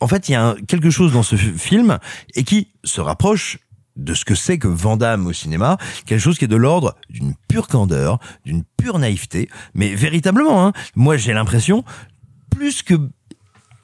En 0.00 0.08
fait, 0.08 0.28
il 0.28 0.32
y 0.32 0.34
a 0.34 0.54
quelque 0.68 0.90
chose 0.90 1.12
dans 1.12 1.22
ce 1.22 1.36
film 1.36 1.98
et 2.34 2.44
qui 2.44 2.68
se 2.84 3.00
rapproche 3.00 3.58
de 3.96 4.14
ce 4.14 4.24
que 4.24 4.34
c'est 4.34 4.58
que 4.58 4.68
Van 4.68 4.96
Damme 4.96 5.26
au 5.26 5.32
cinéma, 5.32 5.78
quelque 6.04 6.20
chose 6.20 6.38
qui 6.38 6.44
est 6.44 6.48
de 6.48 6.56
l'ordre 6.56 6.96
d'une 7.08 7.34
pure 7.48 7.66
candeur, 7.66 8.18
d'une 8.44 8.62
pure 8.76 8.98
naïveté, 8.98 9.48
mais 9.74 9.94
véritablement, 9.94 10.66
hein, 10.66 10.72
moi 10.94 11.16
j'ai 11.16 11.32
l'impression, 11.32 11.82
plus 12.50 12.82
que 12.82 12.94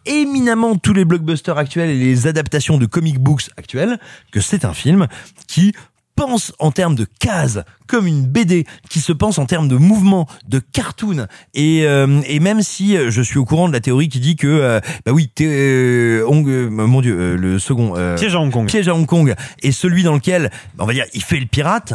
éminemment 0.05 0.77
tous 0.77 0.93
les 0.93 1.05
blockbusters 1.05 1.57
actuels 1.57 1.91
et 1.91 1.99
les 1.99 2.27
adaptations 2.27 2.77
de 2.77 2.87
comic 2.87 3.19
books 3.19 3.51
actuels, 3.57 3.99
que 4.33 4.41
c'est 4.41 4.65
un 4.65 4.75
film 4.75 5.07
qui 5.47 5.73
pense 6.15 6.53
en 6.59 6.71
termes 6.71 6.95
de 6.95 7.07
cases 7.21 7.61
comme 7.87 8.07
une 8.07 8.27
BD 8.27 8.65
qui 8.91 9.01
se 9.01 9.13
pense 9.13 9.39
en 9.39 9.47
termes 9.47 9.69
de 9.69 9.77
mouvement 9.77 10.27
de 10.49 10.59
cartoon. 10.59 11.27
Et 11.55 11.85
euh, 11.87 12.21
et 12.27 12.41
même 12.41 12.63
si 12.63 12.97
euh, 12.97 13.11
je 13.11 13.23
suis 13.23 13.39
au 13.39 13.45
courant 13.45 13.69
de 13.69 13.73
la 13.73 13.81
théorie 13.81 14.09
qui 14.09 14.21
dit 14.21 14.37
que 14.37 14.47
euh, 14.47 14.81
bah 15.05 15.13
oui 15.13 15.31
euh, 15.41 16.25
Hong- 16.27 16.49
euh, 16.49 16.69
mon 16.71 17.01
dieu 17.01 17.19
euh, 17.19 17.37
le 17.37 17.59
second 17.59 17.95
euh, 17.97 18.17
Piège 18.17 18.35
à 18.35 18.41
Hong 18.41 18.51
Kong. 18.53 18.67
piège 18.67 18.89
à 18.89 18.95
Hong 18.95 19.07
Kong. 19.07 19.35
Est 19.63 19.73
celui 19.73 20.03
dans 20.03 20.15
lequel 20.15 20.51
on 20.79 20.87
va 20.87 20.93
dire 20.93 21.05
il 21.15 21.23
fait 21.23 21.39
le 21.41 21.47
pirate 21.47 21.95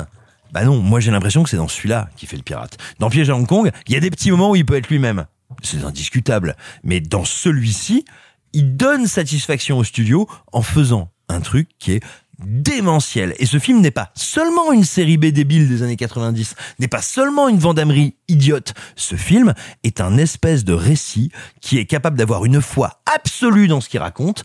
bah 0.51 0.63
non 0.63 0.79
moi 0.79 0.99
j'ai 0.99 1.11
l'impression 1.11 1.43
que 1.43 1.49
c'est 1.49 1.57
dans 1.57 1.67
celui-là 1.67 2.09
qu'il 2.15 2.27
fait 2.29 2.37
le 2.37 2.43
pirate. 2.43 2.77
Dans 2.99 3.09
piège 3.09 3.29
à 3.29 3.35
Hong 3.35 3.47
Kong 3.47 3.71
il 3.87 3.93
y 3.93 3.97
a 3.97 3.99
des 3.99 4.09
petits 4.11 4.31
moments 4.31 4.51
où 4.51 4.55
il 4.55 4.65
peut 4.65 4.75
être 4.77 4.89
lui-même. 4.89 5.25
C'est 5.63 5.83
indiscutable. 5.83 6.55
Mais 6.83 6.99
dans 6.99 7.25
celui-ci 7.25 8.05
il 8.53 8.75
donne 8.77 9.07
satisfaction 9.07 9.77
au 9.77 9.83
studio 9.83 10.27
en 10.53 10.61
faisant 10.61 11.09
un 11.29 11.41
truc 11.41 11.67
qui 11.79 11.91
est 11.91 12.03
démentiel. 12.39 13.33
Et 13.39 13.45
ce 13.45 13.59
film 13.59 13.81
n'est 13.81 13.91
pas 13.91 14.11
seulement 14.13 14.71
une 14.71 14.83
série 14.83 15.17
B 15.17 15.27
débile 15.27 15.67
des 15.67 15.83
années 15.83 15.95
90, 15.95 16.55
n'est 16.79 16.87
pas 16.87 17.01
seulement 17.01 17.49
une 17.49 17.57
vendamerie 17.57 18.15
idiote. 18.27 18.73
Ce 18.95 19.15
film 19.15 19.53
est 19.83 20.01
un 20.01 20.17
espèce 20.17 20.63
de 20.63 20.73
récit 20.73 21.31
qui 21.61 21.77
est 21.77 21.85
capable 21.85 22.17
d'avoir 22.17 22.45
une 22.45 22.61
foi 22.61 23.01
absolue 23.13 23.67
dans 23.67 23.81
ce 23.81 23.89
qu'il 23.89 23.99
raconte, 23.99 24.43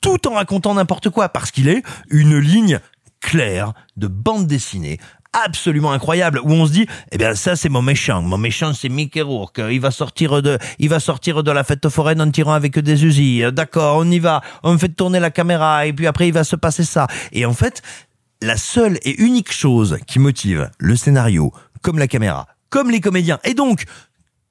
tout 0.00 0.26
en 0.28 0.34
racontant 0.34 0.74
n'importe 0.74 1.10
quoi, 1.10 1.28
parce 1.28 1.50
qu'il 1.50 1.68
est 1.68 1.82
une 2.10 2.38
ligne 2.38 2.80
claire 3.20 3.72
de 3.96 4.06
bande 4.06 4.46
dessinée 4.46 4.98
absolument 5.44 5.92
incroyable 5.92 6.40
où 6.42 6.50
on 6.52 6.66
se 6.66 6.72
dit 6.72 6.86
eh 7.12 7.18
bien 7.18 7.34
ça 7.34 7.56
c'est 7.56 7.68
mon 7.68 7.82
méchant. 7.82 8.22
Mon 8.22 8.38
méchant 8.38 8.72
c'est 8.72 8.88
Mickey 8.88 9.22
Rourke. 9.22 9.60
Il 9.70 9.80
va 9.80 9.90
sortir 9.90 10.42
de 10.42 10.58
il 10.78 10.88
va 10.88 11.00
sortir 11.00 11.42
de 11.42 11.50
la 11.50 11.64
fête 11.64 11.88
foraine 11.88 12.20
en 12.20 12.30
tirant 12.30 12.52
avec 12.52 12.78
des 12.78 13.04
usines 13.04 13.50
d'accord 13.50 13.98
on 13.98 14.10
y 14.10 14.18
va. 14.18 14.40
On 14.62 14.78
fait 14.78 14.88
tourner 14.88 15.20
la 15.20 15.30
caméra 15.30 15.86
et 15.86 15.92
puis 15.92 16.06
après 16.06 16.28
il 16.28 16.32
va 16.32 16.44
se 16.44 16.56
passer 16.56 16.84
ça. 16.84 17.06
Et 17.32 17.44
en 17.44 17.54
fait 17.54 17.82
la 18.42 18.56
seule 18.56 18.98
et 19.02 19.20
unique 19.22 19.52
chose 19.52 19.98
qui 20.06 20.18
motive 20.18 20.70
le 20.78 20.96
scénario 20.96 21.52
comme 21.82 21.98
la 21.98 22.08
caméra 22.08 22.46
comme 22.70 22.90
les 22.90 23.00
comédiens 23.00 23.38
et 23.44 23.54
donc 23.54 23.84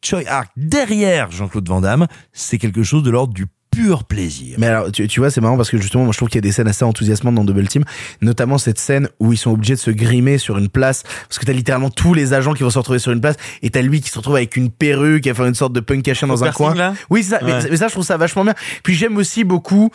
Choi 0.04 0.22
Hark 0.28 0.52
derrière 0.56 1.32
Jean-Claude 1.32 1.68
Van 1.68 1.82
Damme 1.82 2.08
c'est 2.32 2.58
quelque 2.58 2.84
chose 2.84 3.04
de 3.04 3.12
l'ordre 3.12 3.34
du 3.34 3.46
pur 3.76 4.04
plaisir 4.04 4.56
Mais 4.58 4.68
alors, 4.68 4.92
tu, 4.92 5.08
tu 5.08 5.20
vois, 5.20 5.30
c'est 5.30 5.42
marrant 5.42 5.58
parce 5.58 5.70
que 5.70 5.78
justement, 5.78 6.04
moi, 6.04 6.14
je 6.14 6.18
trouve 6.18 6.30
qu'il 6.30 6.38
y 6.38 6.44
a 6.44 6.48
des 6.48 6.52
scènes 6.52 6.68
assez 6.68 6.84
enthousiasmantes 6.86 7.36
dans 7.36 7.44
Double 7.44 7.68
Team, 7.68 7.84
notamment 8.22 8.58
cette 8.58 8.80
scène 8.80 9.10
où 9.20 9.34
ils 9.34 9.38
sont 9.38 9.52
obligés 9.52 9.76
de 9.76 9.80
se 9.80 9.92
grimer 9.92 10.38
sur 10.38 10.58
une 10.58 10.70
place, 10.70 11.04
parce 11.28 11.40
que 11.40 11.45
t'as 11.45 11.54
littéralement 11.54 11.90
tous 11.90 12.14
les 12.14 12.34
agents 12.34 12.54
qui 12.54 12.64
vont 12.64 12.70
se 12.70 12.78
retrouver 12.78 13.00
sur 13.00 13.12
une 13.12 13.22
place, 13.22 13.36
et 13.62 13.70
t'as 13.70 13.82
lui 13.82 14.02
qui 14.02 14.10
se 14.10 14.18
retrouve 14.18 14.36
avec 14.36 14.56
une 14.56 14.70
perruque, 14.70 15.28
à 15.28 15.34
faire 15.34 15.45
une 15.45 15.56
sorte 15.56 15.74
de 15.74 15.80
punk 15.80 16.04
caché 16.04 16.26
dans 16.28 16.44
un 16.44 16.52
coin. 16.52 16.74
là? 16.76 16.94
Oui, 17.10 17.24
ça. 17.24 17.40
Mais, 17.44 17.54
mais 17.70 17.78
ça, 17.78 17.88
je 17.88 17.94
trouve 17.94 18.06
ça 18.06 18.18
vachement 18.18 18.44
bien. 18.44 18.56
Puis 18.84 18.95
j'aime 18.95 19.18
aussi 19.18 19.44
beaucoup. 19.44 19.92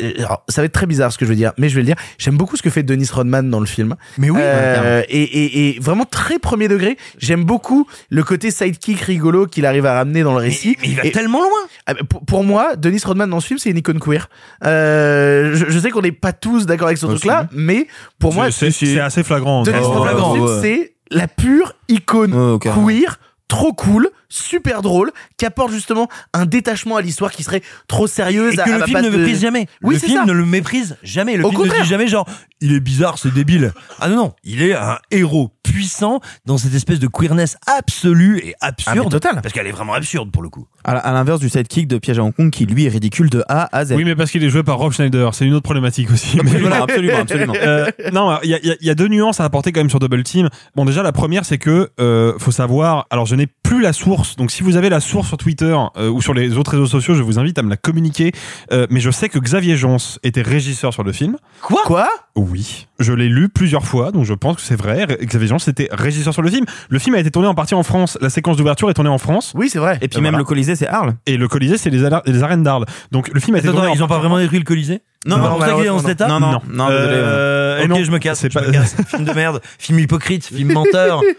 Euh, 0.00 0.12
alors, 0.18 0.44
ça 0.48 0.60
va 0.62 0.66
être 0.66 0.72
très 0.72 0.86
bizarre 0.86 1.12
ce 1.12 1.18
que 1.18 1.24
je 1.24 1.30
veux 1.30 1.36
dire, 1.36 1.52
mais 1.58 1.68
je 1.68 1.74
vais 1.74 1.80
le 1.82 1.86
dire. 1.86 1.96
J'aime 2.18 2.36
beaucoup 2.36 2.56
ce 2.56 2.62
que 2.62 2.70
fait 2.70 2.82
Dennis 2.82 3.08
Rodman 3.12 3.50
dans 3.50 3.60
le 3.60 3.66
film. 3.66 3.96
Mais 4.18 4.30
oui, 4.30 4.38
Euh, 4.42 5.02
et, 5.08 5.22
et, 5.22 5.76
et 5.76 5.80
vraiment 5.80 6.04
très 6.04 6.38
premier 6.38 6.68
degré. 6.68 6.96
J'aime 7.18 7.44
beaucoup 7.44 7.86
le 8.10 8.22
côté 8.22 8.50
sidekick 8.50 9.00
rigolo 9.00 9.46
qu'il 9.46 9.66
arrive 9.66 9.86
à 9.86 9.94
ramener 9.94 10.22
dans 10.22 10.32
le 10.32 10.38
récit. 10.40 10.76
mais 10.80 10.88
il 10.88 10.96
va 10.96 11.04
Et- 11.04 11.12
tellement 11.12 11.40
loin 11.40 11.58
ah, 11.86 11.94
pour, 12.08 12.24
pour 12.24 12.44
moi, 12.44 12.76
Dennis 12.76 13.02
Rodman 13.04 13.28
dans 13.30 13.40
ce 13.40 13.46
film, 13.46 13.58
c'est 13.58 13.70
une 13.70 13.78
icône 13.78 13.98
queer. 14.00 14.28
Euh, 14.64 15.54
je, 15.54 15.66
je 15.68 15.78
sais 15.78 15.90
qu'on 15.90 16.02
n'est 16.02 16.12
pas 16.12 16.32
tous 16.32 16.66
d'accord 16.66 16.86
avec 16.88 16.98
ce 16.98 17.06
truc-là, 17.06 17.48
mais 17.52 17.86
pour 18.18 18.34
moi, 18.34 18.50
c'est 18.50 18.70
c'est 18.70 19.00
assez 19.00 19.22
flagrant. 19.22 19.62
Dennis 19.62 19.78
Oh, 19.82 19.92
Rodman 19.92 20.16
dans 20.16 20.30
ce 20.32 20.36
film, 20.36 20.46
ouais. 20.46 20.60
c'est 20.62 20.92
la 21.10 21.26
pure 21.28 21.74
icône 21.88 22.34
Oh, 22.34 22.58
carrément. 22.58 22.86
queer, 22.86 23.18
trop 23.48 23.72
cool, 23.72 24.10
super 24.28 24.82
drôle, 24.82 25.10
qui 25.38 25.46
apporte 25.46 25.72
justement 25.72 26.06
un 26.34 26.44
détachement 26.46 26.96
à 26.96 27.00
l'histoire 27.02 27.32
qui 27.32 27.42
serait 27.42 27.62
trop 27.88 28.06
sérieuse. 28.06 28.52
et 28.54 28.56
que 28.58 28.70
à 28.70 28.78
le 28.78 28.84
film 28.84 29.00
ne 29.00 29.08
de- 29.10 29.16
méprise 29.16 29.40
jamais. 29.40 29.66
Oui, 29.82 29.94
le 29.94 30.00
film 30.00 30.18
ça. 30.20 30.24
ne 30.26 30.32
le 30.32 30.44
méprise 30.44 30.96
jamais. 31.02 31.36
Le 31.36 31.44
Au 31.44 31.48
film 31.48 31.62
ne 31.62 31.66
contraire. 31.66 31.82
dit 31.84 31.88
jamais 31.88 32.08
genre 32.08 32.28
il 32.60 32.74
est 32.74 32.80
bizarre, 32.80 33.18
c'est 33.18 33.32
débile. 33.32 33.72
Ah 34.00 34.08
non 34.08 34.16
non, 34.16 34.34
il 34.44 34.62
est 34.62 34.74
un 34.74 34.98
héros 35.10 35.50
puissant 35.72 36.20
dans 36.46 36.58
cette 36.58 36.74
espèce 36.74 36.98
de 36.98 37.06
queerness 37.06 37.56
absolue 37.66 38.38
et 38.38 38.54
absurde. 38.60 38.96
Ah, 38.98 39.02
mais 39.04 39.10
total. 39.10 39.40
Parce 39.42 39.52
qu'elle 39.52 39.66
est 39.66 39.72
vraiment 39.72 39.94
absurde 39.94 40.30
pour 40.30 40.42
le 40.42 40.48
coup. 40.48 40.66
À, 40.84 40.92
à 40.96 41.12
l'inverse 41.12 41.40
du 41.40 41.48
sidekick 41.48 41.86
de 41.88 41.98
Piège 41.98 42.18
à 42.18 42.22
Hong 42.22 42.34
Kong 42.34 42.50
qui 42.50 42.64
lui 42.66 42.86
est 42.86 42.88
ridicule 42.88 43.28
de 43.30 43.42
A 43.48 43.68
à 43.76 43.84
Z. 43.84 43.92
Oui, 43.92 44.04
mais 44.04 44.16
parce 44.16 44.30
qu'il 44.30 44.42
est 44.44 44.48
joué 44.48 44.62
par 44.62 44.78
Rob 44.78 44.92
Schneider, 44.92 45.34
c'est 45.34 45.44
une 45.44 45.54
autre 45.54 45.64
problématique 45.64 46.10
aussi. 46.10 46.38
Mais- 46.42 46.58
Voilà, 46.58 46.82
absolument, 46.82 47.18
absolument. 47.18 47.54
Euh, 47.68 47.86
non, 48.12 48.38
il 48.44 48.50
y 48.50 48.54
a, 48.54 48.58
il 48.62 48.68
y 48.68 48.70
a- 48.70 48.76
il 48.80 48.86
y 48.86 48.90
a 48.90 48.94
deux 48.94 49.08
nuances 49.08 49.40
à 49.40 49.44
apporter 49.44 49.72
quand 49.72 49.80
même 49.80 49.90
sur 49.90 49.98
Double 49.98 50.22
Team. 50.22 50.48
Bon, 50.76 50.84
déjà 50.84 51.02
la 51.02 51.12
première, 51.12 51.44
c'est 51.44 51.58
que 51.58 51.90
euh, 52.00 52.32
faut 52.38 52.52
savoir. 52.52 53.06
Alors, 53.10 53.26
je 53.26 53.34
n'ai 53.34 53.46
plus 53.46 53.82
la 53.82 53.92
source. 53.92 54.36
Donc, 54.36 54.50
si 54.50 54.62
vous 54.62 54.76
avez 54.76 54.88
la 54.88 55.00
source 55.00 55.28
sur 55.28 55.36
Twitter 55.36 55.76
euh, 55.96 56.08
ou 56.08 56.22
sur 56.22 56.34
les 56.34 56.56
autres 56.56 56.70
réseaux 56.72 56.86
sociaux, 56.86 57.14
je 57.14 57.22
vous 57.22 57.38
invite 57.38 57.58
à 57.58 57.62
me 57.62 57.68
la 57.70 57.76
communiquer. 57.76 58.32
Euh, 58.72 58.86
mais 58.90 59.00
je 59.00 59.10
sais 59.10 59.28
que 59.28 59.38
Xavier 59.38 59.76
Jans 59.76 59.96
était 60.22 60.42
régisseur 60.42 60.92
sur 60.94 61.02
le 61.02 61.12
film. 61.12 61.36
Quoi? 61.62 61.82
Quoi? 61.84 62.08
Oui, 62.38 62.86
je 63.00 63.12
l'ai 63.12 63.28
lu 63.28 63.48
plusieurs 63.48 63.84
fois, 63.84 64.12
donc 64.12 64.24
je 64.24 64.32
pense 64.34 64.56
que 64.56 64.62
c'est 64.62 64.76
vrai. 64.76 65.06
Xavier 65.22 65.48
Jans 65.48 65.56
était 65.66 65.88
régisseur 65.90 66.32
sur 66.32 66.42
le 66.42 66.50
film. 66.50 66.64
Le 66.88 66.98
film 66.98 67.14
a 67.16 67.18
été 67.18 67.30
tourné 67.30 67.48
en 67.48 67.54
partie 67.54 67.74
en 67.74 67.82
France. 67.82 68.16
La 68.20 68.30
séquence 68.30 68.56
d'ouverture 68.56 68.88
est 68.90 68.94
tournée 68.94 69.10
en 69.10 69.18
France. 69.18 69.52
Oui, 69.56 69.68
c'est 69.68 69.78
vrai. 69.80 69.98
Et 70.02 70.08
puis 70.08 70.18
Euh, 70.18 70.22
même 70.22 70.30
voilà. 70.32 70.38
le 70.38 70.44
Colisée, 70.44 70.76
c'est 70.76 70.86
Arles. 70.86 71.14
Et 71.26 71.36
le 71.36 71.48
Colisée, 71.48 71.78
c'est 71.78 71.90
les, 71.90 72.08
les 72.26 72.42
arènes 72.42 72.62
d'Arles. 72.62 72.86
Donc 73.10 73.28
le 73.34 73.40
film 73.40 73.56
a 73.56 73.58
été 73.58 73.68
Attends, 73.68 73.78
tourné. 73.78 73.92
ils 73.94 74.00
en 74.02 74.04
ont 74.04 74.08
pas 74.08 74.14
partie 74.14 74.26
en 74.26 74.28
vraiment 74.30 74.38
détruit 74.38 74.58
le 74.60 74.64
Colisée? 74.64 75.00
Non, 75.26 75.38
non, 75.38 75.48
pour 75.48 75.60
ça 75.60 75.66
qu'il 75.66 75.66
est 75.66 75.70
dans 75.70 75.76
malheureusement, 75.96 76.08
cet 76.08 76.20
état 76.20 76.28
non, 76.28 76.38
non, 76.38 76.60
non, 76.70 76.88
désolé. 76.88 77.06
Euh, 77.16 77.78
et 77.80 77.82
ok, 77.82 77.88
non, 77.88 78.04
je 78.04 78.10
me 78.12 78.18
casse. 78.18 78.38
c'est 78.38 78.52
je 78.52 78.58
pas- 78.58 78.64
me 78.66 78.72
casse. 78.72 78.94
film 79.08 79.24
de 79.24 79.32
merde, 79.32 79.60
film 79.78 79.98
hypocrite, 79.98 80.44
film 80.46 80.72
menteur. 80.72 81.20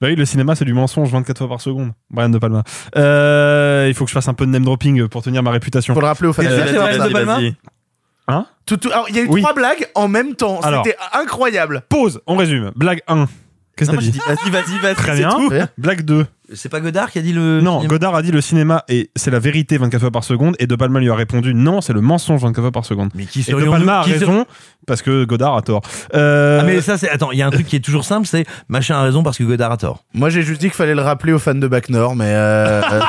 Bah 0.00 0.08
oui, 0.10 0.16
le 0.16 0.24
cinéma, 0.24 0.54
c'est 0.54 0.64
du 0.64 0.74
mensonge 0.74 1.10
24 1.10 1.38
fois 1.38 1.48
par 1.48 1.60
seconde. 1.60 1.92
Brian 2.10 2.28
De 2.28 2.38
Palma. 2.38 2.62
Euh, 2.96 3.86
il 3.88 3.94
faut 3.94 4.04
que 4.04 4.10
je 4.10 4.14
fasse 4.14 4.28
un 4.28 4.34
peu 4.34 4.44
de 4.44 4.50
name 4.50 4.64
dropping 4.64 5.06
pour 5.08 5.22
tenir 5.22 5.42
ma 5.42 5.50
réputation. 5.50 5.94
Faut 5.94 6.00
le 6.00 6.06
rappeler 6.06 6.28
De 6.28 7.12
Palma 7.12 7.36
vas-y. 7.36 7.54
Hein 8.28 8.46
Tout- 8.66 8.76
tout- 8.78 8.90
alors, 8.90 9.06
il 9.10 9.16
y 9.16 9.18
a 9.18 9.22
eu 9.22 9.28
Oui. 9.28 9.40
trois 9.42 9.52
blagues 9.54 9.88
en 9.94 10.08
même 10.08 10.34
temps. 10.34 10.60
C'était 10.62 10.96
incroyable. 11.12 11.82
Pause, 11.88 12.20
on 12.26 12.36
résume. 12.36 12.72
Blague 12.74 13.02
1. 13.06 13.26
Qu'est-ce 13.76 13.90
que 13.90 13.96
t'as 13.96 14.02
dit 14.02 14.10
dis, 14.12 14.18
Vas-y, 14.26 14.50
vas-y, 14.50 14.78
vas-y. 14.78 14.94
Très 14.94 15.16
bien. 15.16 15.30
tout. 15.30 15.50
Blague 15.78 16.02
2. 16.02 16.26
C'est 16.52 16.68
pas 16.68 16.80
Godard 16.80 17.10
qui 17.10 17.18
a 17.18 17.22
dit 17.22 17.32
le. 17.32 17.60
Non, 17.60 17.78
cinéma 17.78 17.88
Godard 17.88 18.14
a 18.14 18.22
dit 18.22 18.30
le 18.30 18.40
cinéma 18.40 18.84
et 18.88 19.10
c'est 19.16 19.30
la 19.30 19.38
vérité 19.38 19.78
24 19.78 20.00
fois 20.00 20.10
par 20.10 20.24
seconde 20.24 20.56
et 20.58 20.66
De 20.66 20.76
Palma 20.76 21.00
lui 21.00 21.10
a 21.10 21.14
répondu 21.14 21.54
non, 21.54 21.80
c'est 21.80 21.92
le 21.92 22.00
mensonge 22.00 22.42
24 22.42 22.60
fois 22.62 22.72
par 22.72 22.84
seconde. 22.84 23.10
Mais 23.14 23.24
qui 23.24 23.40
Et 23.40 23.52
De 23.52 23.64
Palma 23.64 24.00
a 24.00 24.02
raison 24.02 24.44
parce 24.86 25.00
que 25.02 25.24
Godard 25.24 25.56
a 25.56 25.62
tort. 25.62 25.82
Euh, 26.14 26.58
Ah 26.60 26.64
mais 26.64 26.80
ça 26.80 26.98
c'est 26.98 27.08
attends, 27.08 27.32
il 27.32 27.38
y 27.38 27.42
a 27.42 27.46
un 27.46 27.50
truc 27.50 27.66
qui 27.66 27.76
est 27.76 27.80
toujours 27.80 28.04
simple, 28.04 28.26
c'est 28.26 28.44
machin 28.68 28.96
a 28.96 29.02
raison 29.02 29.22
parce 29.22 29.38
que 29.38 29.44
Godard 29.44 29.72
a 29.72 29.76
tort. 29.76 30.04
Moi, 30.12 30.30
j'ai 30.30 30.42
juste 30.42 30.60
dit 30.60 30.66
qu'il 30.66 30.76
fallait 30.76 30.94
le 30.94 31.02
rappeler 31.02 31.32
aux 31.32 31.38
fans 31.38 31.54
de 31.54 31.66
Bac 31.66 31.88
Nord, 31.88 32.16
mais 32.16 32.26
euh, 32.28 32.82
euh, 32.82 33.00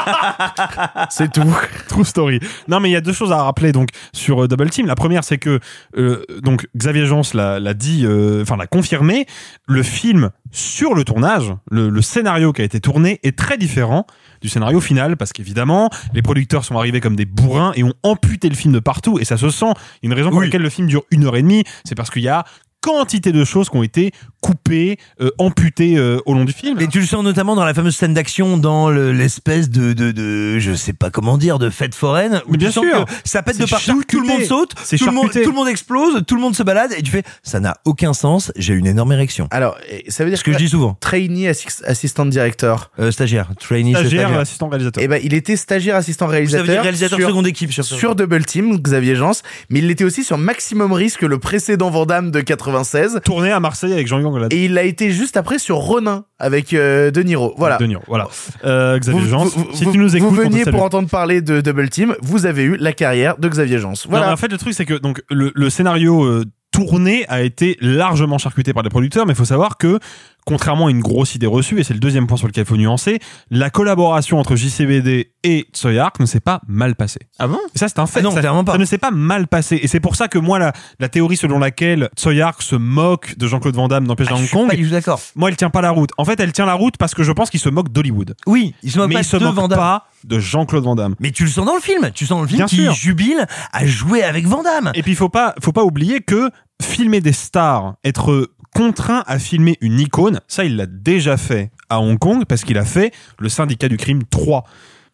c'est 1.09 1.31
tout. 1.31 1.55
True 1.87 2.05
story. 2.05 2.39
Non, 2.67 2.79
mais 2.79 2.89
il 2.89 2.93
y 2.93 2.97
a 2.97 3.01
deux 3.01 3.13
choses 3.13 3.31
à 3.31 3.43
rappeler 3.43 3.71
donc 3.71 3.89
sur 4.13 4.43
euh, 4.43 4.47
Double 4.47 4.69
Team. 4.69 4.87
La 4.87 4.95
première, 4.95 5.23
c'est 5.23 5.37
que 5.37 5.59
euh, 5.97 6.23
donc 6.41 6.67
Xavier 6.75 7.05
l'a 7.33 7.59
l'a 7.59 7.73
dit, 7.73 8.05
euh, 8.05 8.41
enfin 8.41 8.57
l'a 8.57 8.67
confirmé. 8.67 9.25
Le 9.67 9.83
film 9.83 10.31
sur 10.51 10.93
le 10.93 11.03
tournage, 11.03 11.53
le, 11.69 11.89
le 11.89 12.01
scénario 12.01 12.53
qui 12.53 12.61
a 12.61 12.65
été 12.65 12.79
tourné 12.79 13.19
est 13.23 13.37
très 13.37 13.57
différent 13.57 14.05
du 14.41 14.47
scénario 14.49 14.79
final 14.79 15.17
parce 15.17 15.33
qu'évidemment 15.33 15.89
les 16.13 16.21
producteurs 16.21 16.63
sont 16.63 16.77
arrivés 16.77 17.01
comme 17.01 17.15
des 17.15 17.25
bourrins 17.25 17.71
et 17.75 17.83
ont 17.83 17.93
amputé 18.03 18.47
le 18.49 18.55
film 18.55 18.73
de 18.73 18.79
partout 18.79 19.19
et 19.19 19.25
ça 19.25 19.37
se 19.37 19.49
sent. 19.49 19.73
Une 20.03 20.13
raison 20.13 20.29
pour 20.29 20.39
Oui. 20.39 20.45
laquelle 20.45 20.61
le 20.61 20.69
film 20.69 20.87
dure 20.87 21.03
une 21.11 21.25
heure 21.25 21.35
et 21.35 21.41
demie, 21.41 21.63
c'est 21.83 21.95
parce 21.95 22.09
qu'il 22.09 22.21
y 22.21 22.29
a 22.29 22.45
quantité 22.81 23.31
de 23.31 23.43
choses 23.43 23.69
qui 23.69 23.77
ont 23.77 23.83
été 23.83 24.11
coupé, 24.45 24.99
euh, 25.21 25.31
amputé 25.39 25.97
euh, 25.97 26.19
au 26.27 26.35
long 26.35 26.45
du 26.45 26.53
film. 26.53 26.79
Et 26.79 26.87
tu 26.87 26.99
le 26.99 27.05
sens 27.07 27.23
notamment 27.23 27.55
dans 27.55 27.65
la 27.65 27.73
fameuse 27.73 27.95
scène 27.95 28.13
d'action, 28.13 28.57
dans 28.57 28.91
le- 28.91 29.11
l'espèce 29.11 29.71
de, 29.71 29.93
de, 29.93 30.11
de, 30.11 30.59
je 30.59 30.73
sais 30.75 30.93
pas 30.93 31.09
comment 31.09 31.39
dire, 31.39 31.57
de 31.57 31.71
fête 31.71 31.95
foraine. 31.95 32.41
Où 32.47 32.51
Mais 32.51 32.57
bien 32.59 32.67
tu 32.67 32.75
sens 32.75 32.85
sûr. 32.85 33.05
que 33.05 33.11
ça 33.23 33.41
pète 33.41 33.57
de 33.59 33.65
partout, 33.65 34.03
tout 34.07 34.21
le 34.21 34.27
monde 34.27 34.43
saute, 34.43 34.75
tout 34.75 35.05
le, 35.05 35.11
monde, 35.11 35.23
charcuté. 35.25 35.43
tout 35.45 35.49
le 35.49 35.55
monde 35.55 35.67
explose, 35.67 36.21
tout 36.27 36.35
le 36.35 36.41
monde 36.41 36.55
se 36.55 36.61
balade, 36.61 36.91
et 36.95 37.01
tu 37.01 37.09
fais, 37.09 37.23
ça 37.41 37.59
n'a 37.59 37.77
aucun 37.85 38.13
sens, 38.13 38.51
j'ai 38.55 38.75
une 38.75 38.85
énorme 38.85 39.13
érection. 39.13 39.47
Alors, 39.49 39.77
et 39.89 40.11
ça 40.11 40.23
veut 40.23 40.29
dire 40.29 40.37
Ce 40.37 40.43
que 40.43 40.53
je 40.53 40.57
dis 40.59 40.69
souvent. 40.69 40.95
Trainee 40.99 41.47
assi- 41.49 41.83
assistant 41.83 42.27
director. 42.27 42.91
Euh, 42.99 43.09
stagiaire, 43.11 43.49
trainee, 43.59 43.93
Stagiaire, 43.93 44.21
stagiaire. 44.27 44.39
assistant 44.39 44.67
réalisateur. 44.69 45.03
Eh 45.03 45.07
ben, 45.07 45.19
il 45.23 45.33
était 45.33 45.55
stagiaire 45.55 45.95
assistant 45.95 46.25
Ça 46.27 46.31
réalisateur. 46.33 46.65
veut 46.67 46.71
dire 46.73 46.81
réalisateur 46.83 47.17
sur, 47.17 47.27
seconde 47.29 47.47
équipe, 47.47 47.73
sur, 47.73 47.83
sur 47.83 48.15
Double 48.15 48.45
Team, 48.45 48.77
Xavier 48.77 49.15
Jans, 49.15 49.31
mais 49.71 49.79
il 49.79 49.89
était 49.89 50.03
aussi 50.03 50.23
sur 50.23 50.37
Maximum 50.37 50.91
Risque, 50.93 51.23
le 51.23 51.39
précédent 51.39 51.89
Vandame 51.89 52.29
de 52.29 52.41
96. 52.41 53.21
Tourné 53.25 53.51
à 53.51 53.59
Marseille 53.59 53.93
avec 53.93 54.05
Jean-Yves 54.07 54.25
Et 54.51 54.65
il 54.65 54.77
a 54.77 54.83
été 54.83 55.11
juste 55.11 55.37
après 55.37 55.59
sur 55.59 55.77
Ronin 55.77 56.25
avec 56.39 56.73
euh, 56.73 57.11
De 57.11 57.21
Niro. 57.23 57.53
Voilà. 57.57 57.77
De 57.77 57.85
Niro, 57.85 58.01
voilà. 58.07 58.27
Euh, 58.63 58.97
Xavier 58.99 59.21
Vous, 59.21 59.27
Jean, 59.27 59.45
vous- 59.45 59.67
si 59.73 59.85
vous- 59.85 59.91
tu 59.91 59.97
nous 59.97 60.15
écoutes, 60.15 60.29
vous 60.29 60.35
veniez 60.35 60.63
pour 60.65 60.83
entendre 60.83 61.09
parler 61.09 61.41
de 61.41 61.61
Double 61.61 61.89
Team, 61.89 62.15
vous 62.21 62.45
avez 62.45 62.63
eu 62.63 62.77
la 62.77 62.93
carrière 62.93 63.37
de 63.37 63.47
Xavier 63.47 63.79
Jans. 63.79 63.93
Voilà. 64.09 64.31
en 64.33 64.37
fait, 64.37 64.47
le 64.51 64.57
truc, 64.57 64.73
c'est 64.73 64.85
que 64.85 64.93
donc 64.95 65.21
le, 65.29 65.51
le 65.55 65.69
scénario 65.69 66.23
euh, 66.23 66.43
tourné 66.71 67.25
a 67.29 67.41
été 67.41 67.77
largement 67.79 68.37
charcuté 68.37 68.73
par 68.73 68.83
les 68.83 68.89
producteurs, 68.89 69.25
mais 69.25 69.31
il 69.33 69.37
faut 69.37 69.45
savoir 69.45 69.77
que 69.77 69.99
contrairement 70.45 70.87
à 70.87 70.91
une 70.91 71.01
grosse 71.01 71.35
idée 71.35 71.47
reçue, 71.47 71.79
et 71.79 71.83
c'est 71.83 71.93
le 71.93 71.99
deuxième 71.99 72.27
point 72.27 72.37
sur 72.37 72.47
lequel 72.47 72.63
il 72.63 72.67
faut 72.67 72.77
nuancer, 72.77 73.19
la 73.49 73.69
collaboration 73.69 74.39
entre 74.39 74.55
JCVD 74.55 75.31
et 75.43 75.67
Tsui 75.73 75.97
Hark 75.99 76.19
ne 76.19 76.25
s'est 76.25 76.39
pas 76.39 76.61
mal 76.67 76.95
passée. 76.95 77.19
Ah 77.39 77.47
bon? 77.47 77.59
Et 77.75 77.77
ça, 77.79 77.87
c'est 77.87 77.99
un 77.99 78.05
fait. 78.05 78.19
Ah 78.19 78.23
non, 78.23 78.31
ça, 78.31 78.39
clairement 78.39 78.63
pas. 78.63 78.73
ça 78.73 78.77
ne 78.77 78.85
s'est 78.85 78.97
pas 78.97 79.11
mal 79.11 79.47
passé. 79.47 79.79
Et 79.81 79.87
c'est 79.87 79.99
pour 79.99 80.15
ça 80.15 80.27
que 80.27 80.37
moi, 80.39 80.59
la, 80.59 80.73
la 80.99 81.09
théorie 81.09 81.37
selon 81.37 81.59
laquelle 81.59 82.09
Tsui 82.15 82.41
Hark 82.41 82.61
se 82.61 82.75
moque 82.75 83.37
de 83.37 83.47
Jean-Claude 83.47 83.75
Van 83.75 83.87
Damme 83.87 84.07
dans 84.07 84.15
Piège 84.15 84.29
Ah, 84.31 84.35
Hong 84.35 84.49
Kong, 84.49 84.89
d'accord. 84.89 85.19
moi, 85.35 85.49
elle 85.49 85.57
tient 85.57 85.69
pas 85.69 85.81
la 85.81 85.91
route. 85.91 86.11
En 86.17 86.25
fait, 86.25 86.39
elle 86.39 86.51
tient 86.53 86.65
la 86.65 86.73
route 86.75 86.97
parce 86.97 87.13
que 87.15 87.23
je 87.23 87.31
pense 87.31 87.49
qu'il 87.49 87.59
se 87.59 87.69
moque 87.69 87.91
d'Hollywood. 87.91 88.35
Oui, 88.47 88.73
il 88.83 88.91
se 88.91 88.97
moque 88.99 89.09
Mais 89.09 89.15
pas 89.15 89.21
il 89.21 89.25
se 89.25 89.37
de 89.37 89.43
moque 89.43 89.55
Van 89.55 89.67
Damme. 89.67 89.79
pas 89.79 90.07
de 90.23 90.39
Jean-Claude 90.39 90.83
Van 90.83 90.95
Damme. 90.95 91.15
Mais 91.19 91.31
tu 91.31 91.43
le 91.43 91.49
sens 91.49 91.65
dans 91.65 91.75
le 91.75 91.81
film, 91.81 92.09
tu 92.13 92.25
sens 92.25 92.37
dans 92.37 92.41
le 92.43 92.47
film 92.47 92.67
sûr. 92.67 92.93
jubile 92.93 93.45
à 93.73 93.85
jouer 93.85 94.23
avec 94.23 94.45
Van 94.47 94.63
Damme. 94.63 94.91
Et 94.95 95.01
puis 95.03 95.11
il 95.11 95.15
faut 95.15 95.29
pas, 95.29 95.53
faut 95.61 95.71
pas 95.71 95.83
oublier 95.83 96.21
que 96.21 96.49
filmer 96.81 97.21
des 97.21 97.31
stars, 97.31 97.95
être 98.03 98.49
contraint 98.75 99.23
à 99.25 99.39
filmer 99.39 99.77
une 99.79 100.01
icône, 100.01 100.41
ça 100.49 100.65
il 100.65 100.75
l'a 100.75 100.85
déjà 100.85 101.37
fait 101.37 101.71
à 101.89 102.01
Hong 102.01 102.19
Kong 102.19 102.43
parce 102.45 102.65
qu'il 102.65 102.77
a 102.77 102.83
fait 102.83 103.13
le 103.39 103.47
syndicat 103.47 103.87
du 103.87 103.95
crime 103.95 104.23
3. 104.29 104.65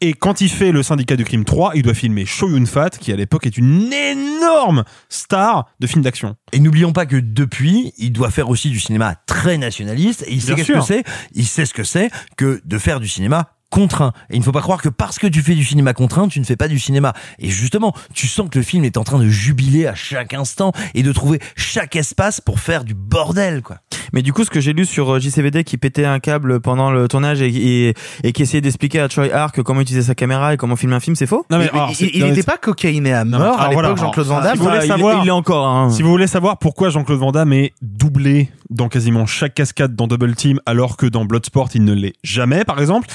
Et 0.04 0.14
quand 0.14 0.42
il 0.42 0.50
fait 0.50 0.72
le 0.72 0.82
syndicat 0.82 1.16
du 1.16 1.24
crime 1.24 1.46
3, 1.46 1.74
il 1.76 1.84
doit 1.84 1.94
filmer 1.94 2.26
Chow 2.26 2.50
Yun-fat, 2.50 2.90
qui 2.90 3.14
à 3.14 3.16
l'époque 3.16 3.46
est 3.46 3.56
une 3.56 3.94
énorme 3.94 4.84
star 5.10 5.70
de 5.80 5.86
films 5.86 6.02
d'action. 6.02 6.36
Et 6.52 6.60
n'oublions 6.60 6.92
pas 6.92 7.06
que 7.06 7.18
depuis, 7.18 7.94
il 8.00 8.12
doit 8.12 8.32
faire 8.32 8.50
aussi 8.50 8.72
du 8.72 8.80
cinéma 8.80 9.14
très 9.28 9.60
nationaliste. 9.60 10.24
Et 10.28 10.34
il 10.34 10.42
sait 10.42 10.56
qu'est-ce 10.56 10.72
que 10.72 10.82
c'est. 10.82 11.04
Il 11.34 11.46
sait 11.46 11.68
ce 11.68 11.76
que 11.76 11.84
c'est 11.84 12.10
que 12.38 12.62
de 12.66 12.78
faire 12.80 13.00
du 13.00 13.08
cinéma 13.08 13.52
contraint. 13.72 14.14
Et 14.30 14.36
il 14.36 14.40
ne 14.40 14.44
faut 14.44 14.52
pas 14.52 14.62
croire 14.62 14.82
que 14.82 14.90
parce 14.90 15.18
que 15.18 15.26
tu 15.26 15.42
fais 15.42 15.56
du 15.56 15.64
cinéma 15.66 15.94
contraint, 15.94 16.28
tu 16.28 16.40
ne 16.40 16.46
fais 16.46 16.56
pas 16.58 16.68
du 16.68 16.78
cinéma. 16.78 17.14
Et 17.40 17.50
justement, 17.50 17.96
tu 18.14 18.28
sens 18.28 18.48
que 18.52 18.60
le 18.60 18.64
film 18.64 18.84
est 18.84 18.98
en 18.98 19.04
train 19.04 19.18
de 19.18 19.28
jubiler 19.28 19.88
à 19.88 19.96
chaque 19.96 20.34
instant 20.36 20.72
et 20.94 21.02
de 21.02 21.12
trouver 21.12 21.40
chaque 21.56 21.96
espace 21.96 22.40
pour 22.42 22.60
faire 22.60 22.84
du 22.84 22.94
bordel, 22.94 23.64
quoi. 23.64 23.78
Mais 24.14 24.22
du 24.22 24.34
coup, 24.34 24.44
ce 24.44 24.50
que 24.50 24.60
j'ai 24.60 24.74
lu 24.74 24.86
sur 24.86 25.14
euh, 25.16 25.20
JCVD 25.20 25.64
qui 25.64 25.78
pétait 25.78 26.04
un 26.04 26.20
câble 26.20 26.60
pendant 26.60 26.92
le 26.92 27.08
tournage 27.08 27.42
et, 27.42 27.48
et, 27.88 27.94
et 28.26 28.34
qui 28.34 28.42
essayait 28.42 28.60
d'expliquer 28.60 29.00
à 29.00 29.08
Troy 29.08 29.32
Hark 29.34 29.62
comment 29.64 29.80
utiliser 29.80 30.06
sa 30.06 30.16
caméra 30.16 30.54
et 30.54 30.58
comment 30.58 30.76
filmer 30.76 30.96
un 30.96 31.00
film, 31.00 31.16
c'est 31.16 31.26
faux? 31.28 31.46
Non 31.50 31.58
mais, 31.58 31.70
Mais 31.72 31.80
alors, 31.80 31.94
il- 31.98 32.20
non, 32.20 32.28
n'était 32.28 32.44
pas 32.44 32.58
cocaïné 32.58 33.14
à 33.14 33.24
Non, 33.24 33.38
mort 33.40 33.48
alors 33.48 33.60
à 33.62 33.70
l'époque, 33.70 33.74
voilà, 33.86 33.96
Jean-Claude 33.96 34.28
Van 34.28 34.42
Damme. 34.42 34.52
si 34.54 34.58
vous 34.58 34.64
voulez 34.66 34.78
Ah, 34.80 34.84
il- 34.84 34.88
savoir- 34.88 35.18
il 35.22 35.26
l'est 35.26 35.32
encore. 35.32 35.66
Hein. 35.66 35.90
Si 35.92 36.02
vous 36.02 36.10
voulez 36.10 36.28
savoir 36.28 36.58
pourquoi 36.58 36.90
Jean-Claude 36.90 37.20
Van 37.20 37.32
Damme 37.32 37.54
est 37.54 37.72
doublé 37.82 38.50
dans 38.70 38.90
quasiment 38.90 39.26
chaque 39.26 39.54
cascade 39.54 39.96
dans 39.96 40.08
Double 40.08 40.36
Team 40.36 40.60
alors 40.66 40.98
que 40.98 41.06
dans 41.06 41.24
Bloodsport 41.24 41.70
il 41.76 41.86
ne 41.86 41.94
l'est 41.94 42.14
jamais 42.24 42.66
par 42.66 42.80
exemple, 42.82 43.08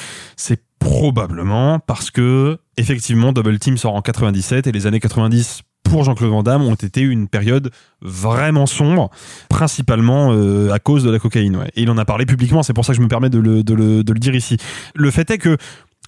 probablement 0.78 1.78
parce 1.78 2.10
que 2.10 2.58
effectivement 2.76 3.32
Double 3.32 3.58
Team 3.58 3.76
sort 3.76 3.94
en 3.94 4.02
97 4.02 4.66
et 4.66 4.72
les 4.72 4.86
années 4.86 5.00
90 5.00 5.62
pour 5.88 6.04
Jean-Claude 6.04 6.30
Van 6.30 6.42
Damme 6.42 6.62
ont 6.62 6.74
été 6.74 7.00
une 7.00 7.28
période 7.28 7.70
vraiment 8.00 8.66
sombre, 8.66 9.10
principalement 9.48 10.32
euh, 10.32 10.72
à 10.72 10.78
cause 10.78 11.04
de 11.04 11.10
la 11.10 11.18
cocaïne. 11.18 11.56
Ouais. 11.56 11.70
Et 11.76 11.82
il 11.82 11.90
en 11.90 11.98
a 11.98 12.04
parlé 12.04 12.26
publiquement, 12.26 12.62
c'est 12.62 12.72
pour 12.72 12.84
ça 12.84 12.92
que 12.92 12.96
je 12.96 13.02
me 13.02 13.08
permets 13.08 13.30
de 13.30 13.38
le, 13.38 13.62
de 13.62 13.74
le, 13.74 14.02
de 14.02 14.12
le 14.12 14.18
dire 14.18 14.34
ici. 14.34 14.56
Le 14.94 15.10
fait 15.10 15.30
est 15.30 15.38
que 15.38 15.56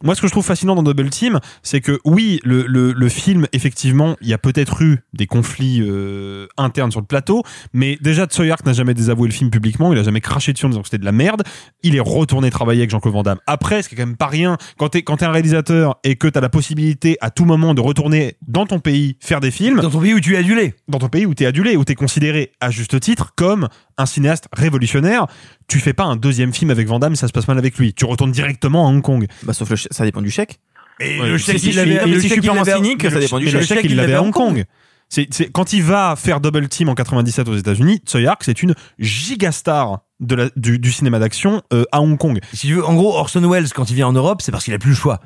moi, 0.02 0.14
ce 0.14 0.20
que 0.20 0.26
je 0.26 0.32
trouve 0.32 0.44
fascinant 0.44 0.74
dans 0.74 0.82
Double 0.82 1.10
Team, 1.10 1.40
c'est 1.62 1.80
que 1.80 1.98
oui, 2.04 2.40
le, 2.44 2.64
le, 2.66 2.92
le 2.92 3.08
film, 3.08 3.46
effectivement, 3.52 4.16
il 4.20 4.28
y 4.28 4.32
a 4.32 4.38
peut-être 4.38 4.82
eu 4.82 5.00
des 5.12 5.26
conflits 5.26 5.80
euh, 5.82 6.46
internes 6.56 6.90
sur 6.90 7.00
le 7.00 7.06
plateau, 7.06 7.42
mais 7.72 7.98
déjà, 8.00 8.26
Tsui 8.26 8.50
Hark 8.50 8.64
n'a 8.64 8.72
jamais 8.72 8.94
désavoué 8.94 9.28
le 9.28 9.34
film 9.34 9.50
publiquement, 9.50 9.92
il 9.92 9.98
a 9.98 10.02
jamais 10.02 10.20
craché 10.20 10.52
dessus 10.52 10.66
en 10.66 10.68
disant 10.70 10.82
que 10.82 10.86
c'était 10.88 10.98
de 10.98 11.04
la 11.04 11.12
merde. 11.12 11.42
Il 11.82 11.96
est 11.96 12.00
retourné 12.00 12.50
travailler 12.50 12.80
avec 12.82 12.90
Jean-Claude 12.90 13.14
Van 13.14 13.22
Damme. 13.22 13.38
Après, 13.46 13.82
ce 13.82 13.88
qui 13.88 13.94
est 13.94 13.98
quand 13.98 14.06
même 14.06 14.16
pas 14.16 14.26
rien, 14.26 14.56
quand 14.78 14.90
t'es 14.90 15.02
quand 15.02 15.16
t'es 15.18 15.24
un 15.26 15.32
réalisateur 15.32 15.96
et 16.04 16.16
que 16.16 16.28
t'as 16.28 16.40
la 16.40 16.48
possibilité 16.48 17.16
à 17.20 17.30
tout 17.30 17.44
moment 17.44 17.74
de 17.74 17.80
retourner 17.80 18.36
dans 18.46 18.66
ton 18.66 18.78
pays 18.80 19.16
faire 19.20 19.40
des 19.40 19.50
films, 19.50 19.80
Dans 19.80 19.90
ton 19.90 20.00
pays 20.00 20.14
où 20.14 20.20
tu 20.20 20.34
es 20.34 20.38
adulé. 20.38 20.74
dans 20.88 20.98
ton 20.98 21.08
pays 21.08 21.26
où 21.26 21.34
t'es 21.34 21.46
adulé, 21.46 21.76
où 21.76 21.84
t'es 21.84 21.94
considéré 21.94 22.52
à 22.60 22.70
juste 22.70 22.98
titre 23.00 23.32
comme 23.36 23.68
un 23.98 24.06
cinéaste 24.06 24.46
révolutionnaire, 24.52 25.26
tu 25.66 25.80
fais 25.80 25.92
pas 25.92 26.04
un 26.04 26.16
deuxième 26.16 26.52
film 26.54 26.70
avec 26.70 26.88
Van 26.88 26.98
Damme, 26.98 27.16
ça 27.16 27.28
se 27.28 27.32
passe 27.32 27.46
mal 27.48 27.58
avec 27.58 27.76
lui. 27.78 27.92
Tu 27.94 28.04
retournes 28.04 28.32
directement 28.32 28.86
à 28.86 28.90
Hong 28.90 29.02
Kong. 29.02 29.26
Bah, 29.42 29.52
sauf 29.52 29.68
le 29.70 29.76
ch- 29.76 29.88
ça 29.90 30.04
dépend 30.04 30.22
du 30.22 30.30
chèque. 30.30 30.60
Et 31.00 31.20
Ouais, 31.20 31.28
le 31.28 31.38
si, 31.38 31.44
chèque, 31.52 31.58
si, 31.60 31.68
il 31.70 31.76
l'avait- 31.76 31.90
si, 31.92 31.98
chèque, 31.98 32.22
je 32.22 32.28
suis 32.28 32.40
purement 32.40 32.64
cynique, 32.64 33.02
ça 33.02 33.20
dépend 33.20 33.38
du 33.38 33.44
Mais 33.46 33.50
le 33.52 33.60
chèque. 33.60 33.68
chèque, 33.82 33.84
il 33.90 33.96
l'avait 33.96 34.14
à 34.14 34.22
Hong 34.22 34.32
Kong. 34.32 34.64
C'est, 35.10 35.26
c'est- 35.32 35.50
quand 35.50 35.72
il 35.72 35.82
va 35.82 36.16
faire 36.16 36.40
Double 36.40 36.68
Team 36.68 36.88
en 36.88 36.94
97 36.94 37.48
aux 37.48 37.56
États-Unis, 37.56 38.02
Tsui 38.04 38.26
Hark, 38.26 38.42
c'est 38.44 38.62
une 38.62 38.74
gigastar 38.98 40.00
de 40.20 40.34
la, 40.34 40.50
du, 40.56 40.78
du 40.78 40.92
cinéma 40.92 41.18
d'action 41.18 41.62
euh, 41.72 41.84
à 41.92 42.00
Hong 42.00 42.18
Kong. 42.18 42.40
Si 42.52 42.66
tu 42.66 42.74
veux, 42.74 42.84
en 42.84 42.94
gros, 42.94 43.14
Orson 43.16 43.40
Welles, 43.48 43.72
quand 43.72 43.90
il 43.90 43.94
vient 43.94 44.08
en 44.08 44.12
Europe, 44.12 44.42
c'est 44.42 44.52
parce 44.52 44.64
qu'il 44.64 44.74
a 44.74 44.78
plus 44.78 44.90
le 44.90 44.96
choix. 44.96 45.20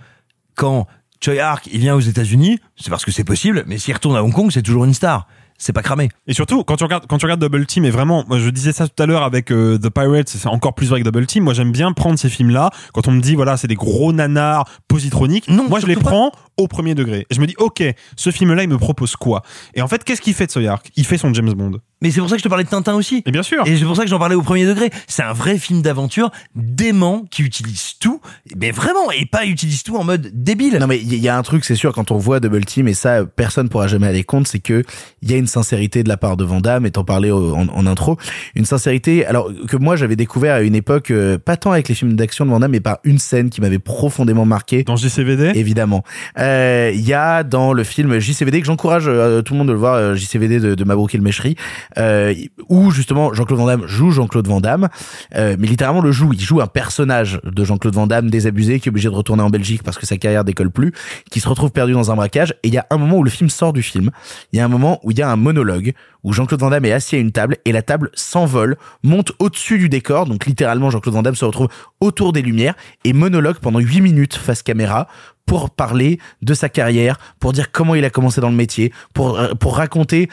Quand 0.57 0.87
Choi 1.25 1.39
Hark, 1.41 1.69
il 1.73 1.79
vient 1.81 1.95
aux 1.95 2.01
États-Unis, 2.01 2.59
c'est 2.77 2.91
parce 2.91 3.05
que 3.05 3.11
c'est 3.13 3.25
possible, 3.25 3.65
mais 3.67 3.79
s'il 3.79 3.95
retourne 3.95 4.17
à 4.17 4.23
Hong 4.25 4.33
Kong, 4.33 4.51
c'est 4.53 4.63
toujours 4.63 4.85
une 4.85 4.95
star. 4.95 5.27
C'est 5.59 5.73
pas 5.73 5.83
cramé. 5.83 6.09
Et 6.27 6.35
surtout, 6.35 6.65
quand 6.65 6.77
tu 6.77 6.85
regardes, 6.85 7.07
quand 7.07 7.19
tu 7.19 7.27
regardes 7.27 7.41
Double 7.41 7.67
Team, 7.67 7.85
et 7.85 7.91
vraiment, 7.91 8.25
moi, 8.29 8.39
je 8.39 8.51
disais 8.51 8.73
ça 8.73 8.89
tout 8.89 9.03
à 9.03 9.07
l'heure 9.07 9.23
avec 9.23 9.53
euh, 9.53 9.79
The 9.79 9.91
Pirates, 9.91 10.29
c'est 10.29 10.49
encore 10.49 10.75
plus 10.75 10.89
vrai 10.89 10.97
avec 11.01 11.05
Double 11.05 11.27
Team. 11.27 11.45
Moi, 11.45 11.55
j'aime 11.55 11.73
bien 11.73 11.93
prendre 11.93 12.19
ces 12.19 12.29
films-là. 12.29 12.71
Quand 12.93 13.09
on 13.09 13.13
me 13.13 13.21
dit, 13.21 13.35
voilà, 13.35 13.57
c'est 13.57 13.69
des 13.69 13.75
gros 13.75 14.13
nanars 14.13 14.69
positroniques. 14.89 15.49
Non, 15.49 15.69
moi, 15.69 15.81
je 15.81 15.87
les 15.87 15.95
pas. 15.97 16.03
prends 16.11 16.33
au 16.57 16.69
premier 16.69 16.95
degré. 16.95 17.27
Et 17.31 17.35
je 17.35 17.41
me 17.41 17.47
dis, 17.47 17.55
ok, 17.59 17.83
ce 18.17 18.31
film-là, 18.31 18.63
il 18.63 18.69
me 18.69 18.79
propose 18.79 19.17
quoi? 19.17 19.43
Et 19.75 19.83
en 19.83 19.89
fait, 19.89 20.05
qu'est-ce 20.05 20.21
qu'il 20.21 20.35
fait 20.35 20.47
de 20.47 20.53
Tsui 20.53 20.67
Hark 20.67 20.91
Il 20.97 21.07
fait 21.07 21.19
son 21.19 21.33
James 21.33 21.53
Bond. 21.53 21.79
Mais 22.03 22.11
c'est 22.11 22.21
pour 22.21 22.29
ça 22.29 22.35
que 22.35 22.41
je 22.41 22.45
te 22.45 22.49
parlais 22.49 22.65
de 22.65 22.69
Tintin 22.69 22.95
aussi. 22.95 23.23
Et 23.25 23.31
bien 23.31 23.43
sûr. 23.43 23.67
Et 23.67 23.77
c'est 23.77 23.85
pour 23.85 23.97
ça 23.97 24.03
que 24.03 24.09
j'en 24.09 24.19
parlais 24.19 24.35
au 24.35 24.43
premier 24.43 24.67
degré. 24.67 24.91
C'est 25.07 25.23
un 25.23 25.33
vrai 25.33 25.57
film 25.57 25.83
d'aventure 25.83 26.31
dément 26.55 27.25
qui 27.31 27.43
utilise 27.43 27.95
tout, 27.99 28.21
mais 28.57 28.73
vraiment, 28.73 29.11
et 29.13 29.25
pas 29.25 29.47
utilise 29.47 29.83
tout 29.85 29.97
en 29.97 30.05
mode 30.05 30.31
débile. 30.35 30.79
Non 30.81 30.87
mais 30.87 30.99
il 30.99 31.15
y, 31.15 31.29
a 31.29 31.37
un 31.37 31.43
truc, 31.43 31.65
c'est 31.65 31.77
sûr, 31.77 31.93
quand 31.93 32.11
on 32.11 32.19
voit 32.19 32.41
Double 32.41 32.65
Team, 32.65 32.89
et 32.89 32.95
ça, 32.95 33.25
personne 33.25 33.69
pourra 33.69 33.87
jamais 33.87 34.09
aller 34.09 34.25
compte, 34.25 34.49
c'est 34.49 34.59
que 34.59 34.83
il 35.23 35.31
y 35.31 35.35
a 35.35 35.37
une 35.37 35.47
sincérité 35.47 36.03
de 36.03 36.09
la 36.09 36.17
part 36.17 36.37
de 36.37 36.45
Van 36.45 36.61
Damme, 36.61 36.87
et 36.87 36.91
t'en 36.91 37.05
parlais 37.05 37.31
en, 37.31 37.69
en 37.69 37.87
intro, 37.87 38.19
une 38.57 38.65
sincérité, 38.65 39.25
alors 39.25 39.51
que 39.69 39.77
moi 39.77 39.97
j'avais 39.97 40.17
découvert 40.17 40.57
à 40.57 40.63
une 40.63 40.75
époque, 40.75 41.11
euh, 41.11 41.39
pas 41.39 41.57
tant 41.57 41.71
avec 41.73 41.89
les 41.89 41.95
films 41.95 42.15
d'action 42.15 42.45
de 42.45 42.51
Van 42.51 42.61
Damme, 42.61 42.73
mais 42.73 42.81
par 42.81 42.99
une 43.05 43.19
scène 43.19 43.51
qui 43.51 43.61
m'avait 43.61 43.79
profondément 43.79 44.45
marqué. 44.45 44.83
Dans 44.83 44.97
JCVD 44.97 45.53
Évidemment. 45.55 46.03
Euh, 46.39 46.91
Il 46.95 47.07
y 47.07 47.15
a 47.15 47.45
dans 47.45 47.73
le 47.73 47.85
film 47.85 48.19
JCVD, 48.19 48.61
que 48.61 48.67
j'encourage 48.67 49.05
euh, 49.07 49.43
tout 49.43 49.55
le 49.55 49.59
monde 49.59 49.69
de 49.69 49.73
le 49.73 49.79
voir, 49.79 50.17
JCVD 50.17 50.59
de, 50.59 50.75
de 50.75 50.85
Mabrouk 50.85 51.15
El 51.15 51.23
Meshri, 51.23 51.57
euh, 51.99 52.35
où 52.69 52.91
justement 52.91 53.33
Jean-Claude 53.35 53.59
Van 53.59 53.67
Damme 53.67 53.87
joue 53.87 54.11
Jean-Claude 54.11 54.47
Van 54.47 54.61
Damme, 54.61 54.89
euh, 55.35 55.57
mais 55.59 55.67
littéralement 55.67 56.01
le 56.01 56.13
joue. 56.13 56.33
Il 56.33 56.41
joue 56.41 56.61
un 56.61 56.67
personnage 56.67 57.41
de 57.45 57.65
Jean-Claude 57.65 57.95
Van 57.95 58.07
Damme 58.07 58.31
désabusé 58.31 58.81
qui 58.81 58.89
est 58.89 58.91
obligé 58.91 59.09
de 59.09 59.15
retourner 59.15 59.43
en 59.43 59.51
Belgique 59.51 59.83
parce 59.83 59.99
que 59.99 60.07
sa 60.07 60.17
carrière 60.17 60.45
décolle 60.45 60.71
plus, 60.71 60.93
qui 61.31 61.41
se 61.41 61.49
retrouve 61.49 61.71
perdu 61.71 61.93
dans 61.93 62.11
un 62.11 62.17
braquage. 62.17 62.55
Et 62.63 62.69
il 62.69 62.75
y 62.75 62.79
a 62.79 62.87
un 62.91 62.97
moment 62.97 63.19
où 63.19 63.25
le 63.25 63.31
film 63.31 63.51
sort 63.51 63.73
du 63.73 63.83
film. 63.83 64.11
Il 64.53 64.59
y 64.59 64.61
a 64.61 64.65
un 64.65 64.69
moment 64.69 65.01
où 65.03 65.11
il 65.11 65.19
y 65.19 65.23
a 65.23 65.31
un 65.31 65.37
monologue 65.37 65.95
où 66.25 66.33
Jean-Claude 66.33 66.61
Van 66.61 66.71
Damme 66.71 66.85
est 66.85 66.93
assis 66.93 67.17
à 67.17 67.19
une 67.19 67.33
table 67.33 67.57
et 67.65 67.73
la 67.73 67.83
table 67.83 68.11
s'envole, 68.15 68.77
monte 69.03 69.33
au-dessus 69.39 69.79
du 69.79 69.89
décor. 69.89 70.27
Donc 70.27 70.47
littéralement 70.47 70.91
Jean-Claude 70.91 71.15
Van 71.15 71.23
Damme 71.23 71.35
se 71.35 71.45
retrouve 71.45 71.69
autour 72.01 72.33
des 72.33 72.43
lumières 72.43 72.75
et 73.05 73.13
monologue 73.13 73.59
pendant 73.59 73.81
huit 73.81 74.01
minutes 74.01 74.35
face 74.35 74.63
caméra 74.63 75.09
pour 75.47 75.71
parler 75.71 76.19
de 76.41 76.55
sa 76.55 76.69
carrière, 76.69 77.19
pour 77.41 77.53
dire 77.53 77.73
comment 77.73 77.95
il 77.95 78.05
a 78.05 78.11
commencé 78.11 78.41
dans 78.41 78.51
le 78.51 78.57
métier, 78.57 78.93
pour 79.13 79.39
euh, 79.39 79.55
pour 79.55 79.77
raconter 79.77 80.29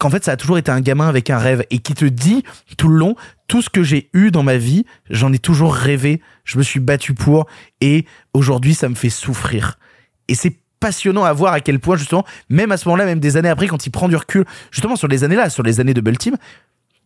qu'en 0.00 0.10
fait 0.10 0.24
ça 0.24 0.32
a 0.32 0.36
toujours 0.36 0.58
été 0.58 0.72
un 0.72 0.80
gamin 0.80 1.06
avec 1.06 1.30
un 1.30 1.38
rêve 1.38 1.64
et 1.70 1.78
qui 1.78 1.94
te 1.94 2.06
dit 2.06 2.42
tout 2.76 2.88
le 2.88 2.96
long 2.96 3.14
tout 3.46 3.62
ce 3.62 3.68
que 3.68 3.82
j'ai 3.82 4.08
eu 4.12 4.30
dans 4.30 4.42
ma 4.42 4.56
vie, 4.56 4.84
j'en 5.10 5.32
ai 5.32 5.38
toujours 5.38 5.74
rêvé, 5.74 6.20
je 6.44 6.56
me 6.56 6.62
suis 6.62 6.80
battu 6.80 7.14
pour 7.14 7.46
et 7.80 8.06
aujourd'hui 8.32 8.74
ça 8.74 8.88
me 8.88 8.94
fait 8.94 9.10
souffrir. 9.10 9.78
Et 10.28 10.34
c'est 10.34 10.56
passionnant 10.78 11.24
à 11.24 11.32
voir 11.32 11.52
à 11.52 11.60
quel 11.60 11.78
point 11.78 11.96
justement 11.96 12.24
même 12.48 12.72
à 12.72 12.76
ce 12.76 12.88
moment-là 12.88 13.04
même 13.04 13.20
des 13.20 13.36
années 13.36 13.50
après 13.50 13.66
quand 13.66 13.86
il 13.86 13.90
prend 13.90 14.08
du 14.08 14.16
recul 14.16 14.46
justement 14.70 14.96
sur 14.96 15.08
les 15.08 15.24
années 15.24 15.36
là 15.36 15.50
sur 15.50 15.62
les 15.62 15.78
années 15.78 15.92
de 15.92 16.10
Team 16.12 16.36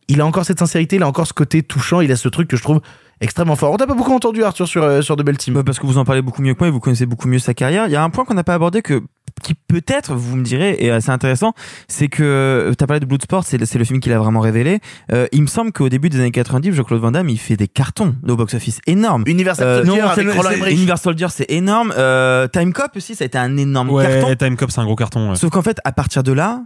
il 0.06 0.20
a 0.20 0.26
encore 0.26 0.44
cette 0.44 0.60
sincérité 0.60 0.96
il 0.96 1.02
a 1.02 1.08
encore 1.08 1.26
ce 1.26 1.32
côté 1.32 1.64
touchant 1.64 2.00
il 2.00 2.12
a 2.12 2.16
ce 2.16 2.28
truc 2.28 2.46
que 2.46 2.56
je 2.56 2.62
trouve 2.62 2.80
extrêmement 3.20 3.56
fort 3.56 3.72
on 3.72 3.76
t'a 3.76 3.88
pas 3.88 3.94
beaucoup 3.94 4.12
entendu 4.12 4.44
Arthur 4.44 4.68
sur 4.68 4.84
euh, 4.84 5.02
sur 5.02 5.16
Double 5.16 5.36
Team 5.36 5.54
Bah, 5.54 5.64
parce 5.64 5.80
que 5.80 5.86
vous 5.86 5.98
en 5.98 6.04
parlez 6.04 6.22
beaucoup 6.22 6.40
mieux 6.40 6.54
que 6.54 6.60
moi 6.60 6.68
et 6.68 6.70
vous 6.70 6.78
connaissez 6.78 7.06
beaucoup 7.06 7.26
mieux 7.26 7.40
sa 7.40 7.52
carrière. 7.52 7.86
Il 7.86 7.92
y 7.92 7.96
a 7.96 8.04
un 8.04 8.10
point 8.10 8.24
qu'on 8.24 8.34
n'a 8.34 8.44
pas 8.44 8.54
abordé 8.54 8.80
que 8.80 9.02
qui 9.42 9.54
peut-être, 9.54 10.14
vous 10.14 10.36
me 10.36 10.44
direz, 10.44 10.76
est 10.80 10.90
assez 10.90 11.10
intéressant, 11.10 11.52
c'est 11.88 12.08
que 12.08 12.72
t'as 12.78 12.86
parlé 12.86 13.00
de 13.00 13.04
Bloodsport, 13.06 13.44
c'est 13.44 13.58
le, 13.58 13.66
c'est 13.66 13.78
le 13.78 13.84
film 13.84 14.00
qui 14.00 14.08
l'a 14.08 14.18
vraiment 14.18 14.40
révélé. 14.40 14.80
Euh, 15.12 15.26
il 15.32 15.42
me 15.42 15.46
semble 15.46 15.72
qu'au 15.72 15.88
début 15.88 16.08
des 16.08 16.18
années 16.20 16.30
90, 16.30 16.72
Jean-Claude 16.72 17.00
Van 17.00 17.10
Damme, 17.10 17.28
il 17.28 17.38
fait 17.38 17.56
des 17.56 17.68
cartons 17.68 18.14
au 18.26 18.36
box-office 18.36 18.80
énormes. 18.86 19.24
Universal 19.26 19.84
Soldier 19.84 20.00
non, 20.02 20.06
avec 20.08 20.14
c'est 20.14 20.22
le- 20.24 20.32
Roland 20.32 20.48
c'est- 20.50 20.56
Emmerich. 20.56 20.76
Universal 20.76 21.02
Soldier, 21.02 21.26
c'est 21.30 21.50
énorme. 21.50 21.92
Euh, 21.98 22.46
Time 22.48 22.72
Cop 22.72 22.92
aussi, 22.96 23.14
ça 23.14 23.24
a 23.24 23.26
été 23.26 23.36
un 23.38 23.56
énorme 23.56 23.90
Ouais, 23.90 24.04
carton. 24.20 24.34
Time 24.36 24.56
Cop, 24.56 24.70
c'est 24.70 24.80
un 24.80 24.84
gros 24.84 24.96
carton. 24.96 25.30
ouais. 25.30 25.36
Sauf 25.36 25.50
qu'en 25.50 25.62
fait, 25.62 25.78
à 25.84 25.92
partir 25.92 26.22
de 26.22 26.32
là, 26.32 26.62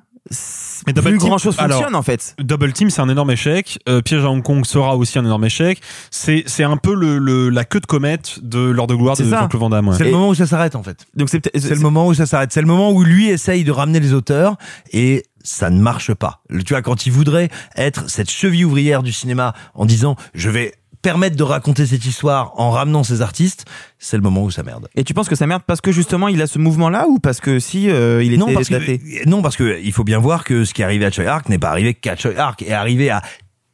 Mais 0.87 0.93
plus 0.93 1.03
Team- 1.03 1.17
grand 1.19 1.39
chose 1.39 1.57
alors, 1.59 1.79
fonctionne 1.79 1.95
en 1.97 2.03
fait. 2.03 2.35
Double 2.39 2.73
Team, 2.73 2.91
c'est 2.91 3.01
un 3.01 3.09
énorme 3.09 3.31
échec. 3.31 3.79
Euh, 3.89 4.01
Piège 4.01 4.25
à 4.25 4.31
Hong 4.31 4.43
Kong 4.43 4.65
sera 4.65 4.97
aussi 4.97 5.19
un 5.19 5.25
énorme 5.25 5.45
échec. 5.45 5.81
C'est 6.11 6.45
c'est 6.47 6.65
un 6.65 6.77
peu 6.77 6.95
le, 6.95 7.19
le- 7.19 7.49
la 7.49 7.65
queue 7.65 7.81
de 7.81 7.87
comète 7.87 8.39
de 8.43 8.59
l'heure 8.61 8.87
de 8.87 8.95
gloire 8.95 9.17
de. 9.17 9.25
Jean-Claude 9.25 9.61
Van 9.61 9.71
Damme. 9.71 9.89
ouais. 9.89 9.95
C'est 9.97 10.05
le 10.05 10.11
moment 10.13 10.29
où 10.29 10.35
ça 10.35 10.47
s'arrête 10.47 10.77
en 10.77 10.83
fait. 10.83 11.07
Donc 11.15 11.29
c'est 11.29 11.51
C'est 11.59 11.75
le 11.75 11.81
moment 11.81 12.07
où 12.07 12.15
ça 12.15 12.27
s'arrête. 12.27 12.53
C'est 12.53 12.61
le 12.61 12.67
moment 12.67 12.91
où 12.93 13.03
lui 13.03 13.29
essaye 13.29 13.65
de 13.65 13.73
ramener 13.73 14.01
les 14.01 14.13
auteurs 14.13 14.57
et 14.93 15.25
ça 15.43 15.71
ne 15.71 15.81
marche 15.81 16.13
pas. 16.15 16.43
Le- 16.49 16.63
Tu 16.63 16.75
vois, 16.75 16.83
quand 16.83 17.07
il 17.07 17.13
voudrait 17.13 17.49
être 17.77 18.09
cette 18.09 18.31
cheville 18.31 18.65
ouvrière 18.65 19.03
du 19.03 19.13
cinéma 19.13 19.55
en 19.75 19.85
disant 19.87 20.17
je 20.35 20.51
vais 20.51 20.75
permettre 21.03 21.37
de 21.37 21.43
raconter 21.43 21.87
cette 21.87 22.05
histoire 22.05 22.53
en 22.57 22.71
ramenant 22.71 23.05
ces 23.05 23.23
artistes, 23.23 23.65
c'est 23.99 24.17
le 24.17 24.23
moment 24.23 24.43
où 24.43 24.51
ça 24.51 24.63
merde. 24.63 24.89
Et 24.95 25.05
tu 25.05 25.15
penses 25.15 25.29
que 25.29 25.37
ça 25.37 25.47
merde 25.47 25.63
parce 25.67 25.81
que 25.81 25.93
justement 25.93 26.29
il 26.29 26.43
a 26.43 26.47
ce 26.47 26.59
mouvement-là 26.59 27.07
ou 27.09 27.19
parce 27.19 27.41
que 27.41 27.59
si 27.59 27.91
euh, 27.91 28.23
il 28.23 28.33
était 28.33 28.39
non, 28.39 28.53
parce 28.53 28.71
daté 28.71 28.99
que, 28.99 29.29
non, 29.29 29.43
parce 29.43 29.57
que 29.57 29.81
il 29.83 29.93
faut 29.93 30.05
bien 30.05 30.19
voir 30.19 30.45
que 30.45 30.65
ce 30.65 30.75
qui 30.75 30.83
est 30.83 30.85
arrivé 30.85 31.05
à 31.05 31.11
Choi 31.11 31.27
Ark 31.27 31.49
n'est 31.49 31.59
pas 31.59 31.71
arrivé 31.71 31.95
qu'à 31.95 32.17
Choi 32.17 32.37
Ark, 32.37 32.63
est 32.63 32.73
arrivé 32.73 33.11
à 33.11 33.23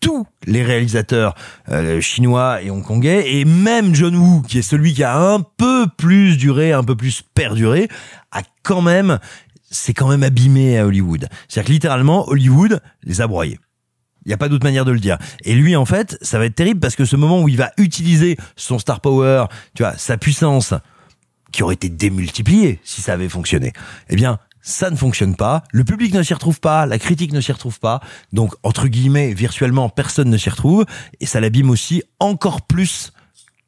tous 0.00 0.26
les 0.46 0.62
réalisateurs 0.62 1.34
euh, 1.70 1.98
chinois 2.00 2.62
et 2.62 2.70
hongkongais, 2.70 3.36
et 3.36 3.46
même 3.46 3.94
John 3.94 4.14
Woo, 4.14 4.42
qui 4.42 4.58
est 4.58 4.62
celui 4.62 4.92
qui 4.92 5.02
a 5.02 5.18
un 5.18 5.40
peu 5.40 5.86
plus 5.96 6.36
duré, 6.36 6.72
un 6.72 6.84
peu 6.84 6.94
plus 6.94 7.22
perduré, 7.34 7.88
a 8.30 8.42
quand 8.62 8.82
même, 8.82 9.18
c'est 9.70 9.94
quand 9.94 10.08
même 10.08 10.22
abîmé 10.22 10.78
à 10.78 10.86
Hollywood. 10.86 11.26
C'est-à-dire 11.48 11.68
que 11.68 11.72
littéralement, 11.72 12.28
Hollywood 12.28 12.82
les 13.02 13.22
a 13.22 13.26
broyés. 13.26 13.58
Il 14.24 14.28
n'y 14.28 14.34
a 14.34 14.38
pas 14.38 14.48
d'autre 14.48 14.64
manière 14.64 14.84
de 14.84 14.92
le 14.92 15.00
dire. 15.00 15.18
Et 15.44 15.54
lui, 15.54 15.76
en 15.76 15.84
fait, 15.84 16.16
ça 16.22 16.38
va 16.38 16.46
être 16.46 16.54
terrible 16.54 16.80
parce 16.80 16.96
que 16.96 17.04
ce 17.04 17.16
moment 17.16 17.42
où 17.42 17.48
il 17.48 17.56
va 17.56 17.72
utiliser 17.76 18.36
son 18.56 18.78
star 18.78 19.00
power, 19.00 19.46
tu 19.74 19.82
vois, 19.82 19.96
sa 19.96 20.16
puissance, 20.16 20.74
qui 21.52 21.62
aurait 21.62 21.74
été 21.74 21.88
démultipliée 21.88 22.80
si 22.82 23.00
ça 23.00 23.12
avait 23.12 23.28
fonctionné. 23.28 23.72
Eh 24.08 24.16
bien, 24.16 24.38
ça 24.60 24.90
ne 24.90 24.96
fonctionne 24.96 25.36
pas. 25.36 25.62
Le 25.70 25.84
public 25.84 26.12
ne 26.14 26.22
s'y 26.22 26.34
retrouve 26.34 26.58
pas, 26.58 26.86
la 26.86 26.98
critique 26.98 27.32
ne 27.32 27.40
s'y 27.40 27.52
retrouve 27.52 27.78
pas. 27.78 28.00
Donc, 28.32 28.54
entre 28.62 28.88
guillemets, 28.88 29.34
virtuellement, 29.34 29.88
personne 29.88 30.30
ne 30.30 30.36
s'y 30.36 30.50
retrouve. 30.50 30.86
Et 31.20 31.26
ça 31.26 31.40
l'abîme 31.40 31.70
aussi 31.70 32.02
encore 32.18 32.62
plus 32.62 33.12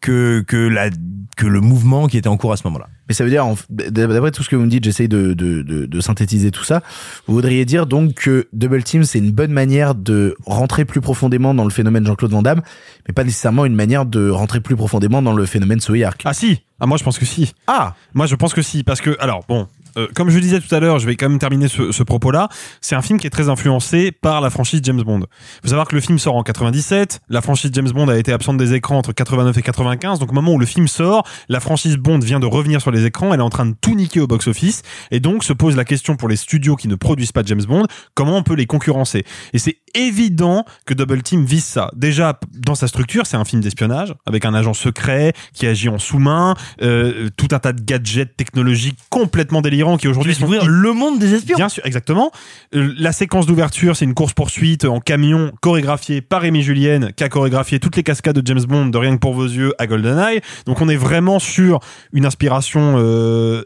que, 0.01 0.45
que 0.47 0.57
la, 0.57 0.91
que 1.37 1.47
le 1.47 1.61
mouvement 1.61 2.07
qui 2.07 2.17
était 2.17 2.29
en 2.29 2.37
cours 2.37 2.53
à 2.53 2.57
ce 2.57 2.67
moment-là. 2.67 2.89
Mais 3.09 3.15
ça 3.15 3.23
veut 3.23 3.31
dire, 3.31 3.47
d'après 3.69 4.31
tout 4.31 4.43
ce 4.43 4.49
que 4.49 4.57
vous 4.57 4.65
me 4.65 4.71
dites, 4.71 4.83
j'essaye 4.85 5.09
de, 5.09 5.35
de, 5.35 5.63
de, 5.63 5.87
de 5.87 6.01
synthétiser 6.01 6.51
tout 6.51 6.65
ça. 6.65 6.83
Vous 7.27 7.35
voudriez 7.35 7.65
dire 7.65 7.87
donc 7.87 8.15
que 8.15 8.49
Double 8.53 8.83
Team, 8.83 9.05
c'est 9.05 9.19
une 9.19 9.31
bonne 9.31 9.53
manière 9.53 9.95
de 9.95 10.35
rentrer 10.45 10.85
plus 10.85 11.01
profondément 11.01 11.55
dans 11.55 11.65
le 11.65 11.71
phénomène 11.71 12.07
Jean-Claude 12.07 12.33
Van 12.33 12.43
Damme, 12.43 12.63
mais 13.07 13.15
pas 13.15 13.23
nécessairement 13.23 13.65
une 13.65 13.75
manière 13.77 14.07
de 14.07 14.29
rentrer 14.31 14.61
plus 14.61 14.77
profondément 14.77 15.23
dans 15.23 15.35
le 15.35 15.47
phénomène 15.47 15.81
Soyark. 15.81 16.23
Ah 16.25 16.33
si 16.35 16.63
Ah 16.81 16.87
moi 16.87 16.97
je 16.97 17.05
pense 17.05 17.19
que 17.19 17.27
si. 17.27 17.53
Ah 17.67 17.95
Moi 18.15 18.27
je 18.27 18.35
pense 18.35 18.55
que 18.55 18.63
si, 18.63 18.83
parce 18.83 19.01
que, 19.01 19.17
alors 19.21 19.45
bon, 19.49 19.69
euh, 19.97 20.07
comme 20.15 20.31
je 20.31 20.39
disais 20.39 20.61
tout 20.61 20.75
à 20.75 20.81
l'heure, 20.81 20.99
je 20.99 21.07
vais 21.07 21.17
quand 21.17 21.29
même 21.29 21.39
terminer 21.39 21.69
ce, 21.69 21.93
ce 21.93 22.03
propos-là, 22.03 22.49
c'est 22.81 22.95
un 22.95 23.03
film 23.03 23.19
qui 23.19 23.27
est 23.27 23.31
très 23.31 23.49
influencé 23.49 24.13
par 24.13 24.41
la 24.41 24.51
franchise 24.51 24.81
James 24.83 25.03
Bond. 25.03 25.21
faut 25.63 25.69
savoir 25.69 25.87
que 25.87 25.95
le 25.95 26.01
film 26.01 26.19
sort 26.19 26.37
en 26.37 26.43
97, 26.43 27.21
la 27.29 27.41
franchise 27.41 27.71
James 27.73 27.91
Bond 27.91 28.09
a 28.09 28.17
été 28.17 28.33
absente 28.33 28.57
des 28.57 28.75
écrans 28.75 28.99
entre 28.99 29.13
89 29.13 29.57
et 29.57 29.63
95, 29.63 30.19
donc 30.19 30.31
au 30.31 30.35
moment 30.35 30.53
où 30.53 30.59
le 30.59 30.67
film 30.67 30.89
sort, 30.89 31.27
la 31.49 31.61
franchise 31.61 31.97
Bond 31.97 32.19
vient 32.19 32.41
de 32.41 32.47
revenir 32.47 32.81
sur 32.81 32.91
les 32.91 33.05
écrans, 33.05 33.33
elle 33.33 33.41
est 33.41 33.43
en 33.43 33.51
train 33.51 33.67
de 33.67 33.75
tout 33.81 33.95
niquer 33.95 34.21
au 34.21 34.27
box-office, 34.27 34.83
et 35.11 35.21
donc 35.21 35.45
se 35.45 35.53
pose 35.53 35.77
la 35.77 35.85
question 35.85 36.17
pour 36.17 36.29
les 36.29 36.37
studios 36.37 36.77
qui 36.77 36.89
ne 36.89 36.95
produisent 36.95 37.33
pas 37.33 37.43
James 37.45 37.65
Bond, 37.65 37.87
comment 38.15 38.37
on 38.37 38.43
peut 38.43 38.55
les 38.55 38.67
concurrencer? 38.67 39.25
Et 39.53 39.59
c'est 39.59 39.79
évident 39.95 40.65
que 40.85 40.95
Double 40.95 41.23
Team 41.23 41.45
vise 41.45 41.65
ça. 41.65 41.91
Déjà, 41.97 42.39
dans 42.53 42.75
sa 42.75 42.87
structure, 42.87 43.27
c'est 43.27 43.37
un 43.37 43.45
film 43.45 43.63
d'espionnage, 43.63 44.15
avec 44.27 44.45
un 44.45 44.55
agent 44.55 44.75
secret 44.75 45.33
qui 45.55 45.67
agit 45.67 45.89
en 45.89 45.99
sous-main, 45.99 46.55
euh, 46.83 47.31
tout 47.37 47.49
un 47.53 47.59
tas 47.59 47.73
de 47.73 47.81
gadgets 47.81 48.37
technologiques 48.37 48.99
complètement 49.11 49.63
délirants 49.63 49.86
qui 49.97 50.09
aujourd'hui 50.09 50.35
sont 50.35 50.49
le 50.49 50.93
monde 50.93 51.21
des 51.21 51.35
espions. 51.35 51.57
Bien 51.57 51.69
sûr, 51.69 51.87
exactement. 51.87 52.33
Euh, 52.75 52.93
la 52.99 53.13
séquence 53.13 53.47
d'ouverture, 53.47 53.97
c'est 53.97 54.05
une 54.05 54.15
course 54.15 54.33
poursuite 54.33 54.85
en 54.85 54.99
camion 54.99 55.53
chorégraphiée 55.61 56.21
par 56.21 56.43
Rémi 56.43 56.63
Julienne, 56.63 57.13
qui 57.17 57.23
a 57.23 57.29
chorégraphié 57.29 57.79
toutes 57.79 57.97
les 57.97 58.03
cascades 58.03 58.39
de 58.39 58.47
James 58.47 58.65
Bond 58.65 58.87
de 58.87 58.99
Rien 58.99 59.15
que 59.15 59.21
pour 59.21 59.35
vos 59.35 59.47
yeux 59.47 59.73
à 59.79 59.87
GoldenEye. 59.87 60.41
Donc 60.67 60.81
on 60.81 60.89
est 60.89 60.97
vraiment 60.97 61.39
sur 61.39 61.79
une 62.13 62.27
inspiration 62.27 62.97
euh, 62.99 63.63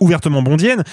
ouvertement 0.00 0.42
bondienne. 0.42 0.84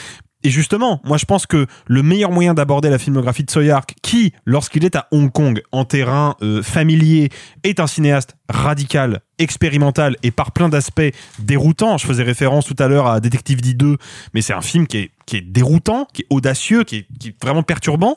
Et 0.46 0.52
justement, 0.52 1.02
moi 1.04 1.18
je 1.18 1.26
pense 1.26 1.48
que 1.48 1.66
le 1.88 2.04
meilleur 2.04 2.32
moyen 2.32 2.54
d'aborder 2.54 2.92
la 2.92 3.00
filmographie 3.00 3.44
de 3.44 3.50
Soyark, 3.50 3.96
qui, 4.04 4.32
lorsqu'il 4.46 4.86
est 4.86 4.96
à 4.96 5.08
Hong 5.10 5.32
Kong, 5.32 5.64
en 5.72 5.86
terrain 5.86 6.36
euh, 6.44 6.62
familier, 6.62 7.30
est 7.64 7.80
un 7.80 7.88
cinéaste 7.88 8.36
radical, 8.48 9.22
expérimental 9.40 10.16
et 10.22 10.30
par 10.30 10.52
plein 10.52 10.70
d'aspects 10.70 11.12
déroutant. 11.40 11.98
Je 11.98 12.06
faisais 12.06 12.22
référence 12.22 12.66
tout 12.66 12.76
à 12.78 12.88
l'heure 12.88 13.08
à 13.08 13.20
Détective 13.22 13.60
D2, 13.60 13.98
mais 14.36 14.44
c'est 14.44 14.54
un 14.54 14.62
film 14.62 14.86
qui 14.86 14.98
est, 14.98 15.12
qui 15.26 15.38
est 15.38 15.42
déroutant, 15.42 16.06
qui 16.14 16.22
est 16.22 16.28
audacieux, 16.30 16.84
qui 16.84 16.98
est, 16.98 17.08
qui 17.20 17.30
est 17.30 17.44
vraiment 17.44 17.64
perturbant. 17.64 18.16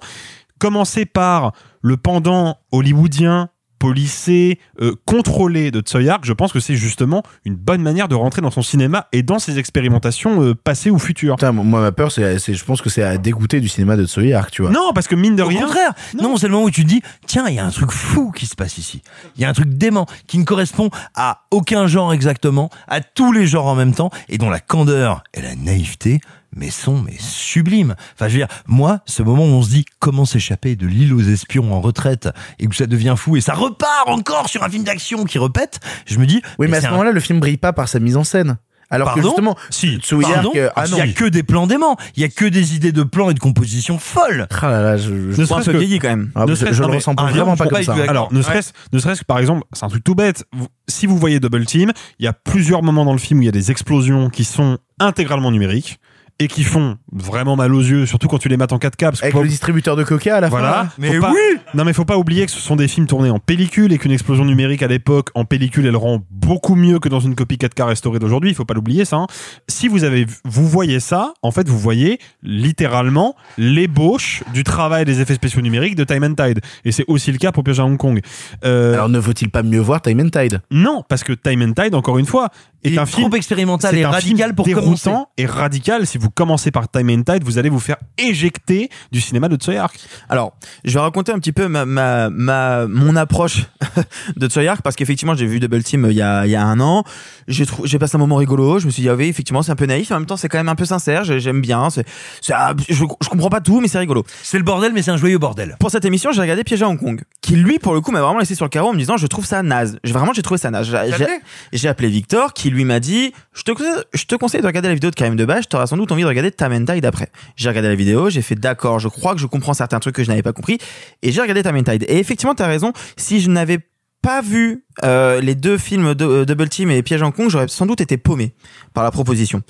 Commencer 0.58 1.06
par 1.06 1.52
le 1.80 1.96
pendant 1.96 2.58
hollywoodien, 2.72 3.48
policé, 3.78 4.58
euh, 4.80 4.94
contrôlé 5.04 5.70
de 5.70 5.80
Tsoyark, 5.80 6.24
je 6.24 6.32
pense 6.32 6.52
que 6.52 6.60
c'est 6.60 6.76
justement 6.76 7.22
une 7.44 7.54
bonne 7.56 7.82
manière 7.82 8.08
de 8.08 8.14
rentrer 8.14 8.42
dans 8.42 8.50
son 8.50 8.62
cinéma 8.62 9.06
et 9.12 9.22
dans 9.22 9.38
ses 9.38 9.58
expérimentations 9.58 10.42
euh, 10.42 10.54
passées 10.54 10.90
ou 10.90 10.98
futures. 10.98 11.36
Putain, 11.36 11.52
moi, 11.52 11.80
ma 11.80 11.92
peur, 11.92 12.12
c'est, 12.12 12.38
je 12.38 12.64
pense 12.64 12.82
que 12.82 12.90
c'est 12.90 13.02
à 13.02 13.18
dégoûter 13.18 13.60
du 13.60 13.68
cinéma 13.68 13.96
de 13.96 14.06
Soyark, 14.06 14.50
tu 14.50 14.62
vois. 14.62 14.70
Non, 14.70 14.92
parce 14.94 15.08
que 15.08 15.14
mine 15.14 15.36
de 15.36 15.42
Au 15.42 15.48
rien. 15.48 15.62
contraire, 15.62 15.92
non, 16.20 16.36
c'est 16.36 16.46
le 16.46 16.52
moment 16.52 16.64
où 16.66 16.70
tu 16.70 16.82
te 16.84 16.88
dis, 16.88 17.02
tiens, 17.26 17.46
il 17.48 17.54
y 17.54 17.58
a 17.58 17.64
un 17.64 17.70
truc 17.70 17.90
fou 17.90 18.30
qui 18.30 18.46
se 18.46 18.54
passe 18.54 18.78
ici. 18.78 19.02
Il 19.36 19.42
y 19.42 19.44
a 19.44 19.48
un 19.48 19.52
truc 19.52 19.68
dément 19.68 20.06
qui 20.26 20.38
ne 20.38 20.44
correspond 20.44 20.90
à 21.14 21.42
aucun 21.50 21.86
genre 21.86 22.12
exactement, 22.12 22.70
à 22.88 23.00
tous 23.00 23.32
les 23.32 23.46
genres 23.46 23.66
en 23.66 23.74
même 23.74 23.94
temps, 23.94 24.10
et 24.28 24.38
dont 24.38 24.50
la 24.50 24.60
candeur 24.60 25.22
et 25.34 25.42
la 25.42 25.54
naïveté 25.54 26.20
mais 26.54 26.70
sont 26.70 27.00
mais 27.00 27.16
sublimes. 27.18 27.94
Enfin, 28.14 28.28
je 28.28 28.32
veux 28.34 28.38
dire, 28.38 28.48
moi, 28.66 29.00
ce 29.06 29.22
moment 29.22 29.44
où 29.44 29.48
on 29.48 29.62
se 29.62 29.70
dit 29.70 29.84
comment 29.98 30.24
s'échapper 30.24 30.76
de 30.76 30.86
l'île 30.86 31.14
aux 31.14 31.20
espions 31.20 31.72
en 31.74 31.80
retraite 31.80 32.28
et 32.58 32.66
que 32.66 32.74
ça 32.76 32.86
devient 32.86 33.14
fou 33.16 33.36
et 33.36 33.40
ça 33.40 33.54
repart 33.54 34.08
encore 34.08 34.48
sur 34.48 34.62
un 34.64 34.68
film 34.68 34.84
d'action 34.84 35.24
qui 35.24 35.38
répète, 35.38 35.80
je 36.06 36.18
me 36.18 36.26
dis. 36.26 36.42
Oui, 36.58 36.66
mais 36.68 36.78
à 36.78 36.80
ce 36.80 36.86
un- 36.86 36.90
moment-là, 36.90 37.12
le 37.12 37.20
film 37.20 37.40
brille 37.40 37.56
pas 37.58 37.72
par 37.72 37.88
sa 37.88 38.00
mise 38.00 38.16
en 38.16 38.24
scène. 38.24 38.56
Alors 38.90 39.12
que 39.12 39.20
justement, 39.20 39.54
si, 39.68 39.98
Pardon 40.22 40.50
euh, 40.56 40.70
ah 40.74 40.84
il 40.86 40.96
y 40.96 41.00
a 41.02 41.08
que 41.08 41.26
des 41.26 41.42
plans 41.42 41.66
déments, 41.66 41.98
il 42.16 42.22
y 42.22 42.24
a 42.24 42.30
que 42.30 42.46
des 42.46 42.74
idées 42.74 42.90
de 42.90 43.02
plans 43.02 43.28
et 43.28 43.34
de 43.34 43.38
composition 43.38 43.98
folles. 43.98 44.46
Ah 44.62 44.70
là 44.70 44.80
là, 44.82 44.96
je, 44.96 45.30
je 45.30 45.42
Ne 45.42 45.46
pense 45.46 45.46
serait-ce 45.64 45.70
que- 45.72 45.76
vieilli 45.76 45.98
quand 45.98 46.08
même. 46.08 46.30
Ah, 46.34 46.46
Ne 46.46 46.52
je, 46.52 46.54
serait-ce- 46.54 46.76
je 46.76 46.80
non, 46.80 46.88
le 46.88 46.92
mais- 46.92 46.96
ressens 46.96 47.12
ah, 47.18 47.24
vraiment 47.26 47.50
non, 47.50 47.56
pas 47.58 47.64
comme 47.66 47.72
pas 47.80 47.84
ça. 47.84 47.98
être 47.98 48.08
Alors, 48.08 48.32
ne 48.32 48.40
serait-ce, 48.40 48.72
ne 48.94 48.98
serait-ce 48.98 49.20
que 49.20 49.26
par 49.26 49.40
exemple, 49.40 49.64
c'est 49.74 49.84
un 49.84 49.88
truc 49.88 50.02
tout 50.02 50.14
bête. 50.14 50.44
Si 50.88 51.04
vous 51.06 51.18
voyez 51.18 51.38
Double 51.38 51.66
Team, 51.66 51.92
il 52.18 52.24
y 52.24 52.28
a 52.28 52.32
plusieurs 52.32 52.82
moments 52.82 53.04
dans 53.04 53.12
le 53.12 53.18
film 53.18 53.40
où 53.40 53.42
il 53.42 53.46
y 53.46 53.50
a 53.50 53.52
des 53.52 53.70
explosions 53.70 54.30
qui 54.30 54.44
sont 54.44 54.78
intégralement 55.00 55.50
numériques 55.50 56.00
et 56.40 56.46
qui 56.48 56.62
font 56.62 56.96
vraiment 57.12 57.56
mal 57.56 57.74
aux 57.74 57.80
yeux, 57.80 58.06
surtout 58.06 58.28
quand 58.28 58.38
tu 58.38 58.48
les 58.48 58.56
mates 58.56 58.72
en 58.72 58.78
4K. 58.78 58.96
parce 59.06 59.18
que 59.20 59.24
Avec 59.24 59.34
faut- 59.34 59.42
le 59.42 59.48
distributeur 59.48 59.96
de 59.96 60.04
coca 60.04 60.36
à 60.36 60.40
la 60.40 60.48
Voilà. 60.48 60.68
fin. 60.72 60.82
là. 60.84 60.88
Mais 60.98 61.12
Faut 61.14 61.20
pas- 61.22 61.32
oui 61.32 61.58
Non 61.74 61.84
mais 61.84 61.92
faut 61.92 62.04
pas 62.04 62.16
oublier 62.16 62.46
que 62.46 62.52
ce 62.52 62.60
sont 62.60 62.76
des 62.76 62.86
films 62.86 63.06
tournés 63.06 63.30
en 63.30 63.38
pellicule 63.40 63.92
et 63.92 63.98
qu'une 63.98 64.12
explosion 64.12 64.44
numérique 64.44 64.82
à 64.82 64.86
l'époque 64.86 65.30
en 65.34 65.44
pellicule 65.44 65.86
elle 65.86 65.96
rend 65.96 66.20
beaucoup 66.30 66.76
mieux 66.76 66.98
que 67.00 67.08
dans 67.08 67.18
une 67.20 67.34
copie 67.34 67.58
4K 67.58 67.82
restaurée 67.86 68.18
d'aujourd'hui. 68.20 68.50
Il 68.50 68.54
faut 68.54 68.64
pas 68.64 68.74
l'oublier 68.74 69.04
ça. 69.04 69.16
hein. 69.16 69.26
Si 69.68 69.88
vous 69.88 70.04
avez, 70.04 70.26
vous 70.44 70.68
voyez 70.68 71.00
ça, 71.00 71.34
en 71.42 71.50
fait 71.50 71.68
vous 71.68 71.78
voyez 71.78 72.18
littéralement 72.42 73.34
l'ébauche 73.56 74.42
du 74.52 74.64
travail 74.64 75.04
des 75.04 75.20
effets 75.20 75.34
spéciaux 75.34 75.60
numériques 75.62 75.94
de 75.96 76.04
Time 76.04 76.24
and 76.24 76.34
Tide. 76.34 76.60
Et 76.84 76.92
c'est 76.92 77.04
aussi 77.08 77.32
le 77.32 77.38
cas 77.38 77.52
pour 77.52 77.64
Piège 77.64 77.80
à 77.80 77.84
Hong 77.84 77.96
Kong. 77.96 78.20
Euh, 78.64 78.94
Alors 78.94 79.08
ne 79.08 79.20
faut-il 79.20 79.50
pas 79.50 79.62
mieux 79.62 79.80
voir 79.80 80.02
Time 80.02 80.20
and 80.20 80.30
Tide? 80.30 80.60
Non, 80.70 81.02
parce 81.08 81.24
que 81.24 81.32
Time 81.32 81.62
and 81.62 81.72
Tide, 81.82 81.94
encore 81.94 82.18
une 82.18 82.26
fois, 82.26 82.48
est 82.84 82.90
Il 82.90 82.94
est 82.94 82.98
un 82.98 83.06
film 83.06 83.28
trop 83.28 83.36
expérimental 83.36 83.90
c'est 83.92 84.00
et 84.00 84.04
un 84.04 84.10
radical 84.10 84.46
film 84.48 84.54
pour 84.54 84.66
déroutant 84.66 84.94
commencer. 85.10 85.26
et 85.38 85.46
radical. 85.46 86.06
Si 86.06 86.16
vous 86.18 86.27
commencez 86.30 86.70
par 86.70 86.90
Time 86.90 87.10
and 87.10 87.22
Tide, 87.22 87.44
vous 87.44 87.58
allez 87.58 87.68
vous 87.68 87.80
faire 87.80 87.96
éjecter 88.18 88.90
du 89.12 89.20
cinéma 89.20 89.48
de 89.48 89.56
Tsoyark. 89.56 89.98
Alors, 90.28 90.52
je 90.84 90.92
vais 90.94 91.00
raconter 91.00 91.32
un 91.32 91.38
petit 91.38 91.52
peu 91.52 91.68
ma, 91.68 91.84
ma, 91.84 92.30
ma 92.30 92.86
mon 92.86 93.16
approche 93.16 93.64
de 94.36 94.48
Tsoyark 94.48 94.82
parce 94.82 94.96
qu'effectivement, 94.96 95.34
j'ai 95.34 95.46
vu 95.46 95.60
Double 95.60 95.82
Team 95.82 96.04
euh, 96.04 96.10
il 96.12 96.16
y 96.16 96.22
a, 96.22 96.46
il 96.46 96.50
y 96.50 96.56
a 96.56 96.62
un 96.64 96.80
an. 96.80 97.04
J'ai 97.46 97.66
trou- 97.66 97.86
j'ai 97.86 97.98
passé 97.98 98.16
un 98.16 98.18
moment 98.18 98.36
rigolo. 98.36 98.78
Je 98.78 98.86
me 98.86 98.90
suis 98.90 99.02
dit, 99.02 99.08
ah 99.08 99.14
oui, 99.14 99.26
effectivement, 99.28 99.62
c'est 99.62 99.72
un 99.72 99.76
peu 99.76 99.86
naïf. 99.86 100.10
En 100.10 100.16
même 100.16 100.26
temps, 100.26 100.36
c'est 100.36 100.48
quand 100.48 100.58
même 100.58 100.68
un 100.68 100.74
peu 100.74 100.84
sincère. 100.84 101.24
J'ai- 101.24 101.40
J'aime 101.40 101.60
bien. 101.60 101.88
C'est, 101.90 102.04
c'est, 102.42 102.52
ah, 102.52 102.74
je, 102.88 102.94
je 102.94 103.28
comprends 103.28 103.48
pas 103.50 103.60
tout, 103.60 103.80
mais 103.80 103.88
c'est 103.88 103.98
rigolo. 103.98 104.24
C'est 104.42 104.58
le 104.58 104.64
bordel, 104.64 104.92
mais 104.92 105.02
c'est 105.02 105.10
un 105.10 105.16
joyeux 105.16 105.38
bordel. 105.38 105.76
Pour 105.80 105.90
cette 105.90 106.04
émission, 106.04 106.32
j'ai 106.32 106.40
regardé 106.40 106.64
Piège 106.64 106.82
à 106.82 106.88
Hong 106.88 106.98
Kong, 106.98 107.22
qui 107.40 107.56
lui, 107.56 107.78
pour 107.78 107.94
le 107.94 108.00
coup, 108.00 108.10
m'a 108.10 108.20
vraiment 108.20 108.38
laissé 108.40 108.54
sur 108.54 108.64
le 108.64 108.70
carreau 108.70 108.88
en 108.90 108.92
me 108.92 108.98
disant, 108.98 109.16
je 109.16 109.26
trouve 109.26 109.46
ça 109.46 109.62
naze. 109.62 109.98
J'ai- 110.04 110.12
Vraiment, 110.12 110.32
j'ai 110.32 110.42
trouvé 110.42 110.58
ça 110.58 110.70
naze. 110.70 110.86
J'ai- 110.86 110.98
J'ai 111.06 111.14
appelé? 111.24 111.38
j'ai 111.72 111.88
appelé 111.88 112.08
Victor, 112.08 112.52
qui 112.52 112.70
lui 112.70 112.84
m'a 112.84 113.00
dit, 113.00 113.32
je 113.54 113.62
te, 113.62 113.70
conseille- 113.70 114.02
je 114.12 114.24
te 114.24 114.34
conseille 114.34 114.60
de 114.60 114.66
regarder 114.66 114.88
la 114.88 114.94
vidéo 114.94 115.10
de 115.10 115.14
Karim 115.14 115.36
Debache, 115.36 115.68
t'auras 115.68 115.86
sans 115.86 115.96
doute 115.96 116.10
envie 116.12 116.17
de 116.22 116.28
regarder 116.28 116.50
Tide 116.50 117.04
après. 117.04 117.30
J'ai 117.56 117.68
regardé 117.68 117.88
la 117.88 117.94
vidéo, 117.94 118.30
j'ai 118.30 118.42
fait 118.42 118.54
d'accord, 118.54 118.98
je 118.98 119.08
crois 119.08 119.34
que 119.34 119.40
je 119.40 119.46
comprends 119.46 119.74
certains 119.74 120.00
trucs 120.00 120.14
que 120.14 120.24
je 120.24 120.28
n'avais 120.28 120.42
pas 120.42 120.52
compris, 120.52 120.78
et 121.22 121.32
j'ai 121.32 121.40
regardé 121.40 121.62
Tide. 121.62 122.04
Et 122.08 122.18
effectivement, 122.18 122.54
t'as 122.54 122.66
raison, 122.66 122.92
si 123.16 123.40
je 123.40 123.50
n'avais 123.50 123.80
pas 124.22 124.40
vu 124.40 124.84
euh, 125.04 125.40
les 125.40 125.54
deux 125.54 125.78
films 125.78 126.14
de, 126.14 126.24
euh, 126.24 126.44
Double 126.44 126.68
Team 126.68 126.90
et 126.90 127.02
Piège 127.02 127.22
en 127.22 127.30
Kong, 127.30 127.48
j'aurais 127.48 127.68
sans 127.68 127.86
doute 127.86 128.00
été 128.00 128.16
paumé 128.16 128.54
par 128.94 129.04
la 129.04 129.10
proposition 129.10 129.62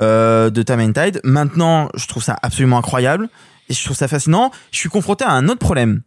euh, 0.00 0.50
de 0.50 0.62
Time 0.62 0.92
Tide. 0.92 1.20
Maintenant, 1.24 1.88
je 1.94 2.06
trouve 2.06 2.22
ça 2.22 2.36
absolument 2.42 2.78
incroyable 2.78 3.28
et 3.68 3.74
je 3.74 3.84
trouve 3.84 3.96
ça 3.96 4.08
fascinant. 4.08 4.50
Je 4.70 4.78
suis 4.78 4.88
confronté 4.88 5.24
à 5.24 5.32
un 5.32 5.48
autre 5.48 5.58
problème. 5.58 6.02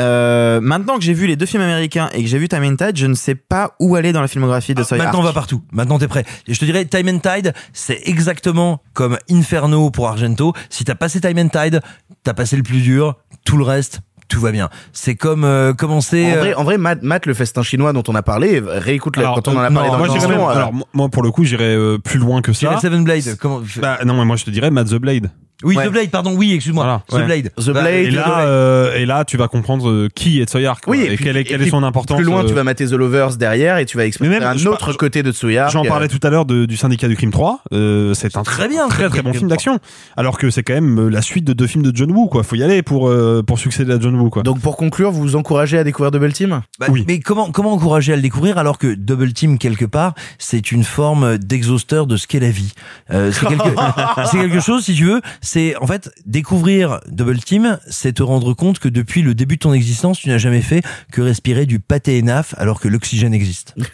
Euh, 0.00 0.60
maintenant 0.60 0.96
que 0.98 1.04
j'ai 1.04 1.12
vu 1.12 1.26
les 1.28 1.36
deux 1.36 1.46
films 1.46 1.62
américains 1.62 2.08
et 2.12 2.22
que 2.22 2.28
j'ai 2.28 2.38
vu 2.38 2.48
Time 2.48 2.64
and 2.64 2.76
Tide, 2.76 2.96
je 2.96 3.06
ne 3.06 3.14
sais 3.14 3.36
pas 3.36 3.76
où 3.78 3.94
aller 3.94 4.12
dans 4.12 4.20
la 4.20 4.26
filmographie 4.26 4.74
de 4.74 4.80
Ah, 4.80 4.84
Sawyer 4.84 5.04
maintenant 5.04 5.20
on 5.20 5.22
va 5.24 5.32
partout. 5.32 5.62
Maintenant 5.72 5.98
t'es 5.98 6.08
prêt. 6.08 6.24
Et 6.48 6.54
je 6.54 6.58
te 6.58 6.64
dirais 6.64 6.84
Time 6.84 7.08
and 7.08 7.18
Tide, 7.20 7.52
c'est 7.72 8.00
exactement 8.06 8.82
comme 8.92 9.18
Inferno 9.30 9.90
pour 9.90 10.08
Argento. 10.08 10.52
Si 10.68 10.84
t'as 10.84 10.96
passé 10.96 11.20
Time 11.20 11.38
and 11.38 11.48
Tide, 11.48 11.80
t'as 12.24 12.34
passé 12.34 12.56
le 12.56 12.64
plus 12.64 12.80
dur. 12.80 13.16
Tout 13.44 13.56
le 13.56 13.62
reste, 13.64 14.00
tout 14.28 14.40
va 14.40 14.50
bien. 14.50 14.68
C'est 14.92 15.14
comme 15.14 15.44
euh, 15.44 15.74
commencer. 15.74 16.24
En 16.24 16.36
euh, 16.36 16.40
vrai, 16.40 16.54
en 16.54 16.64
vrai 16.64 16.78
Matt, 16.78 17.02
Matt, 17.02 17.26
le 17.26 17.34
festin 17.34 17.62
chinois 17.62 17.92
dont 17.92 18.02
on 18.08 18.16
a 18.16 18.22
parlé, 18.22 18.60
réécoute 18.64 19.16
Alors, 19.16 19.36
quand 19.36 19.46
on 19.48 19.56
en 19.56 19.60
a 19.60 19.70
euh, 19.70 19.70
parlé 19.70 19.90
non, 19.90 19.98
dans 19.98 20.06
moi, 20.06 20.28
même- 20.28 20.40
euh, 20.40 20.46
alors, 20.48 20.72
moi- 20.92 21.08
pour 21.08 21.22
le 21.22 21.30
coup, 21.30 21.44
j'irais 21.44 21.76
euh, 21.76 21.98
plus 21.98 22.18
loin 22.18 22.42
que 22.42 22.52
ça. 22.52 22.80
Seven 22.80 23.04
Blade. 23.04 23.36
Comment 23.38 23.62
Bah, 23.80 23.98
non, 24.04 24.14
mais 24.14 24.24
moi, 24.24 24.34
je 24.34 24.44
te 24.44 24.50
dirais 24.50 24.72
Matt 24.72 24.88
the 24.88 24.94
Blade. 24.94 25.30
Oui, 25.64 25.76
Ouais. 25.76 25.86
The 25.86 25.90
Blade, 25.90 26.10
pardon. 26.10 26.34
Oui, 26.36 26.52
excuse-moi. 26.52 26.84
Voilà. 26.84 27.02
The 27.08 27.12
Ouais. 27.14 27.24
Blade. 27.24 27.50
The 27.56 27.70
Bah, 27.70 27.80
Blade, 27.82 27.94
Et 27.94 28.10
là, 28.10 28.40
euh, 28.40 28.94
et 28.96 29.06
là, 29.06 29.24
tu 29.24 29.36
vas 29.36 29.48
comprendre 29.48 29.88
euh, 29.90 30.08
qui 30.14 30.40
est 30.40 30.44
Tsoyark. 30.48 30.84
Oui, 30.86 31.00
et, 31.02 31.14
puis- 31.16 31.24
quelle 31.24 31.36
est, 31.36 31.40
et 31.40 31.44
quelle 31.44 31.58
puis 31.58 31.66
est 31.68 31.70
son 31.70 31.82
importance. 31.82 32.16
Plus 32.16 32.24
loin, 32.26 32.44
euh, 32.44 32.46
tu 32.48 32.54
vas 32.54 32.64
mater 32.64 32.86
The 32.86 32.92
Lovers 32.92 33.36
derrière 33.36 33.78
et 33.78 33.86
tu 33.86 33.96
vas 33.96 34.06
explorer 34.06 34.30
Mais 34.30 34.40
même, 34.40 34.48
un 34.48 34.56
je- 34.56 34.68
autre 34.68 34.92
je- 34.92 34.96
côté 34.96 35.22
de 35.22 35.32
Tsuyark. 35.32 35.72
J'en 35.72 35.84
parlais 35.84 36.08
tout 36.08 36.20
à 36.22 36.30
l'heure 36.30 36.44
du 36.44 36.76
syndicat 36.76 37.08
du 37.08 37.16
crime 37.16 37.30
3. 37.30 37.60
Euh, 37.72 38.14
c'est 38.14 38.36
un 38.36 38.42
Très 38.42 38.68
bien, 38.68 38.88
très 38.88 39.08
très 39.08 39.22
bon 39.22 39.32
film 39.32 39.48
d'action. 39.48 39.78
Alors 40.16 40.38
que 40.38 40.50
c'est 40.50 40.62
quand 40.62 40.74
même 40.74 41.08
la 41.08 41.22
suite 41.22 41.44
de 41.44 41.52
deux 41.52 41.66
films 41.66 41.82
de 41.84 41.94
John 41.96 42.10
Woo. 42.10 42.26
Quoi, 42.28 42.42
faut 42.42 42.56
y 42.56 42.62
aller 42.62 42.82
pour 42.82 43.08
euh, 43.08 43.42
pour 43.46 43.58
succéder 43.58 43.92
à 43.92 43.98
John 44.00 44.14
Woo. 44.16 44.30
Quoi. 44.30 44.42
Donc 44.42 44.60
pour 44.60 44.76
conclure, 44.76 45.10
vous 45.10 45.22
vous 45.22 45.36
encouragez 45.36 45.78
à 45.78 45.84
découvrir 45.84 46.10
Double 46.10 46.32
Team? 46.32 46.60
Bah, 46.78 46.86
Mais 47.08 47.20
comment 47.20 47.50
comment 47.50 47.72
encourager 47.72 48.12
à 48.12 48.16
le 48.16 48.22
découvrir 48.22 48.58
alors 48.58 48.78
que 48.78 48.94
Double 48.94 49.32
Team 49.32 49.58
quelque 49.58 49.84
part 49.84 50.14
c'est 50.38 50.72
une 50.72 50.84
forme 50.84 51.38
d'exhausteur 51.38 52.06
de 52.06 52.16
ce 52.16 52.26
qu'est 52.26 52.40
la 52.40 52.50
vie? 52.50 52.72
C'est 53.10 53.46
quelque 53.46 53.64
c'est 54.30 54.38
quelque 54.38 54.60
chose 54.60 54.84
si 54.84 54.94
tu 54.94 55.04
veux. 55.04 55.20
C'est 55.54 55.76
en 55.76 55.86
fait 55.86 56.10
découvrir 56.26 56.98
Double 57.06 57.38
Team, 57.38 57.78
c'est 57.88 58.14
te 58.14 58.24
rendre 58.24 58.54
compte 58.54 58.80
que 58.80 58.88
depuis 58.88 59.22
le 59.22 59.36
début 59.36 59.54
de 59.54 59.60
ton 59.60 59.72
existence, 59.72 60.18
tu 60.18 60.28
n'as 60.28 60.36
jamais 60.36 60.62
fait 60.62 60.82
que 61.12 61.22
respirer 61.22 61.64
du 61.64 61.78
pâté 61.78 62.20
ENAF 62.20 62.56
alors 62.58 62.80
que 62.80 62.88
l'oxygène 62.88 63.32
existe. 63.32 63.72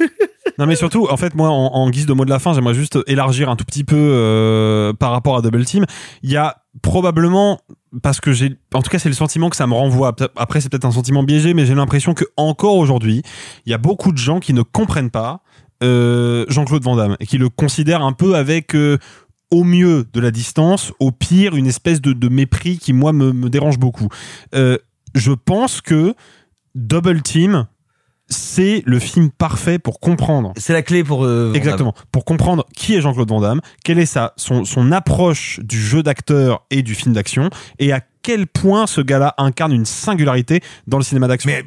Non 0.59 0.67
mais 0.67 0.77
surtout, 0.77 1.07
en 1.09 1.17
fait, 1.17 1.35
moi, 1.35 1.49
en, 1.49 1.73
en 1.73 1.89
guise 1.89 2.05
de 2.05 2.13
mot 2.13 2.25
de 2.27 2.31
la 2.31 2.39
fin, 2.39 2.53
j'aimerais 2.53 2.75
juste 2.75 2.99
élargir 3.07 3.49
un 3.49 3.57
tout 3.57 3.65
petit 3.65 3.85
peu 3.85 3.97
euh, 3.97 4.93
par 4.93 5.11
rapport 5.11 5.37
à 5.37 5.43
Double 5.43 5.65
Team. 5.65 5.87
Il 6.23 6.31
y 6.31 6.37
a 6.37 6.57
probablement 6.83 7.61
parce 8.03 8.21
que 8.21 8.33
j'ai, 8.33 8.57
en 8.75 8.83
tout 8.83 8.91
cas, 8.91 8.99
c'est 8.99 9.09
le 9.09 9.15
sentiment 9.15 9.49
que 9.49 9.57
ça 9.57 9.67
me 9.67 9.73
renvoie. 9.73 10.15
Après, 10.37 10.61
c'est 10.61 10.69
peut-être 10.69 10.85
un 10.85 10.91
sentiment 10.91 11.23
biaisé, 11.23 11.55
mais 11.55 11.65
j'ai 11.65 11.75
l'impression 11.75 12.13
que 12.13 12.25
encore 12.37 12.77
aujourd'hui, 12.77 13.23
il 13.65 13.71
y 13.71 13.75
a 13.75 13.79
beaucoup 13.79 14.13
de 14.13 14.19
gens 14.19 14.39
qui 14.39 14.53
ne 14.53 14.63
comprennent 14.63 15.11
pas 15.11 15.43
euh, 15.83 16.45
Jean-Claude 16.49 16.83
Van 16.83 16.97
Damme 16.97 17.17
et 17.21 17.27
qui 17.27 17.39
le 17.39 17.49
considèrent 17.49 18.03
un 18.03 18.13
peu 18.13 18.35
avec 18.35 18.75
euh, 18.75 18.99
au 19.51 19.65
mieux 19.65 20.07
de 20.13 20.21
la 20.21 20.31
distance, 20.31 20.93
au 21.01 21.11
pire 21.11 21.57
une 21.57 21.67
espèce 21.67 22.01
de, 22.01 22.13
de 22.13 22.29
mépris 22.29 22.79
qui 22.79 22.93
moi 22.93 23.13
me, 23.13 23.33
me 23.33 23.51
dérange 23.51 23.79
beaucoup. 23.79 24.09
Euh, 24.55 24.79
je 25.15 25.33
pense 25.33 25.81
que 25.81 26.15
Double 26.75 27.23
Team, 27.23 27.67
c'est 28.29 28.83
le 28.87 28.99
film 29.01 29.31
parfait 29.31 29.79
pour 29.79 29.99
comprendre. 29.99 30.53
C'est 30.57 30.73
la 30.73 30.83
clé 30.83 31.03
pour 31.03 31.25
euh. 31.25 31.53
Exactement. 31.53 31.95
Pour 32.13 32.25
comprendre 32.25 32.65
qui 32.77 32.95
est 32.95 33.01
Jean-Claude 33.01 33.29
Van 33.29 33.41
Damme, 33.41 33.61
quelle 33.85 33.99
est 33.99 34.07
sa, 34.07 34.33
son, 34.37 34.65
son 34.65 34.93
approche 34.93 35.59
du 35.63 35.81
jeu 35.81 36.03
d'acteur 36.03 36.65
et 36.71 36.83
du 36.83 36.95
film 36.95 37.13
d'action, 37.13 37.51
et 37.81 37.93
à 37.93 38.01
quel 38.23 38.47
point 38.47 38.87
ce 38.87 39.01
gars-là 39.01 39.35
incarne 39.39 39.73
une 39.73 39.87
singularité 39.87 40.61
dans 40.87 40.99
le 40.99 41.05
cinéma 41.05 41.27
d'action. 41.27 41.51
Mais 41.51 41.65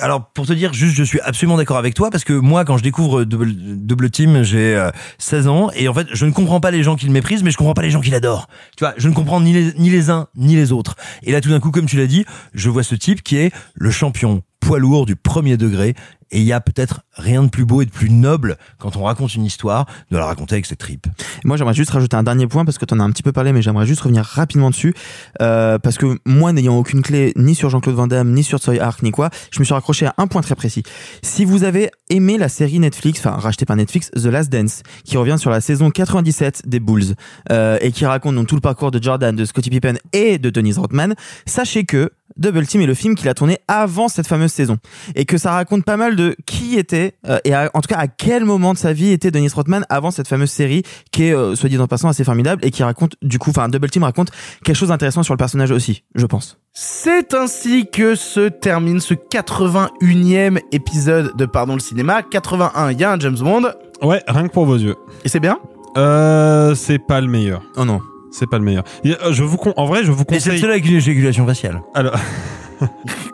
alors 0.00 0.30
pour 0.30 0.46
te 0.46 0.52
dire 0.52 0.72
juste 0.72 0.94
je 0.96 1.04
suis 1.04 1.20
absolument 1.20 1.56
d'accord 1.56 1.76
avec 1.76 1.94
toi 1.94 2.10
parce 2.10 2.24
que 2.24 2.32
moi 2.32 2.64
quand 2.64 2.76
je 2.76 2.82
découvre 2.82 3.24
Double, 3.24 3.52
Double 3.54 4.10
Team 4.10 4.42
j'ai 4.42 4.76
euh, 4.76 4.90
16 5.18 5.48
ans 5.48 5.70
et 5.74 5.88
en 5.88 5.94
fait 5.94 6.06
je 6.12 6.26
ne 6.26 6.30
comprends 6.32 6.60
pas 6.60 6.70
les 6.70 6.82
gens 6.82 6.96
qui 6.96 7.06
le 7.06 7.12
méprisent 7.12 7.42
mais 7.42 7.50
je 7.50 7.56
comprends 7.56 7.74
pas 7.74 7.82
les 7.82 7.90
gens 7.90 8.00
qui 8.00 8.10
l'adorent. 8.10 8.48
Tu 8.76 8.84
vois 8.84 8.94
je 8.96 9.08
ne 9.08 9.14
comprends 9.14 9.40
ni 9.40 9.52
les 9.52 10.10
uns 10.10 10.28
ni 10.36 10.56
les 10.56 10.72
autres. 10.72 10.96
Et 11.22 11.32
là 11.32 11.40
tout 11.40 11.50
d'un 11.50 11.60
coup 11.60 11.70
comme 11.70 11.86
tu 11.86 11.96
l'as 11.96 12.06
dit 12.06 12.24
je 12.54 12.70
vois 12.70 12.82
ce 12.82 12.94
type 12.94 13.22
qui 13.22 13.36
est 13.36 13.52
le 13.74 13.90
champion 13.90 14.42
poids 14.60 14.78
lourd 14.78 15.06
du 15.06 15.14
premier 15.14 15.56
degré 15.56 15.94
et 16.30 16.40
il 16.40 16.44
y 16.44 16.52
a 16.52 16.60
peut-être 16.60 17.02
rien 17.12 17.42
de 17.42 17.48
plus 17.48 17.64
beau 17.64 17.82
et 17.82 17.86
de 17.86 17.90
plus 17.90 18.10
noble 18.10 18.56
quand 18.78 18.96
on 18.96 19.04
raconte 19.04 19.34
une 19.34 19.44
histoire 19.44 19.86
de 20.10 20.16
la 20.16 20.26
raconter 20.26 20.54
avec 20.54 20.66
ses 20.66 20.76
tripes 20.76 21.06
Moi, 21.44 21.56
j'aimerais 21.56 21.74
juste 21.74 21.90
rajouter 21.90 22.16
un 22.16 22.22
dernier 22.22 22.46
point 22.46 22.64
parce 22.64 22.78
que 22.78 22.84
tu 22.84 22.94
en 22.94 23.00
as 23.00 23.04
un 23.04 23.10
petit 23.10 23.22
peu 23.22 23.32
parlé, 23.32 23.52
mais 23.52 23.62
j'aimerais 23.62 23.86
juste 23.86 24.00
revenir 24.02 24.24
rapidement 24.24 24.70
dessus. 24.70 24.94
Euh, 25.40 25.78
parce 25.78 25.98
que 25.98 26.18
moi, 26.26 26.52
n'ayant 26.52 26.76
aucune 26.76 27.02
clé 27.02 27.32
ni 27.36 27.54
sur 27.54 27.70
Jean-Claude 27.70 27.94
Van 27.94 28.06
Damme, 28.06 28.32
ni 28.32 28.42
sur 28.42 28.58
Tsui 28.58 28.78
Hark, 28.78 29.02
ni 29.02 29.10
quoi, 29.10 29.30
je 29.50 29.60
me 29.60 29.64
suis 29.64 29.74
raccroché 29.74 30.06
à 30.06 30.14
un 30.18 30.26
point 30.26 30.42
très 30.42 30.54
précis. 30.54 30.82
Si 31.22 31.44
vous 31.44 31.64
avez 31.64 31.90
aimé 32.10 32.38
la 32.38 32.48
série 32.48 32.78
Netflix, 32.78 33.20
enfin 33.20 33.36
rachetée 33.36 33.64
par 33.66 33.76
Netflix, 33.76 34.10
The 34.10 34.26
Last 34.26 34.50
Dance, 34.50 34.82
qui 35.04 35.16
revient 35.16 35.36
sur 35.38 35.50
la 35.50 35.60
saison 35.60 35.90
97 35.90 36.62
des 36.66 36.80
Bulls, 36.80 37.14
euh, 37.50 37.78
et 37.80 37.92
qui 37.92 38.06
raconte 38.06 38.34
donc 38.34 38.46
tout 38.46 38.54
le 38.54 38.60
parcours 38.60 38.90
de 38.90 39.02
Jordan, 39.02 39.34
de 39.34 39.44
Scottie 39.44 39.70
Pippen 39.70 39.94
et 40.12 40.38
de 40.38 40.50
Dennis 40.50 40.74
Rodman, 40.74 41.14
sachez 41.46 41.84
que 41.84 42.10
Double 42.36 42.66
Team 42.66 42.80
est 42.80 42.86
le 42.86 42.94
film 42.94 43.14
qu'il 43.14 43.28
a 43.28 43.34
tourné 43.34 43.58
avant 43.68 44.08
cette 44.08 44.26
fameuse 44.26 44.52
saison. 44.52 44.78
Et 45.14 45.24
que 45.24 45.38
ça 45.38 45.52
raconte 45.52 45.84
pas 45.84 45.96
mal 45.96 46.16
de 46.16 46.36
qui 46.46 46.76
était, 46.78 47.14
euh, 47.28 47.38
et 47.44 47.54
à- 47.54 47.70
en 47.74 47.80
tout 47.80 47.88
cas 47.88 47.98
à 47.98 48.08
quel 48.08 48.44
moment 48.44 48.72
de 48.72 48.78
sa 48.78 48.92
vie 48.92 49.10
était 49.12 49.30
Dennis 49.30 49.50
Rodman 49.54 49.84
avant 49.88 50.10
cette 50.10 50.28
fameuse 50.28 50.50
série 50.50 50.82
qui 51.12 51.24
est, 51.24 51.34
euh, 51.34 51.54
soit 51.54 51.68
dit 51.68 51.78
en 51.78 51.86
passant, 51.86 52.08
assez 52.08 52.24
formidable 52.24 52.64
et 52.64 52.70
qui 52.70 52.82
raconte, 52.82 53.14
du 53.22 53.38
coup, 53.38 53.50
enfin, 53.50 53.68
Double 53.68 53.88
Team 53.90 54.02
raconte 54.02 54.30
quelque 54.64 54.76
chose 54.76 54.88
d'intéressant 54.88 55.22
sur 55.22 55.34
le 55.34 55.38
personnage 55.38 55.70
aussi, 55.70 56.02
je 56.14 56.26
pense. 56.26 56.58
C'est 56.72 57.34
ainsi 57.34 57.88
que 57.92 58.14
se 58.16 58.48
termine 58.48 59.00
ce 59.00 59.14
81e 59.14 60.58
épisode 60.72 61.36
de 61.36 61.46
Pardon 61.46 61.74
le 61.74 61.80
cinéma. 61.80 62.22
81, 62.22 62.90
il 62.92 63.00
y 63.00 63.04
a 63.04 63.12
un 63.12 63.18
James 63.20 63.38
Bond. 63.38 63.70
Ouais, 64.02 64.22
rien 64.26 64.48
que 64.48 64.52
pour 64.52 64.66
vos 64.66 64.76
yeux. 64.76 64.96
Et 65.24 65.28
c'est 65.28 65.40
bien? 65.40 65.58
Euh, 65.96 66.74
c'est 66.74 66.98
pas 66.98 67.20
le 67.20 67.28
meilleur. 67.28 67.62
Oh 67.76 67.84
non. 67.84 68.00
C'est 68.36 68.48
pas 68.48 68.58
le 68.58 68.64
meilleur. 68.64 68.82
Euh, 69.06 69.32
Je 69.32 69.44
vous 69.44 69.56
con- 69.56 69.72
en 69.76 69.86
vrai, 69.86 70.02
je 70.04 70.10
vous 70.10 70.24
mais 70.28 70.40
c'est 70.40 70.50
conseille. 70.50 70.60
seul 70.60 70.70
avec 70.72 70.84
une 70.86 70.96
éjaculation 70.96 71.46
faciale 71.46 71.82
Alors, 71.94 72.14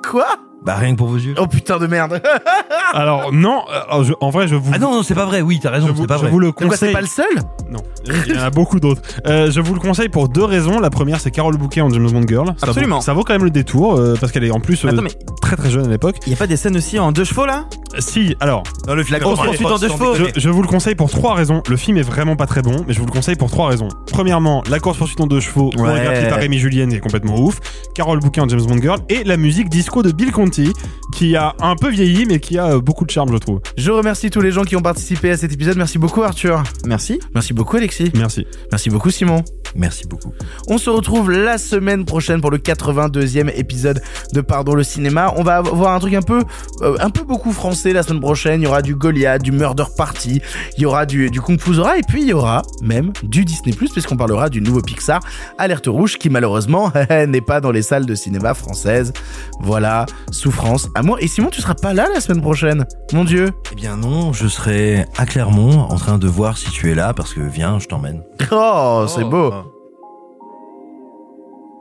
Quoi? 0.09 0.27
Bah 0.65 0.75
rien 0.77 0.93
que 0.93 0.99
pour 0.99 1.09
vos 1.09 1.17
yeux 1.17 1.35
Oh 1.39 1.47
putain 1.47 1.79
de 1.79 1.87
merde. 1.87 2.21
alors 2.93 3.33
non. 3.33 3.63
alors, 3.69 4.05
je- 4.05 4.13
en 4.21 4.31
vrai, 4.31 4.49
je 4.49 4.55
vous. 4.57 4.71
ah 4.75 4.79
non 4.79 4.93
non 4.93 5.03
c'est 5.03 5.15
pas 5.15 5.25
vrai 5.25 5.41
oui 5.41 5.59
t'as 5.63 5.71
raison 5.71 5.87
je 5.89 5.93
vous, 5.93 6.03
c'est 6.03 6.07
pas 6.09 6.17
je 6.17 6.21
vrai 6.23 6.31
vous 6.31 6.39
le 6.39 6.53
c'est 6.59 6.65
conseille. 6.67 6.93
pas 6.93 7.01
le 7.01 7.07
seul 7.07 7.25
Non, 7.71 7.81
il 8.07 8.35
y 8.35 8.39
en 8.39 8.43
a 8.43 8.51
beaucoup 8.51 8.81
d'autres. 8.81 9.03
Euh, 9.27 9.51
je 9.51 9.61
vous 9.61 9.75
le 9.75 9.81
conseille 9.81 10.09
pour 10.09 10.29
deux 10.29 10.45
raisons. 10.45 10.81
La 10.81 10.91
première, 10.91 11.21
c'est 11.21 11.31
Carole 11.31 11.57
Bouquet 11.57 11.81
en 11.81 11.91
James 11.91 12.11
Bond 12.11 12.27
Girl. 12.27 12.47
Ça 12.57 12.67
Absolument. 12.69 12.97
Vaut, 12.97 13.03
ça 13.03 13.13
vaut 13.13 13.23
quand 13.25 13.33
même 13.35 13.45
le 13.45 13.51
détour 13.51 13.97
euh, 13.99 14.15
parce 14.21 14.33
qu'elle 14.33 14.45
est 14.45 14.51
en 14.51 14.61
plus 14.61 14.85
euh, 14.85 14.89
Attends, 14.89 15.03
mais- 15.03 15.11
très 15.41 15.57
très 15.57 15.71
jeune 15.71 15.87
à 15.87 15.89
l'époque. 15.89 16.17
Il 16.27 16.31
y 16.33 16.35
a 16.35 16.39
pas 16.39 16.47
des 16.47 16.57
scènes 16.57 16.77
aussi 16.77 16.99
en 16.99 17.13
deux 17.13 17.25
chevaux 17.25 17.47
là? 17.47 17.65
Si, 17.99 18.37
alors, 18.41 18.63
Non, 18.87 18.95
le 18.95 19.03
film 19.03 19.15
La 19.19 19.21
grosse 19.25 19.41
poursuite 19.41 19.67
en 19.67 19.79
deux 19.79 19.89
chevaux. 19.89 20.15
je, 20.15 20.25
je 20.41 20.49
vous 20.49 20.63
le 20.63 20.69
conseille 20.69 20.95
pour 20.95 21.11
trois 21.11 21.35
raisons. 21.35 21.63
Le 21.69 21.77
film 21.77 21.97
est 21.97 22.03
vraiment 22.03 22.37
pas 22.37 22.47
très 22.47 22.63
bon, 22.63 22.85
mais 22.87 22.93
je 22.93 23.01
vous 23.01 23.07
le 23.07 23.11
conseille 23.13 23.35
pour 23.37 23.51
trois 23.51 23.69
raisons. 23.69 23.89
Premièrement, 24.13 24.63
la 24.71 24.79
course 24.79 24.99
poursuite 24.99 25.21
en 25.21 25.27
deux 25.27 25.41
chevaux, 25.41 25.71
Ouais. 25.77 25.85
chorégraphiée 25.89 26.29
par 26.29 26.39
Rémi 26.39 26.59
Julien, 26.59 26.89
est 26.91 27.01
complètement 27.01 27.39
ouf. 27.41 27.59
Carole 27.95 28.21
Bouquet 28.21 28.41
en 28.41 28.49
James 28.49 28.63
Bond 28.63 28.79
Girl 28.81 28.99
et 29.09 29.25
la 29.25 29.37
musique 29.37 29.69
disco 29.69 30.03
de 30.03 30.13
Bill 30.13 30.31
Conti, 30.51 30.73
qui 31.13 31.37
a 31.37 31.55
un 31.61 31.77
peu 31.77 31.91
vieilli, 31.91 32.27
mais 32.27 32.41
qui 32.41 32.59
a 32.59 32.73
euh, 32.73 32.81
beaucoup 32.81 33.05
de 33.05 33.11
charme, 33.11 33.31
je 33.33 33.39
trouve. 33.39 33.61
Je 33.77 33.93
remercie 33.93 34.31
tous 34.31 34.41
les 34.41 34.51
gens 34.51 34.65
qui 34.65 34.75
ont 34.75 34.83
participé 34.83 35.31
à 35.31 35.37
cet 35.37 35.53
épisode. 35.53 35.77
Merci 35.77 35.99
beaucoup 35.99 36.23
Arthur. 36.23 36.65
Merci. 36.85 37.21
Merci 37.35 37.53
beaucoup 37.53 37.77
Alexis. 37.77 38.11
Merci. 38.17 38.47
Merci 38.73 38.91
beaucoup 38.91 39.11
Simon. 39.11 39.45
merci 39.77 40.07
beaucoup 40.09 40.33
On 40.67 40.79
se 40.79 40.91
retrouve 40.91 41.31
la 41.31 41.57
semaine 41.59 42.05
prochaine 42.05 42.41
pour 42.41 42.51
le 42.51 42.59
82e 42.59 43.53
épisode 43.55 44.03
de 44.35 44.41
Pardon 44.41 44.75
le 44.75 44.83
cinéma. 44.83 45.33
On 45.37 45.45
va 45.45 45.59
avoir 45.59 45.95
un 45.95 46.01
truc 46.01 46.15
un 46.15 46.23
peu, 46.23 46.43
euh, 46.83 46.97
un 46.99 47.11
peu 47.11 47.23
beaucoup 47.23 47.53
français 47.53 47.93
la 47.93 48.03
semaine 48.03 48.21
prochaine. 48.21 48.61
Il 48.63 48.65
y 48.65 48.67
aura 48.67 48.83
du 48.83 48.97
Goliath, 48.97 49.43
du 49.43 49.53
Murder 49.53 49.85
Party, 49.97 50.41
il 50.77 50.83
y 50.83 50.87
aura 50.87 51.07
du, 51.07 51.31
du 51.31 51.41
Kung 51.41 51.61
Fu 51.61 51.75
Zora 51.75 51.97
et 51.97 52.03
puis 52.03 52.23
il 52.23 52.29
y 52.29 52.33
aura 52.33 52.63
même 52.83 53.13
du 53.23 53.45
Disney 53.45 53.73
Plus 53.73 53.91
puisqu'on 53.91 54.17
parlera 54.17 54.49
du 54.49 54.61
nouveau 54.61 54.81
Pixar 54.81 55.21
Alerte 55.59 55.87
Rouge 55.87 56.19
qui 56.19 56.29
malheureusement 56.29 56.93
n'est 57.29 57.41
pas 57.41 57.61
dans 57.61 57.71
les 57.71 57.83
salles 57.83 58.07
de 58.07 58.17
cinéma 58.17 58.55
françaises. 58.55 59.13
Voilà, 59.61 60.07
souffrance, 60.41 60.89
amour. 60.95 61.19
Et 61.21 61.29
Simon, 61.29 61.51
tu 61.51 61.61
seras 61.61 61.75
pas 61.75 61.93
là 61.93 62.09
la 62.13 62.21
semaine 62.21 62.41
prochaine. 62.41 62.87
Mon 63.13 63.25
Dieu. 63.25 63.51
Eh 63.71 63.75
bien 63.75 63.97
non, 63.97 64.33
je 64.33 64.49
serai 64.49 65.05
à 65.17 65.27
Clermont 65.27 65.81
en 65.81 65.97
train 65.97 66.19
de 66.19 66.27
voir 66.27 66.57
si 66.57 66.71
tu 66.71 66.91
es 66.91 66.95
là 66.95 67.13
parce 67.15 67.35
que 67.35 67.41
viens, 67.41 67.79
je 67.79 67.87
t'emmène. 67.87 68.23
Oh, 68.51 69.05
c'est 69.07 69.25
beau. 69.25 69.53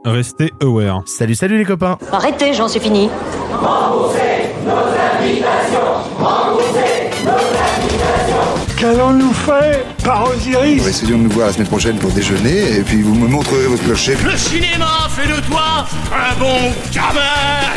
Restez 0.06 0.52
aware. 0.62 1.02
Salut, 1.06 1.36
salut 1.36 1.58
les 1.58 1.66
copains. 1.66 1.98
Arrêtez, 2.12 2.54
j'en 2.54 2.68
suis 2.68 2.80
fini. 2.80 3.10
Qu'allons-nous 8.80 9.34
faire 9.34 9.84
par 10.06 10.30
Osiris 10.30 10.88
Essayons 10.88 11.18
de 11.18 11.24
nous 11.24 11.30
voir 11.32 11.48
la 11.48 11.54
semaine 11.54 11.68
prochaine 11.68 11.98
pour 11.98 12.12
déjeuner, 12.12 12.78
et 12.78 12.82
puis 12.82 13.02
vous 13.02 13.14
me 13.14 13.28
montrerez 13.28 13.68
votre 13.68 13.84
clocher. 13.84 14.16
Le 14.24 14.38
cinéma 14.38 15.10
fait 15.10 15.28
de 15.28 15.38
toi 15.48 15.86
un 16.14 16.40
bon 16.40 16.72
gamin 16.94 17.20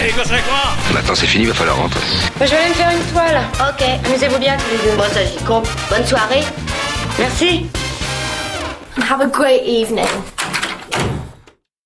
et 0.00 0.10
que 0.12 0.20
c'est 0.22 0.44
quoi? 0.44 0.76
Maintenant 0.94 1.14
c'est 1.16 1.26
fini, 1.26 1.46
va 1.46 1.54
falloir 1.54 1.76
rentrer. 1.78 2.00
je 2.40 2.44
vais 2.46 2.56
aller 2.56 2.68
me 2.68 2.74
faire 2.74 2.90
une 2.92 3.12
toile. 3.12 3.40
Ok, 3.68 3.84
amusez-vous 4.06 4.38
bien 4.38 4.56
tous 4.56 4.70
les 4.70 4.90
deux. 4.90 4.96
Bon, 4.96 5.02
ça 5.12 5.24
j'y 5.24 5.44
compte. 5.44 5.68
Bonne 5.90 6.06
soirée. 6.06 6.44
Merci. 7.18 7.66
Have 9.10 9.20
a 9.22 9.26
great 9.26 9.62
evening. 9.66 10.06